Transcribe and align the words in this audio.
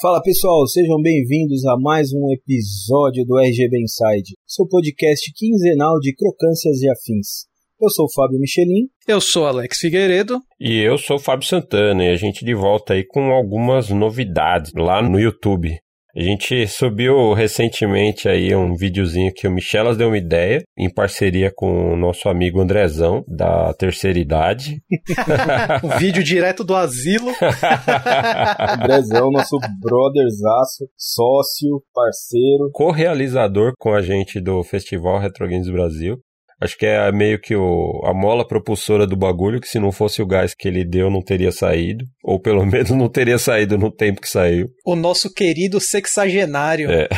Fala 0.00 0.22
pessoal, 0.22 0.66
sejam 0.66 0.96
bem-vindos 1.02 1.66
a 1.66 1.76
mais 1.78 2.10
um 2.14 2.32
episódio 2.32 3.22
do 3.26 3.38
RGB 3.38 3.82
Inside, 3.82 4.34
seu 4.46 4.66
podcast 4.66 5.30
quinzenal 5.36 6.00
de 6.00 6.14
crocâncias 6.14 6.80
e 6.80 6.88
afins. 6.88 7.44
Eu 7.78 7.90
sou 7.90 8.06
o 8.06 8.10
Fábio 8.10 8.40
Michelin. 8.40 8.88
Eu 9.06 9.20
sou 9.20 9.46
Alex 9.46 9.76
Figueiredo. 9.76 10.40
E 10.58 10.78
eu 10.78 10.96
sou 10.96 11.16
o 11.16 11.20
Fábio 11.20 11.46
Santana, 11.46 12.02
e 12.02 12.08
a 12.08 12.16
gente 12.16 12.46
de 12.46 12.54
volta 12.54 12.94
aí 12.94 13.04
com 13.04 13.30
algumas 13.30 13.90
novidades 13.90 14.72
lá 14.74 15.02
no 15.02 15.20
YouTube. 15.20 15.78
A 16.16 16.20
gente 16.20 16.66
subiu 16.66 17.32
recentemente 17.32 18.28
aí 18.28 18.54
um 18.54 18.74
videozinho 18.74 19.32
que 19.32 19.46
o 19.46 19.50
Michelas 19.50 19.96
deu 19.96 20.08
uma 20.08 20.18
ideia, 20.18 20.62
em 20.76 20.92
parceria 20.92 21.52
com 21.54 21.92
o 21.92 21.96
nosso 21.96 22.28
amigo 22.28 22.60
Andrezão, 22.60 23.24
da 23.28 23.72
terceira 23.74 24.18
idade. 24.18 24.82
um 25.84 25.98
vídeo 25.98 26.22
direto 26.24 26.64
do 26.64 26.74
asilo. 26.74 27.30
Andrezão, 28.74 29.30
nosso 29.30 29.56
brotherzaço, 29.80 30.88
sócio, 30.96 31.82
parceiro. 31.94 32.70
Co-realizador 32.72 33.72
com 33.78 33.94
a 33.94 34.02
gente 34.02 34.40
do 34.40 34.64
Festival 34.64 35.20
Retro 35.20 35.48
Games 35.48 35.70
Brasil. 35.70 36.18
Acho 36.60 36.76
que 36.76 36.84
é 36.84 37.10
meio 37.10 37.40
que 37.40 37.56
o, 37.56 38.02
a 38.04 38.12
mola 38.12 38.46
propulsora 38.46 39.06
do 39.06 39.16
bagulho, 39.16 39.60
que 39.60 39.68
se 39.68 39.78
não 39.78 39.90
fosse 39.90 40.20
o 40.20 40.26
gás 40.26 40.54
que 40.54 40.68
ele 40.68 40.84
deu, 40.84 41.10
não 41.10 41.22
teria 41.22 41.50
saído. 41.50 42.04
Ou 42.22 42.38
pelo 42.38 42.64
menos 42.66 42.90
não 42.90 43.08
teria 43.08 43.38
saído 43.38 43.78
no 43.78 43.90
tempo 43.90 44.20
que 44.20 44.28
saiu. 44.28 44.68
O 44.84 44.94
nosso 44.94 45.32
querido 45.32 45.80
sexagenário. 45.80 46.90
É. 46.90 47.08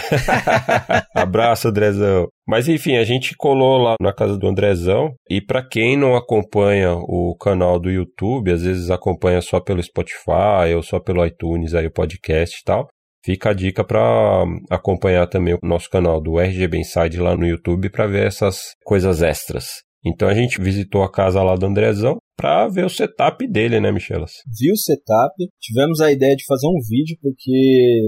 Abraço, 1.15 1.69
Andrezão. 1.69 2.29
Mas 2.47 2.69
enfim, 2.69 2.97
a 2.97 3.05
gente 3.05 3.35
colou 3.37 3.79
lá 3.79 3.97
na 4.01 4.13
casa 4.13 4.39
do 4.39 4.47
Andrezão. 4.47 5.13
E 5.29 5.41
para 5.41 5.67
quem 5.67 5.97
não 5.97 6.15
acompanha 6.15 6.95
o 6.95 7.37
canal 7.41 7.81
do 7.81 7.91
YouTube, 7.91 8.53
às 8.53 8.63
vezes 8.63 8.91
acompanha 8.91 9.41
só 9.41 9.61
pelo 9.61 9.83
Spotify 9.83 10.75
ou 10.75 10.83
só 10.83 11.01
pelo 11.01 11.25
iTunes, 11.27 11.75
aí 11.75 11.87
o 11.87 11.93
podcast 11.93 12.61
e 12.61 12.65
tal. 12.65 12.89
Fica 13.25 13.51
a 13.51 13.55
dica 13.55 13.85
para 13.85 14.45
acompanhar 14.69 15.29
também 15.29 15.55
o 15.55 15.67
nosso 15.67 15.89
canal 15.89 16.21
do 16.21 16.41
RGB 16.41 16.79
Inside 16.79 17.19
lá 17.19 17.37
no 17.37 17.47
YouTube 17.47 17.89
para 17.91 18.07
ver 18.07 18.27
essas 18.27 18.75
coisas 18.85 19.23
extras. 19.23 19.67
Então 20.05 20.29
a 20.29 20.35
gente 20.35 20.61
visitou 20.61 21.05
a 21.05 21.11
casa 21.11 21.43
lá 21.43 21.55
do 21.55 21.67
Andrezão 21.67 22.17
para 22.37 22.67
ver 22.67 22.85
o 22.85 22.91
setup 22.91 23.47
dele, 23.47 23.79
né, 23.79 23.93
Michelas? 23.93 24.33
Viu 24.59 24.73
o 24.73 24.77
setup, 24.77 25.33
tivemos 25.61 26.01
a 26.01 26.11
ideia 26.11 26.35
de 26.35 26.45
fazer 26.45 26.67
um 26.67 26.81
vídeo 26.89 27.17
porque 27.23 28.01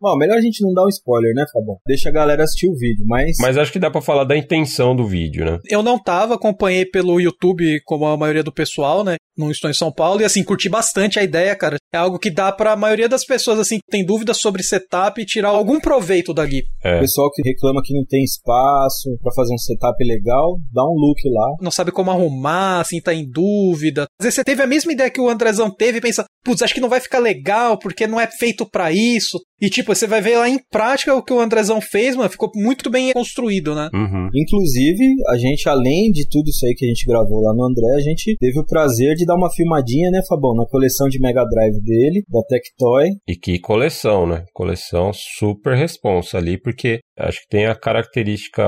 Bom, 0.00 0.16
melhor 0.16 0.36
a 0.36 0.40
gente 0.40 0.62
não 0.62 0.74
dar 0.74 0.84
um 0.84 0.88
spoiler, 0.88 1.34
né, 1.34 1.44
Fabão? 1.52 1.78
Deixa 1.86 2.08
a 2.08 2.12
galera 2.12 2.44
assistir 2.44 2.68
o 2.68 2.76
vídeo, 2.76 3.04
mas. 3.06 3.36
Mas 3.40 3.56
acho 3.56 3.72
que 3.72 3.78
dá 3.78 3.90
para 3.90 4.02
falar 4.02 4.24
da 4.24 4.36
intenção 4.36 4.94
do 4.94 5.06
vídeo, 5.06 5.44
né? 5.44 5.58
Eu 5.70 5.82
não 5.82 5.98
tava, 5.98 6.34
acompanhei 6.34 6.84
pelo 6.84 7.20
YouTube, 7.20 7.80
como 7.84 8.06
a 8.06 8.16
maioria 8.16 8.42
do 8.42 8.52
pessoal, 8.52 9.02
né? 9.02 9.16
Não 9.36 9.50
estou 9.50 9.70
em 9.70 9.74
São 9.74 9.92
Paulo, 9.92 10.20
e 10.20 10.24
assim, 10.24 10.44
curti 10.44 10.68
bastante 10.68 11.18
a 11.18 11.22
ideia, 11.22 11.54
cara. 11.56 11.76
É 11.94 11.98
algo 11.98 12.18
que 12.18 12.30
dá 12.30 12.52
para 12.52 12.72
a 12.72 12.76
maioria 12.76 13.08
das 13.08 13.24
pessoas, 13.24 13.58
assim, 13.58 13.76
que 13.76 13.90
tem 13.90 14.04
dúvidas 14.04 14.38
sobre 14.38 14.62
setup, 14.62 15.24
tirar 15.24 15.48
algum 15.48 15.80
proveito 15.80 16.34
dali. 16.34 16.64
É. 16.84 16.96
O 16.96 17.00
pessoal 17.00 17.30
que 17.32 17.42
reclama 17.42 17.80
que 17.82 17.94
não 17.94 18.04
tem 18.04 18.22
espaço 18.22 19.16
para 19.22 19.32
fazer 19.34 19.54
um 19.54 19.58
setup 19.58 20.02
legal, 20.04 20.58
dá 20.72 20.82
um 20.84 20.94
look 20.94 21.20
lá. 21.26 21.56
Não 21.60 21.70
sabe 21.70 21.90
como 21.90 22.10
arrumar, 22.10 22.80
assim, 22.80 23.00
tá 23.00 23.14
em 23.14 23.28
dúvida. 23.28 24.06
Às 24.20 24.24
vezes 24.24 24.36
você 24.36 24.44
teve 24.44 24.62
a 24.62 24.66
mesma 24.66 24.92
ideia 24.92 25.10
que 25.10 25.20
o 25.20 25.28
Andrezão 25.28 25.70
teve 25.70 25.98
e 25.98 26.00
pensa, 26.00 26.24
putz, 26.44 26.62
acho 26.62 26.74
que 26.74 26.80
não 26.80 26.88
vai 26.88 27.00
ficar 27.00 27.18
legal 27.18 27.78
porque 27.78 28.06
não 28.06 28.20
é 28.20 28.26
feito 28.26 28.68
para 28.68 28.92
isso. 28.92 29.38
E 29.60 29.70
tipo, 29.70 29.92
você 29.96 30.06
vai 30.06 30.20
ver 30.20 30.38
lá 30.38 30.48
em 30.48 30.58
prática 30.70 31.14
o 31.14 31.22
que 31.22 31.32
o 31.32 31.40
Andrezão 31.40 31.80
fez, 31.80 32.14
mano, 32.14 32.30
ficou 32.30 32.50
muito 32.54 32.90
bem 32.90 33.12
construído, 33.12 33.74
né? 33.74 33.88
Uhum. 33.92 34.28
Inclusive, 34.34 35.04
a 35.28 35.36
gente, 35.36 35.68
além 35.68 36.10
de 36.12 36.28
tudo 36.28 36.48
isso 36.48 36.64
aí 36.66 36.74
que 36.74 36.84
a 36.84 36.88
gente 36.88 37.06
gravou 37.06 37.40
lá 37.40 37.54
no 37.54 37.64
André, 37.64 37.94
a 37.96 38.00
gente 38.00 38.36
teve 38.38 38.58
o 38.58 38.66
prazer 38.66 39.14
de 39.14 39.24
dar 39.24 39.36
uma 39.36 39.50
filmadinha, 39.50 40.10
né, 40.10 40.20
Fabão, 40.28 40.54
na 40.54 40.66
coleção 40.66 41.08
de 41.08 41.18
Mega 41.18 41.44
Drive 41.44 41.80
dele, 41.82 42.22
da 42.28 42.42
Tectoy. 42.42 43.10
E 43.26 43.36
que 43.36 43.58
coleção, 43.58 44.26
né? 44.26 44.44
Coleção 44.52 45.10
super 45.12 45.76
responsa 45.76 46.38
ali, 46.38 46.60
porque 46.60 47.00
acho 47.18 47.40
que 47.40 47.48
tem 47.48 47.66
a 47.66 47.74
característica 47.74 48.64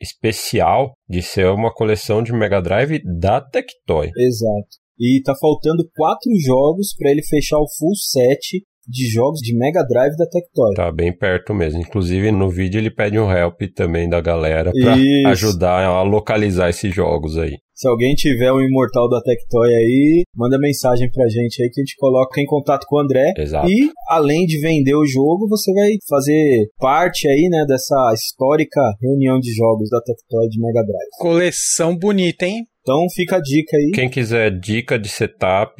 especial 0.00 0.92
de 1.08 1.22
ser 1.22 1.46
uma 1.46 1.72
coleção 1.72 2.22
de 2.22 2.32
Mega 2.32 2.60
Drive 2.60 3.00
da 3.18 3.40
Tectoy. 3.40 4.10
Exato. 4.18 4.86
E 4.98 5.20
tá 5.22 5.34
faltando 5.38 5.86
quatro 5.94 6.30
jogos 6.44 6.94
para 6.96 7.10
ele 7.10 7.22
fechar 7.22 7.58
o 7.58 7.68
full 7.78 7.94
set 7.94 8.62
de 8.86 9.08
jogos 9.08 9.40
de 9.40 9.56
Mega 9.56 9.82
Drive 9.82 10.16
da 10.16 10.26
Tectoy. 10.26 10.74
Tá 10.74 10.92
bem 10.92 11.16
perto 11.16 11.54
mesmo. 11.54 11.80
Inclusive 11.80 12.30
no 12.30 12.48
vídeo 12.48 12.78
ele 12.78 12.90
pede 12.90 13.18
um 13.18 13.30
help 13.30 13.60
também 13.74 14.08
da 14.08 14.20
galera 14.20 14.70
para 14.72 15.30
ajudar 15.30 15.84
a 15.84 16.02
localizar 16.02 16.70
esses 16.70 16.94
jogos 16.94 17.36
aí. 17.36 17.56
Se 17.74 17.86
alguém 17.86 18.14
tiver 18.14 18.50
um 18.52 18.60
imortal 18.60 19.06
da 19.06 19.20
Tectoy 19.20 19.68
aí, 19.68 20.22
manda 20.34 20.58
mensagem 20.58 21.10
pra 21.10 21.28
gente 21.28 21.62
aí 21.62 21.68
que 21.68 21.80
a 21.80 21.84
gente 21.84 21.94
coloca 21.98 22.40
em 22.40 22.46
contato 22.46 22.86
com 22.88 22.96
o 22.96 23.00
André. 23.00 23.34
Exato. 23.36 23.68
E 23.68 23.90
além 24.08 24.46
de 24.46 24.58
vender 24.58 24.94
o 24.94 25.04
jogo, 25.04 25.46
você 25.46 25.70
vai 25.74 25.90
fazer 26.08 26.68
parte 26.78 27.28
aí, 27.28 27.48
né, 27.50 27.66
dessa 27.68 28.12
histórica 28.14 28.80
reunião 29.02 29.38
de 29.38 29.52
jogos 29.54 29.90
da 29.90 30.00
Tectoy 30.00 30.48
de 30.48 30.58
Mega 30.58 30.82
Drive. 30.82 31.08
Coleção 31.18 31.94
bonita, 31.94 32.46
hein? 32.46 32.64
Então 32.80 33.04
fica 33.14 33.36
a 33.36 33.40
dica 33.40 33.76
aí. 33.76 33.90
Quem 33.92 34.08
quiser 34.08 34.58
dica 34.58 34.98
de 34.98 35.08
setup, 35.08 35.74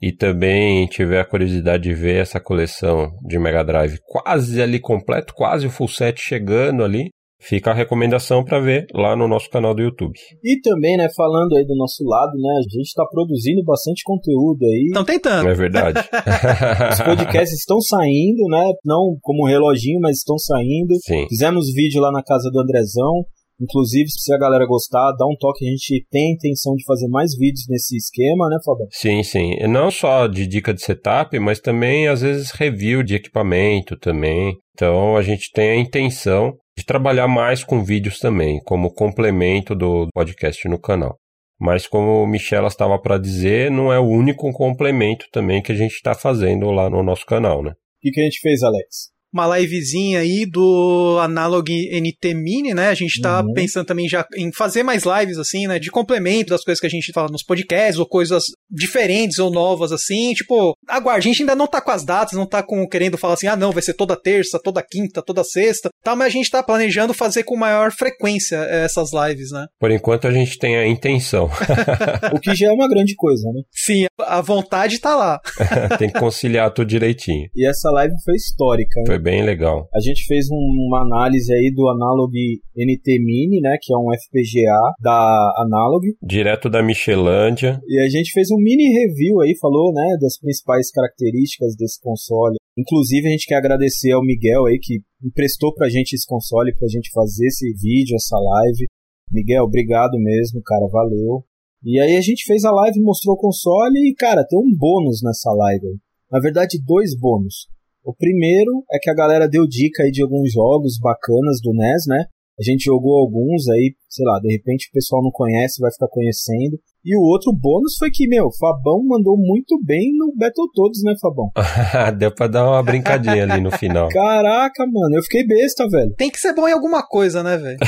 e 0.00 0.12
também 0.12 0.86
tiver 0.86 1.20
a 1.20 1.24
curiosidade 1.24 1.84
de 1.84 1.94
ver 1.94 2.20
essa 2.20 2.40
coleção 2.40 3.10
de 3.26 3.38
Mega 3.38 3.64
Drive 3.64 3.98
quase 4.06 4.60
ali 4.60 4.78
completo, 4.78 5.34
quase 5.34 5.66
o 5.66 5.70
full 5.70 5.88
set 5.88 6.20
chegando 6.20 6.84
ali, 6.84 7.10
fica 7.40 7.70
a 7.70 7.74
recomendação 7.74 8.44
para 8.44 8.60
ver 8.60 8.86
lá 8.92 9.16
no 9.16 9.28
nosso 9.28 9.48
canal 9.48 9.74
do 9.74 9.82
YouTube. 9.82 10.18
E 10.42 10.60
também, 10.60 10.96
né, 10.96 11.08
falando 11.14 11.56
aí 11.56 11.64
do 11.64 11.76
nosso 11.76 12.04
lado, 12.04 12.32
né, 12.36 12.50
a 12.58 12.62
gente 12.62 12.88
está 12.88 13.04
produzindo 13.06 13.62
bastante 13.64 14.02
conteúdo 14.04 14.64
aí. 14.64 14.86
Estão 14.88 15.04
tentando. 15.04 15.48
É 15.48 15.54
verdade. 15.54 16.00
Os 16.92 17.00
podcasts 17.00 17.58
estão 17.58 17.80
saindo, 17.80 18.48
né, 18.48 18.72
não 18.84 19.16
como 19.22 19.44
um 19.44 19.48
reloginho, 19.48 20.00
mas 20.00 20.18
estão 20.18 20.38
saindo. 20.38 20.94
Sim. 21.04 21.26
Fizemos 21.28 21.72
vídeo 21.72 22.00
lá 22.00 22.10
na 22.10 22.22
casa 22.22 22.50
do 22.50 22.60
Andrezão. 22.60 23.24
Inclusive, 23.60 24.10
se 24.10 24.34
a 24.34 24.38
galera 24.38 24.66
gostar, 24.66 25.12
dá 25.12 25.26
um 25.26 25.36
toque. 25.38 25.66
A 25.66 25.70
gente 25.70 26.06
tem 26.10 26.30
a 26.30 26.34
intenção 26.34 26.74
de 26.74 26.84
fazer 26.84 27.08
mais 27.08 27.36
vídeos 27.36 27.66
nesse 27.68 27.96
esquema, 27.96 28.48
né, 28.48 28.58
Fabão? 28.64 28.86
Sim, 28.90 29.22
sim. 29.22 29.52
E 29.58 29.66
não 29.66 29.90
só 29.90 30.26
de 30.26 30.46
dica 30.46 30.74
de 30.74 30.82
setup, 30.82 31.38
mas 31.38 31.60
também, 31.60 32.06
às 32.06 32.20
vezes, 32.20 32.50
review 32.50 33.02
de 33.02 33.14
equipamento 33.14 33.96
também. 33.98 34.54
Então, 34.74 35.16
a 35.16 35.22
gente 35.22 35.50
tem 35.52 35.70
a 35.70 35.76
intenção 35.76 36.52
de 36.78 36.84
trabalhar 36.84 37.26
mais 37.26 37.64
com 37.64 37.82
vídeos 37.82 38.18
também, 38.18 38.60
como 38.64 38.92
complemento 38.92 39.74
do 39.74 40.06
podcast 40.12 40.68
no 40.68 40.78
canal. 40.78 41.16
Mas 41.58 41.86
como 41.86 42.22
o 42.22 42.26
Michela 42.26 42.68
estava 42.68 43.00
para 43.00 43.16
dizer, 43.16 43.70
não 43.70 43.90
é 43.90 43.98
o 43.98 44.06
único 44.06 44.52
complemento 44.52 45.26
também 45.32 45.62
que 45.62 45.72
a 45.72 45.74
gente 45.74 45.94
está 45.94 46.14
fazendo 46.14 46.70
lá 46.70 46.90
no 46.90 47.02
nosso 47.02 47.24
canal, 47.24 47.62
né? 47.62 47.70
O 47.70 47.74
que, 48.02 48.10
que 48.10 48.20
a 48.20 48.24
gente 48.24 48.40
fez, 48.40 48.62
Alex? 48.62 49.15
Uma 49.36 49.58
livezinha 49.58 50.20
aí 50.20 50.46
do 50.46 51.18
Analog 51.20 51.70
NT 51.70 52.34
Mini, 52.34 52.72
né? 52.72 52.88
A 52.88 52.94
gente 52.94 53.20
tá 53.20 53.42
uhum. 53.42 53.52
pensando 53.52 53.86
também 53.86 54.08
já 54.08 54.26
em 54.34 54.50
fazer 54.50 54.82
mais 54.82 55.04
lives, 55.04 55.36
assim, 55.36 55.66
né? 55.66 55.78
De 55.78 55.90
complemento 55.90 56.50
das 56.50 56.64
coisas 56.64 56.80
que 56.80 56.86
a 56.86 56.90
gente 56.90 57.12
fala 57.12 57.28
nos 57.28 57.42
podcasts, 57.42 57.98
ou 57.98 58.08
coisas 58.08 58.44
diferentes 58.70 59.38
ou 59.38 59.50
novas, 59.50 59.92
assim. 59.92 60.32
Tipo, 60.32 60.74
aguarde, 60.88 61.28
a 61.28 61.30
gente 61.30 61.42
ainda 61.42 61.54
não 61.54 61.66
tá 61.66 61.80
com 61.80 61.90
as 61.90 62.04
datas, 62.04 62.32
não 62.32 62.46
tá 62.46 62.62
com, 62.62 62.88
querendo 62.88 63.18
falar 63.18 63.34
assim, 63.34 63.46
ah, 63.46 63.56
não, 63.56 63.72
vai 63.72 63.82
ser 63.82 63.94
toda 63.94 64.16
terça, 64.16 64.58
toda 64.62 64.82
quinta, 64.82 65.22
toda 65.22 65.44
sexta, 65.44 65.90
tá? 66.02 66.16
Mas 66.16 66.28
a 66.28 66.30
gente 66.30 66.50
tá 66.50 66.62
planejando 66.62 67.12
fazer 67.12 67.42
com 67.42 67.56
maior 67.56 67.92
frequência 67.92 68.56
eh, 68.56 68.84
essas 68.84 69.10
lives, 69.12 69.50
né? 69.50 69.66
Por 69.78 69.90
enquanto 69.90 70.26
a 70.26 70.32
gente 70.32 70.58
tem 70.58 70.76
a 70.76 70.86
intenção. 70.86 71.50
o 72.32 72.40
que 72.40 72.54
já 72.54 72.68
é 72.68 72.72
uma 72.72 72.88
grande 72.88 73.14
coisa, 73.14 73.50
né? 73.52 73.62
Sim, 73.70 74.06
a 74.18 74.40
vontade 74.40 74.98
tá 74.98 75.14
lá. 75.14 75.40
tem 75.98 76.10
que 76.10 76.18
conciliar 76.18 76.72
tudo 76.72 76.88
direitinho. 76.88 77.48
E 77.54 77.68
essa 77.68 77.90
live 77.90 78.14
foi 78.24 78.34
histórica, 78.34 79.00
né? 79.00 79.06
Foi 79.06 79.18
bem 79.26 79.42
legal. 79.42 79.88
A 79.92 79.98
gente 79.98 80.24
fez 80.24 80.46
um, 80.48 80.86
uma 80.86 81.02
análise 81.02 81.52
aí 81.52 81.72
do 81.74 81.88
Analog 81.88 82.32
NT 82.76 83.18
Mini, 83.18 83.60
né, 83.60 83.76
que 83.82 83.92
é 83.92 83.96
um 83.96 84.14
FPGA 84.14 84.78
da 85.02 85.52
Analog. 85.58 86.06
Direto 86.22 86.70
da 86.70 86.80
Michelândia. 86.80 87.80
E 87.88 87.98
a 88.00 88.08
gente 88.08 88.30
fez 88.30 88.52
um 88.52 88.56
mini 88.56 88.86
review 88.92 89.40
aí, 89.40 89.52
falou, 89.60 89.92
né, 89.92 90.16
das 90.20 90.38
principais 90.38 90.92
características 90.92 91.74
desse 91.76 92.00
console. 92.00 92.54
Inclusive, 92.78 93.26
a 93.26 93.30
gente 93.32 93.46
quer 93.46 93.56
agradecer 93.56 94.12
ao 94.12 94.22
Miguel 94.22 94.66
aí, 94.66 94.78
que 94.80 95.00
emprestou 95.24 95.74
pra 95.74 95.88
gente 95.88 96.12
esse 96.12 96.26
console, 96.26 96.76
pra 96.78 96.86
gente 96.86 97.10
fazer 97.10 97.46
esse 97.46 97.66
vídeo, 97.82 98.14
essa 98.14 98.38
live. 98.38 98.86
Miguel, 99.32 99.64
obrigado 99.64 100.16
mesmo, 100.18 100.62
cara, 100.62 100.86
valeu. 100.86 101.42
E 101.82 101.98
aí 101.98 102.16
a 102.16 102.20
gente 102.20 102.44
fez 102.44 102.64
a 102.64 102.70
live, 102.70 103.00
mostrou 103.00 103.34
o 103.34 103.38
console 103.38 103.98
e, 103.98 104.14
cara, 104.14 104.46
tem 104.46 104.58
um 104.58 104.72
bônus 104.76 105.20
nessa 105.20 105.50
live. 105.50 105.98
Na 106.30 106.38
verdade, 106.38 106.78
dois 106.86 107.18
bônus. 107.18 107.66
O 108.06 108.14
primeiro 108.14 108.84
é 108.88 109.00
que 109.02 109.10
a 109.10 109.14
galera 109.14 109.48
deu 109.48 109.66
dica 109.66 110.04
aí 110.04 110.12
de 110.12 110.22
alguns 110.22 110.52
jogos 110.52 110.96
bacanas 110.96 111.58
do 111.60 111.74
NES, 111.74 112.06
né? 112.06 112.26
A 112.56 112.62
gente 112.62 112.84
jogou 112.84 113.18
alguns 113.18 113.68
aí, 113.68 113.96
sei 114.08 114.24
lá, 114.24 114.38
de 114.38 114.48
repente 114.48 114.86
o 114.88 114.92
pessoal 114.92 115.24
não 115.24 115.32
conhece, 115.32 115.80
vai 115.80 115.90
ficar 115.90 116.06
conhecendo. 116.06 116.78
E 117.04 117.16
o 117.16 117.20
outro 117.20 117.52
bônus 117.52 117.96
foi 117.98 118.08
que, 118.12 118.28
meu, 118.28 118.48
Fabão 118.60 119.04
mandou 119.04 119.36
muito 119.36 119.76
bem 119.84 120.12
no 120.16 120.32
Battletoads, 120.36 121.02
né, 121.02 121.14
Fabão? 121.20 121.50
Deu 122.16 122.32
pra 122.32 122.46
dar 122.46 122.70
uma 122.70 122.82
brincadinha 122.82 123.42
ali 123.42 123.60
no 123.60 123.72
final. 123.72 124.08
Caraca, 124.08 124.86
mano, 124.86 125.16
eu 125.16 125.22
fiquei 125.24 125.44
besta, 125.44 125.88
velho. 125.88 126.14
Tem 126.16 126.30
que 126.30 126.38
ser 126.38 126.54
bom 126.54 126.68
em 126.68 126.72
alguma 126.72 127.04
coisa, 127.04 127.42
né, 127.42 127.56
velho? 127.56 127.78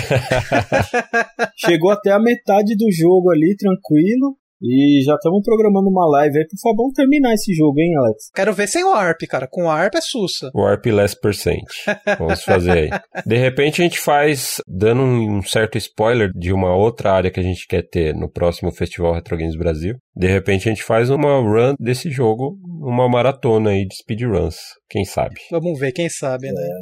Chegou 1.57 1.93
até 1.93 2.11
a 2.11 2.19
metade 2.19 2.77
do 2.77 2.91
jogo 2.91 3.31
ali, 3.31 3.57
tranquilo. 3.57 4.37
E 4.61 5.03
já 5.05 5.15
estamos 5.15 5.43
programando 5.45 5.89
uma 5.89 6.05
live 6.11 6.39
aí 6.39 6.47
pro 6.47 6.59
Fabão 6.61 6.91
terminar 6.93 7.33
esse 7.33 7.55
jogo, 7.55 7.79
hein, 7.79 7.97
Alex? 7.97 8.31
Quero 8.35 8.53
ver 8.53 8.67
sem 8.67 8.85
o 8.85 8.93
ARP, 8.93 9.21
cara. 9.29 9.47
Com 9.49 9.65
o 9.65 9.71
ARP 9.71 9.95
é 9.95 10.01
sussa. 10.01 10.51
O 10.53 10.65
ARP 10.65 10.87
less 10.87 11.19
percent. 11.19 11.63
Vamos 12.19 12.43
fazer 12.43 12.71
aí. 12.73 12.91
De 13.25 13.37
repente 13.37 13.81
a 13.81 13.85
gente 13.85 14.01
faz, 14.01 14.61
dando 14.67 15.03
um 15.03 15.41
certo 15.43 15.79
spoiler 15.79 16.31
de 16.35 16.53
uma 16.53 16.75
outra 16.75 17.13
área 17.13 17.31
que 17.31 17.39
a 17.39 17.43
gente 17.43 17.67
quer 17.69 17.83
ter 17.83 18.15
no 18.15 18.29
próximo 18.29 18.73
Festival 18.73 19.15
Retro 19.15 19.37
Games 19.37 19.57
Brasil. 19.57 19.95
De 20.15 20.27
repente 20.27 20.69
a 20.69 20.73
gente 20.73 20.83
faz 20.83 21.09
uma 21.09 21.39
run 21.39 21.75
desse 21.79 22.11
jogo, 22.11 22.59
uma 22.81 23.09
maratona 23.09 23.71
aí 23.71 23.87
de 23.87 23.95
speedruns. 23.95 24.57
Quem 24.91 25.05
sabe? 25.05 25.37
Vamos 25.53 25.79
ver, 25.79 25.93
quem 25.93 26.09
sabe, 26.09 26.51
né? 26.51 26.81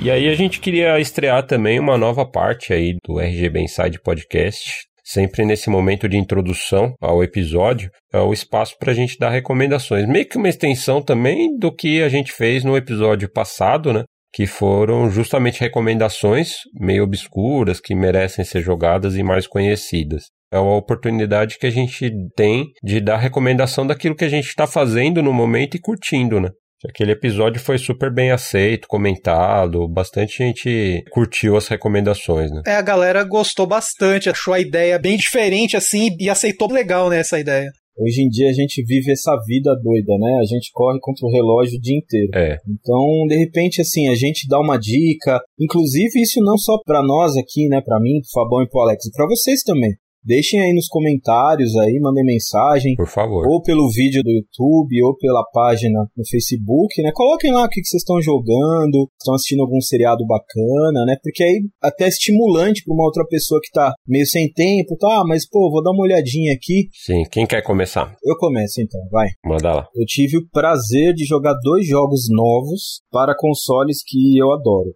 E 0.00 0.10
aí 0.10 0.28
a 0.28 0.34
gente 0.34 0.60
queria 0.60 1.00
estrear 1.00 1.44
também 1.44 1.80
uma 1.80 1.98
nova 1.98 2.24
parte 2.24 2.72
aí 2.72 2.96
do 3.04 3.18
RGB 3.18 3.62
Inside 3.62 4.00
Podcast, 4.00 4.86
sempre 5.04 5.44
nesse 5.44 5.68
momento 5.68 6.08
de 6.08 6.16
introdução 6.16 6.94
ao 7.00 7.22
episódio, 7.22 7.90
é 8.12 8.18
o 8.18 8.32
espaço 8.32 8.76
para 8.78 8.92
a 8.92 8.94
gente 8.94 9.18
dar 9.18 9.30
recomendações. 9.30 10.08
Meio 10.08 10.26
que 10.26 10.38
uma 10.38 10.48
extensão 10.48 11.02
também 11.02 11.56
do 11.58 11.70
que 11.70 12.02
a 12.02 12.08
gente 12.08 12.32
fez 12.32 12.64
no 12.64 12.76
episódio 12.76 13.30
passado, 13.30 13.92
né? 13.92 14.04
Que 14.32 14.46
foram 14.46 15.10
justamente 15.10 15.60
recomendações 15.60 16.54
meio 16.80 17.04
obscuras 17.04 17.80
que 17.80 17.94
merecem 17.94 18.44
ser 18.44 18.62
jogadas 18.62 19.16
e 19.16 19.22
mais 19.22 19.46
conhecidas. 19.46 20.24
É 20.52 20.58
uma 20.58 20.76
oportunidade 20.76 21.58
que 21.58 21.66
a 21.66 21.70
gente 21.70 22.10
tem 22.36 22.66
de 22.82 23.00
dar 23.00 23.18
recomendação 23.18 23.86
daquilo 23.86 24.16
que 24.16 24.24
a 24.24 24.28
gente 24.28 24.46
está 24.46 24.66
fazendo 24.66 25.22
no 25.22 25.32
momento 25.32 25.76
e 25.76 25.80
curtindo, 25.80 26.40
né? 26.40 26.48
Aquele 26.88 27.12
episódio 27.12 27.60
foi 27.60 27.78
super 27.78 28.12
bem 28.12 28.30
aceito, 28.30 28.86
comentado, 28.86 29.88
bastante 29.88 30.38
gente 30.38 31.02
curtiu 31.10 31.56
as 31.56 31.66
recomendações, 31.68 32.50
né? 32.50 32.62
É, 32.66 32.76
a 32.76 32.82
galera 32.82 33.24
gostou 33.24 33.66
bastante, 33.66 34.28
achou 34.28 34.52
a 34.52 34.60
ideia 34.60 34.98
bem 34.98 35.16
diferente 35.16 35.76
assim 35.76 36.14
e 36.18 36.28
aceitou 36.28 36.70
legal, 36.70 37.08
né, 37.08 37.20
essa 37.20 37.38
ideia. 37.38 37.70
Hoje 37.96 38.22
em 38.22 38.28
dia 38.28 38.50
a 38.50 38.52
gente 38.52 38.82
vive 38.84 39.12
essa 39.12 39.30
vida 39.46 39.72
doida, 39.80 40.18
né? 40.18 40.38
A 40.40 40.44
gente 40.44 40.70
corre 40.72 40.98
contra 41.00 41.26
o 41.26 41.30
relógio 41.30 41.78
o 41.78 41.80
dia 41.80 41.96
inteiro. 41.96 42.28
É. 42.34 42.58
Então, 42.68 43.26
de 43.28 43.36
repente, 43.36 43.80
assim, 43.80 44.08
a 44.08 44.16
gente 44.16 44.48
dá 44.48 44.58
uma 44.58 44.76
dica. 44.76 45.40
Inclusive, 45.60 46.20
isso 46.20 46.40
não 46.40 46.58
só 46.58 46.76
para 46.84 47.04
nós 47.04 47.36
aqui, 47.36 47.68
né? 47.68 47.80
Para 47.80 48.00
mim, 48.00 48.20
pro 48.20 48.42
Fabão 48.42 48.62
e 48.64 48.68
pro 48.68 48.80
Alex, 48.80 49.06
e 49.06 49.12
pra 49.12 49.26
vocês 49.28 49.62
também. 49.62 49.92
Deixem 50.24 50.60
aí 50.60 50.72
nos 50.72 50.88
comentários 50.88 51.76
aí, 51.76 52.00
mandem 52.00 52.24
mensagem. 52.24 52.94
Por 52.96 53.06
favor. 53.06 53.46
Ou 53.46 53.60
pelo 53.62 53.90
vídeo 53.90 54.22
do 54.22 54.30
YouTube, 54.30 55.02
ou 55.02 55.14
pela 55.16 55.44
página 55.52 56.00
no 56.16 56.26
Facebook, 56.26 57.02
né? 57.02 57.10
Coloquem 57.12 57.52
lá 57.52 57.64
o 57.64 57.68
que, 57.68 57.84
vocês 57.84 58.02
estão 58.02 58.22
jogando, 58.22 59.06
estão 59.20 59.34
assistindo 59.34 59.60
algum 59.60 59.80
seriado 59.82 60.24
bacana, 60.26 61.04
né? 61.06 61.16
Porque 61.22 61.44
aí 61.44 61.60
até 61.82 62.04
é 62.04 62.08
estimulante 62.08 62.82
para 62.84 62.94
uma 62.94 63.04
outra 63.04 63.24
pessoa 63.26 63.60
que 63.62 63.70
tá 63.70 63.92
meio 64.06 64.26
sem 64.26 64.50
tempo, 64.50 64.96
tá? 64.96 65.20
Ah, 65.20 65.24
mas 65.26 65.46
pô, 65.46 65.70
vou 65.70 65.82
dar 65.82 65.90
uma 65.90 66.04
olhadinha 66.04 66.54
aqui. 66.54 66.88
Sim, 66.92 67.24
quem 67.30 67.46
quer 67.46 67.62
começar? 67.62 68.16
Eu 68.24 68.36
começo 68.38 68.80
então, 68.80 69.00
vai. 69.10 69.28
Manda 69.44 69.74
lá. 69.74 69.88
Eu 69.94 70.06
tive 70.06 70.38
o 70.38 70.48
prazer 70.50 71.12
de 71.12 71.26
jogar 71.26 71.54
dois 71.62 71.86
jogos 71.86 72.28
novos 72.30 73.02
para 73.10 73.36
consoles 73.36 73.98
que 74.02 74.38
eu 74.38 74.52
adoro. 74.52 74.88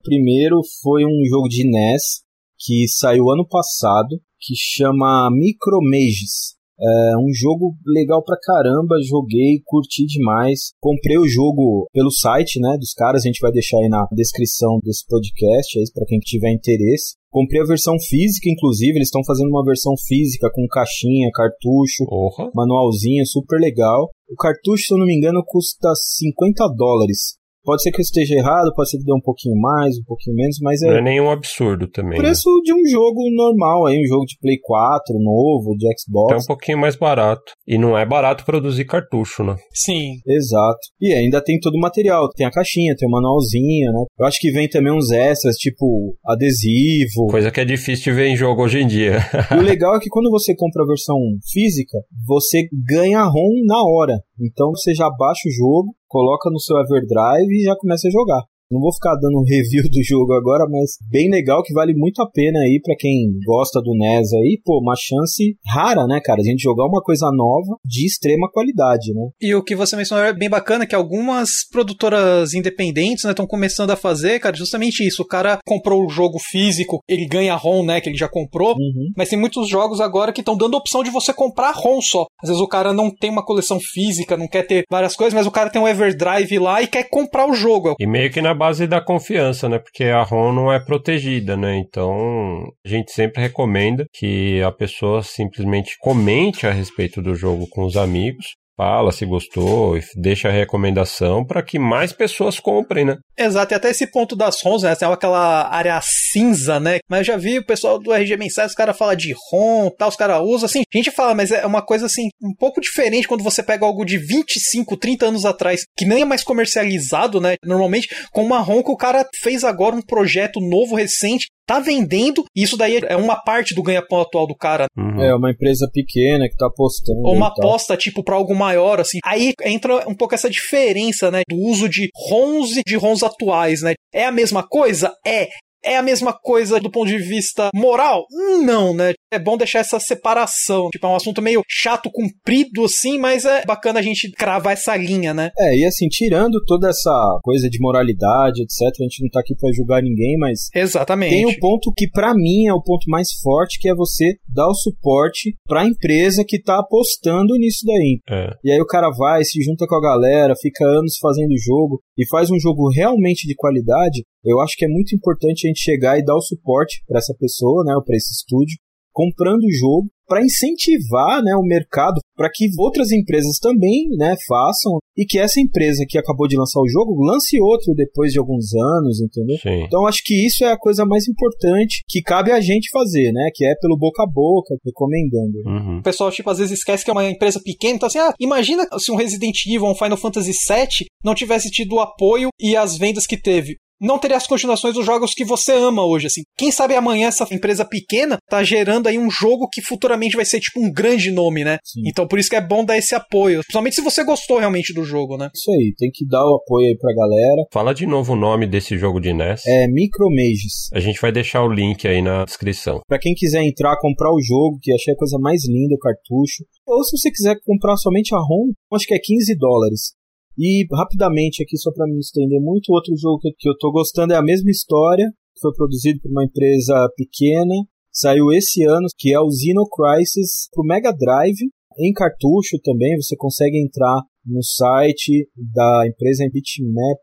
O 0.00 0.04
primeiro 0.04 0.60
foi 0.80 1.04
um 1.04 1.24
jogo 1.28 1.48
de 1.48 1.68
NES 1.68 2.24
que 2.58 2.88
saiu 2.88 3.28
ano 3.30 3.46
passado, 3.46 4.20
que 4.40 4.54
chama 4.56 5.30
Micromages. 5.30 6.56
É 6.78 7.16
um 7.16 7.32
jogo 7.32 7.74
legal 7.86 8.22
pra 8.22 8.36
caramba, 8.38 8.96
joguei, 9.02 9.62
curti 9.64 10.04
demais. 10.04 10.72
Comprei 10.78 11.16
o 11.16 11.26
jogo 11.26 11.88
pelo 11.90 12.10
site, 12.10 12.60
né, 12.60 12.76
dos 12.78 12.92
caras, 12.92 13.22
a 13.22 13.26
gente 13.26 13.40
vai 13.40 13.50
deixar 13.50 13.78
aí 13.78 13.88
na 13.88 14.06
descrição 14.12 14.78
desse 14.84 15.06
podcast, 15.06 15.78
aí 15.78 15.84
para 15.94 16.04
quem 16.04 16.18
tiver 16.18 16.52
interesse. 16.52 17.14
Comprei 17.30 17.62
a 17.62 17.66
versão 17.66 17.94
física, 17.98 18.50
inclusive, 18.50 18.98
eles 18.98 19.08
estão 19.08 19.24
fazendo 19.24 19.48
uma 19.48 19.64
versão 19.64 19.94
física 20.06 20.50
com 20.52 20.66
caixinha, 20.68 21.30
cartucho, 21.32 22.04
Porra. 22.06 22.50
manualzinho, 22.54 23.26
super 23.26 23.58
legal. 23.58 24.10
O 24.28 24.36
cartucho, 24.36 24.86
se 24.86 24.94
eu 24.94 24.98
não 24.98 25.06
me 25.06 25.16
engano, 25.16 25.42
custa 25.46 25.94
50 25.94 26.68
dólares. 26.76 27.36
Pode 27.66 27.82
ser 27.82 27.90
que 27.90 28.00
eu 28.00 28.04
esteja 28.04 28.36
errado, 28.36 28.72
pode 28.76 28.88
ser 28.88 28.98
que 28.98 29.04
dê 29.04 29.12
um 29.12 29.20
pouquinho 29.20 29.56
mais, 29.60 29.98
um 29.98 30.04
pouquinho 30.04 30.36
menos, 30.36 30.56
mas 30.62 30.80
é. 30.82 30.86
Não 30.86 30.98
é 30.98 31.02
nenhum 31.02 31.30
absurdo 31.30 31.88
também. 31.88 32.16
Preço 32.16 32.48
né? 32.48 32.62
de 32.64 32.72
um 32.72 32.86
jogo 32.88 33.20
normal 33.34 33.86
aí, 33.86 34.00
um 34.00 34.06
jogo 34.06 34.24
de 34.24 34.38
Play 34.40 34.58
4, 34.62 35.18
novo, 35.18 35.76
de 35.76 35.86
Xbox. 35.98 36.32
É 36.32 36.36
um 36.36 36.46
pouquinho 36.46 36.78
mais 36.78 36.94
barato. 36.94 37.52
E 37.66 37.76
não 37.76 37.98
é 37.98 38.06
barato 38.06 38.44
produzir 38.44 38.84
cartucho, 38.84 39.42
né? 39.42 39.56
Sim. 39.74 40.20
Exato. 40.24 40.78
E 41.00 41.12
ainda 41.12 41.42
tem 41.42 41.58
todo 41.58 41.74
o 41.74 41.80
material. 41.80 42.30
Tem 42.30 42.46
a 42.46 42.50
caixinha, 42.52 42.94
tem 42.96 43.08
o 43.08 43.10
manualzinho, 43.10 43.92
né? 43.92 44.04
Eu 44.16 44.26
acho 44.26 44.38
que 44.38 44.52
vem 44.52 44.68
também 44.68 44.92
uns 44.92 45.10
extras, 45.10 45.56
tipo 45.56 46.16
adesivo. 46.24 47.26
Coisa 47.28 47.50
que 47.50 47.60
é 47.60 47.64
difícil 47.64 48.12
de 48.12 48.12
ver 48.12 48.28
em 48.28 48.36
jogo 48.36 48.62
hoje 48.62 48.78
em 48.78 48.86
dia. 48.86 49.18
e 49.50 49.58
o 49.58 49.62
legal 49.62 49.96
é 49.96 49.98
que 49.98 50.08
quando 50.08 50.30
você 50.30 50.54
compra 50.54 50.84
a 50.84 50.86
versão 50.86 51.16
física, 51.52 51.98
você 52.24 52.68
ganha 52.88 53.24
ROM 53.24 53.64
na 53.66 53.82
hora. 53.82 54.14
Então 54.40 54.70
você 54.70 54.94
já 54.94 55.10
baixa 55.10 55.48
o 55.48 55.52
jogo, 55.52 55.94
coloca 56.08 56.50
no 56.50 56.60
seu 56.60 56.76
Everdrive 56.78 57.52
e 57.52 57.64
já 57.64 57.76
começa 57.76 58.08
a 58.08 58.10
jogar. 58.10 58.42
Não 58.70 58.80
vou 58.80 58.92
ficar 58.92 59.14
dando 59.14 59.42
review 59.44 59.82
do 59.90 60.02
jogo 60.02 60.32
agora, 60.32 60.66
mas 60.68 60.96
bem 61.08 61.30
legal 61.30 61.62
que 61.62 61.72
vale 61.72 61.94
muito 61.94 62.20
a 62.20 62.28
pena 62.28 62.58
aí 62.60 62.80
para 62.82 62.96
quem 62.98 63.28
gosta 63.46 63.80
do 63.80 63.94
NES 63.96 64.32
aí, 64.32 64.60
pô, 64.64 64.80
uma 64.80 64.94
chance 64.96 65.56
rara, 65.66 66.04
né, 66.06 66.20
cara, 66.22 66.40
a 66.40 66.44
gente 66.44 66.62
jogar 66.62 66.84
uma 66.86 67.00
coisa 67.00 67.30
nova 67.32 67.76
de 67.84 68.04
extrema 68.04 68.50
qualidade, 68.52 69.12
né? 69.14 69.28
E 69.40 69.54
o 69.54 69.62
que 69.62 69.76
você 69.76 69.94
mencionou 69.96 70.24
é 70.24 70.32
bem 70.32 70.50
bacana, 70.50 70.86
que 70.86 70.94
algumas 70.96 71.50
produtoras 71.70 72.54
independentes, 72.54 73.24
né, 73.24 73.30
estão 73.30 73.46
começando 73.46 73.90
a 73.90 73.96
fazer, 73.96 74.40
cara, 74.40 74.56
justamente 74.56 75.06
isso. 75.06 75.22
O 75.22 75.26
cara 75.26 75.58
comprou 75.64 76.04
o 76.04 76.08
jogo 76.08 76.38
físico, 76.40 76.98
ele 77.08 77.26
ganha 77.26 77.54
ROM, 77.54 77.84
né, 77.84 78.00
que 78.00 78.08
ele 78.08 78.18
já 78.18 78.28
comprou, 78.28 78.70
Uhum. 78.70 79.12
mas 79.16 79.28
tem 79.28 79.38
muitos 79.38 79.68
jogos 79.68 80.00
agora 80.00 80.32
que 80.32 80.40
estão 80.40 80.56
dando 80.56 80.74
a 80.74 80.78
opção 80.78 81.04
de 81.04 81.10
você 81.10 81.32
comprar 81.32 81.70
ROM 81.72 82.00
só. 82.00 82.26
Às 82.42 82.48
vezes 82.48 82.62
o 82.62 82.66
cara 82.68 82.92
não 82.92 83.10
tem 83.14 83.30
uma 83.30 83.44
coleção 83.44 83.78
física, 83.80 84.36
não 84.36 84.48
quer 84.48 84.66
ter 84.66 84.84
várias 84.90 85.14
coisas, 85.14 85.34
mas 85.34 85.46
o 85.46 85.50
cara 85.52 85.70
tem 85.70 85.80
um 85.80 85.86
Everdrive 85.86 86.58
lá 86.58 86.82
e 86.82 86.88
quer 86.88 87.08
comprar 87.08 87.48
o 87.48 87.54
jogo. 87.54 87.94
E 88.00 88.06
meio 88.06 88.30
que 88.30 88.42
na 88.42 88.55
base 88.56 88.86
da 88.86 89.00
confiança, 89.00 89.68
né? 89.68 89.78
Porque 89.78 90.04
a 90.04 90.22
ROM 90.22 90.52
não 90.52 90.72
é 90.72 90.80
protegida, 90.80 91.56
né? 91.56 91.76
Então 91.76 92.72
a 92.84 92.88
gente 92.88 93.12
sempre 93.12 93.42
recomenda 93.42 94.06
que 94.12 94.62
a 94.62 94.72
pessoa 94.72 95.22
simplesmente 95.22 95.96
comente 96.00 96.66
a 96.66 96.72
respeito 96.72 97.22
do 97.22 97.34
jogo 97.34 97.66
com 97.68 97.84
os 97.84 97.96
amigos. 97.96 98.56
Fala 98.76 99.10
se 99.10 99.24
gostou, 99.24 99.98
deixa 100.14 100.48
a 100.48 100.52
recomendação 100.52 101.42
para 101.42 101.62
que 101.62 101.78
mais 101.78 102.12
pessoas 102.12 102.60
comprem, 102.60 103.06
né? 103.06 103.16
Exato, 103.38 103.72
e 103.72 103.74
até 103.74 103.88
esse 103.88 104.06
ponto 104.06 104.36
das 104.36 104.62
ROMs, 104.62 104.84
né? 104.84 104.94
Tem 104.94 105.08
aquela 105.08 105.66
área 105.70 105.98
cinza, 106.02 106.78
né? 106.78 106.98
Mas 107.08 107.26
já 107.26 107.38
vi 107.38 107.58
o 107.58 107.64
pessoal 107.64 107.98
do 107.98 108.12
RG 108.12 108.36
Mensagem, 108.36 108.68
os 108.68 108.74
caras 108.74 108.96
falam 108.96 109.16
de 109.16 109.34
ROM 109.50 109.90
tal, 109.96 110.10
os 110.10 110.16
caras 110.16 110.42
usam, 110.42 110.66
assim. 110.66 110.82
A 110.92 110.96
gente 110.96 111.10
fala, 111.10 111.34
mas 111.34 111.50
é 111.50 111.64
uma 111.64 111.80
coisa, 111.80 112.04
assim, 112.04 112.28
um 112.42 112.54
pouco 112.54 112.78
diferente 112.78 113.26
quando 113.26 113.42
você 113.42 113.62
pega 113.62 113.86
algo 113.86 114.04
de 114.04 114.18
25, 114.18 114.94
30 114.96 115.26
anos 115.26 115.46
atrás, 115.46 115.84
que 115.96 116.04
nem 116.04 116.20
é 116.20 116.24
mais 116.26 116.44
comercializado, 116.44 117.40
né? 117.40 117.54
Normalmente, 117.64 118.08
com 118.30 118.42
uma 118.42 118.60
ROM 118.60 118.82
que 118.82 118.90
o 118.90 118.96
cara 118.96 119.26
fez 119.42 119.64
agora 119.64 119.96
um 119.96 120.02
projeto 120.02 120.60
novo, 120.60 120.94
recente, 120.94 121.46
tá 121.66 121.80
vendendo, 121.80 122.44
e 122.54 122.62
isso 122.62 122.76
daí 122.76 123.00
é 123.02 123.16
uma 123.16 123.36
parte 123.36 123.74
do 123.74 123.82
ganha-pão 123.82 124.20
atual 124.20 124.46
do 124.46 124.54
cara. 124.54 124.86
Uhum. 124.96 125.20
É, 125.20 125.34
uma 125.34 125.50
empresa 125.50 125.88
pequena 125.92 126.48
que 126.48 126.56
tá 126.56 126.66
apostando. 126.66 127.20
Ou 127.24 127.34
uma 127.34 127.52
tal. 127.52 127.66
aposta, 127.66 127.96
tipo, 127.96 128.22
pra 128.22 128.36
algo 128.36 128.54
maior, 128.54 129.00
assim. 129.00 129.18
Aí 129.24 129.52
entra 129.64 130.08
um 130.08 130.14
pouco 130.14 130.34
essa 130.34 130.48
diferença, 130.48 131.30
né? 131.30 131.42
Do 131.48 131.56
uso 131.56 131.88
de 131.88 132.08
ROMs 132.28 132.78
e 132.78 132.82
de 132.86 132.96
ROMs 132.96 133.22
atuais, 133.22 133.82
né? 133.82 133.94
É 134.14 134.24
a 134.24 134.32
mesma 134.32 134.66
coisa? 134.66 135.12
É. 135.26 135.48
É 135.84 135.96
a 135.96 136.02
mesma 136.02 136.32
coisa 136.32 136.80
do 136.80 136.90
ponto 136.90 137.06
de 137.06 137.18
vista 137.18 137.70
moral? 137.72 138.24
Não, 138.64 138.92
né? 138.92 139.12
É 139.32 139.38
bom 139.38 139.56
deixar 139.56 139.80
essa 139.80 139.98
separação. 139.98 140.88
Tipo, 140.90 141.06
é 141.06 141.10
um 141.10 141.16
assunto 141.16 141.42
meio 141.42 141.62
chato, 141.68 142.10
comprido, 142.10 142.84
assim, 142.84 143.18
mas 143.18 143.44
é 143.44 143.64
bacana 143.64 143.98
a 143.98 144.02
gente 144.02 144.30
cravar 144.32 144.72
essa 144.74 144.96
linha, 144.96 145.34
né? 145.34 145.50
É, 145.58 145.76
e 145.76 145.84
assim, 145.84 146.08
tirando 146.08 146.62
toda 146.64 146.88
essa 146.88 147.38
coisa 147.42 147.68
de 147.68 147.78
moralidade, 147.80 148.62
etc., 148.62 148.94
a 149.00 149.02
gente 149.02 149.22
não 149.22 149.30
tá 149.30 149.40
aqui 149.40 149.54
pra 149.56 149.72
julgar 149.72 150.02
ninguém, 150.02 150.36
mas 150.38 150.68
Exatamente. 150.74 151.34
Tem 151.34 151.46
o 151.46 151.58
ponto 151.58 151.92
que 151.96 152.08
pra 152.08 152.34
mim 152.34 152.66
é 152.66 152.72
o 152.72 152.82
ponto 152.82 153.08
mais 153.08 153.28
forte, 153.42 153.78
que 153.80 153.88
é 153.88 153.94
você 153.94 154.34
dar 154.48 154.68
o 154.68 154.74
suporte 154.74 155.54
pra 155.66 155.86
empresa 155.86 156.44
que 156.46 156.62
tá 156.62 156.78
apostando 156.78 157.56
nisso 157.56 157.84
daí. 157.84 158.20
É. 158.30 158.50
E 158.64 158.72
aí 158.72 158.80
o 158.80 158.86
cara 158.86 159.10
vai, 159.10 159.44
se 159.44 159.62
junta 159.62 159.86
com 159.86 159.94
a 159.96 160.00
galera, 160.00 160.54
fica 160.60 160.84
anos 160.84 161.16
fazendo 161.20 161.52
o 161.52 161.58
jogo 161.58 162.00
e 162.16 162.26
faz 162.28 162.50
um 162.50 162.58
jogo 162.58 162.88
realmente 162.90 163.46
de 163.46 163.54
qualidade. 163.54 164.24
Eu 164.44 164.60
acho 164.60 164.76
que 164.76 164.84
é 164.84 164.88
muito 164.88 165.14
importante 165.14 165.66
a 165.66 165.68
gente 165.68 165.80
chegar 165.80 166.18
e 166.18 166.24
dar 166.24 166.36
o 166.36 166.40
suporte 166.40 167.02
pra 167.06 167.18
essa 167.18 167.34
pessoa, 167.38 167.82
né, 167.84 167.94
ou 167.96 168.04
pra 168.04 168.16
esse 168.16 168.32
estúdio, 168.32 168.76
comprando 169.16 169.62
o 169.62 169.72
jogo 169.72 170.08
para 170.28 170.44
incentivar, 170.44 171.42
né, 171.42 171.54
o 171.56 171.62
mercado 171.62 172.20
para 172.36 172.50
que 172.52 172.66
outras 172.78 173.12
empresas 173.12 173.58
também, 173.58 174.08
né, 174.18 174.34
façam 174.46 174.98
e 175.16 175.24
que 175.24 175.38
essa 175.38 175.58
empresa 175.58 176.04
que 176.06 176.18
acabou 176.18 176.46
de 176.46 176.56
lançar 176.56 176.80
o 176.80 176.88
jogo 176.88 177.24
lance 177.24 177.58
outro 177.58 177.94
depois 177.94 178.32
de 178.32 178.38
alguns 178.38 178.74
anos, 178.74 179.20
entendeu? 179.22 179.56
Sim. 179.56 179.84
Então 179.84 180.06
acho 180.06 180.20
que 180.22 180.46
isso 180.46 180.64
é 180.64 180.72
a 180.72 180.78
coisa 180.78 181.06
mais 181.06 181.26
importante 181.26 182.02
que 182.06 182.20
cabe 182.20 182.52
a 182.52 182.60
gente 182.60 182.90
fazer, 182.90 183.32
né? 183.32 183.48
Que 183.54 183.64
é 183.64 183.74
pelo 183.80 183.96
boca 183.96 184.24
a 184.24 184.26
boca, 184.26 184.74
recomendando. 184.84 185.58
Uhum. 185.64 185.98
O 186.00 186.02
pessoal, 186.02 186.30
tipo, 186.30 186.50
às 186.50 186.58
vezes 186.58 186.78
esquece 186.78 187.02
que 187.02 187.10
é 187.10 187.14
uma 187.14 187.30
empresa 187.30 187.58
pequena, 187.64 187.94
então 187.94 188.08
assim, 188.08 188.18
ah, 188.18 188.34
imagina 188.38 188.86
se 188.98 189.10
um 189.10 189.16
Resident 189.16 189.56
Evil, 189.66 189.86
um 189.86 189.94
Final 189.94 190.18
Fantasy 190.18 190.52
VII 190.52 191.06
não 191.24 191.34
tivesse 191.34 191.70
tido 191.70 191.94
o 191.94 192.00
apoio 192.00 192.50
e 192.60 192.76
as 192.76 192.98
vendas 192.98 193.26
que 193.26 193.40
teve. 193.40 193.76
Não 194.00 194.18
teria 194.18 194.36
as 194.36 194.46
continuações 194.46 194.94
dos 194.94 195.04
jogos 195.04 195.32
que 195.32 195.44
você 195.44 195.72
ama 195.72 196.04
hoje, 196.04 196.26
assim. 196.26 196.42
Quem 196.56 196.70
sabe 196.70 196.94
amanhã 196.94 197.28
essa 197.28 197.46
empresa 197.52 197.84
pequena 197.84 198.38
tá 198.48 198.62
gerando 198.62 199.08
aí 199.08 199.18
um 199.18 199.30
jogo 199.30 199.68
que 199.70 199.82
futuramente 199.82 200.36
vai 200.36 200.44
ser 200.44 200.60
tipo 200.60 200.80
um 200.80 200.92
grande 200.92 201.30
nome, 201.30 201.64
né? 201.64 201.78
Sim. 201.84 202.02
Então 202.06 202.26
por 202.26 202.38
isso 202.38 202.50
que 202.50 202.56
é 202.56 202.60
bom 202.60 202.84
dar 202.84 202.96
esse 202.96 203.14
apoio, 203.14 203.60
principalmente 203.60 203.96
se 203.96 204.02
você 204.02 204.24
gostou 204.24 204.58
realmente 204.58 204.92
do 204.92 205.04
jogo, 205.04 205.36
né? 205.36 205.48
Isso 205.54 205.70
aí, 205.70 205.94
tem 205.96 206.10
que 206.12 206.26
dar 206.26 206.44
o 206.44 206.56
apoio 206.56 206.88
aí 206.88 206.96
pra 206.96 207.14
galera. 207.14 207.62
Fala 207.72 207.94
de 207.94 208.06
novo 208.06 208.32
o 208.32 208.36
nome 208.36 208.66
desse 208.66 208.98
jogo 208.98 209.20
de 209.20 209.32
NES. 209.32 209.66
É 209.66 209.86
Micromages. 209.88 210.90
A 210.92 211.00
gente 211.00 211.20
vai 211.20 211.32
deixar 211.32 211.62
o 211.62 211.72
link 211.72 212.06
aí 212.06 212.22
na 212.22 212.44
descrição. 212.44 213.00
Para 213.06 213.18
quem 213.18 213.34
quiser 213.34 213.62
entrar, 213.62 213.98
comprar 214.00 214.32
o 214.32 214.40
jogo, 214.40 214.78
que 214.80 214.92
achei 214.92 215.14
a 215.14 215.16
coisa 215.16 215.38
mais 215.38 215.66
linda, 215.66 215.94
o 215.94 215.98
cartucho. 215.98 216.64
Ou 216.86 217.02
se 217.04 217.16
você 217.16 217.30
quiser 217.30 217.56
comprar 217.64 217.96
somente 217.96 218.34
a 218.34 218.38
ROM, 218.38 218.72
acho 218.92 219.06
que 219.06 219.14
é 219.14 219.18
15 219.18 219.56
dólares. 219.56 220.14
E 220.58 220.86
rapidamente 220.92 221.62
aqui, 221.62 221.76
só 221.76 221.92
para 221.92 222.06
me 222.06 222.18
estender 222.18 222.60
muito, 222.60 222.92
outro 222.92 223.14
jogo 223.16 223.38
que, 223.40 223.68
eu 223.68 223.76
tô 223.78 223.90
gostando 223.92 224.32
é 224.32 224.36
a 224.36 224.42
mesma 224.42 224.70
história, 224.70 225.26
que 225.54 225.60
foi 225.60 225.72
produzido 225.74 226.20
por 226.20 226.30
uma 226.30 226.44
empresa 226.44 226.94
pequena, 227.16 227.74
saiu 228.10 228.50
esse 228.52 228.82
ano, 228.84 229.06
que 229.18 229.32
é 229.32 229.40
o 229.40 229.50
Xeno 229.50 229.86
Crisis 229.88 230.68
pro 230.72 230.84
Mega 230.84 231.12
Drive, 231.12 231.68
em 231.98 232.12
cartucho 232.12 232.78
também, 232.82 233.16
você 233.16 233.34
consegue 233.36 233.78
entrar 233.78 234.20
no 234.44 234.62
site 234.62 235.48
da 235.56 236.04
empresa 236.06 236.44
Bitmap 236.52 237.18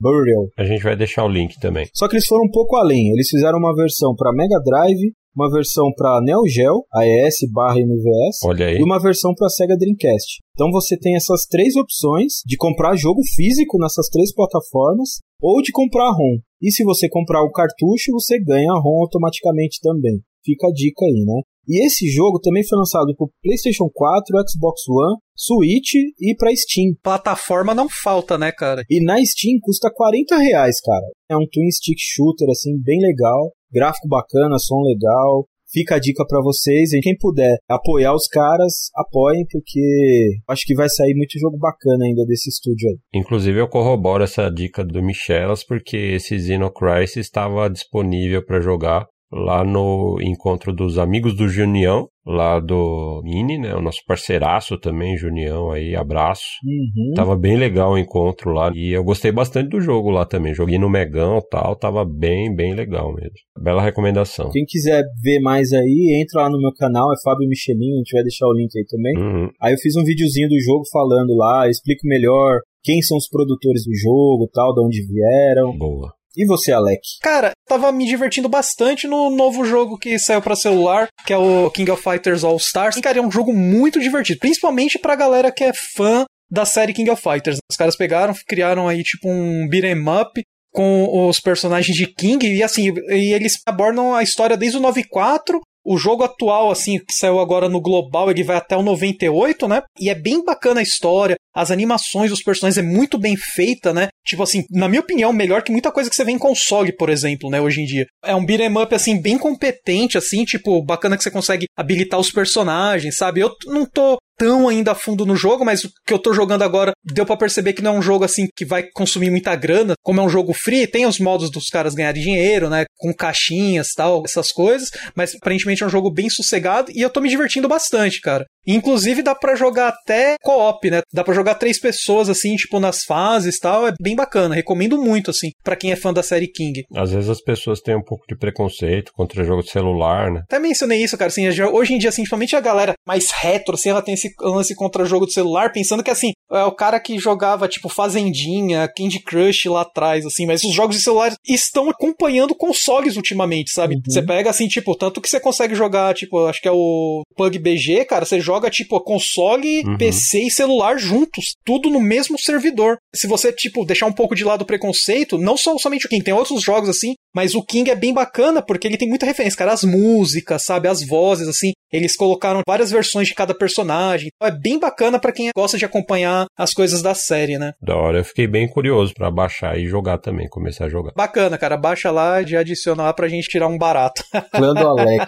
Burial. 0.00 0.46
A 0.56 0.64
gente 0.64 0.82
vai 0.82 0.96
deixar 0.96 1.24
o 1.24 1.28
link 1.28 1.58
também. 1.60 1.88
Só 1.92 2.08
que 2.08 2.14
eles 2.14 2.26
foram 2.26 2.44
um 2.44 2.50
pouco 2.50 2.76
além. 2.76 3.10
Eles 3.12 3.28
fizeram 3.28 3.58
uma 3.58 3.74
versão 3.74 4.14
para 4.16 4.32
Mega 4.32 4.60
Drive, 4.64 5.12
uma 5.34 5.50
versão 5.50 5.92
para 5.96 6.20
Neo 6.22 6.46
Geo, 6.46 6.84
AES 6.94 7.36
barra 7.52 7.78
MVS, 7.80 8.38
Olha 8.44 8.66
aí. 8.66 8.76
e 8.78 8.82
uma 8.82 9.00
versão 9.00 9.34
para 9.34 9.48
Sega 9.48 9.76
Dreamcast. 9.76 10.40
Então 10.54 10.70
você 10.70 10.98
tem 10.98 11.16
essas 11.16 11.46
três 11.46 11.74
opções 11.76 12.42
de 12.46 12.56
comprar 12.56 12.96
jogo 12.96 13.20
físico 13.34 13.78
nessas 13.78 14.08
três 14.08 14.34
plataformas 14.34 15.20
ou 15.40 15.62
de 15.62 15.72
comprar 15.72 16.08
a 16.08 16.12
ROM. 16.12 16.38
E 16.60 16.70
se 16.70 16.84
você 16.84 17.08
comprar 17.08 17.42
o 17.42 17.50
cartucho, 17.50 18.12
você 18.12 18.38
ganha 18.38 18.70
a 18.72 18.78
ROM 18.78 19.00
automaticamente 19.02 19.78
também. 19.82 20.20
Fica 20.44 20.68
a 20.68 20.72
dica 20.72 21.04
aí, 21.04 21.24
né? 21.24 21.40
E 21.68 21.86
esse 21.86 22.08
jogo 22.08 22.40
também 22.40 22.66
foi 22.66 22.76
lançado 22.76 23.14
para 23.16 23.26
PlayStation 23.40 23.88
4, 23.92 24.26
Xbox 24.50 24.82
One, 24.88 25.16
Switch 25.36 25.94
e 26.18 26.34
para 26.36 26.54
Steam. 26.56 26.92
Plataforma 27.00 27.72
não 27.72 27.88
falta, 27.88 28.36
né, 28.36 28.50
cara? 28.50 28.82
E 28.90 29.00
na 29.00 29.24
Steam 29.24 29.58
custa 29.62 29.88
40 29.94 30.36
reais, 30.38 30.80
cara. 30.80 31.06
É 31.30 31.36
um 31.36 31.46
twin 31.50 31.70
stick 31.70 31.98
shooter 31.98 32.48
assim 32.50 32.76
bem 32.82 32.98
legal, 33.00 33.52
gráfico 33.72 34.08
bacana, 34.08 34.58
som 34.58 34.82
legal. 34.82 35.46
Fica 35.72 35.94
a 35.94 35.98
dica 35.98 36.22
para 36.28 36.42
vocês, 36.42 36.92
e 36.92 37.00
quem 37.00 37.16
puder 37.16 37.56
apoiar 37.66 38.14
os 38.14 38.28
caras, 38.28 38.90
apoiem, 38.94 39.46
porque 39.50 40.36
acho 40.46 40.66
que 40.66 40.74
vai 40.74 40.86
sair 40.90 41.14
muito 41.14 41.38
jogo 41.40 41.56
bacana 41.56 42.04
ainda 42.04 42.26
desse 42.26 42.50
estúdio 42.50 42.90
aí. 42.90 42.98
Inclusive 43.14 43.58
eu 43.58 43.66
corroboro 43.66 44.22
essa 44.22 44.50
dica 44.50 44.84
do 44.84 45.02
Michelas, 45.02 45.64
porque 45.64 45.96
esse 45.96 46.38
Xeno 46.38 46.70
Crisis 46.70 47.16
estava 47.16 47.70
disponível 47.70 48.44
para 48.44 48.60
jogar 48.60 49.06
lá 49.32 49.64
no 49.64 50.18
encontro 50.20 50.74
dos 50.74 50.98
amigos 50.98 51.34
do 51.34 51.48
Junião, 51.48 52.06
lá 52.26 52.60
do 52.60 53.22
Mini, 53.24 53.58
né? 53.58 53.74
O 53.74 53.80
nosso 53.80 54.00
parceiraço 54.06 54.78
também, 54.78 55.16
Junião 55.16 55.70
aí, 55.70 55.96
abraço. 55.96 56.44
Uhum. 56.64 57.14
Tava 57.14 57.34
bem 57.34 57.56
legal 57.56 57.92
o 57.92 57.98
encontro 57.98 58.52
lá 58.52 58.70
e 58.74 58.92
eu 58.92 59.02
gostei 59.02 59.32
bastante 59.32 59.70
do 59.70 59.80
jogo 59.80 60.10
lá 60.10 60.26
também. 60.26 60.54
Joguei 60.54 60.78
no 60.78 60.90
Megão 60.90 61.38
e 61.38 61.48
tal, 61.48 61.74
tava 61.74 62.04
bem, 62.04 62.54
bem 62.54 62.74
legal 62.74 63.12
mesmo. 63.14 63.32
Bela 63.58 63.82
recomendação. 63.82 64.50
Quem 64.50 64.64
quiser 64.66 65.02
ver 65.22 65.40
mais 65.40 65.72
aí, 65.72 66.20
entra 66.20 66.42
lá 66.42 66.50
no 66.50 66.58
meu 66.58 66.72
canal, 66.74 67.10
é 67.12 67.16
Fábio 67.24 67.48
Michelin, 67.48 67.94
a 67.94 67.98
gente 67.98 68.12
vai 68.12 68.22
deixar 68.22 68.46
o 68.46 68.52
link 68.52 68.70
aí 68.76 68.84
também. 68.86 69.16
Uhum. 69.16 69.50
Aí 69.60 69.72
eu 69.72 69.78
fiz 69.78 69.96
um 69.96 70.04
videozinho 70.04 70.48
do 70.48 70.60
jogo 70.60 70.82
falando 70.92 71.34
lá, 71.34 71.68
explico 71.68 72.06
melhor 72.06 72.60
quem 72.84 73.00
são 73.00 73.16
os 73.16 73.28
produtores 73.28 73.84
do 73.84 73.94
jogo, 73.94 74.50
tal, 74.52 74.74
de 74.74 74.84
onde 74.84 75.06
vieram. 75.06 75.76
Boa. 75.78 76.12
E 76.36 76.46
você, 76.46 76.72
Alec? 76.72 77.00
Cara, 77.20 77.52
tava 77.68 77.92
me 77.92 78.06
divertindo 78.06 78.48
bastante 78.48 79.06
no 79.06 79.30
novo 79.30 79.64
jogo 79.64 79.98
que 79.98 80.18
saiu 80.18 80.40
para 80.40 80.56
celular, 80.56 81.08
que 81.26 81.32
é 81.32 81.36
o 81.36 81.70
King 81.70 81.90
of 81.90 82.02
Fighters 82.02 82.44
All 82.44 82.56
Stars. 82.56 82.98
Cara, 83.00 83.18
é 83.18 83.22
um 83.22 83.30
jogo 83.30 83.52
muito 83.52 84.00
divertido, 84.00 84.40
principalmente 84.40 84.98
pra 84.98 85.16
galera 85.16 85.52
que 85.52 85.64
é 85.64 85.72
fã 85.94 86.24
da 86.50 86.64
série 86.64 86.92
King 86.92 87.10
of 87.10 87.22
Fighters. 87.22 87.58
Os 87.70 87.76
caras 87.76 87.96
pegaram, 87.96 88.34
criaram 88.46 88.88
aí 88.88 89.02
tipo 89.02 89.28
um 89.28 89.68
beat'em 89.68 90.02
up 90.08 90.42
com 90.72 91.28
os 91.28 91.38
personagens 91.38 91.96
de 91.96 92.06
King 92.06 92.46
e 92.46 92.62
assim, 92.62 92.92
e 93.10 93.34
eles 93.34 93.60
abordam 93.66 94.14
a 94.14 94.22
história 94.22 94.56
desde 94.56 94.78
o 94.78 94.80
94 94.80 95.60
o 95.84 95.96
jogo 95.96 96.24
atual, 96.24 96.70
assim, 96.70 96.98
que 96.98 97.12
saiu 97.12 97.40
agora 97.40 97.68
no 97.68 97.80
global, 97.80 98.30
ele 98.30 98.44
vai 98.44 98.56
até 98.56 98.76
o 98.76 98.82
98, 98.82 99.66
né? 99.68 99.82
E 99.98 100.08
é 100.08 100.14
bem 100.14 100.44
bacana 100.44 100.80
a 100.80 100.82
história, 100.82 101.36
as 101.54 101.70
animações 101.70 102.30
dos 102.30 102.42
personagens 102.42 102.78
é 102.78 102.86
muito 102.86 103.18
bem 103.18 103.36
feita, 103.36 103.92
né? 103.92 104.08
Tipo 104.24 104.42
assim, 104.42 104.64
na 104.70 104.88
minha 104.88 105.00
opinião, 105.00 105.32
melhor 105.32 105.62
que 105.62 105.72
muita 105.72 105.92
coisa 105.92 106.08
que 106.08 106.16
você 106.16 106.24
vê 106.24 106.32
em 106.32 106.38
console, 106.38 106.96
por 106.96 107.10
exemplo, 107.10 107.50
né, 107.50 107.60
hoje 107.60 107.82
em 107.82 107.84
dia. 107.84 108.06
É 108.24 108.34
um 108.34 108.44
beat'em 108.44 108.76
up, 108.78 108.94
assim, 108.94 109.20
bem 109.20 109.36
competente, 109.36 110.16
assim, 110.16 110.44
tipo, 110.44 110.82
bacana 110.82 111.16
que 111.16 111.22
você 111.22 111.30
consegue 111.30 111.66
habilitar 111.76 112.18
os 112.18 112.30
personagens, 112.30 113.16
sabe? 113.16 113.40
Eu 113.40 113.50
não 113.66 113.84
tô 113.84 114.18
tão 114.42 114.68
ainda 114.68 114.90
a 114.90 114.94
fundo 114.96 115.24
no 115.24 115.36
jogo, 115.36 115.64
mas 115.64 115.84
o 115.84 115.90
que 116.04 116.12
eu 116.12 116.18
tô 116.18 116.32
jogando 116.32 116.62
agora 116.62 116.92
deu 117.04 117.24
para 117.24 117.36
perceber 117.36 117.74
que 117.74 117.82
não 117.82 117.94
é 117.94 117.98
um 117.98 118.02
jogo 118.02 118.24
assim 118.24 118.48
que 118.56 118.64
vai 118.64 118.82
consumir 118.92 119.30
muita 119.30 119.54
grana. 119.54 119.94
Como 120.02 120.20
é 120.20 120.22
um 120.24 120.28
jogo 120.28 120.52
free, 120.52 120.88
tem 120.88 121.06
os 121.06 121.20
modos 121.20 121.48
dos 121.48 121.68
caras 121.68 121.94
ganharem 121.94 122.20
dinheiro, 122.20 122.68
né? 122.68 122.84
Com 122.98 123.14
caixinhas 123.14 123.92
tal, 123.94 124.22
essas 124.24 124.50
coisas. 124.50 124.90
Mas 125.14 125.36
aparentemente 125.36 125.84
é 125.84 125.86
um 125.86 125.90
jogo 125.90 126.10
bem 126.10 126.28
sossegado 126.28 126.90
e 126.92 127.00
eu 127.00 127.08
tô 127.08 127.20
me 127.20 127.28
divertindo 127.28 127.68
bastante, 127.68 128.20
cara. 128.20 128.44
Inclusive 128.66 129.22
dá 129.22 129.34
para 129.34 129.54
jogar 129.54 129.88
até 129.88 130.36
co-op, 130.42 130.90
né? 130.90 131.02
Dá 131.12 131.22
para 131.22 131.34
jogar 131.34 131.54
três 131.56 131.80
pessoas 131.80 132.28
assim, 132.28 132.56
tipo 132.56 132.80
nas 132.80 133.04
fases, 133.04 133.58
tal, 133.58 133.86
é 133.86 133.92
bem 134.00 134.16
bacana. 134.16 134.54
Recomendo 134.54 135.00
muito 135.00 135.30
assim 135.30 135.50
para 135.62 135.76
quem 135.76 135.92
é 135.92 135.96
fã 135.96 136.12
da 136.12 136.22
série 136.22 136.48
King. 136.48 136.82
Às 136.94 137.12
vezes 137.12 137.30
as 137.30 137.40
pessoas 137.40 137.80
têm 137.80 137.96
um 137.96 138.02
pouco 138.02 138.24
de 138.28 138.36
preconceito 138.36 139.12
contra 139.14 139.44
jogo 139.44 139.62
de 139.62 139.70
celular, 139.70 140.32
né? 140.32 140.42
Até 140.44 140.58
mencionei 140.58 141.02
isso, 141.02 141.16
cara, 141.16 141.28
assim, 141.28 141.48
hoje 141.48 141.94
em 141.94 141.98
dia 141.98 142.08
assim, 142.08 142.22
principalmente 142.22 142.56
a 142.56 142.60
galera 142.60 142.94
mais 143.06 143.30
retro, 143.30 143.74
assim, 143.74 143.90
ela 143.90 144.02
tem 144.02 144.14
esse 144.14 144.31
lance 144.40 144.74
contra 144.74 145.04
jogo 145.04 145.26
de 145.26 145.32
celular, 145.32 145.72
pensando 145.72 146.02
que 146.02 146.10
assim, 146.10 146.32
é 146.50 146.64
o 146.64 146.72
cara 146.72 147.00
que 147.00 147.18
jogava 147.18 147.68
tipo 147.68 147.88
Fazendinha, 147.88 148.88
Candy 148.96 149.20
Crush 149.20 149.66
lá 149.66 149.82
atrás, 149.82 150.26
assim, 150.26 150.46
mas 150.46 150.62
os 150.64 150.74
jogos 150.74 150.96
de 150.96 151.02
celular 151.02 151.34
estão 151.46 151.88
acompanhando 151.88 152.54
consoles 152.54 153.16
ultimamente, 153.16 153.72
sabe? 153.72 153.96
Uhum. 153.96 154.02
Você 154.06 154.22
pega 154.22 154.50
assim, 154.50 154.68
tipo, 154.68 154.94
tanto 154.94 155.20
que 155.20 155.28
você 155.28 155.40
consegue 155.40 155.74
jogar, 155.74 156.14
tipo, 156.14 156.46
acho 156.46 156.60
que 156.60 156.68
é 156.68 156.72
o 156.72 157.22
Plug 157.36 157.58
BG, 157.58 158.04
cara, 158.04 158.24
você 158.24 158.40
joga 158.40 158.70
tipo 158.70 159.00
console, 159.00 159.82
uhum. 159.84 159.96
PC 159.96 160.42
e 160.42 160.50
celular 160.50 160.98
juntos, 160.98 161.54
tudo 161.64 161.90
no 161.90 162.00
mesmo 162.00 162.38
servidor. 162.38 162.96
Se 163.14 163.26
você, 163.26 163.52
tipo, 163.52 163.84
deixar 163.84 164.06
um 164.06 164.12
pouco 164.12 164.34
de 164.34 164.44
lado 164.44 164.62
o 164.62 164.66
preconceito, 164.66 165.38
não 165.38 165.56
só 165.56 165.76
somente 165.78 166.06
o 166.06 166.08
King, 166.08 166.22
tem 166.22 166.34
outros 166.34 166.62
jogos 166.62 166.88
assim, 166.88 167.14
mas 167.34 167.54
o 167.54 167.62
King 167.62 167.90
é 167.90 167.96
bem 167.96 168.12
bacana 168.12 168.62
porque 168.62 168.86
ele 168.86 168.98
tem 168.98 169.08
muita 169.08 169.26
referência, 169.26 169.58
cara, 169.58 169.72
as 169.72 169.84
músicas, 169.84 170.64
sabe, 170.64 170.88
as 170.88 171.02
vozes, 171.06 171.48
assim, 171.48 171.72
eles 171.92 172.16
colocaram 172.16 172.62
várias 172.66 172.90
versões 172.90 173.28
de 173.28 173.34
cada 173.34 173.54
personagem. 173.54 174.30
Então 174.34 174.48
é 174.48 174.58
bem 174.58 174.78
bacana 174.78 175.18
para 175.18 175.32
quem 175.32 175.50
gosta 175.54 175.76
de 175.76 175.84
acompanhar 175.84 176.46
as 176.56 176.72
coisas 176.72 177.02
da 177.02 177.14
série, 177.14 177.58
né? 177.58 177.72
Da 177.80 177.96
hora, 177.96 178.18
eu 178.18 178.24
fiquei 178.24 178.46
bem 178.46 178.68
curioso 178.68 179.12
para 179.14 179.30
baixar 179.30 179.78
e 179.78 179.86
jogar 179.86 180.18
também, 180.18 180.48
começar 180.48 180.86
a 180.86 180.88
jogar. 180.88 181.12
Bacana, 181.14 181.58
cara, 181.58 181.76
baixa 181.76 182.10
lá 182.10 182.40
e 182.40 182.56
adiciona 182.56 183.02
lá 183.02 183.12
pra 183.12 183.28
gente 183.28 183.48
tirar 183.48 183.68
um 183.68 183.76
barato. 183.76 184.24
Clã 184.52 184.72
do 184.72 184.88
Alec. 184.88 185.26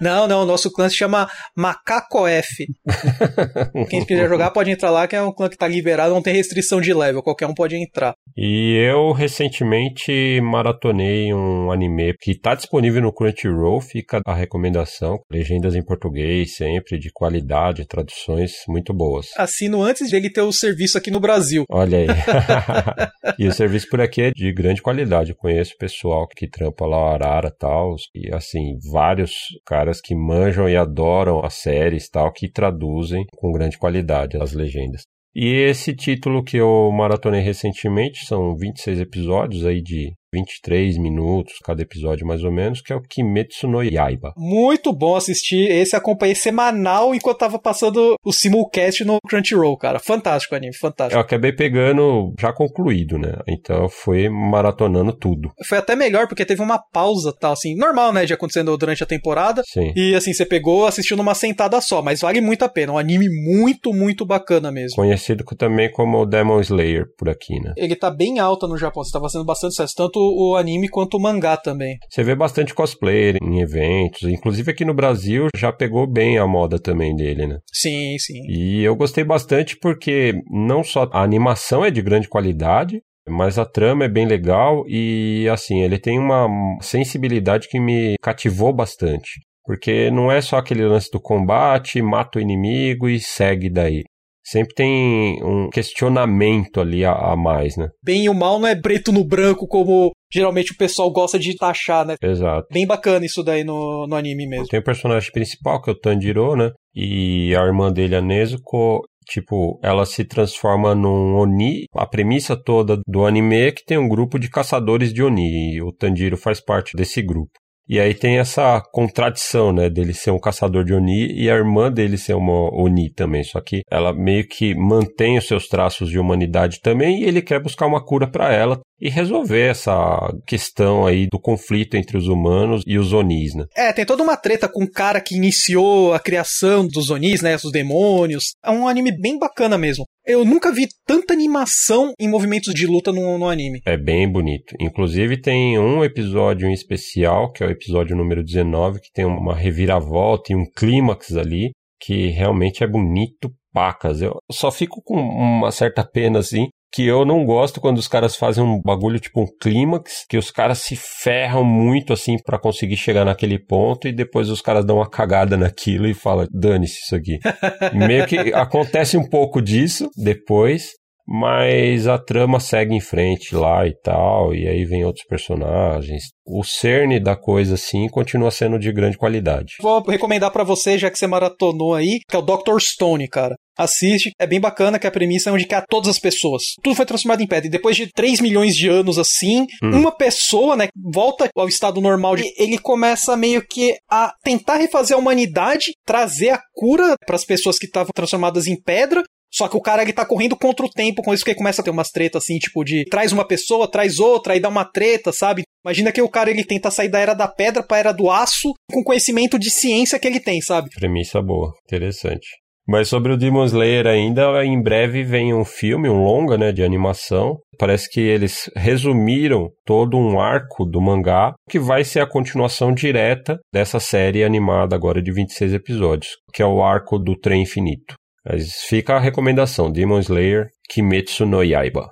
não, 0.00 0.26
não, 0.26 0.42
o 0.42 0.46
nosso 0.46 0.70
clã 0.70 0.88
se 0.88 0.96
chama 0.96 1.28
Macaco 1.56 2.26
F. 2.26 2.66
quem 3.88 4.04
quiser 4.04 4.28
jogar 4.28 4.50
pode 4.50 4.70
entrar 4.70 4.90
lá, 4.90 5.06
que 5.06 5.16
é 5.16 5.22
um 5.22 5.32
clã 5.32 5.48
que 5.48 5.56
tá 5.56 5.66
liberado, 5.66 6.14
não 6.14 6.22
tem 6.22 6.34
restrição 6.34 6.80
de 6.80 6.92
level, 6.92 7.22
qualquer 7.22 7.46
um 7.46 7.54
pode 7.54 7.76
entrar. 7.76 8.14
E 8.36 8.76
eu 8.76 9.12
recentemente 9.12 10.40
maratonei 10.40 11.32
um 11.32 11.70
anime 11.70 12.14
que 12.20 12.38
tá 12.38 12.54
disponível 12.54 13.02
no 13.02 13.12
Crunchyroll, 13.12 13.80
fica 13.80 14.20
a 14.26 14.34
recomendação, 14.34 15.18
legendas 15.30 15.74
em 15.78 15.84
português 15.84 16.56
sempre, 16.56 16.98
de 16.98 17.10
qualidade, 17.12 17.86
traduções 17.86 18.52
muito 18.68 18.92
boas. 18.92 19.28
Assino 19.36 19.82
antes 19.82 20.10
dele 20.10 20.30
ter 20.30 20.42
o 20.42 20.52
serviço 20.52 20.98
aqui 20.98 21.10
no 21.10 21.20
Brasil. 21.20 21.64
Olha 21.70 21.98
aí. 21.98 22.06
e 23.38 23.46
o 23.46 23.52
serviço 23.52 23.88
por 23.88 24.00
aqui 24.00 24.22
é 24.22 24.30
de 24.30 24.52
grande 24.52 24.82
qualidade. 24.82 25.30
Eu 25.30 25.36
conheço 25.36 25.76
pessoal 25.78 26.26
que 26.26 26.48
trampa 26.48 26.86
lá 26.86 26.98
o 26.98 27.14
Arara 27.14 27.48
e 27.48 27.58
tal, 27.58 27.96
e 28.14 28.34
assim, 28.34 28.78
vários 28.90 29.32
caras 29.64 30.00
que 30.00 30.14
manjam 30.14 30.68
e 30.68 30.76
adoram 30.76 31.44
as 31.44 31.54
séries 31.54 32.08
tal, 32.08 32.32
que 32.32 32.50
traduzem 32.50 33.24
com 33.36 33.52
grande 33.52 33.78
qualidade 33.78 34.36
as 34.36 34.52
legendas. 34.52 35.02
E 35.34 35.46
esse 35.46 35.94
título 35.94 36.42
que 36.42 36.56
eu 36.56 36.90
maratonei 36.90 37.40
recentemente, 37.40 38.26
são 38.26 38.56
26 38.56 39.00
episódios 39.00 39.64
aí 39.64 39.80
de 39.80 40.12
23 40.32 40.98
minutos 40.98 41.54
cada 41.64 41.82
episódio 41.82 42.26
mais 42.26 42.44
ou 42.44 42.52
menos, 42.52 42.80
que 42.80 42.92
é 42.92 42.96
o 42.96 43.02
Kimetsu 43.02 43.66
no 43.66 43.82
Yaiba. 43.82 44.32
Muito 44.36 44.92
bom 44.92 45.16
assistir, 45.16 45.70
esse 45.70 45.96
acompanhei 45.96 46.34
semanal 46.34 47.14
enquanto 47.14 47.38
tava 47.38 47.58
passando 47.58 48.16
o 48.24 48.32
simulcast 48.32 49.04
no 49.04 49.18
Crunchyroll, 49.26 49.76
cara. 49.76 49.98
Fantástico 49.98 50.54
o 50.54 50.56
anime, 50.56 50.74
fantástico. 50.74 51.16
Eu 51.16 51.22
acabei 51.22 51.52
pegando 51.52 52.34
já 52.38 52.52
concluído, 52.52 53.18
né? 53.18 53.34
Então 53.46 53.88
foi 53.88 54.28
maratonando 54.28 55.12
tudo. 55.12 55.50
Foi 55.66 55.78
até 55.78 55.96
melhor 55.96 56.28
porque 56.28 56.44
teve 56.44 56.62
uma 56.62 56.78
pausa, 56.78 57.32
tal, 57.38 57.52
assim, 57.52 57.74
normal, 57.74 58.12
né, 58.12 58.24
de 58.24 58.32
acontecendo 58.32 58.76
durante 58.76 59.02
a 59.02 59.06
temporada. 59.06 59.62
Sim. 59.66 59.92
E 59.96 60.14
assim, 60.14 60.32
você 60.32 60.44
pegou, 60.44 60.86
assistiu 60.86 61.16
numa 61.16 61.34
sentada 61.34 61.80
só, 61.80 62.02
mas 62.02 62.20
vale 62.20 62.40
muito 62.40 62.64
a 62.64 62.68
pena. 62.68 62.92
Um 62.92 62.98
anime 62.98 63.28
muito, 63.28 63.92
muito 63.92 64.26
bacana 64.26 64.70
mesmo. 64.70 64.96
Conhecido 64.96 65.44
também 65.56 65.90
como 65.90 66.26
Demon 66.26 66.60
Slayer 66.60 67.06
por 67.16 67.28
aqui, 67.28 67.58
né? 67.60 67.72
Ele 67.76 67.96
tá 67.96 68.10
bem 68.10 68.38
alta 68.38 68.66
no 68.66 68.76
Japão, 68.76 69.02
você 69.02 69.12
tá 69.12 69.20
fazendo 69.20 69.44
bastante 69.44 69.74
sucesso, 69.74 69.94
tanto 69.96 70.17
o 70.18 70.56
anime 70.56 70.88
quanto 70.88 71.16
o 71.16 71.20
mangá 71.20 71.56
também. 71.56 71.96
Você 72.10 72.22
vê 72.22 72.34
bastante 72.34 72.74
cosplayer 72.74 73.36
em 73.42 73.60
eventos, 73.60 74.22
inclusive 74.22 74.70
aqui 74.70 74.84
no 74.84 74.94
Brasil 74.94 75.48
já 75.56 75.72
pegou 75.72 76.06
bem 76.06 76.38
a 76.38 76.46
moda 76.46 76.78
também 76.78 77.14
dele, 77.14 77.46
né? 77.46 77.58
Sim, 77.72 78.16
sim. 78.18 78.40
E 78.48 78.82
eu 78.82 78.94
gostei 78.96 79.24
bastante 79.24 79.76
porque 79.80 80.34
não 80.50 80.82
só 80.82 81.08
a 81.12 81.22
animação 81.22 81.84
é 81.84 81.90
de 81.90 82.02
grande 82.02 82.28
qualidade, 82.28 83.00
mas 83.28 83.58
a 83.58 83.64
trama 83.64 84.04
é 84.04 84.08
bem 84.08 84.26
legal 84.26 84.84
e 84.88 85.48
assim, 85.52 85.82
ele 85.82 85.98
tem 85.98 86.18
uma 86.18 86.48
sensibilidade 86.80 87.68
que 87.68 87.78
me 87.78 88.16
cativou 88.22 88.72
bastante. 88.72 89.40
Porque 89.64 90.10
não 90.10 90.32
é 90.32 90.40
só 90.40 90.56
aquele 90.56 90.86
lance 90.86 91.10
do 91.12 91.20
combate, 91.20 92.00
mata 92.00 92.38
o 92.38 92.42
inimigo 92.42 93.06
e 93.06 93.20
segue 93.20 93.68
daí 93.68 94.02
sempre 94.50 94.74
tem 94.74 95.42
um 95.44 95.68
questionamento 95.68 96.80
ali 96.80 97.04
a, 97.04 97.12
a, 97.12 97.36
mais, 97.36 97.76
né? 97.76 97.88
Bem 98.02 98.24
e 98.24 98.28
o 98.28 98.34
mal 98.34 98.58
não 98.58 98.66
é 98.66 98.74
preto 98.74 99.12
no 99.12 99.24
branco 99.24 99.66
como 99.66 100.12
geralmente 100.32 100.72
o 100.72 100.76
pessoal 100.76 101.10
gosta 101.10 101.38
de 101.38 101.54
taxar, 101.56 102.06
né? 102.06 102.16
Exato. 102.22 102.66
Bem 102.72 102.86
bacana 102.86 103.26
isso 103.26 103.42
daí 103.42 103.64
no, 103.64 104.06
no 104.06 104.16
anime 104.16 104.46
mesmo. 104.46 104.66
Tem 104.66 104.80
o 104.80 104.84
personagem 104.84 105.30
principal, 105.32 105.80
que 105.82 105.90
é 105.90 105.92
o 105.92 105.98
Tanjiro, 105.98 106.56
né? 106.56 106.70
E 106.94 107.54
a 107.54 107.64
irmã 107.64 107.92
dele, 107.92 108.16
a 108.16 108.22
Nezuko, 108.22 109.02
tipo, 109.26 109.78
ela 109.82 110.04
se 110.04 110.24
transforma 110.24 110.94
num 110.94 111.34
Oni. 111.36 111.84
A 111.94 112.06
premissa 112.06 112.56
toda 112.56 112.98
do 113.06 113.26
anime 113.26 113.68
é 113.68 113.72
que 113.72 113.84
tem 113.84 113.98
um 113.98 114.08
grupo 114.08 114.38
de 114.38 114.48
caçadores 114.48 115.12
de 115.12 115.22
Oni, 115.22 115.74
e 115.74 115.82
o 115.82 115.92
Tanjiro 115.92 116.36
faz 116.36 116.60
parte 116.60 116.96
desse 116.96 117.22
grupo. 117.22 117.52
E 117.88 117.98
aí 117.98 118.12
tem 118.14 118.38
essa 118.38 118.82
contradição, 118.92 119.72
né, 119.72 119.88
dele 119.88 120.12
ser 120.12 120.30
um 120.30 120.38
caçador 120.38 120.84
de 120.84 120.92
Oni 120.92 121.32
e 121.32 121.50
a 121.50 121.54
irmã 121.54 121.90
dele 121.90 122.18
ser 122.18 122.34
uma 122.34 122.70
Oni 122.74 123.10
também. 123.10 123.42
Só 123.42 123.60
que 123.60 123.80
ela 123.90 124.12
meio 124.12 124.46
que 124.46 124.74
mantém 124.74 125.38
os 125.38 125.46
seus 125.46 125.66
traços 125.68 126.10
de 126.10 126.18
humanidade 126.18 126.80
também 126.82 127.22
e 127.22 127.24
ele 127.24 127.40
quer 127.40 127.62
buscar 127.62 127.86
uma 127.86 128.04
cura 128.04 128.26
para 128.26 128.52
ela 128.52 128.78
e 129.00 129.08
resolver 129.08 129.70
essa 129.70 130.32
questão 130.46 131.06
aí 131.06 131.26
do 131.26 131.38
conflito 131.38 131.96
entre 131.96 132.16
os 132.16 132.26
humanos 132.26 132.82
e 132.86 132.98
os 132.98 133.12
Onis, 133.12 133.54
né? 133.54 133.64
É, 133.76 133.92
tem 133.92 134.04
toda 134.04 134.22
uma 134.22 134.36
treta 134.36 134.68
com 134.68 134.84
o 134.84 134.90
cara 134.90 135.20
que 135.20 135.36
iniciou 135.36 136.12
a 136.12 136.20
criação 136.20 136.86
dos 136.86 137.10
Onis, 137.10 137.42
né, 137.42 137.56
os 137.56 137.72
demônios. 137.72 138.54
É 138.64 138.70
um 138.70 138.88
anime 138.88 139.12
bem 139.18 139.38
bacana 139.38 139.78
mesmo. 139.78 140.04
Eu 140.26 140.44
nunca 140.44 140.72
vi 140.72 140.86
tanta 141.06 141.32
animação 141.32 142.12
em 142.20 142.28
movimentos 142.28 142.74
de 142.74 142.86
luta 142.86 143.12
no, 143.12 143.38
no 143.38 143.48
anime. 143.48 143.80
É 143.86 143.96
bem 143.96 144.30
bonito. 144.30 144.74
Inclusive 144.78 145.40
tem 145.40 145.78
um 145.78 146.04
episódio 146.04 146.68
em 146.68 146.72
especial, 146.72 147.50
que 147.52 147.64
é 147.64 147.66
o 147.66 147.70
episódio 147.70 148.16
número 148.16 148.44
19, 148.44 149.00
que 149.00 149.12
tem 149.12 149.24
uma 149.24 149.54
reviravolta 149.54 150.52
e 150.52 150.56
um 150.56 150.66
clímax 150.76 151.34
ali, 151.36 151.70
que 152.00 152.28
realmente 152.28 152.84
é 152.84 152.86
bonito 152.86 153.50
pacas. 153.72 154.20
Eu 154.20 154.36
só 154.50 154.70
fico 154.70 155.00
com 155.02 155.16
uma 155.16 155.70
certa 155.70 156.04
pena, 156.04 156.40
assim, 156.40 156.68
que 156.92 157.06
eu 157.06 157.24
não 157.24 157.44
gosto 157.44 157.80
quando 157.80 157.98
os 157.98 158.08
caras 158.08 158.36
fazem 158.36 158.64
um 158.64 158.80
bagulho 158.80 159.20
tipo 159.20 159.42
um 159.42 159.46
clímax, 159.60 160.24
que 160.28 160.38
os 160.38 160.50
caras 160.50 160.78
se 160.78 160.96
ferram 160.96 161.64
muito 161.64 162.12
assim 162.12 162.36
para 162.42 162.58
conseguir 162.58 162.96
chegar 162.96 163.24
naquele 163.24 163.58
ponto 163.58 164.08
e 164.08 164.12
depois 164.12 164.48
os 164.48 164.60
caras 164.60 164.84
dão 164.84 164.96
uma 164.96 165.08
cagada 165.08 165.56
naquilo 165.56 166.06
e 166.06 166.14
falam, 166.14 166.46
dane-se 166.50 166.98
isso 167.04 167.14
aqui. 167.14 167.38
Meio 167.94 168.26
que 168.26 168.38
acontece 168.54 169.16
um 169.16 169.28
pouco 169.28 169.60
disso 169.60 170.08
depois, 170.16 170.92
mas 171.30 172.06
a 172.06 172.16
trama 172.18 172.58
segue 172.58 172.94
em 172.94 173.00
frente 173.00 173.54
lá 173.54 173.86
e 173.86 173.94
tal, 174.02 174.54
e 174.54 174.66
aí 174.66 174.86
vem 174.86 175.04
outros 175.04 175.26
personagens. 175.26 176.22
O 176.46 176.64
cerne 176.64 177.20
da 177.20 177.36
coisa, 177.36 177.74
assim, 177.74 178.08
continua 178.08 178.50
sendo 178.50 178.78
de 178.78 178.90
grande 178.90 179.18
qualidade. 179.18 179.74
Vou 179.82 180.00
recomendar 180.00 180.50
para 180.50 180.64
você, 180.64 180.96
já 180.96 181.10
que 181.10 181.18
você 181.18 181.26
maratonou 181.26 181.94
aí, 181.94 182.20
que 182.26 182.34
é 182.34 182.38
o 182.38 182.42
Dr. 182.42 182.80
Stone, 182.80 183.28
cara. 183.28 183.54
Assiste, 183.78 184.32
é 184.38 184.46
bem 184.46 184.60
bacana 184.60 184.98
que 184.98 185.06
a 185.06 185.10
premissa 185.10 185.50
é 185.50 185.52
onde 185.52 185.66
quer 185.66 185.84
todas 185.88 186.08
as 186.08 186.18
pessoas. 186.18 186.62
Tudo 186.82 186.96
foi 186.96 187.06
transformado 187.06 187.42
em 187.42 187.46
pedra. 187.46 187.68
E 187.68 187.70
depois 187.70 187.96
de 187.96 188.10
3 188.12 188.40
milhões 188.40 188.74
de 188.74 188.88
anos 188.88 189.18
assim, 189.18 189.66
hum. 189.82 189.90
uma 189.90 190.10
pessoa, 190.10 190.76
né, 190.76 190.88
volta 190.96 191.48
ao 191.56 191.68
estado 191.68 192.00
normal. 192.00 192.36
De, 192.36 192.44
ele 192.56 192.78
começa 192.78 193.36
meio 193.36 193.64
que 193.64 193.96
a 194.10 194.32
tentar 194.42 194.76
refazer 194.76 195.16
a 195.16 195.20
humanidade, 195.20 195.92
trazer 196.04 196.50
a 196.50 196.60
cura 196.74 197.14
para 197.24 197.36
as 197.36 197.44
pessoas 197.44 197.78
que 197.78 197.86
estavam 197.86 198.10
transformadas 198.14 198.66
em 198.66 198.80
pedra, 198.80 199.22
só 199.52 199.66
que 199.66 199.76
o 199.76 199.80
cara 199.80 200.02
ele 200.02 200.12
tá 200.12 200.26
correndo 200.26 200.56
contra 200.56 200.84
o 200.84 200.90
tempo 200.90 201.22
com 201.22 201.32
isso 201.32 201.44
que 201.44 201.54
começa 201.54 201.80
a 201.80 201.84
ter 201.84 201.90
umas 201.90 202.10
tretas 202.10 202.42
assim, 202.42 202.58
tipo 202.58 202.84
de 202.84 203.04
traz 203.06 203.32
uma 203.32 203.46
pessoa, 203.46 203.90
traz 203.90 204.18
outra, 204.18 204.52
aí 204.52 204.60
dá 204.60 204.68
uma 204.68 204.84
treta, 204.84 205.32
sabe? 205.32 205.62
Imagina 205.84 206.12
que 206.12 206.20
o 206.20 206.28
cara 206.28 206.50
ele 206.50 206.64
tenta 206.64 206.90
sair 206.90 207.08
da 207.08 207.18
era 207.18 207.34
da 207.34 207.48
pedra 207.48 207.82
pra 207.82 207.98
era 207.98 208.12
do 208.12 208.30
aço 208.30 208.74
com 208.92 209.02
conhecimento 209.02 209.58
de 209.58 209.70
ciência 209.70 210.18
que 210.18 210.26
ele 210.26 210.40
tem, 210.40 210.60
sabe? 210.60 210.90
Premissa 210.90 211.40
boa, 211.40 211.72
interessante. 211.86 212.46
Mas 212.88 213.08
sobre 213.08 213.32
o 213.32 213.36
Demon 213.36 213.66
Slayer 213.66 214.06
ainda, 214.06 214.64
em 214.64 214.80
breve 214.80 215.22
vem 215.22 215.52
um 215.52 215.64
filme, 215.64 216.08
um 216.08 216.24
longa, 216.24 216.56
né, 216.56 216.72
de 216.72 216.82
animação. 216.82 217.58
Parece 217.78 218.08
que 218.10 218.20
eles 218.20 218.70
resumiram 218.74 219.68
todo 219.84 220.16
um 220.16 220.40
arco 220.40 220.86
do 220.86 220.98
mangá, 220.98 221.52
que 221.68 221.78
vai 221.78 222.02
ser 222.02 222.20
a 222.20 222.26
continuação 222.26 222.94
direta 222.94 223.58
dessa 223.70 224.00
série 224.00 224.42
animada 224.42 224.96
agora 224.96 225.20
de 225.20 225.30
26 225.30 225.74
episódios, 225.74 226.32
que 226.54 226.62
é 226.62 226.66
o 226.66 226.82
arco 226.82 227.18
do 227.18 227.38
Trem 227.38 227.62
Infinito. 227.62 228.14
Mas 228.42 228.72
fica 228.88 229.14
a 229.14 229.20
recomendação: 229.20 229.92
Demon 229.92 230.20
Slayer 230.20 230.68
Kimetsu 230.88 231.44
no 231.44 231.62
Yaiba. 231.62 232.08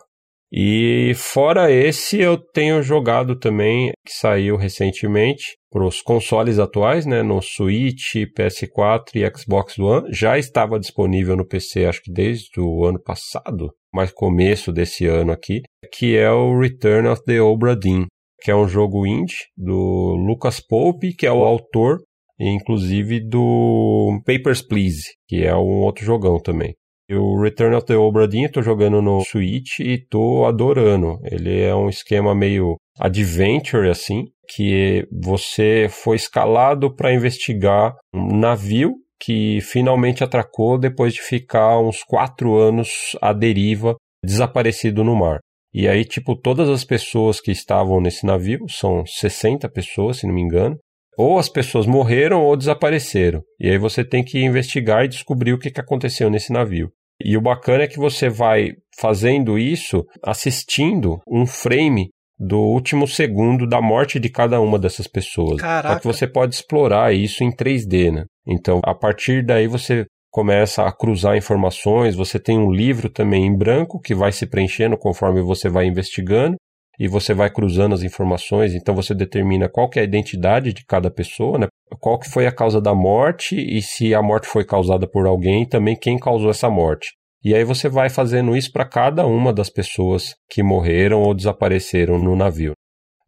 E 0.59 1.12
fora 1.14 1.71
esse, 1.71 2.19
eu 2.19 2.38
tenho 2.38 2.83
jogado 2.83 3.38
também, 3.38 3.90
que 4.07 4.12
saiu 4.14 4.57
recentemente, 4.57 5.59
para 5.71 5.85
os 5.85 6.01
consoles 6.01 6.59
atuais, 6.59 7.05
né, 7.05 7.23
no 7.23 7.42
Switch, 7.42 8.14
PS4 8.35 9.16
e 9.16 9.38
Xbox 9.38 9.79
One. 9.79 10.09
Já 10.11 10.38
estava 10.38 10.81
disponível 10.81 11.37
no 11.37 11.47
PC, 11.47 11.85
acho 11.85 12.01
que 12.01 12.11
desde 12.11 12.59
o 12.59 12.87
ano 12.87 12.99
passado, 12.99 13.71
mais 13.92 14.11
começo 14.11 14.73
desse 14.73 15.05
ano 15.05 15.31
aqui, 15.31 15.61
que 15.92 16.16
é 16.16 16.31
o 16.31 16.59
Return 16.59 17.07
of 17.09 17.23
the 17.27 17.38
Obra 17.38 17.77
Dinn, 17.77 18.07
que 18.40 18.51
é 18.51 18.57
um 18.57 18.66
jogo 18.66 19.07
indie 19.07 19.37
do 19.55 20.14
Lucas 20.27 20.59
Pope, 20.59 21.14
que 21.14 21.27
é 21.27 21.33
o 21.33 21.45
autor 21.45 21.99
inclusive 22.38 23.21
do 23.21 24.21
Papers, 24.25 24.62
Please, 24.62 25.05
que 25.27 25.45
é 25.45 25.55
um 25.55 25.81
outro 25.81 26.05
jogão 26.05 26.38
também. 26.38 26.75
O 27.11 27.40
Return 27.40 27.77
of 27.77 27.87
the 27.87 27.97
Obra 27.97 28.27
Dinn 28.27 28.49
tô 28.49 28.61
jogando 28.62 29.01
no 29.01 29.21
Switch 29.25 29.79
e 29.79 29.97
tô 29.99 30.45
adorando. 30.45 31.21
Ele 31.31 31.61
é 31.61 31.75
um 31.75 31.88
esquema 31.88 32.35
meio 32.35 32.77
adventure 32.99 33.88
assim, 33.88 34.25
que 34.49 35.07
você 35.12 35.87
foi 35.88 36.16
escalado 36.16 36.95
para 36.95 37.14
investigar 37.14 37.95
um 38.12 38.37
navio 38.37 38.95
que 39.21 39.61
finalmente 39.61 40.25
atracou 40.25 40.79
depois 40.79 41.14
de 41.14 41.23
ficar 41.23 41.79
uns 41.79 42.03
quatro 42.03 42.57
anos 42.57 43.16
à 43.23 43.33
deriva, 43.33 43.97
desaparecido 44.23 45.05
no 45.05 45.14
mar. 45.14 45.38
E 45.73 45.87
aí, 45.87 46.05
tipo, 46.05 46.35
todas 46.35 46.69
as 46.69 46.85
pessoas 46.85 47.40
que 47.40 47.51
estavam 47.51 48.01
nesse 48.01 48.25
navio, 48.27 48.64
são 48.69 49.05
60 49.07 49.69
pessoas, 49.69 50.19
se 50.19 50.27
não 50.27 50.35
me 50.35 50.40
engano, 50.40 50.77
ou 51.16 51.38
as 51.38 51.48
pessoas 51.48 51.87
morreram 51.87 52.42
ou 52.42 52.57
desapareceram. 52.57 53.42
E 53.59 53.70
aí 53.70 53.79
você 53.79 54.05
tem 54.05 54.22
que 54.22 54.38
investigar 54.38 55.05
e 55.05 55.09
descobrir 55.09 55.52
o 55.52 55.59
que, 55.59 55.72
aconteceu 55.76 56.29
nesse 56.29 56.52
navio. 56.52 56.90
E 57.22 57.37
o 57.37 57.40
bacana 57.40 57.85
é 57.85 57.87
que 57.87 57.98
você 57.98 58.29
vai 58.29 58.72
fazendo 58.98 59.59
isso 59.59 60.05
assistindo 60.22 61.18
um 61.26 61.46
frame 61.46 62.11
do 62.38 62.59
último 62.59 63.09
segundo 63.09 63.66
da 63.66 63.81
morte 63.81 64.20
de 64.20 64.29
cada 64.29 64.61
uma 64.61 64.79
dessas 64.79 65.07
pessoas. 65.07 65.61
Caraca. 65.61 65.94
Só 65.94 66.00
que 66.00 66.07
você 66.07 66.26
pode 66.26 66.55
explorar 66.55 67.14
isso 67.14 67.42
em 67.42 67.50
3D, 67.50 68.12
né? 68.12 68.24
Então, 68.46 68.81
a 68.85 68.94
partir 68.94 69.44
daí 69.44 69.66
você 69.66 70.05
começa 70.31 70.83
a 70.83 70.92
cruzar 70.92 71.37
informações, 71.37 72.14
você 72.14 72.38
tem 72.38 72.59
um 72.59 72.70
livro 72.70 73.09
também 73.09 73.46
em 73.46 73.57
branco 73.57 73.98
que 73.98 74.14
vai 74.14 74.33
se 74.33 74.46
preenchendo 74.46 74.98
conforme 74.98 75.40
você 75.40 75.70
vai 75.70 75.87
investigando 75.87 76.57
e 76.99 77.09
você 77.09 77.35
vai 77.35 77.51
cruzando 77.51 77.95
as 77.95 78.03
informações, 78.03 78.75
então 78.75 78.95
você 78.95 79.15
determina 79.15 79.69
qual 79.69 79.89
que 79.89 79.99
é 79.99 80.03
a 80.03 80.05
identidade 80.05 80.73
de 80.73 80.85
cada 80.85 81.11
pessoa, 81.11 81.59
né? 81.59 81.67
Qual 82.01 82.19
que 82.19 82.29
foi 82.29 82.47
a 82.47 82.53
causa 82.53 82.81
da 82.81 82.95
morte 82.95 83.57
e 83.57 83.81
se 83.83 84.15
a 84.15 84.23
morte 84.23 84.47
foi 84.47 84.65
causada 84.65 85.07
por 85.07 85.27
alguém, 85.27 85.67
também 85.67 85.97
quem 85.97 86.19
causou 86.19 86.51
essa 86.51 86.69
morte. 86.69 87.13
E 87.45 87.55
aí 87.55 87.65
você 87.65 87.89
vai 87.89 88.09
fazendo 88.09 88.57
isso 88.57 88.73
para 88.73 88.85
cada 88.85 89.27
uma 89.27 89.53
das 89.53 89.71
pessoas 89.71 90.35
que 90.51 90.63
morreram 90.63 91.23
ou 91.23 91.35
desapareceram 91.35 92.19
no 92.19 92.35
navio. 92.35 92.73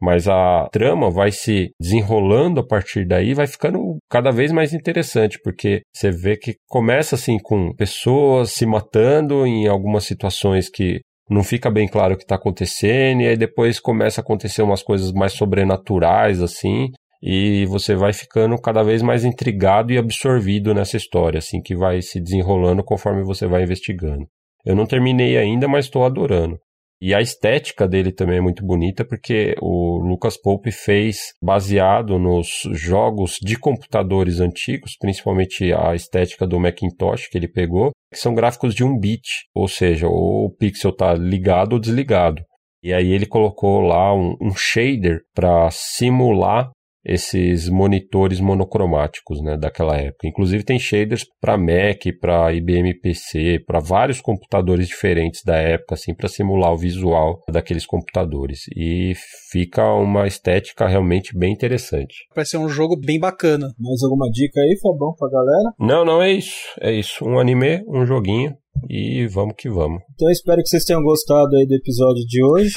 Mas 0.00 0.28
a 0.28 0.68
trama 0.72 1.10
vai 1.10 1.32
se 1.32 1.70
desenrolando 1.80 2.60
a 2.60 2.66
partir 2.66 3.04
daí, 3.04 3.34
vai 3.34 3.46
ficando 3.46 3.98
cada 4.08 4.30
vez 4.30 4.52
mais 4.52 4.72
interessante, 4.72 5.38
porque 5.42 5.82
você 5.92 6.10
vê 6.10 6.36
que 6.36 6.54
começa 6.68 7.16
assim 7.16 7.36
com 7.38 7.74
pessoas 7.74 8.52
se 8.52 8.64
matando 8.64 9.44
em 9.44 9.66
algumas 9.66 10.04
situações 10.04 10.70
que 10.70 11.00
não 11.28 11.42
fica 11.42 11.70
bem 11.70 11.86
claro 11.86 12.14
o 12.14 12.16
que 12.16 12.24
está 12.24 12.36
acontecendo, 12.36 13.22
e 13.22 13.28
aí 13.28 13.36
depois 13.36 13.78
começa 13.78 14.20
a 14.20 14.22
acontecer 14.22 14.62
umas 14.62 14.82
coisas 14.82 15.12
mais 15.12 15.32
sobrenaturais, 15.32 16.42
assim, 16.42 16.90
e 17.22 17.66
você 17.66 17.94
vai 17.94 18.12
ficando 18.12 18.56
cada 18.60 18.82
vez 18.82 19.02
mais 19.02 19.24
intrigado 19.24 19.92
e 19.92 19.98
absorvido 19.98 20.72
nessa 20.72 20.96
história, 20.96 21.38
assim, 21.38 21.60
que 21.60 21.76
vai 21.76 22.00
se 22.00 22.20
desenrolando 22.20 22.82
conforme 22.82 23.22
você 23.24 23.46
vai 23.46 23.62
investigando. 23.62 24.26
Eu 24.64 24.74
não 24.74 24.86
terminei 24.86 25.36
ainda, 25.36 25.68
mas 25.68 25.86
estou 25.86 26.04
adorando. 26.04 26.58
E 27.00 27.14
a 27.14 27.20
estética 27.20 27.86
dele 27.86 28.10
também 28.10 28.38
é 28.38 28.40
muito 28.40 28.64
bonita, 28.64 29.04
porque 29.04 29.54
o 29.60 29.98
Lucas 29.98 30.36
Pope 30.36 30.72
fez 30.72 31.32
baseado 31.40 32.18
nos 32.18 32.62
jogos 32.72 33.38
de 33.40 33.56
computadores 33.56 34.40
antigos, 34.40 34.96
principalmente 34.98 35.72
a 35.72 35.94
estética 35.94 36.44
do 36.46 36.58
Macintosh 36.58 37.28
que 37.28 37.38
ele 37.38 37.46
pegou, 37.46 37.92
que 38.12 38.18
são 38.18 38.34
gráficos 38.34 38.74
de 38.74 38.82
um 38.82 38.98
bit, 38.98 39.28
ou 39.54 39.68
seja, 39.68 40.08
o 40.08 40.52
pixel 40.58 40.90
está 40.90 41.14
ligado 41.14 41.74
ou 41.74 41.78
desligado. 41.78 42.42
E 42.82 42.92
aí 42.92 43.12
ele 43.12 43.26
colocou 43.26 43.80
lá 43.80 44.12
um, 44.14 44.36
um 44.40 44.54
shader 44.56 45.20
para 45.34 45.70
simular 45.70 46.70
esses 47.08 47.68
monitores 47.68 48.38
monocromáticos, 48.38 49.40
né, 49.42 49.56
daquela 49.56 49.96
época. 49.96 50.28
Inclusive 50.28 50.62
tem 50.62 50.78
shaders 50.78 51.24
para 51.40 51.56
Mac, 51.56 52.02
para 52.20 52.52
IBM 52.52 52.94
PC, 53.00 53.60
para 53.66 53.80
vários 53.80 54.20
computadores 54.20 54.86
diferentes 54.86 55.42
da 55.42 55.56
época, 55.56 55.94
assim, 55.94 56.14
para 56.14 56.28
simular 56.28 56.72
o 56.72 56.76
visual 56.76 57.42
daqueles 57.50 57.86
computadores. 57.86 58.66
E 58.76 59.14
fica 59.50 59.90
uma 59.94 60.26
estética 60.26 60.86
realmente 60.86 61.36
bem 61.36 61.52
interessante. 61.52 62.26
Vai 62.34 62.44
ser 62.44 62.58
um 62.58 62.68
jogo 62.68 62.94
bem 62.96 63.18
bacana. 63.18 63.72
Mais 63.78 64.02
alguma 64.02 64.30
dica 64.30 64.60
aí, 64.60 64.78
Fabão, 64.80 65.14
pra 65.18 65.30
galera? 65.30 65.72
Não, 65.78 66.04
não 66.04 66.22
é 66.22 66.30
isso. 66.30 66.58
É 66.80 66.92
isso. 66.92 67.24
Um 67.24 67.38
anime, 67.38 67.82
um 67.88 68.04
joguinho. 68.04 68.54
E 68.88 69.26
vamos 69.26 69.54
que 69.58 69.68
vamos. 69.68 70.02
Então 70.14 70.30
espero 70.30 70.62
que 70.62 70.68
vocês 70.68 70.84
tenham 70.84 71.02
gostado 71.02 71.56
aí 71.56 71.66
do 71.66 71.74
episódio 71.74 72.24
de 72.24 72.44
hoje. 72.44 72.74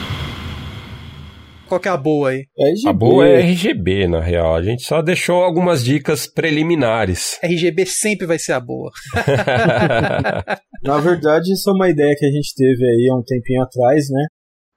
Qual 1.70 1.80
que 1.80 1.86
é 1.86 1.92
a 1.92 1.96
boa 1.96 2.30
aí? 2.30 2.46
RGB. 2.58 2.88
A 2.88 2.92
boa 2.92 3.28
é 3.28 3.40
RGB, 3.42 4.08
na 4.08 4.20
real. 4.20 4.56
A 4.56 4.62
gente 4.62 4.82
só 4.82 5.00
deixou 5.00 5.36
algumas 5.36 5.84
dicas 5.84 6.26
preliminares. 6.26 7.38
RGB 7.44 7.86
sempre 7.86 8.26
vai 8.26 8.40
ser 8.40 8.54
a 8.54 8.60
boa. 8.60 8.90
na 10.82 10.98
verdade, 10.98 11.52
isso 11.52 11.70
é 11.70 11.72
uma 11.72 11.88
ideia 11.88 12.12
que 12.18 12.26
a 12.26 12.30
gente 12.30 12.52
teve 12.56 12.84
aí 12.84 13.08
há 13.08 13.14
um 13.14 13.22
tempinho 13.22 13.62
atrás, 13.62 14.10
né? 14.10 14.26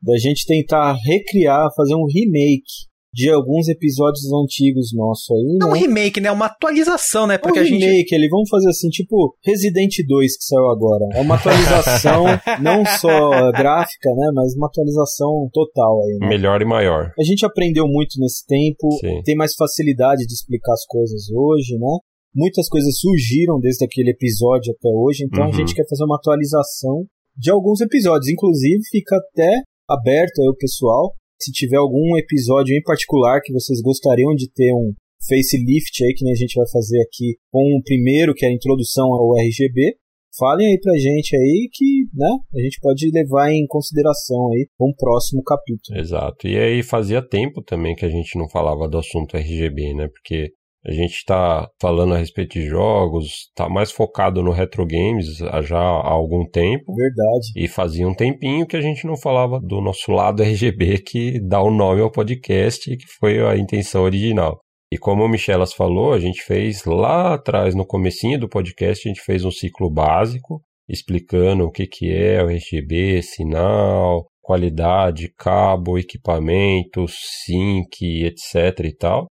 Da 0.03 0.15
gente 0.19 0.45
tentar 0.45 0.95
recriar, 1.03 1.67
fazer 1.75 1.95
um 1.95 2.05
remake 2.05 2.92
de 3.13 3.29
alguns 3.29 3.67
episódios 3.67 4.25
antigos 4.33 4.91
nossos 4.91 5.29
aí. 5.29 5.57
Não 5.59 5.67
né? 5.67 5.73
um 5.73 5.77
remake, 5.77 6.19
né? 6.19 6.31
Uma 6.31 6.47
atualização, 6.47 7.27
né? 7.27 7.37
Porque 7.37 7.59
é 7.59 7.61
um 7.61 7.65
remake, 7.65 8.09
gente... 8.09 8.15
ele 8.15 8.27
vamos 8.27 8.49
fazer 8.49 8.69
assim, 8.69 8.89
tipo 8.89 9.35
Resident 9.45 9.93
2 10.07 10.37
que 10.37 10.43
saiu 10.43 10.69
agora. 10.69 11.05
É 11.13 11.21
uma 11.21 11.35
atualização 11.35 12.25
não 12.59 12.83
só 12.99 13.51
gráfica, 13.51 14.09
né? 14.15 14.31
Mas 14.33 14.55
uma 14.55 14.67
atualização 14.67 15.47
total 15.53 16.01
aí. 16.01 16.17
Né? 16.21 16.27
Melhor 16.29 16.61
e 16.61 16.65
maior. 16.65 17.11
A 17.19 17.23
gente 17.23 17.45
aprendeu 17.45 17.87
muito 17.87 18.19
nesse 18.19 18.43
tempo, 18.47 18.91
Sim. 18.99 19.21
tem 19.23 19.35
mais 19.35 19.53
facilidade 19.53 20.25
de 20.25 20.33
explicar 20.33 20.73
as 20.73 20.85
coisas 20.87 21.29
hoje, 21.31 21.77
né? 21.77 21.97
Muitas 22.35 22.67
coisas 22.67 22.97
surgiram 22.99 23.59
desde 23.59 23.85
aquele 23.85 24.09
episódio 24.09 24.73
até 24.73 24.89
hoje, 24.89 25.23
então 25.23 25.43
uhum. 25.43 25.49
a 25.49 25.55
gente 25.55 25.75
quer 25.75 25.85
fazer 25.87 26.03
uma 26.03 26.15
atualização 26.15 27.05
de 27.37 27.51
alguns 27.51 27.79
episódios. 27.79 28.27
Inclusive, 28.27 28.79
fica 28.89 29.17
até 29.17 29.61
aberto 29.87 30.41
aí 30.41 30.49
o 30.49 30.57
pessoal 30.57 31.13
se 31.39 31.51
tiver 31.51 31.77
algum 31.77 32.17
episódio 32.17 32.75
em 32.75 32.81
particular 32.81 33.41
que 33.41 33.53
vocês 33.53 33.81
gostariam 33.81 34.33
de 34.35 34.49
ter 34.49 34.73
um 34.73 34.93
facelift 35.27 36.03
aí, 36.03 36.13
que 36.13 36.23
nem 36.23 36.33
a 36.33 36.37
gente 36.37 36.55
vai 36.55 36.65
fazer 36.71 37.01
aqui 37.01 37.37
com 37.51 37.77
o 37.77 37.83
primeiro, 37.83 38.33
que 38.33 38.45
é 38.45 38.49
a 38.49 38.53
introdução 38.53 39.13
ao 39.13 39.37
RGB, 39.37 39.95
falem 40.37 40.67
aí 40.67 40.79
pra 40.79 40.97
gente 40.97 41.35
aí 41.35 41.69
que, 41.71 42.05
né, 42.13 42.29
a 42.55 42.61
gente 42.61 42.79
pode 42.81 43.09
levar 43.11 43.51
em 43.51 43.65
consideração 43.67 44.51
aí 44.51 44.67
um 44.79 44.93
próximo 44.97 45.43
capítulo. 45.43 45.97
Exato. 45.97 46.47
E 46.47 46.57
aí 46.57 46.83
fazia 46.83 47.21
tempo 47.21 47.61
também 47.61 47.95
que 47.95 48.05
a 48.05 48.09
gente 48.09 48.37
não 48.37 48.49
falava 48.49 48.87
do 48.87 48.97
assunto 48.97 49.37
RGB, 49.37 49.93
né? 49.93 50.07
Porque 50.07 50.51
a 50.85 50.91
gente 50.91 51.13
está 51.13 51.69
falando 51.81 52.13
a 52.13 52.17
respeito 52.17 52.59
de 52.59 52.67
jogos, 52.67 53.47
está 53.47 53.69
mais 53.69 53.91
focado 53.91 54.43
no 54.43 54.51
retro 54.51 54.85
games 54.85 55.37
já 55.63 55.79
há 55.79 56.11
algum 56.11 56.45
tempo. 56.45 56.93
Verdade. 56.93 57.47
E 57.55 57.67
fazia 57.69 58.07
um 58.07 58.13
tempinho 58.13 58.67
que 58.67 58.75
a 58.75 58.81
gente 58.81 59.07
não 59.07 59.15
falava 59.15 59.59
do 59.61 59.79
nosso 59.79 60.11
lado 60.11 60.43
RGB 60.43 60.99
que 60.99 61.39
dá 61.39 61.61
o 61.61 61.71
nome 61.71 62.01
ao 62.01 62.11
podcast, 62.11 62.95
que 62.95 63.07
foi 63.19 63.39
a 63.45 63.55
intenção 63.55 64.03
original. 64.03 64.59
E 64.91 64.97
como 64.97 65.23
o 65.23 65.27
Michelas 65.27 65.73
falou, 65.73 66.13
a 66.13 66.19
gente 66.19 66.43
fez 66.43 66.83
lá 66.85 67.33
atrás, 67.33 67.73
no 67.73 67.85
comecinho 67.85 68.39
do 68.39 68.49
podcast, 68.49 69.07
a 69.07 69.09
gente 69.09 69.23
fez 69.23 69.43
um 69.43 69.49
ciclo 69.49 69.89
básico, 69.89 70.61
explicando 70.87 71.63
o 71.63 71.71
que, 71.71 71.87
que 71.87 72.11
é 72.11 72.43
o 72.43 72.49
RGB, 72.49 73.23
sinal, 73.23 74.27
qualidade, 74.39 75.33
cabo, 75.35 75.97
equipamento, 75.97 77.05
sync, 77.07 78.23
etc 78.25 78.85
e 78.85 78.95
tal. 78.95 79.27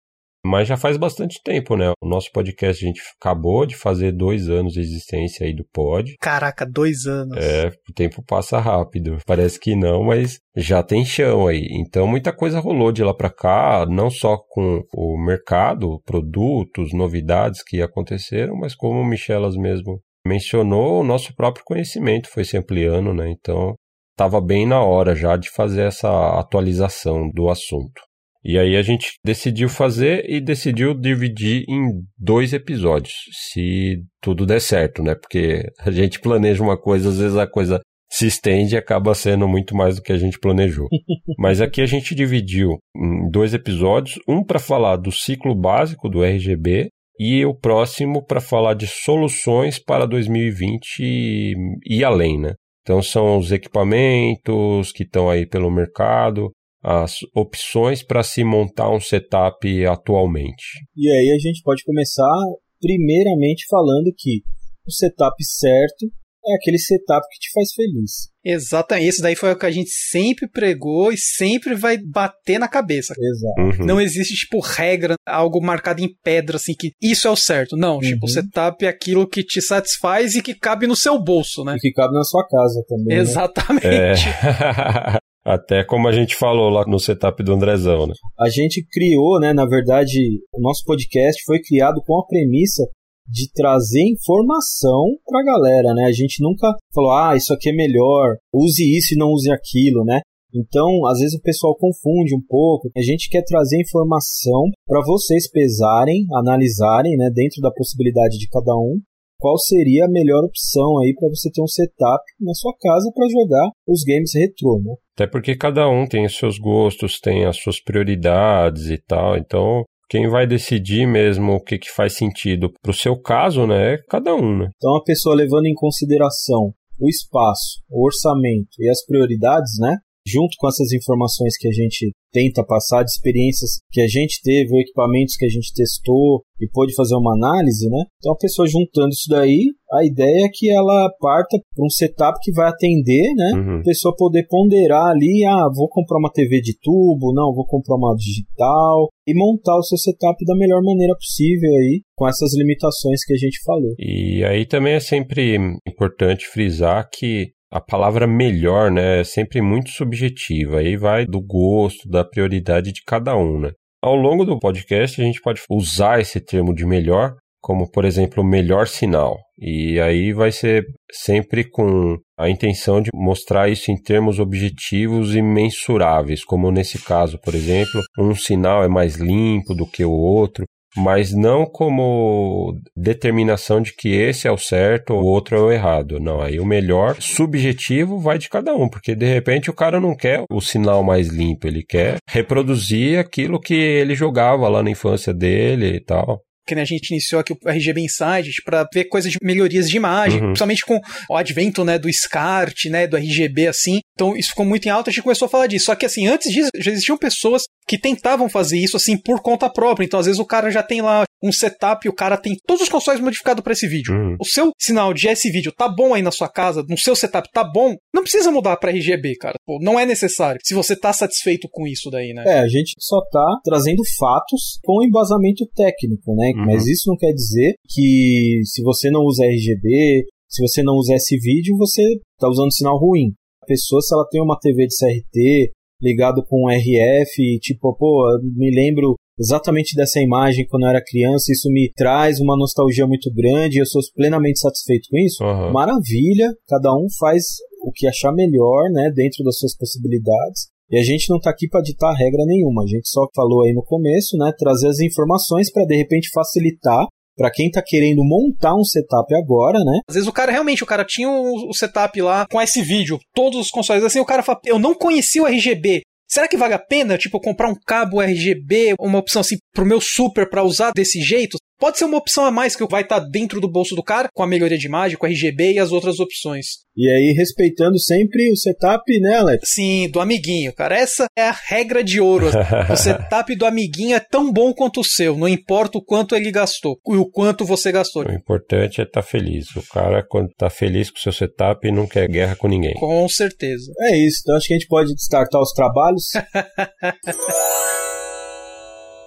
Mas 0.45 0.69
já 0.69 0.77
faz 0.77 0.97
bastante 0.97 1.41
tempo, 1.43 1.77
né? 1.77 1.93
O 2.01 2.09
nosso 2.09 2.31
podcast, 2.33 2.85
a 2.85 2.89
gente 2.89 3.01
acabou 3.21 3.67
de 3.67 3.77
fazer 3.77 4.13
dois 4.13 4.49
anos 4.49 4.73
de 4.73 4.81
existência 4.81 5.47
aí 5.47 5.55
do 5.55 5.65
pod. 5.73 6.17
Caraca, 6.21 6.65
dois 6.65 7.07
anos. 7.07 7.37
É, 7.37 7.69
o 7.69 7.93
tempo 7.93 8.23
passa 8.25 8.59
rápido. 8.59 9.19
Parece 9.27 9.59
que 9.59 9.75
não, 9.75 10.05
mas 10.05 10.39
já 10.57 10.83
tem 10.83 11.05
chão 11.05 11.47
aí. 11.47 11.67
Então 11.73 12.07
muita 12.07 12.33
coisa 12.33 12.61
rolou 12.61 12.93
de 12.93 13.03
lá 13.03 13.15
para 13.15 13.31
cá, 13.31 13.87
não 13.89 14.11
só 14.11 14.37
com 14.37 14.83
o 14.95 15.19
mercado, 15.19 16.01
produtos, 16.05 16.93
novidades 16.93 17.63
que 17.63 17.83
aconteceram, 17.83 18.57
mas 18.57 18.75
como 18.75 19.01
o 19.01 19.07
Michelas 19.07 19.57
mesmo 19.57 20.01
mencionou, 20.27 21.01
o 21.01 21.05
nosso 21.05 21.35
próprio 21.35 21.65
conhecimento 21.65 22.29
foi 22.29 22.45
se 22.45 22.57
ampliando, 22.57 23.13
né? 23.15 23.31
Então 23.31 23.75
estava 24.13 24.41
bem 24.41 24.67
na 24.67 24.83
hora 24.83 25.15
já 25.15 25.37
de 25.37 25.49
fazer 25.51 25.83
essa 25.83 26.39
atualização 26.39 27.31
do 27.31 27.49
assunto. 27.49 28.08
E 28.45 28.59
aí 28.59 28.77
a 28.77 28.83
gente 28.83 29.13
decidiu 29.25 29.69
fazer 29.69 30.25
e 30.29 30.41
decidiu 30.41 30.95
dividir 30.95 31.65
em 31.69 32.03
dois 32.17 32.53
episódios, 32.53 33.15
se 33.33 34.03
tudo 34.21 34.47
der 34.47 34.61
certo, 34.61 35.03
né? 35.03 35.15
Porque 35.15 35.65
a 35.81 35.91
gente 35.91 36.21
planeja 36.21 36.63
uma 36.63 36.79
coisa, 36.79 37.09
às 37.09 37.19
vezes 37.19 37.37
a 37.37 37.47
coisa 37.47 37.81
se 38.11 38.27
estende 38.27 38.75
e 38.75 38.79
acaba 38.79 39.15
sendo 39.15 39.47
muito 39.47 39.77
mais 39.77 39.97
do 39.97 40.03
que 40.03 40.13
a 40.13 40.17
gente 40.17 40.39
planejou. 40.39 40.89
Mas 41.39 41.61
aqui 41.61 41.83
a 41.83 41.87
gente 41.87 42.15
dividiu 42.15 42.79
em 42.97 43.31
dois 43.31 43.53
episódios, 43.53 44.19
um 44.27 44.43
para 44.43 44.59
falar 44.59 44.97
do 44.97 45.13
ciclo 45.13 45.55
básico 45.55 46.09
do 46.09 46.25
RGB 46.25 46.89
e 47.19 47.45
o 47.45 47.55
próximo 47.55 48.25
para 48.25 48.41
falar 48.41 48.75
de 48.75 48.87
soluções 48.87 49.79
para 49.79 50.07
2020 50.07 51.01
e, 51.01 51.55
e 51.85 52.05
além, 52.05 52.41
né? 52.41 52.55
Então 52.83 53.03
são 53.03 53.37
os 53.37 53.53
equipamentos 53.53 54.93
que 54.93 55.03
estão 55.03 55.29
aí 55.29 55.45
pelo 55.45 55.71
mercado, 55.71 56.51
as 56.89 57.17
opções 57.35 58.03
para 58.03 58.23
se 58.23 58.43
montar 58.43 58.91
um 58.91 58.99
setup 58.99 59.87
atualmente. 59.87 60.87
E 60.97 61.11
aí 61.11 61.31
a 61.35 61.39
gente 61.39 61.61
pode 61.63 61.85
começar 61.85 62.35
primeiramente 62.81 63.67
falando 63.69 64.11
que 64.17 64.41
o 64.87 64.91
setup 64.91 65.35
certo 65.45 66.07
é 66.47 66.55
aquele 66.55 66.79
setup 66.79 67.27
que 67.31 67.41
te 67.41 67.51
faz 67.53 67.75
feliz. 67.75 68.31
Exatamente. 68.43 69.09
Isso 69.09 69.21
daí 69.21 69.37
foi 69.37 69.53
o 69.53 69.59
que 69.59 69.67
a 69.67 69.71
gente 69.71 69.91
sempre 69.91 70.49
pregou 70.49 71.13
e 71.13 71.19
sempre 71.19 71.75
vai 71.75 71.99
bater 71.99 72.59
na 72.59 72.67
cabeça. 72.67 73.13
Exato. 73.13 73.81
Uhum. 73.83 73.87
Não 73.87 74.01
existe, 74.01 74.35
tipo, 74.35 74.59
regra, 74.61 75.15
algo 75.27 75.61
marcado 75.61 76.01
em 76.01 76.09
pedra, 76.25 76.57
assim, 76.57 76.73
que 76.73 76.93
isso 77.03 77.29
é 77.29 77.31
o 77.31 77.37
certo. 77.37 77.77
Não, 77.77 77.97
uhum. 77.97 78.01
tipo, 78.01 78.25
o 78.25 78.31
setup 78.31 78.83
é 78.87 78.89
aquilo 78.89 79.29
que 79.29 79.45
te 79.45 79.61
satisfaz 79.61 80.37
e 80.37 80.43
que 80.43 80.55
cabe 80.55 80.87
no 80.87 80.97
seu 80.97 81.23
bolso, 81.23 81.65
né? 81.65 81.75
E 81.77 81.81
que 81.81 81.93
cabe 81.93 82.15
na 82.15 82.25
sua 82.25 82.47
casa 82.49 82.83
também. 82.89 83.19
Né? 83.19 83.23
Exatamente. 83.23 83.85
Né? 83.85 84.13
É. 84.13 85.19
Até 85.49 85.83
como 85.83 86.07
a 86.07 86.13
gente 86.13 86.37
falou 86.37 86.69
lá 86.69 86.85
no 86.87 87.01
setup 87.01 87.43
do 87.43 87.55
Andrezão, 87.55 88.07
né? 88.07 88.13
A 88.39 88.51
gente 88.51 88.85
criou, 88.93 89.41
né, 89.41 89.55
na 89.55 89.65
verdade, 89.65 90.21
o 90.53 90.61
nosso 90.61 90.85
podcast 90.85 91.43
foi 91.47 91.59
criado 91.59 92.03
com 92.05 92.21
a 92.21 92.27
premissa 92.27 92.85
de 93.27 93.51
trazer 93.55 94.03
informação 94.03 95.17
pra 95.25 95.43
galera, 95.43 95.95
né? 95.95 96.05
A 96.05 96.13
gente 96.13 96.43
nunca 96.43 96.75
falou, 96.95 97.13
ah, 97.13 97.35
isso 97.35 97.55
aqui 97.55 97.71
é 97.71 97.73
melhor, 97.73 98.37
use 98.53 98.85
isso 98.85 99.15
e 99.15 99.17
não 99.17 99.33
use 99.33 99.51
aquilo, 99.51 100.05
né? 100.05 100.21
Então, 100.55 101.07
às 101.07 101.19
vezes 101.19 101.35
o 101.35 101.43
pessoal 101.43 101.75
confunde 101.77 102.35
um 102.35 102.43
pouco. 102.47 102.91
A 102.97 103.03
gente 103.03 103.31
quer 103.31 103.43
trazer 103.43 103.81
informação 103.81 104.65
para 104.87 105.03
vocês 105.05 105.51
pesarem, 105.51 106.27
analisarem, 106.35 107.17
né, 107.17 107.31
dentro 107.33 107.61
da 107.63 107.71
possibilidade 107.71 108.39
de 108.39 108.49
cada 108.49 108.75
um, 108.75 108.99
qual 109.39 109.57
seria 109.59 110.05
a 110.05 110.11
melhor 110.11 110.45
opção 110.45 110.99
aí 110.99 111.15
para 111.15 111.29
você 111.29 111.51
ter 111.51 111.63
um 111.63 111.67
setup 111.67 112.23
na 112.41 112.53
sua 112.55 112.75
casa 112.81 113.11
para 113.15 113.29
jogar 113.29 113.71
os 113.87 114.03
games 114.03 114.33
retrô, 114.35 114.81
né? 114.85 114.95
Até 115.15 115.27
porque 115.27 115.57
cada 115.57 115.89
um 115.89 116.07
tem 116.07 116.27
os 116.27 116.37
seus 116.37 116.59
gostos, 116.59 117.21
tem 117.21 117.45
as 117.45 117.57
suas 117.57 117.81
prioridades 117.81 118.87
e 118.91 118.99
tal, 118.99 119.37
então 119.37 119.85
quem 120.11 120.29
vai 120.29 120.47
decidir 120.47 121.07
mesmo 121.07 121.53
o 121.53 121.61
que, 121.61 121.79
que 121.79 121.91
faz 121.91 122.15
sentido 122.15 122.73
para 122.83 122.91
o 122.91 122.95
seu 122.95 123.21
caso, 123.21 123.67
né, 123.67 123.95
é 123.95 123.99
cada 124.09 124.35
um, 124.35 124.59
né? 124.59 124.69
Então 124.77 124.97
a 124.97 125.05
pessoa 125.05 125.37
levando 125.37 125.67
em 125.67 125.75
consideração 125.75 126.73
o 127.01 127.09
espaço, 127.09 127.81
o 127.89 128.05
orçamento 128.05 128.71
e 128.81 128.89
as 128.89 129.05
prioridades, 129.05 129.79
né? 129.79 129.97
Junto 130.29 130.57
com 130.59 130.69
essas 130.69 130.93
informações 130.93 131.57
que 131.57 131.69
a 131.69 131.73
gente 131.73 132.13
tenta 132.33 132.65
passar, 132.65 133.03
de 133.03 133.11
experiências 133.11 133.81
que 133.91 134.01
a 134.01 134.07
gente 134.07 134.41
teve, 134.43 134.81
equipamentos 134.81 135.37
que 135.37 135.47
a 135.47 135.49
gente 135.49 135.73
testou 135.73 136.43
e 136.61 136.69
pôde 136.69 136.95
fazer 136.95 137.15
uma 137.15 137.35
análise, 137.35 137.89
né? 137.89 138.05
Então 138.19 138.33
a 138.33 138.37
pessoa 138.37 138.69
juntando 138.69 139.11
isso 139.11 139.29
daí, 139.29 139.73
A 139.91 140.05
ideia 140.05 140.45
é 140.45 140.51
que 140.53 140.69
ela 140.69 141.09
parta 141.19 141.59
para 141.75 141.85
um 141.85 141.89
setup 141.89 142.39
que 142.43 142.53
vai 142.53 142.69
atender, 142.69 143.33
né? 143.35 143.53
Uhum. 143.55 143.81
A 143.81 143.83
pessoa 143.83 144.15
poder 144.15 144.47
ponderar 144.47 145.07
ali, 145.07 145.45
ah, 145.47 145.67
vou 145.75 145.89
comprar 145.89 146.19
uma 146.19 146.31
TV 146.31 146.61
de 146.61 146.77
tubo, 146.79 147.33
não, 147.33 147.55
vou 147.55 147.65
comprar 147.65 147.97
uma 147.97 148.15
digital 148.15 149.09
e 149.27 149.33
montar 149.35 149.79
o 149.79 149.83
seu 149.83 149.97
setup 149.97 150.45
da 150.45 150.55
melhor 150.55 150.83
maneira 150.83 151.15
possível 151.15 151.71
aí, 151.71 152.03
com 152.15 152.29
essas 152.29 152.55
limitações 152.55 153.25
que 153.25 153.33
a 153.33 153.37
gente 153.37 153.63
falou. 153.65 153.95
E 153.99 154.45
aí 154.45 154.67
também 154.67 154.93
é 154.93 155.01
sempre 155.01 155.57
importante 155.87 156.47
frisar 156.47 157.09
que 157.11 157.53
a 157.71 157.81
palavra 157.81 158.27
melhor, 158.27 158.91
né, 158.91 159.21
é 159.21 159.25
sempre 159.25 159.61
muito 159.61 159.91
subjetiva, 159.91 160.79
aí 160.79 160.97
vai 160.97 161.27
do 161.27 161.41
gosto, 161.41 162.09
da 162.09 162.25
prioridade 162.25 162.93
de 162.93 163.03
cada 163.07 163.37
um, 163.37 163.61
né? 163.61 163.73
Ao 164.03 164.15
longo 164.15 164.45
do 164.45 164.59
podcast, 164.59 165.21
a 165.21 165.25
gente 165.25 165.41
pode 165.41 165.61
usar 165.69 166.21
esse 166.21 166.41
termo 166.41 166.73
de 166.75 166.87
melhor, 166.87 167.35
como 167.61 167.91
por 167.91 168.05
exemplo, 168.05 168.45
melhor 168.45 168.87
sinal. 168.87 169.37
E 169.59 169.99
aí 170.01 170.33
vai 170.33 170.53
ser 170.53 170.85
sempre 171.11 171.69
com 171.69 172.17
a 172.39 172.49
intenção 172.49 173.03
de 173.03 173.11
mostrar 173.13 173.69
isso 173.69 173.91
em 173.91 174.01
termos 174.01 174.39
objetivos 174.39 175.35
e 175.35 175.43
mensuráveis, 175.43 176.45
como 176.45 176.71
nesse 176.71 177.03
caso, 177.03 177.39
por 177.43 177.55
exemplo, 177.55 178.01
um 178.17 178.35
sinal 178.37 178.85
é 178.85 178.89
mais 178.89 179.17
limpo 179.17 179.75
do 179.75 179.85
que 179.85 180.05
o 180.05 180.13
outro, 180.13 180.65
mas 180.97 181.33
não 181.33 181.65
como 181.67 182.79
determinação 182.97 183.81
de 183.81 183.95
que 183.95 184.09
esse 184.09 184.49
é 184.49 184.53
o 184.53 184.59
certo 184.59 185.15
ou 185.15 185.23
o 185.23 185.27
outro 185.27 185.57
é 185.57 185.61
o 185.61 185.73
errado. 185.73 186.19
Não, 186.19 186.41
aí 186.41 186.59
o 186.59 186.67
melhor 186.67 187.17
subjetivo 187.21 188.19
vai 188.19 188.39
de 188.39 188.49
cada 188.49 188.75
um, 188.75 188.89
porque 188.89 189.15
de 189.15 189.27
repente 189.27 189.71
o 189.71 189.75
cara 189.75 190.01
não 190.01 190.15
quer 190.15 190.45
o 190.51 190.61
sinal 190.61 191.03
mais 191.03 191.29
limpo, 191.29 191.67
ele 191.67 191.83
quer 191.83 192.17
reproduzir 192.29 193.19
aquilo 193.19 193.61
que 193.61 193.75
ele 193.75 194.15
jogava 194.15 194.69
lá 194.69 194.83
na 194.83 194.91
infância 194.91 195.33
dele 195.33 195.97
e 195.97 196.01
tal 196.01 196.43
que 196.75 196.81
a 196.81 196.85
gente 196.85 197.11
iniciou 197.11 197.41
aqui 197.41 197.53
o 197.53 197.59
RGB 197.69 198.03
Insight 198.03 198.63
para 198.65 198.87
ver 198.93 199.05
coisas 199.05 199.33
de 199.33 199.39
melhorias 199.43 199.89
de 199.89 199.97
imagem, 199.97 200.41
uhum. 200.41 200.47
principalmente 200.49 200.85
com 200.85 201.01
o 201.31 201.37
advento, 201.37 201.85
né, 201.85 201.99
do 201.99 202.13
SCART, 202.13 202.87
né, 202.91 203.07
do 203.07 203.17
RGB 203.17 203.69
assim. 203.69 204.01
Então 204.15 204.37
isso 204.37 204.51
ficou 204.51 204.67
muito 204.67 204.87
em 204.87 204.91
alta, 204.91 205.11
a 205.11 205.13
gente 205.13 205.23
começou 205.23 205.47
a 205.47 205.49
falar 205.49 205.67
disso. 205.67 205.87
Só 205.87 205.95
que 205.95 206.07
assim, 206.07 206.27
antes 206.27 206.53
disso 206.53 206.71
já 206.77 206.91
existiam 206.91 207.17
pessoas 207.17 207.63
que 207.87 207.99
tentavam 207.99 208.49
fazer 208.49 208.79
isso 208.79 208.97
assim 208.97 209.17
por 209.17 209.41
conta 209.41 209.71
própria. 209.71 210.05
Então 210.05 210.21
às 210.21 210.27
vezes 210.27 210.41
o 210.41 210.45
cara 210.45 210.71
já 210.71 210.83
tem 210.83 211.01
lá 211.01 211.25
um 211.43 211.53
setup 211.53 212.07
e 212.07 212.11
o 212.11 212.15
cara 212.15 212.37
tem 212.37 212.57
todos 212.67 212.83
os 212.83 212.89
consoles 212.89 213.21
modificados 213.21 213.63
para 213.63 213.73
esse 213.73 213.87
vídeo. 213.87 214.15
Uhum. 214.15 214.37
O 214.41 214.45
seu 214.45 214.73
sinal 214.79 215.15
de 215.15 215.29
S 215.29 215.49
vídeo 215.51 215.73
tá 215.73 215.89
bom 215.89 216.15
aí 216.15 216.23
na 216.23 216.31
sua 216.31 216.49
casa, 216.49 216.85
no 216.89 216.99
seu 216.99 217.15
setup 217.15 217.49
tá 217.53 217.65
bom, 217.65 217.95
não 218.13 218.23
precisa 218.23 218.51
mudar 218.51 218.77
para 218.77 218.91
RGB, 218.91 219.37
cara. 219.37 219.55
Pô, 219.65 219.79
não 219.81 219.99
é 219.99 220.05
necessário. 220.05 220.61
Se 220.65 220.75
você 220.75 220.97
tá 220.97 221.13
satisfeito 221.13 221.69
com 221.71 221.87
isso 221.87 222.11
daí, 222.11 222.33
né? 222.33 222.43
É, 222.47 222.59
a 222.61 222.69
gente 222.69 222.95
só 222.99 223.21
tá 223.31 223.47
trazendo 223.65 224.03
fatos 224.19 224.79
com 224.83 225.05
embasamento 225.05 225.67
técnico, 225.75 226.35
né? 226.35 226.53
Uhum. 226.59 226.67
Mas 226.67 226.87
isso 226.87 227.09
não 227.09 227.17
quer 227.17 227.33
dizer 227.33 227.75
que 227.89 228.61
se 228.65 228.83
você 228.83 229.11
não 229.11 229.23
usa 229.23 229.45
RGB, 229.45 230.25
se 230.49 230.63
você 230.63 230.83
não 230.83 230.97
usa 230.97 231.15
esse 231.15 231.39
vídeo, 231.39 231.77
você 231.77 232.03
está 232.35 232.49
usando 232.49 232.75
sinal 232.75 232.99
ruim. 232.99 233.33
A 233.63 233.67
pessoa, 233.67 234.03
se 234.03 234.15
ela 234.15 234.27
tem 234.29 234.43
uma 234.43 234.59
TV 234.59 234.87
de 234.87 234.97
CRT 234.97 235.71
ligado 236.01 236.45
com 236.45 236.69
RF, 236.69 237.59
tipo, 237.61 237.95
pô, 237.97 238.25
me 238.57 238.71
lembro 238.71 239.15
exatamente 239.39 239.95
dessa 239.95 240.21
imagem 240.21 240.67
quando 240.67 240.85
eu 240.85 240.91
era 240.91 241.05
criança, 241.05 241.53
isso 241.53 241.71
me 241.71 241.93
traz 241.95 242.41
uma 242.41 242.57
nostalgia 242.57 243.07
muito 243.07 243.33
grande, 243.33 243.79
eu 243.79 243.87
sou 243.87 244.01
plenamente 244.15 244.59
satisfeito 244.59 245.09
com 245.11 245.19
isso. 245.19 245.45
Uhum. 245.45 245.73
Maravilha, 245.73 246.53
cada 246.69 246.93
um 246.95 247.07
faz 247.19 247.45
o 247.83 247.93
que 247.93 248.07
achar 248.07 248.33
melhor, 248.33 248.91
né, 248.91 249.13
dentro 249.15 249.45
das 249.45 249.59
suas 249.59 249.77
possibilidades. 249.77 250.69
E 250.91 250.99
a 250.99 251.03
gente 251.03 251.29
não 251.29 251.37
está 251.37 251.51
aqui 251.51 251.69
para 251.69 251.83
ditar 251.83 252.15
regra 252.15 252.45
nenhuma, 252.47 252.83
a 252.83 252.87
gente 252.87 253.09
só 253.09 253.27
falou 253.35 253.63
aí 253.63 253.75
no 253.75 253.85
começo, 253.85 254.37
né, 254.39 254.53
trazer 254.57 254.89
as 254.89 255.01
informações 255.01 255.71
para 255.71 255.85
de 255.85 255.97
repente 255.97 256.31
facilitar 256.33 257.07
para 257.37 257.53
quem 257.53 257.71
tá 257.71 257.81
querendo 257.81 258.25
montar 258.25 258.75
um 258.75 258.83
setup 258.83 259.33
agora, 259.35 259.79
né? 259.79 260.01
Às 260.09 260.17
vezes 260.17 260.29
o 260.29 260.33
cara 260.33 260.51
realmente, 260.51 260.83
o 260.83 260.87
cara 260.87 261.05
tinha 261.05 261.31
o, 261.31 261.73
setup 261.73 262.21
lá 262.21 262.47
com 262.51 262.61
esse 262.61 262.83
vídeo, 262.83 263.19
todos 263.33 263.61
os 263.61 263.71
consoles 263.71 264.03
assim, 264.03 264.19
o 264.19 264.25
cara 264.25 264.43
fala, 264.43 264.59
eu 264.65 264.79
não 264.79 264.93
conhecia 264.93 265.43
o 265.43 265.47
RGB. 265.47 266.03
Será 266.29 266.47
que 266.49 266.57
vale 266.59 266.75
a 266.75 266.79
pena, 266.79 267.17
tipo, 267.17 267.41
comprar 267.41 267.71
um 267.71 267.77
cabo 267.87 268.21
RGB, 268.21 268.97
uma 269.01 269.19
opção 269.19 269.41
assim 269.41 269.57
pro 269.73 269.87
meu 269.87 270.01
super 270.01 270.51
para 270.51 270.65
usar 270.65 270.91
desse 270.95 271.21
jeito? 271.21 271.57
Pode 271.79 271.97
ser 271.97 272.07
uma 272.07 272.19
opção 272.19 272.45
a 272.45 272.51
mais 272.51 272.75
que 272.75 272.85
vai 272.87 273.03
estar 273.03 273.21
tá 273.21 273.27
dentro 273.31 273.61
do 273.61 273.71
bolso 273.71 273.95
do 273.95 274.03
cara, 274.03 274.29
com 274.35 274.43
a 274.43 274.47
melhoria 274.47 274.77
de 274.77 274.87
imagem, 274.87 275.17
com 275.17 275.27
RGB 275.27 275.75
e 275.75 275.79
as 275.79 275.93
outras 275.93 276.19
opções. 276.19 276.67
E 276.97 277.09
aí, 277.09 277.33
respeitando 277.37 278.01
sempre 278.01 278.51
o 278.51 278.57
setup, 278.57 279.05
né, 279.21 279.37
Alex? 279.37 279.71
Sim, 279.71 280.11
do 280.11 280.19
amiguinho, 280.21 280.73
cara. 280.75 280.99
Essa 280.99 281.27
é 281.37 281.43
a 281.43 281.57
regra 281.69 282.03
de 282.03 282.21
ouro. 282.21 282.49
o 282.91 282.97
setup 282.99 283.55
do 283.55 283.65
amiguinho 283.65 284.17
é 284.17 284.21
tão 284.21 284.53
bom 284.53 284.75
quanto 284.75 285.01
o 285.01 285.05
seu, 285.05 285.39
não 285.39 285.49
importa 285.49 285.99
o 285.99 286.05
quanto 286.05 286.35
ele 286.35 286.51
gastou 286.51 286.99
e 287.09 287.17
o 287.17 287.31
quanto 287.31 287.65
você 287.65 287.93
gastou. 287.93 288.27
O 288.27 288.33
importante 288.33 289.01
é 289.01 289.05
estar 289.05 289.23
tá 289.23 289.29
feliz. 289.29 289.69
O 289.77 289.83
cara, 289.89 290.27
quando 290.29 290.49
está 290.51 290.69
feliz 290.69 291.11
com 291.11 291.19
o 291.19 291.21
seu 291.21 291.33
setup, 291.33 291.89
não 291.93 292.09
quer 292.09 292.29
guerra 292.29 292.57
com 292.57 292.67
ninguém. 292.67 292.95
Com 292.95 293.29
certeza. 293.29 293.93
É 294.01 294.17
isso. 294.17 294.41
Então, 294.43 294.57
acho 294.57 294.67
que 294.67 294.75
a 294.75 294.79
gente 294.79 294.89
pode 294.89 295.13
startar 295.13 295.63
os 295.63 295.71
trabalhos. 295.73 296.25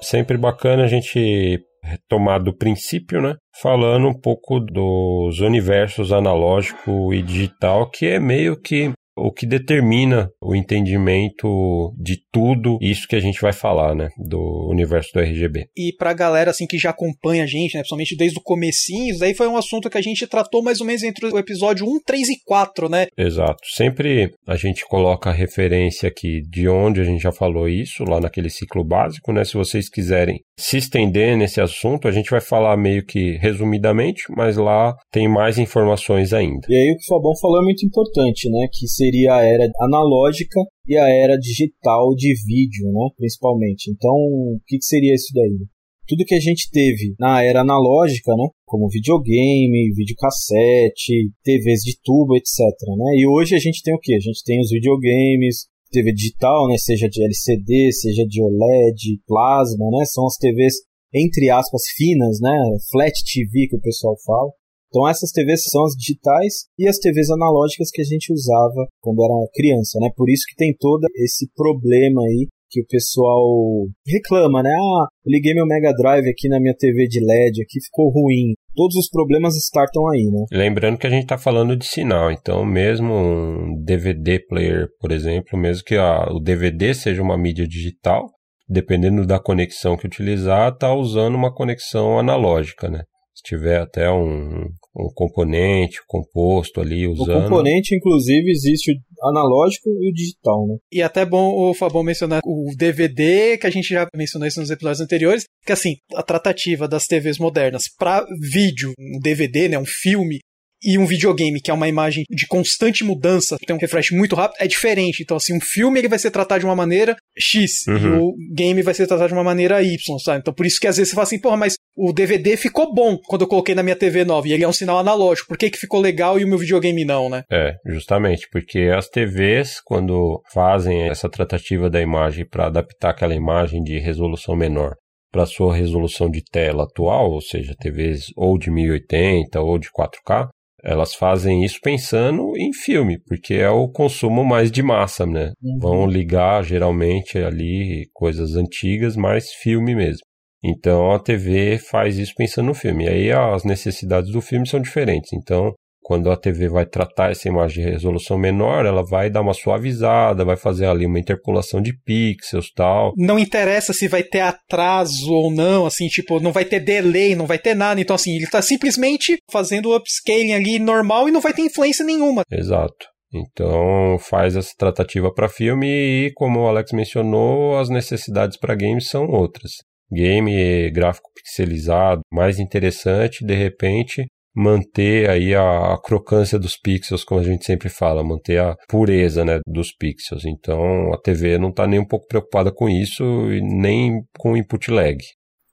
sempre 0.01 0.37
bacana 0.37 0.83
a 0.83 0.87
gente 0.87 1.59
retomar 1.84 2.41
do 2.41 2.56
princípio, 2.56 3.22
né? 3.22 3.36
Falando 3.62 4.08
um 4.08 4.13
pouco 4.13 4.60
dos 4.60 5.39
universos 5.39 6.12
analógico 6.12 7.13
e 7.13 7.22
digital, 7.22 7.89
que 7.89 8.06
é 8.06 8.20
meio 8.20 8.60
que 8.60 8.91
o 9.15 9.32
que 9.32 9.45
determina 9.45 10.30
o 10.41 10.56
entendimento 10.56 11.93
de 11.97 12.17
tudo 12.32 12.78
isso 12.82 13.08
que 13.08 13.15
a 13.15 13.19
gente 13.19 13.41
vai 13.41 13.54
falar, 13.54 13.95
né, 13.95 14.10
do 14.17 14.69
universo 14.69 15.10
do 15.13 15.19
RGB. 15.19 15.67
E 15.76 15.93
pra 15.97 16.13
galera 16.13 16.52
assim 16.52 16.65
que 16.65 16.78
já 16.78 16.91
acompanha 16.91 17.43
a 17.43 17.47
gente, 17.47 17.74
né, 17.74 17.82
principalmente 17.82 18.15
desde 18.15 18.39
o 18.39 18.43
comecinho, 18.43 19.12
isso 19.12 19.19
daí 19.19 19.34
foi 19.34 19.47
um 19.47 19.58
assunto 19.58 19.89
que 19.89 19.97
a 19.97 20.02
gente 20.02 20.26
tratou 20.28 20.63
mais 20.63 20.80
ou 20.80 20.88
menos 20.88 21.04
entre 21.04 21.26
o 21.26 21.38
episódio 21.38 21.86
1, 21.86 22.00
3 22.06 22.30
e 22.30 22.43
4, 22.45 22.89
né? 22.89 23.08
Exato. 23.17 23.60
Sempre 23.76 24.32
a 24.47 24.56
gente 24.56 24.86
coloca 24.86 25.30
a 25.30 25.34
referência 25.34 26.08
aqui 26.08 26.41
de 26.50 26.67
onde 26.67 27.02
a 27.02 27.04
gente 27.04 27.21
já 27.21 27.32
falou 27.32 27.67
isso, 27.67 28.04
lá 28.04 28.19
naquele 28.19 28.50
ciclo 28.50 28.84
básico, 28.84 29.32
né? 29.32 29.43
Se 29.43 29.54
vocês 29.54 29.89
quiserem 29.89 30.39
se 30.58 30.78
estender 30.78 31.38
nesse 31.38 31.60
assunto, 31.60 32.08
a 32.08 32.12
gente 32.12 32.30
vai 32.30 32.41
falar 32.41 32.78
meio 32.78 33.06
que 33.06 33.38
resumidamente, 33.38 34.24
mas 34.36 34.58
lá 34.58 34.95
tem 35.12 35.28
mais 35.28 35.58
informações 35.58 36.34
ainda. 36.34 36.67
E 36.69 36.76
aí 36.76 36.91
o 36.91 36.97
que 36.97 37.04
o 37.04 37.15
Fabão 37.15 37.36
falou 37.39 37.60
é 37.60 37.63
muito 37.63 37.86
importante, 37.86 38.50
né, 38.50 38.67
que 38.71 38.88
seria 39.01 39.35
a 39.35 39.43
era 39.43 39.67
analógica 39.79 40.59
e 40.87 40.95
a 40.95 41.09
era 41.09 41.35
digital 41.35 42.13
de 42.15 42.33
vídeo, 42.45 42.91
né, 42.91 43.09
principalmente. 43.17 43.89
Então, 43.89 44.13
o 44.13 44.59
que, 44.67 44.77
que 44.77 44.85
seria 44.85 45.15
isso 45.15 45.33
daí? 45.33 45.65
Tudo 46.07 46.25
que 46.25 46.35
a 46.35 46.39
gente 46.39 46.69
teve 46.69 47.15
na 47.19 47.43
era 47.43 47.61
analógica, 47.61 48.35
né, 48.35 48.47
como 48.65 48.89
videogame, 48.89 49.93
videocassete, 49.95 51.31
TVs 51.43 51.81
de 51.81 51.97
tubo, 52.03 52.35
etc. 52.35 52.59
Né, 52.97 53.17
e 53.17 53.27
hoje 53.27 53.55
a 53.55 53.59
gente 53.59 53.81
tem 53.81 53.93
o 53.93 53.99
que? 53.99 54.13
A 54.13 54.19
gente 54.19 54.43
tem 54.43 54.59
os 54.59 54.69
videogames, 54.69 55.67
TV 55.91 56.13
digital, 56.13 56.67
né, 56.67 56.77
seja 56.77 57.09
de 57.09 57.23
LCD, 57.23 57.91
seja 57.91 58.25
de 58.25 58.41
OLED, 58.41 59.19
plasma, 59.25 59.89
né, 59.91 60.05
são 60.05 60.27
as 60.27 60.37
TVs 60.37 60.75
entre 61.13 61.49
aspas 61.49 61.81
finas, 61.97 62.39
né, 62.39 62.57
flat 62.89 63.13
TV 63.25 63.67
que 63.67 63.75
o 63.75 63.81
pessoal 63.81 64.15
fala. 64.25 64.51
Então 64.91 65.08
essas 65.08 65.32
TVs 65.32 65.63
são 65.69 65.86
as 65.86 65.93
digitais 65.95 66.65
e 66.77 66.86
as 66.86 66.97
TVs 66.97 67.30
analógicas 67.32 67.89
que 67.89 68.01
a 68.01 68.06
gente 68.06 68.32
usava 68.34 68.88
quando 68.99 69.23
era 69.23 69.47
criança, 69.54 69.97
né? 70.01 70.10
Por 70.15 70.30
isso 70.30 70.43
que 70.47 70.56
tem 70.56 70.75
todo 70.77 71.08
esse 71.15 71.49
problema 71.56 72.21
aí 72.23 72.49
que 72.69 72.82
o 72.82 72.88
pessoal 72.88 73.86
reclama, 74.08 74.63
né? 74.63 74.71
Ah, 74.71 75.08
liguei 75.25 75.54
meu 75.54 75.65
Mega 75.65 75.93
Drive 75.93 76.30
aqui 76.30 76.47
na 76.47 76.60
minha 76.60 76.73
TV 76.73 77.08
de 77.08 77.19
LED, 77.19 77.62
aqui 77.62 77.82
ficou 77.84 78.10
ruim. 78.10 78.54
Todos 78.73 78.95
os 78.95 79.10
problemas 79.10 79.56
startam 79.58 80.10
aí, 80.10 80.23
né? 80.23 80.45
Lembrando 80.51 80.97
que 80.97 81.06
a 81.06 81.10
gente 81.10 81.23
está 81.23 81.38
falando 81.38 81.75
de 81.75 81.86
sinal, 81.86 82.32
então 82.32 82.65
mesmo 82.65 83.13
um 83.13 83.84
DVD 83.84 84.39
player, 84.39 84.88
por 84.99 85.12
exemplo, 85.12 85.60
mesmo 85.60 85.84
que 85.84 85.95
a, 85.95 86.32
o 86.32 86.39
DVD 86.39 86.93
seja 86.93 87.21
uma 87.21 87.38
mídia 87.38 87.67
digital, 87.67 88.25
dependendo 88.69 89.25
da 89.27 89.39
conexão 89.39 89.97
que 89.97 90.08
utilizar, 90.08 90.71
está 90.71 90.93
usando 90.93 91.36
uma 91.36 91.54
conexão 91.54 92.17
analógica, 92.17 92.89
né? 92.89 93.04
Se 93.34 93.43
tiver 93.43 93.82
até 93.82 94.10
um, 94.10 94.67
um 94.95 95.10
componente, 95.13 95.99
um 96.01 96.06
composto 96.08 96.82
ali 96.82 97.08
usando. 97.08 97.38
O 97.38 97.41
componente, 97.43 97.95
inclusive, 97.95 98.49
existe 98.51 98.91
o 98.91 99.30
analógico 99.30 99.89
e 99.89 100.10
o 100.10 100.13
digital, 100.13 100.67
né? 100.67 100.75
E 100.91 101.01
até 101.01 101.25
bom 101.25 101.69
o 101.69 101.73
Fabão 101.73 102.04
mencionar 102.04 102.41
o 102.43 102.73
DVD, 102.75 103.58
que 103.58 103.67
a 103.67 103.69
gente 103.69 103.89
já 103.89 104.08
mencionou 104.15 104.47
isso 104.47 104.60
nos 104.60 104.69
episódios 104.69 105.01
anteriores, 105.01 105.45
que 105.65 105.71
assim, 105.71 105.95
a 106.15 106.23
tratativa 106.23 106.88
das 106.88 107.06
TVs 107.06 107.38
modernas 107.38 107.84
para 107.97 108.25
vídeo, 108.51 108.93
um 108.99 109.19
DVD, 109.19 109.69
né, 109.69 109.80
um 109.80 109.86
filme, 109.86 110.39
e 110.84 110.98
um 110.98 111.06
videogame, 111.06 111.62
que 111.62 111.70
é 111.70 111.74
uma 111.74 111.88
imagem 111.88 112.24
de 112.30 112.48
constante 112.48 113.04
mudança, 113.04 113.58
tem 113.65 113.76
um 113.76 113.80
refresh 113.80 114.12
muito 114.12 114.36
rápido, 114.36 114.58
é 114.60 114.67
diferente. 114.67 115.22
Então, 115.22 115.38
assim, 115.38 115.56
um 115.56 115.62
filme 115.62 116.00
ele 116.00 116.08
vai 116.08 116.20
ser 116.20 116.32
tratado 116.32 116.60
de 116.60 116.65
uma 116.65 116.76
maneira 116.76 117.15
X 117.38 117.86
uhum. 117.88 117.98
e 117.98 118.08
o 118.08 118.34
game 118.54 118.82
vai 118.82 118.94
ser 118.94 119.08
tratado 119.08 119.30
de 119.30 119.34
uma 119.34 119.44
maneira 119.44 119.82
Y, 119.82 120.20
sabe? 120.20 120.39
Então, 120.39 120.54
por 120.54 120.65
isso 120.65 120.80
que 120.80 120.88
às 120.88 120.98
vezes 120.98 121.10
você 121.10 121.15
fala 121.15 121.24
assim, 121.24 121.39
porra, 121.39 121.58
mas 121.58 121.76
o 121.96 122.12
DVD 122.12 122.58
ficou 122.58 122.94
bom 122.94 123.17
quando 123.26 123.41
eu 123.41 123.48
coloquei 123.48 123.76
na 123.76 123.84
minha 123.84 123.96
TV 123.96 124.24
nova 124.26 124.48
e 124.48 124.54
ele 124.54 124.63
é 124.63 124.67
um 124.67 124.74
sinal 124.74 124.98
analógico. 124.98 125.48
Por 125.48 125.58
que, 125.58 125.70
que 125.70 125.78
ficou 125.78 126.00
legal 126.00 126.39
e 126.39 126.44
o 126.44 126.48
meu 126.48 126.58
videogame 126.58 127.06
não, 127.06 127.30
né? 127.30 127.44
É, 127.52 127.76
justamente, 127.86 128.48
porque 128.52 128.91
as 128.96 129.08
TVs, 129.08 129.80
quando 129.84 130.41
fazem 130.54 131.10
essa 131.10 131.30
tratativa 131.30 131.89
da 131.89 132.02
imagem 132.02 132.46
para 132.46 132.67
adaptar 132.67 133.12
aquela 133.12 133.36
imagem 133.36 133.84
de 133.84 134.00
resolução 134.00 134.56
menor 134.56 134.96
para 135.32 135.46
sua 135.46 135.74
resolução 135.74 136.30
de 136.30 136.44
tela 136.44 136.84
atual, 136.84 137.32
ou 137.32 137.41
seja, 137.41 137.74
TVs 137.80 138.26
ou 138.36 138.58
de 138.58 138.70
1080 138.70 139.62
ou 139.62 139.80
de 139.80 139.88
4K, 139.89 140.50
elas 140.84 141.13
fazem 141.13 141.63
isso 141.63 141.80
pensando 141.82 142.58
em 142.58 142.74
filme, 142.74 143.20
porque 143.28 143.56
é 143.56 143.70
o 143.70 143.88
consumo 143.88 144.44
mais 144.44 144.72
de 144.72 144.82
massa, 144.82 145.26
né? 145.26 145.54
Uhum. 145.62 145.80
Vão 145.80 146.08
ligar 146.08 146.63
geralmente 146.63 147.38
ali 147.38 148.10
coisas 148.13 148.56
antigas, 148.56 149.15
mais 149.15 149.52
filme 149.52 149.96
mesmo. 149.96 150.26
Então 150.63 151.12
a 151.12 151.20
TV 151.20 151.78
faz 151.78 152.17
isso 152.17 152.34
pensando 152.36 152.67
no 152.67 152.74
filme. 152.74 153.06
E 153.06 153.10
aí 153.10 153.32
as 153.32 153.63
necessidades 153.63 154.32
do 154.32 154.41
filme 154.41 154.67
são 154.67 154.80
diferentes. 154.80 155.34
Então 155.34 155.74
quando 156.01 156.31
a 156.31 156.35
TV 156.35 156.67
vai 156.67 156.85
tratar 156.85 157.31
essa 157.31 157.47
imagem 157.47 157.83
de 157.83 157.89
resolução 157.91 158.37
menor, 158.37 158.85
ela 158.85 159.03
vai 159.03 159.29
dar 159.29 159.41
uma 159.41 159.53
suavizada, 159.53 160.43
vai 160.43 160.57
fazer 160.57 160.87
ali 160.87 161.05
uma 161.05 161.19
interpolação 161.19 161.81
de 161.81 161.93
pixels 162.03 162.71
tal. 162.75 163.13
Não 163.15 163.37
interessa 163.37 163.93
se 163.93 164.07
vai 164.07 164.23
ter 164.23 164.39
atraso 164.39 165.31
ou 165.31 165.51
não, 165.51 165.85
assim, 165.85 166.07
tipo, 166.07 166.39
não 166.39 166.51
vai 166.51 166.65
ter 166.65 166.79
delay, 166.79 167.35
não 167.35 167.45
vai 167.45 167.59
ter 167.59 167.75
nada. 167.75 168.01
Então, 168.01 168.15
assim, 168.15 168.35
ele 168.35 168.45
está 168.45 168.61
simplesmente 168.61 169.37
fazendo 169.51 169.89
o 169.89 169.95
upscaling 169.95 170.53
ali 170.53 170.79
normal 170.79 171.29
e 171.29 171.31
não 171.31 171.39
vai 171.39 171.53
ter 171.53 171.61
influência 171.61 172.03
nenhuma. 172.03 172.41
Exato. 172.51 173.11
Então 173.33 174.17
faz 174.19 174.57
essa 174.57 174.73
tratativa 174.77 175.33
para 175.33 175.47
filme 175.47 175.87
e, 175.87 176.31
como 176.33 176.59
o 176.59 176.67
Alex 176.67 176.91
mencionou, 176.91 177.77
as 177.77 177.89
necessidades 177.89 178.57
para 178.57 178.75
games 178.75 179.07
são 179.07 179.25
outras. 179.25 179.71
Game 180.11 180.91
gráfico 180.91 181.29
pixelizado, 181.33 182.21
mais 182.29 182.59
interessante, 182.59 183.45
de 183.45 183.55
repente 183.55 184.25
manter 184.55 185.29
aí 185.29 185.55
a, 185.55 185.93
a, 185.93 186.01
crocância 186.01 186.59
dos 186.59 186.77
pixels, 186.77 187.23
como 187.23 187.39
a 187.39 187.43
gente 187.43 187.65
sempre 187.65 187.89
fala, 187.89 188.23
manter 188.23 188.59
a 188.59 188.75
pureza, 188.87 189.45
né, 189.45 189.59
dos 189.65 189.91
pixels. 189.91 190.45
Então 190.45 191.13
a 191.13 191.17
TV 191.17 191.57
não 191.57 191.69
está 191.69 191.87
nem 191.87 191.99
um 191.99 192.07
pouco 192.07 192.27
preocupada 192.27 192.71
com 192.73 192.89
isso 192.89 193.23
e 193.23 193.61
nem 193.61 194.21
com 194.37 194.57
input 194.57 194.91
lag. 194.91 195.17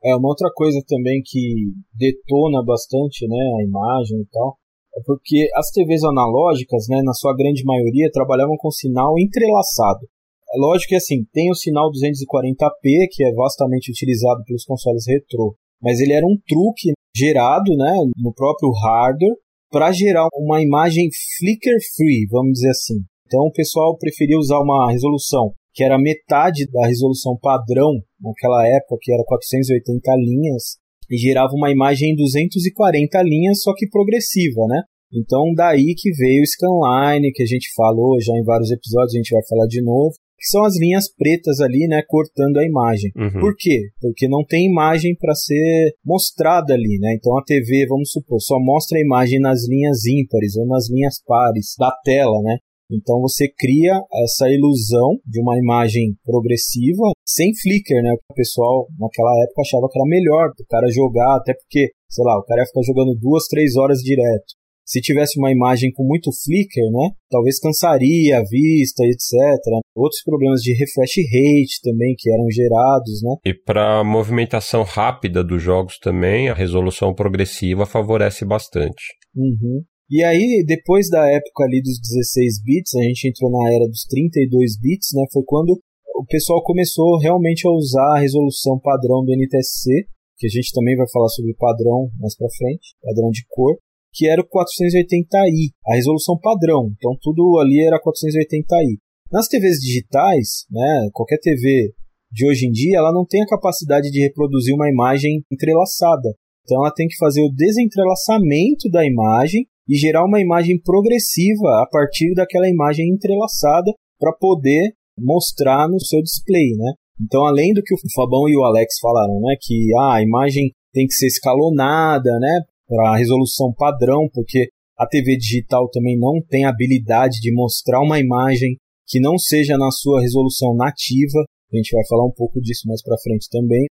É 0.04 0.14
uma 0.14 0.28
outra 0.28 0.48
coisa 0.54 0.80
também 0.86 1.20
que 1.24 1.72
detona 1.92 2.64
bastante, 2.64 3.26
né, 3.26 3.36
a 3.60 3.64
imagem 3.64 4.20
e 4.20 4.26
tal, 4.30 4.56
é 4.96 5.00
porque 5.04 5.48
as 5.54 5.70
TVs 5.70 6.04
analógicas, 6.04 6.86
né, 6.88 7.02
na 7.02 7.12
sua 7.12 7.34
grande 7.34 7.64
maioria, 7.64 8.10
trabalhavam 8.12 8.56
com 8.56 8.70
sinal 8.70 9.18
entrelaçado. 9.18 10.06
É 10.54 10.58
lógico 10.58 10.90
que 10.90 10.94
assim, 10.94 11.24
tem 11.32 11.50
o 11.50 11.54
sinal 11.54 11.90
240p, 11.90 13.06
que 13.10 13.24
é 13.24 13.32
vastamente 13.34 13.90
utilizado 13.90 14.42
pelos 14.44 14.64
consoles 14.64 15.04
retrô, 15.06 15.56
mas 15.82 16.00
ele 16.00 16.12
era 16.12 16.26
um 16.26 16.36
truque 16.46 16.92
gerado 17.14 17.76
né, 17.76 17.94
no 18.16 18.32
próprio 18.32 18.70
hardware 18.70 19.36
para 19.70 19.92
gerar 19.92 20.28
uma 20.34 20.62
imagem 20.62 21.08
flicker 21.38 21.76
free, 21.96 22.26
vamos 22.30 22.52
dizer 22.52 22.70
assim. 22.70 22.96
Então 23.26 23.42
o 23.42 23.52
pessoal 23.52 23.96
preferia 23.98 24.38
usar 24.38 24.60
uma 24.60 24.90
resolução 24.90 25.52
que 25.78 25.84
era 25.84 25.96
metade 25.96 26.66
da 26.72 26.88
resolução 26.88 27.38
padrão 27.40 27.92
naquela 28.20 28.66
época, 28.66 28.96
que 29.00 29.12
era 29.12 29.22
480 29.24 30.10
linhas, 30.16 30.76
e 31.08 31.16
gerava 31.16 31.52
uma 31.54 31.70
imagem 31.70 32.10
em 32.10 32.16
240 32.16 33.22
linhas, 33.22 33.62
só 33.62 33.72
que 33.76 33.88
progressiva, 33.88 34.66
né? 34.66 34.82
Então 35.12 35.54
daí 35.54 35.94
que 35.96 36.10
veio 36.12 36.42
o 36.42 36.46
scanline, 36.46 37.30
que 37.32 37.44
a 37.44 37.46
gente 37.46 37.70
falou 37.76 38.20
já 38.20 38.32
em 38.36 38.42
vários 38.42 38.72
episódios, 38.72 39.14
a 39.14 39.18
gente 39.18 39.30
vai 39.30 39.46
falar 39.48 39.66
de 39.68 39.80
novo, 39.80 40.14
que 40.38 40.46
são 40.46 40.64
as 40.64 40.78
linhas 40.78 41.12
pretas 41.12 41.60
ali, 41.60 41.86
né, 41.88 42.02
cortando 42.06 42.58
a 42.58 42.64
imagem. 42.64 43.10
Uhum. 43.16 43.40
Por 43.40 43.54
quê? 43.56 43.88
Porque 44.00 44.28
não 44.28 44.44
tem 44.44 44.70
imagem 44.70 45.16
para 45.16 45.34
ser 45.34 45.92
mostrada 46.04 46.74
ali, 46.74 46.98
né? 47.00 47.14
Então 47.18 47.36
a 47.36 47.42
TV, 47.42 47.86
vamos 47.88 48.10
supor, 48.10 48.40
só 48.40 48.58
mostra 48.60 48.98
a 48.98 49.02
imagem 49.02 49.40
nas 49.40 49.68
linhas 49.68 50.06
ímpares 50.06 50.56
ou 50.56 50.66
nas 50.66 50.88
linhas 50.88 51.16
pares 51.26 51.74
da 51.78 51.92
tela, 52.04 52.40
né? 52.42 52.58
Então 52.90 53.20
você 53.20 53.46
cria 53.48 54.00
essa 54.22 54.48
ilusão 54.48 55.18
de 55.26 55.42
uma 55.42 55.58
imagem 55.58 56.14
progressiva 56.24 57.12
sem 57.26 57.52
flicker, 57.54 58.02
né? 58.02 58.14
O 58.30 58.34
pessoal 58.34 58.86
naquela 58.98 59.34
época 59.44 59.60
achava 59.60 59.88
que 59.90 59.98
era 59.98 60.08
melhor 60.08 60.50
o 60.58 60.66
cara 60.66 60.88
jogar, 60.88 61.36
até 61.36 61.52
porque, 61.52 61.90
sei 62.08 62.24
lá, 62.24 62.38
o 62.38 62.44
cara 62.44 62.62
ia 62.62 62.66
ficar 62.66 62.82
jogando 62.82 63.14
duas, 63.14 63.46
três 63.48 63.76
horas 63.76 63.98
direto 63.98 64.56
se 64.88 65.02
tivesse 65.02 65.38
uma 65.38 65.52
imagem 65.52 65.92
com 65.92 66.02
muito 66.02 66.30
flicker, 66.32 66.90
né, 66.90 67.10
talvez 67.30 67.60
cansaria 67.60 68.38
a 68.38 68.42
vista, 68.42 69.04
etc. 69.04 69.60
Outros 69.94 70.22
problemas 70.24 70.62
de 70.62 70.72
refresh 70.72 71.16
rate 71.30 71.82
também 71.82 72.14
que 72.16 72.32
eram 72.32 72.50
gerados, 72.50 73.22
né? 73.22 73.34
E 73.44 73.52
para 73.52 74.02
movimentação 74.02 74.82
rápida 74.82 75.44
dos 75.44 75.62
jogos 75.62 75.98
também, 75.98 76.48
a 76.48 76.54
resolução 76.54 77.14
progressiva 77.14 77.84
favorece 77.84 78.46
bastante. 78.46 79.12
Uhum. 79.36 79.84
E 80.10 80.24
aí, 80.24 80.64
depois 80.66 81.10
da 81.10 81.28
época 81.28 81.64
ali 81.64 81.82
dos 81.82 82.00
16 82.00 82.62
bits, 82.64 82.94
a 82.94 83.02
gente 83.02 83.28
entrou 83.28 83.50
na 83.50 83.70
era 83.70 83.86
dos 83.86 84.04
32 84.08 84.80
bits, 84.80 85.10
né? 85.12 85.22
Foi 85.30 85.42
quando 85.44 85.78
o 86.16 86.24
pessoal 86.24 86.62
começou 86.64 87.18
realmente 87.18 87.68
a 87.68 87.70
usar 87.70 88.16
a 88.16 88.20
resolução 88.20 88.80
padrão 88.80 89.22
do 89.22 89.36
NTSC, 89.36 90.08
que 90.38 90.46
a 90.46 90.50
gente 90.50 90.72
também 90.72 90.96
vai 90.96 91.06
falar 91.12 91.28
sobre 91.28 91.52
padrão 91.58 92.08
mais 92.18 92.34
para 92.34 92.48
frente, 92.56 92.96
padrão 93.02 93.28
de 93.28 93.44
cor 93.50 93.76
que 94.12 94.28
era 94.28 94.40
o 94.40 94.44
480i, 94.44 95.70
a 95.86 95.94
resolução 95.94 96.38
padrão. 96.38 96.90
Então 96.96 97.16
tudo 97.20 97.58
ali 97.58 97.84
era 97.84 98.00
480i. 98.00 98.96
Nas 99.30 99.46
TVs 99.46 99.78
digitais, 99.78 100.64
né, 100.70 101.08
qualquer 101.12 101.38
TV 101.38 101.92
de 102.30 102.46
hoje 102.46 102.66
em 102.66 102.70
dia, 102.70 102.98
ela 102.98 103.12
não 103.12 103.24
tem 103.26 103.42
a 103.42 103.46
capacidade 103.46 104.10
de 104.10 104.20
reproduzir 104.20 104.74
uma 104.74 104.90
imagem 104.90 105.42
entrelaçada. 105.50 106.34
Então 106.64 106.82
ela 106.82 106.92
tem 106.92 107.06
que 107.06 107.16
fazer 107.16 107.42
o 107.42 107.52
desentrelaçamento 107.52 108.88
da 108.90 109.06
imagem 109.06 109.66
e 109.88 109.96
gerar 109.96 110.24
uma 110.24 110.40
imagem 110.40 110.78
progressiva 110.80 111.82
a 111.82 111.86
partir 111.90 112.34
daquela 112.34 112.68
imagem 112.68 113.08
entrelaçada 113.08 113.90
para 114.18 114.32
poder 114.38 114.92
mostrar 115.18 115.88
no 115.88 115.98
seu 115.98 116.22
display, 116.22 116.72
né? 116.76 116.92
Então, 117.20 117.44
além 117.44 117.72
do 117.72 117.82
que 117.82 117.94
o 117.94 117.98
Fabão 118.14 118.48
e 118.48 118.56
o 118.56 118.62
Alex 118.62 118.98
falaram, 119.00 119.40
né, 119.40 119.56
que 119.60 119.88
ah, 119.98 120.16
a 120.16 120.22
imagem 120.22 120.70
tem 120.92 121.06
que 121.06 121.14
ser 121.14 121.26
escalonada, 121.26 122.30
né, 122.38 122.60
para 122.88 123.16
resolução 123.16 123.72
padrão, 123.72 124.28
porque 124.32 124.68
a 124.98 125.06
TV 125.06 125.36
digital 125.36 125.88
também 125.90 126.18
não 126.18 126.40
tem 126.48 126.64
habilidade 126.64 127.38
de 127.40 127.52
mostrar 127.52 128.00
uma 128.00 128.18
imagem 128.18 128.76
que 129.06 129.20
não 129.20 129.38
seja 129.38 129.76
na 129.76 129.90
sua 129.90 130.20
resolução 130.20 130.74
nativa. 130.74 131.38
A 131.72 131.76
gente 131.76 131.92
vai 131.92 132.04
falar 132.08 132.26
um 132.26 132.32
pouco 132.34 132.60
disso 132.60 132.88
mais 132.88 133.02
para 133.02 133.18
frente 133.22 133.48
também. 133.50 133.86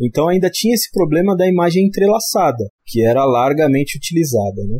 Então 0.00 0.28
ainda 0.28 0.50
tinha 0.50 0.74
esse 0.74 0.90
problema 0.90 1.36
da 1.36 1.46
imagem 1.46 1.86
entrelaçada, 1.86 2.64
que 2.86 3.04
era 3.04 3.24
largamente 3.24 3.96
utilizada. 3.96 4.64
Né? 4.66 4.78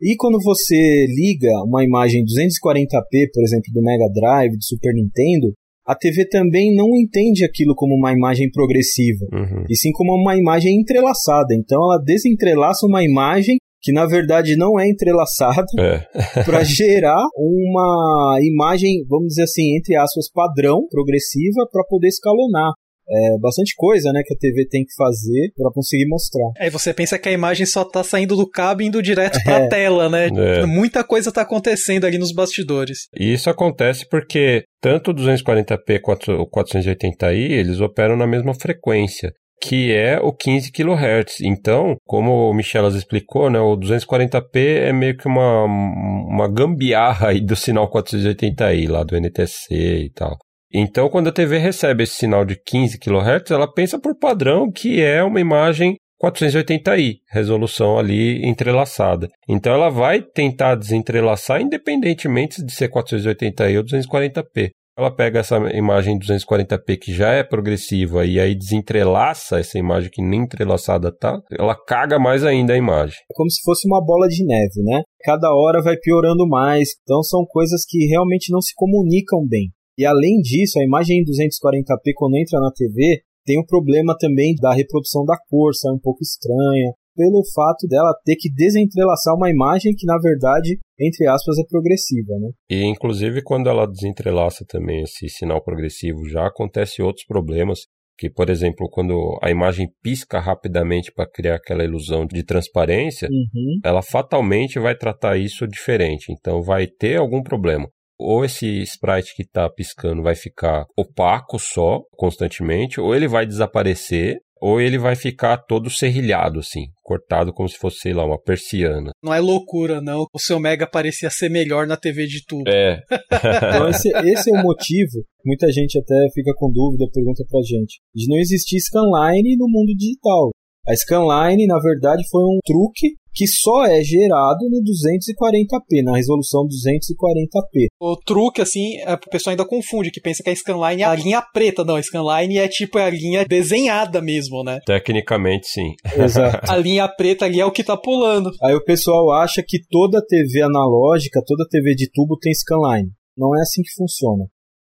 E 0.00 0.16
quando 0.16 0.38
você 0.42 1.06
liga 1.06 1.50
uma 1.64 1.84
imagem 1.84 2.24
240p, 2.24 3.30
por 3.32 3.42
exemplo, 3.42 3.72
do 3.72 3.82
Mega 3.82 4.08
Drive, 4.12 4.56
do 4.56 4.64
Super 4.64 4.94
Nintendo, 4.94 5.52
a 5.90 5.94
TV 5.96 6.28
também 6.28 6.74
não 6.74 6.88
entende 6.96 7.44
aquilo 7.44 7.74
como 7.74 7.96
uma 7.96 8.12
imagem 8.12 8.48
progressiva, 8.50 9.26
uhum. 9.32 9.64
e 9.68 9.76
sim 9.76 9.90
como 9.92 10.14
uma 10.14 10.36
imagem 10.36 10.80
entrelaçada. 10.80 11.52
Então 11.52 11.82
ela 11.82 11.98
desentrelaça 11.98 12.86
uma 12.86 13.02
imagem 13.02 13.56
que 13.82 13.92
na 13.92 14.06
verdade 14.06 14.56
não 14.56 14.78
é 14.78 14.88
entrelaçada 14.88 15.66
é. 15.78 16.04
para 16.44 16.62
gerar 16.62 17.24
uma 17.34 18.38
imagem, 18.42 19.04
vamos 19.08 19.28
dizer 19.28 19.44
assim, 19.44 19.76
entre 19.76 19.96
aspas, 19.96 20.30
padrão, 20.30 20.86
progressiva, 20.88 21.66
para 21.72 21.82
poder 21.88 22.08
escalonar 22.08 22.72
é 23.10 23.38
bastante 23.38 23.74
coisa, 23.76 24.12
né, 24.12 24.22
que 24.24 24.34
a 24.34 24.38
TV 24.38 24.66
tem 24.68 24.84
que 24.84 24.94
fazer 24.96 25.52
para 25.56 25.72
conseguir 25.72 26.06
mostrar. 26.06 26.50
Aí 26.58 26.70
você 26.70 26.94
pensa 26.94 27.18
que 27.18 27.28
a 27.28 27.32
imagem 27.32 27.66
só 27.66 27.84
tá 27.84 28.04
saindo 28.04 28.36
do 28.36 28.48
cabo 28.48 28.82
e 28.82 28.86
indo 28.86 29.02
direto 29.02 29.42
para 29.42 29.56
a 29.56 29.60
é. 29.66 29.68
tela, 29.68 30.08
né? 30.08 30.28
É. 30.28 30.66
Muita 30.66 31.02
coisa 31.02 31.32
tá 31.32 31.42
acontecendo 31.42 32.04
ali 32.06 32.18
nos 32.18 32.32
bastidores. 32.32 33.08
E 33.18 33.32
isso 33.32 33.50
acontece 33.50 34.08
porque 34.08 34.62
tanto 34.80 35.10
o 35.10 35.14
240p 35.14 36.00
quanto 36.00 36.32
o 36.32 36.48
480i, 36.48 37.50
eles 37.50 37.80
operam 37.80 38.16
na 38.16 38.26
mesma 38.26 38.54
frequência 38.54 39.32
que 39.62 39.92
é 39.92 40.18
o 40.18 40.32
15 40.32 40.72
kHz. 40.72 41.40
Então, 41.42 41.96
como 42.06 42.48
o 42.48 42.54
Michelas 42.54 42.94
explicou, 42.94 43.50
né, 43.50 43.60
o 43.60 43.76
240p 43.76 44.56
é 44.56 44.92
meio 44.92 45.16
que 45.16 45.28
uma, 45.28 45.64
uma 45.64 46.48
gambiarra 46.48 47.28
aí 47.28 47.40
do 47.40 47.54
sinal 47.54 47.90
480i 47.90 48.88
lá 48.88 49.04
do 49.04 49.14
NTC 49.16 49.74
e 49.74 50.10
tal. 50.14 50.38
Então, 50.72 51.08
quando 51.08 51.28
a 51.28 51.32
TV 51.32 51.58
recebe 51.58 52.04
esse 52.04 52.14
sinal 52.14 52.44
de 52.44 52.56
15 52.56 52.98
kHz, 52.98 53.50
ela 53.50 53.72
pensa 53.72 53.98
por 53.98 54.16
padrão 54.16 54.70
que 54.70 55.00
é 55.00 55.22
uma 55.22 55.40
imagem 55.40 55.96
480i, 56.22 57.16
resolução 57.30 57.98
ali 57.98 58.46
entrelaçada. 58.46 59.26
Então 59.48 59.72
ela 59.72 59.88
vai 59.88 60.20
tentar 60.20 60.74
desentrelaçar 60.74 61.62
independentemente 61.62 62.62
de 62.62 62.72
ser 62.72 62.90
480i 62.90 63.78
ou 63.78 63.84
240p. 63.84 64.68
Ela 64.98 65.10
pega 65.10 65.38
essa 65.38 65.56
imagem 65.72 66.18
240p 66.18 66.98
que 67.00 67.14
já 67.14 67.32
é 67.32 67.42
progressiva 67.42 68.26
e 68.26 68.38
aí 68.38 68.54
desentrelaça 68.54 69.58
essa 69.58 69.78
imagem 69.78 70.10
que 70.12 70.20
nem 70.20 70.42
entrelaçada 70.42 71.10
tá, 71.10 71.40
ela 71.58 71.74
caga 71.74 72.18
mais 72.18 72.44
ainda 72.44 72.74
a 72.74 72.76
imagem. 72.76 73.16
É 73.30 73.34
como 73.34 73.50
se 73.50 73.62
fosse 73.64 73.88
uma 73.88 74.04
bola 74.04 74.28
de 74.28 74.44
neve, 74.44 74.82
né? 74.84 75.00
Cada 75.22 75.54
hora 75.54 75.80
vai 75.82 75.96
piorando 75.96 76.46
mais. 76.46 76.90
Então 77.02 77.22
são 77.22 77.46
coisas 77.48 77.82
que 77.88 78.06
realmente 78.08 78.52
não 78.52 78.60
se 78.60 78.74
comunicam 78.76 79.40
bem. 79.48 79.70
E 80.00 80.06
além 80.06 80.40
disso, 80.40 80.78
a 80.80 80.82
imagem 80.82 81.18
em 81.18 81.24
240p 81.24 82.12
quando 82.16 82.36
entra 82.38 82.58
na 82.58 82.72
TV 82.72 83.20
tem 83.44 83.58
o 83.60 83.66
problema 83.66 84.16
também 84.18 84.54
da 84.54 84.72
reprodução 84.72 85.24
da 85.26 85.36
cor, 85.50 85.74
sai 85.74 85.92
um 85.92 85.98
pouco 85.98 86.22
estranha, 86.22 86.92
pelo 87.14 87.42
fato 87.54 87.86
dela 87.86 88.14
ter 88.24 88.36
que 88.36 88.50
desentrelaçar 88.50 89.34
uma 89.34 89.50
imagem 89.50 89.92
que 89.94 90.06
na 90.06 90.16
verdade, 90.18 90.78
entre 90.98 91.26
aspas, 91.28 91.58
é 91.58 91.64
progressiva, 91.68 92.32
né? 92.40 92.48
E 92.70 92.82
inclusive 92.86 93.42
quando 93.42 93.68
ela 93.68 93.86
desentrelaça 93.86 94.64
também 94.66 95.02
esse 95.02 95.28
sinal 95.28 95.62
progressivo, 95.62 96.26
já 96.28 96.46
acontece 96.46 97.02
outros 97.02 97.26
problemas 97.26 97.80
Que, 98.20 98.28
por 98.28 98.50
exemplo, 98.50 98.86
quando 98.90 99.14
a 99.42 99.50
imagem 99.50 99.88
pisca 100.02 100.38
rapidamente 100.40 101.10
para 101.10 101.26
criar 101.26 101.54
aquela 101.56 101.82
ilusão 101.82 102.26
de 102.26 102.42
transparência, 102.44 103.26
Uhum. 103.30 103.80
ela 103.82 104.02
fatalmente 104.02 104.78
vai 104.78 104.94
tratar 104.94 105.38
isso 105.38 105.66
diferente. 105.66 106.30
Então 106.30 106.60
vai 106.62 106.86
ter 106.86 107.16
algum 107.18 107.42
problema. 107.42 107.86
Ou 108.20 108.44
esse 108.44 108.82
sprite 108.82 109.34
que 109.34 109.42
está 109.42 109.68
piscando 109.70 110.22
vai 110.22 110.34
ficar 110.34 110.84
opaco 110.96 111.58
só, 111.58 112.00
constantemente, 112.12 113.00
ou 113.00 113.14
ele 113.14 113.26
vai 113.26 113.46
desaparecer, 113.46 114.38
ou 114.60 114.78
ele 114.78 114.98
vai 114.98 115.16
ficar 115.16 115.56
todo 115.56 115.88
serrilhado, 115.88 116.60
assim, 116.60 116.88
cortado 117.02 117.52
como 117.52 117.66
se 117.66 117.78
fosse, 117.78 118.00
sei 118.00 118.12
lá, 118.12 118.26
uma 118.26 118.38
persiana. 118.38 119.10
Não 119.22 119.32
é 119.32 119.40
loucura, 119.40 120.02
não. 120.02 120.26
O 120.34 120.38
seu 120.38 120.60
Mega 120.60 120.86
parecia 120.86 121.30
ser 121.30 121.48
melhor 121.48 121.86
na 121.86 121.96
TV 121.96 122.26
de 122.26 122.44
tubo. 122.44 122.68
É, 122.68 123.00
Então 123.32 123.88
esse, 123.88 124.10
esse 124.10 124.50
é 124.50 124.60
o 124.60 124.62
motivo, 124.62 125.24
muita 125.44 125.72
gente 125.72 125.98
até 125.98 126.14
fica 126.34 126.52
com 126.56 126.70
dúvida, 126.70 127.10
pergunta 127.10 127.42
pra 127.48 127.60
gente, 127.62 128.00
de 128.14 128.28
não 128.28 128.36
existir 128.36 128.78
scanline 128.80 129.56
no 129.56 129.66
mundo 129.66 129.96
digital. 129.96 130.50
A 130.90 130.96
scanline, 130.96 131.68
na 131.68 131.78
verdade, 131.78 132.24
foi 132.28 132.42
um 132.42 132.58
truque 132.66 133.14
que 133.32 133.46
só 133.46 133.84
é 133.84 134.02
gerado 134.02 134.68
no 134.68 134.82
240p, 134.82 136.02
na 136.02 136.16
resolução 136.16 136.66
240p. 136.66 137.86
O 138.00 138.16
truque, 138.16 138.60
assim, 138.60 138.96
é, 138.98 139.14
o 139.14 139.30
pessoal 139.30 139.52
ainda 139.52 139.64
confunde, 139.64 140.10
que 140.10 140.20
pensa 140.20 140.42
que 140.42 140.50
a 140.50 140.56
scanline 140.56 141.02
é 141.02 141.04
a 141.04 141.14
linha 141.14 141.40
preta. 141.40 141.84
Não, 141.84 141.94
a 141.94 142.02
scanline 142.02 142.58
é 142.58 142.66
tipo 142.66 142.98
a 142.98 143.08
linha 143.08 143.44
desenhada 143.44 144.20
mesmo, 144.20 144.64
né? 144.64 144.80
tecnicamente 144.84 145.68
sim. 145.68 145.94
Exato. 146.16 146.58
A 146.68 146.76
linha 146.76 147.06
preta 147.06 147.44
ali 147.44 147.60
é 147.60 147.64
o 147.64 147.70
que 147.70 147.84
tá 147.84 147.96
pulando. 147.96 148.50
Aí 148.60 148.74
o 148.74 148.84
pessoal 148.84 149.30
acha 149.30 149.62
que 149.64 149.78
toda 149.88 150.26
TV 150.26 150.62
analógica, 150.62 151.40
toda 151.46 151.68
TV 151.70 151.94
de 151.94 152.10
tubo 152.12 152.36
tem 152.36 152.52
scanline. 152.52 153.10
Não 153.38 153.56
é 153.56 153.60
assim 153.60 153.82
que 153.82 153.94
funciona. 153.94 154.44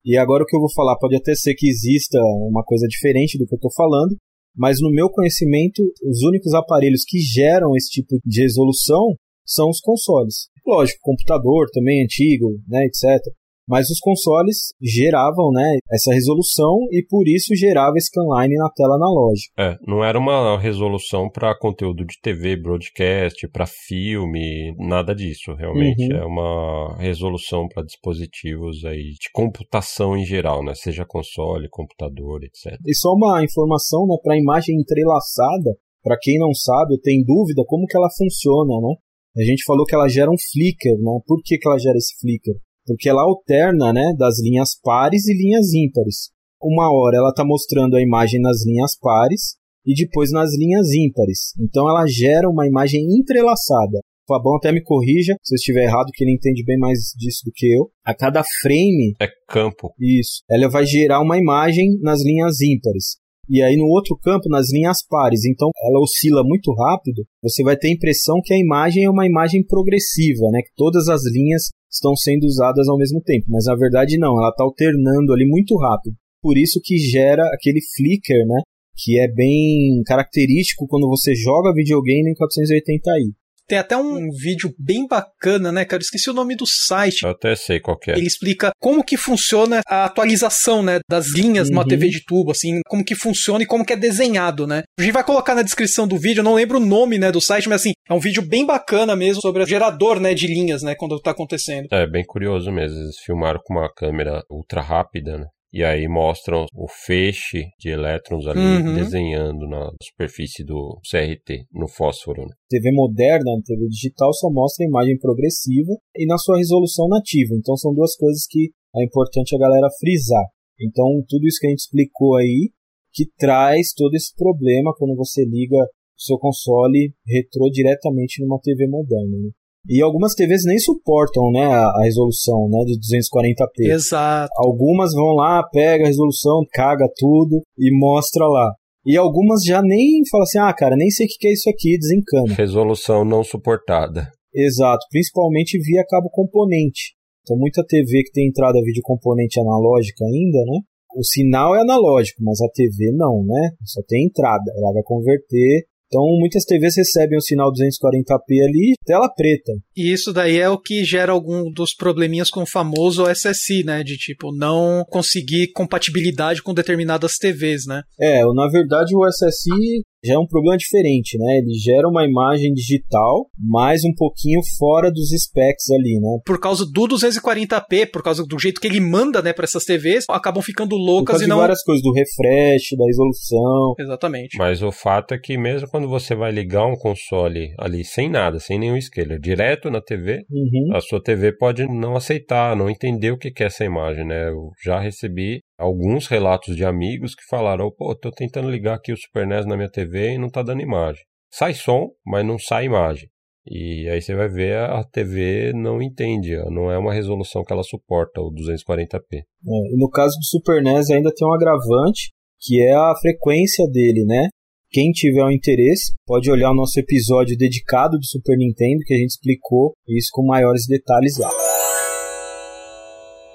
E 0.05 0.17
agora 0.17 0.43
o 0.43 0.45
que 0.45 0.55
eu 0.55 0.61
vou 0.61 0.71
falar 0.73 0.97
pode 0.97 1.17
até 1.17 1.35
ser 1.35 1.53
que 1.55 1.67
exista 1.67 2.17
uma 2.49 2.63
coisa 2.63 2.87
diferente 2.87 3.37
do 3.37 3.45
que 3.45 3.53
eu 3.53 3.57
estou 3.57 3.71
falando, 3.75 4.15
mas 4.59 4.81
no 4.81 4.91
meu 4.91 5.09
conhecimento, 5.09 5.81
os 6.03 6.21
únicos 6.21 6.53
aparelhos 6.53 7.05
que 7.07 7.17
geram 7.17 7.77
esse 7.77 7.89
tipo 7.89 8.19
de 8.25 8.41
resolução 8.41 9.15
são 9.45 9.69
os 9.69 9.79
consoles. 9.79 10.49
Lógico, 10.67 10.99
computador 11.01 11.69
também 11.71 12.03
antigo, 12.03 12.59
né, 12.67 12.85
etc. 12.85 13.23
Mas 13.69 13.87
os 13.91 13.99
consoles 13.99 14.73
geravam, 14.81 15.51
né, 15.51 15.77
essa 15.91 16.11
resolução 16.11 16.79
e 16.91 17.05
por 17.07 17.27
isso 17.27 17.55
gerava 17.55 17.93
scanline 17.99 18.55
na 18.55 18.69
tela 18.75 18.95
analógica. 18.95 19.53
É, 19.59 19.77
não 19.87 20.03
era 20.03 20.17
uma 20.17 20.59
resolução 20.59 21.29
para 21.29 21.55
conteúdo 21.55 22.03
de 22.03 22.19
TV, 22.19 22.57
broadcast, 22.57 23.47
para 23.49 23.67
filme, 23.67 24.75
nada 24.79 25.13
disso, 25.13 25.53
realmente. 25.53 26.11
Uhum. 26.11 26.17
É 26.19 26.25
uma 26.25 26.97
resolução 26.97 27.67
para 27.67 27.85
dispositivos 27.85 28.83
aí 28.85 29.13
de 29.13 29.29
computação 29.31 30.17
em 30.17 30.25
geral, 30.25 30.65
né? 30.65 30.73
Seja 30.73 31.05
console, 31.05 31.69
computador, 31.69 32.43
etc. 32.43 32.75
E 32.83 32.95
só 32.95 33.13
uma 33.13 33.43
informação, 33.43 34.07
né, 34.07 34.15
para 34.23 34.33
a 34.33 34.39
imagem 34.39 34.77
entrelaçada, 34.79 35.77
para 36.03 36.17
quem 36.19 36.39
não 36.39 36.55
sabe 36.55 36.93
ou 36.93 36.99
tem 36.99 37.23
dúvida 37.23 37.61
como 37.67 37.85
que 37.85 37.95
ela 37.95 38.09
funciona, 38.17 38.81
né? 38.81 38.95
A 39.37 39.43
gente 39.43 39.63
falou 39.63 39.85
que 39.85 39.93
ela 39.93 40.09
gera 40.09 40.31
um 40.31 40.37
flicker, 40.51 40.97
né? 40.97 41.19
Por 41.27 41.39
que, 41.43 41.57
que 41.57 41.67
ela 41.67 41.77
gera 41.77 41.97
esse 41.97 42.17
flicker? 42.19 42.55
Porque 42.93 43.09
ela 43.09 43.23
alterna, 43.23 43.93
né, 43.93 44.13
das 44.17 44.39
linhas 44.41 44.71
pares 44.81 45.27
e 45.27 45.33
linhas 45.33 45.73
ímpares. 45.73 46.29
Uma 46.61 46.91
hora 46.91 47.17
ela 47.17 47.29
está 47.29 47.45
mostrando 47.45 47.95
a 47.95 48.01
imagem 48.01 48.41
nas 48.41 48.65
linhas 48.65 48.97
pares 48.99 49.55
e 49.85 49.93
depois 49.93 50.31
nas 50.31 50.51
linhas 50.57 50.91
ímpares. 50.93 51.53
Então 51.59 51.89
ela 51.89 52.05
gera 52.07 52.49
uma 52.49 52.67
imagem 52.67 53.01
entrelaçada. 53.17 53.99
O 54.27 54.33
Fabão 54.35 54.57
até 54.57 54.71
me 54.71 54.83
corrija 54.83 55.35
se 55.41 55.55
eu 55.55 55.55
estiver 55.55 55.85
errado, 55.85 56.11
que 56.13 56.23
ele 56.23 56.33
entende 56.33 56.63
bem 56.63 56.77
mais 56.77 56.99
disso 57.17 57.41
do 57.45 57.51
que 57.55 57.65
eu. 57.65 57.89
A 58.05 58.13
cada 58.13 58.43
frame 58.61 59.15
É 59.19 59.27
campo. 59.47 59.93
isso. 59.99 60.43
Ela 60.49 60.69
vai 60.69 60.85
gerar 60.85 61.21
uma 61.21 61.37
imagem 61.37 61.97
nas 62.01 62.21
linhas 62.23 62.59
ímpares. 62.61 63.17
E 63.49 63.63
aí 63.63 63.75
no 63.75 63.87
outro 63.87 64.15
campo, 64.21 64.47
nas 64.47 64.71
linhas 64.71 64.97
pares. 65.09 65.45
Então 65.45 65.71
ela 65.83 65.99
oscila 65.99 66.43
muito 66.43 66.71
rápido. 66.73 67.25
Você 67.41 67.63
vai 67.63 67.75
ter 67.75 67.87
a 67.87 67.91
impressão 67.93 68.35
que 68.43 68.53
a 68.53 68.59
imagem 68.59 69.05
é 69.05 69.09
uma 69.09 69.25
imagem 69.25 69.65
progressiva, 69.65 70.45
né? 70.51 70.61
Que 70.61 70.69
todas 70.75 71.07
as 71.07 71.21
linhas 71.25 71.69
estão 71.91 72.15
sendo 72.15 72.45
usadas 72.45 72.87
ao 72.87 72.97
mesmo 72.97 73.21
tempo. 73.21 73.45
Mas 73.49 73.65
na 73.65 73.75
verdade 73.75 74.17
não, 74.17 74.37
ela 74.37 74.49
está 74.49 74.63
alternando 74.63 75.33
ali 75.33 75.45
muito 75.47 75.75
rápido. 75.77 76.15
Por 76.41 76.57
isso 76.57 76.79
que 76.83 76.97
gera 76.97 77.43
aquele 77.53 77.79
flicker, 77.95 78.45
né? 78.45 78.61
Que 78.95 79.19
é 79.19 79.27
bem 79.27 80.01
característico 80.05 80.87
quando 80.87 81.07
você 81.07 81.33
joga 81.35 81.73
videogame 81.73 82.31
em 82.31 82.33
480i. 82.33 83.33
Tem 83.69 83.77
até 83.77 83.95
um 83.95 84.31
vídeo 84.31 84.73
bem 84.79 85.05
bacana, 85.07 85.71
né, 85.71 85.85
cara? 85.85 86.01
Eu 86.01 86.05
esqueci 86.05 86.27
o 86.27 86.33
nome 86.33 86.55
do 86.55 86.65
site. 86.65 87.21
Eu 87.23 87.29
até 87.29 87.55
sei 87.55 87.79
qual 87.79 87.99
que 87.99 88.09
é. 88.09 88.17
Ele 88.17 88.25
explica 88.25 88.71
como 88.79 89.03
que 89.03 89.15
funciona 89.15 89.81
a 89.87 90.05
atualização, 90.05 90.81
né, 90.81 90.99
das 91.07 91.27
linhas 91.27 91.69
numa 91.69 91.83
Uhum. 91.83 91.87
TV 91.87 92.09
de 92.09 92.25
tubo, 92.25 92.49
assim, 92.49 92.79
como 92.87 93.05
que 93.05 93.13
funciona 93.13 93.63
e 93.63 93.67
como 93.67 93.85
que 93.85 93.93
é 93.93 93.95
desenhado, 93.95 94.65
né? 94.65 94.81
A 94.99 95.03
gente 95.03 95.13
vai 95.13 95.23
colocar 95.23 95.53
na 95.53 95.61
descrição 95.61 96.07
do 96.07 96.17
vídeo, 96.17 96.39
eu 96.39 96.43
não 96.43 96.55
lembro 96.55 96.79
o 96.79 96.85
nome, 96.85 97.19
né, 97.19 97.31
do 97.31 97.39
site, 97.39 97.69
mas 97.69 97.81
assim, 97.81 97.91
é 98.09 98.13
um 98.13 98.19
vídeo 98.19 98.41
bem 98.41 98.65
bacana 98.65 99.15
mesmo 99.15 99.39
sobre 99.39 99.61
o 99.61 99.67
gerador, 99.67 100.19
né, 100.19 100.33
de 100.33 100.47
linhas, 100.47 100.81
né, 100.81 100.95
quando 100.95 101.19
tá 101.19 101.29
acontecendo. 101.29 101.87
É 101.91 102.07
bem 102.07 102.25
curioso 102.25 102.71
mesmo. 102.71 102.97
Eles 102.97 103.19
filmaram 103.23 103.59
com 103.63 103.75
uma 103.75 103.87
câmera 103.93 104.41
ultra 104.49 104.81
rápida, 104.81 105.37
né? 105.37 105.45
E 105.71 105.83
aí 105.83 106.07
mostram 106.07 106.65
o 106.73 106.87
feixe 107.05 107.65
de 107.79 107.89
elétrons 107.89 108.47
ali 108.47 108.59
Uhum. 108.59 108.95
desenhando 108.95 109.67
na 109.67 109.91
superfície 110.01 110.63
do 110.63 110.99
CRT, 111.09 111.65
no 111.71 111.87
fósforo. 111.87 112.41
Né? 112.41 112.53
TV 112.69 112.91
moderna, 112.91 113.55
na 113.55 113.61
TV 113.63 113.87
digital, 113.87 114.33
só 114.33 114.49
mostra 114.49 114.83
a 114.83 114.89
imagem 114.89 115.17
progressiva 115.19 115.91
e 116.15 116.25
na 116.25 116.37
sua 116.37 116.57
resolução 116.57 117.07
nativa. 117.07 117.53
Então 117.55 117.77
são 117.77 117.93
duas 117.93 118.15
coisas 118.15 118.45
que 118.49 118.71
é 118.95 119.03
importante 119.03 119.55
a 119.55 119.59
galera 119.59 119.87
frisar. 119.99 120.45
Então 120.81 121.23
tudo 121.27 121.45
isso 121.47 121.59
que 121.59 121.67
a 121.67 121.69
gente 121.69 121.79
explicou 121.81 122.35
aí 122.37 122.71
que 123.13 123.25
traz 123.37 123.93
todo 123.93 124.15
esse 124.15 124.33
problema 124.35 124.93
quando 124.97 125.15
você 125.15 125.43
liga 125.45 125.77
o 125.77 126.21
seu 126.21 126.37
console 126.37 127.13
retrô 127.27 127.69
diretamente 127.69 128.41
numa 128.41 128.59
TV 128.59 128.87
moderna. 128.87 129.37
né? 129.37 129.49
E 129.87 130.01
algumas 130.01 130.33
TVs 130.33 130.65
nem 130.65 130.77
suportam 130.77 131.51
né, 131.51 131.65
a, 131.65 131.85
a 131.85 132.03
resolução 132.03 132.67
né, 132.69 132.83
de 132.85 132.99
240p. 132.99 133.91
Exato. 133.91 134.49
Algumas 134.57 135.13
vão 135.13 135.33
lá, 135.35 135.63
pega 135.71 136.03
a 136.03 136.07
resolução, 136.07 136.65
caga 136.73 137.07
tudo 137.17 137.61
e 137.77 137.95
mostra 137.97 138.45
lá. 138.47 138.73
E 139.05 139.15
algumas 139.15 139.63
já 139.63 139.81
nem 139.81 140.21
falam 140.29 140.43
assim, 140.43 140.59
ah, 140.59 140.73
cara, 140.73 140.95
nem 140.95 141.09
sei 141.09 141.25
o 141.25 141.29
que 141.29 141.37
que 141.39 141.47
é 141.47 141.53
isso 141.53 141.69
aqui, 141.69 141.97
desencana. 141.97 142.53
Resolução 142.53 143.23
não 143.23 143.43
suportada. 143.43 144.29
Exato, 144.53 145.05
principalmente 145.09 145.79
via 145.79 146.05
cabo 146.07 146.29
componente. 146.29 147.15
Então 147.41 147.57
muita 147.57 147.83
TV 147.85 148.23
que 148.23 148.31
tem 148.31 148.47
entrada 148.47 148.81
vídeo 148.83 149.01
componente 149.03 149.59
analógica 149.59 150.23
ainda, 150.25 150.59
né? 150.65 150.79
O 151.15 151.23
sinal 151.23 151.75
é 151.75 151.81
analógico, 151.81 152.43
mas 152.43 152.61
a 152.61 152.69
TV 152.71 153.11
não, 153.13 153.43
né? 153.43 153.71
Só 153.83 154.01
tem 154.07 154.25
entrada, 154.25 154.71
ela 154.75 154.93
vai 154.93 155.01
converter. 155.03 155.85
Então 156.09 156.25
muitas 156.39 156.65
TVs 156.65 156.97
recebem 156.97 157.37
o 157.37 157.41
sinal 157.41 157.71
240p 157.71 158.65
ali, 158.67 158.95
tela 159.05 159.29
preta. 159.29 159.73
E 159.95 160.11
isso 160.11 160.33
daí 160.33 160.57
é 160.57 160.67
o 160.67 160.79
que 160.79 161.03
gera 161.03 161.31
algum 161.31 161.71
dos 161.71 161.93
probleminhas 161.93 162.49
com 162.49 162.63
o 162.63 162.67
famoso 162.67 163.29
SSI, 163.29 163.83
né, 163.83 164.03
de 164.03 164.17
tipo 164.17 164.51
não 164.51 165.05
conseguir 165.07 165.71
compatibilidade 165.71 166.63
com 166.63 166.73
determinadas 166.73 167.37
TVs, 167.37 167.85
né? 167.85 168.01
É, 168.19 168.41
na 168.53 168.67
verdade 168.67 169.15
o 169.15 169.23
SSI 169.27 170.01
já 170.23 170.33
é 170.33 170.37
um 170.37 170.47
problema 170.47 170.77
diferente, 170.77 171.37
né? 171.37 171.57
Ele 171.57 171.73
gera 171.73 172.07
uma 172.07 172.25
imagem 172.25 172.73
digital, 172.73 173.47
mas 173.57 174.03
um 174.03 174.13
pouquinho 174.13 174.61
fora 174.77 175.11
dos 175.11 175.29
specs 175.29 175.89
ali, 175.91 176.19
né? 176.19 176.39
Por 176.45 176.59
causa 176.59 176.85
do 176.85 177.07
240p, 177.07 178.11
por 178.11 178.21
causa 178.23 178.45
do 178.45 178.59
jeito 178.59 178.81
que 178.81 178.87
ele 178.87 178.99
manda, 178.99 179.41
né, 179.41 179.53
para 179.53 179.65
essas 179.65 179.85
TVs, 179.85 180.25
acabam 180.29 180.61
ficando 180.61 180.89
Por 180.89 180.97
loucas 180.97 181.33
causa 181.33 181.43
e 181.43 181.45
de 181.45 181.49
não 181.49 181.57
várias 181.57 181.83
coisas, 181.83 182.03
do 182.03 182.11
refresh, 182.13 182.97
da 182.97 183.05
resolução. 183.05 183.93
Exatamente. 183.99 184.57
Mas 184.57 184.81
o 184.81 184.91
fato 184.91 185.33
é 185.33 185.37
que 185.37 185.57
mesmo 185.57 185.87
quando 185.89 186.07
você 186.07 186.35
vai 186.35 186.51
ligar 186.51 186.85
um 186.85 186.95
console 186.95 187.73
ali 187.77 188.03
sem 188.03 188.29
nada, 188.29 188.59
sem 188.59 188.79
nenhum 188.79 188.99
scaler, 188.99 189.39
direto 189.39 189.89
na 189.89 190.01
TV, 190.01 190.43
Uhum. 190.49 190.95
a 190.95 191.01
sua 191.01 191.21
TV 191.21 191.51
pode 191.53 191.85
não 191.87 192.15
aceitar, 192.15 192.75
não 192.75 192.89
entender 192.89 193.31
o 193.31 193.37
que 193.37 193.51
que 193.51 193.63
é 193.63 193.67
essa 193.67 193.85
imagem, 193.85 194.25
né? 194.25 194.49
Eu 194.49 194.71
já 194.83 194.99
recebi 194.99 195.61
alguns 195.79 196.27
relatos 196.27 196.75
de 196.75 196.83
amigos 196.83 197.33
que 197.33 197.45
falaram, 197.49 197.89
pô, 197.89 198.13
tô 198.13 198.29
tentando 198.31 198.69
ligar 198.69 198.95
aqui 198.95 199.13
o 199.13 199.17
Super 199.17 199.47
NES 199.47 199.65
na 199.65 199.77
minha 199.77 199.89
TV 199.89 200.33
e 200.33 200.37
não 200.37 200.49
tá 200.49 200.61
dando 200.61 200.81
imagem. 200.81 201.23
Sai 201.51 201.73
som, 201.73 202.09
mas 202.25 202.45
não 202.45 202.59
sai 202.59 202.85
imagem. 202.85 203.29
E 203.65 204.09
aí 204.09 204.21
você 204.21 204.35
vai 204.35 204.49
ver 204.49 204.77
a 204.77 205.03
TV 205.03 205.71
não 205.73 206.01
entende, 206.01 206.55
não 206.71 206.91
é 206.91 206.97
uma 206.97 207.13
resolução 207.13 207.63
que 207.63 207.71
ela 207.71 207.83
suporta, 207.83 208.41
o 208.41 208.51
240p. 208.51 209.37
É, 209.37 209.97
no 209.97 210.09
caso 210.09 210.35
do 210.37 210.45
Super 210.45 210.83
NES 210.83 211.09
ainda 211.09 211.31
tem 211.33 211.47
um 211.47 211.53
agravante, 211.53 212.31
que 212.59 212.81
é 212.81 212.93
a 212.93 213.13
frequência 213.21 213.87
dele, 213.87 214.25
né? 214.25 214.49
Quem 214.91 215.11
tiver 215.11 215.43
um 215.43 215.51
interesse 215.51 216.13
pode 216.25 216.49
olhar 216.49 216.71
o 216.71 216.75
nosso 216.75 216.99
episódio 216.99 217.55
dedicado 217.55 218.17
do 218.17 218.25
Super 218.25 218.57
Nintendo, 218.57 219.03
que 219.05 219.13
a 219.13 219.17
gente 219.17 219.29
explicou 219.29 219.93
isso 220.07 220.29
com 220.31 220.45
maiores 220.45 220.87
detalhes 220.87 221.37
lá. 221.37 221.68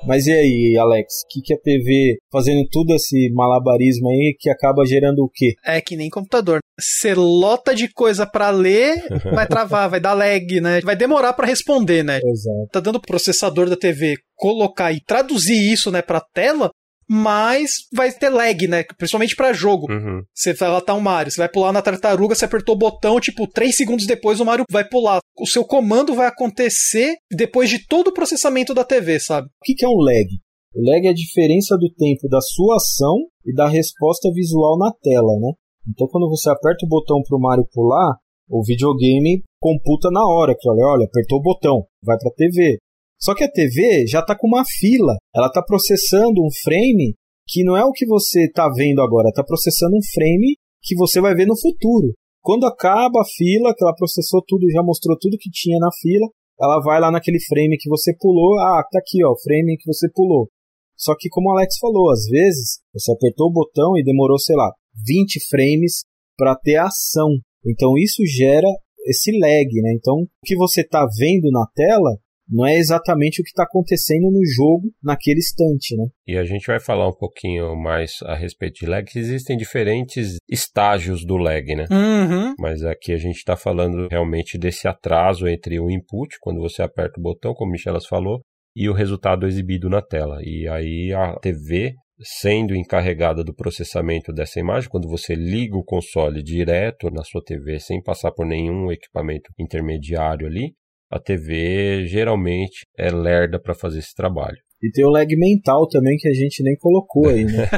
Mas 0.07 0.27
e 0.27 0.33
aí, 0.33 0.77
Alex? 0.79 1.23
O 1.25 1.29
que, 1.29 1.41
que 1.41 1.55
a 1.55 1.59
TV 1.59 2.19
fazendo 2.31 2.67
tudo 2.71 2.95
esse 2.95 3.31
malabarismo 3.33 4.09
aí 4.11 4.37
que 4.39 4.51
acaba 4.51 4.85
gerando 4.85 5.21
o 5.21 5.31
quê? 5.33 5.55
É 5.65 5.81
que 5.81 5.97
nem 5.97 6.11
computador. 6.11 6.61
Você 6.79 7.15
lota 7.15 7.75
de 7.75 7.89
coisa 7.89 8.27
pra 8.27 8.51
ler, 8.51 9.03
vai 9.33 9.47
travar, 9.47 9.89
vai 9.89 10.01
dar 10.01 10.13
lag, 10.13 10.61
né? 10.61 10.81
Vai 10.83 10.97
demorar 10.97 11.33
pra 11.33 11.47
responder, 11.47 12.03
né? 12.03 12.19
Exato. 12.19 12.69
Tá 12.73 12.81
dando 12.81 13.01
pro 13.01 13.09
processador 13.09 13.69
da 13.69 13.77
TV 13.77 14.17
colocar 14.37 14.93
e 14.93 15.01
traduzir 15.01 15.73
isso, 15.73 15.91
né, 15.91 16.03
pra 16.03 16.21
tela. 16.21 16.71
Mas 17.09 17.71
vai 17.93 18.11
ter 18.13 18.29
lag, 18.29 18.67
né? 18.67 18.85
Principalmente 18.97 19.37
para 19.37 19.53
jogo. 19.53 19.91
Uhum. 19.91 20.23
Você 20.35 20.53
vai 20.55 20.71
latar 20.71 20.97
um 20.97 21.01
Mario, 21.01 21.31
você 21.31 21.39
vai 21.39 21.49
pular 21.49 21.73
na 21.73 21.83
tartaruga, 21.83 22.35
você 22.35 22.45
apertou 22.45 22.75
o 22.75 22.79
botão, 22.79 23.21
tipo, 23.21 23.47
3 23.47 23.77
segundos 23.77 24.07
depois 24.07 24.41
o 24.41 24.45
Mario 24.45 24.65
vai 24.71 24.87
pular. 24.89 25.21
O 25.39 25.47
seu 25.47 25.65
comando 25.65 26.15
vai 26.15 26.27
acontecer 26.27 27.15
depois 27.31 27.69
de 27.69 27.87
todo 27.87 28.09
o 28.09 28.13
processamento 28.13 28.75
da 28.75 28.85
TV, 28.85 29.21
sabe? 29.21 29.47
O 29.47 29.65
que 29.65 29.85
é 29.85 29.89
um 29.89 30.01
lag? 30.01 30.27
O 30.75 30.83
lag 30.85 31.07
é 31.07 31.11
a 31.11 31.15
diferença 31.15 31.77
do 31.77 31.93
tempo 31.93 32.29
da 32.29 32.41
sua 32.41 32.77
ação 32.77 33.17
e 33.45 33.55
da 33.55 33.69
resposta 33.69 34.31
visual 34.33 34.79
na 34.79 34.93
tela, 35.03 35.39
né? 35.41 35.53
Então 35.89 36.09
quando 36.09 36.29
você 36.29 36.51
aperta 36.51 36.85
o 36.85 36.89
botão 36.89 37.23
para 37.23 37.37
o 37.37 37.41
Mario 37.41 37.69
pular, 37.73 38.17
o 38.49 38.63
videogame 38.65 39.43
computa 39.61 40.11
na 40.11 40.27
hora, 40.27 40.55
que 40.59 40.69
olha, 40.69 40.85
olha, 40.85 41.07
apertou 41.07 41.39
o 41.39 41.43
botão, 41.43 41.87
vai 42.03 42.17
para 42.19 42.31
a 42.31 42.35
TV. 42.35 42.79
Só 43.21 43.35
que 43.35 43.45
a 43.45 43.51
TV 43.51 44.07
já 44.07 44.21
está 44.21 44.37
com 44.37 44.47
uma 44.47 44.65
fila, 44.65 45.17
ela 45.35 45.47
está 45.47 45.63
processando 45.63 46.43
um 46.43 46.49
frame 46.63 47.15
que 47.47 47.63
não 47.63 47.77
é 47.77 47.85
o 47.85 47.93
que 47.93 48.07
você 48.07 48.47
está 48.47 48.69
vendo 48.69 49.01
agora, 49.01 49.29
está 49.29 49.45
processando 49.45 49.97
um 49.97 50.03
frame 50.13 50.57
que 50.83 50.95
você 50.97 51.21
vai 51.21 51.35
ver 51.35 51.47
no 51.47 51.59
futuro. 51.59 52.13
Quando 52.43 52.67
acaba 52.67 53.21
a 53.21 53.25
fila, 53.37 53.75
que 53.75 53.83
ela 53.83 53.95
processou 53.95 54.43
tudo, 54.47 54.71
já 54.71 54.83
mostrou 54.83 55.17
tudo 55.19 55.39
que 55.39 55.51
tinha 55.51 55.79
na 55.79 55.89
fila, 56.01 56.27
ela 56.61 56.81
vai 56.81 57.01
lá 57.01 57.11
naquele 57.11 57.41
frame 57.41 57.79
que 57.79 57.89
você 57.89 58.15
pulou, 58.19 58.59
ah, 58.61 58.85
tá 58.91 58.99
aqui, 58.99 59.25
ó, 59.25 59.33
o 59.33 59.41
frame 59.41 59.77
que 59.79 59.87
você 59.87 60.09
pulou. 60.13 60.49
Só 60.97 61.15
que 61.19 61.29
como 61.29 61.49
o 61.49 61.53
Alex 61.53 61.79
falou, 61.79 62.11
às 62.11 62.27
vezes 62.27 62.81
você 62.93 63.13
apertou 63.13 63.49
o 63.49 63.53
botão 63.53 63.97
e 63.97 64.05
demorou, 64.05 64.39
sei 64.39 64.57
lá, 64.57 64.71
20 65.07 65.41
frames 65.49 66.05
para 66.37 66.55
ter 66.55 66.77
ação. 66.77 67.31
Então 67.67 67.97
isso 67.99 68.25
gera 68.27 68.69
esse 69.07 69.37
lag, 69.39 69.69
né? 69.83 69.95
Então 69.95 70.15
o 70.23 70.29
que 70.45 70.57
você 70.57 70.83
está 70.83 71.07
vendo 71.19 71.51
na 71.51 71.67
tela 71.75 72.17
não 72.49 72.67
é 72.67 72.77
exatamente 72.77 73.41
o 73.41 73.45
que 73.45 73.51
está 73.51 73.65
acontecendo 73.65 74.31
no 74.31 74.45
jogo 74.45 74.93
naquele 75.03 75.39
instante, 75.39 75.97
né? 75.97 76.07
E 76.27 76.37
a 76.37 76.45
gente 76.45 76.67
vai 76.67 76.79
falar 76.79 77.09
um 77.09 77.15
pouquinho 77.15 77.75
mais 77.77 78.13
a 78.25 78.35
respeito 78.35 78.81
de 78.81 78.87
lag. 78.87 79.07
Existem 79.15 79.57
diferentes 79.57 80.37
estágios 80.49 81.25
do 81.25 81.37
lag, 81.37 81.75
né? 81.75 81.87
Uhum. 81.91 82.55
Mas 82.59 82.83
aqui 82.83 83.13
a 83.13 83.19
gente 83.19 83.37
está 83.37 83.57
falando 83.57 84.09
realmente 84.11 84.59
desse 84.59 84.87
atraso 84.87 85.49
entre 85.49 85.81
o 85.81 85.91
input, 85.91 86.37
quando 86.41 86.61
você 86.61 86.83
aperta 86.83 87.19
o 87.19 87.23
botão, 87.23 87.55
como 87.55 87.71
o 87.71 87.73
Michelas 87.73 88.07
falou, 88.07 88.41
e 88.77 88.89
o 88.89 88.93
resultado 88.93 89.47
exibido 89.47 89.89
na 89.89 90.03
tela. 90.03 90.39
E 90.43 90.69
aí 90.69 91.13
a 91.13 91.35
TV 91.41 91.95
sendo 92.21 92.75
encarregada 92.75 93.43
do 93.43 93.55
processamento 93.55 94.33
dessa 94.33 94.61
imagem, 94.61 94.89
quando 94.89 95.09
você 95.09 95.35
liga 95.35 95.77
o 95.77 95.85
console 95.85 96.43
direto 96.43 97.11
na 97.11 97.25
sua 97.25 97.43
TV 97.43 97.81
sem 97.81 98.01
passar 98.03 98.31
por 98.31 98.47
nenhum 98.47 98.93
equipamento 98.93 99.51
intermediário 99.59 100.47
ali, 100.47 100.75
a 101.15 101.21
TV 101.21 102.07
geralmente 102.07 102.85
é 102.99 103.09
lerda 103.09 103.61
para 103.61 103.73
fazer 103.73 104.01
esse 104.01 104.13
trabalho. 104.15 104.59
E 104.83 104.91
tem 104.91 105.05
o 105.05 105.11
lag 105.11 105.35
mental 105.37 105.89
também 105.89 106.17
que 106.19 106.29
a 106.29 106.33
gente 106.33 106.63
nem 106.63 106.77
colocou 106.77 107.29
aí, 107.29 107.45
né? 107.45 107.69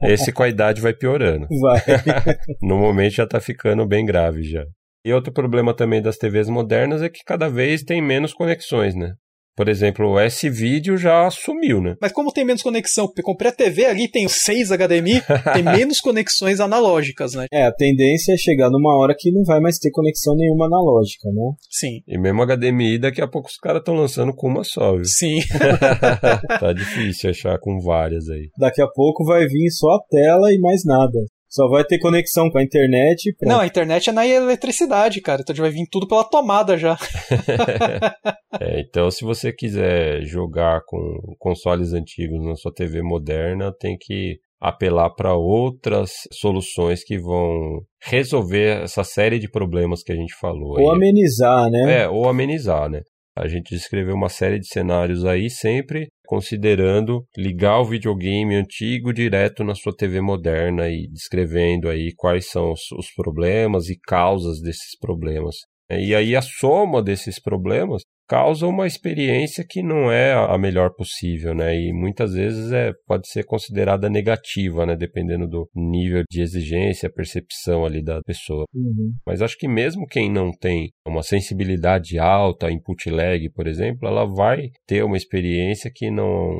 esse 0.04 0.30
com 0.30 0.42
a 0.42 0.48
idade 0.48 0.80
vai 0.80 0.92
piorando. 0.92 1.46
Vai. 1.60 1.80
no 2.62 2.78
momento 2.78 3.14
já 3.14 3.24
está 3.24 3.40
ficando 3.40 3.86
bem 3.86 4.04
grave 4.04 4.42
já. 4.42 4.64
E 5.04 5.12
outro 5.12 5.32
problema 5.32 5.74
também 5.74 6.00
das 6.00 6.18
TVs 6.18 6.48
modernas 6.48 7.02
é 7.02 7.08
que 7.08 7.24
cada 7.26 7.48
vez 7.48 7.82
tem 7.82 8.00
menos 8.00 8.32
conexões, 8.32 8.94
né? 8.94 9.14
Por 9.56 9.68
exemplo, 9.68 10.08
o 10.08 10.18
S-Video 10.18 10.96
já 10.96 11.30
sumiu, 11.30 11.80
né? 11.80 11.96
Mas 12.00 12.12
como 12.12 12.32
tem 12.32 12.44
menos 12.44 12.62
conexão, 12.62 13.10
eu 13.16 13.22
comprei 13.22 13.50
a 13.50 13.54
TV 13.54 13.86
ali, 13.86 14.08
tem 14.08 14.26
6 14.28 14.70
HDMI, 14.70 15.22
tem 15.52 15.62
menos 15.62 16.00
conexões 16.00 16.58
analógicas, 16.60 17.34
né? 17.34 17.46
É, 17.52 17.64
a 17.64 17.72
tendência 17.72 18.32
é 18.32 18.36
chegar 18.36 18.68
numa 18.70 18.96
hora 18.96 19.14
que 19.16 19.30
não 19.30 19.44
vai 19.44 19.60
mais 19.60 19.78
ter 19.78 19.90
conexão 19.90 20.34
nenhuma 20.36 20.66
analógica, 20.66 21.28
né? 21.30 21.52
Sim. 21.70 22.00
E 22.06 22.18
mesmo 22.18 22.44
HDMI, 22.44 22.98
daqui 22.98 23.20
a 23.20 23.28
pouco 23.28 23.48
os 23.48 23.56
caras 23.56 23.80
estão 23.80 23.94
lançando 23.94 24.34
com 24.34 24.48
uma 24.48 24.64
só, 24.64 24.92
viu? 24.92 25.04
Sim. 25.04 25.38
tá 26.60 26.72
difícil 26.72 27.30
achar 27.30 27.58
com 27.60 27.78
várias 27.80 28.28
aí. 28.28 28.48
Daqui 28.58 28.82
a 28.82 28.88
pouco 28.88 29.24
vai 29.24 29.46
vir 29.46 29.70
só 29.70 29.94
a 29.94 30.02
tela 30.10 30.52
e 30.52 30.58
mais 30.58 30.84
nada. 30.84 31.18
Só 31.54 31.68
vai 31.68 31.84
ter 31.84 32.00
conexão 32.00 32.50
com 32.50 32.58
a 32.58 32.64
internet. 32.64 33.32
Não, 33.42 33.60
a 33.60 33.66
internet 33.66 34.10
é 34.10 34.12
na 34.12 34.26
eletricidade, 34.26 35.20
cara. 35.20 35.40
Então 35.40 35.54
vai 35.54 35.70
vir 35.70 35.86
tudo 35.88 36.08
pela 36.08 36.24
tomada 36.24 36.76
já. 36.76 36.98
é, 38.60 38.80
então, 38.80 39.08
se 39.08 39.24
você 39.24 39.52
quiser 39.52 40.24
jogar 40.24 40.80
com 40.84 40.98
consoles 41.38 41.92
antigos 41.92 42.44
na 42.44 42.56
sua 42.56 42.74
TV 42.74 43.02
moderna, 43.02 43.72
tem 43.78 43.96
que 43.96 44.36
apelar 44.60 45.10
para 45.10 45.36
outras 45.36 46.10
soluções 46.32 47.04
que 47.04 47.18
vão 47.18 47.82
resolver 48.02 48.82
essa 48.82 49.04
série 49.04 49.38
de 49.38 49.48
problemas 49.48 50.02
que 50.02 50.10
a 50.10 50.16
gente 50.16 50.34
falou. 50.40 50.80
Ou 50.80 50.90
aí. 50.90 50.96
amenizar, 50.96 51.70
né? 51.70 52.02
É, 52.02 52.08
ou 52.08 52.28
amenizar, 52.28 52.90
né? 52.90 53.02
A 53.36 53.48
gente 53.48 53.74
descreveu 53.74 54.14
uma 54.14 54.28
série 54.28 54.60
de 54.60 54.68
cenários 54.68 55.24
aí, 55.24 55.50
sempre 55.50 56.08
considerando 56.26 57.24
ligar 57.36 57.80
o 57.80 57.84
videogame 57.84 58.54
antigo 58.54 59.12
direto 59.12 59.64
na 59.64 59.74
sua 59.74 59.94
TV 59.94 60.20
moderna 60.20 60.88
e 60.88 61.08
descrevendo 61.08 61.88
aí 61.88 62.12
quais 62.16 62.48
são 62.48 62.72
os, 62.72 62.80
os 62.96 63.12
problemas 63.14 63.88
e 63.88 63.98
causas 63.98 64.60
desses 64.60 64.96
problemas. 65.00 65.56
E 65.90 66.14
aí 66.14 66.34
a 66.34 66.42
soma 66.42 67.02
desses 67.02 67.40
problemas 67.40 68.02
causa 68.28 68.66
uma 68.66 68.86
experiência 68.86 69.64
que 69.68 69.82
não 69.82 70.10
é 70.10 70.32
a 70.32 70.56
melhor 70.58 70.90
possível, 70.94 71.54
né? 71.54 71.74
E 71.74 71.92
muitas 71.92 72.32
vezes 72.34 72.72
é, 72.72 72.92
pode 73.06 73.28
ser 73.28 73.44
considerada 73.44 74.08
negativa, 74.08 74.86
né? 74.86 74.96
Dependendo 74.96 75.46
do 75.46 75.68
nível 75.74 76.22
de 76.30 76.40
exigência, 76.40 77.12
percepção 77.12 77.84
ali 77.84 78.02
da 78.02 78.20
pessoa. 78.22 78.64
Uhum. 78.74 79.12
Mas 79.26 79.42
acho 79.42 79.56
que 79.58 79.68
mesmo 79.68 80.06
quem 80.06 80.30
não 80.30 80.50
tem 80.50 80.90
uma 81.06 81.22
sensibilidade 81.22 82.18
alta, 82.18 82.70
input 82.70 83.10
lag, 83.10 83.50
por 83.50 83.66
exemplo, 83.66 84.08
ela 84.08 84.24
vai 84.24 84.68
ter 84.86 85.04
uma 85.04 85.16
experiência 85.16 85.90
que 85.94 86.10
não, 86.10 86.54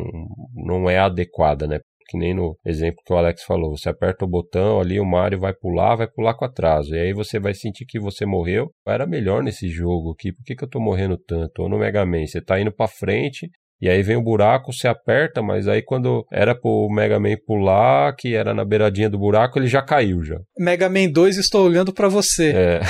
não 0.55 0.89
é 0.89 0.99
adequada, 0.99 1.67
né? 1.67 1.79
Que 2.07 2.19
nem 2.19 2.35
no 2.35 2.57
exemplo 2.65 3.03
que 3.05 3.13
o 3.13 3.17
Alex 3.17 3.43
falou, 3.45 3.77
você 3.77 3.89
aperta 3.89 4.25
o 4.25 4.29
botão 4.29 4.81
ali, 4.81 5.01
o 5.01 5.05
Mario 5.05 5.41
vai 5.41 5.55
pular, 5.55 5.97
vai 5.97 6.09
pular 6.09 6.35
com 6.35 6.45
atraso. 6.45 6.95
E 6.95 6.99
aí 6.99 7.13
você 7.13 7.39
vai 7.39 7.55
sentir 7.55 7.87
que 7.87 7.99
você 7.99 8.27
morreu. 8.27 8.71
Era 8.87 9.07
melhor 9.07 9.43
nesse 9.43 9.69
jogo 9.69 10.13
aqui, 10.13 10.33
por 10.33 10.45
que, 10.45 10.55
que 10.55 10.65
eu 10.65 10.71
tô 10.71 10.81
morrendo 10.81 11.17
tanto? 11.17 11.63
Ou 11.63 11.69
no 11.69 11.79
Mega 11.79 12.05
Man, 12.05 12.27
você 12.27 12.41
tá 12.41 12.61
indo 12.61 12.73
pra 12.73 12.89
frente, 12.89 13.51
e 13.85 13.89
aí 13.91 14.03
vem 14.03 14.17
o 14.17 14.23
buraco, 14.23 14.73
você 14.73 14.89
aperta, 14.89 15.43
mas 15.43 15.69
aí 15.69 15.83
quando 15.83 16.25
era 16.33 16.55
pro 16.55 16.89
Mega 16.89 17.21
Man 17.21 17.37
pular, 17.47 18.17
que 18.17 18.35
era 18.35 18.55
na 18.55 18.65
beiradinha 18.65 19.11
do 19.11 19.19
buraco, 19.19 19.59
ele 19.59 19.67
já 19.67 19.83
caiu 19.83 20.25
já. 20.25 20.39
Mega 20.59 20.89
Man 20.89 21.11
2, 21.13 21.37
estou 21.37 21.67
olhando 21.67 21.93
para 21.93 22.09
você. 22.09 22.51
É. 22.57 22.81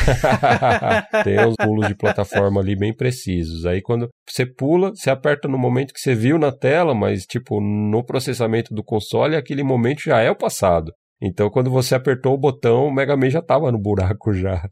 Tem 1.25 1.45
uns 1.45 1.57
pulos 1.57 1.89
de 1.89 1.97
plataforma 1.97 2.61
ali 2.61 2.77
bem 2.77 2.95
precisos. 2.95 3.67
Aí 3.67 3.83
quando 3.83 4.09
você 4.25 4.47
pula, 4.47 4.93
você 4.95 5.11
aperta 5.11 5.49
no 5.49 5.59
momento 5.59 5.93
que 5.93 5.99
você 5.99 6.15
viu 6.15 6.39
na 6.39 6.53
tela, 6.53 6.95
mas 6.95 7.25
tipo, 7.25 7.61
no 7.61 8.05
processamento 8.05 8.73
do 8.73 8.85
console, 8.85 9.35
aquele 9.35 9.65
momento 9.65 10.01
já 10.05 10.21
é 10.21 10.31
o 10.31 10.37
passado. 10.37 10.93
Então, 11.21 11.51
quando 11.51 11.73
você 11.73 11.97
apertou 11.97 12.35
o 12.35 12.39
botão, 12.39 12.87
o 12.87 12.95
Mega 12.95 13.17
Man 13.17 13.31
já 13.31 13.41
estava 13.41 13.73
no 13.73 13.81
buraco 13.81 14.33
já. 14.33 14.63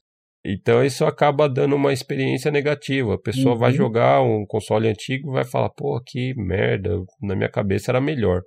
Então 0.45 0.84
isso 0.84 1.05
acaba 1.05 1.49
dando 1.49 1.76
uma 1.76 1.93
experiência 1.93 2.51
negativa. 2.51 3.14
A 3.14 3.20
pessoa 3.20 3.55
uhum. 3.55 3.61
vai 3.61 3.72
jogar 3.72 4.22
um 4.22 4.45
console 4.47 4.88
antigo 4.88 5.30
e 5.30 5.34
vai 5.34 5.45
falar, 5.45 5.70
pô, 5.70 6.01
que 6.05 6.34
merda, 6.36 6.90
na 7.20 7.36
minha 7.36 7.51
cabeça 7.51 7.93
era 7.93 8.01
melhor. 8.01 8.43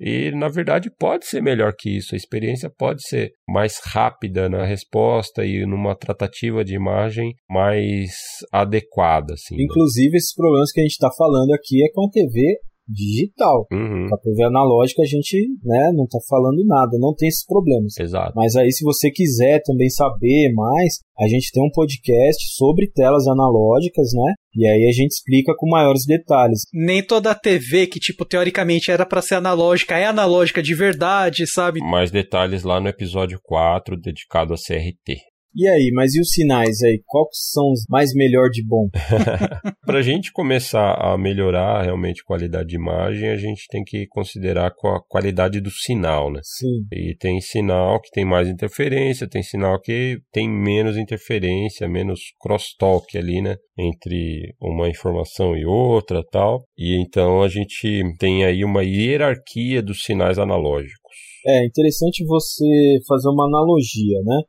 E 0.00 0.32
na 0.32 0.48
verdade 0.48 0.90
pode 0.98 1.26
ser 1.26 1.40
melhor 1.40 1.72
que 1.78 1.98
isso. 1.98 2.14
A 2.14 2.16
experiência 2.16 2.68
pode 2.68 3.06
ser 3.06 3.32
mais 3.48 3.80
rápida 3.84 4.48
na 4.48 4.64
resposta 4.64 5.44
e 5.44 5.64
numa 5.66 5.94
tratativa 5.94 6.64
de 6.64 6.74
imagem 6.74 7.32
mais 7.48 8.12
adequada. 8.52 9.34
Assim, 9.34 9.56
né? 9.56 9.62
Inclusive, 9.62 10.10
né? 10.10 10.16
esses 10.16 10.34
problemas 10.34 10.72
que 10.72 10.80
a 10.80 10.82
gente 10.82 10.92
está 10.92 11.10
falando 11.16 11.52
aqui 11.52 11.84
é 11.84 11.92
com 11.92 12.06
a 12.06 12.10
TV 12.10 12.58
digital. 12.88 13.66
Uhum. 13.72 14.06
Com 14.08 14.14
a 14.14 14.18
TV 14.18 14.44
analógica 14.44 15.02
a 15.02 15.06
gente 15.06 15.36
né, 15.62 15.92
não 15.94 16.04
está 16.04 16.18
falando 16.28 16.64
nada, 16.66 16.98
não 16.98 17.14
tem 17.14 17.28
esses 17.28 17.44
problemas. 17.44 17.98
Exato. 17.98 18.32
Mas 18.36 18.56
aí, 18.56 18.70
se 18.72 18.84
você 18.84 19.10
quiser 19.10 19.60
também 19.62 19.88
saber 19.88 20.52
mais, 20.52 21.00
a 21.18 21.28
gente 21.28 21.50
tem 21.52 21.62
um 21.62 21.70
podcast 21.70 22.54
sobre 22.54 22.90
telas 22.90 23.26
analógicas, 23.26 24.10
né? 24.12 24.34
E 24.56 24.66
aí 24.66 24.88
a 24.88 24.92
gente 24.92 25.12
explica 25.12 25.52
com 25.56 25.68
maiores 25.68 26.04
detalhes. 26.06 26.62
Nem 26.72 27.04
toda 27.04 27.34
TV 27.34 27.86
que, 27.86 27.98
tipo, 27.98 28.24
teoricamente 28.24 28.90
era 28.90 29.04
para 29.04 29.22
ser 29.22 29.36
analógica, 29.36 29.96
é 29.96 30.06
analógica 30.06 30.62
de 30.62 30.74
verdade, 30.74 31.46
sabe? 31.46 31.80
Mais 31.80 32.10
detalhes 32.10 32.62
lá 32.62 32.80
no 32.80 32.88
episódio 32.88 33.38
4, 33.42 33.96
dedicado 33.96 34.54
a 34.54 34.56
CRT. 34.56 35.33
E 35.56 35.68
aí, 35.68 35.90
mas 35.92 36.14
e 36.14 36.20
os 36.20 36.30
sinais 36.30 36.82
aí? 36.82 37.00
Quais 37.06 37.28
são 37.52 37.70
os 37.70 37.84
mais 37.88 38.12
melhor 38.12 38.48
de 38.50 38.66
bom? 38.66 38.88
Para 39.86 39.98
a 39.98 40.02
gente 40.02 40.32
começar 40.32 40.94
a 40.94 41.16
melhorar 41.16 41.82
realmente 41.82 42.22
a 42.22 42.26
qualidade 42.26 42.70
de 42.70 42.76
imagem, 42.76 43.28
a 43.28 43.36
gente 43.36 43.66
tem 43.68 43.84
que 43.84 44.06
considerar 44.08 44.66
a 44.66 45.00
qualidade 45.08 45.60
do 45.60 45.70
sinal, 45.70 46.32
né? 46.32 46.40
Sim. 46.42 46.84
E 46.92 47.14
tem 47.16 47.40
sinal 47.40 48.00
que 48.00 48.10
tem 48.10 48.24
mais 48.24 48.48
interferência, 48.48 49.28
tem 49.28 49.42
sinal 49.42 49.80
que 49.80 50.18
tem 50.32 50.48
menos 50.48 50.96
interferência, 50.96 51.88
menos 51.88 52.20
crosstalk 52.40 53.16
ali, 53.16 53.40
né? 53.40 53.56
Entre 53.78 54.54
uma 54.60 54.88
informação 54.88 55.56
e 55.56 55.64
outra 55.64 56.22
tal. 56.32 56.64
E 56.76 57.00
então 57.00 57.42
a 57.42 57.48
gente 57.48 58.02
tem 58.18 58.44
aí 58.44 58.64
uma 58.64 58.82
hierarquia 58.82 59.82
dos 59.82 60.02
sinais 60.02 60.38
analógicos. 60.38 61.14
É 61.46 61.64
interessante 61.66 62.24
você 62.24 62.98
fazer 63.06 63.28
uma 63.28 63.46
analogia, 63.46 64.18
né? 64.24 64.40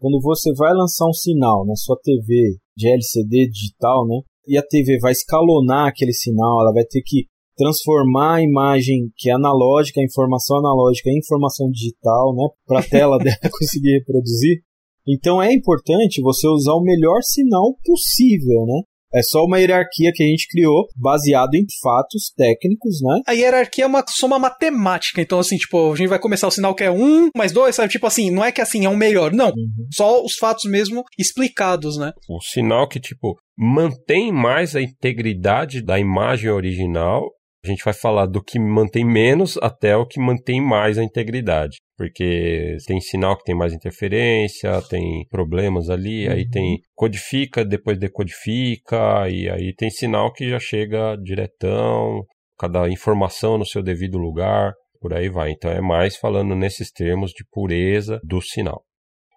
Quando 0.00 0.18
você 0.20 0.52
vai 0.54 0.72
lançar 0.72 1.06
um 1.06 1.12
sinal 1.12 1.66
na 1.66 1.76
sua 1.76 1.96
TV 2.02 2.56
de 2.76 2.88
LCD 2.88 3.48
digital, 3.50 4.06
né? 4.06 4.20
E 4.48 4.56
a 4.56 4.62
TV 4.62 4.98
vai 4.98 5.12
escalonar 5.12 5.88
aquele 5.88 6.12
sinal, 6.12 6.62
ela 6.62 6.72
vai 6.72 6.84
ter 6.84 7.02
que 7.04 7.26
transformar 7.56 8.36
a 8.36 8.42
imagem 8.42 9.10
que 9.16 9.28
é 9.28 9.34
analógica, 9.34 10.00
a 10.00 10.04
informação 10.04 10.58
analógica 10.58 11.10
em 11.10 11.18
informação 11.18 11.70
digital, 11.70 12.34
né, 12.34 12.48
para 12.66 12.80
a 12.80 12.82
tela 12.88 13.18
dela 13.18 13.36
conseguir 13.52 13.98
reproduzir. 13.98 14.62
Então 15.06 15.42
é 15.42 15.52
importante 15.52 16.22
você 16.22 16.48
usar 16.48 16.72
o 16.72 16.82
melhor 16.82 17.20
sinal 17.22 17.76
possível, 17.84 18.64
né? 18.66 18.80
É 19.12 19.22
só 19.22 19.44
uma 19.44 19.58
hierarquia 19.58 20.12
que 20.14 20.22
a 20.22 20.26
gente 20.26 20.46
criou 20.48 20.86
baseado 20.96 21.54
em 21.54 21.64
fatos 21.82 22.32
técnicos, 22.36 23.00
né? 23.02 23.20
A 23.26 23.32
hierarquia 23.32 23.84
é 23.84 23.86
uma 23.86 24.04
soma 24.08 24.38
matemática. 24.38 25.20
Então, 25.20 25.40
assim, 25.40 25.56
tipo, 25.56 25.92
a 25.92 25.96
gente 25.96 26.08
vai 26.08 26.18
começar 26.18 26.46
o 26.46 26.50
sinal 26.50 26.74
que 26.74 26.84
é 26.84 26.90
um, 26.90 27.28
mais 27.36 27.52
dois, 27.52 27.74
sabe? 27.74 27.90
Tipo 27.90 28.06
assim, 28.06 28.30
não 28.30 28.44
é 28.44 28.52
que 28.52 28.60
assim 28.60 28.84
é 28.84 28.88
um 28.88 28.96
melhor. 28.96 29.32
Não. 29.32 29.48
Uhum. 29.48 29.86
Só 29.92 30.22
os 30.24 30.34
fatos 30.34 30.64
mesmo 30.70 31.02
explicados, 31.18 31.98
né? 31.98 32.12
O 32.28 32.40
sinal 32.40 32.88
que, 32.88 33.00
tipo, 33.00 33.36
mantém 33.58 34.32
mais 34.32 34.76
a 34.76 34.82
integridade 34.82 35.82
da 35.82 35.98
imagem 35.98 36.50
original 36.50 37.28
a 37.64 37.68
gente 37.68 37.84
vai 37.84 37.92
falar 37.92 38.26
do 38.26 38.42
que 38.42 38.58
mantém 38.58 39.04
menos 39.04 39.58
até 39.58 39.94
o 39.94 40.06
que 40.06 40.18
mantém 40.18 40.62
mais 40.62 40.96
a 40.96 41.04
integridade. 41.04 41.76
Porque 42.00 42.78
tem 42.86 42.98
sinal 42.98 43.36
que 43.36 43.44
tem 43.44 43.54
mais 43.54 43.74
interferência, 43.74 44.80
tem 44.88 45.26
problemas 45.28 45.90
ali, 45.90 46.26
uhum. 46.26 46.32
aí 46.32 46.48
tem 46.48 46.80
codifica, 46.94 47.62
depois 47.62 47.98
decodifica, 47.98 49.28
e 49.28 49.50
aí 49.50 49.74
tem 49.74 49.90
sinal 49.90 50.32
que 50.32 50.48
já 50.48 50.58
chega 50.58 51.14
diretão, 51.22 52.24
cada 52.58 52.88
informação 52.88 53.58
no 53.58 53.66
seu 53.66 53.82
devido 53.82 54.16
lugar, 54.16 54.72
por 54.98 55.12
aí 55.12 55.28
vai. 55.28 55.50
Então 55.50 55.70
é 55.70 55.82
mais 55.82 56.16
falando 56.16 56.56
nesses 56.56 56.90
termos 56.90 57.32
de 57.32 57.44
pureza 57.52 58.18
do 58.24 58.40
sinal. 58.40 58.82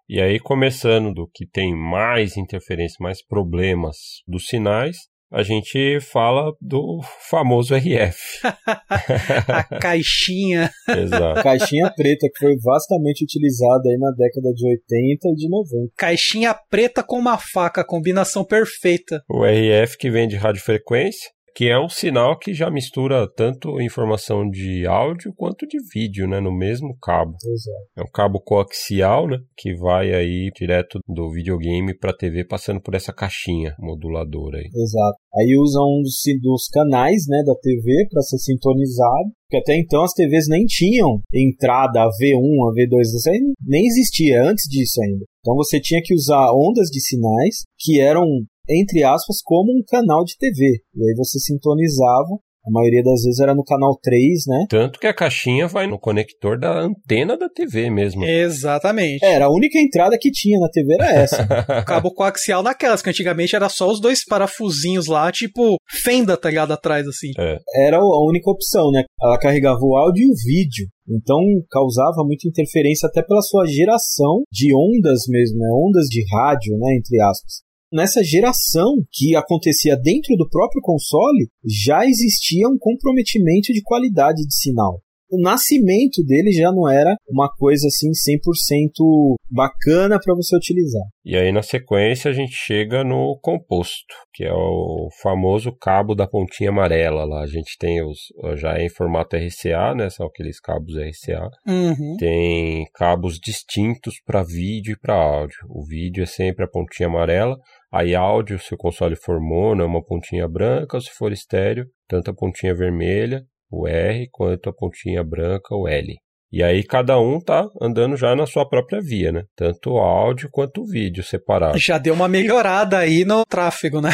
E 0.08 0.22
aí, 0.22 0.40
começando 0.40 1.14
do 1.14 1.28
que 1.34 1.46
tem 1.46 1.76
mais 1.76 2.38
interferência, 2.38 2.96
mais 3.02 3.22
problemas 3.22 3.98
dos 4.26 4.46
sinais, 4.46 4.96
a 5.34 5.42
gente 5.42 6.00
fala 6.00 6.54
do 6.62 7.02
famoso 7.28 7.74
RF. 7.74 8.20
a 9.50 9.64
caixinha. 9.80 10.70
Exato. 10.88 11.42
Caixinha 11.42 11.92
preta 11.96 12.28
que 12.32 12.38
foi 12.40 12.56
vastamente 12.64 13.24
utilizada 13.24 13.90
aí 13.90 13.98
na 13.98 14.12
década 14.12 14.54
de 14.54 14.68
80 14.68 15.30
e 15.30 15.36
de 15.36 15.50
90. 15.50 15.94
Caixinha 15.98 16.56
preta 16.70 17.02
com 17.02 17.18
uma 17.18 17.40
faca, 17.40 17.84
combinação 17.84 18.46
perfeita. 18.46 19.24
O 19.28 19.44
RF 19.44 19.98
que 19.98 20.12
vem 20.12 20.28
de 20.28 20.36
radiofrequência 20.36 21.33
que 21.56 21.70
é 21.70 21.80
um 21.80 21.88
sinal 21.88 22.38
que 22.38 22.54
já 22.54 22.70
mistura 22.72 23.28
tanto 23.36 23.80
informação 23.82 24.50
de 24.50 24.86
áudio 24.88 25.34
quanto 25.36 25.68
de 25.68 25.78
vídeo, 25.94 26.28
né, 26.28 26.40
no 26.40 26.52
mesmo 26.52 26.98
cabo. 27.02 27.36
Exato. 27.46 27.88
É 27.98 28.02
um 28.02 28.12
cabo 28.12 28.40
coaxial, 28.40 29.28
né, 29.28 29.38
que 29.56 29.76
vai 29.76 30.14
aí 30.14 30.50
direto 30.56 31.00
do 31.08 31.32
videogame 31.32 31.98
para 31.98 32.12
a 32.12 32.18
TV 32.18 32.46
passando 32.46 32.82
por 32.82 32.96
essa 32.96 33.14
caixinha 33.14 33.76
moduladora 33.80 34.58
aí. 34.58 34.70
Exato. 34.74 35.18
Aí 35.36 35.56
usa 35.58 35.80
um 35.80 36.02
dos, 36.02 36.22
dos 36.42 36.68
canais, 36.68 37.26
né, 37.28 37.44
da 37.46 37.56
TV 37.56 38.08
para 38.10 38.22
ser 38.22 38.38
sintonizado, 38.38 39.32
que 39.50 39.58
até 39.58 39.78
então 39.78 40.04
as 40.04 40.14
TVs 40.14 40.48
nem 40.48 40.66
tinham 40.66 41.22
entrada 41.32 42.02
a 42.02 42.08
V1, 42.08 42.70
a 42.70 42.74
V2, 42.74 43.02
isso 43.02 43.30
aí 43.30 43.40
nem 43.62 43.86
existia 43.86 44.44
antes 44.44 44.66
disso 44.68 45.00
ainda. 45.04 45.26
Então 45.40 45.56
você 45.56 45.80
tinha 45.80 46.02
que 46.04 46.16
usar 46.16 46.52
ondas 46.54 46.88
de 46.90 47.00
sinais 47.00 47.64
que 47.78 48.00
eram 48.00 48.26
entre 48.70 49.04
aspas, 49.04 49.38
como 49.44 49.72
um 49.72 49.84
canal 49.86 50.24
de 50.24 50.38
TV. 50.38 50.82
E 50.96 51.04
aí 51.04 51.16
você 51.16 51.40
sintonizava 51.40 52.40
a 52.66 52.72
maioria 52.72 53.04
das 53.04 53.24
vezes 53.24 53.42
era 53.42 53.54
no 53.54 53.64
canal 53.64 54.00
3, 54.02 54.46
né? 54.48 54.66
Tanto 54.70 54.98
que 54.98 55.06
a 55.06 55.14
caixinha 55.14 55.68
vai 55.68 55.86
no 55.86 56.00
conector 56.00 56.58
da 56.58 56.80
antena 56.80 57.38
da 57.38 57.50
TV 57.50 57.90
mesmo. 57.90 58.24
Exatamente. 58.24 59.24
Era 59.24 59.46
a 59.46 59.52
única 59.52 59.78
entrada 59.78 60.18
que 60.18 60.32
tinha 60.32 60.58
na 60.60 60.70
TV 60.70 60.94
era 60.94 61.12
essa. 61.14 61.46
Cabo 61.86 62.14
coaxial 62.14 62.64
naquelas, 62.64 63.02
que 63.02 63.10
antigamente 63.10 63.54
era 63.54 63.68
só 63.68 63.92
os 63.92 64.00
dois 64.00 64.24
parafusinhos 64.24 65.08
lá, 65.08 65.30
tipo 65.30 65.76
fenda, 65.90 66.38
tá 66.38 66.50
ligado? 66.50 66.72
Atrás, 66.72 67.06
assim. 67.06 67.32
É. 67.38 67.58
Era 67.86 67.98
a 67.98 68.26
única 68.30 68.50
opção, 68.50 68.92
né? 68.92 69.04
Ela 69.22 69.38
carregava 69.38 69.80
o 69.82 69.98
áudio 69.98 70.24
e 70.24 70.28
o 70.28 70.36
vídeo. 70.46 70.88
Então 71.10 71.40
causava 71.70 72.24
muita 72.24 72.48
interferência 72.48 73.10
até 73.10 73.22
pela 73.22 73.42
sua 73.42 73.66
geração 73.66 74.44
de 74.50 74.74
ondas 74.74 75.24
mesmo, 75.28 75.58
né? 75.58 75.68
Ondas 75.74 76.06
de 76.06 76.24
rádio, 76.32 76.78
né? 76.78 76.96
Entre 76.96 77.20
aspas 77.20 77.63
nessa 77.94 78.24
geração 78.24 78.96
que 79.12 79.36
acontecia 79.36 79.96
dentro 79.96 80.36
do 80.36 80.50
próprio 80.50 80.82
console, 80.82 81.48
já 81.64 82.06
existia 82.06 82.68
um 82.68 82.78
comprometimento 82.78 83.72
de 83.72 83.82
qualidade 83.84 84.46
de 84.46 84.56
sinal. 84.56 85.00
O 85.34 85.42
nascimento 85.42 86.24
dele 86.24 86.52
já 86.52 86.72
não 86.72 86.88
era 86.88 87.16
uma 87.28 87.50
coisa 87.50 87.88
assim 87.88 88.12
100% 88.12 89.36
bacana 89.50 90.20
para 90.24 90.36
você 90.36 90.56
utilizar. 90.56 91.02
E 91.26 91.36
aí 91.36 91.52
na 91.52 91.64
sequência 91.64 92.30
a 92.30 92.34
gente 92.34 92.54
chega 92.54 93.04
no 93.04 93.40
composto, 93.42 94.14
que 94.32 94.44
é 94.44 94.54
o 94.54 95.10
famoso 95.24 95.72
cabo 95.72 96.14
da 96.14 96.28
pontinha 96.28 96.70
amarela 96.70 97.26
lá. 97.26 97.42
A 97.42 97.48
gente 97.48 97.76
tem 97.80 98.04
os 98.04 98.20
já 98.60 98.78
é 98.78 98.86
em 98.86 98.90
formato 98.90 99.36
RCA, 99.36 99.96
né? 99.96 100.08
São 100.12 100.28
aqueles 100.28 100.60
cabos 100.60 100.94
RCA. 100.96 101.50
Uhum. 101.68 102.16
Tem 102.20 102.86
cabos 102.94 103.40
distintos 103.40 104.22
para 104.24 104.44
vídeo 104.44 104.94
e 104.94 105.00
para 105.00 105.16
áudio. 105.16 105.58
O 105.68 105.84
vídeo 105.84 106.22
é 106.22 106.28
sempre 106.28 106.64
a 106.64 106.70
pontinha 106.70 107.10
amarela. 107.10 107.58
Aí 107.94 108.16
áudio, 108.16 108.58
se 108.58 108.74
o 108.74 108.78
console 108.78 109.16
for 109.16 109.40
mono, 109.40 109.84
é 109.84 109.86
uma 109.86 110.04
pontinha 110.04 110.48
branca, 110.48 111.00
se 111.00 111.12
for 111.12 111.32
estéreo, 111.32 111.86
tanto 112.10 112.32
a 112.32 112.34
pontinha 112.34 112.74
vermelha, 112.74 113.44
o 113.72 113.88
R, 113.88 114.28
quanto 114.32 114.68
a 114.68 114.74
pontinha 114.74 115.24
branca, 115.24 115.76
o 115.76 115.88
L. 115.88 116.16
E 116.52 116.64
aí 116.64 116.84
cada 116.84 117.20
um 117.20 117.40
tá 117.40 117.68
andando 117.80 118.18
já 118.18 118.36
na 118.36 118.48
sua 118.48 118.68
própria 118.68 119.00
via, 119.00 119.32
né? 119.32 119.44
Tanto 119.56 119.92
o 119.92 119.98
áudio 120.00 120.50
quanto 120.52 120.82
o 120.82 120.88
vídeo 120.88 121.24
separado. 121.24 121.78
Já 121.78 122.00
deu 122.00 122.16
uma 122.16 122.28
melhorada 122.28 122.98
aí 122.98 123.24
no 123.26 123.46
tráfego, 123.46 124.02
né? 124.02 124.10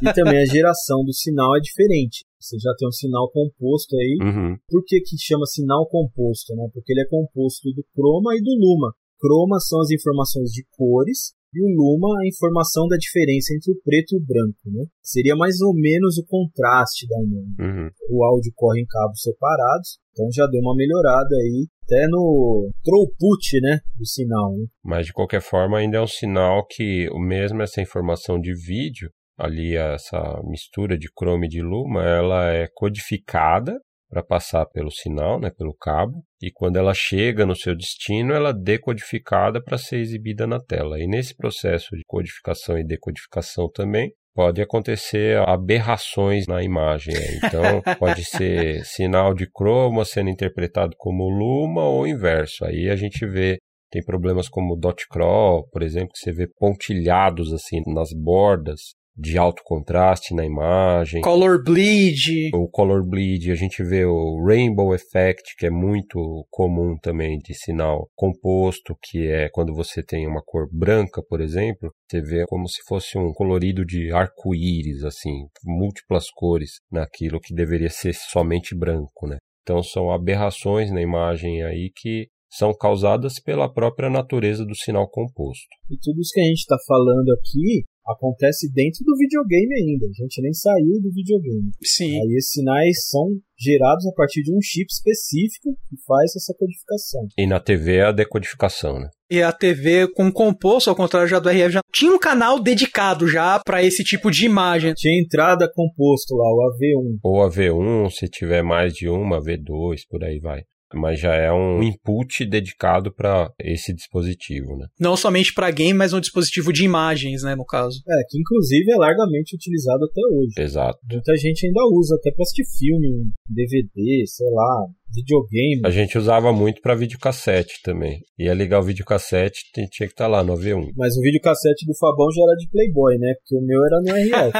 e 0.00 0.12
também 0.14 0.42
a 0.42 0.46
geração 0.46 1.04
do 1.04 1.12
sinal 1.12 1.54
é 1.58 1.60
diferente. 1.60 2.24
Você 2.40 2.58
já 2.58 2.70
tem 2.78 2.88
um 2.88 2.92
sinal 2.92 3.30
composto 3.30 3.96
aí. 3.96 4.18
Uhum. 4.22 4.56
Por 4.66 4.82
que, 4.86 5.00
que 5.00 5.18
chama 5.18 5.44
sinal 5.44 5.86
composto? 5.88 6.54
Né? 6.54 6.68
Porque 6.72 6.90
ele 6.90 7.02
é 7.02 7.08
composto 7.08 7.70
do 7.72 7.84
croma 7.94 8.34
e 8.34 8.42
do 8.42 8.50
luma. 8.50 8.94
Croma 9.18 9.58
são 9.60 9.80
as 9.80 9.90
informações 9.90 10.50
de 10.50 10.64
cores 10.70 11.34
e 11.54 11.62
o 11.62 11.68
luma 11.68 12.08
a 12.20 12.26
informação 12.26 12.86
da 12.88 12.96
diferença 12.96 13.54
entre 13.54 13.72
o 13.72 13.80
preto 13.82 14.14
e 14.14 14.18
o 14.18 14.24
branco, 14.24 14.64
né? 14.66 14.84
Seria 15.02 15.36
mais 15.36 15.60
ou 15.60 15.74
menos 15.74 16.18
o 16.18 16.26
contraste 16.26 17.06
da 17.08 17.16
imagem. 17.22 17.54
Uhum. 17.60 17.90
O 18.10 18.24
áudio 18.24 18.52
corre 18.54 18.80
em 18.80 18.86
cabos 18.86 19.20
separados, 19.20 19.98
então 20.12 20.26
já 20.32 20.46
deu 20.46 20.60
uma 20.60 20.76
melhorada 20.76 21.34
aí 21.36 21.66
até 21.84 22.06
no 22.08 22.70
throughput, 22.82 23.60
né, 23.60 23.80
do 23.98 24.06
sinal. 24.06 24.56
Né? 24.56 24.66
Mas 24.82 25.06
de 25.06 25.12
qualquer 25.12 25.42
forma 25.42 25.78
ainda 25.78 25.98
é 25.98 26.00
um 26.00 26.06
sinal 26.06 26.66
que 26.66 27.08
o 27.10 27.18
mesmo 27.18 27.62
essa 27.62 27.82
informação 27.82 28.40
de 28.40 28.54
vídeo 28.54 29.10
ali 29.36 29.76
essa 29.76 30.40
mistura 30.44 30.96
de 30.96 31.08
chrome 31.18 31.46
e 31.46 31.50
de 31.50 31.60
luma, 31.60 32.04
ela 32.04 32.52
é 32.52 32.68
codificada 32.72 33.78
para 34.14 34.22
passar 34.22 34.64
pelo 34.66 34.92
sinal, 34.92 35.40
né, 35.40 35.50
pelo 35.50 35.74
cabo, 35.74 36.22
e 36.40 36.48
quando 36.52 36.76
ela 36.76 36.94
chega 36.94 37.44
no 37.44 37.56
seu 37.56 37.76
destino, 37.76 38.32
ela 38.32 38.50
é 38.50 38.54
decodificada 38.54 39.60
para 39.60 39.76
ser 39.76 39.96
exibida 39.96 40.46
na 40.46 40.60
tela. 40.60 41.00
E 41.00 41.08
nesse 41.08 41.34
processo 41.36 41.96
de 41.96 42.04
codificação 42.06 42.78
e 42.78 42.86
decodificação 42.86 43.68
também 43.74 44.12
pode 44.32 44.62
acontecer 44.62 45.36
aberrações 45.48 46.46
na 46.46 46.62
imagem. 46.62 47.14
Então, 47.38 47.82
pode 47.98 48.24
ser 48.24 48.84
sinal 48.84 49.34
de 49.34 49.50
croma 49.50 50.04
sendo 50.04 50.30
interpretado 50.30 50.94
como 50.96 51.28
luma 51.28 51.82
ou 51.82 52.06
inverso. 52.06 52.64
Aí 52.64 52.88
a 52.88 52.94
gente 52.94 53.26
vê 53.26 53.58
tem 53.90 54.02
problemas 54.02 54.48
como 54.48 54.76
dot 54.76 55.06
crawl, 55.08 55.68
por 55.70 55.82
exemplo, 55.82 56.10
que 56.12 56.18
você 56.18 56.32
vê 56.32 56.48
pontilhados 56.58 57.52
assim 57.52 57.80
nas 57.86 58.10
bordas 58.12 58.94
de 59.16 59.38
alto 59.38 59.62
contraste 59.64 60.34
na 60.34 60.44
imagem. 60.44 61.22
Color 61.22 61.62
bleed. 61.62 62.50
O 62.54 62.68
color 62.68 63.06
bleed, 63.06 63.50
a 63.50 63.54
gente 63.54 63.82
vê 63.82 64.04
o 64.04 64.44
rainbow 64.44 64.94
effect, 64.94 65.54
que 65.56 65.66
é 65.66 65.70
muito 65.70 66.46
comum 66.50 66.96
também 67.00 67.38
de 67.38 67.54
sinal 67.54 68.08
composto, 68.16 68.96
que 69.02 69.28
é 69.28 69.48
quando 69.50 69.74
você 69.74 70.02
tem 70.02 70.26
uma 70.26 70.42
cor 70.44 70.68
branca, 70.72 71.22
por 71.28 71.40
exemplo, 71.40 71.92
você 72.10 72.20
vê 72.20 72.44
como 72.46 72.68
se 72.68 72.82
fosse 72.86 73.16
um 73.16 73.32
colorido 73.32 73.84
de 73.84 74.12
arco-íris, 74.12 75.04
assim, 75.04 75.46
múltiplas 75.64 76.28
cores 76.30 76.80
naquilo 76.90 77.40
que 77.40 77.54
deveria 77.54 77.90
ser 77.90 78.14
somente 78.14 78.76
branco, 78.76 79.28
né? 79.28 79.38
Então 79.62 79.82
são 79.82 80.10
aberrações 80.10 80.90
na 80.90 81.00
imagem 81.00 81.62
aí 81.62 81.90
que 81.94 82.28
são 82.50 82.72
causadas 82.72 83.40
pela 83.40 83.72
própria 83.72 84.08
natureza 84.08 84.64
do 84.64 84.76
sinal 84.76 85.08
composto. 85.08 85.66
E 85.90 85.96
tudo 86.00 86.20
isso 86.20 86.30
que 86.32 86.40
a 86.40 86.44
gente 86.44 86.60
está 86.60 86.76
falando 86.86 87.30
aqui 87.30 87.84
acontece 88.06 88.70
dentro 88.72 89.04
do 89.04 89.16
videogame 89.16 89.74
ainda. 89.74 90.06
A 90.06 90.22
gente 90.22 90.42
nem 90.42 90.52
saiu 90.52 91.00
do 91.00 91.10
videogame. 91.12 91.70
Sim. 91.82 92.20
Aí 92.20 92.34
esses 92.36 92.50
sinais 92.50 93.08
são 93.08 93.26
gerados 93.58 94.06
a 94.06 94.12
partir 94.12 94.42
de 94.42 94.52
um 94.52 94.60
chip 94.60 94.86
específico 94.90 95.76
que 95.88 95.96
faz 96.06 96.36
essa 96.36 96.54
codificação. 96.58 97.26
E 97.38 97.46
na 97.46 97.60
TV 97.60 97.96
é 97.96 98.04
a 98.04 98.12
decodificação, 98.12 98.98
né? 98.98 99.08
E 99.30 99.42
a 99.42 99.52
TV 99.52 100.08
com 100.08 100.30
composto, 100.30 100.90
ao 100.90 100.96
contrário 100.96 101.28
já 101.28 101.38
do 101.38 101.48
RF, 101.48 101.72
já 101.72 101.80
tinha 101.92 102.12
um 102.12 102.18
canal 102.18 102.60
dedicado 102.60 103.26
já 103.26 103.58
para 103.64 103.82
esse 103.82 104.04
tipo 104.04 104.30
de 104.30 104.44
imagem. 104.44 104.92
Tinha 104.94 105.20
entrada 105.20 105.70
composto 105.72 106.34
lá, 106.36 106.44
o 106.44 106.70
AV1. 106.70 107.18
Ou 107.22 107.48
AV1, 107.48 108.10
se 108.10 108.28
tiver 108.28 108.62
mais 108.62 108.92
de 108.92 109.08
uma, 109.08 109.40
AV2, 109.40 110.00
por 110.08 110.22
aí 110.22 110.38
vai. 110.38 110.62
Mas 110.94 111.20
já 111.20 111.34
é 111.34 111.52
um 111.52 111.82
input 111.82 112.44
dedicado 112.46 113.12
para 113.12 113.52
esse 113.60 113.94
dispositivo, 113.94 114.76
né? 114.76 114.86
Não 114.98 115.16
somente 115.16 115.52
para 115.52 115.70
game, 115.70 115.94
mas 115.94 116.12
um 116.12 116.20
dispositivo 116.20 116.72
de 116.72 116.84
imagens, 116.84 117.42
né, 117.42 117.54
no 117.54 117.64
caso. 117.64 118.00
É, 118.08 118.22
que 118.28 118.38
inclusive 118.38 118.92
é 118.92 118.96
largamente 118.96 119.54
utilizado 119.54 120.04
até 120.04 120.20
hoje. 120.32 120.54
Exato. 120.58 120.98
Muita 121.10 121.36
gente 121.36 121.66
ainda 121.66 121.80
usa 121.92 122.16
até 122.16 122.30
para 122.30 122.42
assistir 122.42 122.64
filme, 122.78 123.30
DVD, 123.48 124.24
sei 124.26 124.50
lá, 124.50 124.86
videogame. 125.14 125.82
A 125.84 125.90
gente 125.90 126.18
usava 126.18 126.52
muito 126.52 126.80
para 126.80 126.94
videocassete 126.94 127.80
também. 127.82 128.20
Ia 128.38 128.52
ligar 128.54 128.80
o 128.80 128.82
videocassete, 128.82 129.62
tinha 129.72 129.86
que 129.88 130.04
estar 130.04 130.24
tá 130.24 130.28
lá 130.28 130.42
no 130.42 130.54
V1. 130.54 130.90
Mas 130.96 131.16
o 131.16 131.20
videocassete 131.20 131.86
do 131.86 131.96
Fabão 131.96 132.30
já 132.32 132.42
era 132.42 132.56
de 132.56 132.68
Playboy, 132.68 133.18
né? 133.18 133.34
Porque 133.34 133.56
o 133.56 133.62
meu 133.64 133.84
era 133.84 134.00
no 134.00 134.12
RF. 134.14 134.52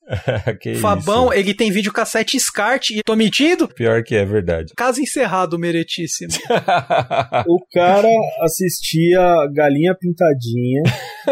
Fabão, 0.80 1.26
isso? 1.26 1.34
ele 1.34 1.54
tem 1.54 1.70
videocassete 1.70 2.38
SCART 2.40 2.90
e 2.90 3.02
tô 3.04 3.14
mentindo? 3.14 3.68
Pior 3.68 4.02
que 4.02 4.16
é 4.16 4.24
verdade. 4.24 4.72
Caso 4.76 5.00
encerrado, 5.00 5.58
meritíssimo. 5.58 6.32
o 7.46 7.58
cara 7.72 8.08
assistia 8.40 9.20
Galinha 9.54 9.94
Pintadinha 9.94 10.82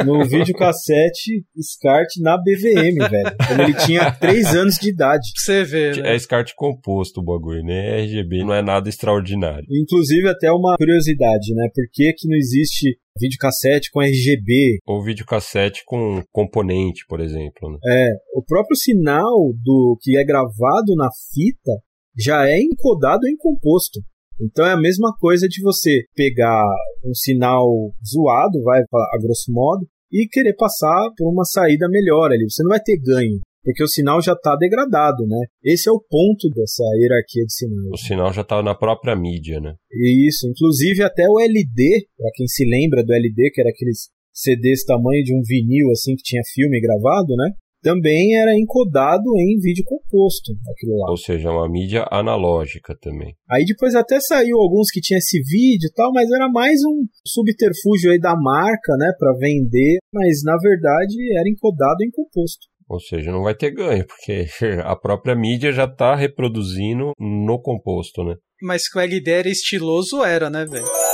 no 0.04 0.24
videocassete 0.28 1.44
SCART 1.60 2.08
na 2.20 2.36
BVM, 2.36 3.08
velho. 3.08 3.36
Quando 3.46 3.60
ele 3.60 3.74
tinha 3.74 4.10
3 4.12 4.54
anos 4.54 4.76
de 4.76 4.90
idade. 4.90 5.28
Pra 5.34 5.42
você 5.44 5.64
ver, 5.64 5.96
né? 5.96 6.14
É 6.14 6.18
SCART 6.18 6.52
composto 6.98 7.20
o 7.20 7.24
bagulho, 7.24 7.62
né? 7.62 8.00
RGB 8.02 8.44
não 8.44 8.52
é 8.52 8.62
nada 8.62 8.88
extraordinário. 8.88 9.64
Inclusive, 9.70 10.28
até 10.28 10.50
uma 10.50 10.76
curiosidade, 10.76 11.54
né? 11.54 11.68
Por 11.74 11.84
que, 11.92 12.12
que 12.12 12.28
não 12.28 12.36
existe 12.36 12.98
videocassete 13.18 13.90
com 13.90 14.00
RGB? 14.00 14.78
Ou 14.86 15.02
videocassete 15.02 15.82
com 15.86 16.22
componente, 16.32 17.04
por 17.08 17.20
exemplo. 17.20 17.70
Né? 17.70 17.78
É, 17.86 18.10
o 18.34 18.42
próprio 18.42 18.76
sinal 18.76 19.52
do 19.62 19.96
que 20.00 20.16
é 20.16 20.24
gravado 20.24 20.94
na 20.96 21.08
fita 21.32 21.72
já 22.16 22.48
é 22.48 22.58
encodado 22.58 23.26
em 23.26 23.36
composto. 23.36 24.00
Então 24.40 24.66
é 24.66 24.72
a 24.72 24.80
mesma 24.80 25.12
coisa 25.18 25.48
de 25.48 25.60
você 25.62 26.04
pegar 26.14 26.64
um 27.04 27.14
sinal 27.14 27.66
zoado, 28.06 28.62
vai 28.62 28.80
a 28.80 29.18
grosso 29.20 29.50
modo, 29.50 29.84
e 30.12 30.26
querer 30.28 30.54
passar 30.54 31.10
por 31.16 31.30
uma 31.30 31.44
saída 31.44 31.88
melhor 31.88 32.30
ali. 32.30 32.44
Você 32.48 32.62
não 32.62 32.70
vai 32.70 32.80
ter 32.80 32.98
ganho, 32.98 33.40
porque 33.62 33.82
o 33.82 33.88
sinal 33.88 34.20
já 34.22 34.32
está 34.32 34.56
degradado, 34.56 35.26
né? 35.26 35.46
Esse 35.62 35.88
é 35.88 35.92
o 35.92 36.00
ponto 36.00 36.48
dessa 36.50 36.84
hierarquia 36.96 37.44
de 37.44 37.52
sinais. 37.52 37.90
O 37.92 37.96
sinal 37.96 38.32
já 38.32 38.42
está 38.42 38.62
na 38.62 38.74
própria 38.74 39.14
mídia, 39.14 39.60
né? 39.60 39.74
Isso, 40.26 40.48
inclusive 40.48 41.02
até 41.02 41.28
o 41.28 41.38
LD, 41.38 42.06
para 42.16 42.30
quem 42.34 42.46
se 42.46 42.64
lembra 42.64 43.04
do 43.04 43.12
LD, 43.12 43.50
que 43.52 43.60
era 43.60 43.70
aqueles 43.70 44.08
CDs 44.32 44.84
tamanho 44.84 45.24
de 45.24 45.34
um 45.34 45.42
vinil 45.42 45.90
assim 45.90 46.14
que 46.14 46.22
tinha 46.22 46.42
filme 46.54 46.80
gravado, 46.80 47.34
né? 47.36 47.52
também 47.82 48.36
era 48.36 48.58
encodado 48.58 49.24
em 49.38 49.58
vídeo 49.60 49.84
composto, 49.84 50.52
aquilo 50.70 50.98
lá. 50.98 51.10
Ou 51.10 51.16
seja, 51.16 51.50
uma 51.50 51.68
mídia 51.68 52.06
analógica 52.10 52.96
também. 53.00 53.34
Aí 53.48 53.64
depois 53.64 53.94
até 53.94 54.20
saiu 54.20 54.58
alguns 54.58 54.90
que 54.90 55.00
tinha 55.00 55.18
esse 55.18 55.40
vídeo 55.40 55.86
e 55.86 55.92
tal, 55.92 56.12
mas 56.12 56.30
era 56.30 56.48
mais 56.48 56.80
um 56.84 57.06
subterfúgio 57.26 58.10
aí 58.10 58.18
da 58.18 58.34
marca, 58.36 58.96
né, 58.98 59.12
para 59.18 59.32
vender, 59.38 59.98
mas 60.12 60.42
na 60.44 60.56
verdade 60.56 61.14
era 61.38 61.48
encodado 61.48 62.02
em 62.02 62.10
composto. 62.10 62.66
Ou 62.88 62.98
seja, 62.98 63.30
não 63.30 63.42
vai 63.42 63.54
ter 63.54 63.70
ganho, 63.70 64.06
porque 64.06 64.46
a 64.82 64.96
própria 64.96 65.34
mídia 65.34 65.72
já 65.72 65.84
está 65.84 66.14
reproduzindo 66.14 67.12
no 67.18 67.60
composto, 67.60 68.24
né? 68.24 68.34
Mas 68.62 68.88
que 68.88 68.98
o 68.98 69.00
LD 69.00 69.30
era 69.30 69.48
estiloso, 69.48 70.24
era, 70.24 70.50
né, 70.50 70.64
velho? 70.64 71.07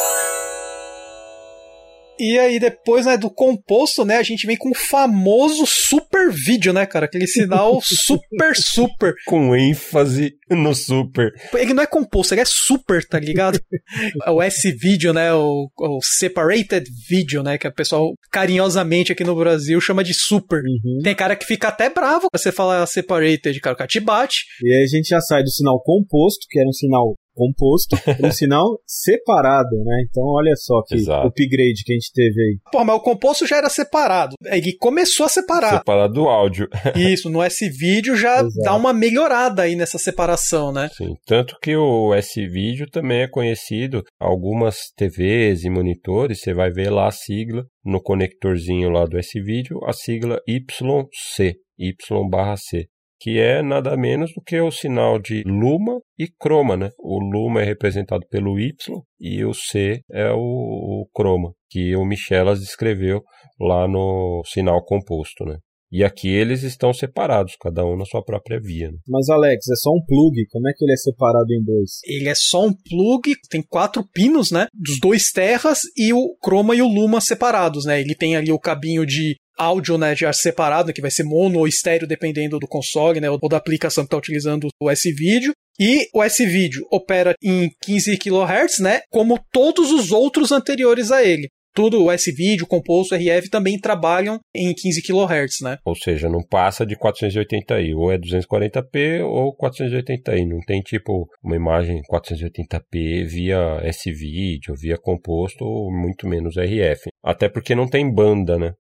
E 2.19 2.39
aí 2.39 2.59
depois, 2.59 3.07
né, 3.07 3.17
do 3.17 3.31
composto, 3.31 4.05
né, 4.05 4.17
a 4.17 4.23
gente 4.23 4.47
vem 4.47 4.57
com 4.57 4.71
o 4.71 4.75
famoso 4.75 5.67
super 5.67 6.31
vídeo, 6.31 6.73
né, 6.73 6.87
cara? 6.87 7.07
Aquele 7.07 7.27
sinal 7.27 7.81
super 7.83 8.55
super. 8.57 9.15
Com 9.27 9.55
ênfase 9.55 10.35
no 10.51 10.75
super. 10.75 11.33
Ele 11.55 11.75
não 11.75 11.83
é 11.83 11.87
composto, 11.87 12.35
ele 12.35 12.43
é 12.43 12.47
super, 12.47 13.05
tá 13.05 13.19
ligado? 13.19 13.59
o 14.29 14.43
S-vídeo, 14.43 15.13
né, 15.13 15.33
o, 15.33 15.69
o, 15.79 15.99
separated 16.03 16.89
video, 17.09 17.43
né, 17.43 17.59
que 17.59 17.67
o 17.67 17.75
pessoal 17.75 18.13
carinhosamente 18.31 19.13
aqui 19.13 19.25
no 19.25 19.37
Brasil 19.37 19.81
chama 19.81 20.05
de 20.05 20.15
super. 20.15 20.61
Uhum. 20.61 21.01
Tem 21.03 21.15
cara 21.15 21.37
que 21.37 21.45
fica 21.45 21.69
até 21.69 21.89
bravo 21.91 22.29
quando 22.31 22.41
você 22.41 22.53
fala 22.53 22.87
separated, 22.87 23.61
cara, 23.61 23.75
o 23.75 23.79
cara 23.79 23.89
te 23.89 24.01
bate. 24.01 24.45
E 24.63 24.73
aí 24.73 24.85
a 24.85 24.87
gente 24.87 25.09
já 25.09 25.21
sai 25.21 25.43
do 25.43 25.51
sinal 25.51 25.83
composto, 25.83 26.47
que 26.49 26.59
era 26.59 26.69
um 26.69 26.73
sinal 26.73 27.15
composto, 27.35 27.97
um 28.23 28.31
sinal 28.33 28.79
separado, 28.87 29.77
né? 29.85 30.05
Então 30.09 30.23
olha 30.25 30.55
só 30.57 30.83
que 30.87 30.95
Exato. 30.95 31.27
upgrade 31.29 31.83
que 31.85 31.93
a 31.93 31.95
gente 31.95 32.13
teve 32.13 32.41
aí. 32.41 32.59
Pô, 32.73 32.85
mas 32.85 32.97
o 32.97 33.01
composto 33.01 33.47
já 33.47 33.57
era 33.57 33.69
separado. 33.69 34.37
Ele 34.45 34.77
começou 34.79 35.27
a 35.27 35.29
separar. 35.29 35.79
Separado 35.79 36.15
do 36.15 36.29
áudio. 36.29 36.69
Isso, 36.97 37.29
no 37.29 37.43
S-Vídeo 37.43 38.17
já 38.17 38.41
Exato. 38.41 38.55
dá 38.63 38.75
uma 38.75 38.93
melhorada 38.93 39.63
aí 39.63 39.75
nessa 39.77 39.99
separação, 39.99 40.73
né? 40.73 40.89
Sim, 40.97 41.15
tanto 41.27 41.57
que 41.61 41.77
o 41.77 42.15
S-Vídeo 42.15 42.87
também 42.91 43.23
é 43.23 43.29
conhecido, 43.29 44.03
algumas 44.19 44.77
TVs 44.97 45.65
e 45.65 45.71
monitores, 45.71 46.41
você 46.41 46.55
vai 46.55 46.71
ver 46.71 46.91
lá 46.91 47.09
a 47.09 47.13
sigla 47.13 47.65
no 47.85 48.01
conectorzinho 48.01 48.91
lá 48.91 49.05
do 49.05 49.19
S-Vídeo, 49.19 49.79
a 49.85 49.93
sigla 49.93 50.41
YC, 50.49 51.57
Y 51.79 52.29
barra 52.31 52.57
C 52.57 52.87
que 53.25 53.39
é 53.39 53.63
nada 53.63 53.97
menos 53.97 54.35
do 54.35 54.43
que 54.43 54.61
o 54.61 54.71
sinal 54.71 55.19
de 55.19 55.43
luma 55.47 55.99
e 56.19 56.29
croma, 56.29 56.77
né? 56.77 56.91
O 56.99 57.19
luma 57.19 57.63
é 57.63 57.65
representado 57.65 58.23
pelo 58.29 58.61
Y 58.61 58.75
e 59.19 59.43
o 59.47 59.55
C 59.55 60.03
é 60.13 60.31
o, 60.31 60.37
o 60.37 61.09
croma, 61.15 61.55
que 61.71 61.97
o 61.97 62.05
Michelas 62.05 62.61
descreveu 62.61 63.23
lá 63.59 63.89
no 63.89 64.43
sinal 64.45 64.85
composto, 64.85 65.43
né? 65.47 65.57
E 65.91 66.05
aqui 66.05 66.29
eles 66.29 66.65
estão 66.65 66.93
separados, 66.93 67.57
cada 67.59 67.83
um 67.87 67.97
na 67.97 68.05
sua 68.05 68.23
própria 68.23 68.61
via. 68.61 68.91
Né? 68.91 68.99
Mas 69.09 69.31
Alex, 69.31 69.69
é 69.69 69.77
só 69.77 69.91
um 69.91 70.05
plug, 70.05 70.45
como 70.51 70.69
é 70.69 70.73
que 70.77 70.85
ele 70.85 70.93
é 70.93 70.97
separado 70.97 71.51
em 71.51 71.65
dois? 71.65 72.01
Ele 72.05 72.29
é 72.29 72.35
só 72.35 72.67
um 72.67 72.75
plug, 72.75 73.33
tem 73.49 73.63
quatro 73.63 74.05
pinos, 74.13 74.51
né? 74.51 74.67
Dos 74.75 75.01
dois 75.01 75.31
terras 75.31 75.81
e 75.97 76.13
o 76.13 76.37
croma 76.43 76.77
e 76.77 76.83
o 76.83 76.89
luma 76.89 77.23
separados, 77.23 77.87
né? 77.87 78.03
Ele 78.03 78.15
tem 78.15 78.37
ali 78.37 78.53
o 78.53 78.59
cabinho 78.59 79.07
de 79.07 79.37
áudio, 79.57 79.99
né, 79.99 80.15
já 80.15 80.33
separado, 80.33 80.93
que 80.93 81.01
vai 81.01 81.11
ser 81.11 81.25
mono 81.25 81.59
ou 81.59 81.69
estéreo, 81.69 82.07
dependendo 82.07 82.59
do 82.59 82.67
console, 82.67 83.21
né, 83.21 83.31
ou 83.31 83.39
da 83.49 83.57
aplicação 83.57 84.05
que 84.05 84.09
está 84.09 84.17
utilizando 84.17 84.69
o 84.81 84.91
S-Video. 84.91 85.53
E 85.79 86.09
o 86.15 86.23
S-Video 86.23 86.87
opera 86.91 87.35
em 87.43 87.69
15 87.83 88.17
kHz, 88.17 88.79
né, 88.81 89.01
como 89.11 89.39
todos 89.53 89.91
os 89.91 90.13
outros 90.13 90.53
anteriores 90.53 91.11
a 91.11 91.25
ele. 91.25 91.49
Tudo 91.77 92.05
o 92.05 92.11
S-Video, 92.13 92.69
Composto, 92.69 93.17
RF 93.17 93.51
também 93.51 93.77
trabalham 93.81 94.39
em 94.55 94.73
15 94.73 95.03
kHz, 95.03 95.61
né? 95.61 95.79
Ou 95.85 95.97
seja, 95.97 96.29
não 96.29 96.41
passa 96.41 96.87
de 96.87 96.97
480i, 96.97 97.97
ou 97.97 98.13
é 98.13 98.17
240p 98.17 99.25
ou 99.25 99.57
480i, 99.57 100.47
não 100.47 100.61
tem 100.61 100.81
tipo 100.81 101.27
uma 101.43 101.57
imagem 101.57 102.01
480p 102.09 103.25
via 103.27 103.81
S-Video, 103.83 104.77
via 104.81 104.97
Composto, 104.97 105.65
ou 105.65 105.91
muito 105.93 106.29
menos 106.29 106.55
RF. 106.57 107.09
Até 107.25 107.49
porque 107.49 107.75
não 107.75 107.89
tem 107.89 108.09
banda, 108.09 108.57
né? 108.57 108.73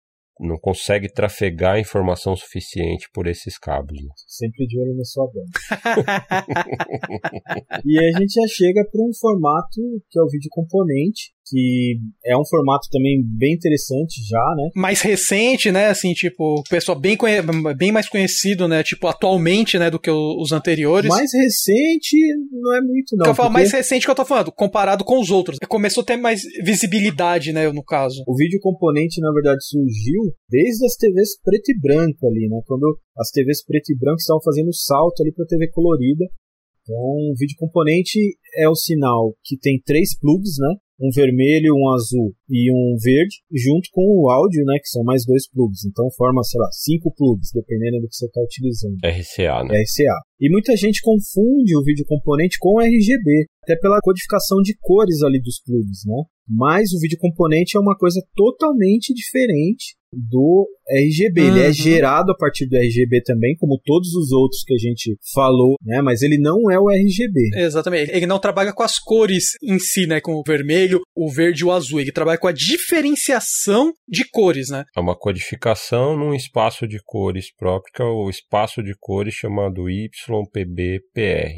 Não 0.43 0.59
consegue 0.59 1.13
trafegar 1.13 1.79
informação 1.79 2.35
suficiente 2.35 3.09
por 3.13 3.27
esses 3.27 3.57
cabos. 3.57 4.03
Né? 4.03 4.09
Sempre 4.27 4.67
de 4.67 4.81
olho 4.81 4.97
na 4.97 5.05
sua 5.05 5.27
banda. 5.27 5.51
e 7.87 7.99
a 7.99 8.19
gente 8.19 8.33
já 8.33 8.47
chega 8.49 8.85
para 8.91 9.03
um 9.03 9.13
formato 9.19 9.81
que 10.11 10.19
é 10.19 10.23
o 10.23 10.29
vídeo 10.29 10.49
componente, 10.51 11.33
que 11.53 11.99
é 12.25 12.35
um 12.35 12.47
formato 12.47 12.89
também 12.91 13.23
bem 13.23 13.53
interessante 13.53 14.27
já, 14.27 14.55
né? 14.57 14.71
Mais 14.75 15.03
recente, 15.03 15.71
né? 15.71 15.89
Assim, 15.89 16.15
tipo, 16.15 16.63
pessoal 16.71 16.99
bem, 16.99 17.19
bem 17.77 17.93
mais 17.93 18.09
conhecido, 18.09 18.67
né? 18.67 18.83
Tipo, 18.83 19.07
atualmente, 19.07 19.79
né? 19.79 19.91
Do 19.91 20.01
que 20.01 20.11
os 20.11 20.51
anteriores. 20.51 21.11
Mais 21.11 21.31
recente 21.35 22.17
não 22.51 22.75
é 22.75 22.81
muito, 22.81 23.15
não. 23.17 23.25
Que 23.25 23.31
eu 23.31 23.35
falo 23.35 23.51
mais 23.51 23.71
recente 23.71 24.07
que 24.07 24.11
eu 24.11 24.15
tô 24.15 24.25
falando, 24.25 24.51
comparado 24.51 25.05
com 25.05 25.21
os 25.21 25.31
outros. 25.31 25.59
Começou 25.69 26.03
a 26.03 26.07
ter 26.07 26.17
mais 26.17 26.41
visibilidade, 26.65 27.53
né? 27.53 27.71
No 27.71 27.85
caso. 27.85 28.23
O 28.27 28.35
vídeo 28.35 28.59
componente, 28.63 29.21
na 29.21 29.31
verdade, 29.33 29.63
surgiu 29.63 30.23
desde 30.49 30.87
as 30.87 30.97
TVs 30.97 31.39
preto 31.45 31.71
e 31.71 31.79
branco 31.79 32.27
ali, 32.29 32.49
né? 32.49 32.63
Quando 32.67 32.99
as 33.19 33.31
TVs 33.31 33.63
preto 33.63 33.93
e 33.93 33.99
branco 33.99 34.21
estavam 34.21 34.41
fazendo 34.43 34.73
salto 34.73 35.21
ali 35.21 35.33
pra 35.33 35.45
TV 35.45 35.69
colorida. 35.71 36.25
Então, 36.83 36.97
o 36.97 37.35
vídeo 37.39 37.55
componente 37.59 38.19
é 38.57 38.69
o 38.69 38.75
sinal 38.75 39.37
que 39.45 39.57
tem 39.57 39.81
três 39.85 40.19
plugs, 40.19 40.59
né? 40.59 40.75
Um 41.03 41.11
vermelho, 41.11 41.75
um 41.75 41.91
azul 41.91 42.33
e 42.49 42.71
um 42.71 42.97
verde, 42.97 43.43
junto 43.51 43.89
com 43.93 44.03
o 44.07 44.31
áudio, 44.31 44.65
né, 44.65 44.79
que 44.79 44.89
são 44.89 45.03
mais 45.03 45.25
dois 45.27 45.51
plugs. 45.51 45.85
Então 45.85 46.09
forma, 46.17 46.43
sei 46.45 46.61
lá, 46.61 46.69
cinco 46.71 47.13
plugs, 47.13 47.51
dependendo 47.53 48.01
do 48.01 48.09
que 48.09 48.15
você 48.15 48.27
está 48.27 48.41
utilizando. 48.41 48.97
RCA, 49.03 49.65
né? 49.65 49.83
RCA. 49.83 50.19
E 50.41 50.49
muita 50.49 50.77
gente 50.77 51.03
confunde 51.03 51.77
o 51.77 51.83
vídeo 51.83 52.05
componente 52.07 52.57
com 52.61 52.81
RGB, 52.81 53.47
até 53.65 53.77
pela 53.77 54.01
codificação 54.01 54.59
de 54.63 54.77
cores 54.81 55.23
ali 55.23 55.41
dos 55.43 55.61
plugs, 55.61 56.05
né? 56.07 56.23
Mas 56.49 56.93
o 56.93 57.01
vídeo 57.01 57.19
componente 57.19 57.77
é 57.77 57.81
uma 57.81 57.97
coisa 57.97 58.21
totalmente 58.37 59.13
diferente 59.13 59.97
do 60.13 60.69
RGB. 60.89 61.41
Uhum. 61.41 61.49
Ele 61.49 61.61
é 61.61 61.67
uhum. 61.69 61.73
gerado 61.73 62.33
a 62.33 62.37
partir 62.37 62.67
do 62.67 62.77
RGB 62.77 63.23
também, 63.23 63.57
como 63.57 63.81
todos 63.85 64.15
os 64.15 64.33
outros 64.33 64.63
que 64.65 64.75
a 64.75 64.79
gente 64.79 65.17
falou, 65.33 65.77
né? 65.83 66.03
Mas 66.03 66.23
ele 66.23 66.39
não 66.39 66.71
é 66.71 66.79
o 66.79 66.91
RGB. 66.91 67.51
Exatamente. 67.57 68.13
Ele 68.13 68.27
não 68.27 68.39
trabalha 68.39 68.73
com 68.73 68.83
as 68.83 68.99
cores 68.99 69.53
em 69.63 69.79
si, 69.79 70.07
né? 70.07 70.21
Com 70.21 70.35
o 70.35 70.43
vermelho, 70.47 71.01
o 71.17 71.31
verde 71.31 71.63
e 71.63 71.65
o 71.65 71.73
azul. 71.73 72.01
Ele 72.01 72.13
trabalha 72.13 72.39
com 72.39 72.49
a 72.49 72.53
diferenciação 72.53 73.93
de 74.09 74.29
cores, 74.31 74.69
né? 74.69 74.85
É 74.97 75.01
uma 75.01 75.17
codificação 75.17 76.17
num 76.17 76.35
espaço 76.35 76.87
de 76.87 76.99
cores 77.05 77.55
próprio, 77.55 77.93
que 77.95 78.03
é 78.03 78.05
o 78.05 78.29
espaço 78.29 78.83
de 78.83 78.95
cores 78.99 79.35
chamado 79.35 79.89
YPBPR. 79.89 81.53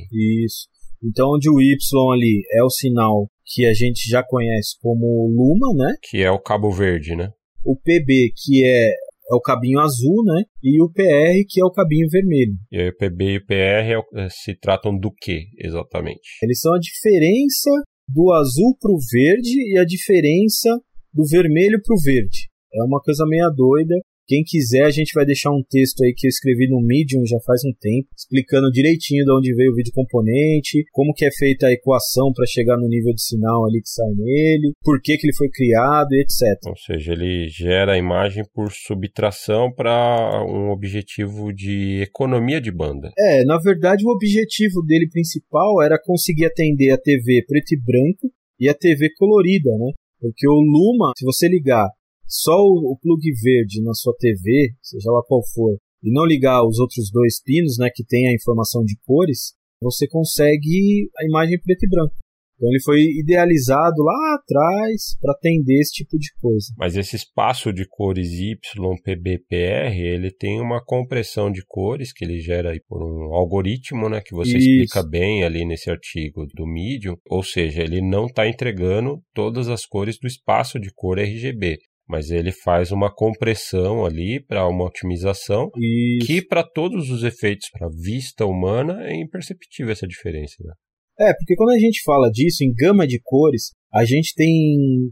Isso. 0.45 0.69
Então, 1.03 1.33
onde 1.35 1.51
o 1.51 1.61
Y 1.61 1.77
ali 2.13 2.43
é 2.53 2.63
o 2.63 2.71
sinal 2.71 3.29
que 3.47 3.67
a 3.67 3.75
gente 3.75 4.09
já 4.09 4.23
conhece 4.23 4.77
como 4.81 5.29
Luma, 5.29 5.75
né? 5.77 5.95
Que 6.03 6.23
é 6.23 6.31
o 6.31 6.41
cabo 6.41 6.71
verde, 6.71 7.15
né? 7.15 7.29
O 7.65 7.77
PB, 7.77 8.33
que 8.37 8.65
é, 8.65 8.89
é 8.91 9.35
o 9.35 9.41
cabinho 9.41 9.81
azul, 9.81 10.23
né? 10.25 10.43
E 10.63 10.83
o 10.83 10.91
PR, 10.91 11.45
que 11.49 11.61
é 11.61 11.65
o 11.65 11.71
cabinho 11.71 12.09
vermelho. 12.11 12.55
E 12.71 12.81
aí, 12.81 12.89
o 12.89 12.97
PB 12.97 13.25
e 13.25 13.37
o 13.39 13.47
PR 13.47 14.21
é, 14.21 14.29
se 14.29 14.55
tratam 14.59 14.97
do 14.97 15.11
que, 15.11 15.47
exatamente? 15.59 16.39
Eles 16.43 16.61
são 16.61 16.75
a 16.75 16.79
diferença 16.79 17.71
do 18.09 18.33
azul 18.33 18.77
para 18.79 18.93
o 18.93 18.99
verde 19.13 19.73
e 19.73 19.79
a 19.79 19.85
diferença 19.85 20.71
do 21.13 21.25
vermelho 21.27 21.81
para 21.83 21.95
o 21.95 22.03
verde. 22.03 22.49
É 22.75 22.83
uma 22.85 23.01
coisa 23.01 23.25
meio 23.27 23.49
doida. 23.51 23.95
Quem 24.27 24.43
quiser, 24.43 24.85
a 24.85 24.91
gente 24.91 25.13
vai 25.15 25.27
deixar 25.27 25.51
um 25.51 25.63
texto 25.69 26.03
aí 26.03 26.15
que 26.17 26.27
eu 26.27 26.31
escrevi 26.31 26.67
no 26.69 26.81
Medium 26.81 27.27
já 27.27 27.37
faz 27.45 27.63
um 27.63 27.73
tempo, 27.79 28.09
explicando 28.17 28.71
direitinho 28.71 29.25
de 29.25 29.31
onde 29.31 29.55
veio 29.55 29.71
o 29.71 29.75
vídeo 29.75 29.93
componente, 29.93 30.83
como 30.93 31.13
que 31.13 31.27
é 31.27 31.31
feita 31.31 31.67
a 31.67 31.73
equação 31.73 32.33
para 32.33 32.47
chegar 32.47 32.79
no 32.79 32.89
nível 32.89 33.13
de 33.13 33.23
sinal 33.23 33.67
ali 33.67 33.83
que 33.83 33.89
sai 33.89 34.11
nele, 34.17 34.73
por 34.83 35.01
que, 35.03 35.19
que 35.19 35.27
ele 35.27 35.37
foi 35.37 35.51
criado, 35.51 36.13
etc. 36.13 36.59
Ou 36.67 36.77
seja, 36.77 37.13
ele 37.13 37.49
gera 37.49 37.93
a 37.93 37.99
imagem 37.99 38.45
por 38.55 38.73
subtração 38.73 39.71
para 39.71 40.43
um 40.49 40.71
objetivo 40.71 41.53
de 41.53 42.01
economia 42.03 42.61
de 42.61 42.73
banda. 42.73 43.13
É, 43.19 43.45
na 43.45 43.59
verdade 43.59 44.05
o 44.07 44.11
objetivo 44.11 44.81
dele 44.87 45.09
principal 45.11 45.83
era 45.83 46.01
conseguir 46.03 46.47
atender 46.47 46.91
a 46.93 46.99
TV 46.99 47.45
preto 47.47 47.73
e 47.73 47.79
branco 47.79 48.33
e 48.59 48.69
a 48.71 48.75
TV 48.75 49.11
colorida, 49.17 49.71
né? 49.79 49.93
Porque 50.19 50.49
o 50.49 50.55
Luma, 50.55 51.13
se 51.19 51.25
você 51.25 51.47
ligar 51.47 51.87
só 52.27 52.57
o, 52.57 52.93
o 52.93 52.99
plug 53.01 53.23
verde 53.43 53.83
na 53.83 53.95
sua 53.95 54.15
TV, 54.19 54.75
seja 54.83 55.11
lá 55.11 55.23
qual 55.27 55.43
for, 55.55 55.77
e 56.03 56.13
não 56.13 56.27
ligar 56.27 56.67
os 56.67 56.79
outros 56.79 57.11
dois 57.11 57.43
pinos, 57.43 57.79
né, 57.79 57.89
que 57.93 58.05
tem 58.05 58.29
a 58.29 58.35
informação 58.35 58.85
de 58.85 58.97
cores, 59.07 59.55
você 59.83 60.07
consegue 60.07 61.09
a 61.19 61.25
imagem 61.25 61.59
preto 61.61 61.85
e 61.85 61.89
branco. 61.89 62.15
Então 62.57 62.69
ele 62.69 62.81
foi 62.83 63.03
idealizado 63.19 64.01
lá 64.03 64.37
atrás 64.37 65.17
para 65.21 65.33
atender 65.33 65.81
esse 65.81 65.93
tipo 65.93 66.17
de 66.17 66.29
coisa. 66.41 66.69
Mas 66.79 66.97
esse 66.97 67.17
espaço 67.17 67.73
de 67.73 67.85
cores 67.89 68.31
YPBPR, 68.31 69.99
ele 69.99 70.31
tem 70.31 70.61
uma 70.61 70.83
compressão 70.85 71.51
de 71.51 71.65
cores 71.67 72.13
que 72.13 72.25
ele 72.25 72.39
gera 72.39 72.73
por 72.87 73.03
um 73.03 73.35
algoritmo, 73.35 74.09
né, 74.09 74.21
que 74.25 74.35
você 74.35 74.57
Isso. 74.57 74.69
explica 74.69 75.03
bem 75.03 75.43
ali 75.43 75.67
nesse 75.67 75.91
artigo 75.91 76.47
do 76.55 76.65
Medium, 76.67 77.17
ou 77.29 77.43
seja, 77.43 77.83
ele 77.83 78.01
não 78.01 78.27
está 78.27 78.49
entregando 78.49 79.21
todas 79.35 79.69
as 79.69 79.85
cores 79.85 80.17
do 80.19 80.29
espaço 80.29 80.79
de 80.79 80.93
cor 80.95 81.19
RGB 81.19 81.79
mas 82.09 82.31
ele 82.31 82.53
faz 82.53 82.93
uma 82.93 83.13
compressão 83.13 84.05
ali 84.05 84.45
para 84.47 84.69
uma 84.69 84.85
otimização 84.85 85.71
Isso. 85.77 86.27
que 86.27 86.43
para 86.43 86.63
todos 86.63 87.11
os 87.11 87.23
efeitos 87.23 87.69
para 87.71 87.89
vista 87.89 88.45
humana 88.45 89.03
é 89.07 89.15
imperceptível 89.15 89.93
essa 89.93 90.07
diferença. 90.07 90.55
Né? 90.61 90.73
É, 91.21 91.33
porque 91.33 91.55
quando 91.57 91.71
a 91.71 91.79
gente 91.79 92.03
fala 92.05 92.31
disso 92.31 92.63
em 92.63 92.73
gama 92.75 93.07
de 93.07 93.21
cores, 93.23 93.71
a 93.93 94.05
gente 94.05 94.35
tem 94.35 94.53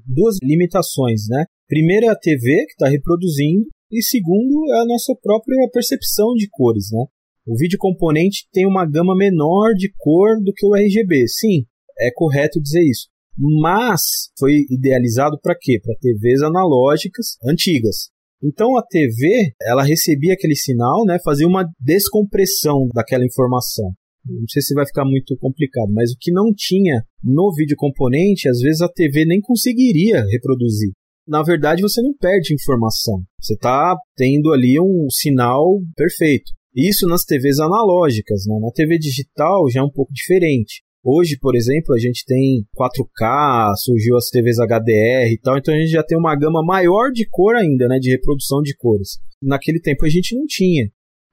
duas 0.06 0.36
limitações, 0.42 1.22
né? 1.28 1.44
Primeiro 1.68 2.06
é 2.06 2.08
a 2.08 2.16
TV 2.16 2.66
que 2.66 2.72
está 2.72 2.88
reproduzindo 2.88 3.66
e 3.90 4.02
segundo 4.02 4.72
é 4.74 4.80
a 4.80 4.84
nossa 4.84 5.14
própria 5.22 5.68
percepção 5.72 6.34
de 6.34 6.48
cores, 6.50 6.88
né? 6.92 7.04
O 7.46 7.56
vídeo 7.56 7.78
componente 7.78 8.46
tem 8.52 8.66
uma 8.66 8.84
gama 8.84 9.16
menor 9.16 9.74
de 9.74 9.92
cor 9.96 10.36
do 10.42 10.52
que 10.52 10.66
o 10.66 10.74
RGB. 10.74 11.26
Sim, 11.28 11.64
é 11.98 12.10
correto 12.12 12.60
dizer 12.60 12.82
isso 12.82 13.11
mas 13.38 14.00
foi 14.38 14.64
idealizado 14.70 15.38
para 15.42 15.56
quê? 15.58 15.80
Para 15.82 15.96
TVs 16.00 16.42
analógicas 16.42 17.36
antigas. 17.44 18.10
Então 18.42 18.76
a 18.76 18.82
TV, 18.82 19.52
ela 19.62 19.84
recebia 19.84 20.34
aquele 20.34 20.56
sinal, 20.56 21.04
né, 21.04 21.18
fazia 21.24 21.46
uma 21.46 21.64
descompressão 21.80 22.88
daquela 22.92 23.24
informação. 23.24 23.92
Não 24.24 24.46
sei 24.48 24.62
se 24.62 24.74
vai 24.74 24.86
ficar 24.86 25.04
muito 25.04 25.36
complicado, 25.38 25.92
mas 25.92 26.12
o 26.12 26.16
que 26.18 26.32
não 26.32 26.52
tinha 26.54 27.02
no 27.22 27.52
vídeo 27.54 27.76
componente, 27.76 28.48
às 28.48 28.60
vezes 28.60 28.80
a 28.80 28.88
TV 28.88 29.24
nem 29.24 29.40
conseguiria 29.40 30.24
reproduzir. 30.30 30.92
Na 31.26 31.42
verdade, 31.42 31.82
você 31.82 32.02
não 32.02 32.14
perde 32.14 32.54
informação. 32.54 33.22
Você 33.40 33.54
está 33.54 33.96
tendo 34.16 34.52
ali 34.52 34.78
um 34.80 35.08
sinal 35.10 35.80
perfeito. 35.96 36.50
Isso 36.74 37.06
nas 37.06 37.24
TVs 37.24 37.60
analógicas. 37.60 38.44
Né? 38.46 38.58
Na 38.60 38.70
TV 38.72 38.98
digital 38.98 39.68
já 39.70 39.80
é 39.80 39.84
um 39.84 39.90
pouco 39.90 40.12
diferente. 40.12 40.82
Hoje, 41.04 41.36
por 41.40 41.56
exemplo, 41.56 41.94
a 41.94 41.98
gente 41.98 42.24
tem 42.24 42.64
4K, 42.76 43.74
surgiu 43.76 44.16
as 44.16 44.28
TVs 44.28 44.58
HDR 44.58 45.32
e 45.32 45.38
tal, 45.42 45.58
então 45.58 45.74
a 45.74 45.78
gente 45.78 45.90
já 45.90 46.02
tem 46.02 46.16
uma 46.16 46.36
gama 46.36 46.64
maior 46.64 47.10
de 47.10 47.26
cor 47.28 47.56
ainda, 47.56 47.88
né, 47.88 47.98
de 47.98 48.10
reprodução 48.10 48.62
de 48.62 48.76
cores. 48.76 49.18
Naquele 49.42 49.80
tempo 49.80 50.04
a 50.06 50.08
gente 50.08 50.36
não 50.36 50.46
tinha. 50.46 50.88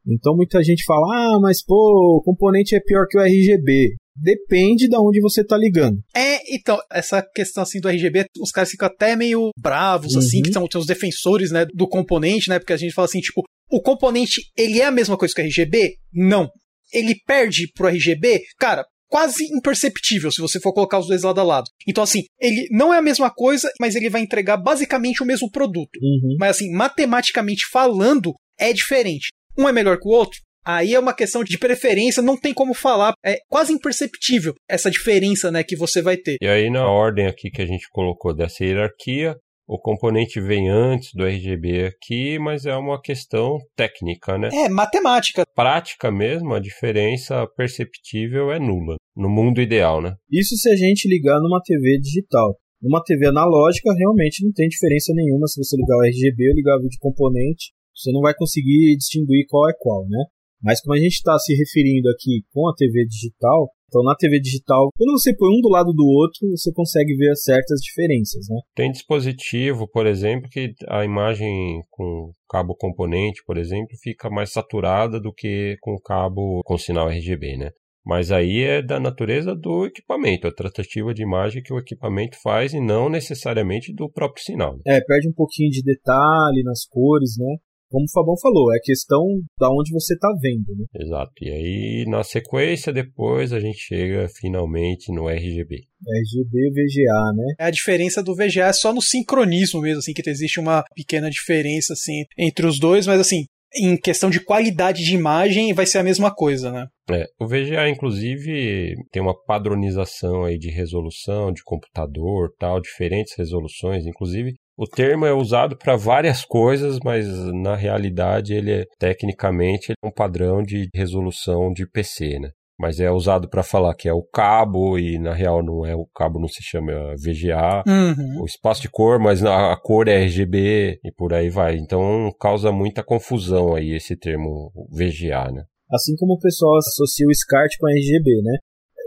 Então 0.07 0.36
muita 0.36 0.63
gente 0.63 0.84
fala: 0.86 1.05
"Ah, 1.13 1.39
mas 1.39 1.63
pô, 1.63 2.17
o 2.17 2.22
componente 2.24 2.76
é 2.76 2.80
pior 2.80 3.05
que 3.07 3.17
o 3.17 3.22
RGB". 3.22 3.95
Depende 4.22 4.89
de 4.89 4.97
onde 4.97 5.22
você 5.22 5.45
tá 5.45 5.55
ligando. 5.55 5.99
É, 6.13 6.53
então, 6.53 6.78
essa 6.91 7.22
questão 7.22 7.63
assim 7.63 7.80
do 7.80 7.88
RGB, 7.88 8.26
os 8.41 8.51
caras 8.51 8.70
ficam 8.70 8.88
até 8.88 9.15
meio 9.15 9.51
bravos, 9.57 10.13
assim, 10.17 10.38
uhum. 10.38 10.43
que 10.43 10.51
são, 10.51 10.67
são 10.70 10.82
os 10.82 10.88
defensores, 10.88 11.51
né, 11.51 11.65
do 11.74 11.88
componente, 11.88 12.49
né, 12.49 12.59
porque 12.59 12.74
a 12.74 12.78
gente 12.78 12.93
fala 12.93 13.05
assim, 13.05 13.22
tipo, 13.22 13.43
o 13.72 13.82
componente, 13.82 14.41
ele 14.57 14.82
é 14.82 14.86
a 14.86 14.91
mesma 14.91 15.15
coisa 15.15 15.34
que 15.34 15.41
o 15.41 15.45
RGB? 15.45 15.95
Não. 16.11 16.49
Ele 16.91 17.15
perde 17.26 17.72
pro 17.74 17.88
RGB? 17.88 18.41
Cara, 18.59 18.84
quase 19.10 19.45
imperceptível 19.45 20.32
se 20.32 20.41
você 20.41 20.60
for 20.60 20.74
colocar 20.74 20.99
os 20.99 21.07
dois 21.07 21.24
lado 21.24 21.39
a 21.39 21.43
lado. 21.43 21.70
Então, 21.88 22.03
assim, 22.03 22.24
ele 22.39 22.68
não 22.72 22.93
é 22.93 22.97
a 22.97 23.01
mesma 23.01 23.30
coisa, 23.30 23.72
mas 23.80 23.95
ele 23.95 24.10
vai 24.10 24.22
entregar 24.22 24.57
basicamente 24.57 25.24
o 25.24 25.26
mesmo 25.26 25.49
produto. 25.51 25.97
Uhum. 26.01 26.38
Mas, 26.39 26.57
assim, 26.57 26.72
matematicamente 26.72 27.68
falando, 27.72 28.34
é 28.57 28.72
diferente. 28.72 29.30
Um 29.57 29.68
é 29.68 29.72
melhor 29.72 29.97
que 29.99 30.07
o 30.07 30.12
outro? 30.12 30.39
Aí 30.66 30.93
é 30.93 30.99
uma 30.99 31.14
questão 31.14 31.43
de 31.43 31.57
preferência, 31.57 32.22
não 32.22 32.38
tem 32.38 32.53
como 32.53 32.74
falar, 32.74 33.14
é 33.26 33.38
quase 33.49 33.74
imperceptível 33.74 34.53
essa 34.70 34.91
diferença, 34.91 35.49
né, 35.49 35.64
que 35.64 35.76
você 35.76 36.01
vai 36.01 36.16
ter. 36.16 36.38
E 36.41 36.47
aí 36.47 36.70
na 36.70 36.86
ordem 36.86 37.26
aqui 37.26 37.49
que 37.49 37.62
a 37.62 37.66
gente 37.66 37.88
colocou 37.89 38.36
dessa 38.36 38.64
hierarquia, 38.64 39.36
o 39.70 39.78
componente 39.78 40.41
vem 40.41 40.67
antes 40.67 41.13
do 41.13 41.24
RGB 41.24 41.86
aqui, 41.86 42.39
mas 42.39 42.65
é 42.65 42.76
uma 42.76 42.99
questão 42.99 43.59
técnica, 43.76 44.36
né? 44.36 44.49
É, 44.51 44.67
matemática. 44.67 45.43
Prática 45.53 46.11
mesmo, 46.11 46.55
a 46.55 46.59
diferença 46.59 47.45
perceptível 47.55 48.51
é 48.51 48.57
nula, 48.57 48.95
no 49.15 49.30
mundo 49.30 49.61
ideal, 49.61 50.01
né? 50.01 50.15
Isso 50.32 50.55
se 50.55 50.72
a 50.72 50.76
gente 50.76 51.07
ligar 51.07 51.39
numa 51.39 51.61
TV 51.63 51.99
digital. 51.99 52.57
Numa 52.82 53.03
TV 53.03 53.28
analógica, 53.28 53.93
realmente 53.93 54.43
não 54.43 54.51
tem 54.51 54.67
diferença 54.67 55.13
nenhuma 55.13 55.45
se 55.45 55.63
você 55.63 55.78
ligar 55.78 55.97
o 55.97 56.03
RGB 56.03 56.49
ou 56.49 56.55
ligar 56.55 56.78
o 56.78 56.82
vídeo 56.82 56.97
componente. 56.99 57.72
Você 57.95 58.11
não 58.11 58.22
vai 58.22 58.34
conseguir 58.34 58.97
distinguir 58.97 59.45
qual 59.47 59.70
é 59.70 59.74
qual, 59.78 60.03
né? 60.09 60.26
Mas 60.63 60.82
como 60.82 60.95
a 60.95 60.99
gente 60.99 61.13
está 61.13 61.38
se 61.38 61.53
referindo 61.53 62.09
aqui 62.09 62.41
com 62.51 62.67
a 62.67 62.74
TV 62.76 63.05
digital, 63.05 63.70
então, 63.90 64.04
na 64.04 64.16
TV 64.16 64.40
digital, 64.40 64.90
quando 64.96 65.12
você 65.12 65.36
põe 65.36 65.50
um 65.50 65.62
do 65.62 65.70
lado 65.70 65.92
do 65.92 66.06
outro, 66.06 66.48
você 66.52 66.72
consegue 66.72 67.16
ver 67.16 67.36
certas 67.36 67.82
diferenças, 67.82 68.46
né? 68.48 68.62
Tem 68.76 68.92
dispositivo, 68.92 69.90
por 69.90 70.06
exemplo, 70.06 70.48
que 70.50 70.72
a 70.88 71.04
imagem 71.04 71.82
com 71.90 72.32
cabo 72.48 72.76
componente, 72.76 73.42
por 73.46 73.58
exemplo, 73.58 73.98
fica 74.02 74.30
mais 74.30 74.52
saturada 74.52 75.20
do 75.20 75.34
que 75.34 75.76
com 75.82 75.98
cabo 76.00 76.62
com 76.64 76.78
sinal 76.78 77.10
RGB, 77.10 77.58
né? 77.58 77.72
Mas 78.06 78.32
aí 78.32 78.64
é 78.64 78.82
da 78.82 79.00
natureza 79.00 79.56
do 79.56 79.86
equipamento, 79.86 80.48
a 80.48 80.54
tratativa 80.54 81.14
de 81.14 81.22
imagem 81.22 81.62
que 81.62 81.74
o 81.74 81.78
equipamento 81.78 82.38
faz 82.42 82.74
e 82.74 82.80
não 82.80 83.10
necessariamente 83.10 83.94
do 83.94 84.10
próprio 84.10 84.44
sinal. 84.44 84.80
É, 84.88 85.02
perde 85.02 85.30
um 85.30 85.34
pouquinho 85.34 85.70
de 85.70 85.84
detalhe 85.84 86.64
nas 86.64 86.86
cores, 86.90 87.36
né? 87.38 87.58
Como 87.90 88.06
o 88.06 88.12
Fabão 88.12 88.36
falou, 88.42 88.74
é 88.74 88.80
questão 88.82 89.20
da 89.60 89.70
onde 89.70 89.92
você 89.92 90.14
está 90.14 90.30
vendo, 90.40 90.76
né? 90.78 90.86
Exato. 90.96 91.32
E 91.42 91.50
aí, 91.50 92.06
na 92.08 92.24
sequência, 92.24 92.94
depois 92.94 93.52
a 93.52 93.60
gente 93.60 93.80
chega 93.80 94.28
finalmente 94.40 95.12
no 95.12 95.28
RGB. 95.28 95.76
RGB 95.76 96.58
e 96.58 96.72
VGA, 96.72 97.36
né? 97.36 97.54
A 97.60 97.70
diferença 97.70 98.24
do 98.24 98.36
VGA 98.36 98.68
é 98.68 98.74
só 98.74 98.94
no 98.94 99.02
sincronismo 99.02 99.82
mesmo, 99.82 100.00
assim, 100.00 100.14
que 100.14 100.30
existe 100.30 100.60
uma 100.60 100.84
pequena 100.96 101.30
diferença, 101.30 101.94
assim, 101.94 102.24
entre 102.38 102.66
os 102.66 102.80
dois, 102.80 103.08
mas 103.08 103.20
assim, 103.20 103.46
em 103.76 103.97
questão 103.97 104.30
de 104.30 104.39
qualidade 104.39 105.03
de 105.03 105.15
imagem, 105.15 105.74
vai 105.74 105.86
ser 105.86 105.99
a 105.99 106.03
mesma 106.03 106.34
coisa, 106.34 106.72
né? 106.72 106.88
É, 107.11 107.26
o 107.39 107.47
VGA, 107.47 107.89
inclusive, 107.89 108.95
tem 109.11 109.22
uma 109.22 109.36
padronização 109.45 110.43
aí 110.43 110.57
de 110.57 110.70
resolução, 110.70 111.51
de 111.51 111.63
computador, 111.63 112.51
tal, 112.59 112.80
diferentes 112.80 113.34
resoluções, 113.38 114.05
inclusive 114.05 114.53
o 114.82 114.88
termo 114.88 115.26
é 115.26 115.34
usado 115.34 115.78
para 115.78 115.97
várias 115.97 116.45
coisas, 116.45 116.99
mas 117.03 117.28
na 117.53 117.76
realidade 117.76 118.53
ele 118.53 118.72
é 118.72 118.86
tecnicamente 118.97 119.91
é 119.91 120.07
um 120.07 120.09
padrão 120.09 120.63
de 120.63 120.88
resolução 120.95 121.74
de 121.74 121.86
PC, 121.86 122.39
né? 122.39 122.49
Mas 122.80 122.99
é 122.99 123.11
usado 123.11 123.49
para 123.49 123.61
falar 123.61 123.93
que 123.93 124.07
é 124.07 124.13
o 124.13 124.23
cabo 124.23 124.97
e 124.97 125.19
na 125.19 125.34
real 125.34 125.61
não 125.61 125.86
é 125.86 125.93
o 125.93 126.05
cabo, 126.05 126.39
não 126.39 126.47
se 126.47 126.63
chama 126.63 127.13
VGA, 127.15 127.84
uhum. 127.86 128.41
o 128.41 128.45
espaço 128.45 128.82
de 128.82 128.89
cor, 128.89 129.19
mas 129.19 129.43
a 129.43 129.75
cor 129.75 130.07
é 130.07 130.23
RGB 130.23 131.01
e 131.03 131.11
por 131.11 131.34
aí 131.34 131.49
vai. 131.49 131.75
Então 131.75 132.32
causa 132.39 132.71
muita 132.71 133.03
confusão 133.03 133.75
aí 133.75 133.93
esse 133.93 134.15
termo 134.15 134.71
VGA, 134.89 135.51
né? 135.51 135.65
Assim 135.91 136.15
como 136.15 136.34
o 136.36 136.39
pessoal 136.39 136.77
associa 136.77 137.27
o 137.27 137.36
SCART 137.36 137.73
com 137.77 137.89
RGB, 137.89 138.41
né? 138.43 138.57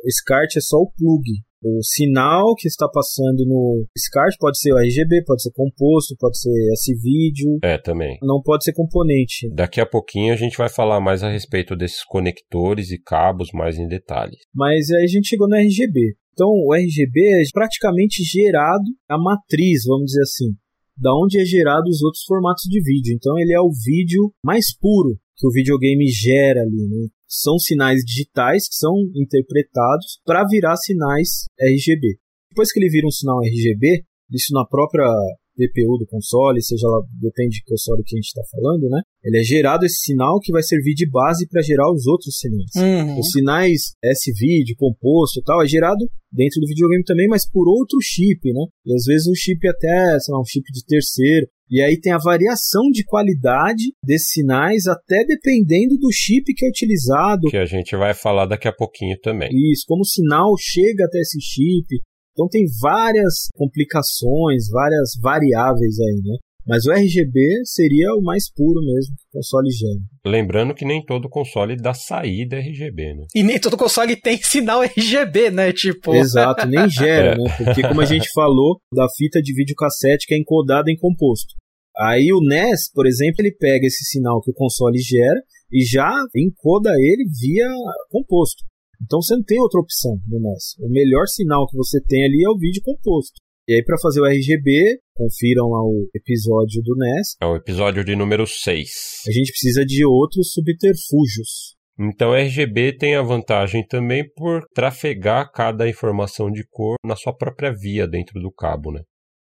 O 0.05 0.11
SCART 0.11 0.57
é 0.57 0.61
só 0.61 0.77
o 0.77 0.91
plug, 0.93 1.23
O 1.65 1.81
sinal 1.83 2.55
que 2.57 2.67
está 2.67 2.89
passando 2.89 3.47
no 3.47 3.85
SCART 3.97 4.35
pode 4.39 4.59
ser 4.59 4.73
o 4.73 4.79
RGB, 4.79 5.25
pode 5.25 5.43
ser 5.43 5.53
composto, 5.53 6.17
pode 6.19 6.41
ser 6.41 6.51
S-vídeo. 6.73 7.59
É, 7.63 7.79
também. 7.79 8.19
Não 8.23 8.43
pode 8.43 8.65
ser 8.65 8.73
componente. 8.73 9.49
Daqui 9.55 9.81
a 9.81 9.87
pouquinho 9.87 10.33
a 10.33 10.37
gente 10.37 10.57
vai 10.59 10.69
falar 10.69 11.01
mais 11.01 11.23
a 11.23 11.31
respeito 11.31 11.77
desses 11.77 12.05
conectores 12.05 12.91
e 12.91 12.99
cabos 12.99 13.51
mais 13.53 13.79
em 13.79 13.87
detalhes. 13.87 14.39
Mas 14.55 14.91
aí 14.91 15.05
a 15.05 15.07
gente 15.07 15.29
chegou 15.29 15.49
no 15.49 15.57
RGB. 15.57 16.17
Então, 16.33 16.49
o 16.49 16.75
RGB 16.75 17.21
é 17.21 17.43
praticamente 17.53 18.25
gerado 18.25 18.85
a 19.09 19.19
matriz, 19.19 19.85
vamos 19.87 20.07
dizer 20.07 20.23
assim, 20.23 20.57
da 20.97 21.15
onde 21.15 21.39
é 21.39 21.45
gerado 21.45 21.89
os 21.89 22.03
outros 22.03 22.25
formatos 22.27 22.65
de 22.65 22.83
vídeo. 22.83 23.15
Então, 23.15 23.39
ele 23.39 23.53
é 23.53 23.61
o 23.61 23.71
vídeo 23.71 24.33
mais 24.45 24.77
puro 24.77 25.19
que 25.37 25.47
o 25.47 25.51
videogame 25.51 26.07
gera 26.09 26.63
ali, 26.63 26.89
né? 26.89 27.09
São 27.35 27.59
sinais 27.59 28.05
digitais 28.05 28.69
que 28.69 28.75
são 28.75 28.93
interpretados 29.15 30.21
para 30.23 30.47
virar 30.47 30.77
sinais 30.77 31.47
RGB. 31.59 32.19
Depois 32.51 32.71
que 32.71 32.79
ele 32.79 32.91
vira 32.91 33.07
um 33.07 33.11
sinal 33.11 33.41
RGB, 33.43 34.05
isso 34.31 34.53
na 34.53 34.67
própria 34.67 35.09
DPU 35.57 35.99
do 35.99 36.07
console, 36.07 36.63
seja 36.63 36.87
lá, 36.89 37.01
depende 37.21 37.61
do 37.61 37.71
console 37.71 38.03
que 38.05 38.15
a 38.15 38.19
gente 38.19 38.29
está 38.29 38.43
falando, 38.51 38.89
né? 38.89 39.01
Ele 39.25 39.39
é 39.39 39.43
gerado 39.43 39.85
esse 39.85 40.01
sinal 40.01 40.41
que 40.41 40.53
vai 40.53 40.63
servir 40.63 40.95
de 40.95 41.09
base 41.09 41.47
para 41.49 41.63
gerar 41.63 41.91
os 41.91 42.07
outros 42.07 42.39
sinais. 42.39 42.71
Uhum. 42.77 43.19
Os 43.19 43.31
sinais 43.31 43.93
S-Video, 44.03 44.77
composto 44.77 45.41
e 45.41 45.43
tal, 45.43 45.63
é 45.63 45.67
gerado 45.67 46.05
dentro 46.31 46.61
do 46.61 46.67
videogame 46.67 47.05
também, 47.05 47.29
mas 47.29 47.49
por 47.49 47.69
outro 47.69 47.99
chip, 48.03 48.41
né? 48.53 48.67
E 48.87 48.95
às 48.95 49.05
vezes 49.05 49.27
um 49.27 49.35
chip 49.35 49.67
até, 49.69 50.19
sei 50.21 50.33
lá, 50.33 50.41
um 50.41 50.45
chip 50.45 50.65
de 50.73 50.85
terceiro. 50.85 51.47
E 51.73 51.81
aí 51.81 51.99
tem 51.99 52.13
a 52.13 52.19
variação 52.19 52.91
de 52.93 53.03
qualidade 53.03 53.95
desses 54.05 54.33
sinais, 54.33 54.87
até 54.87 55.25
dependendo 55.25 55.97
do 55.97 56.13
chip 56.13 56.53
que 56.55 56.67
é 56.67 56.69
utilizado. 56.69 57.49
Que 57.49 57.57
a 57.57 57.65
gente 57.65 57.97
vai 57.97 58.13
falar 58.13 58.45
daqui 58.45 58.69
a 58.69 58.73
pouquinho 58.75 59.19
também. 59.23 59.49
Isso, 59.73 59.85
como 59.89 60.03
o 60.03 60.07
sinal 60.07 60.53
chega 60.59 61.07
até 61.07 61.19
esse 61.21 61.41
chip. 61.41 61.87
Então 62.33 62.47
tem 62.47 62.67
várias 62.79 63.49
complicações, 63.55 64.69
várias 64.71 65.13
variáveis 65.19 65.99
aí, 65.99 66.21
né? 66.23 66.37
Mas 66.67 66.85
o 66.85 66.93
RGB 66.93 67.65
seria 67.65 68.15
o 68.15 68.23
mais 68.23 68.53
puro 68.53 68.81
mesmo 68.81 69.17
que 69.17 69.25
o 69.31 69.41
console 69.41 69.71
gera. 69.71 70.01
Lembrando 70.27 70.75
que 70.75 70.85
nem 70.85 71.03
todo 71.05 71.29
console 71.29 71.77
dá 71.77 71.93
saída 71.93 72.59
RGB, 72.59 73.15
né? 73.15 73.25
E 73.35 73.43
nem 73.43 73.59
todo 73.59 73.79
console 73.79 74.15
tem 74.15 74.37
sinal 74.37 74.83
RGB, 74.85 75.51
né? 75.51 75.73
Tipo. 75.73 76.15
Exato, 76.15 76.67
nem 76.67 76.87
gera, 76.91 77.35
é. 77.35 77.39
né? 77.39 77.57
Porque 77.57 77.83
como 77.83 78.01
a 78.01 78.05
gente 78.05 78.31
falou 78.33 78.79
da 78.95 79.07
fita 79.17 79.41
de 79.41 79.55
videocassete 79.55 80.27
que 80.27 80.35
é 80.35 80.39
encodada 80.39 80.91
em 80.91 80.97
composto. 80.97 81.55
Aí 81.99 82.33
o 82.33 82.41
NES, 82.41 82.91
por 82.93 83.07
exemplo, 83.07 83.37
ele 83.41 83.55
pega 83.55 83.87
esse 83.87 84.05
sinal 84.05 84.41
que 84.41 84.51
o 84.51 84.55
console 84.55 84.99
gera 84.99 85.43
e 85.71 85.85
já 85.85 86.11
encoda 86.35 86.91
ele 86.95 87.25
via 87.41 87.69
composto. 88.11 88.65
Então 89.03 89.21
você 89.21 89.35
não 89.35 89.43
tem 89.43 89.61
outra 89.61 89.81
opção 89.81 90.19
no 90.29 90.41
NES. 90.41 90.77
O 90.81 90.89
melhor 90.89 91.27
sinal 91.27 91.67
que 91.67 91.77
você 91.77 92.01
tem 92.01 92.25
ali 92.25 92.43
é 92.45 92.51
o 92.51 92.59
vídeo 92.59 92.83
composto. 92.83 93.35
E 93.69 93.75
aí, 93.75 93.85
para 93.85 93.97
fazer 94.03 94.21
o 94.21 94.27
RGB, 94.27 94.99
confiram 95.15 95.69
lá 95.69 95.81
o 95.81 96.09
episódio 96.15 96.83
do 96.83 96.97
NES. 96.97 97.37
É 97.41 97.47
o 97.47 97.55
episódio 97.55 98.05
de 98.05 98.17
número 98.17 98.45
6. 98.45 98.89
A 99.29 99.31
gente 99.31 99.53
precisa 99.53 99.87
de 99.87 100.05
outros 100.05 100.53
subterfúgios. 100.53 101.77
Então, 101.99 102.35
RGB 102.35 102.97
tem 102.97 103.15
a 103.15 103.23
vantagem 103.23 103.87
também 103.87 104.29
por 104.35 104.65
trafegar 104.75 105.53
cada 105.53 105.89
informação 105.89 106.51
de 106.51 106.65
cor 106.69 106.97
na 107.05 107.15
sua 107.15 107.33
própria 107.33 107.73
via 107.73 108.07
dentro 108.09 108.41
do 108.41 108.51
cabo, 108.51 108.91
né? 108.91 109.03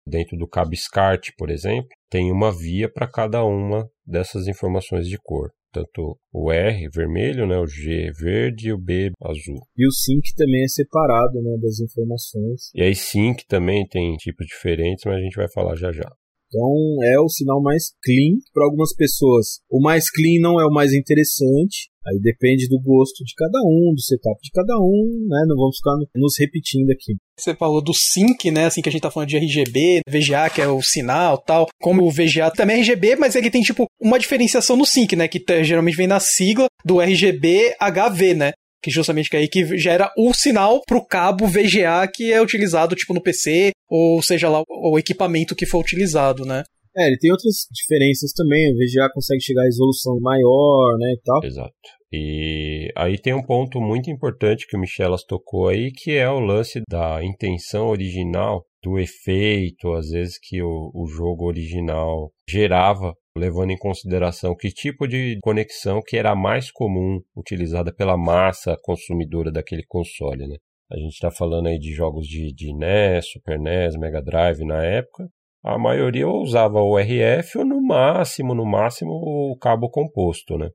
Dentro 0.07 0.37
do 0.37 0.47
cabo 0.47 0.75
SCART, 0.75 1.31
por 1.37 1.51
exemplo, 1.51 1.89
tem 2.09 2.31
uma 2.31 2.53
via 2.53 2.89
para 2.89 3.11
cada 3.11 3.45
uma 3.45 3.89
dessas 4.07 4.47
informações 4.47 5.09
de 5.09 5.19
cor 5.19 5.51
tanto 5.77 6.19
o 6.33 6.51
R 6.51 6.89
vermelho, 6.89 7.47
né, 7.47 7.59
o 7.59 7.67
G 7.67 8.11
verde 8.19 8.69
e 8.69 8.73
o 8.73 8.79
B 8.79 9.11
azul. 9.23 9.61
E 9.77 9.87
o 9.87 9.93
sync 9.93 10.35
também 10.35 10.65
é 10.65 10.69
separado 10.69 11.43
né, 11.43 11.57
das 11.61 11.81
informações. 11.81 12.71
E 12.75 12.83
aí 12.83 12.95
sync 12.95 13.45
também 13.47 13.87
tem 13.87 14.17
tipos 14.17 14.47
diferentes, 14.47 15.05
mas 15.05 15.17
a 15.17 15.21
gente 15.21 15.37
vai 15.37 15.51
falar 15.53 15.77
já 15.77 15.93
já. 15.93 16.11
Então 16.49 17.05
é 17.05 17.19
o 17.21 17.29
sinal 17.29 17.61
mais 17.61 17.93
clean 18.03 18.39
para 18.53 18.65
algumas 18.65 18.95
pessoas. 18.95 19.61
O 19.71 19.81
mais 19.81 20.11
clean 20.11 20.41
não 20.41 20.61
é 20.61 20.67
o 20.67 20.73
mais 20.73 20.93
interessante. 20.93 21.91
Aí 22.07 22.21
depende 22.21 22.69
do 22.69 22.81
gosto 22.81 23.25
de 23.25 23.35
cada 23.35 23.59
um, 23.67 23.93
do 23.93 24.01
setup 24.01 24.39
de 24.41 24.51
cada 24.53 24.79
um, 24.79 25.27
né? 25.29 25.45
Não 25.49 25.57
vamos 25.57 25.77
ficar 25.77 25.97
nos 26.15 26.39
repetindo 26.39 26.91
aqui. 26.91 27.17
Você 27.37 27.53
falou 27.53 27.83
do 27.83 27.93
sync, 27.93 28.49
né? 28.53 28.67
Assim 28.67 28.81
que 28.81 28.89
a 28.89 28.93
gente 28.93 29.03
tá 29.03 29.11
falando 29.11 29.29
de 29.29 29.37
RGB, 29.37 30.03
VGA, 30.09 30.49
que 30.55 30.63
é 30.63 30.69
o 30.69 30.81
sinal 30.81 31.37
tal. 31.37 31.67
Como 31.81 32.05
o 32.05 32.11
VGA 32.11 32.49
também 32.53 32.77
é 32.77 32.81
RGB, 32.81 33.17
mas 33.17 33.35
ele 33.35 33.51
tem, 33.51 33.61
tipo, 33.61 33.87
uma 34.01 34.21
diferenciação 34.21 34.77
no 34.77 34.87
sync, 34.87 35.17
né? 35.17 35.27
Que 35.27 35.45
geralmente 35.65 35.97
vem 35.97 36.07
na 36.07 36.21
sigla 36.21 36.67
do 36.85 37.01
RGB 37.01 37.75
HV, 37.81 38.35
né? 38.35 38.53
que 38.87 38.91
justamente 38.93 39.29
que 39.29 39.37
é 39.37 39.41
aí 39.41 39.49
que 39.49 39.77
gera 39.77 40.13
o 40.17 40.33
sinal 40.33 40.81
para 40.87 40.97
o 40.97 41.05
cabo 41.05 41.49
VGA 41.49 42.07
que 42.13 42.33
é 42.33 42.41
utilizado 42.41 42.95
tipo 42.95 43.13
no 43.13 43.21
PC 43.21 43.73
ou 43.89 44.23
seja 44.23 44.49
lá 44.49 44.63
o 44.69 44.99
equipamento 44.99 45.55
que 45.55 45.67
for 45.67 45.81
utilizado, 45.81 46.45
né? 46.45 46.65
É, 46.97 47.09
ele 47.09 47.19
tem 47.19 47.31
outras 47.31 47.67
diferenças 47.71 48.33
também. 48.33 48.73
O 48.73 48.75
VGA 48.75 49.11
consegue 49.13 49.43
chegar 49.43 49.63
a 49.63 49.67
resolução 49.67 50.19
maior, 50.19 50.97
né, 50.99 51.13
e 51.13 51.21
tal. 51.23 51.45
Exato. 51.45 51.75
E 52.11 52.91
aí 52.97 53.19
tem 53.19 53.35
um 53.35 53.43
ponto 53.43 53.81
muito 53.81 54.11
importante 54.11 54.67
que 54.67 54.77
o 54.77 54.81
Michelas 54.81 55.25
tocou 55.25 55.69
aí, 55.69 55.91
que 55.93 56.13
é 56.13 56.29
o 56.31 56.41
lance 56.41 56.81
da 56.89 57.23
intenção 57.23 57.89
original 57.89 58.65
do 58.83 58.99
efeito, 58.99 59.93
às 59.93 60.09
vezes 60.09 60.39
que 60.41 60.63
o, 60.63 60.91
o 60.95 61.07
jogo 61.07 61.47
original 61.47 62.31
gerava, 62.49 63.13
levando 63.37 63.73
em 63.73 63.77
consideração 63.77 64.55
que 64.57 64.69
tipo 64.69 65.07
de 65.07 65.37
conexão 65.43 66.01
que 66.01 66.17
era 66.17 66.35
mais 66.35 66.71
comum 66.71 67.21
utilizada 67.37 67.93
pela 67.93 68.17
massa 68.17 68.77
consumidora 68.83 69.51
daquele 69.51 69.83
console, 69.87 70.47
né? 70.47 70.57
A 70.91 70.97
gente 70.97 71.15
está 71.15 71.31
falando 71.31 71.67
aí 71.67 71.79
de 71.79 71.93
jogos 71.93 72.27
de, 72.27 72.53
de 72.55 72.73
NES, 72.77 73.31
Super 73.33 73.59
NES, 73.59 73.97
Mega 73.97 74.23
Drive 74.23 74.65
na 74.65 74.85
época. 74.85 75.29
A 75.65 75.77
maioria 75.79 76.29
usava 76.29 76.81
o 76.81 76.97
RF 76.97 77.59
ou 77.59 77.65
no 77.65 77.83
máximo, 77.83 78.55
no 78.55 78.65
máximo 78.65 79.11
o 79.13 79.57
cabo 79.59 79.91
composto, 79.91 80.57
né? 80.57 80.69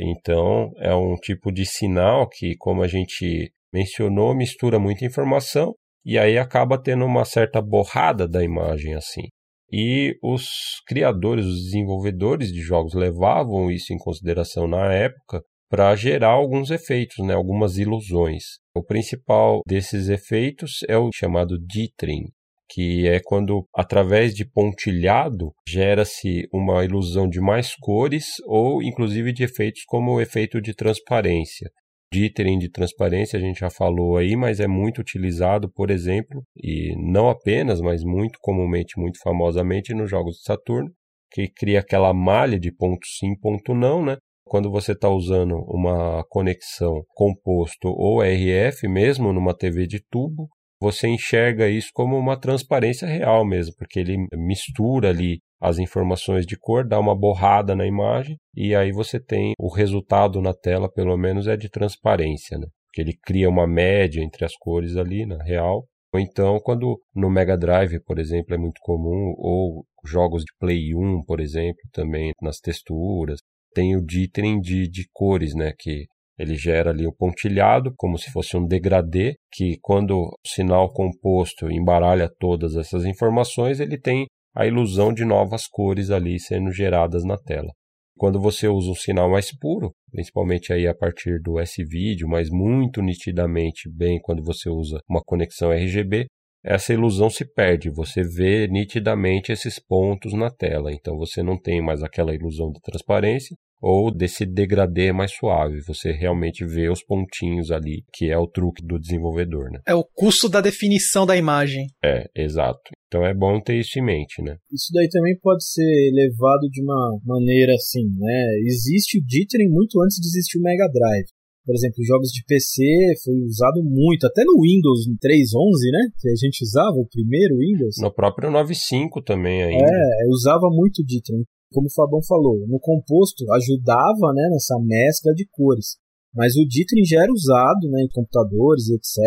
Então 0.00 0.70
é 0.78 0.94
um 0.94 1.14
tipo 1.16 1.52
de 1.52 1.66
sinal 1.66 2.28
que, 2.28 2.56
como 2.56 2.82
a 2.82 2.88
gente 2.88 3.52
mencionou, 3.72 4.34
mistura 4.34 4.78
muita 4.78 5.04
informação 5.04 5.74
e 6.04 6.18
aí 6.18 6.38
acaba 6.38 6.80
tendo 6.80 7.04
uma 7.04 7.24
certa 7.26 7.60
borrada 7.60 8.26
da 8.26 8.42
imagem 8.42 8.94
assim. 8.94 9.28
E 9.70 10.16
os 10.22 10.48
criadores, 10.86 11.44
os 11.44 11.64
desenvolvedores 11.64 12.50
de 12.50 12.62
jogos 12.62 12.94
levavam 12.94 13.70
isso 13.70 13.92
em 13.92 13.98
consideração 13.98 14.66
na 14.66 14.90
época 14.94 15.42
para 15.70 15.94
gerar 15.94 16.30
alguns 16.30 16.70
efeitos, 16.70 17.24
né, 17.24 17.34
algumas 17.34 17.76
ilusões. 17.78 18.44
O 18.74 18.82
principal 18.82 19.60
desses 19.66 20.08
efeitos 20.08 20.78
é 20.88 20.96
o 20.96 21.10
chamado 21.12 21.58
dithering, 21.58 22.26
que 22.70 23.06
é 23.08 23.20
quando, 23.24 23.66
através 23.74 24.34
de 24.34 24.44
pontilhado, 24.44 25.52
gera-se 25.66 26.46
uma 26.52 26.84
ilusão 26.84 27.28
de 27.28 27.40
mais 27.40 27.74
cores 27.74 28.26
ou, 28.46 28.82
inclusive, 28.82 29.32
de 29.32 29.44
efeitos 29.44 29.82
como 29.86 30.12
o 30.12 30.20
efeito 30.20 30.60
de 30.60 30.74
transparência. 30.74 31.70
Dithering 32.12 32.58
de 32.58 32.70
transparência 32.70 33.38
a 33.38 33.42
gente 33.42 33.60
já 33.60 33.68
falou 33.68 34.16
aí, 34.16 34.34
mas 34.34 34.60
é 34.60 34.66
muito 34.66 35.00
utilizado, 35.00 35.70
por 35.70 35.90
exemplo, 35.90 36.42
e 36.56 36.94
não 36.96 37.28
apenas, 37.28 37.80
mas 37.80 38.02
muito 38.02 38.38
comumente, 38.40 38.98
muito 38.98 39.18
famosamente 39.22 39.92
nos 39.92 40.08
jogos 40.08 40.36
de 40.36 40.42
Saturno, 40.42 40.90
que 41.30 41.48
cria 41.48 41.80
aquela 41.80 42.14
malha 42.14 42.58
de 42.58 42.72
ponto 42.72 43.06
sim, 43.06 43.38
ponto 43.38 43.74
não, 43.74 44.02
né? 44.02 44.16
Quando 44.48 44.70
você 44.70 44.92
está 44.92 45.08
usando 45.08 45.56
uma 45.68 46.24
conexão 46.28 47.02
composto 47.14 47.88
ou 47.88 48.22
RF, 48.22 48.88
mesmo 48.88 49.32
numa 49.32 49.56
TV 49.56 49.86
de 49.86 50.00
tubo, 50.10 50.48
você 50.80 51.08
enxerga 51.08 51.68
isso 51.68 51.90
como 51.92 52.16
uma 52.16 52.38
transparência 52.38 53.06
real 53.06 53.44
mesmo, 53.44 53.74
porque 53.76 53.98
ele 53.98 54.16
mistura 54.32 55.10
ali 55.10 55.40
as 55.60 55.78
informações 55.78 56.46
de 56.46 56.56
cor, 56.56 56.86
dá 56.86 56.98
uma 57.00 57.18
borrada 57.18 57.74
na 57.74 57.86
imagem 57.86 58.36
e 58.54 58.74
aí 58.74 58.92
você 58.92 59.20
tem 59.20 59.52
o 59.58 59.68
resultado 59.68 60.40
na 60.40 60.54
tela, 60.54 60.90
pelo 60.90 61.16
menos 61.16 61.48
é 61.48 61.56
de 61.56 61.68
transparência, 61.68 62.56
né? 62.56 62.66
Que 62.92 63.02
ele 63.02 63.12
cria 63.24 63.48
uma 63.48 63.66
média 63.66 64.22
entre 64.22 64.44
as 64.44 64.54
cores 64.56 64.96
ali 64.96 65.26
na 65.26 65.42
real. 65.42 65.84
Ou 66.14 66.20
então, 66.20 66.58
quando 66.60 66.98
no 67.14 67.28
Mega 67.28 67.56
Drive, 67.56 68.00
por 68.04 68.18
exemplo, 68.18 68.54
é 68.54 68.58
muito 68.58 68.80
comum, 68.80 69.34
ou 69.36 69.84
jogos 70.06 70.42
de 70.42 70.52
Play 70.58 70.94
1, 70.94 71.24
por 71.24 71.40
exemplo, 71.40 71.82
também 71.92 72.32
nas 72.40 72.58
texturas, 72.60 73.40
tem 73.78 73.96
o 73.96 74.04
dithering 74.04 74.60
de, 74.60 74.88
de 74.88 75.08
cores, 75.12 75.54
né? 75.54 75.72
Que 75.78 76.06
ele 76.36 76.56
gera 76.56 76.90
ali 76.90 77.06
o 77.06 77.12
pontilhado, 77.12 77.94
como 77.96 78.18
se 78.18 78.28
fosse 78.32 78.56
um 78.56 78.66
degradê, 78.66 79.36
que 79.52 79.78
quando 79.80 80.18
o 80.18 80.36
sinal 80.44 80.92
composto 80.92 81.70
embaralha 81.70 82.28
todas 82.40 82.74
essas 82.74 83.04
informações, 83.04 83.78
ele 83.78 83.96
tem 83.96 84.26
a 84.52 84.66
ilusão 84.66 85.12
de 85.12 85.24
novas 85.24 85.68
cores 85.68 86.10
ali 86.10 86.40
sendo 86.40 86.72
geradas 86.72 87.24
na 87.24 87.36
tela. 87.36 87.70
Quando 88.16 88.40
você 88.40 88.66
usa 88.66 88.90
um 88.90 88.96
sinal 88.96 89.30
mais 89.30 89.56
puro, 89.56 89.92
principalmente 90.10 90.72
aí 90.72 90.88
a 90.88 90.94
partir 90.94 91.40
do 91.40 91.60
S-Video, 91.60 92.26
mas 92.28 92.50
muito 92.50 93.00
nitidamente 93.00 93.88
bem 93.88 94.18
quando 94.20 94.42
você 94.42 94.68
usa 94.68 94.98
uma 95.08 95.22
conexão 95.24 95.70
RGB, 95.72 96.26
essa 96.64 96.92
ilusão 96.92 97.30
se 97.30 97.44
perde, 97.44 97.90
você 97.90 98.24
vê 98.24 98.66
nitidamente 98.66 99.52
esses 99.52 99.78
pontos 99.78 100.32
na 100.32 100.50
tela, 100.50 100.92
então 100.92 101.16
você 101.16 101.44
não 101.44 101.56
tem 101.56 101.80
mais 101.80 102.02
aquela 102.02 102.34
ilusão 102.34 102.72
de 102.72 102.80
transparência, 102.80 103.56
ou 103.80 104.14
desse 104.14 104.44
degradê 104.44 105.12
mais 105.12 105.32
suave. 105.32 105.80
Você 105.86 106.12
realmente 106.12 106.64
vê 106.64 106.88
os 106.88 107.02
pontinhos 107.02 107.70
ali, 107.70 108.04
que 108.12 108.30
é 108.30 108.38
o 108.38 108.46
truque 108.46 108.84
do 108.84 108.98
desenvolvedor, 108.98 109.70
né? 109.70 109.80
É 109.86 109.94
o 109.94 110.04
custo 110.04 110.48
da 110.48 110.60
definição 110.60 111.24
da 111.24 111.36
imagem. 111.36 111.86
É, 112.04 112.24
exato. 112.36 112.80
Então 113.06 113.24
é 113.24 113.34
bom 113.34 113.60
ter 113.60 113.78
isso 113.78 113.98
em 113.98 114.04
mente, 114.04 114.42
né? 114.42 114.56
Isso 114.72 114.92
daí 114.92 115.08
também 115.08 115.38
pode 115.40 115.64
ser 115.64 116.10
levado 116.12 116.68
de 116.70 116.82
uma 116.82 117.18
maneira 117.24 117.74
assim, 117.74 118.04
né? 118.18 118.46
Existe 118.64 119.18
o 119.18 119.24
dithering 119.24 119.70
muito 119.70 120.00
antes 120.02 120.16
de 120.20 120.26
existir 120.26 120.58
o 120.58 120.62
Mega 120.62 120.88
Drive. 120.88 121.26
Por 121.64 121.74
exemplo, 121.74 122.02
jogos 122.02 122.30
de 122.30 122.42
PC 122.48 122.82
foi 123.22 123.34
usado 123.44 123.84
muito, 123.84 124.26
até 124.26 124.42
no 124.42 124.62
Windows 124.62 125.00
3.11, 125.22 125.92
né? 125.92 126.08
Que 126.18 126.30
a 126.30 126.34
gente 126.34 126.62
usava, 126.62 126.96
o 126.96 127.06
primeiro 127.06 127.58
Windows. 127.58 127.96
No 128.00 128.10
próprio 128.10 128.50
9.5 128.50 129.22
também 129.22 129.62
ainda. 129.62 129.84
É, 129.84 130.26
usava 130.30 130.66
muito 130.70 131.04
dithering 131.04 131.44
como 131.72 131.86
o 131.86 131.92
Fabão 131.92 132.22
falou, 132.22 132.66
no 132.66 132.78
composto 132.80 133.44
ajudava 133.52 134.32
né, 134.34 134.48
nessa 134.50 134.78
mescla 134.80 135.32
de 135.34 135.46
cores. 135.50 135.96
Mas 136.34 136.56
o 136.56 136.66
dithering 136.66 137.04
já 137.04 137.22
era 137.22 137.32
usado 137.32 137.88
né, 137.90 138.02
em 138.02 138.08
computadores, 138.08 138.88
etc., 138.90 139.18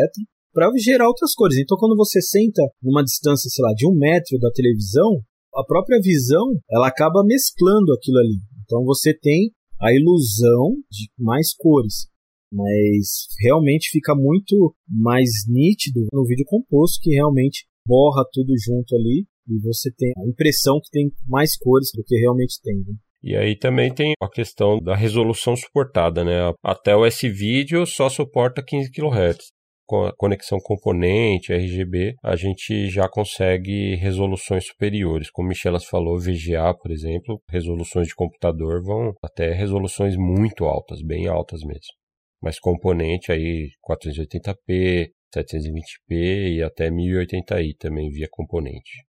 para 0.54 0.70
gerar 0.78 1.08
outras 1.08 1.34
cores. 1.34 1.58
Então, 1.58 1.78
quando 1.78 1.96
você 1.96 2.22
senta 2.22 2.62
numa 2.82 3.04
distância, 3.04 3.50
sei 3.50 3.64
lá, 3.64 3.74
de 3.74 3.88
um 3.88 3.96
metro 3.96 4.38
da 4.39 4.52
televisão, 4.52 5.22
a 5.56 5.64
própria 5.64 6.00
visão 6.02 6.46
ela 6.70 6.88
acaba 6.88 7.24
mesclando 7.26 7.94
aquilo 7.94 8.18
ali. 8.18 8.39
Então, 8.64 8.84
você 8.84 9.14
tem 9.14 9.52
a 9.82 9.94
ilusão 9.94 10.76
de 10.92 11.10
mais 11.18 11.54
cores. 11.54 12.08
Mas 12.54 13.28
realmente 13.39 13.89
fica 13.92 14.14
muito 14.14 14.76
mais 14.88 15.30
nítido 15.48 16.08
no 16.12 16.26
vídeo 16.26 16.46
composto, 16.46 17.00
que 17.02 17.12
realmente 17.12 17.66
borra 17.88 18.26
tudo 18.32 18.54
junto 18.58 18.96
ali 18.96 19.26
e 19.52 19.60
você 19.62 19.91
tem 19.97 20.12
a 20.18 20.28
impressão 20.28 20.80
que 20.82 20.89
tem 20.89 21.12
mais 21.28 21.58
cores 21.58 21.89
do 21.93 22.04
que 22.04 22.16
realmente 22.16 22.60
tem. 22.64 22.78
Né? 22.78 22.95
E 23.24 23.36
aí 23.36 23.56
também 23.58 23.93
tem 23.93 24.14
a 24.20 24.30
questão 24.30 24.80
da 24.80 24.95
resolução 24.95 25.56
suportada, 25.56 26.24
né? 26.24 26.54
Até 26.64 26.95
o 26.95 27.06
S-Video 27.06 27.86
só 27.86 28.10
suporta 28.10 28.64
15 28.66 28.89
kHz. 28.91 29.38
Com 29.86 30.06
a 30.06 30.16
conexão 30.16 30.58
componente, 30.64 31.52
RGB, 31.52 32.16
a 32.24 32.36
gente 32.36 32.89
já 32.89 33.10
consegue 33.10 33.95
resoluções 33.95 34.66
superiores. 34.66 35.30
Como 35.30 35.49
Michelas 35.49 35.84
falou, 35.84 36.18
VGA, 36.18 36.74
por 36.82 36.91
exemplo, 36.91 37.41
resoluções 37.49 38.08
de 38.08 38.16
computador 38.16 38.82
vão 38.82 39.14
até 39.22 39.52
resoluções 39.52 40.16
muito 40.16 40.64
altas, 40.64 41.02
bem 41.04 41.28
altas 41.28 41.60
mesmo. 41.62 41.93
Mas 42.41 42.58
componente 42.58 43.32
aí 43.32 43.70
480p, 43.86 45.10
720p 45.36 46.56
e 46.56 46.64
até 46.64 46.89
1080i 46.89 47.76
também 47.78 48.10
via 48.10 48.28
componente. 48.32 49.11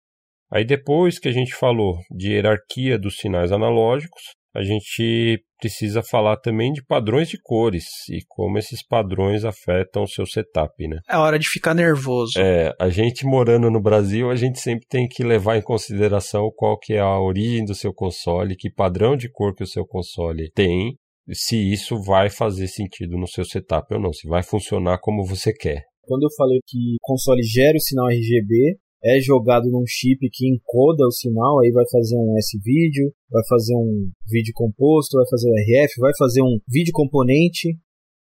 Aí 0.52 0.66
depois 0.66 1.20
que 1.20 1.28
a 1.28 1.32
gente 1.32 1.54
falou 1.54 1.98
de 2.10 2.34
hierarquia 2.34 2.98
dos 2.98 3.18
sinais 3.18 3.52
analógicos, 3.52 4.22
a 4.56 4.64
gente 4.64 5.44
precisa 5.60 6.02
falar 6.02 6.38
também 6.38 6.72
de 6.72 6.84
padrões 6.84 7.30
de 7.30 7.38
cores 7.40 7.86
e 8.10 8.20
como 8.28 8.58
esses 8.58 8.86
padrões 8.86 9.46
afetam 9.46 10.04
o 10.04 10.08
seu 10.08 10.26
setup, 10.26 10.88
né? 10.88 11.00
É 11.08 11.18
hora 11.18 11.38
de 11.38 11.48
ficar 11.48 11.76
nervoso. 11.76 12.32
É, 12.40 12.74
a 12.80 12.90
gente 12.90 13.26
morando 13.26 13.70
no 13.70 13.82
Brasil, 13.82 14.32
a 14.32 14.36
gente 14.36 14.60
sempre 14.60 14.88
tem 14.90 15.08
que 15.08 15.24
levar 15.24 15.58
em 15.58 15.62
consideração 15.62 16.50
qual 16.56 16.80
que 16.80 16.94
é 16.94 17.00
a 17.00 17.20
origem 17.20 17.64
do 17.64 17.76
seu 17.76 17.94
console, 17.94 18.56
que 18.56 18.72
padrão 18.72 19.16
de 19.16 19.30
cor 19.30 19.54
que 19.54 19.64
o 19.64 19.68
seu 19.68 19.86
console 19.86 20.50
tem, 20.52 20.96
se 21.32 21.72
isso 21.72 22.02
vai 22.02 22.30
fazer 22.30 22.68
sentido 22.68 23.18
no 23.18 23.28
seu 23.28 23.46
setup 23.46 23.94
ou 23.94 24.02
não, 24.02 24.12
se 24.12 24.28
vai 24.28 24.42
funcionar 24.42 24.98
como 25.00 25.26
você 25.26 25.54
quer. 25.54 25.84
Quando 26.02 26.24
eu 26.24 26.30
falei 26.36 26.60
que 26.66 26.96
o 26.96 26.98
console 27.02 27.44
gera 27.44 27.78
o 27.78 27.82
sinal 27.82 28.08
RGB, 28.08 28.80
é 29.04 29.20
jogado 29.20 29.70
num 29.70 29.86
chip 29.88 30.20
que 30.32 30.48
encoda 30.48 31.06
o 31.06 31.12
sinal, 31.12 31.60
aí 31.60 31.72
vai 31.72 31.86
fazer 31.90 32.16
um 32.18 32.38
S-vídeo, 32.38 33.14
vai 33.30 33.44
fazer 33.48 33.76
um 33.76 34.10
vídeo 34.28 34.52
composto, 34.54 35.18
vai 35.18 35.28
fazer 35.30 35.50
o 35.50 35.54
RF, 35.54 36.00
vai 36.00 36.12
fazer 36.18 36.42
um 36.42 36.60
vídeo 36.68 36.92
componente. 36.94 37.78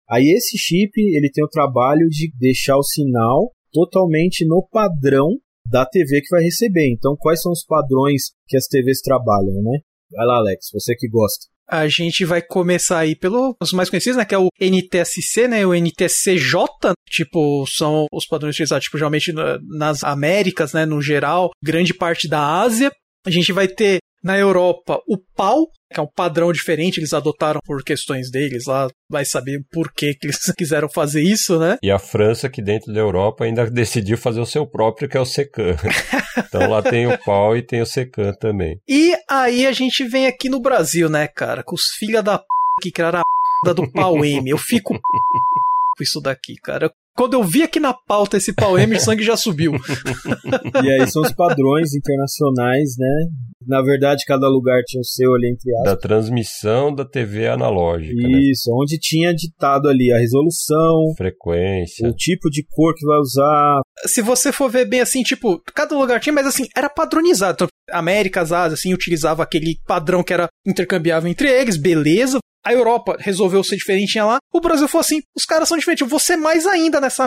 Aí 0.08 0.28
esse 0.30 0.56
chip, 0.56 0.92
ele 0.96 1.30
tem 1.30 1.44
o 1.44 1.48
trabalho 1.48 2.08
de 2.08 2.32
deixar 2.38 2.76
o 2.76 2.82
sinal 2.82 3.52
totalmente 3.72 4.46
no 4.46 4.66
padrão 4.70 5.36
da 5.68 5.84
TV 5.84 6.22
que 6.22 6.30
vai 6.30 6.42
receber. 6.42 6.90
Então, 6.90 7.16
quais 7.18 7.42
são 7.42 7.52
os 7.52 7.64
padrões 7.64 8.30
que 8.46 8.56
as 8.56 8.66
TVs 8.66 9.00
trabalham, 9.02 9.62
né? 9.62 9.80
Vai 10.12 10.26
lá, 10.26 10.36
Alex, 10.36 10.68
você 10.72 10.94
que 10.94 11.08
gosta 11.08 11.46
a 11.70 11.86
gente 11.88 12.24
vai 12.24 12.40
começar 12.40 12.98
aí 12.98 13.14
pelos 13.14 13.54
mais 13.72 13.90
conhecidos, 13.90 14.16
né, 14.16 14.24
que 14.24 14.34
é 14.34 14.38
o 14.38 14.48
NTSC, 14.60 15.46
né, 15.48 15.66
o 15.66 15.74
NTSCJ, 15.74 16.94
tipo, 17.08 17.66
são 17.66 18.06
os 18.12 18.26
padrões 18.26 18.54
utilizados, 18.54 18.84
tipo, 18.84 18.96
geralmente 18.96 19.32
nas 19.32 20.02
Américas, 20.02 20.72
né, 20.72 20.86
no 20.86 21.02
geral, 21.02 21.50
grande 21.62 21.92
parte 21.92 22.28
da 22.28 22.60
Ásia. 22.60 22.90
A 23.26 23.30
gente 23.30 23.52
vai 23.52 23.68
ter 23.68 23.98
na 24.22 24.36
Europa, 24.36 25.00
o 25.06 25.16
pau, 25.16 25.66
que 25.92 26.00
é 26.00 26.02
um 26.02 26.06
padrão 26.06 26.52
diferente, 26.52 26.98
eles 26.98 27.12
adotaram 27.12 27.60
por 27.64 27.82
questões 27.82 28.30
deles 28.30 28.66
lá, 28.66 28.88
vai 29.10 29.24
saber 29.24 29.60
por 29.72 29.92
que, 29.92 30.14
que 30.14 30.26
eles 30.26 30.38
quiseram 30.56 30.88
fazer 30.88 31.22
isso, 31.22 31.58
né? 31.58 31.78
E 31.82 31.90
a 31.90 31.98
França, 31.98 32.48
que 32.48 32.60
dentro 32.60 32.92
da 32.92 33.00
Europa 33.00 33.44
ainda 33.44 33.70
decidiu 33.70 34.18
fazer 34.18 34.40
o 34.40 34.46
seu 34.46 34.66
próprio, 34.66 35.08
que 35.08 35.16
é 35.16 35.20
o 35.20 35.24
Secan. 35.24 35.76
então 36.36 36.68
lá 36.68 36.82
tem 36.82 37.06
o 37.06 37.18
pau 37.18 37.56
e 37.56 37.62
tem 37.62 37.80
o 37.80 37.86
Secan 37.86 38.32
também. 38.34 38.78
E 38.88 39.14
aí 39.28 39.66
a 39.66 39.72
gente 39.72 40.04
vem 40.04 40.26
aqui 40.26 40.48
no 40.48 40.60
Brasil, 40.60 41.08
né, 41.08 41.28
cara, 41.28 41.62
com 41.62 41.74
os 41.74 41.86
filha 41.98 42.22
da 42.22 42.38
p 42.38 42.44
que 42.82 42.92
criaram 42.92 43.20
a 43.20 43.22
p 43.64 43.74
do 43.74 43.90
pau 43.90 44.24
M. 44.24 44.50
Eu 44.50 44.58
fico 44.58 44.94
com 45.00 46.02
isso 46.02 46.20
daqui, 46.20 46.54
cara. 46.56 46.90
Quando 47.18 47.34
eu 47.34 47.42
vi 47.42 47.64
aqui 47.64 47.80
na 47.80 47.92
pauta 47.92 48.36
esse 48.36 48.52
pau 48.52 48.78
M, 48.78 48.96
sangue 49.00 49.24
já 49.24 49.36
subiu. 49.36 49.72
e 50.84 50.88
aí 50.88 51.10
são 51.10 51.20
os 51.20 51.32
padrões 51.32 51.92
internacionais, 51.92 52.90
né? 52.96 53.26
Na 53.66 53.82
verdade, 53.82 54.24
cada 54.24 54.48
lugar 54.48 54.84
tinha 54.86 55.00
o 55.00 55.04
seu 55.04 55.34
ali 55.34 55.50
entre 55.50 55.74
aspas. 55.78 55.92
Da 55.92 55.96
transmissão 55.96 56.94
da 56.94 57.04
TV 57.04 57.48
analógica. 57.48 58.14
Né? 58.14 58.38
Isso, 58.52 58.70
né? 58.70 58.76
onde 58.80 59.00
tinha 59.00 59.34
ditado 59.34 59.88
ali 59.88 60.12
a 60.12 60.18
resolução, 60.18 61.12
frequência, 61.16 62.08
o 62.08 62.14
tipo 62.14 62.48
de 62.48 62.64
cor 62.70 62.94
que 62.94 63.04
vai 63.04 63.18
usar. 63.18 63.80
Se 64.06 64.22
você 64.22 64.52
for 64.52 64.70
ver 64.70 64.84
bem 64.84 65.00
assim, 65.00 65.24
tipo, 65.24 65.60
cada 65.74 65.98
lugar 65.98 66.20
tinha, 66.20 66.32
mas 66.32 66.46
assim, 66.46 66.68
era 66.76 66.88
padronizado. 66.88 67.54
Então, 67.54 67.68
Américas, 67.90 68.52
Ásia, 68.52 68.74
assim, 68.74 68.94
utilizava 68.94 69.42
aquele 69.42 69.76
padrão 69.88 70.22
que 70.22 70.32
era 70.32 70.48
intercambiável 70.64 71.28
entre 71.28 71.50
eles, 71.50 71.76
beleza. 71.76 72.38
A 72.68 72.72
Europa 72.74 73.16
resolveu 73.18 73.64
ser 73.64 73.76
diferente 73.76 74.20
lá. 74.20 74.40
O 74.52 74.60
Brasil 74.60 74.86
falou 74.86 75.00
assim: 75.00 75.20
os 75.34 75.46
caras 75.46 75.66
são 75.66 75.78
diferentes, 75.78 76.02
eu 76.02 76.06
vou 76.06 76.18
ser 76.18 76.36
mais 76.36 76.66
ainda 76.66 77.00
nessa. 77.00 77.24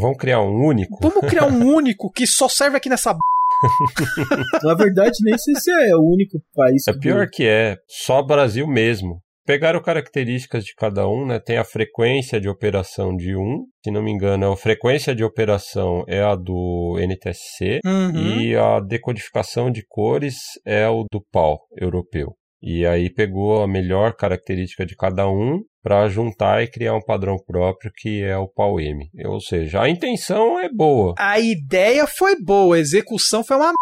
Vamos 0.00 0.16
criar 0.18 0.40
um 0.40 0.64
único? 0.64 0.98
Vamos 1.02 1.28
criar 1.28 1.46
um 1.46 1.66
único 1.74 2.12
que 2.12 2.28
só 2.28 2.48
serve 2.48 2.76
aqui 2.76 2.88
nessa. 2.88 3.12
Na 4.62 4.74
verdade, 4.74 5.18
nem 5.22 5.36
sei 5.36 5.56
se 5.56 5.68
é 5.72 5.96
o 5.96 6.00
único 6.00 6.38
país. 6.54 6.86
É 6.86 6.92
pior 6.92 7.26
que 7.28 7.44
é, 7.44 7.76
só 7.88 8.22
Brasil 8.22 8.68
mesmo. 8.68 9.20
Pegaram 9.44 9.82
características 9.82 10.64
de 10.64 10.76
cada 10.76 11.08
um, 11.08 11.26
né? 11.26 11.40
Tem 11.40 11.56
a 11.58 11.64
frequência 11.64 12.40
de 12.40 12.48
operação 12.48 13.16
de 13.16 13.34
um, 13.34 13.64
se 13.84 13.90
não 13.90 14.02
me 14.02 14.12
engano, 14.12 14.52
a 14.52 14.56
frequência 14.56 15.12
de 15.12 15.24
operação 15.24 16.04
é 16.06 16.22
a 16.22 16.36
do 16.36 16.96
NTSC 17.00 17.80
uhum. 17.84 18.40
e 18.40 18.56
a 18.56 18.78
decodificação 18.78 19.72
de 19.72 19.84
cores 19.88 20.36
é 20.64 20.88
o 20.88 21.04
do 21.10 21.20
PAL 21.32 21.58
europeu. 21.76 22.32
E 22.68 22.84
aí 22.84 23.08
pegou 23.08 23.62
a 23.62 23.68
melhor 23.68 24.16
característica 24.16 24.84
de 24.84 24.96
cada 24.96 25.28
um 25.28 25.62
para 25.84 26.08
juntar 26.08 26.64
e 26.64 26.66
criar 26.66 26.96
um 26.96 27.00
padrão 27.00 27.36
próprio 27.38 27.92
que 27.96 28.24
é 28.24 28.36
o 28.36 28.48
PAU-M. 28.48 29.08
Ou 29.24 29.40
seja, 29.40 29.82
a 29.82 29.88
intenção 29.88 30.58
é 30.58 30.68
boa. 30.68 31.14
A 31.16 31.38
ideia 31.38 32.08
foi 32.08 32.34
boa, 32.42 32.74
a 32.74 32.80
execução 32.80 33.44
foi 33.44 33.56
uma 33.56 33.72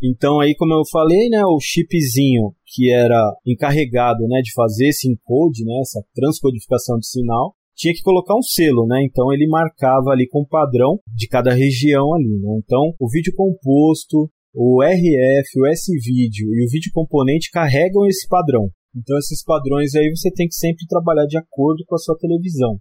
então 0.00 0.38
aí, 0.40 0.54
como 0.54 0.74
eu 0.74 0.82
falei, 0.92 1.28
né, 1.30 1.42
o 1.46 1.58
chipzinho 1.58 2.52
que 2.66 2.92
era 2.92 3.18
encarregado, 3.46 4.28
né, 4.28 4.40
de 4.42 4.52
fazer 4.52 4.88
esse 4.88 5.08
encode, 5.08 5.64
né, 5.64 5.80
essa 5.80 6.04
transcodificação 6.14 6.98
de 6.98 7.08
sinal, 7.08 7.54
tinha 7.74 7.94
que 7.94 8.02
colocar 8.02 8.34
um 8.34 8.42
selo, 8.42 8.86
né? 8.86 9.04
Então 9.04 9.32
ele 9.32 9.46
marcava 9.46 10.10
ali 10.10 10.26
com 10.26 10.40
o 10.40 10.48
padrão 10.48 10.98
de 11.14 11.28
cada 11.28 11.52
região 11.52 12.14
ali, 12.14 12.38
né? 12.40 12.58
Então 12.64 12.94
o 12.98 13.08
vídeo 13.08 13.32
composto, 13.36 14.28
o 14.58 14.82
RF, 14.82 15.60
o 15.60 15.66
S-Video 15.66 16.48
e 16.48 16.64
o 16.64 16.70
vídeo 16.70 16.90
componente 16.94 17.50
carregam 17.50 18.06
esse 18.06 18.26
padrão. 18.26 18.70
Então 18.96 19.18
esses 19.18 19.44
padrões 19.44 19.94
aí 19.94 20.08
você 20.08 20.30
tem 20.32 20.48
que 20.48 20.54
sempre 20.54 20.86
trabalhar 20.88 21.26
de 21.26 21.36
acordo 21.36 21.84
com 21.86 21.94
a 21.94 21.98
sua 21.98 22.16
televisão. 22.16 22.80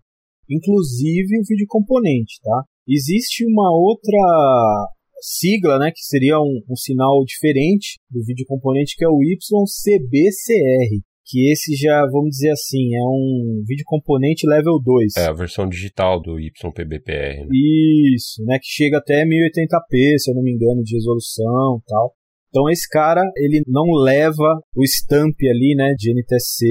Inclusive 0.49 1.37
o 1.37 1.43
vídeo 1.45 1.65
componente, 1.67 2.39
tá? 2.41 2.63
Existe 2.87 3.43
uma 3.45 3.75
outra 3.75 4.87
sigla, 5.19 5.77
né, 5.77 5.91
que 5.91 6.01
seria 6.01 6.39
um, 6.39 6.61
um 6.69 6.75
sinal 6.77 7.25
diferente 7.25 7.99
do 8.09 8.23
vídeo 8.23 8.45
componente, 8.47 8.95
que 8.95 9.03
é 9.03 9.09
o 9.09 9.19
YCBCR, 9.21 11.03
que 11.25 11.51
esse 11.51 11.75
já, 11.75 12.05
vamos 12.11 12.29
dizer 12.29 12.51
assim, 12.51 12.93
é 12.93 13.03
um 13.03 13.63
vídeo 13.65 13.83
componente 13.85 14.47
level 14.47 14.79
2. 14.81 15.15
É 15.17 15.25
a 15.27 15.33
versão 15.33 15.67
digital 15.67 16.21
do 16.21 16.39
YPBPR. 16.39 17.39
Né? 17.41 17.47
Isso, 18.15 18.43
né, 18.45 18.59
que 18.59 18.67
chega 18.67 18.99
até 18.99 19.25
1080p, 19.25 20.17
se 20.19 20.29
eu 20.29 20.35
não 20.35 20.43
me 20.43 20.53
engano, 20.53 20.83
de 20.83 20.95
resolução 20.95 21.81
tal. 21.87 22.13
Então 22.49 22.69
esse 22.69 22.87
cara, 22.87 23.21
ele 23.35 23.63
não 23.67 23.91
leva 23.91 24.61
o 24.75 24.83
stamp 24.83 25.35
ali, 25.49 25.75
né, 25.75 25.93
de 25.97 26.13
NTSC, 26.13 26.65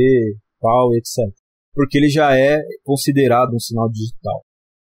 PAL, 0.61 0.95
etc. 0.95 1.35
Porque 1.75 1.99
ele 1.99 2.09
já 2.09 2.39
é 2.39 2.63
considerado 2.85 3.55
um 3.55 3.59
sinal 3.59 3.91
digital. 3.91 4.45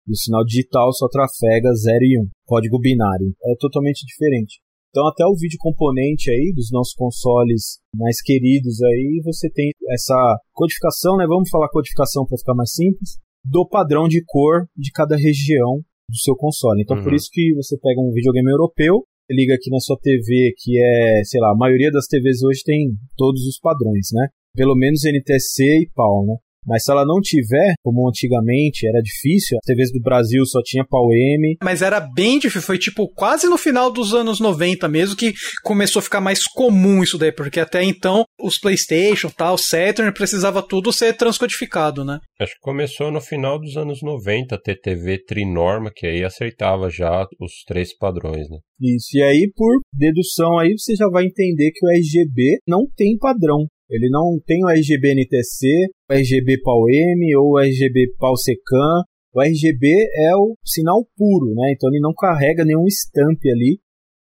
E 0.06 0.12
o 0.12 0.16
sinal 0.16 0.44
digital 0.44 0.92
só 0.92 1.08
trafega 1.08 1.72
0 1.72 2.04
e 2.04 2.20
1, 2.20 2.28
código 2.44 2.78
binário. 2.78 3.34
É 3.46 3.56
totalmente 3.58 4.04
diferente. 4.06 4.60
Então 4.94 5.08
até 5.08 5.26
o 5.26 5.34
vídeo 5.34 5.58
componente 5.58 6.30
aí 6.30 6.52
dos 6.54 6.70
nossos 6.70 6.94
consoles 6.94 7.80
mais 7.96 8.22
queridos 8.22 8.80
aí, 8.80 9.20
você 9.24 9.50
tem 9.50 9.72
essa 9.90 10.38
codificação, 10.52 11.16
né? 11.16 11.26
Vamos 11.26 11.50
falar 11.50 11.68
codificação 11.68 12.24
para 12.24 12.38
ficar 12.38 12.54
mais 12.54 12.70
simples, 12.70 13.18
do 13.44 13.66
padrão 13.66 14.06
de 14.06 14.22
cor 14.24 14.68
de 14.76 14.92
cada 14.92 15.16
região 15.16 15.80
do 16.08 16.16
seu 16.22 16.36
console. 16.36 16.82
Então 16.82 16.96
uhum. 16.96 17.02
por 17.02 17.12
isso 17.12 17.28
que 17.32 17.52
você 17.54 17.76
pega 17.76 18.00
um 18.00 18.12
videogame 18.12 18.48
europeu, 18.48 19.02
liga 19.28 19.54
aqui 19.54 19.68
na 19.68 19.80
sua 19.80 19.98
TV, 20.00 20.54
que 20.56 20.78
é, 20.78 21.24
sei 21.24 21.40
lá, 21.40 21.50
a 21.50 21.56
maioria 21.56 21.90
das 21.90 22.06
TVs 22.06 22.44
hoje 22.44 22.62
tem 22.64 22.92
todos 23.16 23.44
os 23.48 23.58
padrões, 23.58 24.10
né? 24.12 24.28
Pelo 24.54 24.76
menos 24.76 25.02
NTC 25.04 25.80
e 25.80 25.90
PAL, 25.92 26.24
né? 26.24 26.36
Mas 26.66 26.84
se 26.84 26.90
ela 26.90 27.04
não 27.04 27.20
tiver, 27.20 27.74
como 27.82 28.08
antigamente 28.08 28.86
era 28.86 29.00
difícil, 29.00 29.58
as 29.58 29.66
TVs 29.66 29.92
do 29.92 30.00
Brasil 30.00 30.44
só 30.46 30.60
tinha 30.62 30.84
pau 30.84 31.12
M. 31.12 31.56
Mas 31.62 31.82
era 31.82 32.00
bem 32.00 32.38
difícil, 32.38 32.62
foi 32.62 32.78
tipo 32.78 33.08
quase 33.14 33.46
no 33.46 33.58
final 33.58 33.90
dos 33.90 34.14
anos 34.14 34.40
90 34.40 34.88
mesmo 34.88 35.16
que 35.16 35.32
começou 35.62 36.00
a 36.00 36.02
ficar 36.02 36.20
mais 36.20 36.44
comum 36.44 37.02
isso 37.02 37.18
daí, 37.18 37.32
porque 37.32 37.60
até 37.60 37.82
então 37.82 38.24
os 38.40 38.58
PlayStation, 38.58 39.30
tal, 39.30 39.56
Saturn 39.58 40.12
precisava 40.12 40.62
tudo 40.62 40.92
ser 40.92 41.14
transcodificado, 41.14 42.04
né? 42.04 42.18
Acho 42.40 42.52
que 42.54 42.60
começou 42.60 43.10
no 43.10 43.20
final 43.20 43.58
dos 43.58 43.76
anos 43.76 44.00
90 44.02 44.54
a 44.54 44.60
ter 44.60 44.80
TV 44.80 45.18
trinorma, 45.24 45.90
que 45.94 46.06
aí 46.06 46.24
aceitava 46.24 46.90
já 46.90 47.26
os 47.40 47.62
três 47.66 47.96
padrões, 47.96 48.48
né? 48.48 48.58
Isso, 48.80 49.16
e 49.16 49.22
aí 49.22 49.50
por 49.54 49.80
dedução 49.92 50.58
aí 50.58 50.74
você 50.76 50.94
já 50.94 51.08
vai 51.08 51.24
entender 51.24 51.70
que 51.72 51.86
o 51.86 51.90
RGB 51.90 52.58
não 52.66 52.86
tem 52.96 53.16
padrão. 53.18 53.66
Ele 53.88 54.08
não 54.10 54.38
tem 54.44 54.64
o 54.64 54.68
RGB 54.68 55.12
NTC, 55.12 55.66
o 56.10 56.14
RGB 56.14 56.60
PAL-M 56.62 57.36
ou 57.36 57.52
o 57.52 57.58
RGB 57.58 58.14
PAL-SECAM. 58.18 59.02
O 59.34 59.42
RGB 59.42 59.86
é 60.28 60.36
o 60.36 60.56
sinal 60.64 61.04
puro, 61.16 61.54
né? 61.54 61.72
Então 61.74 61.90
ele 61.90 62.00
não 62.00 62.14
carrega 62.14 62.64
nenhum 62.64 62.86
stamp 62.86 63.40
ali. 63.44 63.80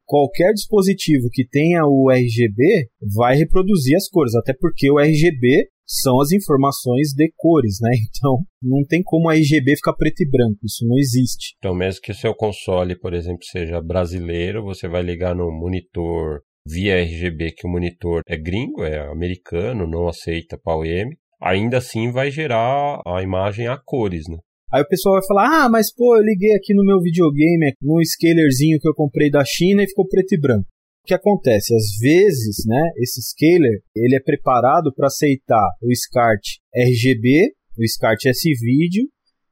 Qualquer 0.05 0.53
dispositivo 0.53 1.29
que 1.33 1.47
tenha 1.47 1.85
o 1.85 2.11
RGB 2.11 2.89
vai 3.15 3.37
reproduzir 3.37 3.97
as 3.97 4.09
cores, 4.09 4.35
até 4.35 4.55
porque 4.59 4.91
o 4.91 4.99
RGB 4.99 5.69
são 5.89 6.21
as 6.21 6.31
informações 6.33 7.15
de 7.15 7.33
cores, 7.37 7.79
né? 7.81 7.91
Então 8.19 8.39
não 8.63 8.85
tem 8.85 9.03
como 9.03 9.29
a 9.29 9.35
RGB 9.35 9.77
ficar 9.77 9.95
preto 9.95 10.23
e 10.23 10.29
branco, 10.29 10.59
isso 10.65 10.87
não 10.87 10.99
existe. 10.99 11.55
Então, 11.59 11.75
mesmo 11.75 12.03
que 12.03 12.13
o 12.13 12.15
seu 12.15 12.35
console, 12.35 12.99
por 12.99 13.15
exemplo, 13.15 13.43
seja 13.45 13.81
brasileiro, 13.81 14.63
você 14.63 14.89
vai 14.89 15.03
ligar 15.03 15.35
no 15.35 15.51
monitor 15.51 16.41
via 16.69 17.01
RGB 17.03 17.53
que 17.53 17.67
o 17.67 17.71
monitor 17.71 18.23
é 18.29 18.37
gringo, 18.37 18.85
é 18.85 18.99
americano, 19.11 19.87
não 19.87 20.09
aceita 20.09 20.59
PAL-M, 20.63 21.11
ainda 21.41 21.79
assim 21.79 22.11
vai 22.11 22.31
gerar 22.31 23.01
a 23.07 23.23
imagem 23.23 23.67
a 23.67 23.77
cores, 23.77 24.29
né? 24.29 24.39
Aí 24.73 24.83
o 24.83 24.89
pessoal 24.89 25.15
vai 25.15 25.27
falar: 25.27 25.65
ah, 25.65 25.69
mas 25.69 25.93
pô, 25.95 26.17
eu 26.17 26.23
liguei 26.23 26.55
aqui 26.55 26.75
no 26.75 26.85
meu 26.85 27.01
videogame, 27.01 27.73
no 27.81 28.05
scalerzinho 28.05 28.79
que 28.79 28.89
eu 28.89 28.95
comprei 28.95 29.31
da 29.31 29.43
China 29.45 29.83
e 29.83 29.89
ficou 29.89 30.07
preto 30.07 30.35
e 30.35 30.41
branco. 30.41 30.67
O 31.03 31.07
que 31.09 31.15
acontece? 31.15 31.75
Às 31.75 31.99
vezes, 32.03 32.67
né, 32.67 32.83
esse 32.99 33.23
scaler, 33.23 33.81
ele 33.97 34.17
é 34.17 34.21
preparado 34.21 34.93
para 34.95 35.07
aceitar 35.07 35.67
o 35.83 35.89
SCART 35.95 36.43
RGB, 36.75 37.53
o 37.79 37.89
SCART 37.89 38.27
S-Video 38.27 39.07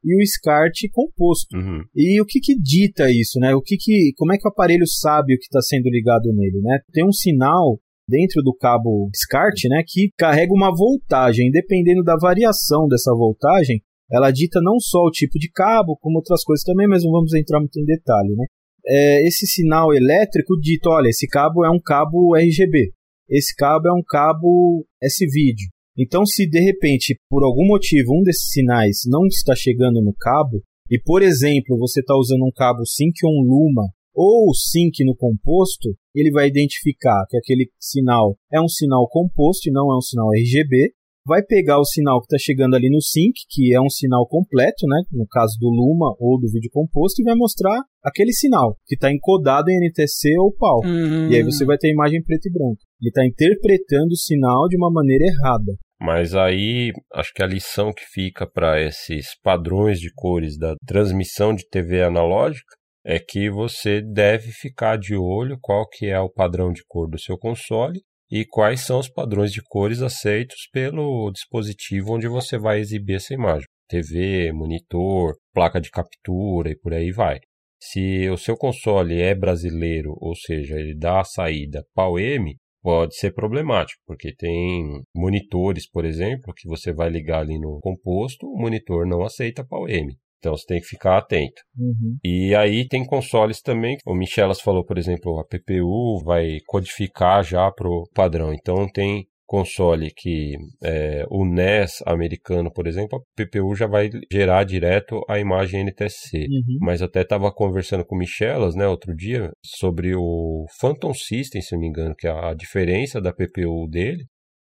e 0.07 0.17
o 0.17 0.25
SCART 0.25 0.89
composto. 0.93 1.57
Uhum. 1.57 1.83
E 1.95 2.21
o 2.21 2.25
que, 2.25 2.39
que 2.39 2.57
dita 2.57 3.11
isso, 3.11 3.41
né? 3.41 3.55
O 3.57 3.61
que 3.61 3.77
que, 3.77 4.13
como 4.17 4.33
é 4.33 4.39
que 4.39 4.47
o 4.47 4.51
aparelho 4.51 4.87
sabe 4.87 5.35
o 5.35 5.39
que 5.39 5.47
está 5.47 5.61
sendo 5.61 5.91
ligado 5.91 6.33
nele, 6.33 6.61
né? 6.63 6.79
Tem 6.93 7.05
um 7.05 7.13
sinal 7.13 7.81
dentro 8.09 8.41
do 8.41 8.55
cabo 8.55 9.11
SCART, 9.13 9.65
né, 9.69 9.83
que 9.85 10.11
carrega 10.17 10.53
uma 10.53 10.73
voltagem. 10.73 11.51
Dependendo 11.51 12.05
da 12.05 12.17
variação 12.17 12.87
dessa 12.87 13.13
voltagem, 13.13 13.83
ela 14.11 14.31
dita 14.31 14.61
não 14.63 14.79
só 14.79 15.01
o 15.01 15.11
tipo 15.11 15.39
de 15.41 15.51
cabo, 15.51 15.97
como 16.01 16.19
outras 16.19 16.45
coisas 16.45 16.65
também, 16.65 16.87
mas 16.87 17.03
não 17.03 17.11
vamos 17.11 17.35
entrar 17.35 17.59
muito 17.59 17.79
em 17.81 17.85
detalhe, 17.85 18.35
né? 18.37 18.47
É, 18.89 19.27
esse 19.27 19.45
sinal 19.49 19.93
elétrico 19.93 20.57
dita, 20.61 20.89
olha, 20.91 21.09
esse 21.09 21.27
cabo 21.27 21.65
é 21.65 21.71
um 21.71 21.81
cabo 21.81 22.37
RGB, 22.37 22.93
esse 23.29 23.53
cabo 23.57 23.89
é 23.89 23.93
um 23.93 24.03
cabo 24.07 24.87
S-Video. 25.03 25.67
Então, 25.99 26.27
se 26.27 26.49
de 26.49 26.61
repente, 26.61 27.19
por 27.29 27.43
algum 27.43 27.67
motivo, 27.67 28.19
um 28.19 28.23
desses 28.23 28.51
sinais 28.51 28.99
não 29.07 29.27
está 29.27 29.55
chegando 29.55 30.03
no 30.03 30.15
cabo, 30.15 30.63
e 30.91 31.01
por 31.01 31.23
exemplo, 31.23 31.79
você 31.79 32.01
está 32.01 32.15
usando 32.17 32.45
um 32.45 32.53
cabo 32.55 32.85
Sync 32.87 33.15
on 33.25 33.43
Luma 33.43 33.85
ou 34.15 34.55
Sync 34.55 35.05
no 35.05 35.17
composto, 35.17 35.91
ele 36.15 36.31
vai 36.31 36.49
identificar 36.49 37.25
que 37.29 37.37
aquele 37.37 37.71
sinal 37.79 38.37
é 38.53 38.61
um 38.61 38.69
sinal 38.69 39.09
composto 39.09 39.69
e 39.69 39.73
não 39.73 39.93
é 39.93 39.97
um 39.97 40.01
sinal 40.01 40.29
RGB, 40.35 40.93
vai 41.27 41.43
pegar 41.43 41.81
o 41.81 41.85
sinal 41.85 42.21
que 42.21 42.27
está 42.27 42.39
chegando 42.39 42.77
ali 42.77 42.89
no 42.89 43.03
sync, 43.03 43.33
que 43.51 43.75
é 43.75 43.81
um 43.81 43.91
sinal 43.91 44.27
completo, 44.29 44.87
né, 44.87 45.03
no 45.11 45.27
caso 45.27 45.59
do 45.59 45.69
Luma 45.69 46.15
ou 46.21 46.39
do 46.39 46.49
vídeo 46.51 46.71
composto, 46.73 47.21
e 47.21 47.25
vai 47.25 47.35
mostrar 47.35 47.83
aquele 48.03 48.33
sinal 48.33 48.77
que 48.87 48.95
está 48.95 49.13
encodado 49.13 49.69
em 49.69 49.77
NTC 49.77 50.39
ou 50.39 50.55
PAL. 50.55 50.81
Uhum. 50.85 51.29
E 51.29 51.35
aí 51.35 51.43
você 51.43 51.65
vai 51.65 51.77
ter 51.77 51.89
a 51.89 51.93
imagem 51.93 52.23
preto 52.23 52.47
e 52.47 52.53
branco. 52.53 52.79
Ele 53.01 53.09
está 53.09 53.27
interpretando 53.27 54.13
o 54.13 54.17
sinal 54.17 54.69
de 54.69 54.77
uma 54.77 54.91
maneira 54.91 55.25
errada. 55.25 55.77
Mas 56.01 56.35
aí 56.35 56.93
acho 57.15 57.33
que 57.33 57.43
a 57.43 57.47
lição 57.47 57.93
que 57.93 58.05
fica 58.05 58.47
para 58.47 58.81
esses 58.83 59.29
padrões 59.43 59.99
de 59.99 60.11
cores 60.15 60.59
da 60.59 60.75
transmissão 60.87 61.55
de 61.55 61.67
TV 61.69 62.03
analógica 62.03 62.75
é 63.05 63.19
que 63.19 63.49
você 63.49 64.03
deve 64.03 64.51
ficar 64.51 64.99
de 64.99 65.17
olho 65.17 65.57
qual 65.61 65.89
que 65.89 66.07
é 66.07 66.19
o 66.21 66.29
padrão 66.29 66.73
de 66.73 66.83
cor 66.87 67.09
do 67.09 67.19
seu 67.19 67.39
console 67.39 68.03
e 68.31 68.45
quais 68.45 68.81
são 68.81 68.99
os 68.99 69.09
padrões 69.09 69.53
de 69.53 69.63
cores 69.63 70.03
aceitos 70.03 70.69
pelo 70.73 71.31
dispositivo 71.31 72.15
onde 72.15 72.27
você 72.27 72.59
vai 72.59 72.81
exibir 72.81 73.17
essa 73.17 73.33
imagem. 73.33 73.67
TV, 73.89 74.53
monitor, 74.53 75.37
placa 75.55 75.81
de 75.81 75.91
captura 75.91 76.71
e 76.71 76.77
por 76.77 76.93
aí 76.93 77.13
vai. 77.13 77.39
Se 77.81 78.29
o 78.29 78.37
seu 78.37 78.57
console 78.57 79.21
é 79.21 79.35
brasileiro, 79.35 80.13
ou 80.19 80.35
seja, 80.35 80.75
ele 80.75 80.97
dá 80.97 81.21
a 81.21 81.25
saída 81.25 81.85
PAL-M, 81.95 82.57
pode 82.87 83.17
ser 83.17 83.35
problemático, 83.35 84.01
porque 84.07 84.33
tem 84.33 85.03
monitores, 85.13 85.91
por 85.91 86.05
exemplo, 86.05 86.55
que 86.57 86.69
você 86.69 86.93
vai 86.93 87.11
ligar 87.11 87.41
ali 87.41 87.59
no 87.59 87.81
composto, 87.81 88.47
o 88.47 88.57
monitor 88.57 89.05
não 89.05 89.25
aceita 89.25 89.67
PAL-M. 89.67 90.17
Então 90.39 90.57
você 90.57 90.65
tem 90.67 90.81
que 90.81 90.87
ficar 90.87 91.19
atento. 91.19 91.63
Uhum. 91.77 92.17
E 92.23 92.55
aí 92.55 92.87
tem 92.87 93.05
consoles 93.05 93.61
também. 93.61 93.97
O 94.07 94.15
Michelas 94.15 94.61
falou, 94.61 94.85
por 94.85 94.99
exemplo, 94.99 95.41
a 95.41 95.45
PPU 95.45 96.23
vai 96.25 96.59
codificar 96.65 97.43
já 97.43 97.69
para 97.73 97.89
o 97.89 98.09
padrão. 98.15 98.55
Então 98.55 98.87
tem 98.93 99.27
console 99.47 100.11
que 100.15 100.57
é, 100.83 101.25
o 101.31 101.45
NES 101.45 102.03
americano, 102.05 102.71
por 102.73 102.87
exemplo, 102.87 103.19
a 103.19 103.43
PPU 103.43 103.75
já 103.75 103.87
vai 103.87 104.11
gerar 104.31 104.65
direto 104.65 105.23
a 105.29 105.39
imagem 105.39 105.85
NTSC. 105.85 106.39
Uhum. 106.39 106.79
Mas 106.81 107.01
até 107.01 107.23
estava 107.23 107.51
conversando 107.53 108.05
com 108.05 108.17
o 108.17 108.19
Michelas, 108.19 108.75
né, 108.75 108.87
outro 108.87 109.15
dia, 109.15 109.51
sobre 109.65 110.15
o 110.15 110.67
Phantom 110.81 111.15
System, 111.15 111.63
se 111.63 111.73
não 111.75 111.81
me 111.81 111.89
engano, 111.89 112.15
que 112.17 112.27
é 112.27 112.31
a 112.31 112.55
diferença 112.55 113.21
da 113.21 113.33
PPU 113.33 113.89
dele 113.89 114.25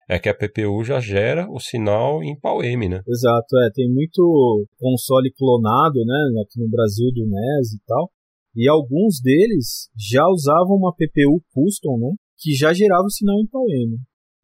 é 0.10 0.18
que 0.18 0.28
a 0.28 0.34
PPU 0.34 0.84
já 0.84 1.00
gera 1.00 1.48
o 1.52 1.60
sinal 1.60 2.24
em 2.24 2.36
PAL-M, 2.40 2.90
né? 2.90 3.00
Exato, 3.08 3.58
é, 3.60 3.70
tem 3.72 3.88
muito 3.94 4.66
console 4.80 5.32
clonado, 5.38 6.04
né, 6.04 6.42
aqui 6.42 6.60
no 6.60 6.68
Brasil 6.68 7.12
do 7.14 7.28
NES 7.28 7.74
e 7.74 7.80
tal, 7.86 8.10
e 8.56 8.68
alguns 8.68 9.22
deles 9.22 9.88
já 9.96 10.26
usavam 10.28 10.76
uma 10.76 10.92
PPU 10.96 11.40
custom, 11.54 12.00
né, 12.00 12.16
que 12.40 12.56
já 12.56 12.74
gerava 12.74 13.04
o 13.04 13.12
sinal 13.12 13.40
em 13.40 13.48
PAL-M. 13.48 13.98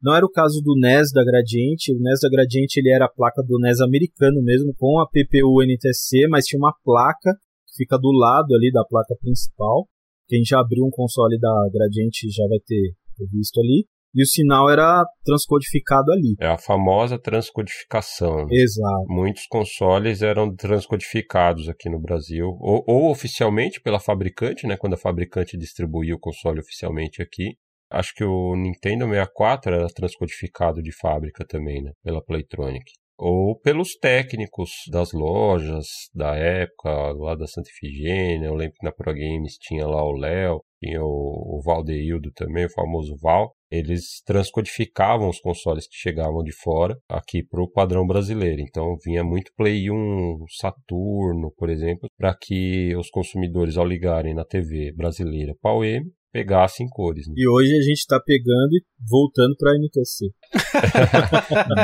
Não 0.06 0.14
era 0.14 0.24
o 0.24 0.30
caso 0.30 0.62
do 0.62 0.78
NES 0.78 1.10
da 1.12 1.24
Gradiente. 1.24 1.92
O 1.92 1.98
NES 1.98 2.20
da 2.22 2.28
Gradiente 2.30 2.78
ele 2.78 2.94
era 2.94 3.06
a 3.06 3.08
placa 3.08 3.42
do 3.42 3.58
NES 3.58 3.80
americano 3.80 4.40
mesmo, 4.40 4.72
com 4.78 5.00
a 5.00 5.08
PPU 5.08 5.60
NTC, 5.64 6.28
mas 6.28 6.44
tinha 6.44 6.60
uma 6.60 6.72
placa 6.84 7.32
que 7.66 7.74
fica 7.76 7.98
do 7.98 8.12
lado 8.12 8.54
ali 8.54 8.70
da 8.70 8.84
placa 8.84 9.16
principal. 9.20 9.88
Quem 10.28 10.44
já 10.44 10.60
abriu 10.60 10.84
um 10.84 10.90
console 10.90 11.36
da 11.40 11.50
Gradiente 11.72 12.30
já 12.30 12.46
vai 12.46 12.60
ter, 12.64 12.94
visto 13.32 13.58
ali. 13.58 13.84
E 14.14 14.22
o 14.22 14.26
sinal 14.26 14.70
era 14.70 15.04
transcodificado 15.24 16.12
ali. 16.12 16.36
É 16.40 16.46
a 16.46 16.56
famosa 16.56 17.18
transcodificação. 17.18 18.46
Exato. 18.48 19.06
Muitos 19.08 19.46
consoles 19.48 20.22
eram 20.22 20.54
transcodificados 20.54 21.68
aqui 21.68 21.90
no 21.90 22.00
Brasil, 22.00 22.46
ou, 22.60 22.84
ou 22.86 23.10
oficialmente 23.10 23.80
pela 23.80 23.98
fabricante, 23.98 24.68
né, 24.68 24.76
quando 24.76 24.94
a 24.94 24.98
fabricante 24.98 25.58
distribuía 25.58 26.14
o 26.14 26.20
console 26.20 26.60
oficialmente 26.60 27.20
aqui, 27.20 27.56
Acho 27.90 28.12
que 28.14 28.24
o 28.24 28.56
Nintendo 28.56 29.06
64 29.06 29.74
era 29.74 29.86
transcodificado 29.88 30.82
de 30.82 30.92
fábrica 30.92 31.44
também, 31.46 31.82
né? 31.82 31.92
Pela 32.02 32.22
Playtronic. 32.22 32.84
Ou 33.18 33.58
pelos 33.58 33.96
técnicos 33.96 34.70
das 34.90 35.12
lojas 35.12 35.86
da 36.14 36.34
época, 36.36 36.90
lá 37.12 37.34
da 37.34 37.46
Santa 37.46 37.70
Efigênia. 37.70 38.48
Eu 38.48 38.54
lembro 38.54 38.74
que 38.74 38.84
na 38.84 38.92
Pro 38.92 39.14
Games 39.14 39.56
tinha 39.58 39.86
lá 39.86 40.04
o 40.04 40.12
Léo, 40.12 40.60
tinha 40.82 41.02
o, 41.02 41.58
o 41.58 41.62
Valdeildo 41.64 42.30
também, 42.34 42.66
o 42.66 42.72
famoso 42.72 43.16
Val. 43.22 43.54
Eles 43.70 44.20
transcodificavam 44.26 45.30
os 45.30 45.40
consoles 45.40 45.88
que 45.88 45.96
chegavam 45.96 46.42
de 46.42 46.52
fora 46.52 46.94
aqui 47.08 47.42
para 47.42 47.62
o 47.62 47.70
padrão 47.70 48.06
brasileiro. 48.06 48.60
Então 48.60 48.96
vinha 49.02 49.24
muito 49.24 49.50
Play 49.56 49.90
1, 49.90 50.44
Saturno, 50.60 51.52
por 51.56 51.70
exemplo, 51.70 52.10
para 52.18 52.36
que 52.38 52.94
os 52.96 53.08
consumidores, 53.08 53.78
ao 53.78 53.86
ligarem 53.86 54.34
na 54.34 54.44
TV 54.44 54.92
brasileira 54.92 55.54
PAL-M, 55.62 56.04
pegassem 56.36 56.86
cores. 56.88 57.26
Né? 57.26 57.34
E 57.36 57.48
hoje 57.48 57.72
a 57.72 57.80
gente 57.80 57.98
está 57.98 58.20
pegando 58.20 58.74
e 58.74 58.82
voltando 59.08 59.56
para 59.56 59.72
a 59.72 59.76
NTC. 59.76 60.26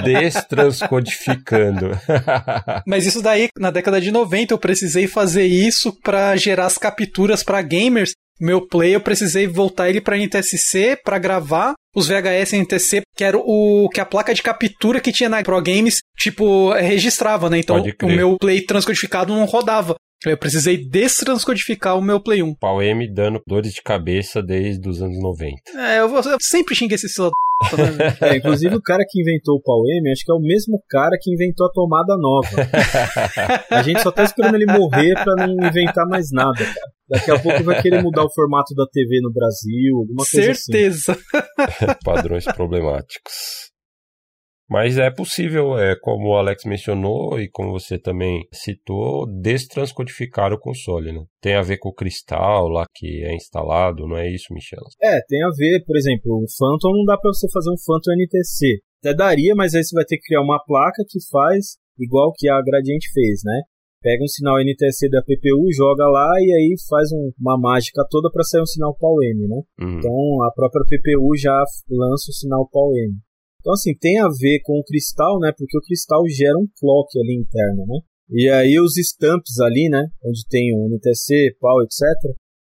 Destranscodificando. 0.04 1.90
Mas 2.86 3.06
isso 3.06 3.22
daí, 3.22 3.48
na 3.58 3.70
década 3.70 4.00
de 4.00 4.10
90, 4.10 4.52
eu 4.52 4.58
precisei 4.58 5.06
fazer 5.06 5.46
isso 5.46 5.98
para 6.02 6.36
gerar 6.36 6.66
as 6.66 6.76
capturas 6.76 7.42
para 7.42 7.62
gamers 7.62 8.12
meu 8.40 8.66
play, 8.66 8.92
eu 8.92 9.00
precisei 9.00 9.46
voltar 9.46 9.88
ele 9.88 10.00
para 10.00 10.18
NTSC 10.18 10.98
para 11.04 11.16
gravar 11.16 11.74
os 11.94 12.08
VHS 12.08 12.54
NTC, 12.54 13.02
que 13.14 13.22
era 13.22 13.38
o 13.38 13.88
que 13.88 14.00
a 14.00 14.06
placa 14.06 14.34
de 14.34 14.42
captura 14.42 15.00
que 15.00 15.12
tinha 15.12 15.28
na 15.28 15.42
Pro 15.44 15.62
Games, 15.62 15.98
tipo, 16.16 16.72
registrava, 16.72 17.48
né? 17.48 17.58
Então 17.60 17.80
o 18.02 18.06
meu 18.08 18.36
play 18.38 18.60
transcodificado 18.62 19.32
não 19.32 19.44
rodava. 19.44 19.94
Eu 20.24 20.36
precisei 20.36 20.76
destranscodificar 20.76 21.98
o 21.98 22.02
meu 22.02 22.20
Play 22.20 22.42
1. 22.42 22.54
Pau 22.54 22.80
M 22.82 23.12
dando 23.12 23.42
dores 23.46 23.72
de 23.72 23.82
cabeça 23.82 24.42
desde 24.42 24.88
os 24.88 25.02
anos 25.02 25.20
90. 25.20 25.56
É, 25.76 25.98
eu, 25.98 26.08
eu 26.14 26.36
sempre 26.40 26.74
xinguei 26.74 26.94
esse 26.94 27.08
celular. 27.08 27.32
É, 28.20 28.36
inclusive 28.36 28.74
o 28.74 28.82
cara 28.82 29.04
que 29.08 29.20
inventou 29.20 29.56
o 29.56 29.62
Pau 29.62 29.82
M, 29.86 30.10
acho 30.10 30.24
que 30.24 30.32
é 30.32 30.34
o 30.34 30.40
mesmo 30.40 30.82
cara 30.88 31.16
que 31.20 31.32
inventou 31.32 31.66
a 31.66 31.70
tomada 31.70 32.16
nova. 32.16 32.48
a 33.70 33.82
gente 33.82 34.02
só 34.02 34.10
tá 34.10 34.24
esperando 34.24 34.54
ele 34.54 34.66
morrer 34.66 35.14
pra 35.14 35.34
não 35.34 35.68
inventar 35.68 36.06
mais 36.06 36.30
nada, 36.32 36.58
cara. 36.58 36.92
Daqui 37.08 37.30
a 37.30 37.38
pouco 37.38 37.62
vai 37.62 37.80
querer 37.82 38.02
mudar 38.02 38.24
o 38.24 38.32
formato 38.32 38.74
da 38.74 38.86
TV 38.90 39.20
no 39.20 39.32
Brasil, 39.32 39.96
alguma 39.98 40.24
coisa 40.24 40.50
assim. 40.50 40.72
Certeza. 40.72 41.18
Padrões 42.04 42.44
problemáticos. 42.44 43.71
Mas 44.72 44.96
é 44.96 45.10
possível, 45.10 45.76
é, 45.76 45.94
como 46.00 46.30
o 46.30 46.34
Alex 46.34 46.64
mencionou 46.64 47.38
e 47.38 47.46
como 47.46 47.72
você 47.72 47.98
também 47.98 48.48
citou, 48.50 49.26
destranscodificar 49.26 50.50
o 50.50 50.58
console. 50.58 51.12
Né? 51.12 51.22
Tem 51.42 51.56
a 51.56 51.60
ver 51.60 51.76
com 51.76 51.90
o 51.90 51.94
cristal 51.94 52.68
lá 52.68 52.86
que 52.94 53.22
é 53.22 53.34
instalado, 53.34 54.08
não 54.08 54.16
é 54.16 54.32
isso, 54.32 54.54
Michel? 54.54 54.80
É, 55.02 55.20
tem 55.28 55.44
a 55.44 55.50
ver, 55.54 55.84
por 55.84 55.94
exemplo, 55.94 56.40
o 56.40 56.46
Phantom 56.56 56.96
não 56.96 57.04
dá 57.04 57.18
para 57.18 57.30
você 57.34 57.46
fazer 57.52 57.68
um 57.68 57.76
Phantom 57.76 58.12
NTC. 58.16 58.80
Até 59.04 59.14
daria, 59.14 59.54
mas 59.54 59.74
aí 59.74 59.84
você 59.84 59.94
vai 59.94 60.06
ter 60.06 60.16
que 60.16 60.22
criar 60.22 60.40
uma 60.40 60.58
placa 60.64 61.04
que 61.06 61.18
faz 61.30 61.76
igual 61.98 62.32
que 62.34 62.48
a 62.48 62.58
Gradiente 62.62 63.12
fez, 63.12 63.42
né? 63.44 63.60
Pega 64.00 64.24
um 64.24 64.26
sinal 64.26 64.56
NTSC 64.58 65.10
da 65.10 65.20
PPU, 65.20 65.70
joga 65.76 66.08
lá 66.08 66.32
e 66.40 66.50
aí 66.50 66.74
faz 66.88 67.12
um, 67.12 67.30
uma 67.38 67.60
mágica 67.60 68.02
toda 68.08 68.30
para 68.32 68.42
sair 68.42 68.62
um 68.62 68.66
sinal 68.66 68.96
PAL-M, 68.98 69.46
né? 69.46 69.60
Uhum. 69.84 69.98
Então 69.98 70.42
a 70.44 70.50
própria 70.50 70.86
PPU 70.88 71.36
já 71.36 71.62
lança 71.90 72.30
o 72.30 72.34
sinal 72.34 72.66
PAL-M. 72.72 73.20
Então, 73.62 73.72
assim, 73.72 73.94
tem 73.94 74.18
a 74.18 74.26
ver 74.26 74.60
com 74.64 74.74
o 74.74 74.82
cristal, 74.82 75.38
né? 75.38 75.52
Porque 75.56 75.78
o 75.78 75.80
cristal 75.80 76.22
gera 76.28 76.58
um 76.58 76.66
clock 76.78 77.08
ali 77.16 77.38
interno, 77.38 77.86
né? 77.86 78.00
E 78.28 78.48
aí 78.48 78.80
os 78.80 78.96
stamps 78.96 79.60
ali, 79.60 79.88
né? 79.88 80.02
Onde 80.24 80.42
tem 80.50 80.74
o 80.74 80.88
NTC, 80.88 81.54
PAL, 81.60 81.80
etc. 81.82 82.02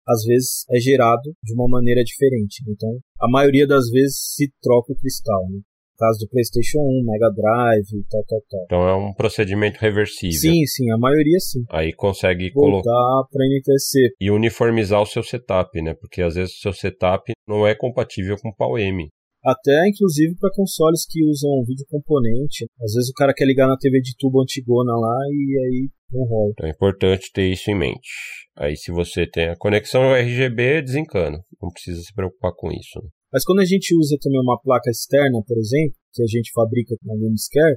Às 0.08 0.24
vezes 0.24 0.64
é 0.68 0.80
gerado 0.80 1.30
de 1.44 1.54
uma 1.54 1.68
maneira 1.68 2.02
diferente. 2.02 2.64
Então, 2.68 2.90
a 3.20 3.30
maioria 3.30 3.68
das 3.68 3.88
vezes 3.88 4.34
se 4.34 4.50
troca 4.60 4.92
o 4.92 4.96
cristal, 4.96 5.48
né? 5.48 5.60
caso 6.00 6.20
do 6.20 6.28
PlayStation 6.30 6.78
1, 6.78 7.04
Mega 7.04 7.30
Drive 7.30 7.92
e 7.92 8.04
tal, 8.08 8.24
tal, 8.24 8.40
tal. 8.48 8.64
Então 8.64 8.88
é 8.88 8.96
um 8.96 9.12
procedimento 9.12 9.78
reversível. 9.78 10.32
Sim, 10.32 10.64
sim, 10.64 10.90
a 10.90 10.96
maioria 10.96 11.38
sim. 11.38 11.60
Aí 11.70 11.92
consegue 11.92 12.50
voltar 12.54 12.90
colo... 12.90 13.28
para 13.30 13.44
NTSC 13.44 14.14
e 14.18 14.30
uniformizar 14.30 15.02
o 15.02 15.06
seu 15.06 15.22
setup, 15.22 15.70
né? 15.82 15.94
Porque 16.00 16.22
às 16.22 16.34
vezes 16.34 16.54
o 16.54 16.60
seu 16.60 16.72
setup 16.72 17.30
não 17.46 17.66
é 17.66 17.74
compatível 17.74 18.36
com 18.40 18.48
o 18.48 18.56
PAL-M 18.56 19.10
até 19.44 19.88
inclusive 19.88 20.34
para 20.36 20.50
consoles 20.54 21.06
que 21.08 21.24
usam 21.24 21.64
vídeo 21.66 21.86
componente. 21.88 22.66
Às 22.82 22.94
vezes 22.94 23.10
o 23.10 23.14
cara 23.14 23.34
quer 23.34 23.46
ligar 23.46 23.66
na 23.66 23.76
TV 23.76 24.00
de 24.00 24.14
tubo 24.18 24.42
antigona 24.42 24.92
lá 24.92 25.18
e 25.30 25.58
aí 25.58 25.88
não 26.12 26.24
rola. 26.24 26.50
Então 26.52 26.66
é 26.66 26.70
importante 26.70 27.30
ter 27.32 27.50
isso 27.50 27.70
em 27.70 27.78
mente. 27.78 28.08
Aí 28.56 28.76
se 28.76 28.90
você 28.90 29.26
tem 29.26 29.48
a 29.48 29.56
conexão 29.56 30.14
RGB, 30.14 30.82
desencana. 30.82 31.38
Não 31.62 31.70
precisa 31.70 32.00
se 32.02 32.12
preocupar 32.14 32.52
com 32.54 32.70
isso. 32.70 33.00
Mas 33.32 33.44
quando 33.44 33.60
a 33.60 33.64
gente 33.64 33.94
usa 33.96 34.16
também 34.20 34.40
uma 34.40 34.60
placa 34.60 34.90
externa, 34.90 35.38
por 35.46 35.56
exemplo, 35.56 35.94
que 36.12 36.22
a 36.22 36.26
gente 36.26 36.50
fabrica 36.52 36.96
na 37.04 37.14
Gamescare, 37.14 37.76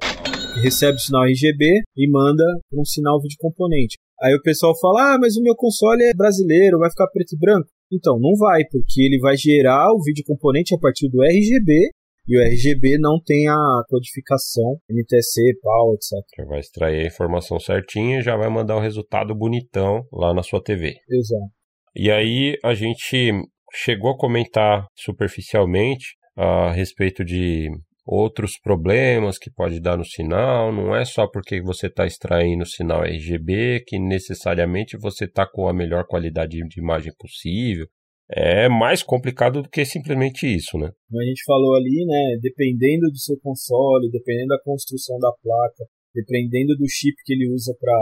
que 0.53 0.59
recebe 0.61 0.97
o 0.97 0.99
sinal 0.99 1.25
RGB 1.25 1.83
e 1.95 2.09
manda 2.09 2.43
um 2.73 2.83
sinal 2.83 3.21
vídeo 3.21 3.37
componente. 3.39 3.97
Aí 4.21 4.33
o 4.33 4.41
pessoal 4.41 4.73
fala: 4.79 5.13
"Ah, 5.13 5.17
mas 5.19 5.37
o 5.37 5.43
meu 5.43 5.55
console 5.55 6.03
é 6.03 6.13
brasileiro, 6.13 6.79
vai 6.79 6.89
ficar 6.89 7.07
preto 7.07 7.35
e 7.35 7.39
branco". 7.39 7.67
Então, 7.93 8.17
não 8.19 8.35
vai, 8.37 8.63
porque 8.71 9.01
ele 9.01 9.19
vai 9.19 9.37
gerar 9.37 9.91
o 9.93 10.01
vídeo 10.03 10.23
componente 10.25 10.73
a 10.73 10.79
partir 10.79 11.07
do 11.09 11.21
RGB 11.21 11.91
e 12.27 12.37
o 12.37 12.41
RGB 12.41 12.97
não 12.97 13.19
tem 13.23 13.47
a 13.49 13.83
codificação 13.87 14.77
NTC, 14.89 15.59
PAL, 15.61 15.93
etc. 15.93 16.25
Já 16.37 16.45
vai 16.45 16.59
extrair 16.59 17.03
a 17.03 17.07
informação 17.07 17.59
certinha 17.59 18.19
e 18.19 18.23
já 18.23 18.35
vai 18.37 18.49
mandar 18.49 18.77
o 18.77 18.81
resultado 18.81 19.35
bonitão 19.35 20.01
lá 20.11 20.33
na 20.33 20.41
sua 20.41 20.63
TV. 20.63 20.95
Exato. 21.09 21.51
E 21.95 22.09
aí 22.09 22.57
a 22.63 22.73
gente 22.73 23.31
chegou 23.73 24.11
a 24.11 24.17
comentar 24.17 24.87
superficialmente 24.95 26.15
a 26.35 26.71
respeito 26.71 27.23
de 27.23 27.69
outros 28.05 28.59
problemas 28.59 29.37
que 29.37 29.51
pode 29.51 29.79
dar 29.79 29.97
no 29.97 30.05
sinal. 30.05 30.71
Não 30.71 30.95
é 30.95 31.05
só 31.05 31.27
porque 31.27 31.61
você 31.61 31.87
está 31.87 32.05
extraindo 32.05 32.63
o 32.63 32.67
sinal 32.67 33.03
RGB 33.03 33.83
que 33.87 33.99
necessariamente 33.99 34.97
você 34.97 35.25
está 35.25 35.47
com 35.47 35.67
a 35.67 35.73
melhor 35.73 36.05
qualidade 36.05 36.57
de 36.57 36.79
imagem 36.79 37.13
possível. 37.17 37.87
É 38.29 38.67
mais 38.69 39.03
complicado 39.03 39.61
do 39.61 39.69
que 39.69 39.85
simplesmente 39.85 40.47
isso, 40.47 40.77
né? 40.77 40.89
Como 41.09 41.21
a 41.21 41.25
gente 41.25 41.43
falou 41.45 41.75
ali, 41.75 42.05
né? 42.05 42.39
Dependendo 42.41 43.09
do 43.11 43.17
seu 43.17 43.37
console, 43.39 44.09
dependendo 44.09 44.47
da 44.47 44.61
construção 44.63 45.19
da 45.19 45.31
placa, 45.41 45.85
dependendo 46.15 46.75
do 46.75 46.87
chip 46.89 47.15
que 47.25 47.33
ele 47.33 47.51
usa 47.53 47.75
para 47.79 47.93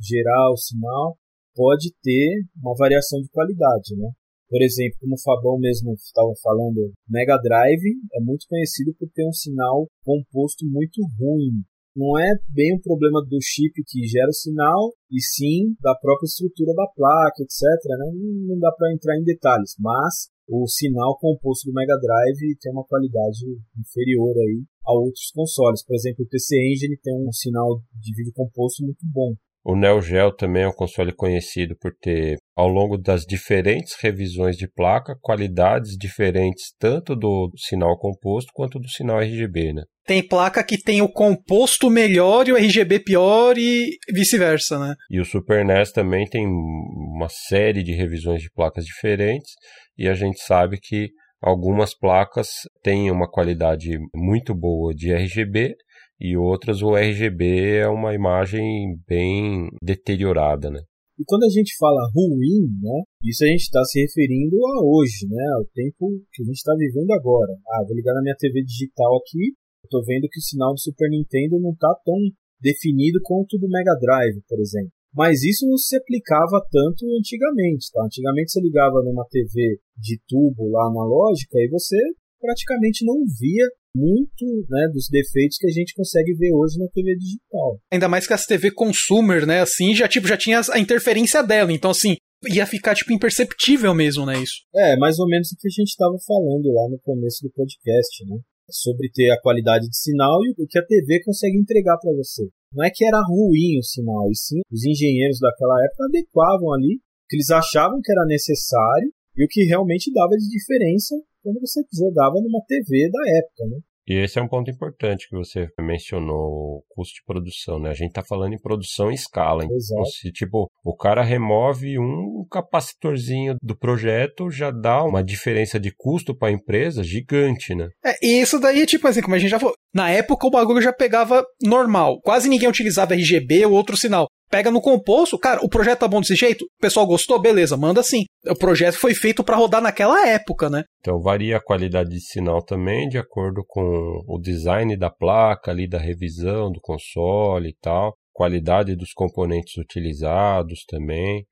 gerar 0.00 0.50
o 0.52 0.56
sinal, 0.56 1.16
pode 1.54 1.92
ter 2.02 2.44
uma 2.62 2.74
variação 2.76 3.20
de 3.20 3.28
qualidade, 3.30 3.96
né? 3.96 4.10
Por 4.50 4.60
exemplo, 4.62 4.98
como 4.98 5.14
o 5.14 5.22
Fabão 5.22 5.58
mesmo 5.60 5.94
estava 5.94 6.32
falando, 6.42 6.92
Mega 7.08 7.38
Drive 7.38 7.86
é 8.12 8.20
muito 8.20 8.46
conhecido 8.48 8.92
por 8.98 9.08
ter 9.14 9.24
um 9.24 9.32
sinal 9.32 9.86
composto 10.02 10.66
muito 10.66 11.00
ruim. 11.18 11.62
Não 11.94 12.18
é 12.18 12.34
bem 12.48 12.74
um 12.74 12.80
problema 12.80 13.22
do 13.22 13.38
chip 13.40 13.72
que 13.86 14.06
gera 14.06 14.28
o 14.28 14.32
sinal, 14.32 14.90
e 15.10 15.20
sim 15.22 15.74
da 15.80 15.94
própria 15.94 16.26
estrutura 16.26 16.74
da 16.74 16.86
placa, 16.94 17.42
etc. 17.42 17.62
Né? 17.98 18.10
Não 18.46 18.58
dá 18.58 18.72
para 18.72 18.92
entrar 18.92 19.16
em 19.18 19.24
detalhes, 19.24 19.74
mas 19.78 20.30
o 20.48 20.66
sinal 20.66 21.16
composto 21.18 21.70
do 21.70 21.74
Mega 21.74 21.94
Drive 21.94 22.58
tem 22.60 22.72
uma 22.72 22.84
qualidade 22.84 23.46
inferior 23.78 24.34
aí 24.36 24.64
a 24.84 24.92
outros 24.92 25.30
consoles. 25.32 25.84
Por 25.84 25.94
exemplo, 25.94 26.24
o 26.24 26.28
PC 26.28 26.56
Engine 26.56 26.98
tem 27.00 27.14
um 27.14 27.32
sinal 27.32 27.80
de 27.94 28.14
vídeo 28.16 28.32
composto 28.34 28.82
muito 28.82 29.06
bom. 29.12 29.34
O 29.62 29.76
Neo 29.76 30.00
Geo 30.00 30.32
também 30.32 30.62
é 30.62 30.68
um 30.68 30.72
console 30.72 31.12
conhecido 31.12 31.76
por 31.78 31.92
ter, 32.00 32.38
ao 32.56 32.66
longo 32.66 32.96
das 32.96 33.26
diferentes 33.26 33.94
revisões 34.00 34.56
de 34.56 34.66
placa, 34.66 35.14
qualidades 35.20 35.96
diferentes 35.98 36.72
tanto 36.78 37.14
do 37.14 37.50
sinal 37.56 37.98
composto 37.98 38.50
quanto 38.54 38.78
do 38.78 38.88
sinal 38.88 39.20
RGB, 39.20 39.74
né? 39.74 39.82
Tem 40.06 40.26
placa 40.26 40.64
que 40.64 40.78
tem 40.78 41.02
o 41.02 41.12
composto 41.12 41.90
melhor 41.90 42.48
e 42.48 42.52
o 42.52 42.56
RGB 42.56 43.00
pior 43.00 43.58
e 43.58 43.90
vice-versa, 44.10 44.78
né? 44.78 44.94
E 45.10 45.20
o 45.20 45.24
Super 45.26 45.64
NES 45.64 45.92
também 45.92 46.26
tem 46.26 46.46
uma 46.46 47.28
série 47.28 47.82
de 47.82 47.92
revisões 47.92 48.40
de 48.40 48.50
placas 48.50 48.84
diferentes 48.84 49.52
e 49.96 50.08
a 50.08 50.14
gente 50.14 50.40
sabe 50.40 50.78
que 50.80 51.10
algumas 51.40 51.94
placas 51.94 52.48
têm 52.82 53.10
uma 53.10 53.30
qualidade 53.30 53.98
muito 54.14 54.54
boa 54.54 54.94
de 54.94 55.12
RGB 55.12 55.74
e 56.20 56.36
outras 56.36 56.82
o 56.82 56.94
RGB 56.94 57.78
é 57.78 57.88
uma 57.88 58.14
imagem 58.14 58.98
bem 59.08 59.68
deteriorada, 59.82 60.70
né? 60.70 60.80
E 61.18 61.24
quando 61.26 61.44
a 61.44 61.50
gente 61.50 61.76
fala 61.76 62.00
ruim, 62.14 62.64
né, 62.80 63.02
isso 63.24 63.44
a 63.44 63.46
gente 63.46 63.68
está 63.68 63.84
se 63.84 64.00
referindo 64.00 64.56
a 64.56 64.84
hoje, 64.84 65.28
né, 65.28 65.44
ao 65.56 65.66
tempo 65.74 66.16
que 66.32 66.42
a 66.42 66.46
gente 66.46 66.56
está 66.56 66.74
vivendo 66.74 67.10
agora. 67.12 67.52
Ah, 67.72 67.84
vou 67.86 67.94
ligar 67.94 68.14
na 68.14 68.22
minha 68.22 68.36
TV 68.38 68.62
digital 68.62 69.16
aqui, 69.16 69.52
estou 69.84 70.02
vendo 70.04 70.28
que 70.30 70.38
o 70.38 70.42
sinal 70.42 70.72
do 70.72 70.80
Super 70.80 71.10
Nintendo 71.10 71.60
não 71.60 71.72
está 71.72 71.94
tão 72.04 72.16
definido 72.60 73.20
quanto 73.22 73.58
do 73.58 73.68
Mega 73.68 73.96
Drive, 74.00 74.40
por 74.48 74.60
exemplo. 74.60 74.92
Mas 75.12 75.42
isso 75.42 75.66
não 75.66 75.76
se 75.76 75.96
aplicava 75.96 76.62
tanto 76.70 77.04
antigamente, 77.18 77.90
tá? 77.92 78.04
Antigamente 78.04 78.52
você 78.52 78.60
ligava 78.60 79.02
numa 79.02 79.26
TV 79.28 79.78
de 79.98 80.20
tubo 80.28 80.70
lá 80.70 80.86
analógica 80.86 81.58
e 81.58 81.68
você 81.68 81.96
praticamente 82.40 83.04
não 83.04 83.16
via 83.38 83.66
muito 83.96 84.44
né, 84.68 84.88
dos 84.92 85.08
defeitos 85.08 85.58
que 85.58 85.66
a 85.66 85.70
gente 85.70 85.94
consegue 85.94 86.34
ver 86.34 86.52
hoje 86.52 86.78
na 86.78 86.86
TV 86.88 87.16
digital. 87.16 87.80
Ainda 87.92 88.08
mais 88.08 88.26
que 88.26 88.32
as 88.32 88.46
TV 88.46 88.70
consumer, 88.70 89.46
né, 89.46 89.60
assim, 89.60 89.94
já 89.94 90.08
tipo 90.08 90.28
já 90.28 90.36
tinha 90.36 90.60
a 90.72 90.78
interferência 90.78 91.42
dela, 91.42 91.72
então 91.72 91.90
assim, 91.90 92.16
ia 92.48 92.66
ficar 92.66 92.94
tipo 92.94 93.12
imperceptível 93.12 93.94
mesmo, 93.94 94.24
né, 94.24 94.40
isso. 94.42 94.62
É, 94.74 94.96
mais 94.96 95.18
ou 95.18 95.26
menos 95.26 95.50
o 95.50 95.56
que 95.56 95.68
a 95.68 95.70
gente 95.70 95.90
estava 95.90 96.16
falando 96.26 96.72
lá 96.72 96.88
no 96.88 96.98
começo 97.00 97.42
do 97.42 97.50
podcast, 97.50 98.24
né? 98.26 98.38
Sobre 98.70 99.10
ter 99.10 99.30
a 99.30 99.40
qualidade 99.40 99.88
de 99.88 99.96
sinal 99.96 100.38
e 100.44 100.50
o 100.62 100.66
que 100.66 100.78
a 100.78 100.86
TV 100.86 101.20
consegue 101.24 101.58
entregar 101.58 101.98
para 101.98 102.12
você. 102.12 102.48
Não 102.72 102.84
é 102.84 102.90
que 102.94 103.04
era 103.04 103.20
ruim 103.26 103.78
o 103.78 103.82
sinal, 103.82 104.30
e 104.30 104.36
sim 104.36 104.60
os 104.70 104.84
engenheiros 104.84 105.40
daquela 105.40 105.84
época 105.84 106.04
adequavam 106.04 106.72
ali 106.72 106.94
o 106.96 107.28
que 107.28 107.36
eles 107.36 107.50
achavam 107.50 108.00
que 108.02 108.12
era 108.12 108.24
necessário 108.26 109.10
e 109.36 109.44
o 109.44 109.48
que 109.48 109.64
realmente 109.64 110.12
dava 110.12 110.36
de 110.36 110.48
diferença 110.48 111.16
quando 111.42 111.60
você 111.60 111.82
jogava 111.92 112.34
numa 112.40 112.62
TV 112.66 113.10
da 113.10 113.38
época, 113.38 113.64
né? 113.70 113.80
E 114.10 114.14
esse 114.14 114.40
é 114.40 114.42
um 114.42 114.48
ponto 114.48 114.68
importante 114.68 115.28
que 115.28 115.36
você 115.36 115.68
mencionou, 115.78 116.34
o 116.36 116.84
custo 116.88 117.14
de 117.14 117.24
produção, 117.24 117.78
né? 117.78 117.90
A 117.90 117.94
gente 117.94 118.12
tá 118.12 118.24
falando 118.26 118.54
em 118.54 118.60
produção 118.60 119.08
em 119.08 119.14
escala. 119.14 119.64
Então, 119.64 119.76
Exato. 119.76 120.06
se, 120.06 120.32
tipo, 120.32 120.68
o 120.84 120.96
cara 120.96 121.22
remove 121.22 121.96
um 121.96 122.44
capacitorzinho 122.50 123.54
do 123.62 123.78
projeto, 123.78 124.50
já 124.50 124.72
dá 124.72 125.04
uma 125.04 125.22
diferença 125.22 125.78
de 125.78 125.92
custo 125.96 126.36
para 126.36 126.48
a 126.48 126.52
empresa 126.52 127.04
gigante, 127.04 127.72
né? 127.72 127.88
É, 128.04 128.14
e 128.20 128.40
isso 128.40 128.58
daí, 128.58 128.84
tipo 128.84 129.06
assim, 129.06 129.20
como 129.20 129.36
a 129.36 129.38
gente 129.38 129.50
já 129.50 129.60
falou, 129.60 129.74
na 129.94 130.10
época 130.10 130.46
o 130.46 130.50
bagulho 130.50 130.82
já 130.82 130.92
pegava 130.92 131.44
normal. 131.62 132.20
Quase 132.22 132.48
ninguém 132.48 132.68
utilizava 132.68 133.14
RGB 133.14 133.66
ou 133.66 133.72
outro 133.74 133.96
sinal. 133.96 134.26
Pega 134.50 134.70
no 134.70 134.80
composto, 134.80 135.38
cara, 135.38 135.60
o 135.62 135.68
projeto 135.68 136.00
tá 136.00 136.08
bom 136.08 136.20
desse 136.20 136.34
jeito? 136.34 136.64
O 136.64 136.80
pessoal 136.80 137.06
gostou? 137.06 137.40
Beleza, 137.40 137.76
manda 137.76 138.02
sim. 138.02 138.24
O 138.46 138.56
projeto 138.56 138.98
foi 138.98 139.14
feito 139.14 139.44
para 139.44 139.56
rodar 139.56 139.80
naquela 139.80 140.28
época, 140.28 140.68
né? 140.68 140.84
Então 140.98 141.20
varia 141.20 141.56
a 141.56 141.62
qualidade 141.62 142.10
de 142.10 142.20
sinal 142.20 142.62
também 142.62 143.08
de 143.08 143.18
acordo 143.18 143.64
com 143.66 144.20
o 144.26 144.38
design 144.40 144.96
da 144.96 145.10
placa 145.10 145.70
ali, 145.70 145.88
da 145.88 145.98
revisão 145.98 146.70
do 146.70 146.80
console 146.80 147.68
e 147.70 147.76
tal, 147.80 148.14
qualidade 148.32 148.96
dos 148.96 149.12
componentes 149.12 149.76
utilizados 149.76 150.84
também. 150.86 151.44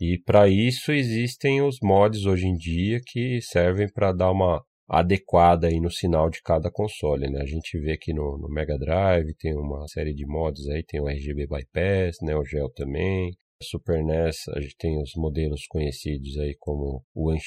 E 0.00 0.18
para 0.24 0.48
isso 0.48 0.92
existem 0.92 1.62
os 1.62 1.76
mods 1.82 2.26
hoje 2.26 2.46
em 2.46 2.54
dia 2.54 3.00
que 3.06 3.40
servem 3.40 3.88
para 3.90 4.12
dar 4.12 4.30
uma 4.30 4.62
adequada 4.88 5.66
aí 5.66 5.80
no 5.80 5.90
sinal 5.90 6.30
de 6.30 6.40
cada 6.42 6.70
console, 6.70 7.28
né? 7.30 7.40
A 7.42 7.46
gente 7.46 7.78
vê 7.78 7.92
aqui 7.92 8.12
no, 8.12 8.38
no, 8.38 8.48
Mega 8.48 8.78
Drive 8.78 9.34
tem 9.34 9.54
uma 9.56 9.86
série 9.88 10.14
de 10.14 10.26
mods 10.26 10.68
aí, 10.68 10.82
tem 10.82 11.00
o 11.00 11.08
RGB 11.08 11.46
Bypass, 11.46 12.18
Neo 12.22 12.44
Geo 12.44 12.68
também. 12.70 13.36
Super 13.62 14.04
NES, 14.04 14.48
a 14.54 14.60
gente 14.60 14.76
tem 14.76 15.00
os 15.00 15.12
modelos 15.16 15.66
conhecidos 15.66 16.36
aí 16.38 16.54
como 16.58 17.02
o 17.14 17.30
One 17.30 17.40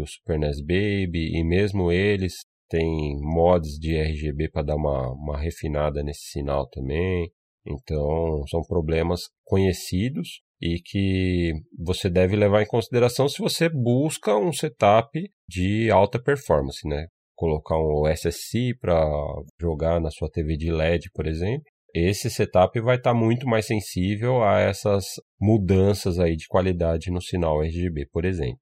o 0.00 0.06
Super 0.06 0.38
NES 0.38 0.60
Baby, 0.60 1.36
e 1.36 1.42
mesmo 1.42 1.90
eles 1.90 2.44
têm 2.68 3.18
mods 3.20 3.76
de 3.76 3.96
RGB 3.96 4.48
para 4.48 4.62
dar 4.62 4.76
uma, 4.76 5.10
uma 5.12 5.36
refinada 5.36 6.04
nesse 6.04 6.30
sinal 6.30 6.68
também. 6.68 7.32
Então, 7.66 8.46
são 8.46 8.62
problemas 8.62 9.22
conhecidos 9.44 10.43
e 10.60 10.80
que 10.80 11.52
você 11.78 12.08
deve 12.08 12.36
levar 12.36 12.62
em 12.62 12.66
consideração 12.66 13.28
se 13.28 13.38
você 13.38 13.68
busca 13.68 14.36
um 14.36 14.52
setup 14.52 15.10
de 15.48 15.90
alta 15.90 16.22
performance, 16.22 16.86
né? 16.88 17.06
Colocar 17.36 17.76
um 17.76 18.06
SSC 18.06 18.74
para 18.80 19.04
jogar 19.60 20.00
na 20.00 20.10
sua 20.10 20.30
TV 20.30 20.56
de 20.56 20.70
LED, 20.70 21.10
por 21.12 21.26
exemplo. 21.26 21.64
Esse 21.94 22.28
setup 22.28 22.80
vai 22.80 22.96
estar 22.96 23.12
tá 23.12 23.16
muito 23.16 23.46
mais 23.46 23.66
sensível 23.66 24.42
a 24.42 24.60
essas 24.60 25.04
mudanças 25.40 26.18
aí 26.18 26.36
de 26.36 26.46
qualidade 26.48 27.10
no 27.10 27.20
sinal 27.20 27.62
RGB, 27.62 28.06
por 28.12 28.24
exemplo. 28.24 28.58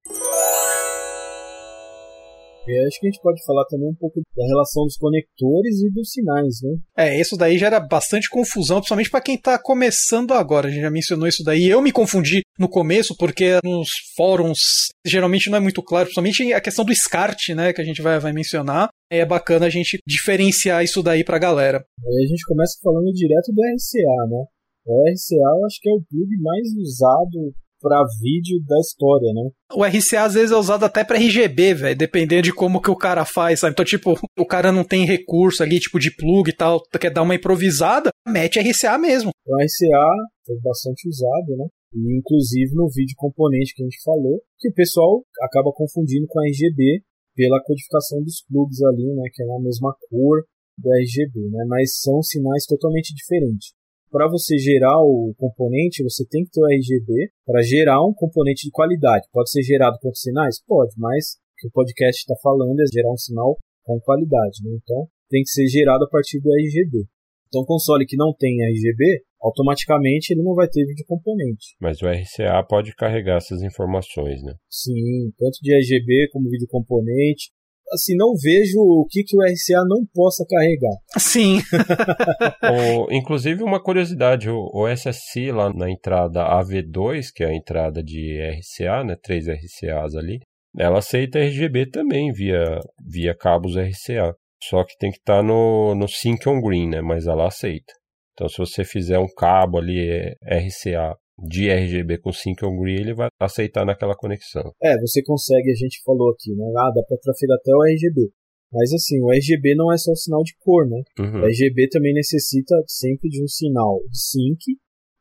E 2.66 2.86
acho 2.86 3.00
que 3.00 3.06
a 3.06 3.10
gente 3.10 3.22
pode 3.22 3.44
falar 3.44 3.64
também 3.66 3.88
um 3.88 3.94
pouco 3.94 4.20
da 4.36 4.46
relação 4.46 4.84
dos 4.84 4.96
conectores 4.96 5.80
e 5.80 5.90
dos 5.90 6.10
sinais, 6.10 6.60
né? 6.62 6.70
É, 6.96 7.20
isso 7.20 7.36
daí 7.36 7.58
gera 7.58 7.80
bastante 7.80 8.28
confusão, 8.28 8.78
principalmente 8.78 9.10
para 9.10 9.20
quem 9.20 9.36
tá 9.36 9.58
começando 9.58 10.32
agora. 10.32 10.68
A 10.68 10.70
gente 10.70 10.82
já 10.82 10.90
mencionou 10.90 11.26
isso 11.26 11.42
daí. 11.42 11.68
Eu 11.68 11.82
me 11.82 11.90
confundi 11.90 12.42
no 12.58 12.68
começo, 12.68 13.16
porque 13.16 13.58
nos 13.64 13.88
fóruns 14.16 14.58
geralmente 15.04 15.50
não 15.50 15.58
é 15.58 15.60
muito 15.60 15.82
claro, 15.82 16.06
principalmente 16.06 16.52
a 16.52 16.60
questão 16.60 16.84
do 16.84 16.94
SCART, 16.94 17.48
né, 17.54 17.72
que 17.72 17.80
a 17.80 17.84
gente 17.84 18.00
vai, 18.00 18.18
vai 18.20 18.32
mencionar. 18.32 18.88
É 19.10 19.26
bacana 19.26 19.66
a 19.66 19.70
gente 19.70 19.98
diferenciar 20.06 20.84
isso 20.84 21.02
daí 21.02 21.24
pra 21.24 21.38
galera. 21.38 21.78
Aí 21.78 22.24
a 22.24 22.28
gente 22.28 22.46
começa 22.46 22.78
falando 22.82 23.12
direto 23.12 23.52
do 23.52 23.60
RCA, 23.60 24.28
né? 24.30 24.44
O 24.86 25.02
RCA 25.02 25.58
eu 25.58 25.66
acho 25.66 25.78
que 25.80 25.88
é 25.88 25.92
o 25.92 26.02
plug 26.08 26.42
mais 26.42 26.68
usado 26.76 27.52
para 27.82 28.04
vídeo 28.20 28.62
da 28.66 28.78
história, 28.78 29.32
né? 29.34 29.50
O 29.74 29.84
RCA 29.84 30.22
às 30.24 30.34
vezes 30.34 30.52
é 30.52 30.56
usado 30.56 30.84
até 30.84 31.02
para 31.02 31.18
RGB, 31.18 31.74
velho, 31.74 31.98
dependendo 31.98 32.42
de 32.42 32.54
como 32.54 32.80
que 32.80 32.90
o 32.90 32.96
cara 32.96 33.24
faz, 33.24 33.60
sabe? 33.60 33.72
Então, 33.72 33.84
tipo, 33.84 34.14
o 34.38 34.46
cara 34.46 34.70
não 34.70 34.84
tem 34.84 35.04
recurso 35.04 35.62
ali, 35.62 35.80
tipo, 35.80 35.98
de 35.98 36.14
plug 36.14 36.48
e 36.48 36.56
tal, 36.56 36.80
quer 37.00 37.10
dar 37.10 37.22
uma 37.22 37.34
improvisada, 37.34 38.10
mete 38.26 38.60
RCA 38.60 38.96
mesmo. 38.96 39.30
O 39.44 39.56
RCA 39.56 40.06
foi 40.46 40.56
bastante 40.62 41.08
usado, 41.08 41.56
né? 41.58 41.66
E 41.94 42.18
inclusive 42.18 42.72
no 42.74 42.88
vídeo 42.88 43.14
componente 43.16 43.74
que 43.74 43.82
a 43.82 43.84
gente 43.84 44.02
falou, 44.02 44.40
que 44.58 44.68
o 44.68 44.74
pessoal 44.74 45.24
acaba 45.42 45.72
confundindo 45.74 46.26
com 46.28 46.40
a 46.40 46.44
RGB 46.44 47.02
pela 47.34 47.62
codificação 47.62 48.22
dos 48.22 48.42
plugs 48.48 48.80
ali, 48.82 49.12
né? 49.14 49.28
Que 49.34 49.42
é 49.42 49.46
na 49.46 49.60
mesma 49.60 49.94
cor 50.08 50.44
do 50.78 50.88
RGB, 50.88 51.50
né? 51.50 51.64
Mas 51.68 52.00
são 52.00 52.22
sinais 52.22 52.64
totalmente 52.64 53.12
diferentes 53.14 53.72
para 54.12 54.28
você 54.28 54.58
gerar 54.58 55.00
o 55.00 55.34
componente, 55.38 56.04
você 56.04 56.22
tem 56.28 56.44
que 56.44 56.50
ter 56.50 56.60
o 56.60 56.66
RGB 56.66 57.32
para 57.46 57.62
gerar 57.62 58.04
um 58.04 58.12
componente 58.12 58.66
de 58.66 58.70
qualidade. 58.70 59.26
Pode 59.32 59.50
ser 59.50 59.62
gerado 59.62 59.96
com 60.02 60.12
sinais? 60.14 60.62
Pode, 60.66 60.92
mas 60.98 61.40
o 61.40 61.56
que 61.56 61.68
o 61.68 61.72
podcast 61.72 62.20
está 62.20 62.34
falando 62.42 62.78
é 62.78 62.84
gerar 62.92 63.10
um 63.10 63.16
sinal 63.16 63.56
com 63.82 63.98
qualidade. 64.00 64.60
Né? 64.62 64.76
Então, 64.82 65.08
tem 65.30 65.42
que 65.42 65.48
ser 65.48 65.66
gerado 65.66 66.04
a 66.04 66.08
partir 66.08 66.40
do 66.40 66.52
RGB. 66.52 67.08
Então, 67.48 67.64
console 67.64 68.06
que 68.06 68.16
não 68.16 68.34
tem 68.38 68.62
RGB, 68.62 69.24
automaticamente 69.40 70.32
ele 70.32 70.42
não 70.42 70.54
vai 70.54 70.68
ter 70.68 70.84
vídeo 70.84 71.04
componente. 71.06 71.74
Mas 71.80 72.00
o 72.02 72.06
RCA 72.06 72.62
pode 72.68 72.94
carregar 72.94 73.38
essas 73.38 73.62
informações, 73.62 74.42
né? 74.42 74.54
Sim, 74.70 75.32
tanto 75.38 75.58
de 75.62 75.74
RGB 75.74 76.28
como 76.32 76.50
vídeo 76.50 76.68
componente 76.68 77.50
assim, 77.92 78.16
não 78.16 78.34
vejo 78.34 78.78
o 78.78 79.06
que, 79.08 79.22
que 79.22 79.36
o 79.36 79.40
RCA 79.40 79.84
não 79.86 80.04
possa 80.14 80.44
carregar. 80.48 80.96
Sim. 81.18 81.58
o, 83.06 83.12
inclusive, 83.12 83.62
uma 83.62 83.82
curiosidade, 83.82 84.48
o, 84.48 84.70
o 84.72 84.88
SSC 84.88 85.52
lá 85.52 85.72
na 85.72 85.90
entrada 85.90 86.44
AV2, 86.44 87.26
que 87.34 87.44
é 87.44 87.48
a 87.48 87.54
entrada 87.54 88.02
de 88.02 88.38
RCA, 88.40 89.04
né, 89.04 89.16
três 89.22 89.46
RCAs 89.46 90.14
ali, 90.14 90.40
ela 90.78 90.98
aceita 90.98 91.38
RGB 91.38 91.90
também 91.90 92.32
via, 92.32 92.80
via 93.06 93.36
cabos 93.36 93.76
RCA. 93.76 94.34
Só 94.62 94.84
que 94.84 94.96
tem 94.96 95.10
que 95.10 95.18
estar 95.18 95.38
tá 95.38 95.42
no, 95.42 95.94
no 95.94 96.08
Sync 96.08 96.48
on 96.48 96.60
Green, 96.60 96.88
né, 96.88 97.00
mas 97.00 97.26
ela 97.26 97.46
aceita. 97.46 97.92
Então, 98.32 98.48
se 98.48 98.58
você 98.58 98.84
fizer 98.84 99.18
um 99.18 99.28
cabo 99.36 99.78
ali 99.78 100.08
é, 100.08 100.34
RCA 100.58 101.14
de 101.38 101.70
RGB 101.70 102.18
com 102.18 102.32
Sync 102.32 102.64
on 102.64 102.78
Green, 102.78 103.00
ele 103.00 103.14
vai 103.14 103.28
aceitar 103.40 103.84
naquela 103.84 104.14
conexão. 104.14 104.72
É, 104.82 104.98
você 105.00 105.22
consegue, 105.22 105.70
a 105.70 105.74
gente 105.74 106.02
falou 106.04 106.30
aqui, 106.30 106.54
né? 106.54 106.64
Ah, 106.76 106.90
dá 106.94 107.02
para 107.02 107.18
trafegar 107.18 107.56
até 107.58 107.74
o 107.74 107.82
RGB. 107.82 108.30
Mas 108.72 108.92
assim, 108.92 109.20
o 109.20 109.30
RGB 109.30 109.74
não 109.74 109.92
é 109.92 109.98
só 109.98 110.12
um 110.12 110.16
sinal 110.16 110.42
de 110.42 110.54
cor, 110.58 110.88
né? 110.88 111.02
Uhum. 111.18 111.42
O 111.42 111.46
RGB 111.46 111.88
também 111.88 112.14
necessita 112.14 112.74
sempre 112.86 113.28
de 113.28 113.42
um 113.42 113.48
sinal 113.48 114.00
de 114.10 114.18
sync 114.18 114.58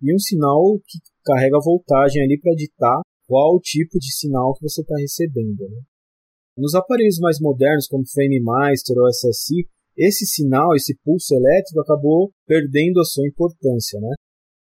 e 0.01 0.15
um 0.15 0.17
sinal 0.17 0.79
que 0.87 0.99
carrega 1.23 1.57
a 1.57 1.63
voltagem 1.63 2.23
ali 2.23 2.39
para 2.39 2.55
ditar 2.55 3.01
qual 3.27 3.55
o 3.55 3.59
tipo 3.59 3.99
de 3.99 4.13
sinal 4.13 4.53
que 4.53 4.61
você 4.61 4.81
está 4.81 4.95
recebendo. 4.97 5.59
Né? 5.69 5.81
Nos 6.57 6.75
aparelhos 6.75 7.19
mais 7.19 7.39
modernos, 7.39 7.87
como 7.87 8.07
FrameMaster 8.07 8.97
ou 8.97 9.07
SSI, 9.09 9.67
esse 9.97 10.25
sinal, 10.25 10.73
esse 10.75 10.97
pulso 11.03 11.35
elétrico 11.35 11.81
acabou 11.81 12.31
perdendo 12.47 12.99
a 12.99 13.05
sua 13.05 13.27
importância, 13.27 13.99
né? 13.99 14.13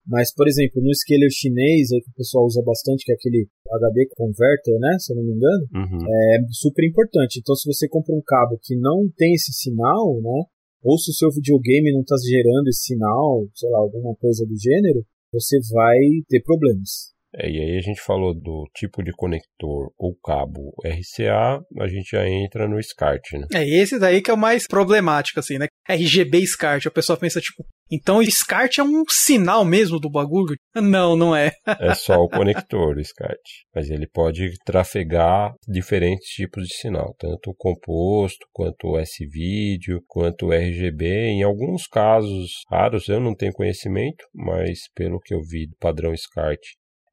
Mas, 0.06 0.34
por 0.34 0.48
exemplo, 0.48 0.82
no 0.82 0.92
scaler 0.94 1.30
chinês, 1.30 1.92
aí 1.92 2.00
que 2.00 2.10
o 2.10 2.14
pessoal 2.14 2.44
usa 2.44 2.60
bastante, 2.62 3.04
que 3.04 3.12
é 3.12 3.14
aquele 3.14 3.46
HD 3.70 4.08
converter, 4.16 4.78
né? 4.78 4.96
Se 4.98 5.12
eu 5.12 5.16
não 5.16 5.24
me 5.24 5.32
engano, 5.32 5.66
uhum. 5.74 5.98
é 6.34 6.38
super 6.50 6.84
importante. 6.84 7.38
Então, 7.38 7.54
se 7.54 7.66
você 7.66 7.88
compra 7.88 8.14
um 8.14 8.22
cabo 8.24 8.58
que 8.60 8.76
não 8.76 9.08
tem 9.16 9.34
esse 9.34 9.52
sinal, 9.52 10.20
né? 10.20 10.44
Ou 10.82 10.98
se 10.98 11.10
o 11.10 11.14
seu 11.14 11.30
videogame 11.30 11.92
não 11.92 12.00
está 12.00 12.16
gerando 12.18 12.68
esse 12.68 12.82
sinal, 12.86 13.46
sei 13.54 13.70
lá, 13.70 13.78
alguma 13.78 14.16
coisa 14.16 14.44
do 14.44 14.58
gênero, 14.58 15.06
você 15.32 15.58
vai 15.72 15.98
ter 16.28 16.42
problemas. 16.42 17.12
É, 17.34 17.48
e 17.48 17.60
aí 17.60 17.78
a 17.78 17.80
gente 17.80 18.00
falou 18.00 18.34
do 18.34 18.68
tipo 18.74 19.02
de 19.02 19.12
conector 19.12 19.90
ou 19.98 20.14
cabo 20.22 20.72
RCA, 20.84 21.60
a 21.80 21.88
gente 21.88 22.10
já 22.12 22.28
entra 22.28 22.68
no 22.68 22.82
SCART, 22.82 23.22
né? 23.32 23.46
É, 23.54 23.66
esse 23.66 23.98
daí 23.98 24.20
que 24.20 24.30
é 24.30 24.34
o 24.34 24.38
mais 24.38 24.66
problemático, 24.66 25.40
assim, 25.40 25.58
né? 25.58 25.66
RGB 25.88 26.46
SCART. 26.46 26.86
A 26.86 26.90
pessoa 26.90 27.18
pensa, 27.18 27.40
tipo, 27.40 27.64
então 27.90 28.22
SCART 28.22 28.78
é 28.78 28.82
um 28.82 29.02
sinal 29.08 29.64
mesmo 29.64 29.98
do 29.98 30.10
bagulho? 30.10 30.56
Não, 30.74 31.14
não 31.14 31.36
é. 31.36 31.52
é 31.66 31.94
só 31.94 32.16
o 32.16 32.28
conector, 32.28 32.96
o 32.96 33.04
SCART. 33.04 33.36
Mas 33.74 33.90
ele 33.90 34.06
pode 34.06 34.50
trafegar 34.64 35.52
diferentes 35.68 36.28
tipos 36.28 36.66
de 36.66 36.74
sinal, 36.76 37.14
tanto 37.18 37.50
o 37.50 37.54
composto, 37.54 38.46
quanto 38.52 38.88
o 38.88 38.98
S-Video, 38.98 40.02
quanto 40.06 40.46
o 40.46 40.52
RGB. 40.52 41.06
Em 41.06 41.42
alguns 41.42 41.86
casos 41.86 42.50
raros, 42.70 43.08
eu 43.08 43.20
não 43.20 43.34
tenho 43.34 43.52
conhecimento, 43.52 44.24
mas 44.34 44.78
pelo 44.94 45.20
que 45.20 45.34
eu 45.34 45.40
vi 45.42 45.66
do 45.66 45.76
padrão 45.78 46.16
SCART, 46.16 46.60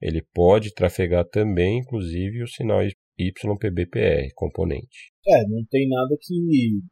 ele 0.02 0.26
pode 0.34 0.74
trafegar 0.74 1.26
também, 1.26 1.80
inclusive, 1.80 2.44
o 2.44 2.48
sinal 2.48 2.80
YPBPR, 2.84 4.32
componente. 4.34 5.12
É, 5.28 5.44
não 5.48 5.64
tem 5.70 5.88
nada 5.90 6.16
que 6.22 6.34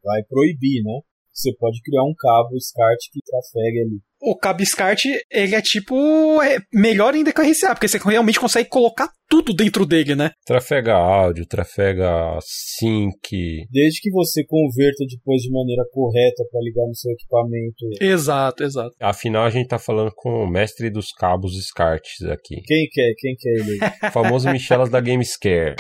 vai 0.03 0.23
proibir, 0.23 0.83
né? 0.83 0.99
Você 1.37 1.51
pode 1.59 1.79
criar 1.83 2.03
um 2.03 2.15
cabo 2.17 2.57
SCART 2.59 2.97
que 3.11 3.19
trafegue 3.21 3.81
ali. 3.81 4.01
O 4.19 4.35
cabo 4.35 4.65
SCART, 4.65 5.05
ele 5.31 5.53
é 5.53 5.61
tipo 5.61 6.41
é 6.41 6.57
melhor 6.73 7.13
ainda 7.13 7.31
que 7.31 7.39
o 7.39 7.43
RCA, 7.43 7.75
porque 7.75 7.87
você 7.87 7.99
realmente 7.99 8.39
consegue 8.39 8.67
colocar 8.67 9.07
tudo 9.29 9.53
dentro 9.53 9.85
dele, 9.85 10.15
né? 10.15 10.31
Trafega 10.47 10.95
áudio, 10.95 11.45
trafega 11.45 12.39
sync. 12.41 13.67
Desde 13.69 14.01
que 14.01 14.09
você 14.09 14.43
converta 14.43 15.05
depois 15.07 15.43
de 15.43 15.51
maneira 15.51 15.83
correta 15.91 16.43
para 16.51 16.61
ligar 16.61 16.87
no 16.87 16.95
seu 16.95 17.11
equipamento. 17.11 17.85
Exato, 18.01 18.63
exato. 18.63 18.95
Afinal, 18.99 19.45
a 19.45 19.51
gente 19.51 19.67
tá 19.67 19.77
falando 19.77 20.11
com 20.15 20.43
o 20.43 20.49
mestre 20.49 20.89
dos 20.89 21.11
cabos 21.11 21.53
SCART 21.67 22.03
aqui. 22.31 22.63
Quem 22.65 22.87
que 22.91 22.99
é? 22.99 23.13
Quem 23.15 23.35
que 23.37 23.47
é 23.47 23.53
ele? 23.53 23.77
o 24.09 24.11
famoso 24.11 24.49
Michelas 24.49 24.89
da 24.89 24.99
Gamescare. 24.99 25.75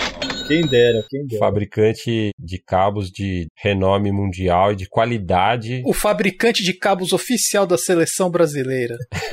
Quem 0.47 0.65
dera, 0.65 1.03
quem 1.09 1.25
dera. 1.25 1.39
Fabricante 1.39 2.31
de 2.39 2.57
cabos 2.57 3.11
de 3.11 3.47
renome 3.55 4.11
mundial 4.11 4.71
e 4.71 4.75
de 4.75 4.87
qualidade. 4.87 5.83
O 5.85 5.93
fabricante 5.93 6.63
de 6.63 6.73
cabos 6.73 7.11
oficial 7.11 7.67
da 7.67 7.77
seleção 7.77 8.29
brasileira. 8.31 8.95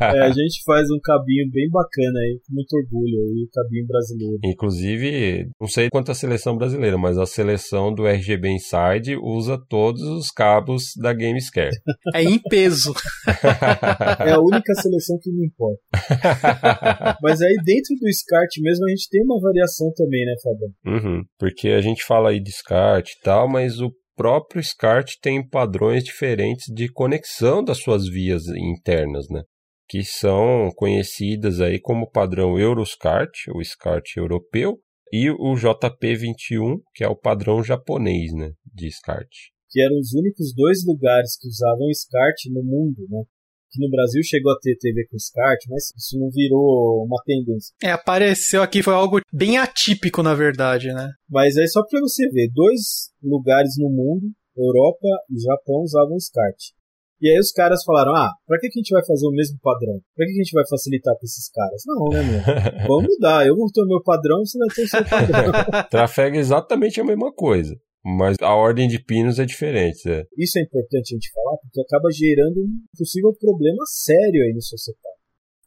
é, 0.00 0.20
a 0.22 0.30
gente 0.30 0.62
faz 0.64 0.90
um 0.90 0.98
cabinho 1.02 1.48
bem 1.52 1.68
bacana 1.70 2.18
aí, 2.18 2.40
com 2.46 2.54
muito 2.54 2.72
orgulho 2.74 3.16
aí, 3.20 3.44
o 3.44 3.50
cabinho 3.52 3.86
brasileiro. 3.86 4.38
Inclusive, 4.44 5.48
não 5.60 5.68
sei 5.68 5.88
quanto 5.88 6.10
a 6.10 6.14
seleção 6.14 6.56
brasileira, 6.56 6.98
mas 6.98 7.16
a 7.16 7.26
seleção 7.26 7.94
do 7.94 8.06
RGB 8.08 8.48
Inside 8.48 9.16
usa 9.16 9.56
todos 9.68 10.02
os 10.02 10.30
cabos 10.30 10.94
da 10.96 11.12
Gamescare. 11.12 11.76
É 12.14 12.22
em 12.22 12.38
peso. 12.38 12.94
é 14.24 14.32
a 14.32 14.40
única 14.40 14.74
seleção 14.74 15.18
que 15.22 15.30
me 15.30 15.46
importa. 15.46 15.78
mas 17.22 17.42
aí 17.42 17.54
dentro 17.64 17.94
do 18.00 18.08
SCART 18.48 18.60
mesmo 18.60 18.84
a 18.86 18.90
gente 18.90 19.08
tem 19.10 19.22
uma 19.22 19.40
variação 19.40 19.92
também, 19.94 20.24
né, 20.24 20.34
Fabio? 20.42 20.74
Uhum, 20.86 21.24
porque 21.38 21.68
a 21.68 21.80
gente 21.80 22.04
fala 22.04 22.30
aí 22.30 22.40
de 22.40 22.50
SCART 22.50 23.10
e 23.10 23.20
tal, 23.22 23.48
mas 23.48 23.80
o 23.80 23.92
próprio 24.16 24.62
SCART 24.62 25.14
tem 25.20 25.46
padrões 25.46 26.02
diferentes 26.02 26.66
de 26.74 26.90
conexão 26.90 27.62
das 27.62 27.78
suas 27.78 28.08
vias 28.08 28.46
internas, 28.48 29.26
né? 29.30 29.42
Que 29.88 30.02
são 30.02 30.70
conhecidas 30.74 31.60
aí 31.60 31.80
como 31.80 32.10
padrão 32.10 32.58
Euroscart, 32.58 33.30
o 33.54 33.62
SCART 33.62 34.16
europeu, 34.16 34.78
e 35.12 35.30
o 35.30 35.54
JP21, 35.54 36.80
que 36.94 37.04
é 37.04 37.08
o 37.08 37.16
padrão 37.16 37.62
japonês, 37.62 38.30
né, 38.34 38.50
de 38.74 38.90
SCART. 38.90 39.30
Que 39.70 39.80
eram 39.80 39.96
os 39.98 40.12
únicos 40.12 40.52
dois 40.54 40.84
lugares 40.86 41.38
que 41.38 41.48
usavam 41.48 41.88
SCART 41.94 42.36
no 42.52 42.62
mundo, 42.62 43.06
né? 43.08 43.22
Que 43.70 43.80
no 43.80 43.90
Brasil 43.90 44.22
chegou 44.22 44.52
a 44.52 44.58
ter 44.60 44.76
TV 44.76 45.06
com 45.10 45.18
SCART, 45.18 45.60
mas 45.68 45.90
isso 45.96 46.18
não 46.18 46.30
virou 46.30 47.04
uma 47.04 47.22
tendência. 47.24 47.74
É, 47.82 47.90
apareceu 47.90 48.62
aqui, 48.62 48.82
foi 48.82 48.94
algo 48.94 49.20
bem 49.32 49.58
atípico, 49.58 50.22
na 50.22 50.34
verdade, 50.34 50.92
né? 50.92 51.10
Mas 51.28 51.56
aí 51.56 51.68
só 51.68 51.82
para 51.84 52.00
você 52.00 52.28
ver, 52.28 52.50
dois 52.52 53.10
lugares 53.22 53.74
no 53.78 53.90
mundo, 53.90 54.26
Europa 54.56 55.08
e 55.30 55.40
Japão, 55.40 55.82
usavam 55.82 56.18
SCART. 56.18 56.56
E 57.20 57.28
aí 57.28 57.38
os 57.38 57.50
caras 57.50 57.82
falaram, 57.84 58.14
ah, 58.14 58.30
pra 58.46 58.58
que, 58.60 58.68
que 58.68 58.78
a 58.78 58.80
gente 58.80 58.92
vai 58.92 59.04
fazer 59.04 59.26
o 59.26 59.32
mesmo 59.32 59.58
padrão? 59.60 60.00
Pra 60.14 60.24
que, 60.24 60.32
que 60.32 60.40
a 60.40 60.44
gente 60.44 60.52
vai 60.52 60.64
facilitar 60.68 61.14
pra 61.14 61.24
esses 61.24 61.50
caras? 61.50 61.82
Não, 61.84 62.04
né, 62.10 62.22
meu? 62.22 62.40
Vamos 62.86 63.08
mudar, 63.08 63.44
eu 63.44 63.56
vou 63.56 63.66
ter 63.72 63.82
o 63.82 63.86
meu 63.86 64.00
padrão, 64.02 64.38
você 64.44 64.56
vai 64.56 64.68
ter 64.68 64.84
o 64.84 64.88
seu 64.88 65.04
padrão. 65.04 65.52
Trafega 65.90 66.36
é 66.36 66.40
exatamente 66.40 67.00
a 67.00 67.04
mesma 67.04 67.32
coisa. 67.32 67.74
Mas 68.16 68.36
a 68.40 68.54
ordem 68.54 68.88
de 68.88 69.02
pinos 69.02 69.38
é 69.38 69.44
diferente. 69.44 70.08
É. 70.08 70.24
Isso 70.36 70.58
é 70.58 70.62
importante 70.62 71.12
a 71.12 71.16
gente 71.16 71.30
falar, 71.32 71.58
porque 71.58 71.80
acaba 71.80 72.08
gerando 72.10 72.64
um 72.64 72.84
possível 72.96 73.34
problema 73.38 73.84
sério 73.86 74.42
aí 74.44 74.52
no 74.54 74.62
seu 74.62 74.78
setup. 74.78 75.18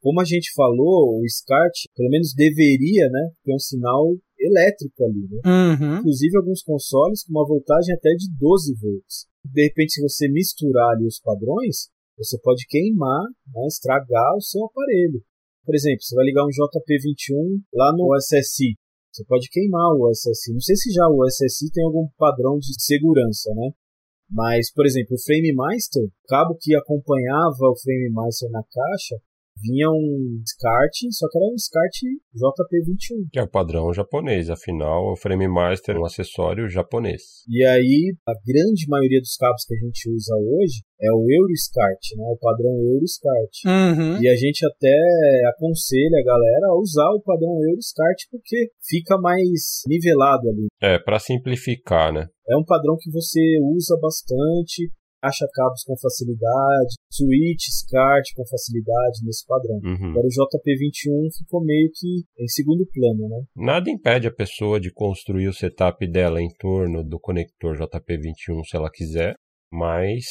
Como 0.01 0.19
a 0.19 0.25
gente 0.25 0.51
falou, 0.55 1.21
o 1.21 1.29
SCART, 1.29 1.85
pelo 1.95 2.09
menos 2.09 2.33
deveria, 2.33 3.07
né, 3.09 3.29
ter 3.43 3.53
um 3.53 3.59
sinal 3.59 4.17
elétrico 4.39 5.03
ali, 5.05 5.27
né? 5.29 5.41
Uhum. 5.45 5.99
Inclusive 5.99 6.37
alguns 6.37 6.63
consoles 6.63 7.23
com 7.23 7.31
uma 7.31 7.47
voltagem 7.47 7.93
até 7.93 8.09
de 8.15 8.25
12 8.39 8.73
volts. 8.81 9.27
De 9.45 9.63
repente, 9.63 9.93
se 9.93 10.01
você 10.01 10.27
misturar 10.27 10.95
ali 10.95 11.05
os 11.05 11.19
padrões, 11.19 11.89
você 12.17 12.39
pode 12.41 12.65
queimar, 12.67 13.23
né, 13.53 13.67
estragar 13.67 14.35
o 14.35 14.41
seu 14.41 14.65
aparelho. 14.65 15.21
Por 15.63 15.75
exemplo, 15.75 16.01
você 16.01 16.15
vai 16.15 16.25
ligar 16.25 16.43
um 16.43 16.49
JP21 16.49 17.61
lá 17.73 17.93
no 17.93 18.15
SSI, 18.17 18.73
você 19.11 19.25
pode 19.25 19.49
queimar 19.49 19.93
o 19.93 20.09
SSI. 20.09 20.53
Não 20.53 20.61
sei 20.61 20.75
se 20.75 20.91
já 20.91 21.05
o 21.07 21.25
SSI 21.27 21.71
tem 21.71 21.83
algum 21.83 22.07
padrão 22.17 22.57
de 22.57 22.73
segurança, 22.81 23.53
né? 23.53 23.71
Mas, 24.29 24.71
por 24.71 24.85
exemplo, 24.85 25.15
o 25.15 25.21
Frame 25.21 25.53
Master, 25.53 26.03
o 26.05 26.27
cabo 26.27 26.57
que 26.59 26.73
acompanhava 26.73 27.67
o 27.67 27.77
Frame 27.77 28.09
Master 28.11 28.49
na 28.49 28.63
caixa, 28.63 29.17
vinha 29.59 29.89
um 29.89 30.41
SCART, 30.45 31.11
só 31.11 31.27
que 31.29 31.37
era 31.37 31.47
um 31.47 31.57
SCART 31.57 31.97
JP21. 32.35 33.29
Que 33.31 33.39
é 33.39 33.43
o 33.43 33.49
padrão 33.49 33.93
japonês, 33.93 34.49
afinal 34.49 35.11
o 35.11 35.15
Frame 35.15 35.47
Master 35.47 35.95
é 35.95 35.99
um 35.99 36.05
acessório 36.05 36.69
japonês. 36.69 37.21
E 37.49 37.65
aí, 37.65 38.13
a 38.27 38.33
grande 38.45 38.85
maioria 38.87 39.19
dos 39.19 39.35
cabos 39.35 39.65
que 39.65 39.75
a 39.75 39.77
gente 39.77 40.09
usa 40.09 40.35
hoje 40.35 40.81
é 41.01 41.11
o 41.11 41.25
EuroSCART, 41.29 42.15
né? 42.15 42.23
o 42.29 42.37
padrão 42.37 42.71
EuroSCART. 42.77 43.53
Uhum. 43.65 44.21
E 44.21 44.27
a 44.27 44.35
gente 44.35 44.65
até 44.65 44.95
aconselha 45.49 46.19
a 46.19 46.25
galera 46.25 46.67
a 46.67 46.79
usar 46.79 47.09
o 47.09 47.21
padrão 47.21 47.57
EuroSCART 47.63 48.29
porque 48.29 48.69
fica 48.87 49.17
mais 49.17 49.81
nivelado 49.87 50.49
ali. 50.49 50.67
É, 50.81 50.99
para 50.99 51.19
simplificar, 51.19 52.13
né? 52.13 52.27
É 52.47 52.57
um 52.57 52.65
padrão 52.65 52.97
que 52.99 53.09
você 53.11 53.39
usa 53.63 53.97
bastante, 54.01 54.91
acha 55.21 55.47
cabos 55.53 55.83
com 55.83 55.95
facilidade, 55.97 56.95
switch, 57.11 57.67
SCART 57.69 58.25
com 58.35 58.45
facilidade 58.45 59.23
nesse 59.23 59.45
padrão. 59.45 59.79
Uhum. 59.83 60.09
Agora 60.11 60.27
o 60.27 60.29
JP21 60.29 61.37
ficou 61.37 61.63
meio 61.63 61.89
que 61.93 62.23
em 62.39 62.47
segundo 62.47 62.85
plano, 62.91 63.29
né? 63.29 63.43
Nada 63.55 63.89
impede 63.89 64.27
a 64.27 64.33
pessoa 64.33 64.79
de 64.79 64.91
construir 64.91 65.47
o 65.47 65.53
setup 65.53 66.05
dela 66.09 66.41
em 66.41 66.49
torno 66.59 67.03
do 67.03 67.19
conector 67.19 67.77
JP21 67.77 68.63
se 68.65 68.75
ela 68.75 68.89
quiser, 68.91 69.35
mas 69.71 70.25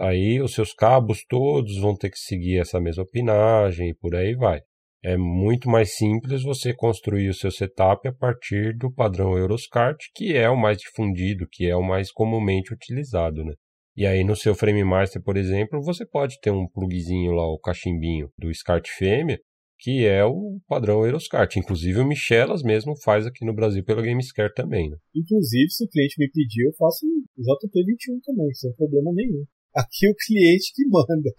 aí 0.00 0.40
os 0.40 0.52
seus 0.52 0.72
cabos 0.72 1.24
todos 1.28 1.78
vão 1.80 1.96
ter 1.96 2.10
que 2.10 2.18
seguir 2.18 2.60
essa 2.60 2.80
mesma 2.80 3.04
pinagem 3.06 3.90
e 3.90 3.94
por 3.94 4.14
aí 4.14 4.34
vai. 4.34 4.60
É 5.02 5.18
muito 5.18 5.68
mais 5.68 5.96
simples 5.96 6.42
você 6.42 6.72
construir 6.72 7.28
o 7.28 7.34
seu 7.34 7.50
setup 7.50 8.08
a 8.08 8.12
partir 8.12 8.74
do 8.74 8.90
padrão 8.90 9.36
Euroscart, 9.36 9.98
que 10.14 10.34
é 10.34 10.48
o 10.48 10.56
mais 10.56 10.78
difundido, 10.78 11.46
que 11.50 11.66
é 11.68 11.76
o 11.76 11.82
mais 11.82 12.10
comumente 12.10 12.72
utilizado, 12.72 13.44
né? 13.44 13.52
E 13.96 14.06
aí 14.06 14.24
no 14.24 14.34
seu 14.34 14.54
Frame 14.54 14.82
Master, 14.82 15.22
por 15.22 15.36
exemplo, 15.36 15.82
você 15.82 16.04
pode 16.04 16.40
ter 16.40 16.50
um 16.50 16.66
plugzinho 16.66 17.32
lá, 17.32 17.46
o 17.46 17.58
cachimbinho 17.58 18.28
do 18.38 18.52
SCART 18.52 18.88
fêmea, 18.88 19.38
que 19.78 20.06
é 20.06 20.24
o 20.24 20.58
padrão 20.66 21.04
Euroscart. 21.04 21.56
Inclusive 21.56 22.00
o 22.00 22.06
Michelas 22.06 22.62
mesmo 22.62 22.94
faz 23.02 23.26
aqui 23.26 23.44
no 23.44 23.54
Brasil 23.54 23.84
pelo 23.84 24.02
Gamescare 24.02 24.52
também. 24.54 24.90
Né? 24.90 24.96
Inclusive, 25.14 25.70
se 25.70 25.84
o 25.84 25.88
cliente 25.88 26.14
me 26.18 26.28
pedir, 26.30 26.64
eu 26.64 26.72
faço 26.78 27.04
o 27.04 27.42
JP21 27.42 28.20
também, 28.24 28.52
sem 28.54 28.72
problema 28.74 29.12
nenhum. 29.14 29.44
Aqui 29.76 30.08
o 30.08 30.14
cliente 30.14 30.72
que 30.74 30.86
manda. 30.88 31.30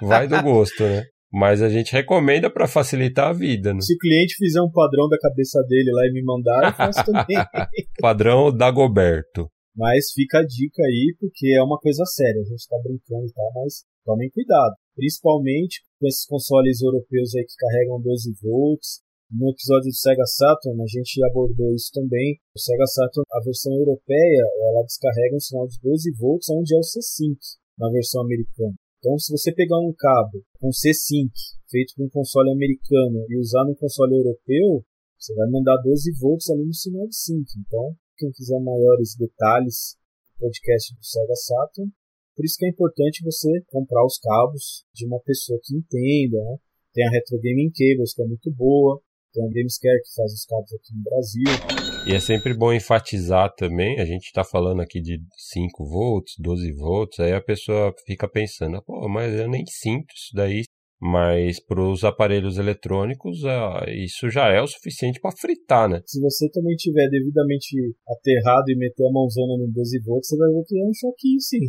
Vai 0.06 0.28
do 0.28 0.40
gosto, 0.40 0.84
né? 0.84 1.04
Mas 1.30 1.60
a 1.60 1.68
gente 1.68 1.92
recomenda 1.92 2.48
para 2.48 2.66
facilitar 2.66 3.28
a 3.28 3.32
vida, 3.32 3.74
né? 3.74 3.80
Se 3.80 3.92
o 3.94 3.98
cliente 3.98 4.36
fizer 4.36 4.62
um 4.62 4.70
padrão 4.70 5.08
da 5.08 5.18
cabeça 5.18 5.60
dele 5.68 5.90
lá 5.92 6.06
e 6.06 6.12
me 6.12 6.22
mandar, 6.22 6.68
eu 6.68 6.72
faço 6.72 7.04
também. 7.10 7.36
padrão 8.00 8.56
Dagoberto. 8.56 9.50
Mas 9.78 10.10
fica 10.10 10.40
a 10.40 10.44
dica 10.44 10.82
aí, 10.82 11.14
porque 11.20 11.54
é 11.54 11.62
uma 11.62 11.78
coisa 11.78 12.02
séria. 12.04 12.42
A 12.42 12.48
gente 12.50 12.58
está 12.58 12.74
brincando 12.82 13.30
e 13.30 13.32
tal, 13.32 13.52
mas 13.62 13.86
tomem 14.04 14.28
cuidado. 14.30 14.74
Principalmente 14.96 15.86
com 16.00 16.08
esses 16.08 16.26
consoles 16.26 16.82
europeus 16.82 17.30
aí 17.36 17.46
que 17.46 17.54
carregam 17.54 18.02
12 18.02 18.34
volts. 18.42 19.06
No 19.30 19.54
episódio 19.54 19.86
do 19.86 19.94
Sega 19.94 20.26
Saturn, 20.26 20.82
a 20.82 20.90
gente 20.90 21.22
abordou 21.30 21.70
isso 21.76 21.92
também. 21.94 22.40
O 22.56 22.58
Sega 22.58 22.86
Saturn, 22.86 23.22
a 23.30 23.40
versão 23.44 23.72
europeia, 23.78 24.44
ela 24.66 24.82
descarrega 24.82 25.36
um 25.36 25.40
sinal 25.40 25.68
de 25.68 25.78
12 25.80 26.10
volts, 26.18 26.50
onde 26.50 26.74
é 26.74 26.78
o 26.78 26.82
C-Sync 26.82 27.38
na 27.78 27.88
versão 27.90 28.22
americana. 28.22 28.74
Então, 28.98 29.16
se 29.16 29.30
você 29.30 29.54
pegar 29.54 29.78
um 29.78 29.94
cabo 29.96 30.42
com 30.58 30.72
C-Sync 30.72 31.30
feito 31.70 31.94
com 31.94 32.04
um 32.04 32.10
console 32.10 32.50
americano 32.50 33.24
e 33.28 33.38
usar 33.38 33.64
no 33.64 33.76
console 33.76 34.16
europeu, 34.16 34.82
você 35.18 35.34
vai 35.34 35.48
mandar 35.50 35.76
12 35.84 36.18
volts 36.18 36.50
ali 36.50 36.64
no 36.64 36.74
sinal 36.74 37.06
de 37.06 37.16
sync. 37.16 37.46
Então, 37.66 37.94
quem 38.18 38.30
quiser 38.32 38.60
maiores 38.60 39.14
detalhes 39.16 39.96
do 40.34 40.40
podcast 40.40 40.94
do 40.94 41.04
Sega 41.04 41.34
Saturn. 41.36 41.92
Por 42.36 42.44
isso 42.44 42.56
que 42.58 42.66
é 42.66 42.68
importante 42.68 43.24
você 43.24 43.48
comprar 43.68 44.04
os 44.04 44.18
cabos 44.18 44.84
de 44.92 45.06
uma 45.06 45.20
pessoa 45.20 45.58
que 45.62 45.74
entenda. 45.74 46.38
Né? 46.38 46.56
Tem 46.92 47.06
a 47.06 47.10
Retro 47.10 47.38
Gaming 47.40 47.70
Cables, 47.70 48.14
que 48.14 48.22
é 48.22 48.26
muito 48.26 48.50
boa. 48.52 49.00
Tem 49.32 49.44
a 49.44 49.48
Gamescare, 49.48 50.02
que 50.02 50.14
faz 50.14 50.32
os 50.32 50.44
cabos 50.44 50.72
aqui 50.72 50.94
no 50.94 51.02
Brasil. 51.02 52.08
E 52.08 52.14
é 52.14 52.20
sempre 52.20 52.54
bom 52.54 52.72
enfatizar 52.72 53.54
também, 53.54 54.00
a 54.00 54.04
gente 54.04 54.24
está 54.24 54.42
falando 54.42 54.80
aqui 54.80 55.00
de 55.00 55.20
5 55.52 55.84
volts, 55.84 56.34
12 56.38 56.72
volts, 56.72 57.20
aí 57.20 57.34
a 57.34 57.40
pessoa 57.40 57.94
fica 58.06 58.26
pensando, 58.26 58.82
pô, 58.82 59.06
mas 59.08 59.34
eu 59.34 59.46
nem 59.46 59.64
sinto 59.66 60.06
isso 60.14 60.30
daí 60.32 60.62
mas 61.00 61.60
para 61.64 61.80
os 61.80 62.02
aparelhos 62.02 62.58
eletrônicos, 62.58 63.42
uh, 63.44 63.88
isso 63.88 64.28
já 64.28 64.48
é 64.48 64.60
o 64.60 64.66
suficiente 64.66 65.20
para 65.20 65.36
fritar, 65.36 65.88
né? 65.88 66.02
Se 66.04 66.20
você 66.20 66.50
também 66.50 66.74
tiver 66.76 67.08
devidamente 67.08 67.76
aterrado 68.08 68.64
e 68.68 68.76
meter 68.76 69.06
a 69.06 69.12
mãozona 69.12 69.56
no 69.58 69.72
12 69.72 70.00
volts, 70.04 70.28
você 70.28 70.36
vai 70.36 70.48
ver 70.50 70.64
que 70.66 70.78
é 70.78 70.84
um 70.84 70.92
choquinho 70.94 71.40
sim. 71.40 71.60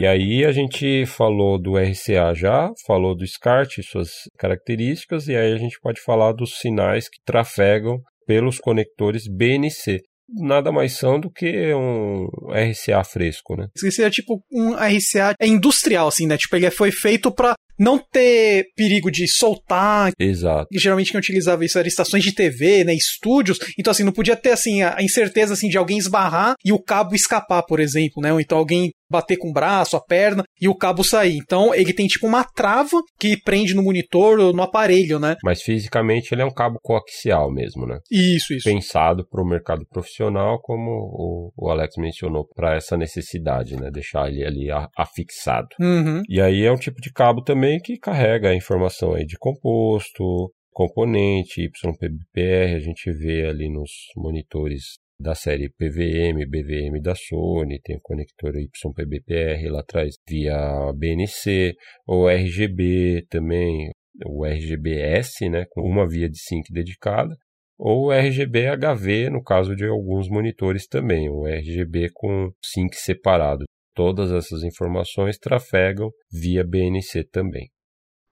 e 0.00 0.06
aí 0.06 0.44
a 0.44 0.52
gente 0.52 1.04
falou 1.06 1.60
do 1.60 1.76
RCA 1.76 2.34
já, 2.34 2.72
falou 2.86 3.14
do 3.14 3.26
SCART, 3.26 3.82
suas 3.82 4.10
características, 4.38 5.28
e 5.28 5.36
aí 5.36 5.52
a 5.52 5.58
gente 5.58 5.78
pode 5.80 6.00
falar 6.00 6.32
dos 6.32 6.58
sinais 6.58 7.08
que 7.08 7.18
trafegam 7.24 8.00
pelos 8.26 8.58
conectores 8.58 9.28
BNC 9.28 10.00
nada 10.28 10.72
mais 10.72 10.96
são 10.96 11.18
do 11.18 11.30
que 11.30 11.74
um 11.74 12.28
RCA 12.50 13.04
fresco, 13.04 13.56
né? 13.56 13.68
Isso 13.76 14.02
é 14.02 14.10
tipo 14.10 14.42
um 14.52 14.74
RCA 14.74 15.34
industrial, 15.42 16.08
assim, 16.08 16.26
né? 16.26 16.36
Tipo, 16.36 16.56
ele 16.56 16.70
foi 16.70 16.90
feito 16.90 17.30
para 17.30 17.54
não 17.78 17.98
ter 17.98 18.66
perigo 18.76 19.10
de 19.10 19.26
soltar. 19.28 20.12
Exato. 20.18 20.66
E 20.70 20.78
geralmente 20.78 21.10
quem 21.10 21.18
utilizava 21.18 21.64
isso 21.64 21.78
era 21.78 21.88
estações 21.88 22.22
de 22.22 22.32
TV, 22.32 22.84
né, 22.84 22.94
estúdios. 22.94 23.58
Então 23.78 23.90
assim, 23.90 24.04
não 24.04 24.12
podia 24.12 24.36
ter 24.36 24.50
assim 24.50 24.82
a 24.82 25.02
incerteza 25.02 25.54
assim 25.54 25.68
de 25.68 25.78
alguém 25.78 25.98
esbarrar 25.98 26.54
e 26.64 26.72
o 26.72 26.82
cabo 26.82 27.14
escapar, 27.14 27.62
por 27.62 27.80
exemplo, 27.80 28.22
né? 28.22 28.32
Ou 28.32 28.40
então 28.40 28.58
alguém 28.58 28.92
bater 29.10 29.36
com 29.36 29.50
o 29.50 29.52
braço, 29.52 29.96
a 29.96 30.00
perna 30.00 30.44
e 30.60 30.68
o 30.68 30.74
cabo 30.74 31.04
sair. 31.04 31.36
Então 31.36 31.74
ele 31.74 31.92
tem 31.92 32.06
tipo 32.06 32.26
uma 32.26 32.44
trava 32.44 33.00
que 33.18 33.36
prende 33.36 33.74
no 33.74 33.82
monitor 33.82 34.38
ou 34.40 34.52
no 34.52 34.62
aparelho, 34.62 35.18
né? 35.18 35.36
Mas 35.44 35.62
fisicamente 35.62 36.32
ele 36.32 36.42
é 36.42 36.44
um 36.44 36.52
cabo 36.52 36.78
coaxial 36.82 37.52
mesmo, 37.52 37.86
né? 37.86 37.98
Isso, 38.10 38.54
isso. 38.54 38.68
Pensado 38.68 39.26
para 39.28 39.42
o 39.42 39.46
mercado 39.46 39.86
profissional, 39.88 40.60
como 40.60 41.52
o, 41.56 41.70
Alex 41.70 41.94
mencionou, 41.96 42.46
para 42.54 42.76
essa 42.76 42.96
necessidade, 42.96 43.76
né? 43.76 43.90
Deixar 43.92 44.28
ele 44.28 44.44
ali 44.44 44.68
afixado. 44.96 45.68
Uhum. 45.80 46.22
E 46.28 46.40
aí 46.40 46.64
é 46.64 46.72
um 46.72 46.76
tipo 46.76 47.00
de 47.00 47.12
cabo 47.12 47.42
também 47.42 47.63
que 47.80 47.98
carrega 47.98 48.50
a 48.50 48.54
informação 48.54 49.14
aí 49.14 49.24
de 49.24 49.36
composto, 49.38 50.52
componente, 50.72 51.62
YPBPR, 51.62 52.74
a 52.74 52.80
gente 52.80 53.10
vê 53.12 53.46
ali 53.46 53.70
nos 53.70 53.90
monitores 54.16 54.98
da 55.18 55.34
série 55.34 55.70
PVM, 55.70 56.44
BVM 56.48 57.00
da 57.00 57.14
Sony, 57.14 57.80
tem 57.80 57.96
o 57.96 58.00
conector 58.02 58.52
YPBPR 58.56 59.70
lá 59.70 59.80
atrás 59.80 60.16
via 60.28 60.92
BNC, 60.94 61.74
ou 62.06 62.28
RGB 62.28 63.26
também, 63.30 63.90
o 64.26 64.44
RGBS, 64.44 65.48
né, 65.48 65.64
com 65.70 65.80
uma 65.82 66.08
via 66.08 66.28
de 66.28 66.38
sync 66.38 66.72
dedicada, 66.72 67.34
ou 67.78 68.12
RGB 68.12 68.66
HV, 68.76 69.30
no 69.30 69.42
caso 69.42 69.74
de 69.74 69.86
alguns 69.86 70.28
monitores 70.28 70.86
também, 70.86 71.28
o 71.28 71.46
RGB 71.46 72.10
com 72.12 72.50
sync 72.64 72.96
separado. 72.96 73.64
Todas 73.94 74.30
essas 74.32 74.62
informações 74.62 75.38
trafegam 75.38 76.10
via 76.32 76.64
BNC 76.64 77.24
também. 77.30 77.70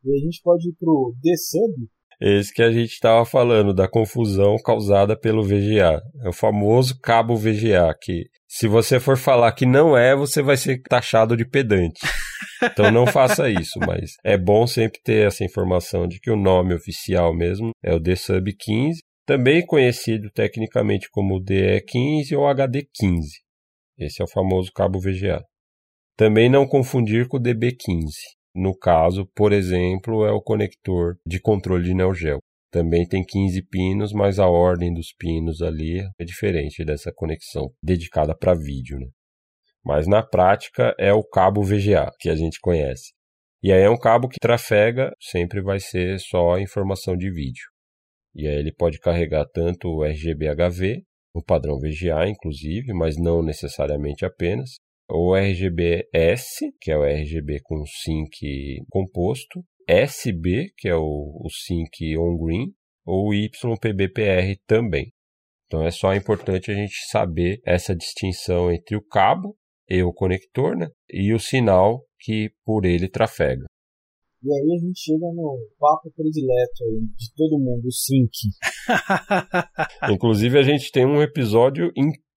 E 0.04 0.12
a 0.12 0.18
gente 0.18 0.40
pode 0.42 0.68
ir 0.68 0.74
para 0.78 0.90
o 0.90 1.14
DSUB, 1.22 1.88
esse 2.24 2.54
que 2.54 2.62
a 2.62 2.70
gente 2.70 2.92
estava 2.92 3.24
falando 3.24 3.74
da 3.74 3.88
confusão 3.88 4.54
causada 4.64 5.18
pelo 5.18 5.42
VGA. 5.42 6.00
É 6.22 6.28
o 6.28 6.32
famoso 6.32 6.96
cabo 7.00 7.34
VGA, 7.34 7.92
que 8.00 8.26
se 8.46 8.68
você 8.68 9.00
for 9.00 9.16
falar 9.16 9.50
que 9.50 9.66
não 9.66 9.96
é, 9.96 10.14
você 10.14 10.40
vai 10.40 10.56
ser 10.56 10.80
taxado 10.82 11.36
de 11.36 11.44
pedante. 11.44 12.00
Então 12.62 12.92
não 12.92 13.08
faça 13.08 13.50
isso, 13.50 13.76
mas 13.80 14.12
é 14.24 14.38
bom 14.38 14.68
sempre 14.68 15.00
ter 15.02 15.26
essa 15.26 15.44
informação 15.44 16.06
de 16.06 16.20
que 16.20 16.30
o 16.30 16.36
nome 16.36 16.74
oficial 16.74 17.34
mesmo 17.34 17.72
é 17.82 17.92
o 17.92 17.98
DSUB 17.98 18.54
15, 18.56 19.00
também 19.26 19.66
conhecido 19.66 20.30
tecnicamente 20.30 21.08
como 21.10 21.42
DE15 21.42 22.38
ou 22.38 22.44
HD15. 22.44 23.24
Esse 23.98 24.22
é 24.22 24.24
o 24.24 24.30
famoso 24.30 24.70
cabo 24.72 25.00
VGA. 25.00 25.42
Também 26.16 26.48
não 26.48 26.66
confundir 26.66 27.26
com 27.26 27.38
o 27.38 27.40
DB15. 27.40 28.10
No 28.54 28.76
caso, 28.76 29.26
por 29.34 29.52
exemplo, 29.52 30.26
é 30.26 30.30
o 30.30 30.42
conector 30.42 31.16
de 31.26 31.40
controle 31.40 31.84
de 31.84 31.94
Neo 31.94 32.12
Geo. 32.12 32.38
Também 32.70 33.06
tem 33.06 33.24
15 33.24 33.62
pinos, 33.62 34.12
mas 34.12 34.38
a 34.38 34.46
ordem 34.46 34.92
dos 34.92 35.12
pinos 35.12 35.62
ali 35.62 36.00
é 36.18 36.24
diferente 36.24 36.84
dessa 36.84 37.12
conexão 37.12 37.70
dedicada 37.82 38.36
para 38.36 38.54
vídeo, 38.54 38.98
né? 38.98 39.06
Mas 39.84 40.06
na 40.06 40.22
prática 40.22 40.94
é 40.98 41.12
o 41.12 41.24
cabo 41.24 41.62
VGA 41.62 42.10
que 42.18 42.28
a 42.28 42.34
gente 42.36 42.60
conhece. 42.60 43.12
E 43.62 43.72
aí 43.72 43.82
é 43.82 43.90
um 43.90 43.98
cabo 43.98 44.28
que 44.28 44.38
trafega, 44.40 45.12
sempre 45.20 45.60
vai 45.60 45.80
ser 45.80 46.18
só 46.18 46.58
informação 46.58 47.16
de 47.16 47.30
vídeo. 47.30 47.64
E 48.34 48.46
aí 48.46 48.56
ele 48.56 48.72
pode 48.72 48.98
carregar 48.98 49.46
tanto 49.52 49.88
o 49.88 50.04
RGB 50.04 50.54
HV, 50.54 51.02
o 51.34 51.42
padrão 51.42 51.78
VGA 51.78 52.28
inclusive, 52.28 52.92
mas 52.92 53.16
não 53.16 53.42
necessariamente 53.42 54.24
apenas, 54.24 54.76
o 55.14 55.36
RGB-S, 55.36 56.72
que 56.80 56.90
é 56.90 56.96
o 56.96 57.04
RGB 57.04 57.60
com 57.62 57.84
sync 57.84 58.82
composto, 58.88 59.62
SB, 59.86 60.72
que 60.78 60.88
é 60.88 60.96
o, 60.96 61.40
o 61.44 61.48
sync 61.50 62.16
on-green, 62.16 62.72
ou 63.04 63.34
YPBPR 63.34 64.56
também. 64.66 65.12
Então 65.66 65.84
é 65.86 65.90
só 65.90 66.14
importante 66.14 66.70
a 66.70 66.74
gente 66.74 66.94
saber 67.10 67.60
essa 67.66 67.94
distinção 67.94 68.72
entre 68.72 68.96
o 68.96 69.02
cabo 69.02 69.56
e 69.88 70.02
o 70.02 70.12
conector, 70.12 70.76
né? 70.76 70.88
E 71.10 71.34
o 71.34 71.38
sinal 71.38 72.04
que 72.18 72.50
por 72.64 72.86
ele 72.86 73.08
trafega. 73.08 73.66
E 74.44 74.52
aí 74.52 74.76
a 74.76 74.86
gente 74.86 74.98
chega 74.98 75.26
no 75.34 75.56
papo 75.78 76.10
predileto 76.16 76.84
aí 76.84 77.00
de 77.16 77.34
todo 77.36 77.60
mundo, 77.60 77.86
o 77.86 77.92
sync. 77.92 78.30
Inclusive 80.12 80.58
a 80.58 80.62
gente 80.62 80.90
tem 80.90 81.06
um 81.06 81.22
episódio 81.22 81.92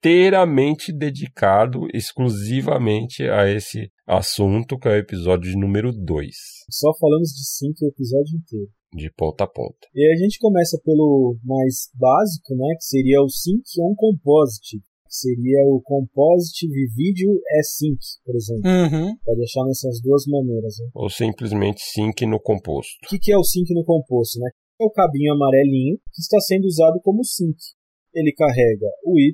inteiramente 0.05 0.93
dedicado 0.93 1.87
exclusivamente 1.91 3.23
a 3.23 3.49
esse 3.49 3.89
assunto, 4.05 4.77
que 4.77 4.87
é 4.87 4.91
o 4.91 4.97
episódio 4.97 5.57
número 5.57 5.91
2. 5.91 6.29
Só 6.69 6.93
falamos 6.99 7.29
de 7.29 7.43
sync 7.43 7.83
o 7.83 7.87
episódio 7.87 8.37
inteiro. 8.37 8.69
De 8.93 9.11
ponta 9.17 9.45
a 9.45 9.47
ponta. 9.47 9.87
E 9.95 10.05
a 10.13 10.15
gente 10.15 10.37
começa 10.37 10.79
pelo 10.85 11.35
mais 11.43 11.89
básico, 11.95 12.55
né, 12.55 12.75
que 12.77 12.85
seria 12.85 13.19
o 13.19 13.27
sync 13.27 13.63
on 13.79 13.95
composite, 13.95 14.77
que 14.77 15.09
seria 15.09 15.65
o 15.65 15.81
composite 15.81 16.67
video 16.67 17.41
sync, 17.63 17.97
por 18.23 18.35
exemplo. 18.35 18.69
Uhum. 18.69 19.17
Pode 19.25 19.39
deixar 19.39 19.65
nessas 19.65 19.99
duas 20.03 20.23
maneiras. 20.27 20.75
Né? 20.81 20.89
Ou 20.93 21.09
simplesmente 21.09 21.81
sync 21.81 22.23
no 22.27 22.39
composto. 22.39 22.93
O 23.05 23.09
que, 23.09 23.17
que 23.17 23.31
é 23.31 23.37
o 23.37 23.43
sync 23.43 23.73
no 23.73 23.83
composto, 23.83 24.39
né? 24.39 24.51
É 24.79 24.85
o 24.85 24.91
cabinho 24.91 25.33
amarelinho 25.33 25.97
que 26.13 26.21
está 26.21 26.39
sendo 26.41 26.65
usado 26.65 27.01
como 27.01 27.23
sync. 27.23 27.57
Ele 28.13 28.31
carrega 28.33 28.85
o 29.03 29.19
Y 29.19 29.33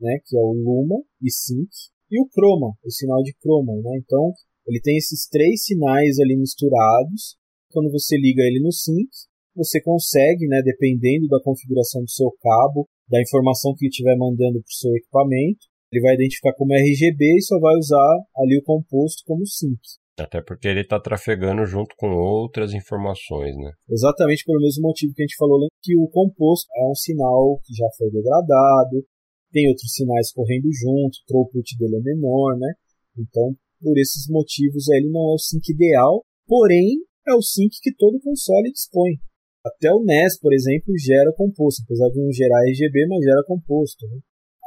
né, 0.00 0.18
que 0.24 0.36
é 0.36 0.40
o 0.40 0.52
Luma 0.52 1.02
e 1.22 1.30
Sync, 1.30 1.68
e 2.10 2.20
o 2.20 2.28
Chroma, 2.32 2.72
o 2.84 2.90
sinal 2.90 3.22
de 3.22 3.34
Chroma. 3.40 3.72
Né? 3.74 4.00
Então, 4.04 4.32
ele 4.66 4.80
tem 4.80 4.96
esses 4.96 5.28
três 5.28 5.64
sinais 5.64 6.18
ali 6.18 6.36
misturados. 6.36 7.36
Quando 7.70 7.90
você 7.90 8.16
liga 8.16 8.42
ele 8.42 8.60
no 8.60 8.72
Sync, 8.72 9.08
você 9.54 9.80
consegue, 9.82 10.46
né, 10.46 10.62
dependendo 10.62 11.26
da 11.28 11.42
configuração 11.42 12.02
do 12.02 12.10
seu 12.10 12.30
cabo, 12.40 12.86
da 13.08 13.20
informação 13.20 13.74
que 13.74 13.84
ele 13.84 13.90
estiver 13.90 14.16
mandando 14.16 14.60
para 14.60 14.68
o 14.68 14.78
seu 14.78 14.94
equipamento, 14.94 15.66
ele 15.92 16.02
vai 16.02 16.14
identificar 16.14 16.52
como 16.54 16.74
RGB 16.74 17.36
e 17.36 17.42
só 17.42 17.58
vai 17.58 17.74
usar 17.76 18.18
ali 18.36 18.58
o 18.58 18.62
composto 18.62 19.22
como 19.26 19.46
Sync. 19.46 19.80
Até 20.18 20.42
porque 20.42 20.68
ele 20.68 20.80
está 20.80 21.00
trafegando 21.00 21.64
junto 21.64 21.94
com 21.96 22.10
outras 22.10 22.74
informações, 22.74 23.56
né? 23.56 23.70
Exatamente 23.88 24.44
pelo 24.44 24.60
mesmo 24.60 24.82
motivo 24.82 25.14
que 25.14 25.22
a 25.22 25.26
gente 25.26 25.36
falou, 25.36 25.68
que 25.82 25.96
o 25.96 26.08
composto 26.08 26.66
é 26.76 26.90
um 26.90 26.94
sinal 26.94 27.60
que 27.64 27.74
já 27.74 27.86
foi 27.96 28.10
degradado, 28.10 29.04
tem 29.52 29.68
outros 29.68 29.92
sinais 29.92 30.32
correndo 30.32 30.68
junto, 30.72 31.16
o 31.16 31.26
throughput 31.26 31.76
dele 31.78 31.96
é 31.96 32.00
menor, 32.00 32.58
né? 32.58 32.72
Então, 33.16 33.56
por 33.80 33.96
esses 33.98 34.28
motivos, 34.28 34.88
ele 34.88 35.08
não 35.08 35.30
é 35.30 35.34
o 35.34 35.38
sync 35.38 35.70
ideal, 35.70 36.24
porém, 36.46 36.98
é 37.26 37.34
o 37.34 37.42
sync 37.42 37.76
que 37.82 37.94
todo 37.94 38.20
console 38.20 38.72
dispõe. 38.72 39.18
Até 39.64 39.92
o 39.92 40.02
NES, 40.02 40.38
por 40.38 40.52
exemplo, 40.52 40.96
gera 40.98 41.32
composto, 41.36 41.82
apesar 41.84 42.08
de 42.08 42.20
não 42.20 42.32
gerar 42.32 42.64
RGB, 42.64 43.06
mas 43.08 43.24
gera 43.24 43.44
composto. 43.46 44.06
Né? 44.06 44.18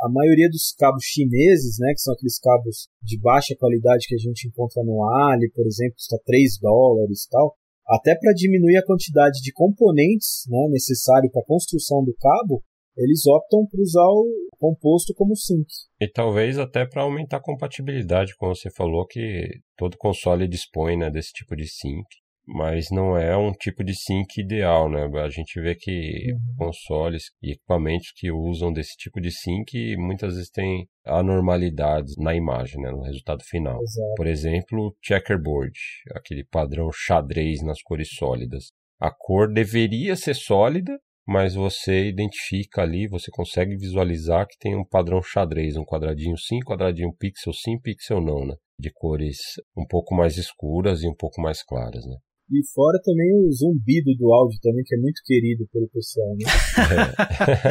A 0.04 0.10
maioria 0.10 0.50
dos 0.50 0.74
cabos 0.78 1.04
chineses, 1.04 1.78
né, 1.80 1.94
que 1.94 2.02
são 2.02 2.14
aqueles 2.14 2.40
cabos 2.40 2.88
de 3.02 3.20
baixa 3.20 3.56
qualidade 3.58 4.08
que 4.08 4.16
a 4.16 4.18
gente 4.18 4.48
encontra 4.48 4.84
no 4.84 5.04
Ali, 5.04 5.50
por 5.52 5.66
exemplo, 5.66 5.96
custa 5.96 6.20
3 6.26 6.60
dólares 6.60 7.24
e 7.24 7.30
tal, 7.30 7.56
até 7.88 8.16
para 8.16 8.34
diminuir 8.34 8.78
a 8.78 8.86
quantidade 8.86 9.42
de 9.42 9.52
componentes 9.52 10.44
né, 10.48 10.68
necessário 10.70 11.30
para 11.32 11.42
a 11.42 11.46
construção 11.46 12.04
do 12.04 12.16
cabo, 12.16 12.64
eles 12.98 13.26
optam 13.26 13.66
por 13.70 13.80
usar 13.80 14.06
o 14.06 14.28
composto 14.58 15.14
como 15.16 15.36
sync. 15.36 15.68
E 16.00 16.08
talvez 16.08 16.58
até 16.58 16.86
para 16.86 17.04
aumentar 17.04 17.38
a 17.38 17.42
compatibilidade, 17.42 18.36
como 18.38 18.56
você 18.56 18.70
falou, 18.70 19.06
que 19.08 19.60
todo 19.78 19.98
console 19.98 20.48
dispõe 20.48 20.98
né, 20.98 21.10
desse 21.10 21.32
tipo 21.34 21.56
de 21.56 21.68
sync. 21.68 22.06
Mas 22.46 22.90
não 22.92 23.16
é 23.16 23.38
um 23.38 23.52
tipo 23.52 23.84
de 23.84 23.96
sync 23.96 24.42
ideal, 24.42 24.90
né? 24.90 25.06
A 25.22 25.30
gente 25.30 25.62
vê 25.62 25.76
que 25.76 26.34
uhum. 26.34 26.56
consoles 26.58 27.26
e 27.42 27.54
equipamentos 27.54 28.12
que 28.16 28.32
usam 28.32 28.74
desse 28.74 28.96
tipo 28.98 29.22
de 29.22 29.32
sync 29.32 29.96
muitas 29.98 30.34
vezes 30.34 30.50
têm 30.50 30.88
anormalidades 31.06 32.16
na 32.18 32.36
imagem, 32.36 32.82
né? 32.82 32.92
no 32.92 33.04
resultado 33.04 33.44
final. 33.44 33.80
Exato. 33.82 34.14
Por 34.18 34.28
exemplo, 34.28 34.96
checkerboard, 35.02 35.80
aquele 36.16 36.44
padrão 36.44 36.90
xadrez 36.92 37.62
nas 37.62 37.82
cores 37.82 38.10
sólidas. 38.10 38.72
A 39.00 39.12
cor 39.12 39.52
deveria 39.52 40.16
ser 40.16 40.36
sólida, 40.36 41.00
mas 41.28 41.54
você 41.56 42.10
identifica 42.10 42.82
ali, 42.82 43.08
você 43.08 43.30
consegue 43.32 43.76
visualizar 43.76 44.48
que 44.48 44.58
tem 44.60 44.76
um 44.76 44.86
padrão 44.86 45.22
xadrez, 45.22 45.78
um 45.78 45.86
quadradinho 45.86 46.38
sim, 46.38 46.60
quadradinho 46.60 47.14
pixel 47.18 47.54
sim, 47.54 47.80
pixel 47.80 48.22
não, 48.22 48.46
né? 48.46 48.56
De 48.80 48.92
cores 48.92 49.38
um 49.78 49.86
pouco 49.88 50.16
mais 50.16 50.38
escuras 50.38 51.04
e 51.04 51.08
um 51.08 51.16
pouco 51.16 51.42
mais 51.42 51.64
claras, 51.64 52.06
né? 52.06 52.18
E 52.52 52.68
fora 52.74 53.00
também 53.02 53.32
o 53.34 53.52
zumbido 53.52 54.12
do 54.18 54.34
áudio 54.34 54.60
também, 54.62 54.84
que 54.84 54.96
é 54.96 55.00
muito 55.00 55.22
querido 55.24 55.66
pelo 55.72 55.88
pessoal, 55.88 56.36
né? 56.36 56.46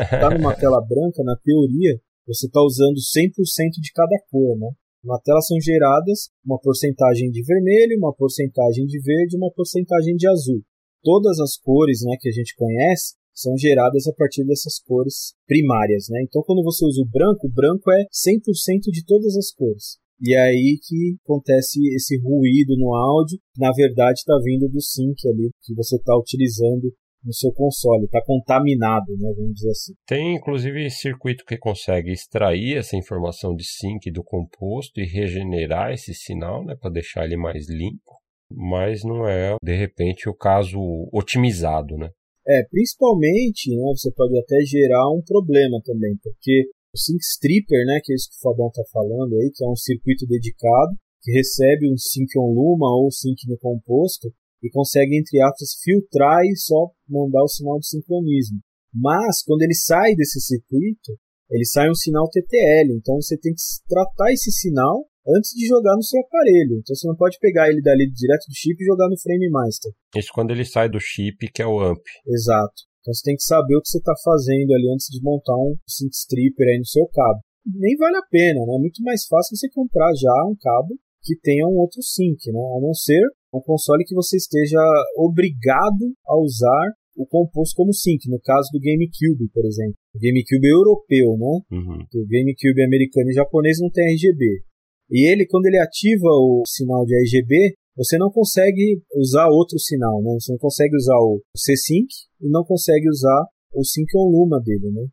É. 0.00 0.20
tá 0.20 0.30
numa 0.30 0.56
tela 0.56 0.80
branca, 0.80 1.22
na 1.22 1.36
teoria, 1.36 2.00
você 2.26 2.46
está 2.46 2.62
usando 2.62 2.96
100% 2.96 3.32
de 3.78 3.92
cada 3.92 4.16
cor, 4.30 4.56
né? 4.58 4.70
Na 5.04 5.18
tela 5.18 5.40
são 5.40 5.60
geradas 5.60 6.30
uma 6.44 6.58
porcentagem 6.58 7.30
de 7.30 7.42
vermelho, 7.42 7.98
uma 7.98 8.14
porcentagem 8.14 8.86
de 8.86 9.00
verde 9.02 9.34
e 9.34 9.38
uma 9.38 9.52
porcentagem 9.52 10.14
de 10.14 10.28
azul. 10.28 10.62
Todas 11.02 11.40
as 11.40 11.56
cores 11.56 12.00
né, 12.04 12.16
que 12.20 12.28
a 12.28 12.32
gente 12.32 12.54
conhece, 12.54 13.14
são 13.40 13.56
geradas 13.56 14.06
a 14.06 14.12
partir 14.12 14.44
dessas 14.44 14.78
cores 14.80 15.34
primárias, 15.46 16.06
né? 16.10 16.22
Então, 16.22 16.42
quando 16.42 16.62
você 16.62 16.84
usa 16.84 17.02
o 17.02 17.08
branco, 17.08 17.46
o 17.46 17.52
branco 17.52 17.90
é 17.90 18.04
100% 18.12 18.90
de 18.92 19.04
todas 19.04 19.36
as 19.36 19.50
cores. 19.52 19.98
E 20.22 20.34
é 20.34 20.40
aí 20.40 20.78
que 20.82 21.16
acontece 21.24 21.80
esse 21.94 22.20
ruído 22.20 22.76
no 22.76 22.94
áudio, 22.94 23.38
que 23.54 23.60
na 23.60 23.72
verdade 23.72 24.18
está 24.18 24.38
vindo 24.44 24.68
do 24.68 24.80
sync 24.80 25.16
ali, 25.26 25.50
que 25.62 25.74
você 25.74 25.96
está 25.96 26.14
utilizando 26.14 26.92
no 27.24 27.32
seu 27.32 27.52
console, 27.52 28.04
está 28.04 28.22
contaminado, 28.24 29.12
né, 29.18 29.32
vamos 29.36 29.54
dizer 29.54 29.70
assim. 29.70 29.92
Tem 30.06 30.36
inclusive 30.36 30.90
circuito 30.90 31.44
que 31.44 31.56
consegue 31.56 32.12
extrair 32.12 32.76
essa 32.76 32.96
informação 32.96 33.54
de 33.54 33.64
sync 33.64 34.10
do 34.10 34.22
composto 34.22 35.00
e 35.00 35.06
regenerar 35.06 35.92
esse 35.92 36.14
sinal, 36.14 36.64
né, 36.64 36.74
para 36.78 36.90
deixar 36.90 37.24
ele 37.24 37.36
mais 37.36 37.68
limpo, 37.68 38.12
mas 38.50 39.04
não 39.04 39.28
é 39.28 39.54
de 39.62 39.76
repente 39.76 40.28
o 40.28 40.34
caso 40.34 40.78
otimizado, 41.12 41.96
né? 41.96 42.10
É, 42.46 42.64
principalmente, 42.70 43.70
né, 43.70 43.92
você 43.94 44.10
pode 44.12 44.36
até 44.38 44.56
gerar 44.64 45.10
um 45.10 45.22
problema 45.22 45.80
também, 45.84 46.16
porque 46.22 46.68
o 46.92 46.98
Sync 46.98 47.20
Stripper, 47.22 47.84
né, 47.86 48.00
que 48.02 48.12
é 48.12 48.16
isso 48.16 48.28
que 48.30 48.36
o 48.36 48.40
Fabão 48.40 48.68
está 48.68 48.82
falando 48.92 49.36
aí, 49.36 49.50
que 49.54 49.64
é 49.64 49.68
um 49.68 49.76
circuito 49.76 50.26
dedicado, 50.26 50.96
que 51.22 51.32
recebe 51.32 51.90
um 51.92 51.96
sync 51.96 52.32
on 52.38 52.52
luma 52.52 52.88
ou 52.96 53.10
sync 53.10 53.46
no 53.46 53.58
composto 53.58 54.32
e 54.62 54.70
consegue, 54.70 55.16
entre 55.16 55.40
aspas, 55.42 55.76
filtrar 55.82 56.42
e 56.44 56.56
só 56.56 56.90
mandar 57.08 57.42
o 57.42 57.48
sinal 57.48 57.78
de 57.78 57.88
sincronismo. 57.88 58.58
Mas, 58.92 59.42
quando 59.44 59.62
ele 59.62 59.74
sai 59.74 60.14
desse 60.14 60.40
circuito, 60.40 61.12
ele 61.50 61.64
sai 61.64 61.90
um 61.90 61.94
sinal 61.94 62.28
TTL, 62.28 62.94
então 62.96 63.16
você 63.16 63.36
tem 63.36 63.52
que 63.52 63.60
tratar 63.88 64.32
esse 64.32 64.50
sinal 64.50 65.06
antes 65.36 65.50
de 65.54 65.66
jogar 65.66 65.94
no 65.96 66.02
seu 66.02 66.20
aparelho. 66.20 66.78
Então 66.78 66.94
você 66.94 67.06
não 67.06 67.16
pode 67.16 67.38
pegar 67.38 67.68
ele 67.68 67.82
dali 67.82 68.10
direto 68.10 68.46
do 68.48 68.54
chip 68.54 68.76
e 68.80 68.86
jogar 68.86 69.08
no 69.08 69.18
Frame 69.18 69.50
Master. 69.50 69.92
Isso 70.16 70.32
quando 70.32 70.50
ele 70.50 70.64
sai 70.64 70.88
do 70.88 71.00
chip, 71.00 71.50
que 71.52 71.62
é 71.62 71.66
o 71.66 71.80
AMP. 71.80 72.02
Exato. 72.26 72.88
Então 73.00 73.14
você 73.14 73.22
tem 73.24 73.36
que 73.36 73.44
saber 73.44 73.76
o 73.76 73.80
que 73.80 73.88
você 73.88 73.98
está 73.98 74.14
fazendo 74.22 74.72
ali 74.72 74.92
antes 74.92 75.06
de 75.06 75.22
montar 75.22 75.56
um 75.56 75.74
sync 75.88 76.14
stripper 76.14 76.68
aí 76.68 76.78
no 76.78 76.86
seu 76.86 77.06
cabo. 77.08 77.40
Nem 77.66 77.96
vale 77.96 78.16
a 78.16 78.26
pena, 78.30 78.60
né? 78.66 78.74
É 78.76 78.78
muito 78.78 79.02
mais 79.02 79.26
fácil 79.26 79.56
você 79.56 79.68
comprar 79.70 80.12
já 80.14 80.32
um 80.46 80.56
cabo 80.60 80.94
que 81.22 81.36
tenha 81.40 81.66
um 81.66 81.76
outro 81.76 82.02
sync, 82.02 82.40
né? 82.50 82.60
A 82.76 82.80
não 82.80 82.94
ser 82.94 83.22
um 83.52 83.60
console 83.60 84.04
que 84.04 84.14
você 84.14 84.36
esteja 84.36 84.80
obrigado 85.16 86.12
a 86.26 86.38
usar 86.40 86.92
o 87.16 87.26
composto 87.26 87.74
como 87.76 87.92
sync, 87.92 88.28
no 88.30 88.40
caso 88.40 88.68
do 88.72 88.80
GameCube, 88.80 89.50
por 89.52 89.64
exemplo. 89.66 89.94
O 90.14 90.18
GameCube 90.18 90.66
é 90.66 90.72
europeu, 90.72 91.36
né? 91.36 91.60
Uhum. 91.72 92.00
O 92.00 92.26
GameCube 92.26 92.82
americano 92.82 93.30
e 93.30 93.34
japonês 93.34 93.78
não 93.80 93.90
tem 93.90 94.14
RGB. 94.14 94.62
E 95.10 95.26
ele, 95.28 95.46
quando 95.46 95.66
ele 95.66 95.78
ativa 95.78 96.28
o 96.28 96.62
sinal 96.66 97.04
de 97.04 97.14
RGB, 97.16 97.74
você 97.96 98.16
não 98.16 98.30
consegue 98.30 99.02
usar 99.14 99.48
outro 99.48 99.78
sinal, 99.78 100.22
né? 100.22 100.32
Você 100.40 100.52
não 100.52 100.58
consegue 100.58 100.96
usar 100.96 101.16
o 101.18 101.42
C-Sync 101.56 102.06
e 102.40 102.48
não 102.48 102.64
consegue 102.64 103.08
usar 103.08 103.46
o 103.74 103.84
Sync 103.84 104.06
on 104.16 104.30
Luma 104.30 104.60
dele, 104.60 104.90
né? 104.90 105.06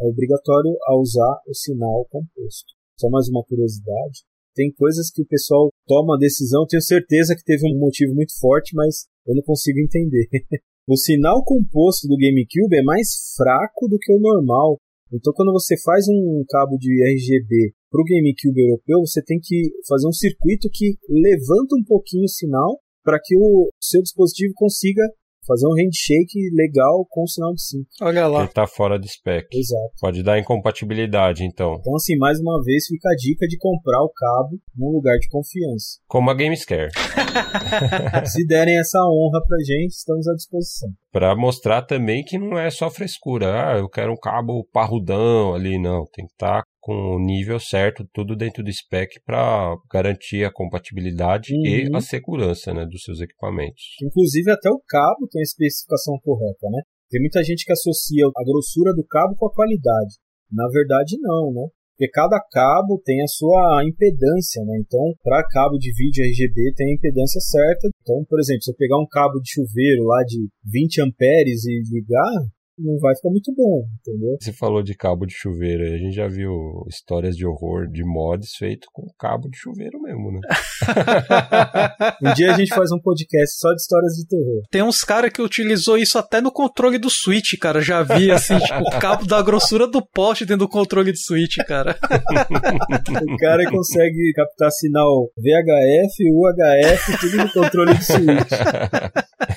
É 0.00 0.06
obrigatório 0.06 0.74
a 0.86 0.98
usar 0.98 1.40
o 1.46 1.54
sinal 1.54 2.06
composto. 2.10 2.72
Só 2.98 3.08
mais 3.10 3.28
uma 3.28 3.44
curiosidade. 3.44 4.24
Tem 4.54 4.72
coisas 4.72 5.10
que 5.10 5.22
o 5.22 5.26
pessoal 5.26 5.68
toma 5.86 6.16
a 6.16 6.18
decisão, 6.18 6.66
tenho 6.66 6.82
certeza 6.82 7.34
que 7.36 7.44
teve 7.44 7.66
um 7.66 7.78
motivo 7.78 8.14
muito 8.14 8.38
forte, 8.40 8.74
mas 8.74 9.06
eu 9.26 9.34
não 9.34 9.42
consigo 9.42 9.78
entender. 9.78 10.28
o 10.88 10.96
sinal 10.96 11.44
composto 11.44 12.08
do 12.08 12.16
GameCube 12.16 12.76
é 12.76 12.82
mais 12.82 13.34
fraco 13.36 13.88
do 13.88 13.98
que 13.98 14.12
o 14.12 14.20
normal. 14.20 14.78
Então, 15.12 15.32
quando 15.34 15.52
você 15.52 15.76
faz 15.82 16.06
um 16.08 16.42
cabo 16.48 16.76
de 16.78 16.90
RGB 17.04 17.74
para 17.92 18.00
o 18.00 18.04
GameCube 18.04 18.58
europeu, 18.58 19.00
você 19.00 19.22
tem 19.22 19.38
que 19.38 19.70
fazer 19.86 20.08
um 20.08 20.12
circuito 20.12 20.68
que 20.72 20.96
levanta 21.06 21.76
um 21.76 21.84
pouquinho 21.84 22.24
o 22.24 22.28
sinal 22.28 22.80
para 23.04 23.20
que 23.22 23.36
o 23.36 23.68
seu 23.78 24.00
dispositivo 24.00 24.54
consiga 24.56 25.02
fazer 25.46 25.66
um 25.66 25.74
handshake 25.74 26.38
legal 26.54 27.04
com 27.10 27.24
o 27.24 27.28
sinal 27.28 27.52
de 27.52 27.62
sync. 27.62 27.86
Olha 28.00 28.26
lá. 28.26 28.44
Ele 28.44 28.52
tá 28.52 28.66
fora 28.66 28.98
de 28.98 29.08
spec. 29.08 29.46
Exato. 29.52 29.92
Pode 30.00 30.22
dar 30.22 30.38
incompatibilidade, 30.38 31.44
então. 31.44 31.76
Então, 31.80 31.96
assim, 31.96 32.16
mais 32.16 32.38
uma 32.40 32.62
vez 32.62 32.86
fica 32.86 33.08
a 33.10 33.16
dica 33.16 33.46
de 33.46 33.58
comprar 33.58 34.02
o 34.02 34.10
cabo 34.10 34.58
num 34.76 34.92
lugar 34.92 35.18
de 35.18 35.28
confiança. 35.28 35.98
Como 36.06 36.30
a 36.30 36.34
Gamescare. 36.34 36.90
Se 38.26 38.46
derem 38.46 38.78
essa 38.78 39.00
honra 39.00 39.44
pra 39.46 39.58
gente, 39.58 39.90
estamos 39.90 40.28
à 40.28 40.34
disposição. 40.34 40.88
Para 41.10 41.34
mostrar 41.36 41.82
também 41.82 42.24
que 42.24 42.38
não 42.38 42.58
é 42.58 42.70
só 42.70 42.88
frescura. 42.88 43.72
Ah, 43.72 43.78
eu 43.78 43.88
quero 43.88 44.12
um 44.12 44.16
cabo 44.16 44.64
parrudão 44.72 45.54
ali, 45.54 45.76
não. 45.78 46.06
Tem 46.12 46.24
que 46.26 46.32
estar 46.32 46.62
tá 46.62 46.71
com 46.82 47.14
o 47.14 47.18
nível 47.20 47.60
certo, 47.60 48.04
tudo 48.12 48.34
dentro 48.34 48.62
do 48.62 48.72
spec 48.72 49.22
para 49.24 49.76
garantir 49.90 50.44
a 50.44 50.52
compatibilidade 50.52 51.54
uhum. 51.54 51.64
e 51.64 51.88
a 51.94 52.00
segurança 52.00 52.74
né, 52.74 52.84
dos 52.84 53.04
seus 53.04 53.20
equipamentos. 53.20 53.94
Inclusive 54.02 54.50
até 54.50 54.68
o 54.68 54.82
cabo 54.88 55.28
tem 55.30 55.40
a 55.40 55.46
especificação 55.46 56.18
correta, 56.24 56.66
né? 56.70 56.82
Tem 57.08 57.20
muita 57.20 57.44
gente 57.44 57.64
que 57.64 57.72
associa 57.72 58.26
a 58.26 58.44
grossura 58.44 58.92
do 58.92 59.06
cabo 59.06 59.36
com 59.36 59.46
a 59.46 59.54
qualidade. 59.54 60.18
Na 60.50 60.66
verdade 60.68 61.16
não, 61.20 61.52
né? 61.54 61.68
Porque 61.96 62.10
cada 62.10 62.40
cabo 62.50 63.00
tem 63.04 63.22
a 63.22 63.28
sua 63.28 63.84
impedância, 63.86 64.64
né? 64.64 64.74
Então, 64.80 65.14
para 65.22 65.46
cabo 65.46 65.78
de 65.78 65.94
vídeo 65.94 66.24
RGB 66.24 66.74
tem 66.74 66.90
a 66.90 66.94
impedância 66.94 67.40
certa. 67.40 67.88
Então, 68.00 68.24
por 68.28 68.40
exemplo, 68.40 68.62
se 68.62 68.72
eu 68.72 68.76
pegar 68.76 68.98
um 68.98 69.06
cabo 69.06 69.38
de 69.38 69.52
chuveiro 69.52 70.02
lá 70.02 70.24
de 70.24 70.48
20 70.64 71.00
amperes 71.00 71.64
e 71.64 71.82
ligar, 71.94 72.42
não 72.78 72.98
vai 72.98 73.14
ficar 73.14 73.30
muito 73.30 73.52
bom, 73.54 73.84
entendeu? 74.00 74.36
Você 74.40 74.52
falou 74.52 74.82
de 74.82 74.94
cabo 74.94 75.26
de 75.26 75.34
chuveiro, 75.34 75.82
a 75.84 75.98
gente 75.98 76.14
já 76.14 76.26
viu 76.26 76.50
histórias 76.88 77.36
de 77.36 77.46
horror 77.46 77.86
de 77.88 78.02
mods 78.04 78.54
feito 78.56 78.86
com 78.92 79.06
cabo 79.18 79.48
de 79.48 79.56
chuveiro 79.58 80.00
mesmo, 80.00 80.32
né? 80.32 80.40
um 82.22 82.34
dia 82.34 82.54
a 82.54 82.56
gente 82.56 82.74
faz 82.74 82.90
um 82.90 82.98
podcast 82.98 83.58
só 83.58 83.70
de 83.70 83.80
histórias 83.80 84.12
de 84.14 84.26
terror. 84.26 84.62
Tem 84.70 84.82
uns 84.82 85.02
caras 85.04 85.30
que 85.30 85.42
utilizou 85.42 85.98
isso 85.98 86.18
até 86.18 86.40
no 86.40 86.50
controle 86.50 86.98
do 86.98 87.10
Switch, 87.10 87.58
cara. 87.60 87.80
Já 87.80 88.02
vi, 88.02 88.30
assim, 88.30 88.58
tipo, 88.60 88.80
o 88.80 88.98
cabo 88.98 89.26
da 89.26 89.42
grossura 89.42 89.86
do 89.86 90.04
poste 90.04 90.44
dentro 90.44 90.66
do 90.66 90.68
controle 90.68 91.12
do 91.12 91.18
Switch, 91.18 91.56
cara. 91.66 91.96
o 92.00 93.36
cara 93.38 93.70
consegue 93.70 94.32
captar 94.34 94.70
sinal 94.70 95.30
VHF, 95.36 96.32
UHF, 96.32 97.18
tudo 97.20 97.36
no 97.38 97.52
controle 97.52 97.94
do 97.94 98.04
Switch. 98.04 98.52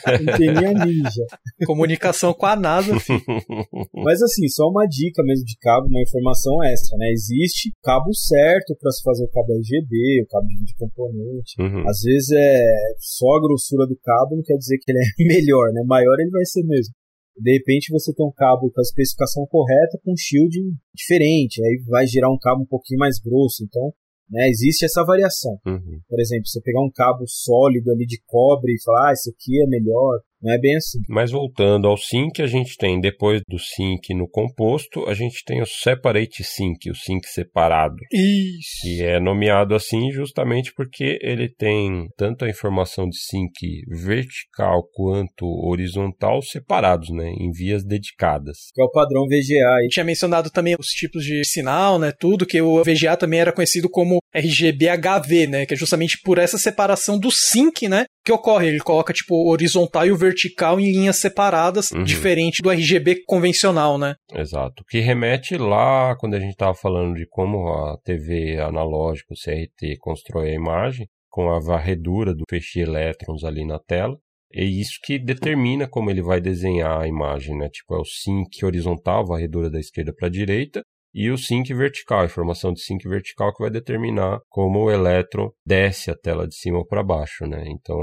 Anteninha 0.07 0.73
ninja. 0.73 1.25
Comunicação 1.65 2.33
com 2.33 2.45
a 2.45 2.55
NASA, 2.55 2.99
Mas 3.93 4.21
assim, 4.21 4.47
só 4.47 4.67
uma 4.67 4.85
dica 4.85 5.23
mesmo 5.23 5.45
de 5.45 5.57
cabo, 5.59 5.87
uma 5.87 6.01
informação 6.01 6.63
extra, 6.63 6.97
né? 6.97 7.11
Existe 7.11 7.71
cabo 7.83 8.13
certo 8.13 8.75
para 8.79 8.91
se 8.91 9.03
fazer 9.03 9.25
o 9.25 9.29
cabo 9.29 9.53
RGB, 9.53 10.23
o 10.23 10.27
cabo 10.27 10.47
de 10.47 10.75
componente. 10.75 11.55
Uhum. 11.59 11.87
Às 11.87 12.01
vezes 12.01 12.31
é 12.31 12.63
só 12.99 13.35
a 13.35 13.41
grossura 13.41 13.87
do 13.87 13.97
cabo 14.03 14.35
não 14.35 14.43
quer 14.43 14.57
dizer 14.57 14.77
que 14.79 14.91
ele 14.91 14.99
é 14.99 15.23
melhor, 15.25 15.71
né? 15.73 15.83
Maior 15.85 16.19
ele 16.19 16.31
vai 16.31 16.45
ser 16.45 16.63
mesmo. 16.63 16.93
De 17.37 17.51
repente 17.51 17.91
você 17.91 18.13
tem 18.13 18.25
um 18.25 18.31
cabo 18.31 18.71
com 18.71 18.79
a 18.79 18.83
especificação 18.83 19.45
correta 19.47 19.99
com 20.03 20.13
um 20.13 20.17
shielding 20.17 20.71
diferente, 20.93 21.61
aí 21.63 21.83
vai 21.85 22.07
gerar 22.07 22.31
um 22.31 22.37
cabo 22.39 22.63
um 22.63 22.67
pouquinho 22.67 22.99
mais 22.99 23.19
grosso. 23.19 23.63
Então, 23.63 23.91
né, 24.29 24.47
existe 24.49 24.85
essa 24.85 25.03
variação. 25.03 25.59
Uhum. 25.65 25.99
Por 26.07 26.19
exemplo, 26.19 26.47
você 26.47 26.61
pegar 26.61 26.81
um 26.81 26.91
cabo 26.91 27.25
sólido 27.27 27.91
ali 27.91 28.05
de 28.05 28.21
cobre 28.25 28.73
e 28.73 28.83
falar, 28.83 29.09
ah, 29.09 29.13
esse 29.13 29.29
aqui 29.29 29.61
é 29.61 29.67
melhor, 29.67 30.19
não 30.45 30.53
é 30.53 30.59
bem 30.59 30.75
assim. 30.75 30.99
Mas 31.09 31.31
voltando 31.31 31.87
ao 31.87 31.97
sync, 31.97 32.41
a 32.41 32.47
gente 32.47 32.77
tem, 32.77 33.01
depois 33.01 33.41
do 33.49 33.57
sync 33.57 34.13
no 34.13 34.29
composto, 34.29 35.05
a 35.09 35.13
gente 35.13 35.43
tem 35.43 35.61
o 35.61 35.65
separate 35.65 36.43
sync, 36.43 36.89
o 36.89 36.95
sync 36.95 37.27
separado. 37.27 37.95
Isso. 38.13 38.81
Que 38.83 39.03
é 39.03 39.19
nomeado 39.19 39.73
assim 39.73 40.11
justamente 40.11 40.71
porque 40.75 41.17
ele 41.21 41.49
tem 41.49 42.07
tanto 42.15 42.45
a 42.45 42.49
informação 42.49 43.09
de 43.09 43.17
sync 43.17 43.51
vertical 43.89 44.83
quanto 44.93 45.45
horizontal 45.45 46.41
separados, 46.41 47.09
né, 47.09 47.29
em 47.29 47.51
vias 47.51 47.83
dedicadas. 47.83 48.57
Que 48.73 48.81
é 48.81 48.85
o 48.85 48.91
padrão 48.91 49.25
VGA. 49.25 49.83
E... 49.83 49.87
Tinha 49.89 50.03
mencionado 50.03 50.51
também 50.51 50.75
os 50.79 50.87
tipos 50.87 51.23
de 51.23 51.43
sinal, 51.43 51.97
né, 51.97 52.11
tudo, 52.11 52.45
que 52.45 52.61
o 52.61 52.83
VGA 52.83 53.17
também 53.17 53.39
era 53.39 53.51
conhecido 53.51 53.89
como 53.89 54.19
RGBHV, 54.35 55.47
né, 55.47 55.65
que 55.65 55.73
é 55.73 55.77
justamente 55.77 56.19
por 56.23 56.37
essa 56.37 56.57
separação 56.57 57.17
do 57.17 57.31
sync, 57.31 57.87
né, 57.87 58.05
que 58.23 58.31
ocorre. 58.31 58.67
Ele 58.67 58.79
coloca, 58.79 59.13
tipo, 59.13 59.35
o 59.35 59.49
horizontal 59.49 60.05
e 60.05 60.11
o 60.11 60.17
vertical 60.17 60.79
em 60.79 60.91
linhas 60.91 61.17
separadas, 61.17 61.91
uhum. 61.91 62.03
diferente 62.03 62.61
do 62.61 62.69
RGB 62.69 63.23
convencional, 63.25 63.97
né? 63.97 64.15
Exato. 64.33 64.83
Que 64.89 64.99
remete 64.99 65.57
lá 65.57 66.15
quando 66.17 66.35
a 66.35 66.39
gente 66.39 66.51
estava 66.51 66.73
falando 66.73 67.15
de 67.15 67.25
como 67.29 67.69
a 67.69 67.97
TV 68.03 68.59
analógica, 68.59 69.33
o 69.33 69.35
CRT, 69.35 69.97
constrói 69.99 70.49
a 70.49 70.55
imagem, 70.55 71.07
com 71.29 71.49
a 71.49 71.59
varredura 71.59 72.33
do 72.33 72.43
feixe 72.49 72.79
de 72.79 72.85
elétrons 72.85 73.43
ali 73.43 73.65
na 73.65 73.77
tela. 73.79 74.17
É 74.53 74.63
isso 74.63 74.99
que 75.03 75.19
determina 75.19 75.85
como 75.85 76.09
ele 76.09 76.21
vai 76.21 76.39
desenhar 76.39 77.01
a 77.01 77.07
imagem, 77.07 77.57
né? 77.57 77.67
Tipo, 77.69 77.95
é 77.95 77.99
o 77.99 78.05
sync 78.05 78.63
horizontal, 78.63 79.25
varredura 79.25 79.69
da 79.69 79.79
esquerda 79.79 80.13
para 80.17 80.29
a 80.29 80.31
direita, 80.31 80.81
e 81.17 81.31
o 81.31 81.37
sync 81.37 81.73
vertical, 81.73 82.19
a 82.19 82.25
informação 82.25 82.73
de 82.73 82.81
sync 82.81 83.07
vertical 83.07 83.53
que 83.53 83.63
vai 83.63 83.71
determinar 83.71 84.41
como 84.49 84.79
o 84.79 84.91
elétron 84.91 85.49
desce 85.65 86.11
a 86.11 86.15
tela 86.15 86.45
de 86.45 86.53
cima 86.53 86.85
para 86.85 87.01
baixo, 87.01 87.47
né? 87.47 87.63
Então, 87.67 87.95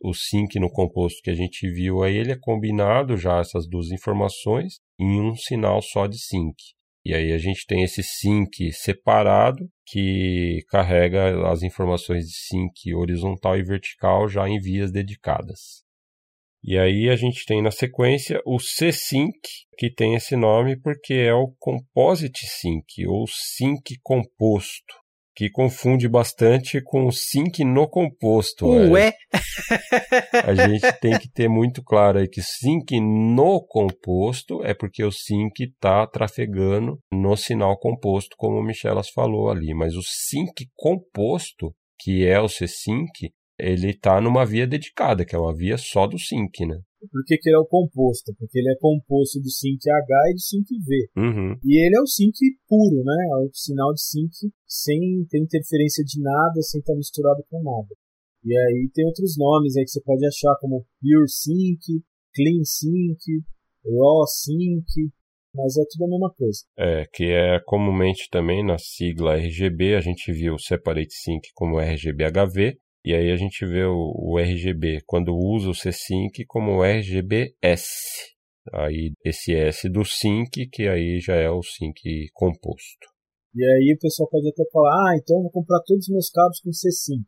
o 0.00 0.14
sync 0.14 0.58
no 0.58 0.70
composto 0.70 1.20
que 1.22 1.28
a 1.28 1.34
gente 1.34 1.70
viu 1.70 2.02
aí, 2.02 2.16
ele 2.16 2.32
é 2.32 2.38
combinado 2.40 3.14
já 3.18 3.40
essas 3.40 3.68
duas 3.68 3.90
informações 3.90 4.80
em 4.98 5.20
um 5.20 5.36
sinal 5.36 5.82
só 5.82 6.06
de 6.06 6.18
sync. 6.18 6.56
E 7.04 7.14
aí 7.14 7.30
a 7.30 7.38
gente 7.38 7.66
tem 7.66 7.84
esse 7.84 8.02
sync 8.02 8.72
separado 8.72 9.68
que 9.86 10.64
carrega 10.70 11.48
as 11.50 11.62
informações 11.62 12.24
de 12.24 12.34
sync 12.34 12.94
horizontal 12.94 13.58
e 13.58 13.62
vertical 13.62 14.26
já 14.28 14.48
em 14.48 14.58
vias 14.58 14.90
dedicadas. 14.90 15.85
E 16.68 16.76
aí 16.76 17.08
a 17.08 17.14
gente 17.14 17.46
tem 17.46 17.62
na 17.62 17.70
sequência 17.70 18.42
o 18.44 18.58
C-Sync, 18.58 19.38
que 19.78 19.88
tem 19.88 20.16
esse 20.16 20.34
nome 20.34 20.76
porque 20.76 21.14
é 21.14 21.32
o 21.32 21.54
Composite 21.60 22.44
Sync, 22.44 23.06
ou 23.06 23.24
Sync 23.28 23.94
composto. 24.02 24.94
que 25.36 25.50
confunde 25.50 26.08
bastante 26.08 26.80
com 26.82 27.06
o 27.06 27.12
sync 27.12 27.62
no 27.62 27.86
composto. 27.86 28.66
Ué? 28.66 29.12
A 30.32 30.54
gente 30.54 30.90
tem 30.98 31.18
que 31.18 31.30
ter 31.30 31.46
muito 31.46 31.82
claro 31.84 32.18
aí 32.18 32.26
que 32.26 32.40
sync 32.40 32.98
no 32.98 33.60
composto 33.60 34.64
é 34.64 34.72
porque 34.72 35.04
o 35.04 35.12
sync 35.12 35.62
está 35.62 36.06
trafegando 36.06 36.98
no 37.12 37.36
sinal 37.36 37.78
composto, 37.78 38.34
como 38.38 38.56
o 38.56 38.64
Michelas 38.64 39.10
falou 39.10 39.50
ali. 39.50 39.74
Mas 39.74 39.94
o 39.94 40.02
sync 40.02 40.66
composto, 40.74 41.74
que 42.00 42.26
é 42.26 42.40
o 42.40 42.48
C-Sync, 42.48 43.30
ele 43.58 43.90
está 43.90 44.20
numa 44.20 44.44
via 44.44 44.66
dedicada, 44.66 45.24
que 45.24 45.34
é 45.34 45.38
uma 45.38 45.54
via 45.54 45.76
só 45.78 46.06
do 46.06 46.18
sync, 46.18 46.66
né? 46.66 46.80
Por 47.10 47.24
que, 47.24 47.36
que 47.38 47.48
ele 47.48 47.56
é 47.56 47.60
o 47.60 47.66
composto? 47.66 48.34
Porque 48.38 48.58
ele 48.58 48.70
é 48.70 48.76
composto 48.80 49.40
do 49.40 49.50
sync 49.50 49.78
H 49.88 50.30
e 50.30 50.34
do 50.34 50.40
sync 50.40 50.66
V. 50.84 51.08
Uhum. 51.16 51.58
E 51.64 51.84
ele 51.84 51.96
é 51.96 52.00
o 52.00 52.06
sync 52.06 52.36
puro, 52.68 53.04
né? 53.04 53.16
É 53.32 53.36
o 53.36 53.50
sinal 53.52 53.92
de 53.92 54.02
sync 54.02 54.32
sem 54.66 55.24
ter 55.30 55.38
interferência 55.38 56.04
de 56.04 56.20
nada, 56.20 56.60
sem 56.62 56.80
estar 56.80 56.94
misturado 56.94 57.44
com 57.48 57.62
nada. 57.62 57.88
E 58.44 58.56
aí 58.56 58.90
tem 58.94 59.04
outros 59.06 59.36
nomes 59.36 59.76
aí 59.76 59.84
que 59.84 59.90
você 59.90 60.00
pode 60.02 60.24
achar 60.26 60.54
como 60.60 60.84
Pure 61.00 61.28
Sync, 61.28 61.82
Clean 62.34 62.62
Sync, 62.64 63.20
Raw 63.84 64.26
Sync, 64.26 64.86
mas 65.54 65.76
é 65.76 65.82
tudo 65.90 66.04
a 66.04 66.08
mesma 66.10 66.32
coisa. 66.32 66.60
É, 66.78 67.04
que 67.12 67.24
é 67.24 67.58
comumente 67.64 68.28
também 68.30 68.64
na 68.64 68.78
sigla 68.78 69.36
RGB, 69.36 69.96
a 69.96 70.00
gente 70.00 70.32
viu 70.32 70.54
o 70.54 70.60
Separate 70.60 71.12
Sync 71.12 71.48
como 71.54 71.80
RGBHV, 71.80 72.78
e 73.06 73.14
aí 73.14 73.30
a 73.30 73.36
gente 73.36 73.64
vê 73.64 73.84
o, 73.84 74.10
o 74.18 74.36
RGB 74.36 74.98
quando 75.06 75.30
usa 75.30 75.70
o 75.70 75.74
C-Sync 75.74 76.44
como 76.48 76.82
RGBS. 76.82 77.86
Aí 78.74 79.12
esse 79.24 79.54
S 79.54 79.88
do 79.88 80.04
Sync, 80.04 80.66
que 80.72 80.88
aí 80.88 81.20
já 81.20 81.36
é 81.36 81.48
o 81.48 81.62
Sync 81.62 82.02
composto. 82.34 83.06
E 83.54 83.62
aí 83.62 83.94
o 83.94 84.00
pessoal 84.00 84.28
pode 84.28 84.48
até 84.48 84.64
falar, 84.72 84.90
ah, 84.90 85.16
então 85.22 85.36
eu 85.36 85.42
vou 85.42 85.52
comprar 85.52 85.78
todos 85.86 86.08
os 86.08 86.12
meus 86.12 86.30
cabos 86.30 86.58
com 86.58 86.72
C-Sync. 86.72 87.22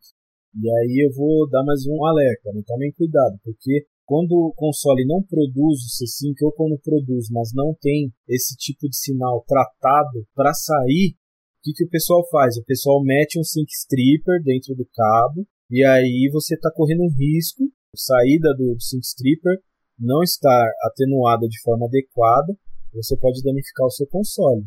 E 0.61 0.67
aí 0.67 1.07
eu 1.07 1.15
vou 1.15 1.47
dar 1.49 1.63
mais 1.63 1.87
um 1.87 2.05
alerta, 2.05 2.51
né? 2.51 2.61
tomem 2.67 2.91
cuidado, 2.91 3.39
porque 3.41 3.87
quando 4.03 4.33
o 4.33 4.53
console 4.57 5.07
não 5.07 5.23
produz 5.23 5.79
o 5.79 5.95
C-Sync 5.95 6.43
ou 6.43 6.51
quando 6.51 6.77
produz, 6.83 7.29
mas 7.31 7.51
não 7.55 7.73
tem 7.79 8.11
esse 8.27 8.53
tipo 8.57 8.89
de 8.89 8.97
sinal 8.97 9.45
tratado 9.47 10.27
para 10.35 10.53
sair, 10.53 11.15
o 11.15 11.61
que, 11.63 11.71
que 11.71 11.85
o 11.85 11.89
pessoal 11.89 12.27
faz? 12.29 12.57
O 12.57 12.65
pessoal 12.65 13.01
mete 13.01 13.39
um 13.39 13.43
sync 13.43 13.71
stripper 13.71 14.43
dentro 14.43 14.75
do 14.75 14.85
cabo 14.93 15.47
e 15.69 15.83
aí 15.85 16.29
você 16.31 16.55
está 16.55 16.71
correndo 16.71 17.03
um 17.03 17.13
risco, 17.15 17.63
saída 17.95 18.53
do, 18.55 18.75
do 18.75 18.81
sync 18.81 19.05
stripper 19.05 19.57
não 19.99 20.23
estar 20.23 20.65
atenuada 20.83 21.47
de 21.47 21.61
forma 21.61 21.85
adequada, 21.85 22.55
você 22.93 23.17
pode 23.17 23.43
danificar 23.43 23.85
o 23.85 23.91
seu 23.91 24.07
console. 24.07 24.65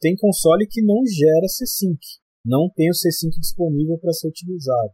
Tem 0.00 0.16
console 0.16 0.66
que 0.66 0.82
não 0.82 1.00
gera 1.06 1.48
C-Sync, 1.48 2.00
não 2.44 2.68
tem 2.74 2.90
o 2.90 2.94
C-Sync 2.94 3.38
disponível 3.38 3.96
para 3.98 4.12
ser 4.12 4.28
utilizado. 4.28 4.92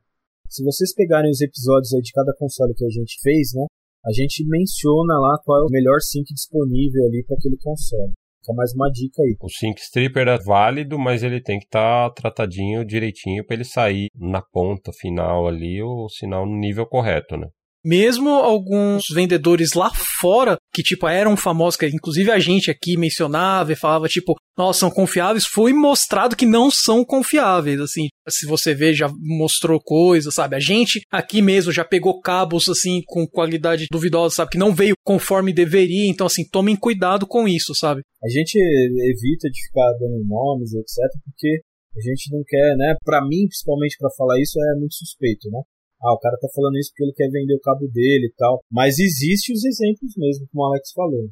Se 0.48 0.62
vocês 0.62 0.94
pegarem 0.94 1.30
os 1.30 1.40
episódios 1.40 1.94
aí 1.94 2.02
de 2.02 2.12
cada 2.12 2.34
console 2.36 2.74
que 2.74 2.84
a 2.84 2.90
gente 2.90 3.18
fez, 3.22 3.52
né, 3.54 3.66
a 4.04 4.12
gente 4.12 4.44
menciona 4.46 5.18
lá 5.18 5.38
qual 5.44 5.62
é 5.62 5.66
o 5.66 5.70
melhor 5.70 6.00
sync 6.00 6.32
disponível 6.32 7.06
ali 7.06 7.24
para 7.26 7.36
aquele 7.36 7.56
console. 7.58 8.12
Fica 8.50 8.54
mais 8.54 8.74
uma 8.74 8.90
dica 8.90 9.22
aí. 9.22 9.36
O 9.40 9.48
Sync 9.48 9.80
Stripper 9.80 10.28
é 10.28 10.38
válido, 10.38 10.98
mas 10.98 11.22
ele 11.22 11.40
tem 11.40 11.58
que 11.58 11.66
estar 11.66 12.08
tá 12.08 12.14
tratadinho 12.14 12.84
direitinho 12.84 13.44
para 13.44 13.54
ele 13.54 13.64
sair 13.64 14.08
na 14.14 14.42
ponta 14.42 14.92
final 14.92 15.46
ali 15.46 15.82
o 15.82 16.08
sinal 16.08 16.46
no 16.46 16.56
nível 16.56 16.86
correto, 16.86 17.36
né? 17.36 17.46
Mesmo 17.84 18.28
alguns 18.30 19.04
vendedores 19.14 19.72
lá 19.72 19.90
fora, 20.20 20.56
que 20.72 20.82
tipo 20.82 21.08
eram 21.08 21.36
famosos, 21.36 21.76
que 21.76 21.86
inclusive 21.86 22.30
a 22.30 22.38
gente 22.38 22.70
aqui 22.70 22.96
mencionava 22.96 23.72
e 23.72 23.76
falava 23.76 24.08
tipo, 24.08 24.34
nossa, 24.56 24.80
são 24.80 24.90
confiáveis, 24.90 25.46
foi 25.46 25.72
mostrado 25.72 26.36
que 26.36 26.44
não 26.44 26.70
são 26.70 27.02
confiáveis, 27.04 27.80
assim. 27.80 28.08
Se 28.28 28.46
você 28.46 28.74
vê, 28.74 28.92
já 28.92 29.10
mostrou 29.18 29.80
coisas, 29.80 30.34
sabe? 30.34 30.54
A 30.54 30.60
gente 30.60 31.00
aqui 31.10 31.40
mesmo 31.40 31.72
já 31.72 31.84
pegou 31.84 32.20
cabos, 32.20 32.68
assim, 32.68 33.00
com 33.06 33.26
qualidade 33.26 33.86
duvidosa, 33.90 34.34
sabe? 34.34 34.50
Que 34.50 34.58
não 34.58 34.74
veio 34.74 34.94
conforme 35.02 35.52
deveria, 35.52 36.08
então, 36.08 36.26
assim, 36.26 36.46
tomem 36.46 36.76
cuidado 36.76 37.26
com 37.26 37.48
isso, 37.48 37.74
sabe? 37.74 38.02
A 38.22 38.28
gente 38.28 38.56
evita 38.56 39.48
de 39.48 39.62
ficar 39.66 39.90
dando 39.98 40.22
nomes, 40.28 40.74
etc, 40.74 40.96
porque 41.24 41.62
a 41.96 42.00
gente 42.02 42.30
não 42.30 42.42
quer, 42.46 42.76
né? 42.76 42.94
Para 43.02 43.22
mim, 43.22 43.46
principalmente 43.46 43.96
para 43.98 44.10
falar 44.16 44.38
isso, 44.38 44.58
é 44.60 44.78
muito 44.78 44.94
suspeito, 44.94 45.48
né? 45.50 45.60
Ah, 46.02 46.14
o 46.14 46.18
cara 46.18 46.38
tá 46.40 46.48
falando 46.54 46.76
isso 46.76 46.90
porque 46.90 47.04
ele 47.04 47.12
quer 47.12 47.28
vender 47.28 47.54
o 47.54 47.60
cabo 47.60 47.86
dele 47.88 48.26
e 48.26 48.34
tal. 48.36 48.64
Mas 48.70 48.98
existem 48.98 49.54
os 49.54 49.64
exemplos 49.64 50.16
mesmo, 50.16 50.48
como 50.48 50.64
o 50.64 50.66
Alex 50.66 50.92
falou. 50.92 51.28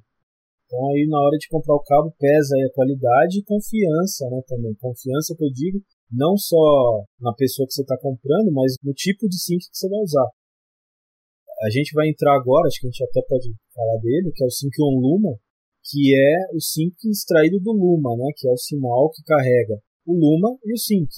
Então 0.66 0.90
aí 0.92 1.06
na 1.08 1.18
hora 1.18 1.36
de 1.38 1.48
comprar 1.48 1.74
o 1.74 1.82
cabo 1.82 2.12
pesa 2.18 2.54
aí 2.54 2.64
a 2.68 2.74
qualidade 2.74 3.40
e 3.40 3.44
confiança, 3.44 4.28
né, 4.28 4.40
também. 4.46 4.74
Confiança 4.76 5.34
que 5.34 5.44
eu 5.44 5.50
digo 5.50 5.80
não 6.10 6.36
só 6.36 7.04
na 7.20 7.32
pessoa 7.34 7.66
que 7.66 7.72
você 7.72 7.82
está 7.82 7.96
comprando, 7.98 8.52
mas 8.52 8.76
no 8.82 8.92
tipo 8.92 9.28
de 9.28 9.40
sync 9.40 9.60
que 9.60 9.76
você 9.76 9.88
vai 9.88 10.00
usar. 10.00 10.28
A 11.64 11.70
gente 11.70 11.92
vai 11.92 12.08
entrar 12.08 12.36
agora, 12.36 12.68
acho 12.68 12.80
que 12.80 12.86
a 12.86 12.90
gente 12.90 13.04
até 13.04 13.20
pode 13.28 13.48
falar 13.74 13.98
dele, 14.00 14.30
que 14.32 14.44
é 14.44 14.46
o 14.46 14.50
Sync 14.50 14.72
On 14.80 15.00
Luma, 15.00 15.34
que 15.84 16.14
é 16.14 16.54
o 16.54 16.60
sync 16.60 16.94
extraído 17.08 17.58
do 17.60 17.72
Luma, 17.72 18.16
né, 18.16 18.30
que 18.36 18.46
é 18.46 18.52
o 18.52 18.56
sinal 18.56 19.10
que 19.10 19.22
carrega 19.24 19.80
o 20.06 20.14
Luma 20.14 20.56
e 20.64 20.72
o 20.72 20.78
sync. 20.78 21.08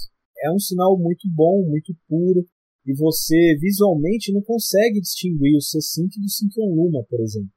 É 0.42 0.50
um 0.50 0.58
sinal 0.58 0.98
muito 0.98 1.28
bom, 1.34 1.62
muito 1.66 1.94
puro, 2.08 2.44
e 2.86 2.94
você 2.94 3.56
visualmente 3.60 4.32
não 4.32 4.42
consegue 4.42 5.00
distinguir 5.00 5.54
o 5.54 5.60
C5 5.60 6.08
do 6.20 6.28
5 6.28 6.60
Luma, 6.74 7.04
por 7.08 7.20
exemplo. 7.20 7.50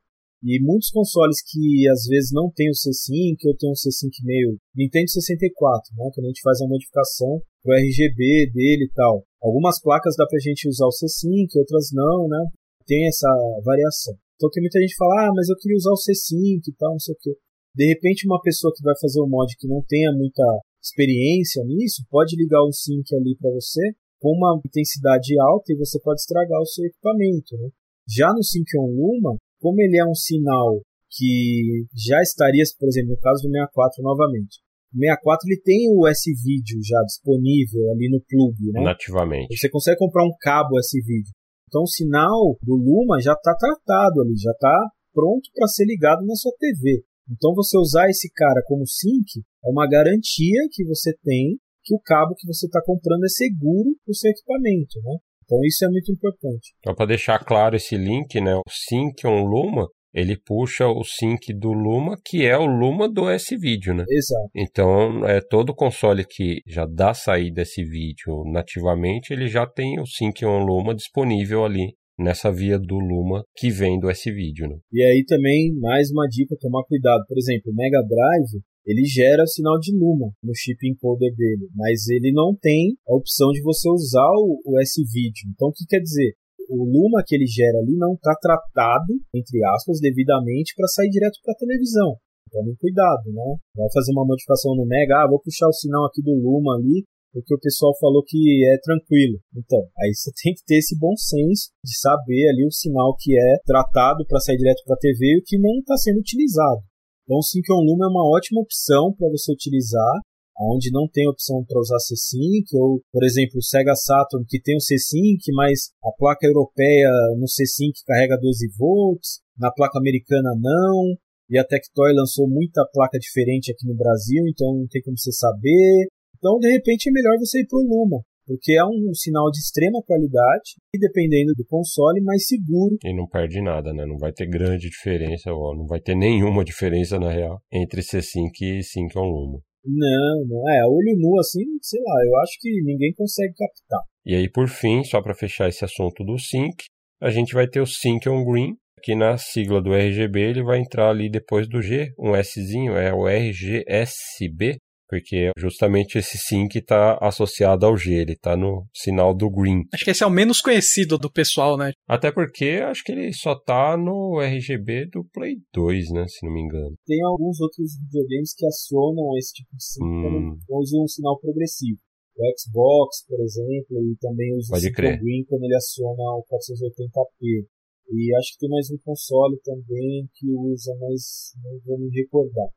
E 0.44 0.60
muitos 0.60 0.92
consoles 0.92 1.40
que 1.40 1.88
às 1.88 2.04
vezes 2.04 2.32
não 2.34 2.52
tem 2.52 2.68
o 2.68 2.76
C5 2.76 3.48
ou 3.48 3.56
tem 3.56 3.70
um 3.72 3.80
C5 3.80 4.12
meio 4.24 4.60
Nintendo 4.76 5.10
64, 5.10 5.96
né, 5.96 6.12
quando 6.14 6.26
a 6.26 6.28
gente 6.28 6.44
faz 6.44 6.60
a 6.60 6.68
modificação 6.68 7.42
pro 7.64 7.74
RGB 7.74 8.52
dele 8.52 8.84
e 8.84 8.94
tal. 8.94 9.24
Algumas 9.42 9.80
placas 9.82 10.16
dá 10.18 10.28
pra 10.28 10.40
gente 10.40 10.68
usar 10.68 10.86
o 10.86 10.92
C5, 10.92 11.48
outras 11.56 11.92
não, 11.94 12.28
né? 12.28 12.44
Tem 12.86 13.08
essa 13.08 13.30
variação. 13.64 14.14
Então 14.36 14.50
tem 14.52 14.62
muita 14.62 14.82
gente 14.82 14.92
que 14.92 14.98
fala, 14.98 15.30
ah, 15.30 15.34
mas 15.34 15.48
eu 15.48 15.56
queria 15.56 15.78
usar 15.78 15.92
o 15.92 16.04
C5 16.04 16.60
e 16.68 16.76
tal, 16.76 16.92
não 16.92 17.00
sei 17.00 17.16
o 17.16 17.18
quê. 17.22 17.32
De 17.74 17.88
repente 17.88 18.28
uma 18.28 18.42
pessoa 18.42 18.74
que 18.76 18.84
vai 18.84 18.94
fazer 19.00 19.22
o 19.22 19.28
mod 19.28 19.48
que 19.58 19.68
não 19.68 19.82
tenha 19.88 20.12
muita 20.12 20.44
experiência 20.84 21.64
nisso, 21.64 22.04
pode 22.12 22.36
ligar 22.36 22.68
um 22.68 22.72
sync 22.74 23.16
ali 23.16 23.38
para 23.40 23.50
você 23.50 23.96
com 24.24 24.32
uma 24.32 24.58
intensidade 24.66 25.38
alta 25.38 25.74
e 25.74 25.76
você 25.76 26.00
pode 26.00 26.22
estragar 26.22 26.62
o 26.62 26.66
seu 26.66 26.86
equipamento. 26.86 27.58
Né? 27.58 27.68
Já 28.08 28.32
no 28.32 28.42
Sync-On 28.42 28.88
Luma, 28.88 29.36
como 29.60 29.82
ele 29.82 30.00
é 30.00 30.06
um 30.06 30.16
sinal 30.16 30.80
que 31.12 31.84
já 31.94 32.22
estaria, 32.22 32.64
por 32.80 32.88
exemplo, 32.88 33.12
no 33.12 33.20
caso 33.20 33.44
do 33.44 33.52
64 33.52 34.02
novamente, 34.02 34.64
o 34.96 34.98
64 34.98 35.48
ele 35.50 35.62
tem 35.62 35.92
o 35.92 36.08
S-Video 36.08 36.80
já 36.82 37.04
disponível 37.04 37.92
ali 37.92 38.08
no 38.10 38.24
plug, 38.24 38.56
né? 38.72 38.82
Nativamente. 38.82 39.58
Você 39.58 39.70
consegue 39.70 40.00
comprar 40.00 40.24
um 40.24 40.34
cabo 40.40 40.80
S-Video. 40.80 41.34
Então 41.68 41.84
o 41.84 41.88
sinal 41.88 42.56
do 42.64 42.76
Luma 42.76 43.20
já 43.20 43.34
está 43.34 43.54
tratado 43.54 44.22
ali, 44.22 44.38
já 44.38 44.52
está 44.52 44.90
pronto 45.14 45.50
para 45.54 45.68
ser 45.68 45.84
ligado 45.84 46.26
na 46.26 46.36
sua 46.36 46.54
TV. 46.58 47.04
Então 47.30 47.54
você 47.54 47.78
usar 47.78 48.10
esse 48.10 48.32
cara 48.32 48.64
como 48.66 48.88
sync 48.88 49.44
é 49.66 49.70
uma 49.70 49.88
garantia 49.88 50.62
que 50.72 50.86
você 50.86 51.14
tem 51.24 51.58
que 51.84 51.96
o 51.96 52.00
cabo 52.00 52.36
que 52.36 52.48
você 52.48 52.66
está 52.66 52.82
comprando 52.86 53.24
é 53.24 53.30
seguro 53.30 53.90
para 54.06 54.12
o 54.12 54.16
seu 54.16 54.32
equipamento, 54.32 55.00
né? 55.04 55.18
Então 55.44 55.60
isso 55.66 55.86
é 55.86 55.90
muito 55.90 56.12
importante. 56.12 56.74
Então 56.80 56.96
para 56.96 57.06
deixar 57.06 57.40
claro 57.40 57.76
esse 57.76 57.98
link, 57.98 58.40
né, 58.40 58.56
o 58.56 58.62
Sync 58.70 59.26
on 59.28 59.44
Luma, 59.44 59.88
ele 60.14 60.38
puxa 60.38 60.88
o 60.88 61.04
sync 61.04 61.52
do 61.54 61.74
Luma, 61.74 62.20
que 62.24 62.46
é 62.46 62.56
o 62.56 62.68
Luma 62.68 63.10
do 63.12 63.28
S-Video, 63.30 63.96
né? 63.96 64.06
Exato. 64.08 64.50
Então, 64.56 65.28
é 65.28 65.42
todo 65.42 65.74
console 65.74 66.24
que 66.24 66.62
já 66.68 66.86
dá 66.86 67.16
saída 67.16 67.64
esse 67.64 67.84
vídeo 67.84 68.44
nativamente, 68.52 69.34
ele 69.34 69.48
já 69.48 69.66
tem 69.66 70.00
o 70.00 70.06
sync 70.06 70.46
on 70.46 70.64
Luma 70.64 70.94
disponível 70.94 71.66
ali 71.66 71.96
nessa 72.18 72.52
via 72.52 72.78
do 72.78 73.00
Luma 73.00 73.44
que 73.56 73.72
vem 73.72 74.00
do 74.00 74.08
S-Video, 74.10 74.68
né? 74.68 74.78
E 74.92 75.04
aí 75.04 75.26
também 75.26 75.74
mais 75.80 76.12
uma 76.12 76.28
dica, 76.28 76.56
tomar 76.60 76.84
cuidado. 76.84 77.24
Por 77.28 77.38
exemplo, 77.38 77.72
o 77.72 77.76
Mega 77.76 78.04
Drive, 78.04 78.62
ele 78.86 79.06
gera 79.06 79.48
sinal 79.48 79.80
de 79.80 79.96
Luma 79.96 80.32
no 80.44 80.54
chip 80.56 80.78
encoder 80.88 81.34
dele, 81.36 81.70
mas 81.76 82.08
ele 82.10 82.32
não 82.34 82.56
tem 82.56 82.96
a 83.08 83.16
opção 83.16 83.52
de 83.52 83.62
você 83.62 83.90
usar 83.90 84.30
o, 84.36 84.62
o 84.66 84.80
S-Video. 84.82 85.48
Então, 85.54 85.70
o 85.70 85.74
que 85.74 85.86
quer 85.88 86.00
dizer? 86.00 86.36
O 86.70 86.84
Luma 86.84 87.24
que 87.26 87.36
ele 87.36 87.48
gera 87.48 87.80
ali 87.80 87.96
não 87.96 88.14
está 88.14 88.36
tratado, 88.36 89.14
entre 89.34 89.64
aspas, 89.76 90.00
devidamente 90.00 90.74
para 90.76 90.88
sair 90.88 91.10
direto 91.10 91.40
para 91.44 91.54
a 91.54 91.58
televisão. 91.58 92.18
Tomem 92.52 92.76
cuidado, 92.76 93.32
né? 93.34 93.58
Vai 93.76 93.88
fazer 93.94 94.12
uma 94.12 94.26
modificação 94.26 94.76
no 94.76 94.86
Mega, 94.86 95.24
ah, 95.24 95.28
vou 95.28 95.42
puxar 95.42 95.68
o 95.68 95.74
sinal 95.74 96.06
aqui 96.06 96.22
do 96.22 96.36
Luma 96.36 96.76
ali, 96.76 97.04
porque 97.34 97.56
o 97.56 97.60
pessoal 97.60 97.98
falou 98.00 98.24
que 98.24 98.64
é 98.64 98.78
tranquilo. 98.78 99.40
Então, 99.58 99.80
aí 99.98 100.14
você 100.14 100.32
tem 100.44 100.54
que 100.54 100.64
ter 100.66 100.78
esse 100.78 100.98
bom 100.98 101.16
senso 101.18 101.72
de 101.84 101.98
saber 101.98 102.50
ali 102.50 102.66
o 102.66 102.72
sinal 102.72 103.16
que 103.18 103.34
é 103.38 103.58
tratado 103.66 104.24
para 104.28 104.40
sair 104.40 104.58
direto 104.58 104.84
para 104.86 104.96
a 104.96 105.00
TV 105.00 105.34
e 105.34 105.40
o 105.40 105.44
que 105.44 105.58
não 105.58 105.80
está 105.80 105.98
sendo 105.98 106.20
utilizado. 106.20 106.82
Então, 107.24 107.38
o 107.38 107.44
Sync 107.44 107.64
On 107.72 107.80
Luma 107.80 108.06
é 108.06 108.10
uma 108.10 108.28
ótima 108.36 108.62
opção 108.62 109.14
para 109.18 109.30
você 109.30 109.52
utilizar, 109.52 110.20
onde 110.60 110.92
não 110.92 111.08
tem 111.08 111.28
opção 111.28 111.64
para 111.66 111.80
usar 111.80 112.00
C-Sync, 112.00 112.68
ou, 112.74 113.02
por 113.12 113.24
exemplo, 113.24 113.58
o 113.58 113.64
Sega 113.64 113.96
Saturn, 113.96 114.46
que 114.48 114.62
tem 114.62 114.76
o 114.76 114.82
C-Sync, 114.82 115.40
mas 115.54 115.90
a 116.04 116.12
placa 116.18 116.46
europeia 116.46 117.10
no 117.38 117.48
C-Sync 117.48 117.94
carrega 118.06 118.38
12 118.38 118.68
volts, 118.78 119.42
na 119.58 119.72
placa 119.72 119.98
americana 119.98 120.54
não, 120.60 121.16
e 121.50 121.58
a 121.58 121.64
Tectoy 121.64 122.14
lançou 122.14 122.48
muita 122.48 122.86
placa 122.92 123.18
diferente 123.18 123.72
aqui 123.72 123.88
no 123.88 123.96
Brasil, 123.96 124.44
então 124.48 124.74
não 124.76 124.88
tem 124.88 125.02
como 125.02 125.18
você 125.18 125.32
saber. 125.32 126.08
Então, 126.38 126.60
de 126.60 126.72
repente, 126.72 127.10
é 127.10 127.12
melhor 127.12 127.38
você 127.40 127.62
ir 127.62 127.68
para 127.68 127.80
o 127.80 127.84
Luma, 127.84 128.22
porque 128.46 128.74
é 128.74 128.86
um 128.86 129.14
sinal 129.14 129.50
de 129.52 129.60
extrema 129.60 130.02
qualidade 130.06 130.76
e 130.94 131.00
dependendo 131.00 131.54
do 131.56 131.66
console, 131.66 132.22
mais 132.22 132.46
seguro. 132.48 132.98
E 133.04 133.16
não 133.16 133.28
perde 133.28 133.62
nada, 133.62 133.94
né? 133.94 134.06
Não 134.06 134.18
vai 134.18 134.32
ter 134.32 134.48
grande 134.48 134.90
diferença, 134.90 135.52
ou 135.52 135.76
não 135.76 135.86
vai 135.86 136.00
ter 136.00 136.16
nenhuma 136.16 136.64
diferença 136.64 137.20
na 137.20 137.32
real 137.32 137.62
entre 137.72 138.02
C5 138.02 138.50
e 138.62 138.84
Sync 138.84 139.18
on 139.18 139.24
Luma. 139.24 139.60
Não, 139.86 140.46
não 140.48 140.70
é. 140.70 140.82
Olho 140.86 141.18
nu 141.18 141.40
assim, 141.40 141.64
sei 141.82 142.00
lá, 142.02 142.26
eu 142.26 142.38
acho 142.38 142.58
que 142.60 142.70
ninguém 142.84 143.14
consegue 143.14 143.54
captar. 143.54 144.02
E 144.26 144.36
aí, 144.36 144.50
por 144.50 144.70
fim, 144.70 145.04
só 145.04 145.22
para 145.22 145.36
fechar 145.36 145.68
esse 145.68 145.84
assunto 145.84 146.24
do 146.24 146.40
Sync, 146.40 146.86
a 147.22 147.30
gente 147.30 147.54
vai 147.54 147.68
ter 147.68 147.82
o 147.82 147.86
Sync 147.86 148.28
on 148.30 148.46
Green, 148.46 148.76
que 149.04 149.16
na 149.16 149.38
sigla 149.38 149.82
do 149.82 149.94
RGB 149.94 150.40
ele 150.40 150.64
vai 150.64 150.80
entrar 150.80 151.10
ali 151.10 151.30
depois 151.30 151.68
do 151.68 151.82
G, 151.82 152.14
um 152.18 152.34
Szinho, 152.42 152.96
é 152.96 153.14
o 153.14 153.28
RGSB, 153.28 154.78
porque 155.14 155.52
justamente 155.60 156.18
esse 156.18 156.40
sync 156.40 156.76
está 156.76 157.20
associado 157.22 157.86
ao 157.86 157.96
G, 157.96 158.14
ele 158.14 158.34
está 158.34 158.58
no 158.58 158.88
sinal 158.92 159.32
do 159.32 159.48
green. 159.48 159.86
Acho 159.94 160.04
que 160.04 160.10
esse 160.10 160.24
é 160.24 160.26
o 160.26 160.32
menos 160.32 160.60
conhecido 160.60 161.20
do 161.20 161.32
pessoal, 161.32 161.78
né? 161.78 161.92
Até 162.10 162.32
porque 162.32 162.82
acho 162.82 163.04
que 163.04 163.12
ele 163.12 163.32
só 163.32 163.54
tá 163.54 163.96
no 163.96 164.42
RGB 164.42 165.10
do 165.14 165.24
Play 165.32 165.58
2, 165.72 166.10
né, 166.14 166.26
se 166.28 166.44
não 166.44 166.52
me 166.52 166.62
engano. 166.62 166.96
Tem 167.06 167.22
alguns 167.22 167.62
outros 167.62 167.94
videogames 168.02 168.56
que 168.58 168.66
acionam 168.66 169.38
esse 169.38 169.54
tipo 169.54 169.70
de 169.76 169.84
sync 169.84 170.04
hum. 170.04 170.58
quando 170.66 170.82
usam 170.82 171.04
um 171.04 171.08
sinal 171.08 171.40
progressivo. 171.40 172.00
O 172.36 172.42
Xbox, 172.58 173.24
por 173.28 173.40
exemplo, 173.40 174.02
ele 174.02 174.18
também 174.20 174.58
usa 174.58 174.74
Pode 174.74 174.88
o 174.88 174.94
green 174.94 175.46
quando 175.48 175.66
ele 175.66 175.76
aciona 175.76 176.24
o 176.34 176.44
480p. 176.50 177.68
E 178.10 178.36
acho 178.36 178.54
que 178.54 178.60
tem 178.66 178.70
mais 178.70 178.90
um 178.90 178.98
console 179.06 179.60
também 179.64 180.28
que 180.34 180.50
usa, 180.50 180.92
mas 181.00 181.54
não 181.64 181.80
vou 181.86 182.00
me 182.00 182.10
recordar. 182.10 182.70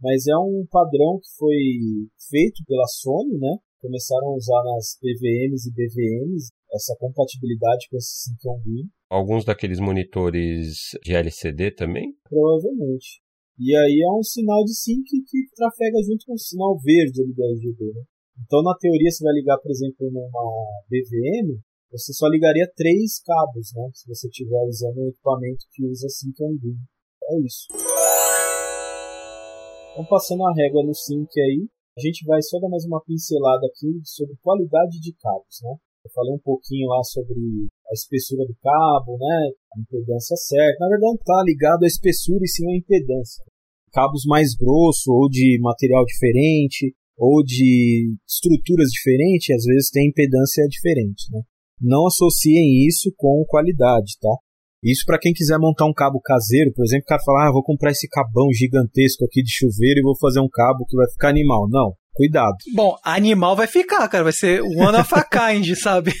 Mas 0.00 0.26
é 0.26 0.36
um 0.36 0.66
padrão 0.70 1.18
que 1.20 1.28
foi 1.38 1.56
feito 2.28 2.62
pela 2.66 2.86
Sony, 2.86 3.38
né? 3.38 3.56
Começaram 3.80 4.28
a 4.28 4.36
usar 4.36 4.62
nas 4.64 4.98
PVMs 5.00 5.68
e 5.68 5.72
BVMs 5.72 6.50
essa 6.72 6.96
compatibilidade 6.98 7.86
com 7.88 7.96
esse 7.96 8.24
Synchron 8.24 8.60
Green. 8.64 8.90
Alguns 9.08 9.44
daqueles 9.44 9.78
monitores 9.78 10.90
de 11.02 11.14
LCD 11.14 11.70
também? 11.70 12.14
Provavelmente. 12.28 13.22
E 13.58 13.76
aí 13.76 14.02
é 14.02 14.10
um 14.10 14.22
sinal 14.22 14.64
de 14.64 14.74
sync 14.74 15.04
que 15.04 15.38
trafega 15.54 16.02
junto 16.02 16.26
com 16.26 16.34
o 16.34 16.38
sinal 16.38 16.76
verde 16.80 17.22
ali 17.22 17.34
da 17.34 17.46
RGB, 17.46 17.84
né? 17.94 18.02
Então, 18.44 18.62
na 18.62 18.74
teoria, 18.76 19.10
você 19.10 19.22
vai 19.22 19.32
ligar, 19.32 19.58
por 19.58 19.70
exemplo, 19.70 20.10
numa 20.10 20.82
BVM, 20.90 21.60
você 21.92 22.12
só 22.12 22.26
ligaria 22.26 22.68
três 22.74 23.22
cabos, 23.22 23.70
né? 23.76 23.88
Se 23.94 24.08
você 24.08 24.26
estiver 24.26 24.60
usando 24.66 24.98
um 24.98 25.08
equipamento 25.08 25.64
que 25.72 25.86
usa 25.86 26.08
Synchron 26.08 26.56
Green. 26.58 26.78
É 27.30 27.46
isso. 27.46 27.68
Então, 29.94 30.04
passando 30.06 30.42
a 30.42 30.52
régua 30.52 30.82
no 30.82 30.92
sync 30.92 31.30
aí, 31.38 31.70
a 31.96 32.00
gente 32.02 32.26
vai 32.26 32.42
só 32.42 32.58
dar 32.58 32.68
mais 32.68 32.84
uma 32.84 33.00
pincelada 33.06 33.64
aqui 33.64 34.02
sobre 34.02 34.34
qualidade 34.42 34.98
de 34.98 35.14
cabos, 35.14 35.62
né? 35.62 35.70
Eu 36.04 36.10
falei 36.10 36.34
um 36.34 36.42
pouquinho 36.42 36.88
lá 36.88 37.00
sobre 37.04 37.38
a 37.86 37.92
espessura 37.94 38.44
do 38.44 38.56
cabo, 38.60 39.16
né? 39.16 39.50
A 39.70 39.80
impedância 39.80 40.34
certa. 40.34 40.80
Na 40.80 40.88
verdade, 40.88 41.14
está 41.14 41.42
ligado 41.46 41.84
à 41.84 41.86
espessura 41.86 42.42
e 42.42 42.48
sim 42.48 42.66
à 42.72 42.76
impedância. 42.76 43.44
Cabos 43.92 44.24
mais 44.26 44.56
grossos 44.56 45.06
ou 45.06 45.28
de 45.30 45.60
material 45.62 46.04
diferente 46.04 46.92
ou 47.16 47.44
de 47.44 48.16
estruturas 48.26 48.90
diferentes, 48.90 49.54
às 49.54 49.64
vezes 49.64 49.90
tem 49.90 50.08
impedância 50.08 50.66
diferente, 50.66 51.30
né? 51.30 51.40
Não 51.80 52.08
associem 52.08 52.84
isso 52.84 53.14
com 53.16 53.44
qualidade, 53.46 54.18
tá? 54.20 54.34
Isso 54.84 55.04
para 55.06 55.18
quem 55.18 55.32
quiser 55.32 55.58
montar 55.58 55.86
um 55.86 55.94
cabo 55.94 56.20
caseiro, 56.20 56.70
por 56.74 56.84
exemplo, 56.84 57.04
o 57.04 57.08
cara 57.08 57.22
fala, 57.24 57.48
ah, 57.48 57.52
vou 57.52 57.64
comprar 57.64 57.90
esse 57.90 58.06
cabão 58.06 58.52
gigantesco 58.52 59.24
aqui 59.24 59.42
de 59.42 59.50
chuveiro 59.50 60.00
e 60.00 60.02
vou 60.02 60.14
fazer 60.20 60.40
um 60.40 60.48
cabo 60.52 60.84
que 60.86 60.94
vai 60.94 61.10
ficar 61.10 61.30
animal. 61.30 61.66
Não, 61.70 61.94
cuidado. 62.12 62.54
Bom, 62.74 62.94
animal 63.02 63.56
vai 63.56 63.66
ficar, 63.66 64.06
cara, 64.08 64.24
vai 64.24 64.32
ser 64.34 64.60
one 64.60 64.98
of 64.98 65.10
a 65.14 65.24
kind, 65.24 65.74
sabe? 65.74 66.12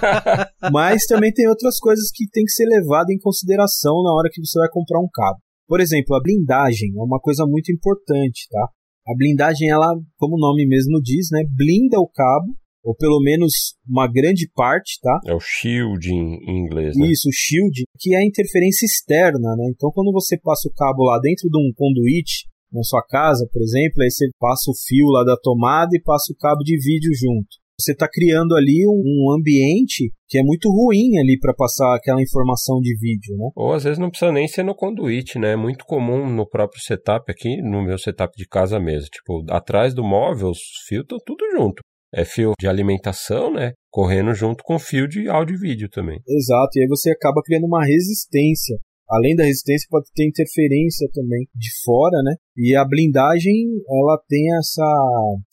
Mas 0.72 1.04
também 1.04 1.30
tem 1.30 1.46
outras 1.46 1.78
coisas 1.78 2.10
que 2.10 2.26
tem 2.30 2.44
que 2.44 2.52
ser 2.52 2.64
levado 2.64 3.10
em 3.10 3.18
consideração 3.18 4.02
na 4.02 4.14
hora 4.14 4.30
que 4.32 4.40
você 4.40 4.58
vai 4.58 4.68
comprar 4.70 4.98
um 4.98 5.08
cabo. 5.12 5.38
Por 5.68 5.78
exemplo, 5.78 6.16
a 6.16 6.22
blindagem 6.22 6.92
é 6.96 7.02
uma 7.02 7.20
coisa 7.20 7.44
muito 7.46 7.70
importante, 7.70 8.48
tá? 8.50 8.66
A 9.08 9.14
blindagem, 9.14 9.68
ela, 9.68 9.94
como 10.16 10.36
o 10.36 10.40
nome 10.40 10.66
mesmo 10.66 11.00
diz, 11.02 11.28
né, 11.30 11.42
blinda 11.54 12.00
o 12.00 12.08
cabo 12.08 12.54
ou 12.82 12.94
pelo 12.94 13.20
menos 13.20 13.74
uma 13.88 14.10
grande 14.10 14.50
parte, 14.54 14.98
tá? 15.02 15.18
É 15.26 15.34
o 15.34 15.40
shielding 15.40 16.38
em 16.46 16.64
inglês, 16.64 16.96
né? 16.96 17.06
Isso, 17.08 17.28
o 17.28 17.32
shielding, 17.32 17.84
que 17.98 18.14
é 18.14 18.18
a 18.18 18.24
interferência 18.24 18.84
externa, 18.84 19.54
né? 19.56 19.70
Então, 19.74 19.90
quando 19.92 20.12
você 20.12 20.38
passa 20.38 20.68
o 20.68 20.72
cabo 20.72 21.04
lá 21.04 21.18
dentro 21.20 21.48
de 21.48 21.58
um 21.58 21.72
conduíte, 21.74 22.48
na 22.72 22.82
sua 22.82 23.02
casa, 23.02 23.48
por 23.52 23.60
exemplo, 23.62 24.02
aí 24.02 24.10
você 24.10 24.28
passa 24.38 24.70
o 24.70 24.74
fio 24.86 25.06
lá 25.06 25.24
da 25.24 25.36
tomada 25.36 25.90
e 25.92 26.02
passa 26.02 26.32
o 26.32 26.36
cabo 26.36 26.62
de 26.62 26.76
vídeo 26.78 27.10
junto. 27.14 27.48
Você 27.80 27.92
está 27.92 28.06
criando 28.06 28.54
ali 28.54 28.86
um, 28.86 29.02
um, 29.02 29.34
ambiente 29.34 30.12
que 30.28 30.38
é 30.38 30.42
muito 30.42 30.68
ruim 30.68 31.18
ali 31.18 31.38
para 31.40 31.54
passar 31.54 31.96
aquela 31.96 32.20
informação 32.20 32.78
de 32.78 32.94
vídeo, 32.94 33.36
né? 33.38 33.48
Ou 33.56 33.72
às 33.72 33.84
vezes 33.84 33.98
não 33.98 34.10
precisa 34.10 34.30
nem 34.30 34.46
ser 34.46 34.62
no 34.62 34.74
conduíte, 34.74 35.38
né? 35.38 35.52
É 35.52 35.56
muito 35.56 35.86
comum 35.86 36.30
no 36.30 36.46
próprio 36.46 36.80
setup 36.82 37.32
aqui, 37.32 37.56
no 37.62 37.82
meu 37.82 37.98
setup 37.98 38.36
de 38.36 38.46
casa 38.46 38.78
mesmo. 38.78 39.08
Tipo, 39.08 39.44
atrás 39.48 39.94
do 39.94 40.04
móvel, 40.04 40.50
os 40.50 40.60
fios 40.86 41.02
estão 41.02 41.18
tudo 41.24 41.42
junto 41.56 41.82
é 42.14 42.24
fio 42.24 42.52
de 42.58 42.66
alimentação, 42.66 43.52
né? 43.52 43.72
Correndo 43.90 44.34
junto 44.34 44.62
com 44.64 44.78
fio 44.78 45.08
de 45.08 45.28
áudio 45.28 45.56
e 45.56 45.60
vídeo 45.60 45.88
também. 45.88 46.20
Exato, 46.28 46.70
e 46.76 46.82
aí 46.82 46.88
você 46.88 47.10
acaba 47.10 47.42
criando 47.44 47.66
uma 47.66 47.84
resistência. 47.84 48.76
Além 49.08 49.34
da 49.34 49.44
resistência, 49.44 49.88
pode 49.90 50.06
ter 50.14 50.26
interferência 50.28 51.08
também 51.12 51.46
de 51.54 51.68
fora, 51.84 52.22
né? 52.22 52.36
E 52.56 52.76
a 52.76 52.84
blindagem, 52.84 53.66
ela 53.88 54.22
tem 54.28 54.56
essa 54.56 54.86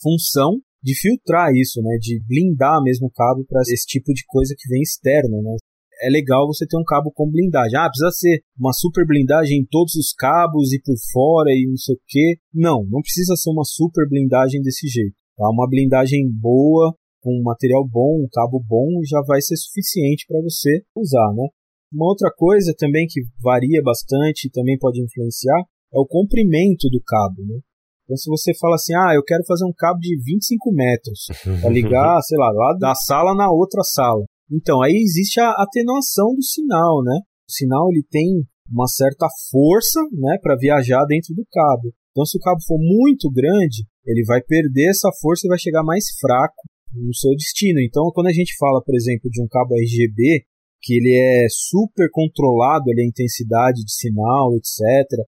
função 0.00 0.58
de 0.80 0.94
filtrar 0.94 1.50
isso, 1.52 1.82
né? 1.82 1.96
De 2.00 2.22
blindar 2.26 2.80
mesmo 2.82 3.08
o 3.08 3.10
cabo 3.10 3.44
para 3.48 3.62
esse 3.62 3.84
tipo 3.86 4.12
de 4.12 4.22
coisa 4.26 4.54
que 4.56 4.68
vem 4.68 4.80
externo, 4.80 5.42
né? 5.42 5.56
É 6.00 6.08
legal 6.08 6.46
você 6.46 6.64
ter 6.64 6.78
um 6.78 6.84
cabo 6.84 7.10
com 7.12 7.28
blindagem. 7.28 7.76
Ah, 7.76 7.88
precisa 7.88 8.12
ser 8.12 8.42
uma 8.56 8.72
super 8.72 9.04
blindagem 9.04 9.58
em 9.58 9.66
todos 9.66 9.96
os 9.96 10.12
cabos 10.12 10.72
e 10.72 10.80
por 10.80 10.94
fora 11.12 11.50
e 11.50 11.66
não 11.68 11.76
sei 11.76 11.96
o 11.96 12.00
que. 12.06 12.38
Não, 12.54 12.84
não 12.88 13.00
precisa 13.00 13.34
ser 13.34 13.50
uma 13.50 13.64
super 13.64 14.08
blindagem 14.08 14.62
desse 14.62 14.86
jeito. 14.86 15.16
Tá? 15.38 15.48
Uma 15.48 15.68
blindagem 15.68 16.28
boa, 16.28 16.92
com 17.22 17.38
um 17.38 17.42
material 17.42 17.86
bom, 17.88 18.24
um 18.24 18.28
cabo 18.30 18.60
bom, 18.60 18.88
já 19.08 19.22
vai 19.24 19.40
ser 19.40 19.56
suficiente 19.56 20.26
para 20.26 20.40
você 20.42 20.82
usar, 20.96 21.32
né? 21.34 21.46
Uma 21.92 22.06
outra 22.06 22.30
coisa 22.36 22.74
também 22.76 23.06
que 23.08 23.20
varia 23.40 23.80
bastante 23.82 24.46
e 24.46 24.50
também 24.50 24.76
pode 24.76 25.00
influenciar 25.00 25.62
é 25.94 25.98
o 25.98 26.06
comprimento 26.06 26.90
do 26.90 27.00
cabo, 27.06 27.40
né? 27.46 27.60
Então, 28.04 28.16
se 28.16 28.28
você 28.28 28.52
fala 28.58 28.74
assim, 28.74 28.94
ah, 28.94 29.14
eu 29.14 29.22
quero 29.22 29.44
fazer 29.46 29.64
um 29.64 29.72
cabo 29.72 30.00
de 30.00 30.18
25 30.22 30.72
metros 30.72 31.26
para 31.60 31.70
ligar, 31.70 32.20
sei 32.22 32.38
lá, 32.38 32.50
lá 32.50 32.76
da 32.78 32.94
sala 32.94 33.34
na 33.34 33.50
outra 33.50 33.82
sala. 33.84 34.24
Então, 34.50 34.82
aí 34.82 34.94
existe 34.94 35.38
a 35.40 35.50
atenuação 35.50 36.34
do 36.34 36.42
sinal, 36.42 37.02
né? 37.04 37.20
O 37.48 37.52
sinal 37.52 37.88
ele 37.90 38.02
tem 38.10 38.44
uma 38.70 38.86
certa 38.86 39.26
força, 39.50 40.00
né, 40.12 40.38
para 40.42 40.56
viajar 40.56 41.04
dentro 41.06 41.34
do 41.34 41.44
cabo. 41.50 41.92
Então, 42.10 42.24
se 42.24 42.36
o 42.36 42.40
cabo 42.40 42.60
for 42.66 42.78
muito 42.78 43.30
grande, 43.30 43.86
ele 44.08 44.24
vai 44.24 44.40
perder 44.40 44.88
essa 44.88 45.10
força 45.20 45.46
e 45.46 45.48
vai 45.48 45.58
chegar 45.58 45.84
mais 45.84 46.06
fraco 46.18 46.62
no 46.94 47.14
seu 47.14 47.30
destino. 47.36 47.80
Então, 47.80 48.10
quando 48.14 48.28
a 48.28 48.32
gente 48.32 48.56
fala, 48.58 48.82
por 48.82 48.96
exemplo, 48.96 49.30
de 49.30 49.42
um 49.42 49.46
cabo 49.46 49.74
RGB, 49.74 50.44
que 50.80 50.94
ele 50.94 51.14
é 51.14 51.46
super 51.50 52.08
controlado 52.10 52.90
ali, 52.90 53.02
a 53.02 53.06
intensidade 53.06 53.84
de 53.84 53.92
sinal, 53.92 54.56
etc., 54.56 54.80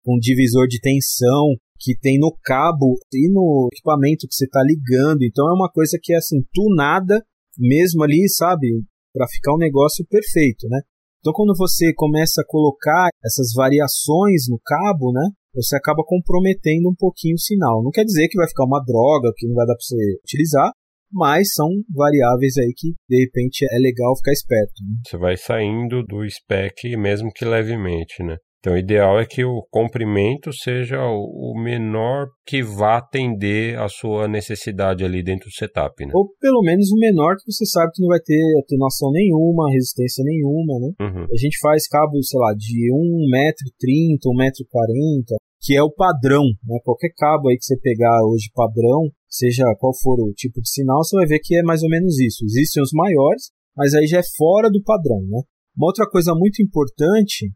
com 0.04 0.18
divisor 0.18 0.66
de 0.66 0.80
tensão 0.80 1.54
que 1.80 1.96
tem 1.96 2.18
no 2.18 2.36
cabo 2.44 2.98
e 3.12 3.32
no 3.32 3.68
equipamento 3.72 4.26
que 4.28 4.34
você 4.34 4.44
está 4.44 4.62
ligando. 4.62 5.22
Então, 5.22 5.48
é 5.48 5.54
uma 5.54 5.70
coisa 5.70 5.98
que 6.00 6.12
é 6.12 6.16
assim, 6.16 6.42
tunada 6.52 7.24
mesmo 7.56 8.02
ali, 8.02 8.28
sabe? 8.28 8.66
Para 9.14 9.26
ficar 9.28 9.54
um 9.54 9.58
negócio 9.58 10.04
perfeito, 10.10 10.68
né? 10.68 10.80
Então, 11.20 11.32
quando 11.32 11.56
você 11.56 11.92
começa 11.94 12.42
a 12.42 12.46
colocar 12.46 13.08
essas 13.24 13.52
variações 13.54 14.48
no 14.48 14.60
cabo, 14.64 15.12
né? 15.12 15.28
Você 15.62 15.76
acaba 15.76 16.02
comprometendo 16.04 16.88
um 16.88 16.94
pouquinho 16.96 17.34
o 17.34 17.40
sinal. 17.40 17.82
Não 17.82 17.90
quer 17.90 18.04
dizer 18.04 18.28
que 18.28 18.36
vai 18.36 18.48
ficar 18.48 18.64
uma 18.64 18.82
droga, 18.84 19.32
que 19.36 19.46
não 19.46 19.54
vai 19.54 19.66
dar 19.66 19.74
para 19.74 19.82
você 19.82 19.96
utilizar, 20.24 20.70
mas 21.12 21.52
são 21.54 21.68
variáveis 21.94 22.56
aí 22.58 22.72
que 22.76 22.92
de 23.08 23.24
repente 23.24 23.64
é 23.70 23.78
legal 23.78 24.16
ficar 24.16 24.32
esperto. 24.32 24.82
Né? 24.82 24.96
Você 25.06 25.16
vai 25.16 25.36
saindo 25.36 26.02
do 26.02 26.28
spec 26.28 26.96
mesmo 26.96 27.30
que 27.32 27.44
levemente, 27.44 28.22
né? 28.22 28.36
Então, 28.60 28.74
o 28.74 28.78
ideal 28.78 29.20
é 29.20 29.24
que 29.24 29.44
o 29.44 29.62
comprimento 29.70 30.52
seja 30.52 30.98
o 31.00 31.54
menor 31.56 32.26
que 32.44 32.60
vá 32.60 32.98
atender 32.98 33.78
a 33.78 33.88
sua 33.88 34.26
necessidade 34.26 35.04
ali 35.04 35.22
dentro 35.22 35.48
do 35.48 35.54
setup, 35.54 35.94
né? 36.04 36.10
Ou 36.12 36.28
pelo 36.40 36.60
menos 36.62 36.90
o 36.90 36.98
menor 36.98 37.36
que 37.36 37.52
você 37.52 37.64
sabe 37.64 37.92
que 37.94 38.02
não 38.02 38.08
vai 38.08 38.18
ter 38.18 38.42
atenuação 38.58 39.12
nenhuma, 39.12 39.70
resistência 39.70 40.24
nenhuma, 40.24 40.74
né? 40.80 40.90
Uhum. 41.00 41.24
A 41.32 41.36
gente 41.38 41.56
faz 41.60 41.86
cabos, 41.86 42.28
sei 42.28 42.40
lá, 42.40 42.52
de 42.52 42.90
1,30m, 42.92 44.18
1,40m, 44.26 45.36
que 45.60 45.74
é 45.76 45.82
o 45.82 45.90
padrão, 45.90 46.44
né? 46.64 46.78
Qualquer 46.84 47.10
cabo 47.16 47.48
aí 47.48 47.56
que 47.56 47.64
você 47.64 47.76
pegar 47.78 48.24
hoje 48.24 48.50
padrão, 48.54 49.10
seja 49.28 49.64
qual 49.78 49.92
for 49.96 50.20
o 50.20 50.32
tipo 50.32 50.60
de 50.60 50.70
sinal, 50.70 51.02
você 51.02 51.16
vai 51.16 51.26
ver 51.26 51.40
que 51.40 51.56
é 51.56 51.62
mais 51.62 51.82
ou 51.82 51.88
menos 51.88 52.18
isso. 52.18 52.44
Existem 52.44 52.82
os 52.82 52.92
maiores, 52.92 53.50
mas 53.76 53.94
aí 53.94 54.06
já 54.06 54.18
é 54.18 54.22
fora 54.36 54.70
do 54.70 54.82
padrão, 54.82 55.20
né? 55.28 55.42
Uma 55.76 55.88
outra 55.88 56.08
coisa 56.08 56.34
muito 56.34 56.62
importante 56.62 57.52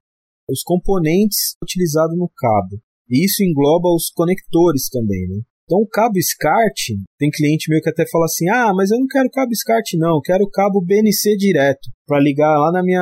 os 0.48 0.62
componentes 0.62 1.56
utilizados 1.62 2.16
no 2.16 2.30
cabo. 2.36 2.80
E 3.08 3.24
isso 3.24 3.42
engloba 3.42 3.88
os 3.88 4.10
conectores 4.10 4.88
também, 4.88 5.28
né? 5.28 5.40
Então 5.72 5.80
o 5.80 5.88
cabo 5.88 6.20
SCART, 6.20 7.00
tem 7.18 7.30
cliente 7.30 7.70
meu 7.70 7.80
que 7.80 7.88
até 7.88 8.04
fala 8.12 8.26
assim: 8.26 8.46
"Ah, 8.50 8.74
mas 8.76 8.90
eu 8.90 8.98
não 8.98 9.06
quero 9.06 9.30
cabo 9.30 9.54
SCART 9.54 9.94
não, 9.94 10.16
eu 10.16 10.20
quero 10.20 10.46
cabo 10.50 10.84
BNC 10.84 11.34
direto 11.38 11.88
para 12.06 12.20
ligar 12.20 12.58
lá 12.58 12.70
na 12.70 12.82
minha 12.82 13.00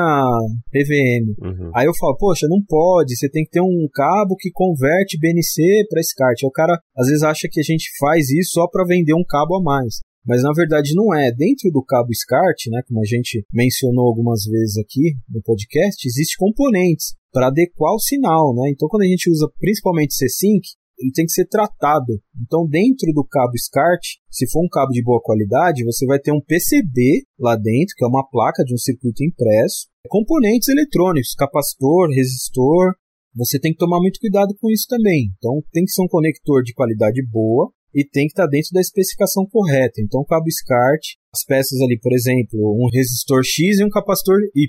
PVM". 0.70 1.34
Uhum. 1.42 1.72
Aí 1.74 1.86
eu 1.86 1.92
falo: 1.98 2.16
"Poxa, 2.16 2.46
não 2.48 2.62
pode, 2.62 3.16
você 3.16 3.28
tem 3.28 3.42
que 3.42 3.50
ter 3.50 3.60
um 3.60 3.88
cabo 3.92 4.36
que 4.36 4.52
converte 4.52 5.18
BNC 5.18 5.88
para 5.90 6.00
SCART". 6.00 6.38
Aí 6.44 6.46
o 6.46 6.52
cara 6.52 6.78
às 6.96 7.08
vezes 7.08 7.24
acha 7.24 7.48
que 7.50 7.58
a 7.58 7.64
gente 7.64 7.90
faz 7.98 8.30
isso 8.30 8.52
só 8.52 8.68
para 8.68 8.86
vender 8.86 9.14
um 9.14 9.24
cabo 9.28 9.56
a 9.56 9.60
mais. 9.60 9.98
Mas 10.24 10.44
na 10.44 10.52
verdade 10.52 10.94
não 10.94 11.12
é. 11.12 11.32
Dentro 11.32 11.72
do 11.72 11.82
cabo 11.82 12.14
SCART, 12.14 12.70
né, 12.70 12.82
como 12.86 13.00
a 13.00 13.04
gente 13.04 13.44
mencionou 13.52 14.06
algumas 14.06 14.44
vezes 14.44 14.76
aqui 14.78 15.14
no 15.28 15.42
podcast, 15.42 16.06
existem 16.06 16.36
componentes 16.38 17.14
para 17.32 17.48
adequar 17.48 17.94
o 17.94 17.98
sinal, 17.98 18.54
né? 18.54 18.70
Então 18.70 18.88
quando 18.88 19.02
a 19.02 19.06
gente 19.06 19.28
usa 19.28 19.50
principalmente 19.58 20.14
C-Sync, 20.14 20.62
ele 21.00 21.12
tem 21.12 21.24
que 21.24 21.32
ser 21.32 21.46
tratado. 21.46 22.20
Então, 22.40 22.66
dentro 22.68 23.10
do 23.12 23.24
cabo 23.24 23.56
SCART, 23.56 24.20
se 24.30 24.48
for 24.50 24.62
um 24.62 24.68
cabo 24.68 24.92
de 24.92 25.02
boa 25.02 25.20
qualidade, 25.22 25.84
você 25.84 26.04
vai 26.06 26.18
ter 26.18 26.30
um 26.30 26.40
PCB 26.40 27.24
lá 27.38 27.56
dentro, 27.56 27.94
que 27.96 28.04
é 28.04 28.08
uma 28.08 28.28
placa 28.28 28.62
de 28.62 28.74
um 28.74 28.78
circuito 28.78 29.24
impresso, 29.24 29.88
componentes 30.08 30.68
eletrônicos, 30.68 31.34
capacitor, 31.34 32.10
resistor. 32.10 32.94
Você 33.34 33.58
tem 33.58 33.72
que 33.72 33.78
tomar 33.78 34.00
muito 34.00 34.20
cuidado 34.20 34.54
com 34.60 34.70
isso 34.70 34.86
também. 34.88 35.32
Então, 35.38 35.62
tem 35.72 35.84
que 35.84 35.92
ser 35.92 36.02
um 36.02 36.08
conector 36.08 36.62
de 36.62 36.74
qualidade 36.74 37.24
boa 37.26 37.72
e 37.94 38.04
tem 38.04 38.26
que 38.26 38.32
estar 38.32 38.46
dentro 38.46 38.70
da 38.72 38.80
especificação 38.80 39.46
correta. 39.46 40.00
Então, 40.00 40.24
cabo 40.24 40.50
SCART, 40.50 41.16
as 41.32 41.44
peças 41.44 41.80
ali, 41.80 41.98
por 41.98 42.12
exemplo, 42.12 42.58
um 42.76 42.88
resistor 42.92 43.42
X 43.42 43.78
e 43.78 43.84
um 43.84 43.88
capacitor 43.88 44.38
Y 44.54 44.68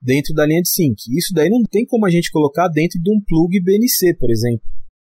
dentro 0.00 0.34
da 0.34 0.46
linha 0.46 0.60
de 0.60 0.68
sync. 0.68 0.96
Isso 1.16 1.32
daí 1.34 1.48
não 1.48 1.62
tem 1.62 1.84
como 1.86 2.06
a 2.06 2.10
gente 2.10 2.30
colocar 2.30 2.68
dentro 2.68 3.00
de 3.00 3.10
um 3.10 3.20
plug 3.26 3.60
BNC, 3.62 4.16
por 4.18 4.30
exemplo. 4.30 4.62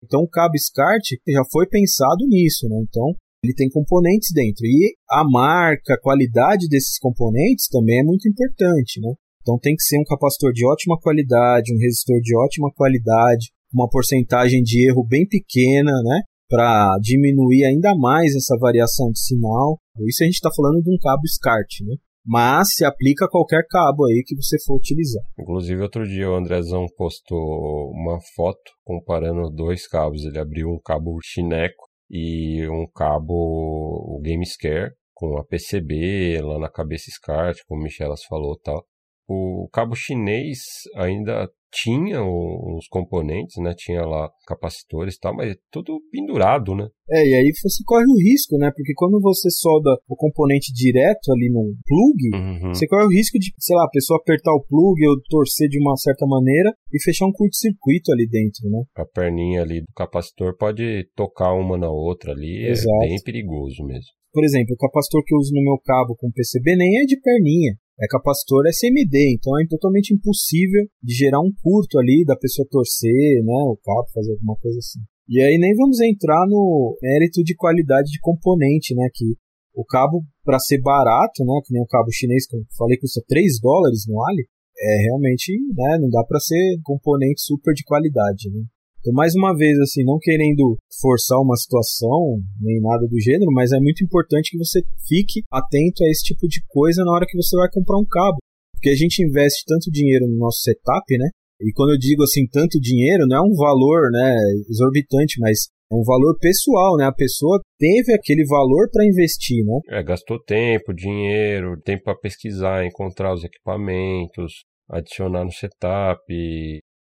Então 0.04 0.20
o 0.22 0.28
cabo 0.28 0.56
SCART 0.56 1.02
já 1.26 1.42
foi 1.50 1.66
pensado 1.66 2.26
nisso, 2.28 2.68
né? 2.68 2.76
Então 2.88 3.14
ele 3.42 3.54
tem 3.54 3.68
componentes 3.68 4.32
dentro. 4.32 4.64
E 4.64 4.94
a 5.10 5.22
marca, 5.24 5.94
a 5.94 6.00
qualidade 6.00 6.68
desses 6.68 6.98
componentes 6.98 7.68
também 7.68 8.00
é 8.00 8.04
muito 8.04 8.28
importante, 8.28 9.00
né? 9.00 9.12
Então 9.42 9.58
tem 9.58 9.76
que 9.76 9.82
ser 9.82 9.98
um 9.98 10.04
capacitor 10.04 10.52
de 10.52 10.66
ótima 10.66 10.98
qualidade, 10.98 11.74
um 11.74 11.78
resistor 11.78 12.18
de 12.20 12.34
ótima 12.36 12.72
qualidade, 12.74 13.50
uma 13.72 13.88
porcentagem 13.88 14.62
de 14.62 14.88
erro 14.88 15.04
bem 15.06 15.26
pequena, 15.28 15.92
né? 16.02 16.22
Para 16.48 16.96
diminuir 17.00 17.64
ainda 17.64 17.94
mais 17.94 18.34
essa 18.34 18.56
variação 18.58 19.10
de 19.10 19.20
sinal. 19.20 19.78
Isso 20.06 20.22
a 20.22 20.26
gente 20.26 20.36
está 20.36 20.50
falando 20.54 20.82
de 20.82 20.90
um 20.90 20.98
cabo 20.98 21.26
SCART, 21.26 21.84
né? 21.84 21.96
Mas 22.24 22.68
se 22.74 22.84
aplica 22.84 23.26
a 23.26 23.30
qualquer 23.30 23.66
cabo 23.68 24.06
aí 24.06 24.22
que 24.24 24.34
você 24.34 24.56
for 24.64 24.76
utilizar. 24.76 25.22
Inclusive, 25.38 25.82
outro 25.82 26.06
dia 26.06 26.30
o 26.30 26.36
Andrezão 26.36 26.86
postou 26.96 27.90
uma 27.90 28.18
foto 28.34 28.72
comparando 28.82 29.50
dois 29.50 29.86
cabos. 29.86 30.24
Ele 30.24 30.38
abriu 30.38 30.68
um 30.68 30.80
cabo 30.82 31.18
Chineco 31.22 31.84
e 32.10 32.66
um 32.68 32.86
cabo 32.94 34.20
Gamescare 34.22 34.92
com 35.14 35.38
a 35.38 35.44
PCB 35.44 36.40
lá 36.42 36.58
na 36.58 36.70
cabeça 36.70 37.10
SCART, 37.10 37.58
como 37.68 37.80
o 37.80 37.84
Michelas 37.84 38.24
falou 38.24 38.58
tal. 38.58 38.84
O 39.28 39.68
cabo 39.72 39.94
chinês 39.94 40.58
ainda 40.96 41.48
tinha 41.74 42.22
os 42.22 42.86
componentes, 42.88 43.60
né? 43.60 43.74
Tinha 43.76 44.06
lá 44.06 44.30
capacitores 44.46 45.16
e 45.16 45.18
tal, 45.18 45.34
mas 45.34 45.50
é 45.50 45.56
tudo 45.72 46.00
pendurado, 46.10 46.74
né? 46.74 46.86
É, 47.10 47.26
e 47.26 47.34
aí 47.34 47.52
você 47.52 47.82
corre 47.84 48.04
o 48.04 48.16
risco, 48.22 48.56
né? 48.56 48.70
Porque 48.74 48.92
quando 48.94 49.20
você 49.20 49.50
solda 49.50 49.90
o 50.08 50.14
componente 50.14 50.72
direto 50.72 51.32
ali 51.32 51.50
no 51.50 51.74
plug, 51.84 52.64
uhum. 52.64 52.68
você 52.72 52.86
corre 52.86 53.04
o 53.04 53.10
risco 53.10 53.38
de, 53.38 53.52
sei 53.58 53.76
lá, 53.76 53.84
a 53.84 53.90
pessoa 53.90 54.20
apertar 54.20 54.52
o 54.54 54.64
plug 54.64 55.06
ou 55.06 55.20
torcer 55.28 55.68
de 55.68 55.78
uma 55.80 55.96
certa 55.96 56.24
maneira 56.26 56.72
e 56.92 57.02
fechar 57.02 57.26
um 57.26 57.32
curto-circuito 57.32 58.12
ali 58.12 58.28
dentro, 58.28 58.70
né? 58.70 58.84
A 58.96 59.04
perninha 59.04 59.62
ali 59.62 59.80
do 59.80 59.92
capacitor 59.96 60.56
pode 60.56 61.08
tocar 61.16 61.52
uma 61.54 61.76
na 61.76 61.90
outra 61.90 62.32
ali, 62.32 62.64
é 62.64 62.70
Exato. 62.70 63.04
é 63.04 63.08
bem 63.08 63.22
perigoso 63.22 63.84
mesmo. 63.84 64.14
Por 64.32 64.44
exemplo, 64.44 64.74
o 64.74 64.78
capacitor 64.78 65.22
que 65.24 65.34
eu 65.34 65.38
uso 65.38 65.52
no 65.54 65.62
meu 65.62 65.78
cabo 65.84 66.16
com 66.16 66.30
PCB 66.30 66.76
nem 66.76 67.02
é 67.02 67.04
de 67.04 67.20
perninha 67.20 67.74
é 68.00 68.06
capacitor 68.08 68.66
SMD, 68.66 69.34
então 69.34 69.58
é 69.60 69.66
totalmente 69.68 70.12
impossível 70.12 70.82
de 71.02 71.14
gerar 71.14 71.40
um 71.40 71.52
curto 71.62 71.98
ali 71.98 72.24
da 72.26 72.36
pessoa 72.36 72.66
torcer, 72.70 73.42
né, 73.44 73.54
o 73.70 73.78
cabo 73.84 74.08
fazer 74.12 74.32
alguma 74.32 74.56
coisa 74.56 74.78
assim. 74.78 75.00
E 75.28 75.40
aí 75.40 75.56
nem 75.58 75.74
vamos 75.74 76.00
entrar 76.00 76.44
no 76.48 76.98
mérito 77.00 77.42
de 77.42 77.54
qualidade 77.54 78.10
de 78.10 78.20
componente, 78.20 78.94
né, 78.94 79.08
que 79.12 79.36
o 79.74 79.84
cabo 79.84 80.22
para 80.44 80.58
ser 80.58 80.80
barato, 80.80 81.44
né, 81.44 81.60
que 81.64 81.72
nem 81.72 81.82
o 81.82 81.86
cabo 81.86 82.10
chinês 82.12 82.46
que 82.46 82.56
eu 82.56 82.60
falei 82.76 82.98
custa 82.98 83.22
3 83.26 83.60
dólares 83.60 84.04
no 84.08 84.22
Ali, 84.24 84.46
é 84.76 85.02
realmente, 85.06 85.52
né, 85.74 85.98
não 86.00 86.10
dá 86.10 86.24
para 86.24 86.40
ser 86.40 86.78
componente 86.82 87.42
super 87.42 87.72
de 87.72 87.84
qualidade, 87.84 88.50
né. 88.50 88.62
Então, 89.04 89.12
mais 89.12 89.34
uma 89.34 89.54
vez, 89.54 89.78
assim, 89.80 90.02
não 90.02 90.16
querendo 90.18 90.78
forçar 90.98 91.38
uma 91.38 91.56
situação, 91.56 92.40
nem 92.58 92.80
nada 92.80 93.06
do 93.06 93.20
gênero, 93.20 93.52
mas 93.52 93.70
é 93.70 93.78
muito 93.78 94.02
importante 94.02 94.50
que 94.50 94.56
você 94.56 94.80
fique 95.06 95.42
atento 95.52 96.02
a 96.02 96.08
esse 96.08 96.24
tipo 96.24 96.48
de 96.48 96.64
coisa 96.68 97.04
na 97.04 97.12
hora 97.12 97.26
que 97.28 97.36
você 97.36 97.54
vai 97.54 97.68
comprar 97.70 97.98
um 97.98 98.06
cabo. 98.08 98.38
Porque 98.72 98.88
a 98.88 98.96
gente 98.96 99.22
investe 99.22 99.62
tanto 99.66 99.90
dinheiro 99.90 100.26
no 100.26 100.38
nosso 100.38 100.60
setup, 100.62 101.04
né? 101.18 101.28
E 101.60 101.70
quando 101.74 101.92
eu 101.92 101.98
digo 101.98 102.22
assim, 102.22 102.46
tanto 102.50 102.80
dinheiro, 102.80 103.26
não 103.28 103.36
é 103.36 103.42
um 103.42 103.54
valor, 103.54 104.10
né, 104.10 104.36
exorbitante, 104.70 105.38
mas 105.38 105.68
é 105.92 105.94
um 105.94 106.02
valor 106.02 106.38
pessoal, 106.38 106.96
né? 106.96 107.04
A 107.04 107.12
pessoa 107.12 107.60
teve 107.78 108.14
aquele 108.14 108.46
valor 108.46 108.88
para 108.90 109.04
investir, 109.04 109.66
né? 109.66 109.80
É, 109.98 110.02
gastou 110.02 110.42
tempo, 110.42 110.94
dinheiro, 110.94 111.78
tempo 111.84 112.04
para 112.04 112.16
pesquisar, 112.16 112.86
encontrar 112.86 113.34
os 113.34 113.44
equipamentos, 113.44 114.64
adicionar 114.90 115.44
no 115.44 115.52
setup, 115.52 116.20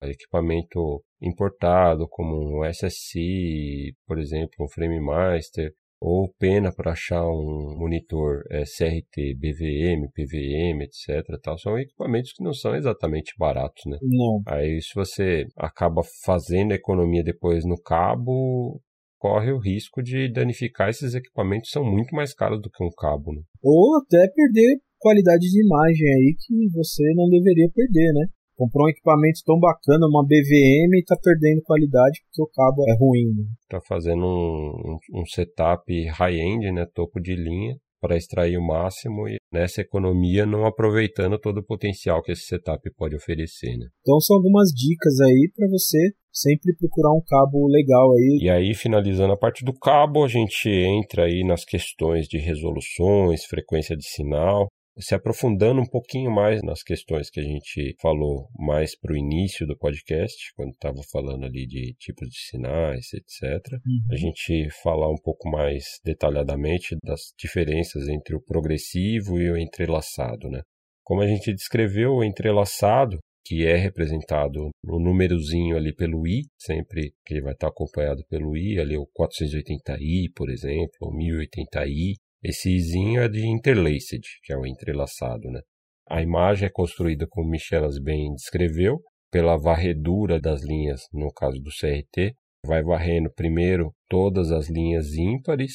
equipamento 0.04 1.02
importado, 1.22 2.08
como 2.10 2.60
um 2.60 2.66
SSI, 2.66 3.94
por 4.06 4.20
exemplo, 4.20 4.54
um 4.62 4.70
Frame 4.70 5.00
Master, 5.00 5.72
ou 6.00 6.32
pena 6.38 6.72
para 6.72 6.92
achar 6.92 7.26
um 7.28 7.76
monitor 7.78 8.44
é, 8.52 8.64
CRT, 8.64 9.36
BVM, 9.36 10.08
PVM, 10.14 10.84
etc. 10.84 11.26
Tal. 11.42 11.58
São 11.58 11.78
equipamentos 11.78 12.34
que 12.34 12.44
não 12.44 12.54
são 12.54 12.76
exatamente 12.76 13.34
baratos, 13.38 13.84
né? 13.88 13.98
Não. 14.02 14.42
Aí 14.48 14.80
se 14.82 14.94
você 14.94 15.48
acaba 15.56 16.02
fazendo 16.24 16.74
economia 16.74 17.24
depois 17.24 17.66
no 17.66 17.82
cabo, 17.82 18.80
corre 19.18 19.52
o 19.52 19.60
risco 19.60 20.04
de 20.04 20.32
danificar 20.32 20.90
esses 20.90 21.16
equipamentos, 21.16 21.72
são 21.72 21.84
muito 21.84 22.16
mais 22.16 22.34
caros 22.34 22.62
do 22.62 22.70
que 22.70 22.84
um 22.84 22.92
cabo, 22.96 23.34
né? 23.34 23.42
Ou 23.64 23.98
até 23.98 24.28
perder 24.30 24.78
qualidade 25.00 25.50
de 25.50 25.66
imagem 25.66 26.08
aí 26.08 26.36
que 26.40 26.70
você 26.72 27.04
não 27.16 27.28
deveria 27.30 27.70
perder, 27.74 28.14
né? 28.14 28.28
Comprou 28.58 28.88
um 28.88 28.90
equipamento 28.90 29.40
tão 29.46 29.60
bacana, 29.60 30.08
uma 30.08 30.26
BVM, 30.26 30.98
e 30.98 31.04
tá 31.06 31.16
perdendo 31.22 31.62
qualidade 31.62 32.22
porque 32.24 32.42
o 32.42 32.50
cabo 32.54 32.84
é 32.90 32.98
ruim. 32.98 33.28
Né? 33.38 33.46
Tá 33.70 33.80
fazendo 33.88 34.26
um, 34.26 34.98
um, 35.14 35.22
um 35.22 35.26
setup 35.26 35.86
high-end, 36.08 36.72
né, 36.72 36.86
topo 36.94 37.22
de 37.22 37.36
linha, 37.36 37.78
para 38.02 38.18
extrair 38.18 38.58
o 38.58 38.66
máximo 38.66 39.28
e 39.28 39.38
nessa 39.52 39.82
economia 39.82 40.46
não 40.46 40.66
aproveitando 40.66 41.40
todo 41.40 41.60
o 41.60 41.66
potencial 41.66 42.22
que 42.22 42.32
esse 42.32 42.44
setup 42.44 42.82
pode 42.96 43.16
oferecer. 43.16 43.76
Né? 43.78 43.88
Então 44.02 44.20
são 44.20 44.38
algumas 44.38 44.70
dicas 44.70 45.20
aí 45.22 45.52
para 45.56 45.68
você 45.68 46.12
sempre 46.32 46.76
procurar 46.78 47.14
um 47.14 47.22
cabo 47.26 47.68
legal 47.68 48.12
aí. 48.14 48.40
E 48.44 48.50
aí, 48.50 48.76
finalizando 48.76 49.34
a 49.34 49.38
parte 49.38 49.66
do 49.66 49.74
cabo, 49.74 50.24
a 50.24 50.28
gente 50.28 50.70
entra 50.70 51.26
aí 51.26 51.44
nas 51.44 51.66
questões 51.66 52.28
de 52.28 52.38
resoluções, 52.38 53.46
frequência 53.46 53.98
de 53.98 54.08
sinal, 54.08 54.68
se 55.00 55.16
aprofundando 55.16 55.82
um 55.82 55.86
pouquinho 55.86 56.32
mais 56.32 56.62
nas 56.64 56.84
questões 56.84 57.30
que 57.30 57.40
a 57.40 57.44
gente 57.44 57.96
falou 58.02 58.50
mais 58.58 58.98
para 58.98 59.14
o 59.14 59.18
início 59.18 59.66
do 59.68 59.78
podcast, 59.78 60.54
quando 60.56 60.72
estava 60.72 61.02
falando 61.12 61.46
ali 61.46 61.68
de 61.68 61.96
tipos 62.00 62.28
de 62.30 62.40
sinais, 62.40 63.08
etc. 63.14 63.74
Uhum. 63.74 64.00
A 64.12 64.16
gente 64.16 64.70
falar 64.82 65.10
um 65.10 65.18
pouco 65.22 65.50
mais 65.50 65.84
detalhadamente 66.04 66.96
das 67.04 67.34
diferenças 67.38 68.08
entre 68.08 68.36
o 68.36 68.42
progressivo 68.42 69.40
e 69.40 69.52
o 69.52 69.58
entrelaçado, 69.58 70.50
né? 70.50 70.62
Como 71.04 71.22
a 71.22 71.28
gente 71.28 71.54
descreveu, 71.54 72.12
o 72.12 72.24
entrelaçado 72.24 73.20
que 73.48 73.66
é 73.66 73.78
representado 73.78 74.72
no 74.84 75.00
númerozinho 75.00 75.78
ali 75.78 75.96
pelo 75.96 76.28
i, 76.28 76.42
sempre 76.60 77.14
que 77.26 77.36
ele 77.36 77.44
vai 77.44 77.54
estar 77.54 77.70
acompanhado 77.70 78.22
pelo 78.30 78.58
i, 78.58 78.78
ali 78.78 78.98
o 78.98 79.08
480i, 79.18 80.30
por 80.36 80.50
exemplo, 80.50 80.98
o 81.02 81.16
1080i, 81.16 82.16
esse 82.44 82.70
izinho 82.70 83.22
é 83.22 83.28
de 83.28 83.48
interlaced, 83.48 84.22
que 84.44 84.54
é 84.54 84.58
o 84.58 84.66
entrelaçado, 84.66 85.50
né? 85.50 85.62
A 86.10 86.22
imagem 86.22 86.68
é 86.68 86.72
construída, 86.72 87.28
como 87.30 87.50
Michelas 87.50 88.00
bem 88.00 88.34
descreveu, 88.34 89.02
pela 89.32 89.58
varredura 89.58 90.40
das 90.40 90.64
linhas, 90.64 91.02
no 91.14 91.32
caso 91.34 91.60
do 91.60 91.70
CRT. 91.70 92.34
Vai 92.66 92.82
varrendo 92.82 93.30
primeiro 93.34 93.92
todas 94.10 94.52
as 94.52 94.70
linhas 94.70 95.14
ímpares, 95.14 95.74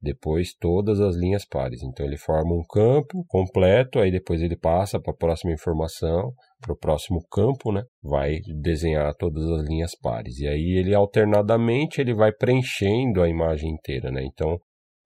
depois 0.00 0.54
todas 0.58 1.00
as 1.00 1.16
linhas 1.16 1.46
pares. 1.46 1.82
Então 1.82 2.04
ele 2.04 2.16
forma 2.16 2.54
um 2.54 2.64
campo 2.64 3.24
completo, 3.26 3.98
aí 3.98 4.10
depois 4.10 4.42
ele 4.42 4.56
passa 4.56 5.00
para 5.00 5.12
a 5.12 5.16
próxima 5.16 5.52
informação, 5.52 6.32
para 6.60 6.72
o 6.72 6.78
próximo 6.78 7.20
campo, 7.30 7.72
né? 7.72 7.82
Vai 8.02 8.38
desenhar 8.62 9.14
todas 9.14 9.44
as 9.44 9.66
linhas 9.66 9.92
pares. 10.00 10.38
E 10.38 10.46
aí 10.46 10.78
ele 10.78 10.94
alternadamente 10.94 12.00
ele 12.00 12.14
vai 12.14 12.32
preenchendo 12.32 13.22
a 13.22 13.28
imagem 13.28 13.70
inteira, 13.72 14.10
né? 14.10 14.22
Então 14.24 14.58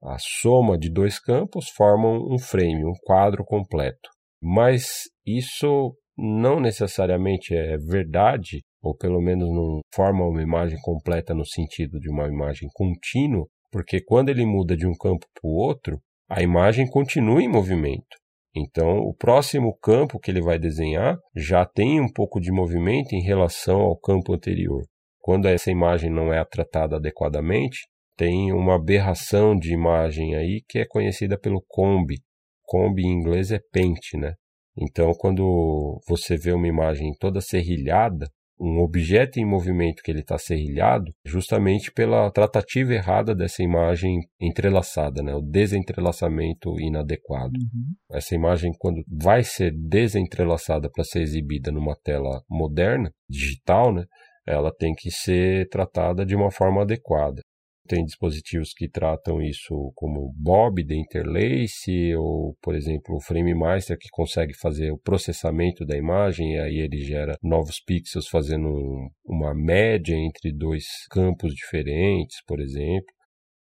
a 0.05 0.17
soma 0.19 0.79
de 0.79 0.91
dois 0.91 1.19
campos 1.19 1.69
formam 1.71 2.29
um 2.31 2.39
frame, 2.39 2.85
um 2.85 2.93
quadro 3.05 3.45
completo. 3.45 4.11
Mas 4.43 4.85
isso 5.27 5.97
não 6.17 6.61
necessariamente 6.61 7.55
é 7.55 7.77
verdade, 7.79 8.63
ou 8.83 8.95
pelo 8.95 9.21
menos 9.21 9.49
não 9.49 9.81
forma 9.95 10.25
uma 10.27 10.43
imagem 10.43 10.79
completa 10.83 11.35
no 11.35 11.47
sentido 11.47 11.99
de 11.99 12.11
uma 12.11 12.29
imagem 12.29 12.69
contínua, 12.75 13.47
porque 13.73 14.01
quando 14.01 14.29
ele 14.29 14.45
muda 14.45 14.77
de 14.77 14.87
um 14.87 14.95
campo 14.95 15.27
para 15.35 15.49
o 15.49 15.55
outro, 15.55 15.99
a 16.29 16.43
imagem 16.43 16.87
continua 16.87 17.43
em 17.43 17.49
movimento. 17.49 18.17
Então, 18.55 18.99
o 18.99 19.13
próximo 19.13 19.77
campo 19.83 20.21
que 20.21 20.31
ele 20.31 20.41
vai 20.41 20.59
desenhar 20.59 21.19
já 21.35 21.67
tem 21.67 22.01
um 22.01 22.13
pouco 22.13 22.41
de 22.41 22.53
movimento 22.53 23.13
em 23.13 23.23
relação 23.23 23.81
ao 23.81 23.99
campo 23.99 24.33
anterior. 24.33 24.85
Quando 25.19 25.47
essa 25.47 25.73
imagem 25.73 26.11
não 26.11 26.33
é 26.33 26.45
tratada 26.45 26.97
adequadamente, 26.97 27.79
tem 28.17 28.53
uma 28.53 28.77
aberração 28.77 29.57
de 29.57 29.73
imagem 29.73 30.35
aí 30.35 30.63
que 30.69 30.79
é 30.79 30.87
conhecida 30.87 31.39
pelo 31.39 31.63
combi. 31.67 32.17
Combi 32.65 33.03
em 33.03 33.13
inglês 33.13 33.51
é 33.51 33.61
pente, 33.73 34.17
né? 34.17 34.35
Então, 34.77 35.13
quando 35.15 36.01
você 36.09 36.37
vê 36.37 36.53
uma 36.53 36.67
imagem 36.67 37.13
toda 37.21 37.41
serrilhada, 37.41 38.27
um 38.59 38.81
objeto 38.81 39.39
em 39.39 39.45
movimento 39.45 40.03
que 40.03 40.11
ele 40.11 40.21
está 40.21 40.39
serrilhado, 40.39 41.13
justamente 41.25 41.93
pela 41.93 42.31
tratativa 42.31 42.95
errada 42.95 43.35
dessa 43.35 43.63
imagem 43.63 44.21
entrelaçada, 44.41 45.23
né? 45.23 45.35
o 45.35 45.41
desentrelaçamento 45.41 46.79
inadequado. 46.81 47.53
Uhum. 47.59 48.17
Essa 48.17 48.35
imagem, 48.35 48.73
quando 48.79 49.03
vai 49.09 49.43
ser 49.43 49.73
desentrelaçada 49.73 50.89
para 50.91 51.05
ser 51.05 51.23
exibida 51.23 51.73
numa 51.73 51.97
tela 51.97 52.43
moderna, 52.49 53.11
digital, 53.29 53.93
né? 53.93 54.05
ela 54.47 54.73
tem 54.73 54.95
que 54.95 55.11
ser 55.11 55.69
tratada 55.69 56.25
de 56.25 56.37
uma 56.37 56.51
forma 56.51 56.83
adequada. 56.83 57.43
Tem 57.87 58.03
dispositivos 58.03 58.73
que 58.73 58.89
tratam 58.89 59.43
isso 59.43 59.93
como 59.95 60.33
Bob 60.35 60.83
de 60.83 60.97
Interlace, 60.97 62.15
ou, 62.17 62.57
por 62.63 62.75
exemplo, 62.75 63.17
o 63.17 63.21
Frame 63.21 63.55
Master, 63.55 63.99
que 63.99 64.09
consegue 64.11 64.55
fazer 64.55 64.91
o 64.91 64.99
processamento 64.99 65.85
da 65.85 65.95
imagem, 65.95 66.55
e 66.55 66.59
aí 66.59 66.79
ele 66.79 66.99
gera 66.99 67.37
novos 67.43 67.81
pixels 67.85 68.27
fazendo 68.27 68.69
um, 68.69 69.11
uma 69.27 69.55
média 69.55 70.15
entre 70.15 70.51
dois 70.51 70.87
campos 71.11 71.53
diferentes, 71.55 72.43
por 72.47 72.59
exemplo, 72.59 73.13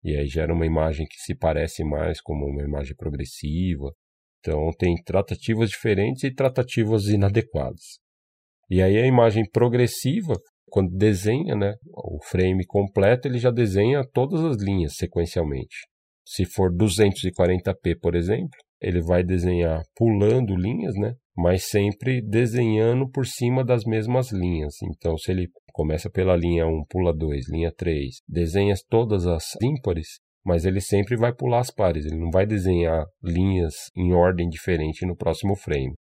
e 0.02 0.16
aí 0.16 0.26
gera 0.26 0.54
uma 0.54 0.64
imagem 0.64 1.06
que 1.06 1.16
se 1.18 1.34
parece 1.34 1.84
mais 1.84 2.18
como 2.20 2.46
uma 2.46 2.62
imagem 2.62 2.96
progressiva. 2.96 3.92
Então, 4.38 4.70
tem 4.78 4.94
tratativas 5.04 5.68
diferentes 5.68 6.24
e 6.24 6.34
tratativas 6.34 7.08
inadequadas. 7.08 7.98
E 8.70 8.82
aí 8.82 8.98
a 8.98 9.06
imagem 9.06 9.44
progressiva 9.50 10.34
quando 10.74 10.90
desenha 10.90 11.54
né, 11.54 11.76
o 11.86 12.18
frame 12.20 12.66
completo, 12.66 13.28
ele 13.28 13.38
já 13.38 13.52
desenha 13.52 14.02
todas 14.12 14.42
as 14.44 14.60
linhas 14.60 14.96
sequencialmente. 14.96 15.86
Se 16.26 16.44
for 16.44 16.68
240p, 16.74 17.96
por 18.02 18.16
exemplo, 18.16 18.58
ele 18.80 19.00
vai 19.00 19.22
desenhar 19.22 19.84
pulando 19.94 20.56
linhas, 20.56 20.96
né? 20.96 21.14
Mas 21.36 21.68
sempre 21.68 22.20
desenhando 22.20 23.08
por 23.08 23.24
cima 23.24 23.64
das 23.64 23.84
mesmas 23.84 24.32
linhas. 24.32 24.74
Então, 24.82 25.16
se 25.16 25.30
ele 25.30 25.46
começa 25.72 26.10
pela 26.10 26.34
linha 26.34 26.66
1, 26.66 26.86
pula 26.90 27.16
2, 27.16 27.52
linha 27.52 27.70
3, 27.70 28.16
desenha 28.28 28.74
todas 28.90 29.28
as 29.28 29.44
ímpares, 29.62 30.18
mas 30.44 30.64
ele 30.64 30.80
sempre 30.80 31.16
vai 31.16 31.32
pular 31.32 31.60
as 31.60 31.70
pares. 31.70 32.04
Ele 32.04 32.18
não 32.18 32.32
vai 32.32 32.46
desenhar 32.46 33.06
linhas 33.22 33.74
em 33.96 34.12
ordem 34.12 34.48
diferente 34.48 35.06
no 35.06 35.14
próximo 35.14 35.54
frame. 35.54 35.94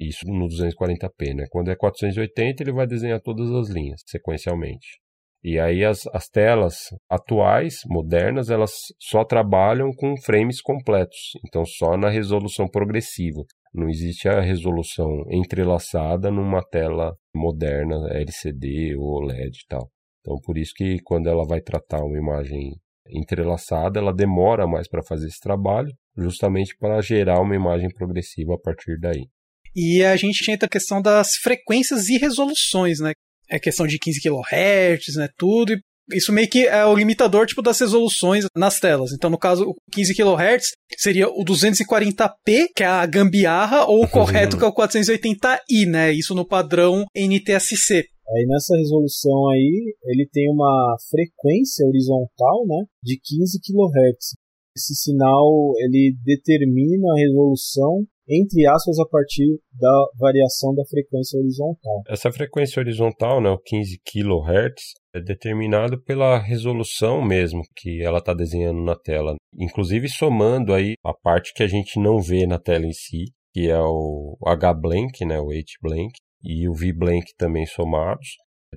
Isso 0.00 0.24
no 0.26 0.48
240p, 0.48 1.34
né? 1.34 1.44
Quando 1.50 1.70
é 1.70 1.76
480, 1.76 2.62
ele 2.62 2.72
vai 2.72 2.86
desenhar 2.86 3.20
todas 3.20 3.50
as 3.50 3.68
linhas 3.68 4.00
sequencialmente. 4.06 4.98
E 5.44 5.58
aí 5.58 5.84
as, 5.84 6.06
as 6.14 6.28
telas 6.28 6.88
atuais, 7.08 7.80
modernas, 7.86 8.48
elas 8.48 8.72
só 8.98 9.24
trabalham 9.24 9.90
com 9.92 10.16
frames 10.16 10.60
completos, 10.60 11.32
então 11.46 11.64
só 11.66 11.96
na 11.98 12.08
resolução 12.08 12.66
progressiva. 12.66 13.42
Não 13.72 13.88
existe 13.88 14.28
a 14.28 14.40
resolução 14.40 15.08
entrelaçada 15.30 16.30
numa 16.30 16.62
tela 16.62 17.14
moderna, 17.34 18.08
LCD 18.10 18.96
ou 18.96 19.22
OLED 19.22 19.56
e 19.56 19.66
tal. 19.68 19.90
Então 20.20 20.36
por 20.42 20.58
isso 20.58 20.72
que 20.74 20.98
quando 21.04 21.28
ela 21.28 21.44
vai 21.46 21.60
tratar 21.60 22.02
uma 22.04 22.18
imagem 22.18 22.72
entrelaçada, 23.08 23.98
ela 23.98 24.14
demora 24.14 24.66
mais 24.66 24.88
para 24.88 25.02
fazer 25.02 25.26
esse 25.26 25.40
trabalho, 25.40 25.90
justamente 26.16 26.76
para 26.76 27.00
gerar 27.00 27.40
uma 27.40 27.54
imagem 27.54 27.88
progressiva 27.90 28.54
a 28.54 28.58
partir 28.58 28.98
daí. 28.98 29.26
E 29.74 30.02
a 30.04 30.16
gente 30.16 30.50
entra 30.50 30.66
a 30.66 30.70
questão 30.70 31.00
das 31.00 31.34
frequências 31.36 32.08
e 32.08 32.18
resoluções, 32.18 33.00
né? 33.00 33.12
É 33.48 33.58
questão 33.58 33.86
de 33.86 33.98
15 33.98 34.20
kHz, 34.20 35.16
né? 35.16 35.28
Tudo. 35.36 35.72
E 35.72 35.80
isso 36.16 36.32
meio 36.32 36.48
que 36.48 36.66
é 36.66 36.84
o 36.84 36.96
limitador 36.96 37.46
tipo 37.46 37.62
das 37.62 37.78
resoluções 37.78 38.44
nas 38.56 38.80
telas. 38.80 39.12
Então, 39.12 39.30
no 39.30 39.38
caso, 39.38 39.64
o 39.64 39.74
15 39.92 40.14
kHz 40.14 40.64
seria 40.96 41.28
o 41.28 41.44
240p, 41.44 42.66
que 42.74 42.82
é 42.82 42.86
a 42.86 43.06
gambiarra, 43.06 43.84
ou 43.84 44.04
o 44.04 44.08
correto, 44.08 44.58
que 44.58 44.64
é 44.64 44.66
o 44.66 44.74
480i, 44.74 45.86
né? 45.86 46.12
Isso 46.12 46.34
no 46.34 46.46
padrão 46.46 47.04
NTSC. 47.14 48.04
Aí 48.32 48.46
nessa 48.46 48.76
resolução 48.76 49.48
aí, 49.50 49.94
ele 50.04 50.28
tem 50.32 50.48
uma 50.48 50.96
frequência 51.10 51.84
horizontal, 51.84 52.64
né, 52.64 52.84
de 53.02 53.18
15 53.20 53.58
kHz. 53.58 54.36
Esse 54.76 54.94
sinal 54.94 55.72
ele 55.78 56.14
determina 56.24 57.12
a 57.12 57.18
resolução 57.18 58.06
entre 58.30 58.66
aspas, 58.66 58.98
a 59.00 59.08
partir 59.08 59.58
da 59.72 60.06
variação 60.18 60.72
da 60.74 60.84
frequência 60.88 61.38
horizontal. 61.38 62.02
Essa 62.08 62.30
frequência 62.30 62.80
horizontal, 62.80 63.40
né, 63.40 63.50
o 63.50 63.58
15 63.58 64.00
kHz, 64.04 64.82
é 65.14 65.20
determinado 65.20 66.00
pela 66.02 66.38
resolução 66.38 67.20
mesmo 67.20 67.62
que 67.76 68.00
ela 68.02 68.18
está 68.18 68.32
desenhando 68.32 68.82
na 68.82 68.96
tela. 68.96 69.34
Inclusive 69.58 70.08
somando 70.08 70.72
aí 70.72 70.94
a 71.04 71.12
parte 71.12 71.52
que 71.52 71.64
a 71.64 71.66
gente 71.66 71.98
não 71.98 72.20
vê 72.20 72.46
na 72.46 72.58
tela 72.58 72.86
em 72.86 72.92
si, 72.92 73.24
que 73.52 73.68
é 73.68 73.80
o 73.80 74.36
H-blank, 74.46 75.24
né, 75.24 75.40
o 75.40 75.50
H-blank, 75.50 76.12
e 76.42 76.68
o 76.68 76.72
V-blank 76.72 77.34
também 77.36 77.66
somados. 77.66 78.28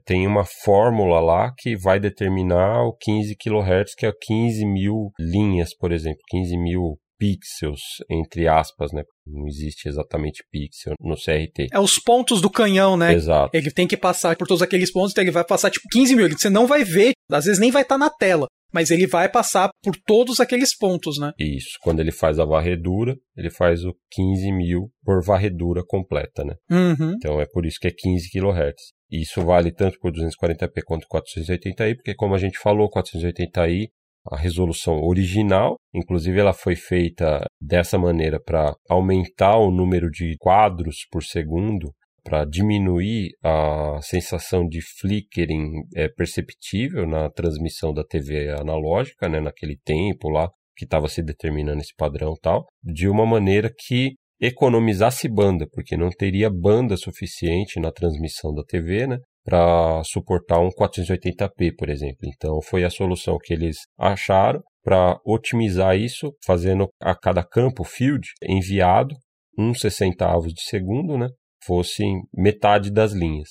Tem 0.06 0.26
uma 0.26 0.44
fórmula 0.44 1.20
lá 1.20 1.54
que 1.56 1.78
vai 1.78 2.00
determinar 2.00 2.84
o 2.84 2.98
15 3.00 3.36
kHz, 3.36 3.94
que 3.96 4.08
é 4.08 4.12
15 4.12 4.66
mil 4.66 5.12
linhas, 5.20 5.76
por 5.76 5.92
exemplo, 5.92 6.20
15 6.30 6.58
mil 6.58 6.98
pixels, 7.24 7.80
entre 8.10 8.50
aspas, 8.50 8.92
né? 8.92 9.04
Não 9.26 9.48
existe 9.48 9.88
exatamente 9.88 10.44
pixel 10.52 10.94
no 11.00 11.16
CRT. 11.16 11.70
É 11.72 11.80
os 11.80 11.98
pontos 11.98 12.42
do 12.42 12.50
canhão, 12.50 12.98
né? 12.98 13.14
Exato. 13.14 13.56
Ele 13.56 13.72
tem 13.72 13.88
que 13.88 13.96
passar 13.96 14.36
por 14.36 14.46
todos 14.46 14.62
aqueles 14.62 14.92
pontos, 14.92 15.12
então 15.12 15.24
ele 15.24 15.32
vai 15.32 15.46
passar 15.46 15.72
tipo 15.72 15.88
15 15.90 16.16
mil. 16.18 16.30
Você 16.30 16.50
não 16.50 16.68
vai 16.68 16.84
ver, 16.84 17.14
às 17.32 17.46
vezes 17.46 17.60
nem 17.60 17.72
vai 17.72 17.84
estar 17.84 17.96
tá 17.96 18.00
na 18.00 18.10
tela. 18.10 18.48
Mas 18.74 18.90
ele 18.90 19.06
vai 19.06 19.30
passar 19.30 19.70
por 19.84 19.96
todos 20.06 20.40
aqueles 20.40 20.76
pontos, 20.76 21.20
né? 21.20 21.32
Isso. 21.40 21.78
Quando 21.82 22.00
ele 22.00 22.12
faz 22.12 22.40
a 22.40 22.46
varredura, 22.46 23.16
ele 23.38 23.52
faz 23.52 23.86
o 23.86 23.96
15 24.12 24.52
mil 24.52 24.92
por 25.06 25.24
varredura 25.24 25.84
completa, 25.86 26.44
né? 26.44 26.56
Uhum. 26.70 27.14
Então 27.16 27.40
é 27.40 27.46
por 27.46 27.66
isso 27.66 27.78
que 27.80 27.88
é 27.88 27.92
15 27.96 28.30
kHz. 28.32 28.82
Isso 29.12 29.42
vale 29.44 29.72
tanto 29.72 30.00
por 30.00 30.12
240p 30.12 30.82
quanto 30.86 31.08
480i, 31.08 31.96
porque 31.96 32.16
como 32.16 32.34
a 32.34 32.40
gente 32.40 32.58
falou, 32.58 32.90
480i 32.90 33.90
a 34.32 34.38
resolução 34.38 35.02
original, 35.02 35.78
inclusive 35.94 36.40
ela 36.40 36.54
foi 36.54 36.76
feita 36.76 37.46
dessa 37.62 37.98
maneira 37.98 38.40
para 38.42 38.74
aumentar 38.90 39.58
o 39.58 39.72
número 39.72 40.10
de 40.10 40.36
quadros 40.40 41.06
por 41.12 41.24
segundo, 41.24 41.92
para 42.24 42.46
diminuir 42.46 43.32
a 43.44 44.00
sensação 44.02 44.66
de 44.66 44.80
flickering 44.82 45.84
é, 45.94 46.08
perceptível 46.08 47.06
na 47.06 47.30
transmissão 47.30 47.94
da 47.94 48.04
TV 48.04 48.50
analógica, 48.50 49.28
né, 49.28 49.42
naquele 49.42 49.78
tempo 49.84 50.30
lá 50.30 50.50
que 50.76 50.86
estava 50.86 51.08
se 51.08 51.22
determinando 51.22 51.82
esse 51.82 51.94
padrão 51.96 52.34
tal, 52.42 52.66
de 52.82 53.08
uma 53.10 53.26
maneira 53.26 53.70
que 53.78 54.14
economizasse 54.40 55.30
banda, 55.30 55.68
porque 55.72 55.96
não 55.96 56.10
teria 56.10 56.50
banda 56.50 56.98
suficiente 56.98 57.80
na 57.80 57.92
transmissão 57.92 58.54
da 58.54 58.64
TV, 58.64 59.08
né? 59.08 59.18
Para 59.44 60.02
suportar 60.06 60.60
um 60.60 60.70
480p, 60.70 61.76
por 61.78 61.90
exemplo. 61.90 62.20
Então 62.24 62.62
foi 62.62 62.84
a 62.84 62.90
solução 62.90 63.38
que 63.42 63.54
eles 63.54 63.78
acharam 63.98 64.62
para 64.84 65.18
otimizar 65.26 65.98
isso, 65.98 66.34
fazendo 66.46 66.90
a 67.02 67.16
cada 67.16 67.44
campo 67.44 67.84
field 67.84 68.28
enviado 68.44 69.16
um 69.58 69.74
sessentavos 69.74 70.54
de 70.54 70.62
segundo, 70.64 71.18
né, 71.18 71.28
fosse 71.64 72.04
metade 72.34 72.92
das 72.92 73.14
linhas. 73.14 73.50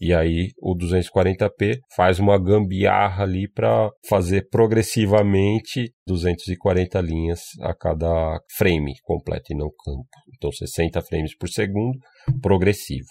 E 0.00 0.12
aí 0.12 0.48
o 0.60 0.76
240p 0.76 1.78
faz 1.94 2.18
uma 2.18 2.36
gambiarra 2.36 3.22
ali 3.22 3.48
para 3.48 3.88
fazer 4.08 4.48
progressivamente 4.50 5.92
240 6.08 7.00
linhas 7.00 7.40
a 7.60 7.72
cada 7.72 8.40
frame 8.56 8.94
completo 9.04 9.52
e 9.52 9.56
não 9.56 9.68
campo. 9.68 10.08
Então 10.34 10.50
60 10.50 11.00
frames 11.02 11.36
por 11.36 11.48
segundo, 11.48 11.96
progressivo. 12.40 13.06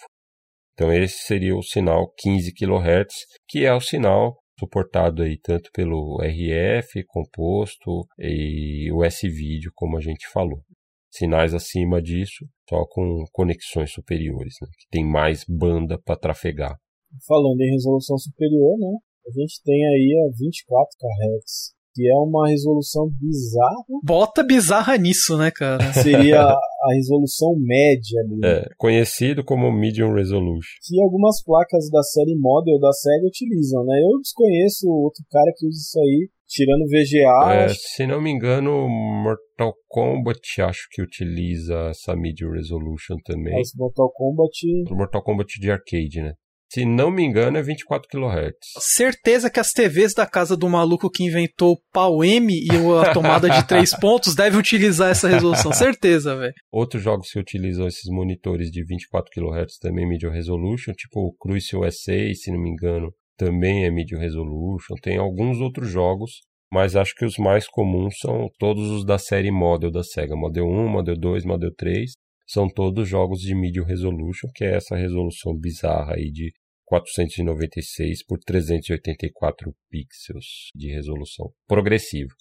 Então 0.72 0.92
esse 0.92 1.26
seria 1.26 1.56
o 1.56 1.62
sinal 1.62 2.12
15 2.18 2.52
kHz, 2.52 3.14
que 3.48 3.64
é 3.64 3.74
o 3.74 3.80
sinal 3.80 4.36
suportado 4.58 5.22
aí 5.22 5.38
tanto 5.38 5.70
pelo 5.72 6.18
RF 6.22 7.04
composto 7.08 8.06
e 8.18 8.90
o 8.92 9.04
S-Video, 9.04 9.72
como 9.74 9.96
a 9.96 10.00
gente 10.00 10.28
falou. 10.28 10.62
Sinais 11.10 11.52
acima 11.52 12.00
disso, 12.00 12.46
só 12.68 12.86
com 12.88 13.24
conexões 13.32 13.92
superiores, 13.92 14.54
né, 14.62 14.68
que 14.78 14.86
tem 14.90 15.04
mais 15.04 15.44
banda 15.46 16.00
para 16.00 16.18
trafegar. 16.18 16.78
Falando 17.26 17.60
em 17.60 17.72
resolução 17.72 18.16
superior, 18.16 18.78
né, 18.78 18.96
a 19.26 19.30
gente 19.40 19.60
tem 19.62 19.84
aí 19.86 20.14
a 20.26 20.32
24 20.38 20.88
kHz, 20.98 21.74
que 21.94 22.08
é 22.08 22.14
uma 22.14 22.48
resolução 22.48 23.08
bizarra. 23.20 23.76
Bota 24.02 24.42
bizarra 24.42 24.96
nisso, 24.96 25.36
né, 25.36 25.50
cara? 25.50 25.92
Seria 25.92 26.42
a 26.42 26.94
resolução 26.94 27.54
média 27.58 28.20
ali. 28.20 28.40
É, 28.44 28.68
conhecido 28.76 29.44
como 29.44 29.70
Medium 29.70 30.14
Resolution. 30.14 30.78
Que 30.86 31.00
algumas 31.02 31.42
placas 31.44 31.90
da 31.90 32.02
série 32.02 32.36
Model 32.36 32.78
da 32.78 32.92
SEGA 32.92 33.26
utilizam, 33.26 33.84
né? 33.84 34.00
Eu 34.02 34.18
desconheço 34.20 34.88
outro 34.88 35.22
cara 35.30 35.52
que 35.56 35.66
usa 35.66 35.78
isso 35.78 36.00
aí. 36.00 36.28
tirando 36.48 36.86
VGA. 36.86 37.54
É, 37.54 37.64
acho... 37.66 37.76
Se 37.94 38.06
não 38.06 38.20
me 38.20 38.30
engano, 38.30 38.88
Mortal 38.88 39.74
Kombat 39.88 40.62
acho 40.62 40.88
que 40.90 41.02
utiliza 41.02 41.90
essa 41.90 42.16
Mid 42.16 42.40
Resolution 42.40 43.16
também. 43.24 43.54
Mas 43.54 43.70
Mortal 43.76 44.10
Kombat. 44.12 44.50
Mortal 44.90 45.22
Kombat 45.22 45.60
de 45.60 45.70
arcade, 45.70 46.22
né? 46.22 46.32
Se 46.72 46.86
não 46.86 47.10
me 47.10 47.22
engano, 47.22 47.58
é 47.58 47.62
24 47.62 48.08
kHz. 48.08 48.56
Certeza 48.78 49.50
que 49.50 49.60
as 49.60 49.72
TVs 49.72 50.14
da 50.14 50.26
casa 50.26 50.56
do 50.56 50.70
maluco 50.70 51.10
que 51.10 51.22
inventou 51.22 51.72
o 51.72 51.80
pau 51.92 52.24
M 52.24 52.50
e 52.50 52.70
a 52.98 53.12
tomada 53.12 53.50
de 53.50 53.68
3 53.68 53.90
pontos 54.00 54.34
devem 54.34 54.58
utilizar 54.58 55.10
essa 55.10 55.28
resolução. 55.28 55.70
Certeza, 55.70 56.34
velho. 56.34 56.54
Outros 56.72 57.02
jogos 57.02 57.30
que 57.30 57.38
utilizam 57.38 57.86
esses 57.86 58.08
monitores 58.10 58.70
de 58.70 58.82
24 58.82 59.30
kHz 59.30 59.76
também 59.82 60.08
Mid 60.08 60.22
Resolution, 60.22 60.94
tipo 60.94 61.20
o 61.20 61.34
Cruise 61.34 61.76
USA, 61.76 62.34
se 62.34 62.50
não 62.50 62.58
me 62.58 62.70
engano, 62.70 63.12
também 63.36 63.84
é 63.84 63.90
Mid 63.90 64.10
Resolution. 64.10 64.94
Tem 65.02 65.18
alguns 65.18 65.60
outros 65.60 65.90
jogos, 65.90 66.40
mas 66.72 66.96
acho 66.96 67.14
que 67.14 67.26
os 67.26 67.36
mais 67.36 67.68
comuns 67.68 68.14
são 68.18 68.48
todos 68.58 68.88
os 68.88 69.04
da 69.04 69.18
série 69.18 69.50
Model 69.50 69.90
da 69.90 70.02
Sega. 70.02 70.34
Model 70.34 70.64
1, 70.64 70.88
Model 70.88 71.18
2, 71.18 71.44
Model 71.44 71.74
3. 71.76 72.12
São 72.46 72.66
todos 72.66 73.06
jogos 73.06 73.40
de 73.40 73.54
Mid 73.54 73.76
Resolution, 73.76 74.48
que 74.54 74.64
é 74.64 74.76
essa 74.76 74.96
resolução 74.96 75.54
bizarra 75.54 76.14
aí 76.14 76.30
de 76.30 76.50
496 76.92 78.22
por 78.26 78.38
384 78.38 79.74
pixels 79.88 80.68
de 80.74 80.92
resolução 80.92 81.50
progressiva. 81.66 82.34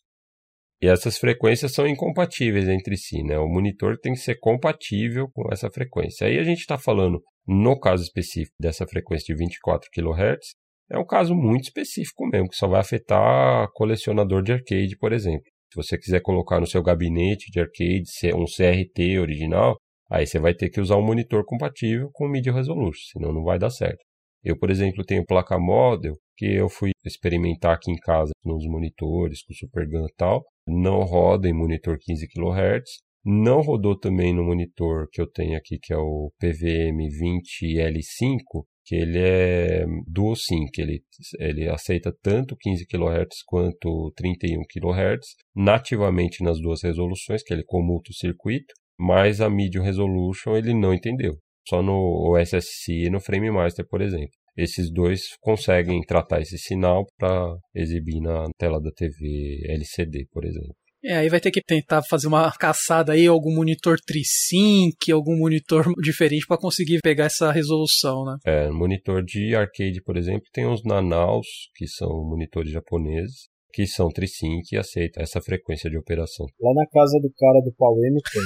E 0.82 0.88
essas 0.88 1.18
frequências 1.18 1.72
são 1.72 1.88
incompatíveis 1.88 2.68
entre 2.68 2.98
si, 2.98 3.24
né? 3.24 3.38
O 3.38 3.48
monitor 3.48 3.98
tem 4.00 4.14
que 4.14 4.20
ser 4.20 4.36
compatível 4.40 5.30
com 5.32 5.48
essa 5.54 5.70
frequência. 5.70 6.28
Aí 6.28 6.38
a 6.38 6.44
gente 6.44 6.60
está 6.60 6.78
falando, 6.78 7.22
no 7.48 7.80
caso 7.80 8.04
específico 8.04 8.56
dessa 8.60 8.86
frequência 8.86 9.34
de 9.34 9.40
24 9.40 9.90
kHz, 9.94 10.56
é 10.90 10.98
um 10.98 11.06
caso 11.06 11.34
muito 11.34 11.66
específico 11.66 12.28
mesmo, 12.28 12.50
que 12.50 12.56
só 12.56 12.68
vai 12.68 12.82
afetar 12.82 13.70
colecionador 13.74 14.44
de 14.44 14.52
arcade, 14.52 14.98
por 14.98 15.14
exemplo. 15.14 15.46
Se 15.72 15.78
você 15.78 15.98
quiser 15.98 16.22
colocar 16.22 16.60
no 16.60 16.68
seu 16.68 16.84
gabinete 16.84 17.50
de 17.52 17.62
arcade 17.62 18.04
um 18.36 18.44
CRT 18.44 19.20
original, 19.20 19.78
aí 20.10 20.28
você 20.28 20.40
vai 20.40 20.54
ter 20.54 20.70
que 20.70 20.82
usar 20.82 20.98
um 20.98 21.06
monitor 21.06 21.46
compatível 21.46 22.10
com 22.12 22.28
Media 22.28 22.52
Resolution, 22.52 23.14
senão 23.14 23.32
não 23.32 23.44
vai 23.44 23.58
dar 23.58 23.70
certo. 23.70 24.11
Eu, 24.44 24.58
por 24.58 24.72
exemplo, 24.72 25.06
tenho 25.06 25.26
placa 25.26 25.60
model 25.60 26.16
que 26.36 26.46
eu 26.46 26.68
fui 26.68 26.92
experimentar 27.06 27.76
aqui 27.76 27.92
em 27.92 27.98
casa 27.98 28.32
nos 28.44 28.66
monitores 28.66 29.44
com 29.44 29.54
Supergun 29.54 30.06
e 30.06 30.14
tal. 30.18 30.44
Não 30.68 31.04
roda 31.04 31.48
em 31.48 31.54
monitor 31.54 32.00
15 32.00 32.28
kHz. 32.28 32.90
Não 33.24 33.62
rodou 33.62 33.96
também 33.96 34.34
no 34.34 34.44
monitor 34.44 35.08
que 35.12 35.22
eu 35.22 35.30
tenho 35.30 35.56
aqui, 35.56 35.78
que 35.80 35.94
é 35.94 35.98
o 35.98 36.32
PVM20L5, 36.44 38.66
que 38.84 38.96
ele 38.96 39.20
é 39.20 39.86
dual 40.08 40.36
sync, 40.36 40.82
ele, 40.82 41.04
ele 41.38 41.70
aceita 41.70 42.12
tanto 42.24 42.58
15 42.60 42.84
kHz 42.88 43.44
quanto 43.46 44.12
31 44.16 44.64
kHz, 44.64 45.36
nativamente 45.56 46.44
nas 46.44 46.60
duas 46.60 46.82
resoluções, 46.82 47.44
que 47.44 47.54
ele 47.54 47.64
comuta 47.64 48.10
o 48.10 48.16
circuito, 48.16 48.74
mas 49.00 49.40
a 49.40 49.52
Medium 49.52 49.84
Resolution 49.84 50.58
ele 50.58 50.74
não 50.74 50.92
entendeu 50.92 51.38
só 51.68 51.82
no 51.82 52.34
OSSC 52.34 53.06
e 53.06 53.10
no 53.10 53.20
Frame 53.20 53.52
Master, 53.52 53.88
por 53.88 54.02
exemplo. 54.02 54.32
Esses 54.58 54.92
dois 54.92 55.22
conseguem 55.40 56.02
tratar 56.02 56.42
esse 56.42 56.58
sinal 56.58 57.06
para 57.18 57.56
exibir 57.74 58.20
na 58.20 58.48
tela 58.58 58.82
da 58.82 58.92
TV 58.92 59.62
LCD, 59.66 60.28
por 60.32 60.46
exemplo. 60.46 60.76
É, 61.04 61.18
aí 61.18 61.30
vai 61.30 61.40
ter 61.40 61.50
que 61.50 61.62
tentar 61.62 62.04
fazer 62.04 62.28
uma 62.28 62.52
caçada 62.52 63.14
aí, 63.14 63.26
algum 63.26 63.56
monitor 63.56 63.98
TriSync, 64.06 65.12
algum 65.12 65.36
monitor 65.36 65.86
diferente 66.00 66.46
para 66.46 66.60
conseguir 66.60 67.00
pegar 67.02 67.26
essa 67.26 67.52
resolução, 67.52 68.24
né? 68.24 68.38
É, 68.46 68.70
monitor 68.70 69.24
de 69.24 69.56
arcade, 69.56 70.00
por 70.06 70.16
exemplo, 70.16 70.44
tem 70.54 70.68
os 70.68 70.84
Nanaus, 70.84 71.48
que 71.76 71.88
são 71.88 72.08
monitores 72.24 72.72
japoneses, 72.72 73.50
que 73.72 73.88
são 73.88 74.10
trisync 74.10 74.64
e 74.72 74.78
aceita 74.78 75.22
essa 75.22 75.42
frequência 75.42 75.90
de 75.90 75.98
operação. 75.98 76.46
Lá 76.60 76.74
na 76.74 76.88
casa 76.88 77.20
do 77.20 77.32
cara 77.34 77.62
do 77.62 77.72
PAU-M 77.74 78.20
tem. 78.32 78.42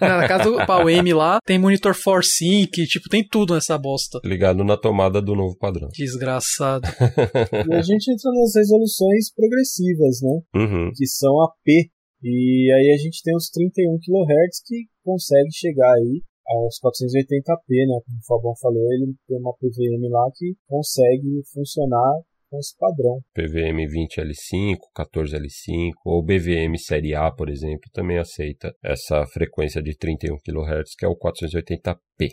na 0.00 0.28
casa 0.28 0.50
do 0.50 0.66
PAU-M 0.66 1.12
lá 1.12 1.38
tem 1.44 1.58
monitor 1.58 1.94
ForSync, 1.94 2.70
tipo, 2.86 3.08
tem 3.08 3.26
tudo 3.26 3.54
nessa 3.54 3.76
bosta. 3.78 4.18
Ligado 4.24 4.64
na 4.64 4.76
tomada 4.76 5.20
do 5.20 5.34
novo 5.34 5.56
padrão. 5.56 5.88
Desgraçado. 5.92 6.88
e 7.70 7.74
a 7.74 7.82
gente 7.82 8.10
entra 8.10 8.30
nas 8.32 8.54
resoluções 8.54 9.32
progressivas, 9.34 10.20
né? 10.22 10.40
Uhum. 10.54 10.92
Que 10.94 11.06
são 11.06 11.40
a 11.42 11.52
P. 11.64 11.90
E 12.22 12.72
aí 12.74 12.92
a 12.92 12.96
gente 12.96 13.22
tem 13.22 13.34
os 13.36 13.48
31 13.50 13.98
kHz 13.98 14.62
que 14.66 14.86
consegue 15.04 15.52
chegar 15.52 15.92
aí 15.94 16.22
aos 16.48 16.80
480p, 16.80 17.86
né? 17.86 18.00
Como 18.04 18.18
o 18.18 18.26
Fabão 18.26 18.54
falou, 18.60 18.82
ele 18.92 19.14
tem 19.26 19.38
uma 19.38 19.54
PVM 19.54 20.10
lá 20.10 20.30
que 20.34 20.56
consegue 20.66 21.42
funcionar 21.52 22.22
com 22.48 22.58
esse 22.58 22.76
padrão. 22.76 23.20
PVM 23.34 23.86
20L5, 23.86 24.76
14L5 24.96 25.92
ou 26.04 26.24
BVM 26.24 26.76
Série 26.78 27.14
A, 27.14 27.30
por 27.30 27.48
exemplo, 27.48 27.90
também 27.92 28.18
aceita 28.18 28.72
essa 28.82 29.24
frequência 29.26 29.82
de 29.82 29.96
31 29.96 30.36
kHz, 30.38 30.94
que 30.96 31.04
é 31.04 31.08
o 31.08 31.16
480p. 31.16 32.30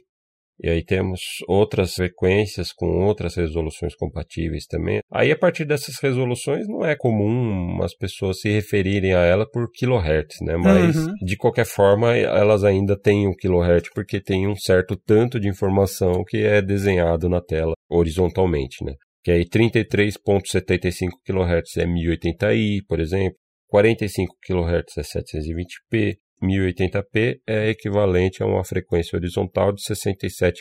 E 0.64 0.70
aí 0.70 0.84
temos 0.84 1.20
outras 1.48 1.96
frequências 1.96 2.72
com 2.72 2.88
outras 3.06 3.36
resoluções 3.36 3.94
compatíveis 3.94 4.66
também. 4.66 5.02
Aí 5.12 5.32
a 5.32 5.38
partir 5.38 5.66
dessas 5.66 5.96
resoluções 6.02 6.66
não 6.68 6.86
é 6.86 6.96
comum 6.96 7.84
as 7.84 7.94
pessoas 7.94 8.40
se 8.40 8.50
referirem 8.50 9.14
a 9.14 9.20
ela 9.20 9.46
por 9.50 9.70
kilohertz, 9.70 10.38
né? 10.42 10.56
Mas 10.56 10.96
uhum. 10.96 11.14
de 11.26 11.36
qualquer 11.36 11.66
forma 11.66 12.16
elas 12.16 12.64
ainda 12.64 12.98
têm 12.98 13.28
um 13.28 13.36
kilohertz 13.36 13.90
porque 13.94 14.22
tem 14.22 14.48
um 14.48 14.56
certo 14.56 14.96
tanto 14.96 15.40
de 15.40 15.50
informação 15.50 16.24
que 16.26 16.38
é 16.38 16.62
desenhado 16.62 17.28
na 17.28 17.42
tela 17.42 17.74
horizontalmente, 17.90 18.84
né? 18.84 18.94
Que 19.26 19.32
aí 19.32 19.44
33.75 19.50 21.10
kHz 21.26 21.78
é 21.78 21.86
1080i, 21.88 22.86
por 22.88 23.00
exemplo, 23.00 23.40
45 23.68 24.36
kHz 24.40 24.98
é 24.98 25.02
720p, 25.02 26.18
1080p 26.44 27.40
é 27.48 27.70
equivalente 27.70 28.44
a 28.44 28.45
uma 28.45 28.64
frequência 28.64 29.18
horizontal 29.18 29.72
de 29.72 29.82
67,5 29.82 30.52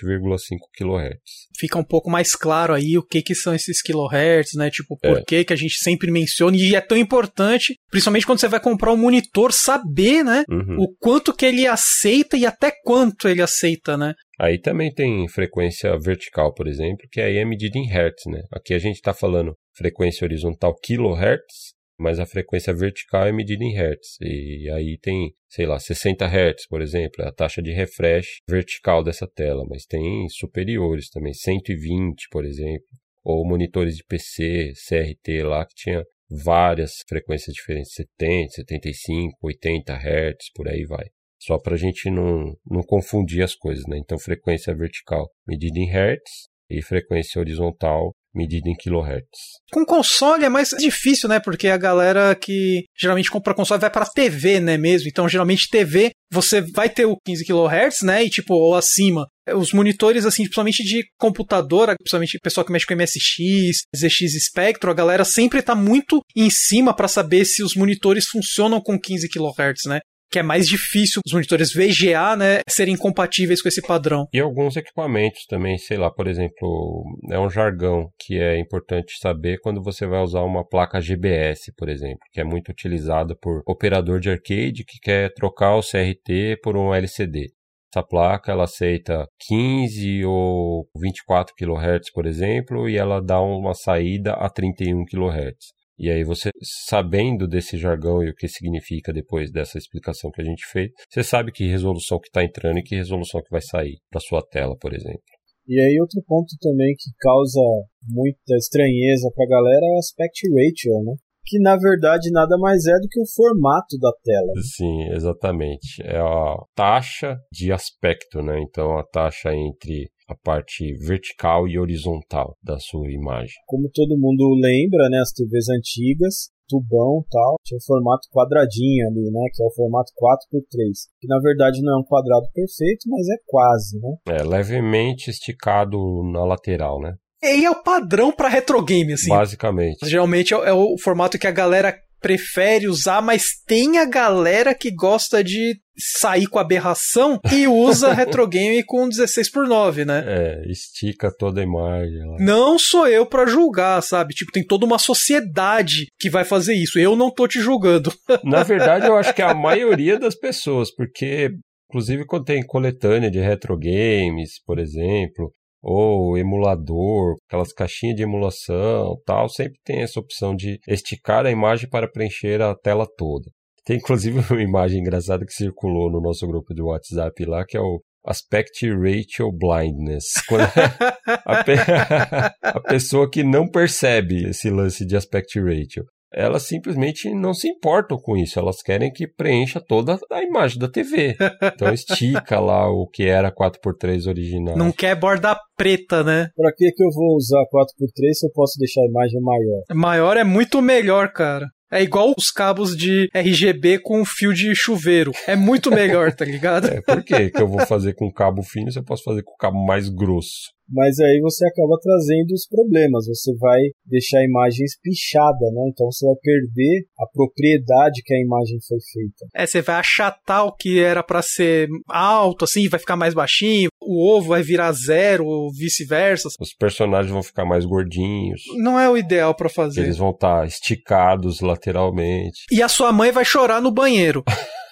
kHz. 0.77 1.49
Fica 1.59 1.79
um 1.79 1.85
pouco 1.85 2.11
mais 2.11 2.35
claro 2.35 2.75
aí 2.75 2.97
o 2.97 3.03
que, 3.03 3.23
que 3.23 3.35
são 3.35 3.55
esses 3.55 3.83
kHz, 3.83 4.55
né? 4.57 4.71
Tipo, 4.71 4.99
por 4.99 5.19
é. 5.19 5.23
que, 5.27 5.45
que 5.45 5.53
a 5.53 5.57
gente 5.57 5.77
sempre 5.79 6.11
menciona, 6.11 6.57
e 6.57 6.75
é 6.75 6.81
tão 6.81 6.97
importante, 6.97 7.77
principalmente 7.91 8.27
quando 8.27 8.41
você 8.41 8.49
vai 8.49 8.61
comprar 8.61 8.93
um 8.93 8.97
monitor, 8.97 9.53
saber, 9.53 10.25
né? 10.25 10.45
Uhum. 10.49 10.77
O 10.79 10.95
quanto 10.99 11.35
que 11.35 11.47
ele 11.47 11.67
aceita 11.67 12.37
e 12.37 12.47
até 12.47 12.73
quanto 12.85 13.29
ele 13.29 13.43
aceita, 13.43 13.97
né? 13.97 14.15
Aí 14.39 14.61
também 14.61 14.93
tem 14.93 15.29
frequência 15.29 15.97
vertical, 15.99 16.53
por 16.53 16.67
exemplo, 16.67 17.07
que 17.11 17.21
aí 17.21 17.37
é 17.37 17.45
medida 17.45 17.79
em 17.79 17.87
hertz, 17.87 18.25
né? 18.27 18.43
Aqui 18.53 18.75
a 18.75 18.79
gente 18.79 18.97
está 18.97 19.15
falando 19.15 19.55
frequência 19.77 20.25
horizontal 20.25 20.75
kilohertz, 20.83 21.74
mas 21.99 22.19
a 22.19 22.27
frequência 22.27 22.75
vertical 22.75 23.27
é 23.27 23.33
medida 23.33 23.63
em 23.65 23.73
hertz. 23.73 24.17
E 24.21 24.69
aí 24.71 24.99
tem, 25.01 25.33
sei 25.49 25.67
lá, 25.67 25.79
60 25.79 26.27
hertz, 26.27 26.67
por 26.67 26.83
exemplo, 26.83 27.23
é 27.23 27.29
a 27.29 27.33
taxa 27.33 27.63
de 27.63 27.73
refresh 27.73 28.41
vertical 28.49 29.03
dessa 29.03 29.27
tela, 29.27 29.65
mas 29.69 29.85
tem 29.85 30.29
superiores 30.29 31.09
também, 31.11 31.33
120, 31.33 32.29
por 32.31 32.45
exemplo, 32.45 32.87
ou 33.23 33.47
monitores 33.47 33.97
de 33.97 34.05
PC, 34.05 34.73
CRT 34.89 35.43
lá 35.43 35.65
que 35.65 35.75
tinha 35.75 36.05
várias 36.31 37.03
frequências 37.09 37.55
diferentes, 37.55 37.95
70, 37.95 38.53
75, 38.53 39.39
80 39.43 39.97
hertz, 39.97 40.51
por 40.55 40.69
aí 40.69 40.85
vai 40.85 41.07
só 41.45 41.59
para 41.59 41.75
a 41.75 41.79
gente 41.79 42.11
não, 42.11 42.57
não 42.67 42.83
confundir 42.83 43.43
as 43.43 43.55
coisas, 43.55 43.85
né? 43.87 43.99
Então, 43.99 44.19
frequência 44.19 44.75
vertical 44.75 45.31
medida 45.47 45.79
em 45.79 45.87
hertz 45.87 46.49
e 46.71 46.83
frequência 46.83 47.41
horizontal 47.41 48.13
medida 48.35 48.69
em 48.69 48.75
kilohertz. 48.75 49.61
Com 49.71 49.85
console 49.85 50.45
é 50.45 50.49
mais 50.49 50.71
difícil, 50.71 51.29
né? 51.29 51.39
Porque 51.39 51.69
a 51.69 51.77
galera 51.77 52.35
que 52.35 52.85
geralmente 52.99 53.31
compra 53.31 53.55
console 53.55 53.81
vai 53.81 53.91
para 53.91 54.07
TV, 54.07 54.59
né, 54.59 54.77
mesmo. 54.77 55.09
Então, 55.09 55.29
geralmente 55.29 55.69
TV, 55.71 56.11
você 56.31 56.61
vai 56.61 56.89
ter 56.89 57.07
o 57.07 57.17
15 57.25 57.45
kHz, 57.45 58.03
né, 58.03 58.25
e 58.25 58.31
tipo 58.31 58.55
ou 58.55 58.75
acima. 58.75 59.27
Os 59.55 59.73
monitores 59.73 60.25
assim, 60.25 60.43
principalmente 60.43 60.83
de 60.83 61.05
computadora, 61.19 61.95
principalmente 61.97 62.37
o 62.37 62.41
pessoal 62.41 62.65
que 62.65 62.73
mexe 62.73 62.87
com 62.87 62.95
MSX, 62.95 63.83
ZX 63.95 64.45
Spectrum, 64.47 64.91
a 64.91 64.95
galera 64.95 65.25
sempre 65.25 65.63
tá 65.63 65.75
muito 65.75 66.21
em 66.35 66.51
cima 66.51 66.95
para 66.97 67.09
saber 67.09 67.45
se 67.45 67.63
os 67.63 67.75
monitores 67.75 68.27
funcionam 68.27 68.81
com 68.81 68.99
15 68.99 69.29
kHz, 69.29 69.87
né? 69.87 70.01
Que 70.35 70.39
é 70.41 70.43
mais 70.43 70.67
difícil 70.67 71.23
os 71.25 71.33
monitores 71.33 71.73
VGA, 71.73 72.35
né, 72.35 72.59
serem 72.69 72.97
compatíveis 72.97 73.63
com 73.63 73.69
esse 73.69 73.81
padrão. 73.81 74.27
E 74.33 74.41
alguns 74.41 74.75
equipamentos 74.75 75.47
também, 75.49 75.79
sei 75.79 75.97
lá, 75.97 76.11
por 76.11 76.27
exemplo, 76.27 77.05
é 77.31 77.39
um 77.39 77.49
jargão 77.49 78.09
que 78.19 78.37
é 78.37 78.59
importante 78.59 79.17
saber 79.21 79.61
quando 79.61 79.81
você 79.81 80.09
vai 80.09 80.21
usar 80.21 80.41
uma 80.41 80.67
placa 80.67 81.01
GBS, 81.01 81.73
por 81.77 81.89
exemplo, 81.89 82.19
que 82.33 82.41
é 82.41 82.45
muito 82.45 82.73
utilizada 82.73 83.37
por 83.41 83.63
operador 83.65 84.19
de 84.19 84.29
arcade 84.29 84.85
que 84.85 84.99
quer 85.01 85.33
trocar 85.35 85.77
o 85.77 85.83
CRT 85.83 86.59
por 86.61 86.77
um 86.77 86.93
LCD. 86.93 87.53
Essa 87.95 88.05
placa 88.05 88.51
ela 88.51 88.65
aceita 88.65 89.29
15 89.47 90.25
ou 90.25 90.89
24 91.01 91.55
kHz, 91.55 92.11
por 92.13 92.27
exemplo, 92.27 92.89
e 92.89 92.97
ela 92.97 93.21
dá 93.23 93.41
uma 93.41 93.73
saída 93.73 94.33
a 94.33 94.51
31 94.51 95.05
kHz. 95.05 95.84
E 95.99 96.11
aí 96.11 96.25
você, 96.25 96.51
sabendo 96.89 97.47
desse 97.47 97.77
jargão 97.77 98.23
e 98.23 98.31
o 98.31 98.35
que 98.35 98.49
significa 98.49 99.13
depois 99.13 99.51
dessa 99.53 99.79
explicação 99.79 100.31
que 100.31 100.43
a 100.43 100.45
gente 100.45 100.67
fez, 100.67 100.91
você 101.09 101.23
sabe 101.23 101.53
que 101.53 101.69
resolução 101.69 102.19
que 102.19 102.29
está 102.29 102.43
entrando 102.43 102.79
e 102.79 102.83
que 102.83 102.97
resolução 102.97 103.41
que 103.43 103.51
vai 103.51 103.63
sair 103.63 103.99
para 104.11 104.21
sua 104.21 104.43
tela, 104.43 104.77
por 104.77 104.93
exemplo. 104.93 105.23
E 105.67 105.81
aí 105.81 105.99
outro 106.01 106.23
ponto 106.27 106.55
também 106.61 106.95
que 106.99 107.11
causa 107.21 107.61
muita 108.07 108.57
estranheza 108.57 109.31
para 109.35 109.45
a 109.45 109.49
galera 109.49 109.87
é 109.87 109.95
o 109.95 109.99
aspect 109.99 110.43
ratio, 110.51 111.03
né? 111.05 111.15
que 111.47 111.59
na 111.59 111.77
verdade 111.77 112.31
nada 112.31 112.57
mais 112.59 112.87
é 112.87 112.95
do 113.01 113.09
que 113.09 113.21
o 113.21 113.27
formato 113.27 113.99
da 114.01 114.11
tela. 114.25 114.53
Sim, 114.77 115.13
exatamente. 115.13 116.03
É 116.03 116.19
a 116.19 116.57
taxa 116.75 117.39
de 117.53 117.71
aspecto, 117.71 118.43
né? 118.43 118.61
Então 118.63 118.99
a 118.99 119.05
taxa 119.05 119.55
entre 119.55 120.09
a 120.29 120.35
parte 120.35 120.95
vertical 121.07 121.69
e 121.69 121.79
horizontal 121.79 122.57
da 122.63 122.79
sua 122.79 123.11
imagem. 123.11 123.55
Como 123.67 123.91
todo 123.93 124.19
mundo 124.19 124.55
lembra, 124.61 125.09
né, 125.11 125.19
as 125.21 125.33
TVs 125.33 125.69
antigas, 125.69 126.51
tubão 126.69 127.25
tal, 127.31 127.57
tinha 127.65 127.77
um 127.77 127.87
formato 127.87 128.29
quadradinho 128.31 129.07
ali, 129.09 129.31
né, 129.31 129.49
que 129.53 129.63
é 129.63 129.67
o 129.67 129.75
formato 129.75 130.13
4x3, 130.17 130.77
que 131.21 131.29
na 131.29 131.39
verdade 131.41 131.83
não 131.83 131.99
é 131.99 132.01
um 132.01 132.05
quadrado 132.05 132.47
perfeito, 132.53 133.09
mas 133.09 133.29
é 133.29 133.37
quase, 133.47 134.01
né? 134.01 134.17
É, 134.29 134.43
levemente 134.43 135.31
esticado 135.31 135.99
na 136.33 136.45
lateral, 136.45 137.01
né? 137.01 137.15
E 137.43 137.67
é 137.67 137.71
o 137.71 137.83
padrão 137.83 138.33
para 138.33 138.49
retro 138.49 138.83
game, 138.83 139.13
assim. 139.13 139.29
Basicamente. 139.29 140.09
Geralmente 140.09 140.55
é, 140.55 140.57
é 140.57 140.73
o 140.73 140.97
formato 140.99 141.39
que 141.39 141.47
a 141.47 141.51
galera 141.51 141.95
prefere 142.25 142.89
usar, 142.89 143.21
mas 143.21 143.49
tem 143.67 143.99
a 143.99 144.07
galera 144.07 144.75
que 144.75 144.91
gosta 144.91 145.45
de 145.45 145.77
sair 146.19 146.47
com 146.47 146.59
aberração 146.59 147.39
e 147.53 147.69
usa 147.69 148.15
retro 148.15 148.49
game 148.49 148.83
com 148.83 149.07
16 149.07 149.51
por 149.51 149.69
9, 149.69 150.07
né? 150.07 150.25
É, 150.27 150.71
estica 150.71 151.31
toda 151.31 151.61
a 151.61 151.65
imagem. 151.65 152.19
Lá. 152.27 152.37
Não 152.41 152.79
sou 152.79 153.07
eu 153.07 153.27
para 153.27 153.45
julgar, 153.47 154.03
sabe? 154.03 154.33
Tipo, 154.33 154.53
tem 154.53 154.65
toda 154.65 154.87
uma 154.87 154.99
sociedade 154.99 156.07
que 156.19 156.31
vai 156.31 156.47
fazer 156.47 156.73
isso. 156.73 156.99
Eu 156.99 157.15
não 157.15 157.31
tô 157.31 157.47
te 157.47 157.61
julgando. 157.61 158.11
Na 158.43 158.63
verdade, 158.63 159.07
eu 159.07 159.17
acho 159.19 159.35
que 159.35 159.43
é 159.43 159.45
a 159.45 159.55
maioria 159.55 160.19
das 160.19 160.35
pessoas, 160.35 160.91
porque 160.91 161.51
inclusive 161.91 162.25
quando 162.25 162.47
tem 162.47 162.65
coletânea 162.65 163.31
de 163.31 163.39
retro 163.39 163.79
games, 163.79 164.53
por 164.65 164.79
exemplo, 164.79 165.53
ou 165.87 166.39
emulador, 166.39 167.37
aquelas 167.47 167.71
caixinhas 167.73 168.17
de 168.17 168.23
emulação, 168.23 169.21
tal, 169.27 169.51
sempre 169.51 169.79
tem 169.85 170.01
essa 170.01 170.19
opção 170.19 170.57
de 170.57 170.79
esticar 170.89 171.45
a 171.45 171.51
imagem 171.51 171.89
para 171.89 172.11
preencher 172.11 172.63
a 172.63 172.75
tela 172.75 173.07
toda. 173.19 173.51
Tem 173.85 173.99
inclusive 173.99 174.41
uma 174.51 174.63
imagem 174.63 175.01
engraçada 175.01 175.45
que 175.45 175.53
circulou 175.53 176.11
no 176.11 176.23
nosso 176.23 176.47
grupo 176.47 176.75
de 176.75 176.81
WhatsApp 176.81 177.45
lá, 177.45 177.67
que 177.67 177.77
é 177.77 177.81
o 177.81 178.01
Aspect 178.27 178.89
Ratio 178.95 179.53
Blindness. 179.53 180.25
a, 181.45 181.63
pe 181.63 181.75
a 182.63 182.81
pessoa 182.81 183.31
que 183.31 183.45
não 183.45 183.69
percebe 183.69 184.49
esse 184.49 184.71
lance 184.71 185.05
de 185.05 185.15
Aspect 185.15 185.61
Ratio 185.61 186.07
elas 186.35 186.65
simplesmente 186.65 187.33
não 187.33 187.55
se 187.55 187.69
importam 187.69 188.19
com 188.19 188.37
isso. 188.37 188.59
Elas 188.59 188.83
querem 188.83 189.13
que 189.13 189.27
preencha 189.27 189.81
toda 189.81 190.19
a 190.31 190.43
imagem 190.43 190.79
da 190.79 190.89
TV. 190.89 191.37
Então 191.75 191.93
estica 191.93 192.59
lá 192.61 192.89
o 192.91 193.07
que 193.07 193.25
era 193.25 193.53
4x3 193.53 194.27
original. 194.29 194.77
Não 194.77 194.91
quer 194.91 195.15
borda 195.15 195.57
preta, 195.77 196.23
né? 196.23 196.49
Pra 196.57 196.73
que 196.73 196.91
que 196.91 197.03
eu 197.03 197.11
vou 197.11 197.37
usar 197.37 197.63
4x3 197.73 198.33
se 198.33 198.47
eu 198.47 198.51
posso 198.53 198.79
deixar 198.79 199.01
a 199.03 199.07
imagem 199.07 199.41
maior? 199.41 199.83
Maior 199.93 200.37
é 200.37 200.45
muito 200.45 200.83
melhor, 200.83 201.33
cara. 201.33 201.67
É 201.95 202.03
igual 202.03 202.35
os 202.37 202.51
cabos 202.51 202.97
de 202.97 203.29
RGB 203.33 204.01
com 204.01 204.25
fio 204.25 204.53
de 204.53 204.75
chuveiro. 204.75 205.31
É 205.47 205.55
muito 205.55 205.93
melhor, 205.93 206.33
tá 206.33 206.45
ligado? 206.45 206.89
É, 206.89 207.01
por 207.01 207.23
quê? 207.23 207.51
que 207.51 207.63
eu 207.63 207.69
vou 207.69 207.87
fazer 207.87 208.15
com 208.15 208.33
cabo 208.33 208.63
fino 208.63 208.91
se 208.91 208.99
eu 208.99 209.05
posso 209.05 209.23
fazer 209.23 209.45
com 209.45 209.55
cabo 209.57 209.79
mais 209.87 210.09
grosso? 210.09 210.73
Mas 210.89 211.19
aí 211.19 211.41
você 211.41 211.67
acaba 211.67 211.99
trazendo 212.01 212.53
os 212.53 212.67
problemas. 212.67 213.27
Você 213.27 213.55
vai 213.57 213.81
deixar 214.07 214.39
a 214.39 214.45
imagem 214.45 214.85
espichada, 214.85 215.67
né? 215.73 215.91
Então 215.91 216.11
você 216.11 216.27
vai 216.27 216.37
perder 216.43 217.07
a 217.19 217.27
propriedade 217.27 218.23
que 218.25 218.35
a 218.35 218.41
imagem 218.41 218.79
foi 218.87 218.99
feita. 219.13 219.47
É, 219.55 219.67
você 219.67 219.83
vai 219.83 219.97
achatar 219.97 220.67
o 220.67 220.75
que 220.75 221.01
era 221.01 221.23
para 221.23 221.43
ser 221.43 221.89
alto, 222.09 222.65
assim, 222.65 222.89
vai 222.89 223.01
ficar 223.01 223.17
mais 223.17 223.35
baixinho. 223.35 223.89
O 224.01 224.37
ovo 224.37 224.49
vai 224.49 224.63
virar 224.63 224.93
zero, 224.93 225.47
ou 225.47 225.73
vice-versa. 225.73 226.49
Os 226.61 226.75
personagens 226.75 227.33
vão 227.33 227.43
ficar 227.43 227.65
mais 227.65 227.85
gordinhos. 227.85 228.61
Não 228.77 228.99
é 228.99 229.09
o 229.09 229.17
ideal 229.17 229.55
para 229.55 229.69
fazer. 229.69 230.03
Eles 230.03 230.19
vão 230.19 230.31
estar 230.31 230.61
tá 230.61 230.67
esticados 230.67 231.61
lateralmente. 231.61 232.65
E 232.71 232.83
a 232.83 232.89
sua 232.89 233.13
mãe 233.13 233.33
vai 233.33 233.45
chorar 233.45 233.81
no 233.81 233.91
banheiro. 233.91 234.45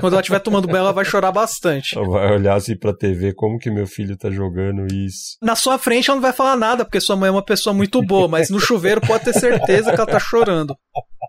Quando 0.00 0.12
ela 0.14 0.20
estiver 0.20 0.40
tomando 0.40 0.66
banho, 0.66 0.78
ela 0.78 0.92
vai 0.92 1.04
chorar 1.04 1.32
bastante. 1.32 1.96
Ela 1.96 2.08
vai 2.08 2.32
olhar 2.32 2.54
assim 2.54 2.76
pra 2.76 2.94
TV, 2.94 3.34
como 3.34 3.58
que 3.58 3.70
meu 3.70 3.86
filho 3.86 4.16
tá 4.16 4.30
jogando 4.30 4.86
isso. 4.92 5.36
Na 5.42 5.54
sua 5.54 5.78
frente 5.78 6.08
ela 6.08 6.16
não 6.16 6.22
vai 6.22 6.32
falar 6.32 6.56
nada, 6.56 6.84
porque 6.84 7.00
sua 7.00 7.16
mãe 7.16 7.28
é 7.28 7.32
uma 7.32 7.44
pessoa 7.44 7.74
muito 7.74 8.02
boa, 8.02 8.28
mas 8.28 8.50
no 8.50 8.60
chuveiro 8.60 9.00
pode 9.00 9.24
ter 9.24 9.34
certeza 9.34 9.90
que 9.92 10.00
ela 10.00 10.06
tá 10.06 10.18
chorando. 10.18 10.76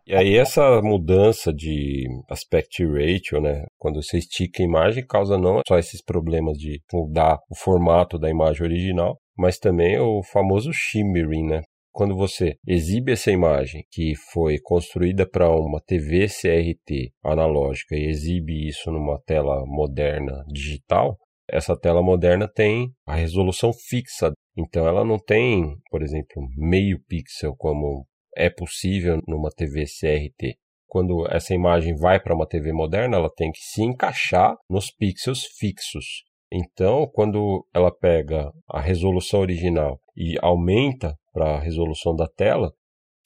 E 0.05 0.13
aí 0.13 0.35
essa 0.35 0.81
mudança 0.81 1.53
de 1.53 2.05
aspect 2.29 2.85
ratio, 2.85 3.39
né, 3.39 3.63
quando 3.77 4.01
você 4.01 4.17
estica 4.17 4.61
a 4.61 4.65
imagem, 4.65 5.05
causa 5.05 5.37
não 5.37 5.61
só 5.67 5.77
esses 5.77 6.03
problemas 6.03 6.57
de 6.57 6.81
mudar 6.91 7.37
o 7.49 7.55
formato 7.55 8.19
da 8.19 8.29
imagem 8.29 8.63
original, 8.63 9.17
mas 9.37 9.57
também 9.57 9.99
o 9.99 10.21
famoso 10.23 10.71
shimmering, 10.73 11.47
né? 11.47 11.61
Quando 11.94 12.15
você 12.15 12.57
exibe 12.68 13.11
essa 13.11 13.32
imagem 13.32 13.86
que 13.91 14.15
foi 14.34 14.57
construída 14.60 15.30
para 15.30 15.48
uma 15.49 15.80
TV 15.80 16.26
CRT 16.28 17.14
analógica 17.24 17.95
e 17.95 18.10
exibe 18.10 18.68
isso 18.68 18.91
numa 18.91 19.22
tela 19.22 19.64
moderna 19.65 20.44
digital, 20.52 21.18
essa 21.48 21.78
tela 21.78 22.02
moderna 22.02 22.48
tem 22.52 22.91
a 23.06 23.15
resolução 23.15 23.72
fixa. 23.72 24.32
Então 24.57 24.88
ela 24.88 25.06
não 25.06 25.20
tem, 25.20 25.78
por 25.91 26.02
exemplo, 26.02 26.41
meio 26.57 26.99
pixel 27.07 27.56
como 27.56 28.07
é 28.36 28.49
possível 28.49 29.22
numa 29.28 29.52
TV 29.52 29.86
CRT. 29.86 30.57
Quando 30.88 31.28
essa 31.30 31.53
imagem 31.53 31.95
vai 31.95 32.20
para 32.20 32.36
uma 32.36 32.48
TV 32.48 32.74
moderna, 32.74 33.18
ela 33.18 33.30
tem 33.30 33.52
que 33.52 33.61
se 33.61 33.84
encaixar 33.84 34.56
nos 34.70 34.90
pixels 34.90 35.45
fixos. 35.60 36.24
Então, 36.55 37.07
quando 37.07 37.65
ela 37.73 37.91
pega 37.91 38.51
a 38.69 38.80
resolução 38.80 39.39
original 39.39 39.99
e 40.15 40.38
aumenta 40.39 41.15
para 41.34 41.55
a 41.55 41.59
resolução 41.59 42.15
da 42.15 42.27
tela, 42.27 42.71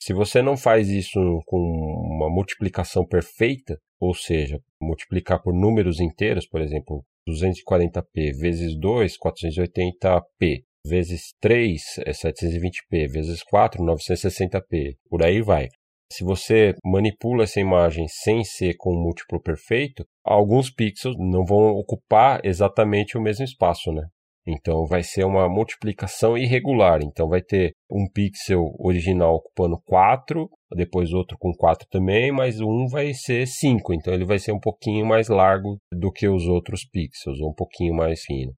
se 0.00 0.14
você 0.14 0.40
não 0.40 0.56
faz 0.56 0.88
isso 0.88 1.42
com 1.44 1.58
uma 1.58 2.30
multiplicação 2.30 3.04
perfeita, 3.06 3.76
ou 4.00 4.14
seja, 4.14 4.58
multiplicar 4.80 5.42
por 5.42 5.52
números 5.52 6.00
inteiros, 6.00 6.48
por 6.48 6.62
exemplo, 6.62 7.04
240p 7.28 8.32
vezes 8.40 8.78
2, 8.78 9.18
480p, 9.18 10.62
vezes 10.86 11.34
3, 11.38 11.82
é 12.06 12.12
720p, 12.12 13.12
vezes 13.12 13.42
4, 13.42 13.84
960p, 13.84 14.94
por 15.10 15.22
aí 15.22 15.42
vai. 15.42 15.68
Se 16.10 16.24
você 16.24 16.74
manipula 16.84 17.44
essa 17.44 17.60
imagem 17.60 18.06
sem 18.08 18.42
ser 18.42 18.74
com 18.76 18.94
um 18.94 19.02
múltiplo 19.02 19.40
perfeito, 19.40 20.04
alguns 20.24 20.70
pixels 20.70 21.16
não 21.18 21.44
vão 21.44 21.70
ocupar 21.72 22.40
exatamente 22.44 23.18
o 23.18 23.20
mesmo 23.20 23.44
espaço, 23.44 23.92
né? 23.92 24.06
Então 24.50 24.86
vai 24.86 25.02
ser 25.02 25.24
uma 25.24 25.46
multiplicação 25.46 26.36
irregular. 26.36 27.00
Então 27.02 27.28
vai 27.28 27.42
ter 27.42 27.72
um 27.90 28.06
pixel 28.10 28.74
original 28.78 29.34
ocupando 29.34 29.78
4, 29.84 30.48
depois 30.74 31.12
outro 31.12 31.36
com 31.38 31.52
4 31.52 31.86
também, 31.90 32.32
mas 32.32 32.58
um 32.58 32.86
vai 32.90 33.12
ser 33.12 33.46
5. 33.46 33.92
Então 33.92 34.14
ele 34.14 34.24
vai 34.24 34.38
ser 34.38 34.52
um 34.52 34.60
pouquinho 34.60 35.04
mais 35.04 35.28
largo 35.28 35.76
do 35.92 36.10
que 36.10 36.26
os 36.26 36.46
outros 36.46 36.86
pixels, 36.90 37.38
ou 37.40 37.50
um 37.50 37.54
pouquinho 37.54 37.94
mais 37.94 38.22
fino. 38.22 38.54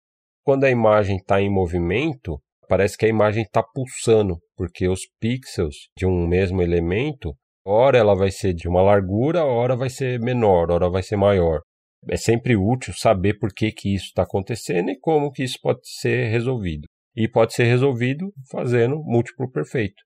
Quando 0.44 0.64
a 0.64 0.70
imagem 0.70 1.16
está 1.16 1.40
em 1.40 1.50
movimento, 1.50 2.38
parece 2.68 2.96
que 2.96 3.06
a 3.06 3.08
imagem 3.08 3.42
está 3.42 3.62
pulsando, 3.62 4.38
porque 4.56 4.88
os 4.88 5.00
pixels 5.20 5.88
de 5.96 6.06
um 6.06 6.26
mesmo 6.26 6.62
elemento, 6.62 7.34
ora 7.66 7.98
ela 7.98 8.14
vai 8.14 8.30
ser 8.30 8.52
de 8.54 8.68
uma 8.68 8.82
largura, 8.82 9.44
ora 9.44 9.74
vai 9.76 9.90
ser 9.90 10.20
menor, 10.20 10.70
ora 10.70 10.90
vai 10.90 11.02
ser 11.02 11.16
maior 11.16 11.60
é 12.06 12.16
sempre 12.16 12.56
útil 12.56 12.94
saber 12.94 13.38
por 13.38 13.52
que, 13.52 13.72
que 13.72 13.94
isso 13.94 14.06
está 14.06 14.22
acontecendo 14.22 14.90
e 14.90 14.98
como 14.98 15.32
que 15.32 15.42
isso 15.42 15.58
pode 15.60 15.80
ser 15.82 16.28
resolvido. 16.28 16.86
E 17.16 17.28
pode 17.28 17.54
ser 17.54 17.64
resolvido 17.64 18.32
fazendo 18.50 19.02
múltiplo 19.02 19.50
perfeito. 19.50 20.02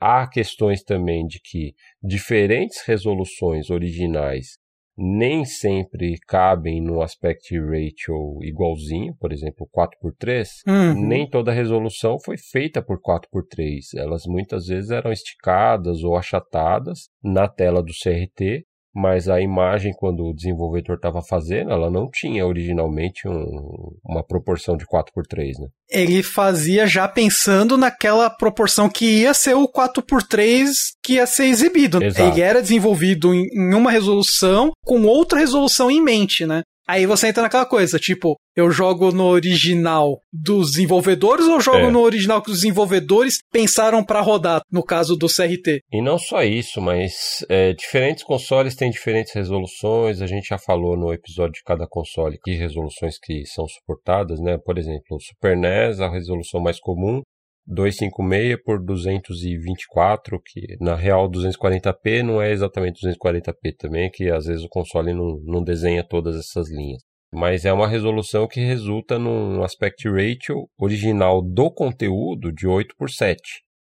Há 0.00 0.28
questões 0.28 0.82
também 0.82 1.26
de 1.26 1.38
que 1.40 1.74
diferentes 2.02 2.82
resoluções 2.86 3.70
originais 3.70 4.56
nem 5.04 5.44
sempre 5.44 6.16
cabem 6.28 6.80
no 6.80 7.02
aspect 7.02 7.58
ratio 7.58 8.38
igualzinho, 8.40 9.16
por 9.18 9.32
exemplo, 9.32 9.68
4x3. 9.76 10.46
Uhum. 10.64 11.08
Nem 11.08 11.28
toda 11.28 11.50
resolução 11.50 12.20
foi 12.20 12.36
feita 12.38 12.80
por 12.80 13.00
4x3. 13.00 13.98
Elas 13.98 14.26
muitas 14.26 14.68
vezes 14.68 14.90
eram 14.90 15.10
esticadas 15.10 16.04
ou 16.04 16.16
achatadas 16.16 17.08
na 17.20 17.48
tela 17.48 17.82
do 17.82 17.92
CRT 17.92 18.64
mas 18.94 19.28
a 19.28 19.40
imagem, 19.40 19.92
quando 19.96 20.24
o 20.24 20.34
desenvolvedor 20.34 20.96
estava 20.96 21.22
fazendo, 21.22 21.70
ela 21.70 21.90
não 21.90 22.10
tinha 22.10 22.46
originalmente 22.46 23.26
um, 23.26 23.96
uma 24.04 24.22
proporção 24.22 24.76
de 24.76 24.84
4x3, 24.84 25.60
né? 25.60 25.68
Ele 25.90 26.22
fazia 26.22 26.86
já 26.86 27.08
pensando 27.08 27.76
naquela 27.76 28.28
proporção 28.30 28.88
que 28.88 29.22
ia 29.22 29.32
ser 29.34 29.54
o 29.54 29.68
4x3 29.68 30.68
que 31.02 31.14
ia 31.14 31.26
ser 31.26 31.46
exibido. 31.46 32.02
Exato. 32.02 32.32
Ele 32.32 32.40
era 32.40 32.62
desenvolvido 32.62 33.34
em, 33.34 33.46
em 33.52 33.74
uma 33.74 33.90
resolução 33.90 34.72
com 34.84 35.02
outra 35.02 35.38
resolução 35.38 35.90
em 35.90 36.02
mente, 36.02 36.46
né? 36.46 36.62
Aí 36.86 37.06
você 37.06 37.28
entra 37.28 37.42
naquela 37.42 37.64
coisa, 37.64 37.98
tipo, 37.98 38.36
eu 38.56 38.70
jogo 38.70 39.12
no 39.12 39.24
original 39.24 40.18
dos 40.32 40.72
desenvolvedores 40.72 41.46
ou 41.46 41.60
jogo 41.60 41.86
é. 41.86 41.90
no 41.90 42.00
original 42.00 42.42
que 42.42 42.50
os 42.50 42.58
desenvolvedores 42.58 43.38
pensaram 43.50 44.04
para 44.04 44.20
rodar, 44.20 44.60
no 44.70 44.82
caso 44.82 45.16
do 45.16 45.26
CRT? 45.26 45.80
E 45.92 46.02
não 46.02 46.18
só 46.18 46.42
isso, 46.42 46.80
mas 46.80 47.44
é, 47.48 47.72
diferentes 47.72 48.24
consoles 48.24 48.74
têm 48.74 48.90
diferentes 48.90 49.32
resoluções. 49.32 50.20
A 50.20 50.26
gente 50.26 50.48
já 50.48 50.58
falou 50.58 50.96
no 50.96 51.12
episódio 51.12 51.54
de 51.54 51.62
cada 51.64 51.86
console 51.86 52.38
que 52.42 52.52
resoluções 52.52 53.16
que 53.18 53.46
são 53.46 53.66
suportadas, 53.68 54.40
né? 54.40 54.58
Por 54.64 54.76
exemplo, 54.76 55.16
o 55.16 55.20
Super 55.20 55.56
NES, 55.56 56.00
a 56.00 56.10
resolução 56.10 56.60
mais 56.60 56.78
comum 56.80 57.22
256 57.66 58.62
por 58.64 58.82
224, 58.82 60.40
que 60.44 60.76
na 60.80 60.94
real 60.94 61.30
240p 61.30 62.22
não 62.22 62.42
é 62.42 62.50
exatamente 62.50 63.06
240p 63.06 63.76
também, 63.78 64.10
que 64.10 64.30
às 64.30 64.46
vezes 64.46 64.64
o 64.64 64.68
console 64.68 65.12
não, 65.12 65.38
não 65.44 65.62
desenha 65.62 66.04
todas 66.06 66.36
essas 66.36 66.70
linhas. 66.70 67.02
Mas 67.32 67.64
é 67.64 67.72
uma 67.72 67.88
resolução 67.88 68.46
que 68.46 68.60
resulta 68.60 69.18
num 69.18 69.62
aspect 69.62 70.06
ratio 70.08 70.68
original 70.78 71.40
do 71.40 71.70
conteúdo 71.70 72.52
de 72.52 72.66
8 72.66 72.94
por 72.98 73.08
7, 73.08 73.40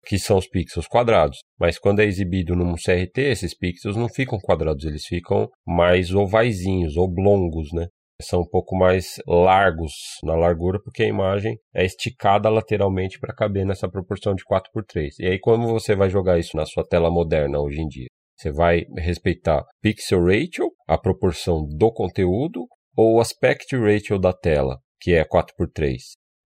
que 0.06 0.18
são 0.18 0.38
os 0.38 0.48
pixels 0.48 0.88
quadrados. 0.88 1.40
Mas 1.60 1.78
quando 1.78 2.00
é 2.00 2.06
exibido 2.06 2.56
num 2.56 2.76
CRT, 2.76 3.20
esses 3.22 3.58
pixels 3.58 3.98
não 3.98 4.08
ficam 4.08 4.40
quadrados, 4.40 4.86
eles 4.86 5.06
ficam 5.06 5.50
mais 5.68 6.14
ovaisinhos, 6.14 6.96
oblongos, 6.96 7.74
né? 7.74 7.88
São 8.22 8.42
um 8.42 8.48
pouco 8.48 8.76
mais 8.76 9.16
largos 9.28 9.94
na 10.24 10.36
largura, 10.36 10.80
porque 10.82 11.04
a 11.04 11.08
imagem 11.08 11.58
é 11.74 11.86
esticada 11.86 12.50
lateralmente 12.50 13.20
para 13.20 13.36
caber 13.36 13.66
nessa 13.66 13.90
proporção 13.90 14.36
de 14.36 14.44
4 14.44 14.72
por 14.72 14.86
3 14.86 15.20
E 15.20 15.28
aí, 15.28 15.40
como 15.40 15.68
você 15.68 15.96
vai 15.96 16.10
jogar 16.10 16.40
isso 16.40 16.56
na 16.56 16.66
sua 16.66 16.86
tela 16.86 17.10
moderna 17.12 17.60
hoje 17.60 17.82
em 17.82 17.88
dia? 17.88 18.08
Você 18.36 18.52
vai 18.52 18.86
respeitar 18.98 19.64
pixel 19.82 20.26
ratio, 20.26 20.72
a 20.88 20.98
proporção 20.98 21.66
do 21.66 21.92
conteúdo, 21.92 22.68
ou 22.96 23.20
aspect 23.20 23.76
ratio 23.76 24.20
da 24.20 24.34
tela, 24.34 24.80
que 25.00 25.14
é 25.14 25.24
4 25.24 25.56
por 25.58 25.70
3 25.72 26.02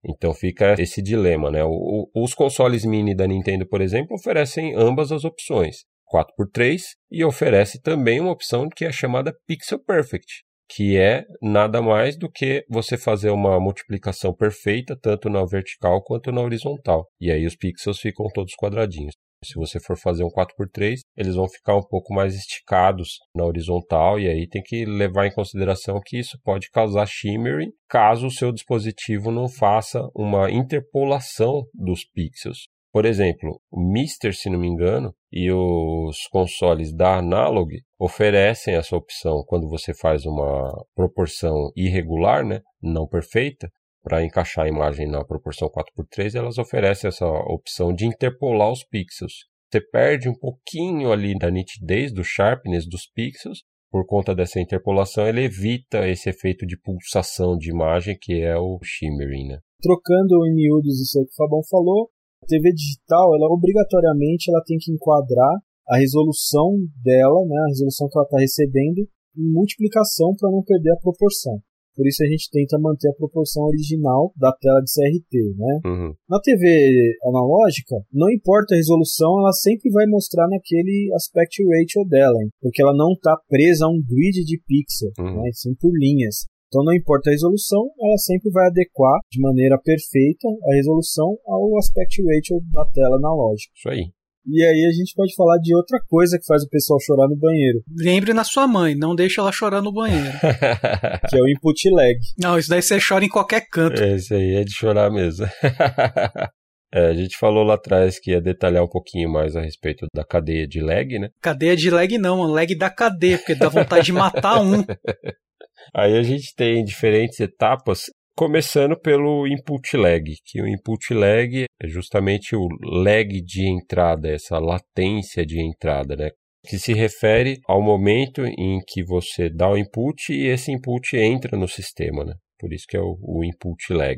Então 0.06 0.34
fica 0.34 0.76
esse 0.80 1.02
dilema, 1.02 1.52
né? 1.52 1.64
O, 1.64 2.10
os 2.16 2.34
consoles 2.34 2.86
mini 2.86 3.16
da 3.16 3.28
Nintendo, 3.28 3.68
por 3.68 3.82
exemplo, 3.82 4.16
oferecem 4.16 4.74
ambas 4.76 5.12
as 5.12 5.24
opções. 5.26 5.86
4 6.06 6.34
por 6.36 6.50
3 6.50 6.84
e 7.12 7.24
oferece 7.24 7.82
também 7.82 8.20
uma 8.20 8.32
opção 8.32 8.70
que 8.70 8.86
é 8.86 8.92
chamada 8.92 9.36
Pixel 9.46 9.84
Perfect, 9.84 10.44
que 10.70 10.98
é 10.98 11.26
nada 11.42 11.82
mais 11.82 12.18
do 12.18 12.30
que 12.30 12.66
você 12.70 12.98
fazer 12.98 13.30
uma 13.30 13.60
multiplicação 13.60 14.34
perfeita, 14.34 14.98
tanto 15.00 15.30
na 15.30 15.46
vertical 15.46 16.04
quanto 16.04 16.32
na 16.32 16.42
horizontal. 16.42 17.08
E 17.20 17.32
aí 17.32 17.46
os 17.46 17.56
pixels 17.56 18.00
ficam 18.00 18.28
todos 18.34 18.54
quadradinhos. 18.56 19.14
Se 19.46 19.54
você 19.54 19.80
for 19.80 19.96
fazer 19.98 20.24
um 20.24 20.30
4x3, 20.30 20.98
eles 21.16 21.36
vão 21.36 21.48
ficar 21.48 21.76
um 21.76 21.84
pouco 21.84 22.12
mais 22.12 22.34
esticados 22.34 23.20
na 23.36 23.46
horizontal, 23.46 24.20
e 24.20 24.28
aí 24.28 24.48
tem 24.48 24.64
que 24.64 24.84
levar 24.84 25.28
em 25.28 25.34
consideração 25.34 26.02
que 26.04 26.18
isso 26.18 26.40
pode 26.44 26.72
causar 26.72 27.06
shimmering 27.06 27.72
caso 27.88 28.28
o 28.28 28.32
seu 28.32 28.52
dispositivo 28.52 29.32
não 29.32 29.48
faça 29.48 30.02
uma 30.16 30.50
interpolação 30.50 31.64
dos 31.74 32.04
pixels. 32.04 32.68
Por 32.92 33.06
exemplo, 33.06 33.60
o 33.72 33.82
Mister, 33.82 34.36
se 34.36 34.50
não 34.50 34.60
me 34.60 34.68
engano, 34.68 35.14
e 35.32 35.52
os 35.52 36.28
consoles 36.32 36.94
da 36.94 37.18
Analog 37.18 37.70
oferecem 38.00 38.76
essa 38.76 38.96
opção 38.96 39.44
quando 39.46 39.70
você 39.70 39.94
faz 39.94 40.26
uma 40.26 40.72
proporção 40.96 41.72
irregular, 41.76 42.46
né, 42.46 42.62
não 42.82 43.08
perfeita, 43.08 43.70
para 44.02 44.24
encaixar 44.24 44.66
a 44.66 44.70
imagem 44.70 45.06
na 45.06 45.24
proporção 45.26 45.70
4x3, 45.70 46.36
elas 46.36 46.58
oferecem 46.58 47.10
essa 47.10 47.28
opção 47.28 47.94
de 47.94 48.06
interpolar 48.06 48.72
os 48.72 48.86
pixels. 48.86 49.34
Você 49.70 49.82
perde 49.82 50.30
um 50.30 50.38
pouquinho 50.38 51.12
ali 51.12 51.38
da 51.38 51.52
nitidez, 51.52 52.14
do 52.14 52.24
sharpness 52.24 52.88
dos 52.88 53.06
pixels, 53.14 53.64
por 53.92 54.06
conta 54.06 54.36
dessa 54.36 54.60
interpolação, 54.60 55.28
ele 55.28 55.44
evita 55.44 56.08
esse 56.08 56.30
efeito 56.30 56.66
de 56.66 56.78
pulsação 56.80 57.58
de 57.58 57.70
imagem 57.70 58.18
que 58.20 58.42
é 58.42 58.58
o 58.58 58.80
shimmering. 58.84 59.48
Né? 59.48 59.60
Trocando 59.82 60.46
em 60.46 60.56
miúdos 60.56 61.02
isso 61.02 61.20
aí 61.20 61.26
que 61.26 61.32
o 61.32 61.36
Fabão 61.36 61.62
falou, 61.70 62.10
TV 62.48 62.74
digital, 62.74 63.36
ela 63.36 63.52
obrigatoriamente 63.54 64.50
ela 64.50 64.64
tem 64.66 64.78
que 64.80 64.92
enquadrar 64.92 65.56
a 65.88 65.98
resolução 65.98 66.76
dela, 67.04 67.46
né, 67.46 67.56
a 67.66 67.70
resolução 67.70 68.10
que 68.10 68.18
ela 68.18 68.26
está 68.26 68.40
recebendo, 68.40 69.08
em 69.38 69.52
multiplicação 69.52 70.36
para 70.36 70.52
não 70.52 70.64
perder 70.64 70.92
a 70.92 70.98
proporção. 70.98 71.60
Por 71.98 72.06
isso 72.06 72.24
a 72.24 72.28
gente 72.28 72.48
tenta 72.52 72.78
manter 72.78 73.10
a 73.10 73.14
proporção 73.18 73.64
original 73.64 74.32
da 74.38 74.54
tela 74.54 74.80
de 74.82 74.92
CRT, 74.94 75.34
né? 75.58 75.80
Uhum. 75.84 76.14
Na 76.30 76.40
TV 76.40 77.18
analógica, 77.26 77.96
não 78.14 78.30
importa 78.30 78.76
a 78.76 78.78
resolução, 78.78 79.40
ela 79.40 79.52
sempre 79.52 79.90
vai 79.90 80.06
mostrar 80.06 80.48
naquele 80.48 81.10
aspect 81.16 81.58
ratio 81.66 82.06
dela, 82.08 82.38
hein? 82.40 82.50
porque 82.62 82.84
ela 82.84 82.96
não 82.96 83.14
está 83.14 83.36
presa 83.50 83.86
a 83.86 83.90
um 83.90 84.00
grid 84.00 84.46
de 84.46 84.62
pixel, 84.68 85.10
uhum. 85.18 85.42
né? 85.42 85.50
sim 85.54 85.74
por 85.74 85.92
linhas. 85.98 86.46
Então 86.68 86.84
não 86.84 86.94
importa 86.94 87.30
a 87.30 87.34
resolução, 87.34 87.90
ela 88.00 88.18
sempre 88.18 88.52
vai 88.52 88.68
adequar 88.68 89.20
de 89.32 89.42
maneira 89.42 89.80
perfeita 89.82 90.48
a 90.70 90.76
resolução 90.76 91.38
ao 91.46 91.78
aspect 91.78 92.22
ratio 92.24 92.62
da 92.72 92.86
tela 92.92 93.16
analógica. 93.18 93.72
Isso 93.76 93.90
aí. 93.90 94.18
E 94.50 94.64
aí 94.64 94.86
a 94.86 94.92
gente 94.92 95.14
pode 95.14 95.36
falar 95.36 95.58
de 95.58 95.76
outra 95.76 96.00
coisa 96.08 96.38
que 96.38 96.46
faz 96.46 96.64
o 96.64 96.70
pessoal 96.70 96.98
chorar 97.02 97.28
no 97.28 97.36
banheiro. 97.36 97.80
Lembre 97.98 98.34
na 98.34 98.46
sua 98.46 98.66
mãe, 98.66 98.96
não 98.96 99.14
deixe 99.14 99.42
ela 99.42 99.52
chorar 99.52 99.82
no 99.82 99.92
banheiro. 99.92 100.38
que 101.30 101.38
é 101.38 101.42
o 101.42 101.50
input 101.50 101.90
lag. 101.90 102.16
Não, 102.42 102.58
isso 102.58 102.70
daí 102.70 102.82
você 102.82 102.98
chora 102.98 103.26
em 103.26 103.30
qualquer 103.30 103.68
canto. 103.70 104.02
Esse 104.02 104.34
aí 104.34 104.56
é 104.56 104.64
de 104.64 104.72
chorar 104.72 105.12
mesmo. 105.12 105.46
É, 106.94 107.08
a 107.08 107.14
gente 107.14 107.38
falou 107.38 107.66
lá 107.66 107.74
atrás 107.74 108.18
que 108.18 108.32
ia 108.32 108.40
detalhar 108.40 108.82
um 108.82 108.88
pouquinho 108.88 109.30
mais 109.30 109.58
a 109.58 109.62
respeito 109.62 110.08
da 110.16 110.24
cadeia 110.24 110.66
de 110.66 110.80
lag, 110.80 111.20
né? 111.20 111.30
Cadeia 111.42 111.76
de 111.76 111.90
lag 111.90 112.18
não, 112.18 112.38
mano. 112.38 112.54
Lag 112.54 112.74
da 112.76 112.90
cadeia, 112.90 113.38
porque 113.38 113.56
dá 113.56 113.68
vontade 113.68 114.06
de 114.06 114.14
matar 114.14 114.62
um. 114.62 114.86
Aí 115.94 116.18
a 116.18 116.24
gente 116.24 116.54
tem 116.56 116.84
diferentes 116.84 117.40
etapas, 117.40 118.06
começando 118.36 119.00
pelo 119.00 119.48
input 119.48 119.98
lag, 119.98 120.24
que 120.46 120.62
o 120.62 120.68
input 120.68 121.14
lag 121.14 121.66
é 121.82 121.88
justamente 121.88 122.56
o 122.56 122.68
lag 122.84 123.42
de 123.42 123.68
entrada, 123.68 124.30
essa 124.30 124.60
latência 124.60 125.46
de 125.46 125.60
entrada, 125.60 126.16
né? 126.16 126.30
Que 126.68 126.78
se 126.78 126.94
refere 126.94 127.60
ao 127.68 127.82
momento 127.82 128.46
em 128.46 128.80
que 128.86 129.04
você 129.04 129.50
dá 129.50 129.70
o 129.70 129.78
input 129.78 130.34
e 130.34 130.48
esse 130.48 130.72
input 130.72 131.16
entra 131.16 131.58
no 131.58 131.68
sistema, 131.68 132.24
né? 132.24 132.34
Por 132.60 132.74
isso 132.74 132.86
que 132.88 132.98
é 132.98 133.02
o, 133.02 133.18
o 133.22 133.44
input 133.44 133.94
lag, 133.94 134.18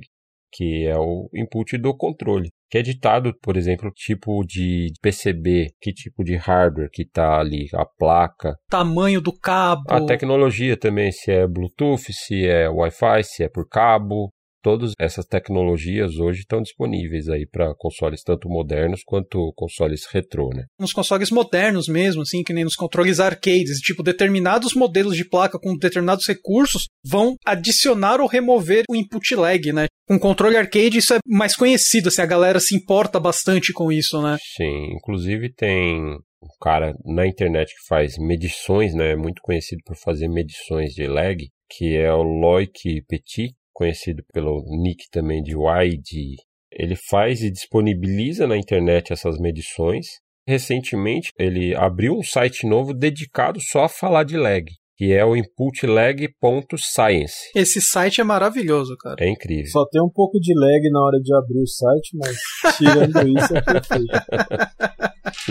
que 0.51 0.85
é 0.85 0.97
o 0.97 1.29
input 1.33 1.77
do 1.77 1.95
controle 1.95 2.49
que 2.69 2.77
é 2.77 2.81
ditado, 2.81 3.33
por 3.41 3.57
exemplo, 3.57 3.91
tipo 3.91 4.43
de 4.45 4.91
PCB, 5.01 5.71
que 5.81 5.91
tipo 5.91 6.23
de 6.23 6.35
hardware 6.35 6.89
que 6.91 7.01
está 7.01 7.39
ali, 7.39 7.67
a 7.73 7.85
placa. 7.85 8.55
Tamanho 8.69 9.19
do 9.19 9.33
cabo. 9.33 9.81
A 9.89 10.05
tecnologia 10.05 10.77
também, 10.77 11.11
se 11.11 11.31
é 11.31 11.47
Bluetooth, 11.47 12.13
se 12.13 12.45
é 12.45 12.69
Wi-Fi, 12.69 13.23
se 13.23 13.43
é 13.43 13.49
por 13.49 13.67
cabo. 13.67 14.31
Todas 14.61 14.91
essas 14.99 15.25
tecnologias 15.25 16.17
hoje 16.17 16.41
estão 16.41 16.61
disponíveis 16.61 17.29
aí 17.29 17.45
para 17.45 17.73
consoles 17.75 18.21
tanto 18.23 18.49
modernos 18.49 19.01
quanto 19.05 19.53
consoles 19.55 20.05
retrô, 20.11 20.49
né? 20.53 20.65
Nos 20.77 20.91
consoles 20.91 21.31
modernos 21.31 21.87
mesmo, 21.87 22.23
assim, 22.23 22.43
que 22.43 22.51
nem 22.51 22.65
nos 22.65 22.75
controles 22.75 23.21
arcades, 23.21 23.79
tipo, 23.79 24.03
determinados 24.03 24.73
modelos 24.73 25.15
de 25.15 25.23
placa 25.23 25.57
com 25.57 25.77
determinados 25.77 26.27
recursos 26.27 26.87
vão 27.05 27.35
adicionar 27.45 28.19
ou 28.19 28.27
remover 28.27 28.83
o 28.89 28.95
input 28.95 29.33
lag, 29.35 29.71
né? 29.71 29.85
Com 30.05 30.19
controle 30.19 30.57
arcade 30.57 30.97
isso 30.97 31.13
é 31.13 31.19
mais 31.25 31.55
conhecido, 31.55 32.09
assim, 32.09 32.21
a 32.21 32.25
galera 32.25 32.59
se 32.59 32.75
importa 32.75 33.19
bastante 33.19 33.71
com 33.71 33.91
isso, 33.91 34.21
né? 34.21 34.37
Sim, 34.57 34.93
inclusive 34.93 35.53
tem 35.53 36.17
um 36.41 36.57
cara 36.59 36.93
na 37.05 37.25
internet 37.25 37.69
que 37.69 37.87
faz 37.87 38.17
medições, 38.17 38.93
né? 38.93 39.11
É 39.11 39.15
muito 39.15 39.41
conhecido 39.41 39.81
por 39.85 39.95
fazer 39.95 40.27
medições 40.27 40.91
de 40.93 41.05
lag, 41.05 41.37
que 41.69 41.95
é 41.95 42.11
o 42.11 42.23
Loic 42.23 43.03
Petit 43.07 43.53
conhecido 43.79 44.21
pelo 44.33 44.61
nick 44.83 45.05
também 45.09 45.41
de 45.41 45.53
YD, 45.53 46.35
ele 46.69 46.97
faz 47.09 47.41
e 47.41 47.49
disponibiliza 47.49 48.45
na 48.45 48.57
internet 48.57 49.13
essas 49.13 49.39
medições. 49.39 50.05
Recentemente, 50.45 51.31
ele 51.39 51.73
abriu 51.75 52.13
um 52.13 52.23
site 52.23 52.67
novo 52.67 52.93
dedicado 52.93 53.59
só 53.61 53.85
a 53.85 53.89
falar 53.89 54.25
de 54.25 54.35
lag, 54.35 54.65
que 54.99 55.11
é 55.13 55.23
o 55.23 55.33
inputlag.science. 55.33 57.51
Esse 57.55 57.81
site 57.81 58.19
é 58.19 58.23
maravilhoso, 58.25 58.97
cara. 58.97 59.15
É 59.21 59.29
incrível. 59.29 59.71
Só 59.71 59.87
tem 59.87 60.01
um 60.01 60.09
pouco 60.09 60.37
de 60.41 60.53
lag 60.53 60.89
na 60.91 61.01
hora 61.01 61.21
de 61.21 61.33
abrir 61.33 61.61
o 61.61 61.67
site, 61.67 62.17
mas 62.17 62.37
tirando 62.75 63.17
isso 63.39 63.55
é 63.55 63.61
perfeito. 63.61 64.11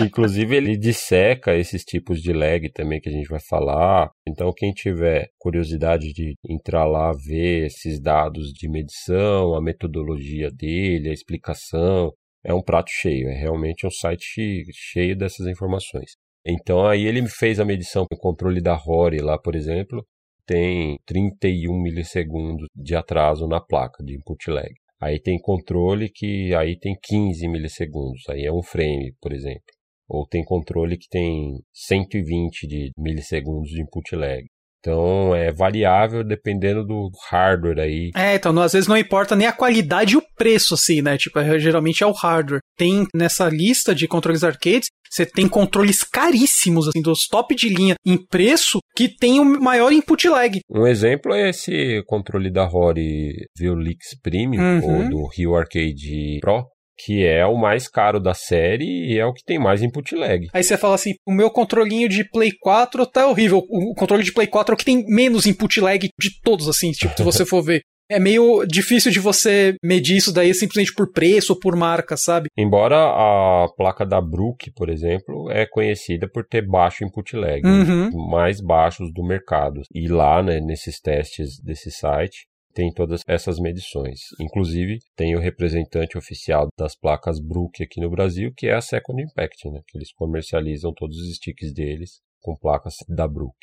Inclusive, 0.05 0.55
ele 0.55 0.77
disseca 0.77 1.55
esses 1.55 1.83
tipos 1.83 2.21
de 2.21 2.31
lag 2.31 2.71
também 2.73 3.01
que 3.01 3.09
a 3.09 3.11
gente 3.11 3.27
vai 3.27 3.39
falar. 3.49 4.11
Então, 4.27 4.53
quem 4.55 4.71
tiver 4.71 5.31
curiosidade 5.39 6.13
de 6.13 6.35
entrar 6.47 6.85
lá, 6.85 7.11
ver 7.11 7.65
esses 7.65 7.99
dados 7.99 8.53
de 8.53 8.69
medição, 8.69 9.55
a 9.55 9.61
metodologia 9.61 10.51
dele, 10.51 11.09
a 11.09 11.13
explicação, 11.13 12.13
é 12.45 12.53
um 12.53 12.61
prato 12.61 12.91
cheio. 12.91 13.27
É 13.27 13.33
realmente 13.33 13.87
um 13.87 13.89
site 13.89 14.63
cheio 14.71 15.17
dessas 15.17 15.47
informações. 15.47 16.11
Então, 16.45 16.85
aí 16.85 17.05
ele 17.05 17.27
fez 17.27 17.59
a 17.59 17.65
medição 17.65 18.05
com 18.09 18.15
o 18.15 18.19
controle 18.19 18.61
da 18.61 18.73
Rory 18.73 19.19
lá, 19.19 19.37
por 19.37 19.55
exemplo, 19.55 20.05
tem 20.45 20.99
31 21.05 21.79
milissegundos 21.81 22.67
de 22.75 22.95
atraso 22.95 23.47
na 23.47 23.61
placa 23.61 24.03
de 24.03 24.15
input 24.15 24.49
lag. 24.49 24.73
Aí 25.01 25.19
tem 25.21 25.39
controle 25.39 26.09
que 26.09 26.53
aí 26.55 26.77
tem 26.77 26.97
15 27.01 27.47
milissegundos, 27.47 28.23
aí 28.29 28.45
é 28.45 28.51
um 28.51 28.63
frame, 28.63 29.13
por 29.21 29.31
exemplo. 29.31 29.61
Ou 30.07 30.25
tem 30.27 30.43
controle 30.43 30.97
que 30.97 31.07
tem 31.07 31.61
120 31.71 32.67
de 32.67 32.91
milissegundos 32.97 33.69
de 33.69 33.81
input 33.81 34.15
lag. 34.15 34.43
Então 34.79 35.35
é 35.35 35.51
variável 35.51 36.23
dependendo 36.23 36.85
do 36.85 37.09
hardware 37.29 37.79
aí. 37.79 38.11
É, 38.15 38.35
então 38.35 38.57
às 38.59 38.73
vezes 38.73 38.87
não 38.87 38.97
importa 38.97 39.35
nem 39.35 39.47
a 39.47 39.51
qualidade 39.51 40.13
e 40.13 40.17
o 40.17 40.23
preço, 40.37 40.73
assim, 40.73 41.01
né? 41.01 41.17
Tipo, 41.17 41.39
é, 41.39 41.59
geralmente 41.59 42.03
é 42.03 42.07
o 42.07 42.11
hardware. 42.11 42.61
Tem 42.77 43.05
nessa 43.13 43.49
lista 43.49 43.93
de 43.93 44.07
controles 44.07 44.43
arcades, 44.43 44.87
você 45.09 45.25
tem 45.25 45.47
controles 45.47 46.03
caríssimos, 46.03 46.87
assim, 46.87 47.01
dos 47.01 47.25
top 47.29 47.55
de 47.55 47.67
linha 47.67 47.95
em 48.05 48.17
preço, 48.17 48.79
que 48.95 49.09
tem 49.09 49.39
o 49.39 49.45
maior 49.59 49.91
input 49.91 50.27
lag. 50.29 50.59
Um 50.69 50.85
exemplo 50.85 51.33
é 51.33 51.49
esse 51.49 52.03
controle 52.05 52.51
da 52.51 52.65
Rory 52.65 53.33
Violix 53.57 54.15
Premium, 54.21 54.61
uhum. 54.61 55.03
ou 55.03 55.09
do 55.09 55.27
Rio 55.35 55.55
Arcade 55.55 56.39
Pro, 56.41 56.63
que 57.05 57.25
é 57.25 57.45
o 57.45 57.57
mais 57.57 57.87
caro 57.87 58.19
da 58.19 58.33
série 58.33 59.13
e 59.13 59.17
é 59.17 59.25
o 59.25 59.33
que 59.33 59.43
tem 59.43 59.57
mais 59.57 59.81
input 59.81 60.13
lag. 60.15 60.47
Aí 60.53 60.63
você 60.63 60.77
fala 60.77 60.95
assim: 60.95 61.13
o 61.25 61.31
meu 61.31 61.49
controlinho 61.49 62.09
de 62.09 62.23
Play 62.23 62.51
4 62.59 63.05
tá 63.05 63.27
horrível. 63.27 63.59
O 63.69 63.93
controle 63.95 64.23
de 64.23 64.33
Play 64.33 64.47
4 64.47 64.73
é 64.73 64.75
o 64.75 64.77
que 64.77 64.85
tem 64.85 65.05
menos 65.07 65.45
input 65.45 65.79
lag 65.79 65.99
de 66.19 66.41
todos, 66.43 66.67
assim, 66.67 66.91
tipo, 66.91 67.15
se 67.15 67.23
você 67.23 67.45
for 67.47 67.63
ver. 67.63 67.81
É 68.11 68.19
meio 68.19 68.65
difícil 68.65 69.11
de 69.11 69.19
você 69.19 69.75
medir 69.83 70.17
isso 70.17 70.33
daí 70.33 70.51
simplesmente 70.51 70.91
por 70.95 71.11
preço 71.11 71.53
ou 71.53 71.59
por 71.59 71.75
marca, 71.75 72.17
sabe? 72.17 72.49
Embora 72.57 72.95
a 72.97 73.67
placa 73.77 74.03
da 74.03 74.19
Brook, 74.19 74.71
por 74.75 74.89
exemplo, 74.89 75.47
é 75.51 75.67
conhecida 75.67 76.27
por 76.27 76.43
ter 76.43 76.67
baixo 76.67 77.05
input 77.05 77.35
lag, 77.35 77.61
uhum. 77.63 78.09
mais 78.31 78.59
baixos 78.59 79.13
do 79.13 79.23
mercado. 79.23 79.81
E 79.93 80.07
lá, 80.07 80.41
né, 80.41 80.59
nesses 80.59 80.99
testes 80.99 81.61
desse 81.63 81.91
site, 81.91 82.47
tem 82.73 82.91
todas 82.93 83.21
essas 83.27 83.59
medições. 83.59 84.19
Inclusive, 84.39 84.99
tem 85.15 85.35
o 85.35 85.39
representante 85.39 86.17
oficial 86.17 86.67
das 86.77 86.95
placas 86.95 87.39
Brook 87.39 87.83
aqui 87.83 87.99
no 87.99 88.09
Brasil, 88.09 88.51
que 88.55 88.67
é 88.67 88.75
a 88.75 88.81
Second 88.81 89.21
Impact, 89.21 89.69
né? 89.69 89.81
Que 89.87 89.97
eles 89.97 90.13
comercializam 90.13 90.93
todos 90.93 91.17
os 91.17 91.35
sticks 91.35 91.73
deles 91.73 92.21
com 92.41 92.55
placas 92.55 92.95
da 93.07 93.27
Brook. 93.27 93.57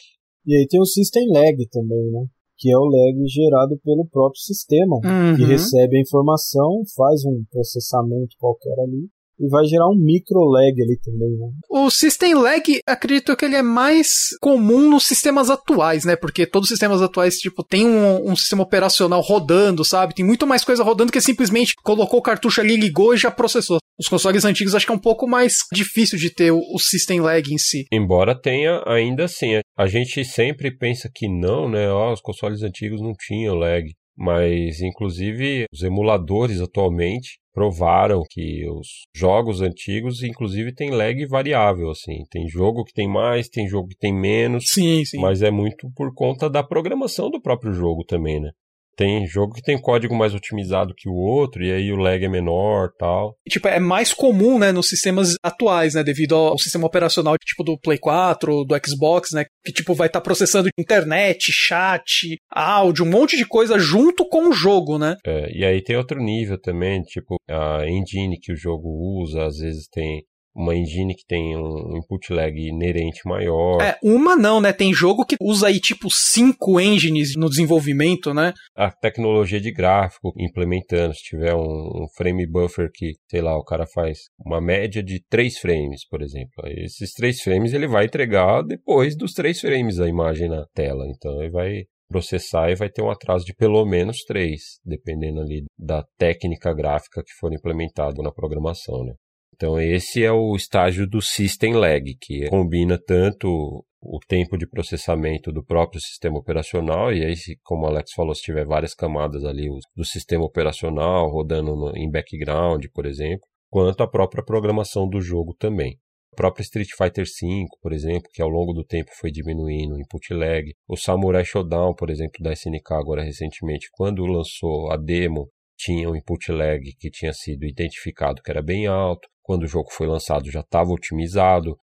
E 0.47 0.55
aí 0.57 0.67
tem 0.69 0.81
o 0.81 0.87
System 0.87 1.29
Lag 1.33 1.57
também, 1.71 2.11
né? 2.11 2.27
que 2.59 2.73
é 2.73 2.77
o 2.77 2.85
lag 2.85 3.29
gerado 3.29 3.79
pelo 3.85 4.09
próprio 4.09 4.41
sistema, 4.41 4.97
uhum. 4.97 5.37
que 5.37 5.45
recebe 5.45 5.99
a 5.99 6.01
informação, 6.01 6.83
faz 6.97 7.23
um 7.27 7.45
processamento 7.51 8.35
qualquer 8.39 8.81
ali 8.81 9.11
e 9.39 9.49
vai 9.49 9.65
gerar 9.67 9.89
um 9.89 9.97
micro 9.97 10.41
lag 10.45 10.73
ali 10.83 10.99
também, 11.03 11.31
né? 11.31 11.49
O 11.69 11.91
system 11.91 12.35
lag, 12.35 12.63
acredito 12.87 13.37
que 13.37 13.45
ele 13.45 13.57
é 13.57 13.63
mais 13.63 14.09
comum 14.41 14.91
nos 14.91 15.07
sistemas 15.07 15.51
atuais, 15.51 16.05
né? 16.05 16.17
Porque 16.17 16.47
todos 16.47 16.67
os 16.67 16.71
sistemas 16.71 17.03
atuais, 17.03 17.37
tipo, 17.37 17.63
tem 17.63 17.87
um, 17.87 18.31
um, 18.31 18.37
sistema 18.37 18.63
operacional 18.63 19.21
rodando, 19.21 19.85
sabe? 19.85 20.15
Tem 20.15 20.25
muito 20.25 20.47
mais 20.47 20.65
coisa 20.65 20.83
rodando 20.83 21.13
que 21.13 21.21
simplesmente 21.21 21.75
colocou 21.83 22.19
o 22.19 22.23
cartucho 22.23 22.61
ali, 22.61 22.77
ligou 22.77 23.15
e 23.15 23.19
já 23.19 23.31
processou. 23.31 23.79
Os 23.99 24.09
consoles 24.09 24.45
antigos 24.45 24.75
acho 24.75 24.85
que 24.85 24.93
é 24.93 24.95
um 24.95 24.99
pouco 24.99 25.27
mais 25.27 25.55
difícil 25.73 26.19
de 26.19 26.31
ter 26.31 26.51
o, 26.51 26.59
o 26.59 26.79
system 26.79 27.21
lag 27.21 27.53
em 27.53 27.59
si. 27.59 27.87
Embora 27.93 28.39
tenha 28.39 28.83
ainda 28.87 29.25
assim, 29.25 29.61
a 29.77 29.87
gente 29.87 30.25
sempre 30.25 30.77
pensa 30.77 31.11
que 31.15 31.29
não, 31.29 31.69
né? 31.69 31.91
Ó, 31.91 32.13
os 32.13 32.21
consoles 32.21 32.63
antigos 32.63 33.01
não 33.01 33.13
tinham 33.13 33.55
lag. 33.55 33.85
Mas, 34.17 34.81
inclusive, 34.81 35.67
os 35.73 35.83
emuladores 35.83 36.61
atualmente 36.61 37.39
provaram 37.53 38.23
que 38.29 38.69
os 38.69 39.07
jogos 39.15 39.61
antigos, 39.61 40.23
inclusive, 40.23 40.75
têm 40.75 40.91
lag 40.91 41.27
variável, 41.27 41.91
assim. 41.91 42.25
Tem 42.31 42.49
jogo 42.49 42.85
que 42.85 42.93
tem 42.93 43.09
mais, 43.09 43.49
tem 43.49 43.69
jogo 43.69 43.89
que 43.89 43.97
tem 43.97 44.15
menos. 44.15 44.65
Sim, 44.69 45.05
sim. 45.05 45.21
Mas 45.21 45.43
é 45.43 45.51
muito 45.51 45.91
por 45.95 46.15
conta 46.15 46.49
da 46.49 46.63
programação 46.63 47.31
do 47.31 47.41
próprio 47.41 47.73
jogo 47.73 48.05
também, 48.05 48.41
né? 48.41 48.51
Tem 48.97 49.27
jogo 49.27 49.53
que 49.53 49.63
tem 49.63 49.81
código 49.81 50.15
mais 50.15 50.35
otimizado 50.35 50.95
que 50.97 51.09
o 51.09 51.15
outro, 51.15 51.63
e 51.63 51.71
aí 51.71 51.93
o 51.93 51.97
lag 51.97 52.25
é 52.25 52.29
menor 52.29 52.91
tal. 52.99 53.37
Tipo, 53.49 53.69
é 53.69 53.79
mais 53.79 54.13
comum, 54.13 54.59
né, 54.59 54.73
nos 54.73 54.89
sistemas 54.89 55.35
atuais, 55.43 55.95
né, 55.95 56.03
devido 56.03 56.35
ao 56.35 56.59
sistema 56.59 56.87
operacional, 56.87 57.37
tipo, 57.39 57.63
do 57.63 57.79
Play 57.79 57.99
4, 57.99 58.65
do 58.65 58.75
Xbox, 58.87 59.33
né, 59.33 59.45
que, 59.65 59.73
tipo, 59.73 59.95
vai 59.95 60.07
estar 60.07 60.21
tá 60.21 60.25
processando 60.25 60.69
internet, 60.79 61.53
chat, 61.53 62.39
áudio, 62.51 63.05
um 63.05 63.11
monte 63.11 63.37
de 63.37 63.45
coisa 63.45 63.79
junto 63.79 64.27
com 64.29 64.49
o 64.49 64.53
jogo, 64.53 64.99
né? 64.99 65.17
É, 65.27 65.51
e 65.53 65.65
aí 65.65 65.83
tem 65.83 65.97
outro 65.97 66.19
nível 66.19 66.59
também, 66.59 67.03
tipo, 67.03 67.37
a 67.49 67.85
engine 67.87 68.39
que 68.41 68.53
o 68.53 68.57
jogo 68.57 68.89
usa, 69.23 69.45
às 69.45 69.59
vezes 69.59 69.87
tem 69.89 70.23
uma 70.57 70.75
engine 70.75 71.15
que 71.15 71.27
tem 71.27 71.55
um 71.55 71.99
input 71.99 72.33
lag 72.33 72.59
inerente 72.59 73.21
maior. 73.27 73.83
É, 73.83 73.99
uma 74.03 74.35
não, 74.35 74.61
né? 74.61 74.73
Tem 74.73 74.93
jogo 74.95 75.27
que 75.27 75.37
usa 75.41 75.69
aí 75.69 75.79
tipo 75.79 76.09
cinco 76.11 76.81
engines 76.81 77.37
no 77.37 77.51
desenvolvimento, 77.51 78.33
né? 78.33 78.55
A 78.75 78.91
tecnologia 78.91 79.61
de 79.61 79.71
gráfico 79.71 80.33
implementando, 80.39 81.15
se 81.15 81.23
tiver 81.23 81.55
um, 81.55 81.61
um 81.61 82.07
frame 82.17 82.47
buffer 82.47 82.89
que, 82.93 83.13
sei 83.31 83.43
lá, 83.43 83.57
o 83.57 83.65
cara 83.65 83.87
faz 83.87 84.19
uma 84.45 84.61
média 84.61 85.03
de 85.03 85.23
três 85.29 85.59
frames, 85.59 86.09
por 86.09 86.23
exemplo. 86.23 86.65
Esses 86.67 87.13
três 87.13 87.41
frames 87.43 87.75
ele 87.75 87.87
vai 87.87 88.07
entregar 88.07 88.63
depois 88.63 89.15
dos 89.15 89.33
três 89.33 89.61
frames 89.61 90.01
a 90.01 90.09
imagem 90.09 90.49
na 90.49 90.65
tela. 90.75 91.05
Então 91.09 91.43
ele 91.43 91.51
vai 91.51 91.83
processar 92.09 92.71
e 92.71 92.77
vai 92.77 92.89
ter 92.89 93.03
um 93.03 93.11
atraso 93.11 93.45
de 93.45 93.55
pelo 93.55 93.85
menos 93.85 94.19
três, 94.25 94.79
dependendo 94.85 95.41
ali 95.41 95.65
da 95.77 96.05
técnica 96.17 96.73
gráfica 96.73 97.23
que 97.23 97.33
for 97.39 97.53
implementada 97.53 98.23
na 98.23 98.33
programação, 98.33 99.05
né? 99.05 99.13
Então, 99.57 99.81
esse 99.81 100.23
é 100.23 100.31
o 100.31 100.55
estágio 100.55 101.07
do 101.07 101.23
System 101.23 101.73
Lag, 101.73 102.15
que 102.21 102.47
combina 102.51 102.99
tanto 102.99 103.83
o 104.03 104.19
tempo 104.29 104.59
de 104.59 104.69
processamento 104.69 105.51
do 105.51 105.65
próprio 105.65 105.99
sistema 105.99 106.39
operacional, 106.39 107.11
e 107.11 107.25
aí, 107.25 107.35
como 107.65 107.85
o 107.85 107.87
Alex 107.87 108.13
falou, 108.13 108.35
se 108.35 108.43
tiver 108.43 108.67
várias 108.67 108.95
camadas 108.95 109.45
ali 109.47 109.67
do 109.97 110.05
sistema 110.05 110.45
operacional 110.45 111.31
rodando 111.31 111.75
no, 111.75 111.97
em 111.97 112.11
background, 112.11 112.85
por 112.93 113.07
exemplo, 113.07 113.47
quanto 113.71 114.03
a 114.03 114.07
própria 114.07 114.45
programação 114.45 115.09
do 115.09 115.23
jogo 115.23 115.55
também. 115.59 115.99
O 116.35 116.37
próprio 116.37 116.63
Street 116.63 116.91
Fighter 116.95 117.25
V, 117.25 117.65
por 117.81 117.95
exemplo, 117.95 118.29
que 118.35 118.43
ao 118.43 118.51
longo 118.51 118.75
do 118.75 118.85
tempo 118.85 119.11
foi 119.19 119.31
diminuindo 119.31 119.95
o 119.95 119.99
input 119.99 120.35
lag. 120.35 120.71
O 120.87 120.99
Samurai 120.99 121.47
Shodown, 121.47 121.95
por 121.95 122.11
exemplo, 122.11 122.43
da 122.43 122.53
SNK 122.53 122.93
agora 122.93 123.23
recentemente, 123.23 123.89
quando 123.91 124.27
lançou 124.27 124.93
a 124.93 124.99
demo, 124.99 125.49
tinha 125.79 126.11
um 126.11 126.15
input 126.15 126.53
lag 126.53 126.83
que 126.99 127.11
tinha 127.11 127.33
sido 127.33 127.65
identificado 127.65 128.43
que 128.43 128.51
era 128.51 128.63
bem 128.63 128.87
alto 128.87 129.27
quando 129.47 129.63
o 129.63 129.69
jogo 129.69 129.89
foi 129.93 130.09
lançado 130.09 130.51
já 130.51 130.61
estava 130.61 130.91
otimizado. 130.91 131.79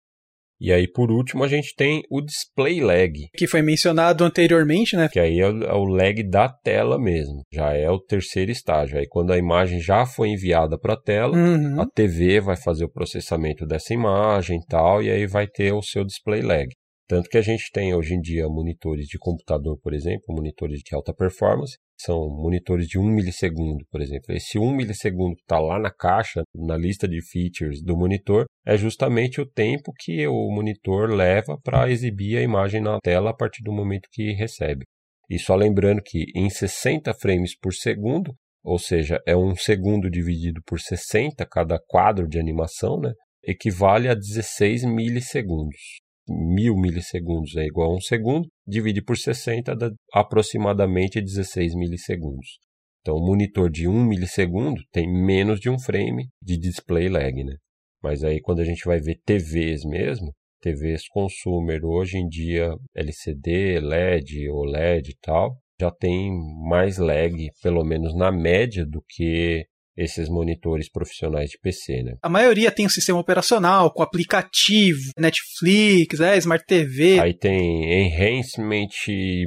E 0.60 0.72
aí, 0.72 0.86
por 0.86 1.10
último, 1.10 1.43
a 1.43 1.48
gente 1.48 1.74
tem 1.74 2.02
o 2.09 2.20
display 2.20 2.80
lag. 2.80 3.12
Que 3.34 3.48
foi 3.48 3.62
mencionado 3.62 4.24
anteriormente, 4.24 4.97
né? 4.97 5.09
Que 5.09 5.18
aí 5.18 5.40
é 5.40 5.48
o, 5.48 5.62
é 5.64 5.97
lag 5.97 6.22
da 6.28 6.48
tela 6.48 7.01
mesmo. 7.01 7.43
Já 7.52 7.72
é 7.72 7.90
o 7.90 7.98
terceiro 7.98 8.52
estágio. 8.52 8.97
Aí, 8.97 9.06
quando 9.09 9.32
a 9.32 9.39
imagem 9.39 9.80
já 9.80 10.06
foi 10.06 10.28
enviada 10.28 10.78
para 10.78 10.94
a 10.94 11.01
tela, 11.01 11.36
uhum. 11.36 11.80
a 11.80 11.86
TV 11.86 12.40
vai 12.40 12.56
fazer 12.56 12.84
o 12.84 12.93
processamento 12.93 13.66
dessa 13.66 13.93
imagem 13.93 14.59
e 14.59 14.66
tal, 14.66 15.02
e 15.02 15.10
aí 15.10 15.26
vai 15.26 15.48
ter 15.48 15.72
o 15.72 15.82
seu 15.82 16.05
display 16.05 16.43
lag. 16.43 16.68
Tanto 17.12 17.28
que 17.28 17.36
a 17.36 17.43
gente 17.43 17.70
tem 17.70 17.94
hoje 17.94 18.14
em 18.14 18.20
dia 18.22 18.48
monitores 18.48 19.06
de 19.06 19.18
computador, 19.18 19.78
por 19.82 19.93
exemplo, 19.93 20.34
monitores 20.34 20.80
de 20.82 20.94
alta 20.94 21.12
performance, 21.12 21.76
são 21.94 22.26
monitores 22.30 22.89
de 22.89 22.98
1 22.98 23.05
milissegundo, 23.05 23.84
por 23.90 24.01
exemplo. 24.01 24.34
Esse 24.34 24.59
1 24.59 24.74
milissegundo 24.74 25.36
que 25.36 25.43
está 25.43 25.59
lá 25.59 25.78
na 25.78 25.90
caixa, 25.90 26.43
na 26.55 26.74
lista 26.74 27.06
de 27.06 27.20
features 27.20 27.82
do 27.82 27.94
monitor, 27.98 28.47
é 28.66 28.78
justamente 28.78 29.43
o 29.43 29.47
tempo 29.47 29.93
que 29.98 30.26
o 30.26 30.51
monitor 30.51 31.10
leva 31.10 31.59
para 31.62 31.90
exibir 31.90 32.39
a 32.39 32.43
imagem 32.43 32.80
na 32.80 32.98
tela 32.98 33.28
a 33.28 33.36
partir 33.36 33.62
do 33.62 33.74
momento 33.74 34.09
que 34.10 34.32
recebe. 34.32 34.86
E 35.28 35.39
só 35.39 35.55
lembrando 35.55 36.01
que 36.02 36.24
em 36.34 36.48
60 36.48 37.12
frames 37.12 37.55
por 37.55 37.74
segundo, 37.74 38.34
ou 38.64 38.78
seja, 38.78 39.20
é 39.26 39.36
um 39.36 39.55
segundo 39.55 40.09
dividido 40.09 40.62
por 40.64 40.80
60 40.80 41.44
cada 41.44 41.78
quadro 41.78 42.26
de 42.26 42.40
animação, 42.40 42.98
né? 42.98 43.12
equivale 43.44 44.09
a 44.09 44.14
16 44.14 44.84
milissegundos 44.84 46.01
mil 46.28 46.77
milissegundos 46.77 47.57
é 47.57 47.65
igual 47.65 47.93
a 47.93 47.97
um 47.97 48.01
segundo, 48.01 48.49
divide 48.66 49.03
por 49.03 49.16
60 49.16 49.74
dá 49.74 49.90
aproximadamente 50.12 51.20
16 51.20 51.74
milissegundos. 51.74 52.59
Então, 53.01 53.16
um 53.16 53.27
monitor 53.27 53.69
de 53.69 53.89
1 53.89 54.05
milissegundo 54.05 54.81
tem 54.93 55.07
menos 55.12 55.59
de 55.59 55.69
um 55.69 55.78
frame 55.78 56.28
de 56.40 56.57
display 56.57 57.09
lag, 57.09 57.32
né? 57.43 57.57
Mas 58.03 58.23
aí 58.23 58.40
quando 58.40 58.61
a 58.61 58.65
gente 58.65 58.85
vai 58.85 59.01
ver 59.01 59.20
TVs 59.24 59.85
mesmo, 59.85 60.32
TVs 60.61 61.09
consumer 61.09 61.85
hoje 61.85 62.19
em 62.19 62.28
dia 62.28 62.74
LCD, 62.94 63.81
LED, 63.81 64.49
OLED 64.49 65.11
e 65.11 65.16
tal, 65.20 65.57
já 65.81 65.90
tem 65.90 66.31
mais 66.69 66.99
lag, 66.99 67.34
pelo 67.60 67.84
menos 67.84 68.15
na 68.15 68.31
média, 68.31 68.86
do 68.86 69.02
que 69.09 69.65
esses 69.96 70.28
monitores 70.28 70.90
profissionais 70.90 71.50
de 71.50 71.58
PC, 71.58 72.02
né? 72.02 72.14
A 72.22 72.28
maioria 72.28 72.70
tem 72.70 72.86
um 72.86 72.90
sistema 72.90 73.18
operacional 73.18 73.92
com 73.92 74.02
aplicativo, 74.02 75.00
Netflix, 75.18 76.20
é, 76.20 76.36
Smart 76.38 76.64
TV. 76.66 77.20
Aí 77.20 77.34
tem 77.34 78.08
enhancement, 78.08 78.88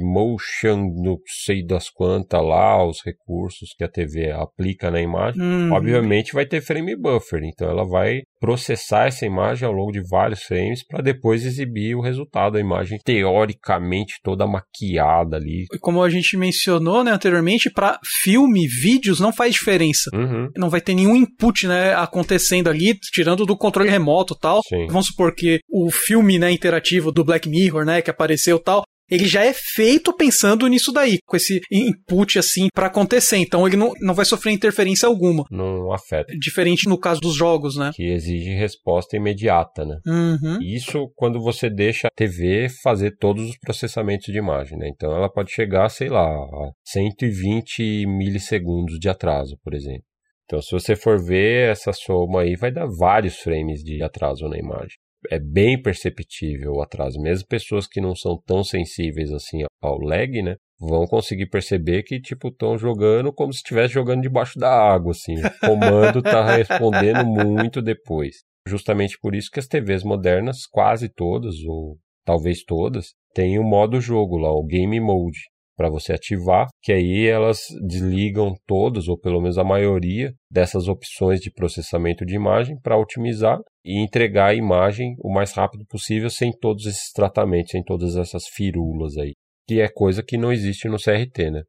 motion, 0.02 0.90
não 1.02 1.18
sei 1.44 1.64
das 1.64 1.88
quantas 1.88 2.42
lá, 2.42 2.84
os 2.86 3.02
recursos 3.04 3.74
que 3.76 3.84
a 3.84 3.88
TV 3.88 4.30
aplica 4.30 4.90
na 4.90 5.00
imagem. 5.00 5.40
Hum. 5.42 5.72
Obviamente 5.72 6.32
vai 6.32 6.46
ter 6.46 6.60
frame 6.60 6.96
buffer, 6.96 7.42
então 7.42 7.68
ela 7.68 7.84
vai 7.84 8.22
processar 8.40 9.06
essa 9.06 9.24
imagem 9.24 9.66
ao 9.66 9.72
longo 9.72 9.92
de 9.92 10.02
vários 10.08 10.42
frames 10.42 10.84
para 10.86 11.02
depois 11.02 11.44
exibir 11.44 11.94
o 11.94 12.00
resultado, 12.00 12.56
a 12.56 12.60
imagem 12.60 12.98
teoricamente 13.04 14.14
toda 14.22 14.46
maquiada 14.46 15.36
ali. 15.36 15.66
Como 15.80 16.02
a 16.02 16.10
gente 16.10 16.36
mencionou 16.36 17.02
né, 17.02 17.12
anteriormente, 17.12 17.70
para 17.70 17.98
filme, 18.22 18.66
vídeos 18.66 19.20
não 19.20 19.32
faz 19.32 19.54
diferença. 19.54 20.10
Uhum. 20.14 20.48
Não 20.56 20.70
vai 20.70 20.80
ter 20.80 20.94
nenhum 20.94 21.16
input 21.16 21.66
né, 21.66 21.94
acontecendo 21.94 22.68
ali, 22.68 22.94
tirando 23.12 23.46
do 23.46 23.56
controle 23.56 23.90
remoto 23.90 24.34
tal. 24.34 24.60
Sim. 24.68 24.86
Vamos 24.86 25.06
supor 25.06 25.34
que 25.34 25.60
o 25.68 25.90
filme 25.90 26.38
né, 26.38 26.50
interativo 26.50 27.10
do 27.10 27.24
Black 27.24 27.48
Mirror, 27.48 27.84
né, 27.84 28.02
que 28.02 28.10
apareceu 28.10 28.58
tal, 28.58 28.84
ele 29.10 29.26
já 29.26 29.44
é 29.44 29.52
feito 29.52 30.12
pensando 30.12 30.66
nisso 30.66 30.92
daí, 30.92 31.18
com 31.24 31.36
esse 31.36 31.60
input 31.70 32.38
assim 32.38 32.68
para 32.74 32.86
acontecer. 32.86 33.36
Então 33.36 33.66
ele 33.66 33.76
não, 33.76 33.92
não 34.00 34.14
vai 34.14 34.24
sofrer 34.24 34.52
interferência 34.52 35.06
alguma. 35.06 35.44
Não 35.50 35.92
afeta. 35.92 36.32
Diferente 36.38 36.88
no 36.88 36.98
caso 36.98 37.20
dos 37.20 37.34
jogos, 37.34 37.76
né? 37.76 37.90
Que 37.94 38.04
exige 38.04 38.50
resposta 38.50 39.16
imediata, 39.16 39.84
né? 39.84 39.98
Uhum. 40.06 40.58
Isso 40.62 41.10
quando 41.14 41.40
você 41.40 41.70
deixa 41.70 42.08
a 42.08 42.10
TV 42.14 42.68
fazer 42.82 43.16
todos 43.16 43.50
os 43.50 43.58
processamentos 43.58 44.26
de 44.26 44.38
imagem, 44.38 44.78
né? 44.78 44.88
Então 44.88 45.14
ela 45.14 45.30
pode 45.30 45.52
chegar, 45.52 45.88
sei 45.88 46.08
lá, 46.08 46.26
a 46.26 46.70
120 46.84 48.06
milissegundos 48.06 48.98
de 48.98 49.08
atraso, 49.08 49.56
por 49.62 49.74
exemplo. 49.74 50.04
Então, 50.44 50.62
se 50.62 50.70
você 50.70 50.94
for 50.94 51.20
ver 51.20 51.72
essa 51.72 51.92
soma 51.92 52.42
aí, 52.42 52.54
vai 52.54 52.70
dar 52.70 52.86
vários 52.86 53.36
frames 53.36 53.82
de 53.82 54.00
atraso 54.00 54.48
na 54.48 54.56
imagem. 54.56 54.96
É 55.30 55.38
bem 55.38 55.80
perceptível 55.80 56.74
o 56.74 56.82
atraso. 56.82 57.20
Mesmo 57.20 57.46
pessoas 57.48 57.86
que 57.86 58.00
não 58.00 58.14
são 58.14 58.40
tão 58.46 58.62
sensíveis 58.62 59.32
assim 59.32 59.64
ao 59.82 59.98
lag, 59.98 60.42
né? 60.42 60.56
Vão 60.78 61.06
conseguir 61.06 61.46
perceber 61.46 62.02
que, 62.02 62.20
tipo, 62.20 62.48
estão 62.48 62.76
jogando 62.76 63.32
como 63.32 63.52
se 63.52 63.58
estivesse 63.58 63.94
jogando 63.94 64.22
debaixo 64.22 64.58
da 64.58 64.70
água, 64.70 65.12
assim. 65.12 65.34
O 65.34 65.66
comando 65.66 66.22
tá 66.22 66.44
respondendo 66.54 67.24
muito 67.24 67.80
depois. 67.80 68.36
Justamente 68.68 69.16
por 69.20 69.34
isso 69.34 69.50
que 69.50 69.60
as 69.60 69.66
TVs 69.66 70.02
modernas, 70.02 70.66
quase 70.66 71.08
todas, 71.08 71.54
ou 71.64 71.96
talvez 72.24 72.62
todas, 72.64 73.14
têm 73.32 73.58
o 73.58 73.64
modo 73.64 74.00
jogo 74.00 74.36
lá, 74.36 74.50
o 74.50 74.66
Game 74.66 75.00
Mode 75.00 75.38
para 75.76 75.90
você 75.90 76.12
ativar, 76.12 76.66
que 76.82 76.92
aí 76.92 77.26
elas 77.26 77.58
desligam 77.86 78.54
todas, 78.66 79.08
ou 79.08 79.18
pelo 79.18 79.40
menos 79.40 79.58
a 79.58 79.64
maioria, 79.64 80.32
dessas 80.50 80.88
opções 80.88 81.40
de 81.40 81.50
processamento 81.50 82.24
de 82.24 82.34
imagem 82.34 82.78
para 82.80 82.98
otimizar 82.98 83.58
e 83.84 84.02
entregar 84.02 84.50
a 84.50 84.54
imagem 84.54 85.14
o 85.20 85.32
mais 85.32 85.52
rápido 85.52 85.84
possível 85.86 86.30
sem 86.30 86.50
todos 86.50 86.86
esses 86.86 87.12
tratamentos, 87.12 87.72
sem 87.72 87.82
todas 87.84 88.16
essas 88.16 88.44
firulas 88.48 89.16
aí, 89.18 89.32
que 89.68 89.80
é 89.80 89.88
coisa 89.88 90.22
que 90.22 90.38
não 90.38 90.52
existe 90.52 90.88
no 90.88 90.96
CRT, 90.96 91.50
né? 91.50 91.62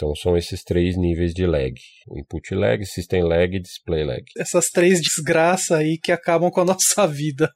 Então 0.00 0.14
são 0.14 0.34
esses 0.34 0.62
três 0.62 0.96
níveis 0.96 1.34
de 1.34 1.46
lag: 1.46 1.74
input 2.16 2.54
lag, 2.54 2.84
system 2.86 3.22
lag 3.22 3.54
e 3.54 3.60
display 3.60 4.02
lag. 4.02 4.22
Essas 4.38 4.70
três 4.70 4.98
desgraças 4.98 5.72
aí 5.72 5.98
que 6.02 6.10
acabam 6.10 6.50
com 6.50 6.62
a 6.62 6.64
nossa 6.72 7.06
vida. 7.06 7.50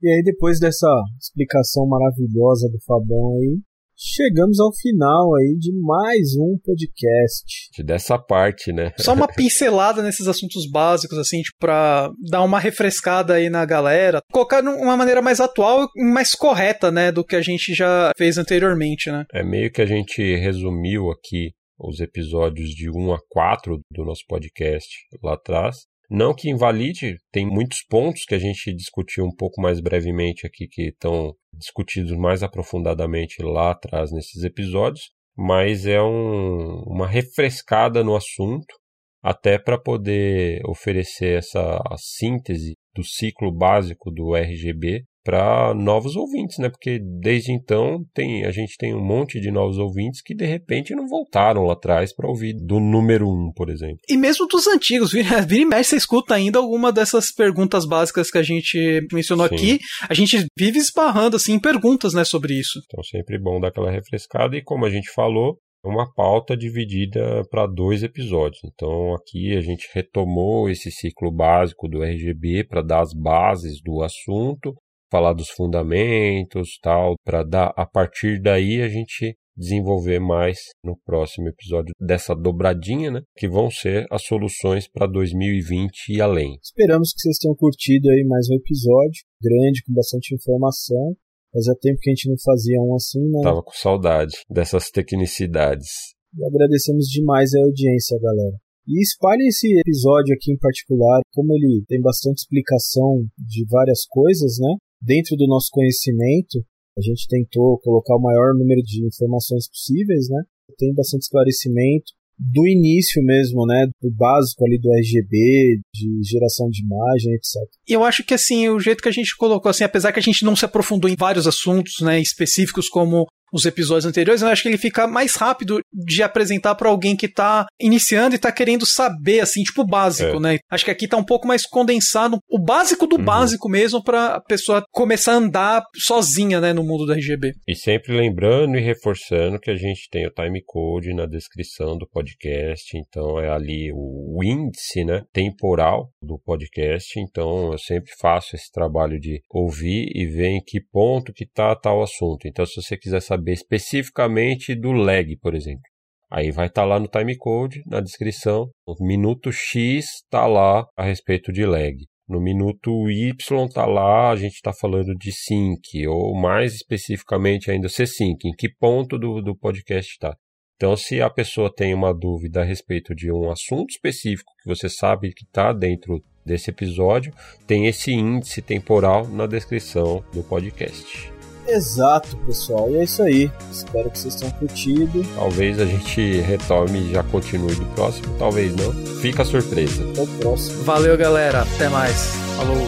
E 0.00 0.08
aí 0.08 0.22
depois 0.22 0.60
dessa 0.60 0.86
explicação 1.18 1.86
maravilhosa 1.88 2.68
do 2.68 2.78
Fabão 2.86 3.38
aí, 3.40 3.58
Chegamos 3.96 4.58
ao 4.58 4.72
final 4.74 5.36
aí 5.36 5.56
de 5.56 5.72
mais 5.72 6.34
um 6.36 6.58
podcast. 6.64 7.70
Dessa 7.84 8.18
parte, 8.18 8.72
né? 8.72 8.92
Só 8.98 9.12
uma 9.12 9.28
pincelada 9.32 10.02
nesses 10.02 10.26
assuntos 10.26 10.68
básicos, 10.68 11.16
assim, 11.16 11.42
tipo, 11.42 11.56
pra 11.60 12.10
dar 12.28 12.42
uma 12.42 12.58
refrescada 12.58 13.34
aí 13.34 13.48
na 13.48 13.64
galera. 13.64 14.20
Colocar 14.32 14.60
de 14.60 14.68
uma 14.68 14.96
maneira 14.96 15.22
mais 15.22 15.38
atual 15.38 15.88
e 15.96 16.04
mais 16.04 16.34
correta, 16.34 16.90
né, 16.90 17.12
do 17.12 17.24
que 17.24 17.36
a 17.36 17.42
gente 17.42 17.72
já 17.72 18.10
fez 18.18 18.36
anteriormente, 18.36 19.10
né? 19.12 19.24
É 19.32 19.44
meio 19.44 19.70
que 19.70 19.80
a 19.80 19.86
gente 19.86 20.20
resumiu 20.36 21.10
aqui 21.10 21.52
os 21.78 22.00
episódios 22.00 22.70
de 22.70 22.90
1 22.90 23.12
a 23.12 23.18
4 23.28 23.80
do 23.90 24.04
nosso 24.04 24.22
podcast 24.28 24.88
lá 25.22 25.34
atrás. 25.34 25.76
Não 26.16 26.32
que 26.32 26.48
invalide, 26.48 27.18
tem 27.32 27.44
muitos 27.44 27.82
pontos 27.82 28.24
que 28.24 28.36
a 28.36 28.38
gente 28.38 28.72
discutiu 28.72 29.24
um 29.24 29.34
pouco 29.34 29.60
mais 29.60 29.80
brevemente 29.80 30.46
aqui 30.46 30.68
que 30.68 30.90
estão 30.90 31.34
discutidos 31.52 32.16
mais 32.16 32.40
aprofundadamente 32.40 33.42
lá 33.42 33.72
atrás 33.72 34.12
nesses 34.12 34.44
episódios, 34.44 35.10
mas 35.36 35.86
é 35.86 36.00
um, 36.00 36.84
uma 36.86 37.08
refrescada 37.08 38.04
no 38.04 38.14
assunto, 38.14 38.76
até 39.20 39.58
para 39.58 39.76
poder 39.76 40.62
oferecer 40.68 41.36
essa 41.36 41.82
síntese 41.96 42.74
do 42.94 43.02
ciclo 43.02 43.50
básico 43.50 44.08
do 44.08 44.36
RGB 44.36 45.04
para 45.24 45.72
novos 45.74 46.16
ouvintes, 46.16 46.58
né? 46.58 46.68
Porque 46.68 47.00
desde 47.00 47.50
então 47.50 48.04
tem 48.12 48.44
a 48.44 48.50
gente 48.50 48.76
tem 48.76 48.94
um 48.94 49.02
monte 49.02 49.40
de 49.40 49.50
novos 49.50 49.78
ouvintes 49.78 50.20
que 50.20 50.34
de 50.34 50.44
repente 50.44 50.94
não 50.94 51.08
voltaram 51.08 51.64
lá 51.64 51.72
atrás 51.72 52.14
para 52.14 52.28
ouvir 52.28 52.54
do 52.54 52.78
número 52.78 53.26
um, 53.26 53.50
por 53.56 53.70
exemplo. 53.70 54.00
E 54.08 54.16
mesmo 54.18 54.46
dos 54.46 54.66
antigos, 54.66 55.12
vira, 55.12 55.40
vira 55.42 55.62
e 55.62 55.64
mexe, 55.64 55.90
você 55.90 55.96
escuta 55.96 56.34
ainda 56.34 56.58
alguma 56.58 56.92
dessas 56.92 57.32
perguntas 57.32 57.86
básicas 57.86 58.30
que 58.30 58.38
a 58.38 58.42
gente 58.42 59.06
mencionou 59.12 59.48
Sim. 59.48 59.54
aqui. 59.54 59.78
A 60.08 60.12
gente 60.12 60.46
vive 60.58 60.78
esbarrando 60.78 61.36
assim 61.36 61.54
em 61.54 61.60
perguntas, 61.60 62.12
né, 62.12 62.24
sobre 62.24 62.54
isso. 62.54 62.78
Então 62.84 63.02
sempre 63.02 63.38
bom 63.38 63.58
dar 63.58 63.68
aquela 63.68 63.90
refrescada 63.90 64.56
e 64.56 64.62
como 64.62 64.84
a 64.84 64.90
gente 64.90 65.10
falou, 65.10 65.58
uma 65.84 66.10
pauta 66.14 66.56
dividida 66.56 67.42
para 67.50 67.66
dois 67.66 68.02
episódios. 68.02 68.60
Então 68.64 69.14
aqui 69.14 69.56
a 69.56 69.60
gente 69.60 69.88
retomou 69.92 70.68
esse 70.68 70.90
ciclo 70.90 71.30
básico 71.30 71.88
do 71.88 72.02
RGB 72.02 72.64
para 72.64 72.82
dar 72.82 73.00
as 73.00 73.12
bases 73.14 73.80
do 73.82 74.02
assunto 74.02 74.74
falar 75.14 75.32
dos 75.32 75.48
fundamentos, 75.50 76.76
tal, 76.82 77.14
para 77.24 77.44
dar 77.44 77.72
a 77.76 77.86
partir 77.86 78.42
daí 78.42 78.82
a 78.82 78.88
gente 78.88 79.36
desenvolver 79.56 80.18
mais 80.18 80.58
no 80.82 80.98
próximo 81.06 81.46
episódio 81.48 81.94
dessa 82.00 82.34
dobradinha, 82.34 83.12
né? 83.12 83.22
Que 83.36 83.48
vão 83.48 83.70
ser 83.70 84.08
as 84.10 84.24
soluções 84.24 84.88
para 84.88 85.06
2020 85.06 86.08
e 86.08 86.20
além. 86.20 86.58
Esperamos 86.60 87.12
que 87.12 87.20
vocês 87.20 87.38
tenham 87.38 87.54
curtido 87.54 88.10
aí 88.10 88.24
mais 88.26 88.48
um 88.50 88.54
episódio 88.56 89.22
grande 89.40 89.84
com 89.86 89.94
bastante 89.94 90.34
informação. 90.34 91.14
Fazia 91.52 91.74
tempo 91.80 92.00
que 92.00 92.10
a 92.10 92.14
gente 92.14 92.28
não 92.28 92.36
fazia 92.44 92.80
um 92.80 92.96
assim, 92.96 93.22
né? 93.30 93.40
Tava 93.44 93.62
com 93.62 93.70
saudade 93.70 94.34
dessas 94.50 94.90
tecnicidades. 94.90 95.90
E 96.36 96.44
agradecemos 96.44 97.06
demais 97.06 97.54
a 97.54 97.60
audiência, 97.60 98.18
galera. 98.20 98.56
E 98.88 99.00
espalhe 99.00 99.46
esse 99.46 99.68
episódio 99.78 100.34
aqui 100.34 100.52
em 100.52 100.58
particular, 100.58 101.20
como 101.32 101.54
ele 101.54 101.84
tem 101.86 102.00
bastante 102.00 102.38
explicação 102.38 103.24
de 103.38 103.64
várias 103.70 104.04
coisas, 104.10 104.58
né? 104.58 104.74
Dentro 105.04 105.36
do 105.36 105.46
nosso 105.46 105.68
conhecimento, 105.70 106.64
a 106.96 107.00
gente 107.00 107.26
tentou 107.28 107.78
colocar 107.80 108.16
o 108.16 108.22
maior 108.22 108.54
número 108.54 108.82
de 108.82 109.04
informações 109.04 109.68
possíveis, 109.68 110.28
né? 110.28 110.42
Tem 110.78 110.94
bastante 110.94 111.22
esclarecimento 111.22 112.12
do 112.38 112.66
início 112.66 113.22
mesmo, 113.22 113.64
né, 113.64 113.86
do 114.02 114.10
básico 114.10 114.64
ali 114.64 114.78
do 114.78 114.92
RGB, 114.92 115.80
de 115.94 116.20
geração 116.28 116.68
de 116.68 116.82
imagem, 116.82 117.32
etc. 117.32 117.54
E 117.88 117.92
eu 117.92 118.02
acho 118.02 118.24
que 118.24 118.34
assim, 118.34 118.68
o 118.68 118.80
jeito 118.80 119.02
que 119.02 119.08
a 119.08 119.12
gente 119.12 119.36
colocou 119.36 119.70
assim, 119.70 119.84
apesar 119.84 120.12
que 120.12 120.18
a 120.18 120.22
gente 120.22 120.44
não 120.44 120.56
se 120.56 120.64
aprofundou 120.64 121.08
em 121.08 121.14
vários 121.16 121.46
assuntos, 121.46 121.94
né, 122.02 122.20
específicos 122.20 122.88
como 122.88 123.26
os 123.54 123.64
episódios 123.64 124.04
anteriores, 124.04 124.42
eu 124.42 124.48
acho 124.48 124.62
que 124.62 124.68
ele 124.68 124.76
fica 124.76 125.06
mais 125.06 125.36
rápido 125.36 125.78
de 125.92 126.24
apresentar 126.24 126.74
para 126.74 126.88
alguém 126.88 127.14
que 127.14 127.28
tá 127.28 127.66
iniciando 127.80 128.34
e 128.34 128.38
tá 128.38 128.50
querendo 128.50 128.84
saber, 128.84 129.38
assim, 129.38 129.62
tipo, 129.62 129.82
o 129.82 129.86
básico, 129.86 130.38
é. 130.38 130.40
né? 130.40 130.58
Acho 130.68 130.84
que 130.84 130.90
aqui 130.90 131.06
tá 131.06 131.16
um 131.16 131.24
pouco 131.24 131.46
mais 131.46 131.64
condensado, 131.64 132.38
o 132.50 132.58
básico 132.58 133.06
do 133.06 133.16
uhum. 133.16 133.24
básico 133.24 133.68
mesmo, 133.68 134.02
pra 134.02 134.40
pessoa 134.40 134.82
começar 134.90 135.34
a 135.34 135.36
andar 135.36 135.84
sozinha, 135.96 136.60
né, 136.60 136.72
no 136.72 136.82
mundo 136.82 137.06
do 137.06 137.12
RGB. 137.12 137.52
E 137.68 137.76
sempre 137.76 138.12
lembrando 138.12 138.76
e 138.76 138.80
reforçando 138.80 139.60
que 139.60 139.70
a 139.70 139.76
gente 139.76 140.08
tem 140.10 140.26
o 140.26 140.32
timecode 140.32 141.14
na 141.14 141.24
descrição 141.24 141.96
do 141.96 142.08
podcast, 142.08 142.98
então 142.98 143.38
é 143.38 143.48
ali 143.48 143.92
o 143.94 144.42
índice, 144.42 145.04
né, 145.04 145.22
temporal 145.32 146.10
do 146.20 146.40
podcast, 146.40 147.20
então 147.20 147.70
eu 147.70 147.78
sempre 147.78 148.10
faço 148.20 148.56
esse 148.56 148.70
trabalho 148.72 149.20
de 149.20 149.40
ouvir 149.48 150.08
e 150.12 150.26
ver 150.26 150.48
em 150.48 150.60
que 150.60 150.80
ponto 150.80 151.32
que 151.32 151.46
tá 151.46 151.76
tal 151.76 152.02
assunto. 152.02 152.48
Então, 152.48 152.66
se 152.66 152.82
você 152.82 152.96
quiser 152.96 153.20
saber 153.20 153.43
saber 153.44 153.52
especificamente 153.52 154.74
do 154.74 154.92
lag, 154.92 155.36
por 155.36 155.54
exemplo. 155.54 155.82
Aí 156.30 156.50
vai 156.50 156.66
estar 156.66 156.82
tá 156.82 156.86
lá 156.86 156.98
no 156.98 157.06
timecode, 157.06 157.82
na 157.86 158.00
descrição, 158.00 158.70
no 158.86 159.06
minuto 159.06 159.52
X 159.52 160.06
está 160.22 160.46
lá 160.46 160.86
a 160.96 161.04
respeito 161.04 161.52
de 161.52 161.64
lag. 161.66 161.94
No 162.26 162.40
minuto 162.40 163.10
Y 163.10 163.34
está 163.66 163.84
lá, 163.84 164.30
a 164.30 164.36
gente 164.36 164.54
está 164.54 164.72
falando 164.72 165.14
de 165.14 165.30
sync, 165.30 166.06
ou 166.08 166.34
mais 166.34 166.74
especificamente 166.74 167.70
ainda 167.70 167.88
C-Sync, 167.88 168.48
em 168.48 168.52
que 168.52 168.68
ponto 168.68 169.18
do, 169.18 169.42
do 169.42 169.54
podcast 169.54 170.10
está. 170.10 170.34
Então, 170.76 170.96
se 170.96 171.20
a 171.20 171.28
pessoa 171.28 171.72
tem 171.72 171.92
uma 171.92 172.12
dúvida 172.14 172.62
a 172.62 172.64
respeito 172.64 173.14
de 173.14 173.30
um 173.30 173.50
assunto 173.50 173.90
específico 173.90 174.50
que 174.62 174.68
você 174.68 174.88
sabe 174.88 175.34
que 175.34 175.44
está 175.44 175.72
dentro 175.72 176.20
desse 176.44 176.70
episódio, 176.70 177.32
tem 177.66 177.86
esse 177.86 178.10
índice 178.10 178.60
temporal 178.62 179.28
na 179.28 179.46
descrição 179.46 180.24
do 180.32 180.42
podcast. 180.42 181.33
Exato, 181.66 182.36
pessoal. 182.38 182.90
E 182.90 182.96
é 182.96 183.04
isso 183.04 183.22
aí. 183.22 183.50
Espero 183.70 184.10
que 184.10 184.18
vocês 184.18 184.34
tenham 184.36 184.52
curtido. 184.52 185.24
Talvez 185.34 185.80
a 185.80 185.84
gente 185.84 186.40
retome 186.40 187.10
e 187.10 187.12
já 187.12 187.22
continue 187.22 187.74
do 187.74 187.86
próximo, 187.94 188.34
talvez 188.38 188.74
não. 188.74 188.92
Fica 189.20 189.42
a 189.42 189.44
surpresa. 189.44 190.02
Até 190.10 190.22
o 190.22 190.26
próximo. 190.26 190.84
Valeu, 190.84 191.16
galera. 191.16 191.62
Até 191.62 191.88
mais. 191.88 192.34
Falou. 192.56 192.86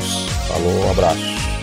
Falou, 0.48 0.86
um 0.86 0.90
abraço. 0.90 1.55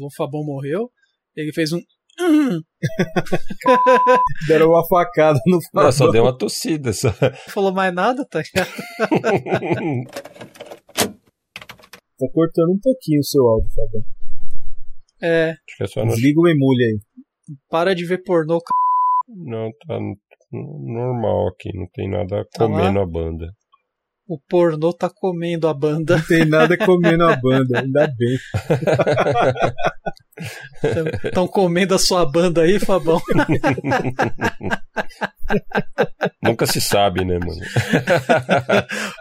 O 0.00 0.08
Fabão 0.16 0.44
morreu, 0.44 0.90
ele 1.36 1.52
fez 1.52 1.72
um. 1.72 1.80
Deram 4.48 4.70
uma 4.70 4.86
facada 4.88 5.38
no 5.46 5.60
Fabão. 5.62 5.84
Não, 5.84 5.92
só 5.92 6.10
deu 6.10 6.24
uma 6.24 6.36
tossida. 6.36 6.92
Só. 6.92 7.08
Não 7.08 7.32
falou 7.48 7.72
mais 7.72 7.94
nada, 7.94 8.26
tá 8.28 8.42
ligado? 8.42 8.68
tá 12.18 12.26
cortando 12.32 12.72
um 12.72 12.80
pouquinho 12.82 13.20
o 13.20 13.24
seu 13.24 13.46
áudio, 13.46 13.70
Fabão. 13.70 14.02
É. 15.22 15.50
Acho 15.50 15.92
que 15.92 16.00
é. 16.00 16.06
Desliga 16.06 16.40
o 16.40 16.48
emule 16.48 16.84
aí. 16.84 16.98
Para 17.70 17.94
de 17.94 18.04
ver 18.04 18.22
pornô. 18.24 18.60
Não, 19.28 19.70
tá 19.86 19.98
normal 20.52 21.48
aqui, 21.48 21.70
não 21.74 21.86
tem 21.92 22.08
nada 22.08 22.44
tá 22.52 22.64
comendo 22.66 22.98
lá? 22.98 23.04
a 23.04 23.06
banda. 23.06 23.46
O 24.28 24.38
pornô 24.38 24.92
tá 24.92 25.08
comendo 25.08 25.66
a 25.66 25.72
banda. 25.72 26.18
Não 26.18 26.24
tem 26.24 26.44
nada 26.44 26.76
comendo 26.76 27.24
a 27.24 27.34
banda, 27.34 27.80
ainda 27.80 28.06
bem. 28.08 28.38
Estão 31.24 31.48
comendo 31.48 31.94
a 31.94 31.98
sua 31.98 32.30
banda 32.30 32.60
aí, 32.60 32.78
Fabão? 32.78 33.18
Nunca 36.42 36.66
se 36.66 36.78
sabe, 36.78 37.24
né, 37.24 37.38
mano? 37.38 37.60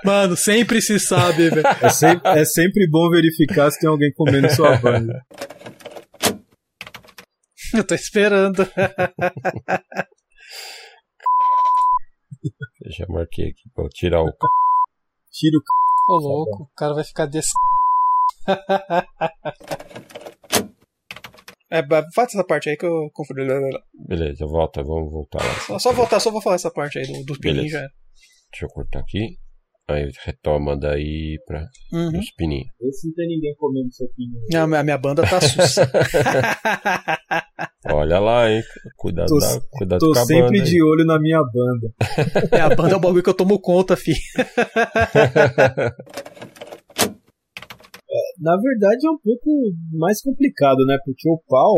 Mano, 0.04 0.36
sempre 0.36 0.82
se 0.82 1.00
sabe, 1.00 1.52
velho. 1.52 1.64
É 1.82 1.90
sempre, 1.90 2.30
é 2.30 2.44
sempre 2.44 2.86
bom 2.90 3.10
verificar 3.10 3.72
se 3.72 3.80
tem 3.80 3.90
alguém 3.90 4.12
comendo 4.12 4.50
sua 4.50 4.76
banda. 4.78 5.26
Eu 7.74 7.84
tô 7.86 7.96
esperando. 7.96 8.68
Eu 12.82 12.92
já 12.92 13.06
marquei 13.08 13.50
aqui 13.50 13.70
pra 13.74 13.88
tirar 13.90 14.22
o. 14.22 14.32
Tira 15.38 15.58
o 15.58 15.62
c... 15.62 15.66
Ô, 16.08 16.18
louco, 16.18 16.64
o 16.64 16.76
cara 16.76 16.96
vai 16.96 17.04
ficar 17.04 17.28
desse. 17.28 17.52
É, 21.70 21.84
faz 22.16 22.34
essa 22.34 22.46
parte 22.46 22.70
aí 22.70 22.78
que 22.78 22.86
eu 22.86 23.10
confundi. 23.14 23.42
Beleza, 23.94 24.46
volta, 24.46 24.82
vamos 24.82 25.12
voltar 25.12 25.44
lá. 25.44 25.54
Só, 25.60 25.78
só 25.78 25.92
voltar, 25.92 26.22
só 26.22 26.32
vou 26.32 26.42
falar 26.42 26.56
essa 26.56 26.72
parte 26.72 26.98
aí 26.98 27.06
do, 27.06 27.26
do 27.26 27.38
pininho 27.38 27.68
já. 27.68 27.82
Deixa 28.52 28.66
eu 28.66 28.70
cortar 28.70 29.00
aqui. 29.00 29.38
Aí 29.90 30.12
retoma 30.26 30.76
daí 30.78 31.38
pra 31.48 31.66
Uhum. 31.94 32.20
os 32.20 32.30
pininhos. 32.32 32.68
Esse 32.82 33.08
não 33.08 33.14
tem 33.16 33.28
ninguém 33.28 33.56
comendo 33.58 33.88
seu 33.94 34.08
pinho. 34.10 34.34
Não, 34.52 34.76
a 34.78 34.84
minha 34.84 34.98
banda 34.98 35.24
tá 35.24 35.40
sussa. 35.40 35.90
Olha 37.94 38.20
lá, 38.20 38.52
hein? 38.52 38.62
Cuidado, 38.98 39.28
Tô- 39.30 39.40
da, 39.40 39.62
cuidado 39.72 40.00
Tô 40.00 40.12
com 40.12 40.20
a 40.20 40.26
sempre 40.26 40.58
banda. 40.60 40.70
de 40.70 40.84
olho 40.84 41.06
na 41.06 41.18
minha 41.20 41.42
banda. 41.42 41.94
É, 42.52 42.60
a 42.62 42.76
banda 42.76 42.94
é 42.94 42.98
o 42.98 43.00
bagulho 43.00 43.24
que 43.24 43.30
eu 43.30 43.34
tomo 43.34 43.60
conta, 43.62 43.96
fi. 43.96 44.12
Na 48.40 48.56
verdade 48.56 49.06
é 49.06 49.10
um 49.10 49.18
pouco 49.18 49.50
mais 49.94 50.22
complicado, 50.22 50.78
né? 50.86 50.98
Porque 51.06 51.30
o 51.30 51.42
pau, 51.48 51.76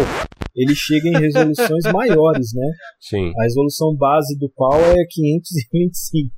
ele 0.55 0.75
chega 0.75 1.07
em 1.09 1.17
resoluções 1.19 1.85
maiores, 1.93 2.53
né? 2.53 2.67
Sim. 2.99 3.31
A 3.39 3.43
resolução 3.43 3.95
base 3.95 4.37
do 4.37 4.49
pau 4.55 4.73
é 4.79 4.95
525. 5.09 6.35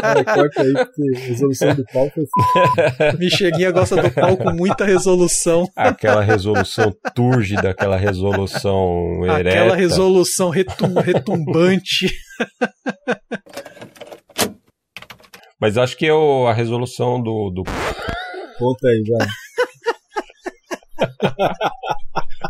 Cara, 0.00 0.24
corta 0.24 0.62
aí, 0.62 0.72
porque 0.72 1.02
a 1.16 1.18
resolução 1.20 1.74
do 1.74 1.84
foi 2.10 2.24
Michelinha 3.18 3.70
gosta 3.70 4.02
do 4.02 4.10
pau 4.10 4.36
com 4.36 4.50
muita 4.52 4.84
resolução. 4.84 5.66
Aquela 5.76 6.22
resolução 6.22 6.92
túrgida, 7.14 7.70
aquela 7.70 7.96
resolução 7.96 9.24
ereta. 9.24 9.48
Aquela 9.50 9.76
resolução 9.76 10.50
retum- 10.50 11.00
retumbante. 11.00 12.08
Mas 15.60 15.76
acho 15.76 15.96
que 15.96 16.06
é 16.06 16.12
o- 16.14 16.46
a 16.46 16.52
resolução 16.52 17.20
do, 17.22 17.50
do. 17.50 17.62
Conta 18.58 18.88
aí, 18.88 19.02
vai. 19.08 19.26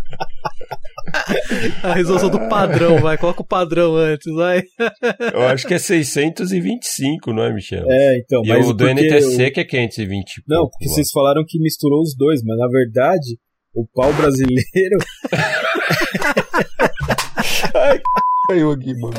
A 1.82 1.92
resolução 1.94 2.30
do 2.30 2.48
padrão, 2.48 2.98
vai. 2.98 3.16
Coloca 3.18 3.42
o 3.42 3.46
padrão 3.46 3.96
antes, 3.96 4.32
vai. 4.34 4.62
Eu 5.32 5.42
acho 5.48 5.66
que 5.66 5.74
é 5.74 5.78
625, 5.78 7.32
não 7.32 7.42
é, 7.44 7.52
Michel? 7.52 7.84
É, 7.90 8.18
então, 8.18 8.42
E 8.44 8.48
mas 8.48 8.68
o 8.68 8.72
do 8.72 8.88
NTC 8.88 9.46
o- 9.46 9.52
que 9.52 9.60
é 9.60 9.64
520. 9.64 10.38
e 10.38 10.42
Não, 10.48 10.58
pouco 10.62 10.72
porque 10.72 10.86
lá. 10.88 10.94
vocês 10.94 11.10
falaram 11.10 11.44
que 11.46 11.58
misturou 11.60 12.00
os 12.02 12.14
dois, 12.16 12.42
mas 12.44 12.58
na 12.58 12.68
verdade, 12.68 13.38
o 13.74 13.86
pau 13.94 14.12
brasileiro 14.14 14.98
Caiu 18.48 18.72
aqui, 18.72 18.94
mano. 18.98 19.14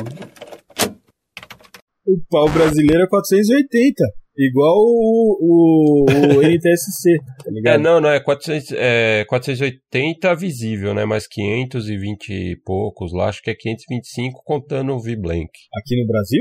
O 2.06 2.18
pau 2.30 2.48
brasileiro 2.50 3.04
é 3.04 3.06
480. 3.06 4.04
Igual 4.42 4.78
o, 4.78 5.36
o, 5.38 6.04
o 6.38 6.40
NTSC, 6.42 7.18
tá 7.18 7.44
É, 7.46 7.50
ligado? 7.50 7.80
não, 7.82 8.00
não, 8.00 8.08
é, 8.08 8.18
400, 8.20 8.72
é 8.72 9.26
480 9.28 10.34
visível, 10.34 10.94
né? 10.94 11.04
Mas 11.04 11.26
520 11.26 12.30
e 12.32 12.56
poucos 12.64 13.12
lá, 13.12 13.28
acho 13.28 13.42
que 13.42 13.50
é 13.50 13.54
525 13.54 14.42
contando 14.42 14.94
o 14.94 14.98
V-Blank. 14.98 15.50
Aqui 15.76 16.00
no 16.00 16.06
Brasil? 16.06 16.40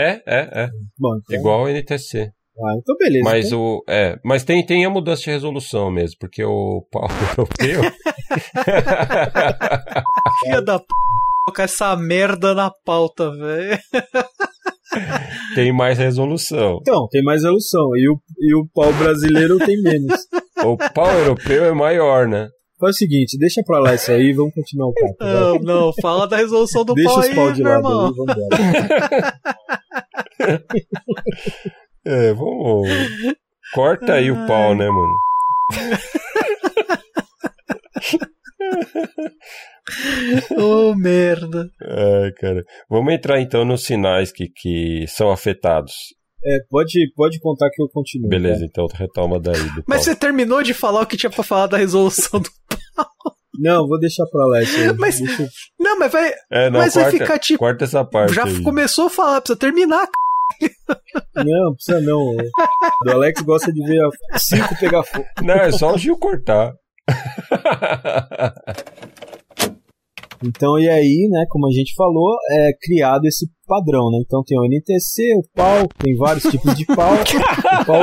É, 0.00 0.22
é, 0.26 0.62
é. 0.64 0.68
Bom, 0.98 1.16
então, 1.18 1.38
Igual 1.38 1.64
o 1.64 1.68
NTC. 1.68 2.30
Ah, 2.64 2.74
então 2.78 2.96
beleza. 2.96 3.24
Mas 3.24 3.46
então, 3.48 3.60
o. 3.60 3.84
É, 3.86 4.18
mas 4.24 4.42
tem, 4.44 4.64
tem 4.64 4.84
a 4.84 4.90
mudança 4.90 5.22
de 5.22 5.30
resolução 5.30 5.90
mesmo, 5.90 6.16
porque 6.18 6.42
o 6.42 6.86
pau 6.90 7.06
europeu. 7.36 7.82
Filha 10.40 10.62
da 10.62 10.78
p. 10.78 10.86
Colocar 11.44 11.64
essa 11.64 11.96
merda 11.96 12.54
na 12.54 12.70
pauta, 12.84 13.30
velho. 13.30 13.78
tem 15.54 15.72
mais 15.72 15.98
resolução. 15.98 16.78
então, 16.80 17.08
tem 17.08 17.22
mais 17.22 17.42
resolução. 17.42 17.96
E 17.96 18.08
o, 18.08 18.18
e 18.40 18.54
o 18.54 18.66
pau 18.74 18.92
brasileiro 18.94 19.58
tem 19.58 19.80
menos. 19.82 20.20
O 20.64 20.76
pau 20.76 21.10
europeu 21.10 21.64
é 21.64 21.72
maior, 21.72 22.28
né? 22.28 22.48
Faz 22.78 22.94
o 22.94 22.98
seguinte, 22.98 23.36
deixa 23.36 23.64
pra 23.64 23.80
lá 23.80 23.94
isso 23.96 24.12
aí 24.12 24.26
e 24.28 24.32
vamos 24.32 24.54
continuar 24.54 24.88
o 24.88 24.94
papo. 24.94 25.16
Não, 25.20 25.58
não, 25.58 25.92
fala 26.00 26.28
da 26.28 26.36
resolução 26.36 26.84
do 26.84 26.94
Deixa 26.94 27.10
pau 27.10 27.18
os 27.18 27.26
aí, 27.26 27.34
pau 27.34 27.52
de 27.52 27.62
meu 27.64 27.72
lado 27.72 27.88
irmão. 27.88 28.06
aí, 28.06 28.14
vambora. 28.14 29.40
É, 32.04 32.32
vamos. 32.34 32.88
Corta 33.74 34.14
aí 34.14 34.30
o 34.30 34.46
pau, 34.46 34.74
né, 34.74 34.88
mano? 34.88 35.14
Ô, 40.56 40.94
merda. 40.94 41.68
Ai, 41.82 42.32
cara. 42.40 42.64
Vamos 42.88 43.12
entrar 43.12 43.40
então 43.40 43.64
nos 43.64 43.84
sinais 43.84 44.32
que, 44.32 44.48
que 44.48 45.04
são 45.08 45.30
afetados. 45.30 45.92
É, 46.44 46.58
pode, 46.68 47.12
pode 47.14 47.38
contar 47.40 47.70
que 47.70 47.80
eu 47.82 47.88
continuo. 47.88 48.28
Beleza, 48.28 48.64
então 48.64 48.86
retoma 48.92 49.40
daí 49.40 49.62
do 49.74 49.84
Mas 49.86 49.98
pau. 49.98 50.04
você 50.04 50.16
terminou 50.16 50.62
de 50.62 50.74
falar 50.74 51.02
o 51.02 51.06
que 51.06 51.16
tinha 51.16 51.30
pra 51.30 51.44
falar 51.44 51.66
da 51.68 51.76
resolução 51.76 52.40
do. 52.40 52.50
tá? 52.96 53.06
Não, 53.58 53.86
vou 53.86 53.98
deixar 54.00 54.24
pra 54.26 54.44
lá 54.46 54.62
isso 54.62 54.76
aí. 54.76 54.92
Mas- 54.98 55.20
Deixa 55.20 55.48
Não, 55.78 55.98
mas 55.98 56.10
vai. 56.10 56.32
É, 56.50 56.68
não, 56.70 56.80
mas 56.80 56.94
corta, 56.94 57.10
vai 57.10 57.18
ficar 57.20 57.38
tipo. 57.38 57.58
corta 57.60 57.84
essa 57.84 58.04
parte 58.04 58.34
Já 58.34 58.44
aí. 58.44 58.62
começou 58.62 59.06
a 59.06 59.10
falar, 59.10 59.40
precisa 59.40 59.58
terminar. 59.58 60.08
Não, 61.36 61.74
precisa 61.74 62.00
não. 62.00 62.36
O 63.06 63.10
Alex 63.10 63.40
gosta 63.42 63.72
de 63.72 63.82
ver 63.84 64.00
a 64.32 64.38
cinco 64.38 64.76
pegar 64.78 65.02
fogo. 65.04 65.26
Não, 65.42 65.54
é 65.54 65.70
só 65.72 65.94
o 65.94 65.98
Gil 65.98 66.18
cortar. 66.18 66.72
Então, 70.44 70.78
e 70.78 70.88
aí, 70.88 71.28
né, 71.30 71.44
como 71.48 71.68
a 71.68 71.70
gente 71.70 71.94
falou, 71.94 72.36
é 72.50 72.72
criado 72.80 73.24
esse 73.26 73.46
padrão, 73.66 74.10
né? 74.10 74.18
Então 74.26 74.42
tem 74.44 74.58
o 74.58 74.64
NTC, 74.64 75.34
o 75.36 75.44
pau, 75.54 75.86
tem 75.98 76.16
vários 76.16 76.42
tipos 76.44 76.74
de 76.74 76.84
pau. 76.84 77.12
o 77.80 77.84
pau 77.84 78.02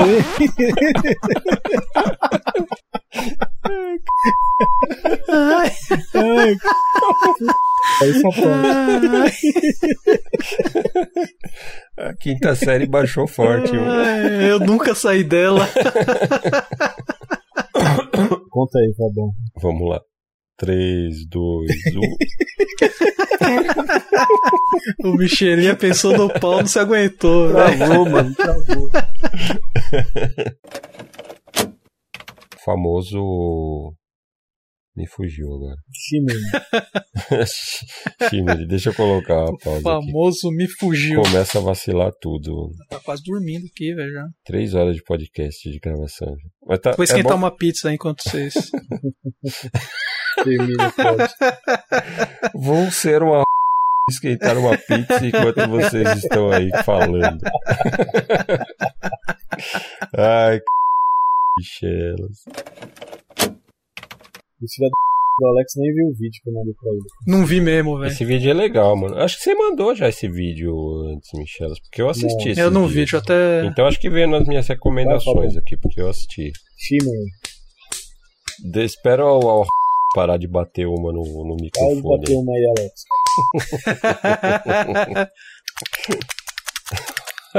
Ai, 5.30 5.72
Ai, 6.16 6.56
aí 8.02 8.14
só 8.22 8.30
pode. 8.32 9.08
A 11.98 12.14
quinta 12.16 12.56
série 12.56 12.86
baixou 12.88 13.28
forte. 13.28 13.72
ai, 13.76 14.50
eu 14.50 14.60
nunca 14.60 14.96
saí 14.96 15.24
dela. 15.24 15.68
Conta 18.50 18.80
aí, 18.80 18.94
Fabão. 18.98 19.32
Vamos 19.62 19.90
lá. 19.90 20.02
3, 20.60 21.26
2, 21.28 21.72
1. 25.04 25.08
O 25.10 25.16
Michelinha 25.18 25.76
pensou 25.76 26.16
no 26.18 26.28
pau, 26.40 26.60
não 26.60 26.68
se 26.68 26.78
aguentou. 26.80 27.48
velho. 27.54 27.78
Travou, 27.78 28.10
mano, 28.10 28.36
travou. 28.36 28.90
Famoso. 32.64 33.94
Me 34.96 35.08
fugiu 35.08 35.48
agora. 35.54 35.76
Chimene. 35.94 37.46
Chimene, 38.30 38.68
deixa 38.68 38.90
eu 38.90 38.94
colocar 38.94 39.36
a 39.36 39.46
O 39.46 39.58
pausa 39.58 39.78
aqui. 39.80 39.84
famoso 40.12 40.52
me 40.52 40.68
fugiu. 40.78 41.22
Começa 41.22 41.60
a 41.60 41.62
vacilar 41.62 42.12
tudo. 42.20 42.70
Tá 42.90 43.00
quase 43.00 43.24
dormindo 43.24 43.66
aqui, 43.66 43.94
velho. 43.96 44.12
já. 44.12 44.26
Três 44.44 44.74
horas 44.74 44.98
de 44.98 45.04
podcast 45.04 45.72
de 45.72 45.80
gravação. 45.80 46.36
Mas 46.68 46.80
tá, 46.80 46.92
Vou 46.92 47.04
é 47.04 47.06
esquentar 47.06 47.32
bom- 47.32 47.38
uma 47.38 47.56
pizza 47.56 47.94
enquanto 47.94 48.22
vocês. 48.24 48.54
Termina. 50.44 50.94
Vou 52.54 52.92
ser 52.92 53.24
uma 53.24 53.44
esquentar 54.10 54.58
uma 54.58 54.78
pizza 54.78 55.26
enquanto 55.26 55.68
vocês 55.70 56.24
estão 56.24 56.52
aí 56.52 56.70
falando. 56.84 57.40
Ai, 60.18 60.62
Michelas. 61.58 62.38
Esse 64.64 64.76
filho 64.76 64.90
do 65.40 65.48
Alex 65.48 65.74
nem 65.78 65.94
viu 65.94 66.08
o 66.08 66.14
vídeo 66.14 66.42
que 66.44 66.50
eu 66.50 66.54
mandei 66.54 66.74
pra 66.74 66.92
ele. 66.92 67.06
Não 67.28 67.46
vi 67.46 67.62
mesmo, 67.62 67.98
velho. 67.98 68.12
Esse 68.12 68.26
vídeo 68.26 68.50
é 68.50 68.54
legal, 68.54 68.96
mano. 68.96 69.18
Acho 69.18 69.38
que 69.38 69.44
você 69.44 69.56
mandou 69.56 69.96
já 69.96 70.10
esse 70.10 70.28
vídeo 70.28 70.74
antes, 71.14 71.32
Michelas, 71.34 71.80
porque 71.80 72.02
eu 72.02 72.10
assisti 72.10 72.56
Não. 72.56 72.64
Eu 72.64 72.72
não 72.72 72.88
vi, 72.88 72.96
vídeo. 72.96 73.12
deixa 73.12 73.18
eu 73.18 73.22
até. 73.22 73.66
Então 73.66 73.86
acho 73.86 74.00
que 74.00 74.10
veio 74.10 74.28
nas 74.28 74.48
minhas 74.48 74.68
recomendações 74.68 75.54
Vai, 75.54 75.62
aqui, 75.62 75.78
porque 75.78 76.02
eu 76.02 76.10
assisti. 76.10 76.52
Chimene. 76.78 77.32
De, 78.64 78.84
espero 78.84 79.26
o, 79.26 79.62
o 79.62 79.66
parar 80.14 80.38
de 80.38 80.48
bater 80.48 80.86
uma 80.88 81.12
no, 81.12 81.24
no 81.24 81.56
Para 81.56 81.58
de 81.58 81.64
microfone. 81.64 82.20
bater 82.20 82.36
uma 82.36 82.54
aí, 82.54 82.66
Alex. 82.78 83.06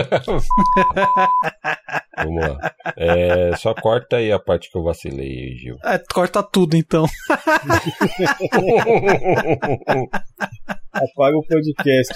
Vamos 2.16 2.48
lá. 2.48 2.72
É, 2.96 3.56
só 3.56 3.74
corta 3.74 4.16
aí 4.16 4.30
a 4.30 4.38
parte 4.38 4.70
que 4.70 4.76
eu 4.76 4.82
vacilei, 4.82 5.56
Gil. 5.56 5.78
É, 5.84 5.98
corta 6.12 6.42
tudo 6.42 6.76
então. 6.76 7.06
Apaga 10.92 11.36
o 11.36 11.46
podcast. 11.46 12.14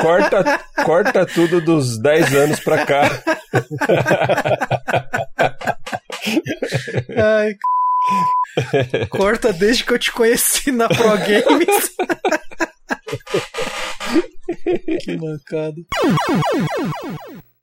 Corta, 0.00 0.60
corta 0.84 1.26
tudo 1.26 1.60
dos 1.60 1.98
10 2.00 2.34
anos 2.34 2.60
pra 2.60 2.86
cá. 2.86 3.02
Ai, 7.16 7.54
corta 9.10 9.52
desde 9.52 9.84
que 9.84 9.92
eu 9.92 9.98
te 9.98 10.10
conheci 10.12 10.72
na 10.72 10.88
Pro 10.88 11.16
Games. 11.18 11.96
que 15.02 15.16
mancada. 15.16 15.76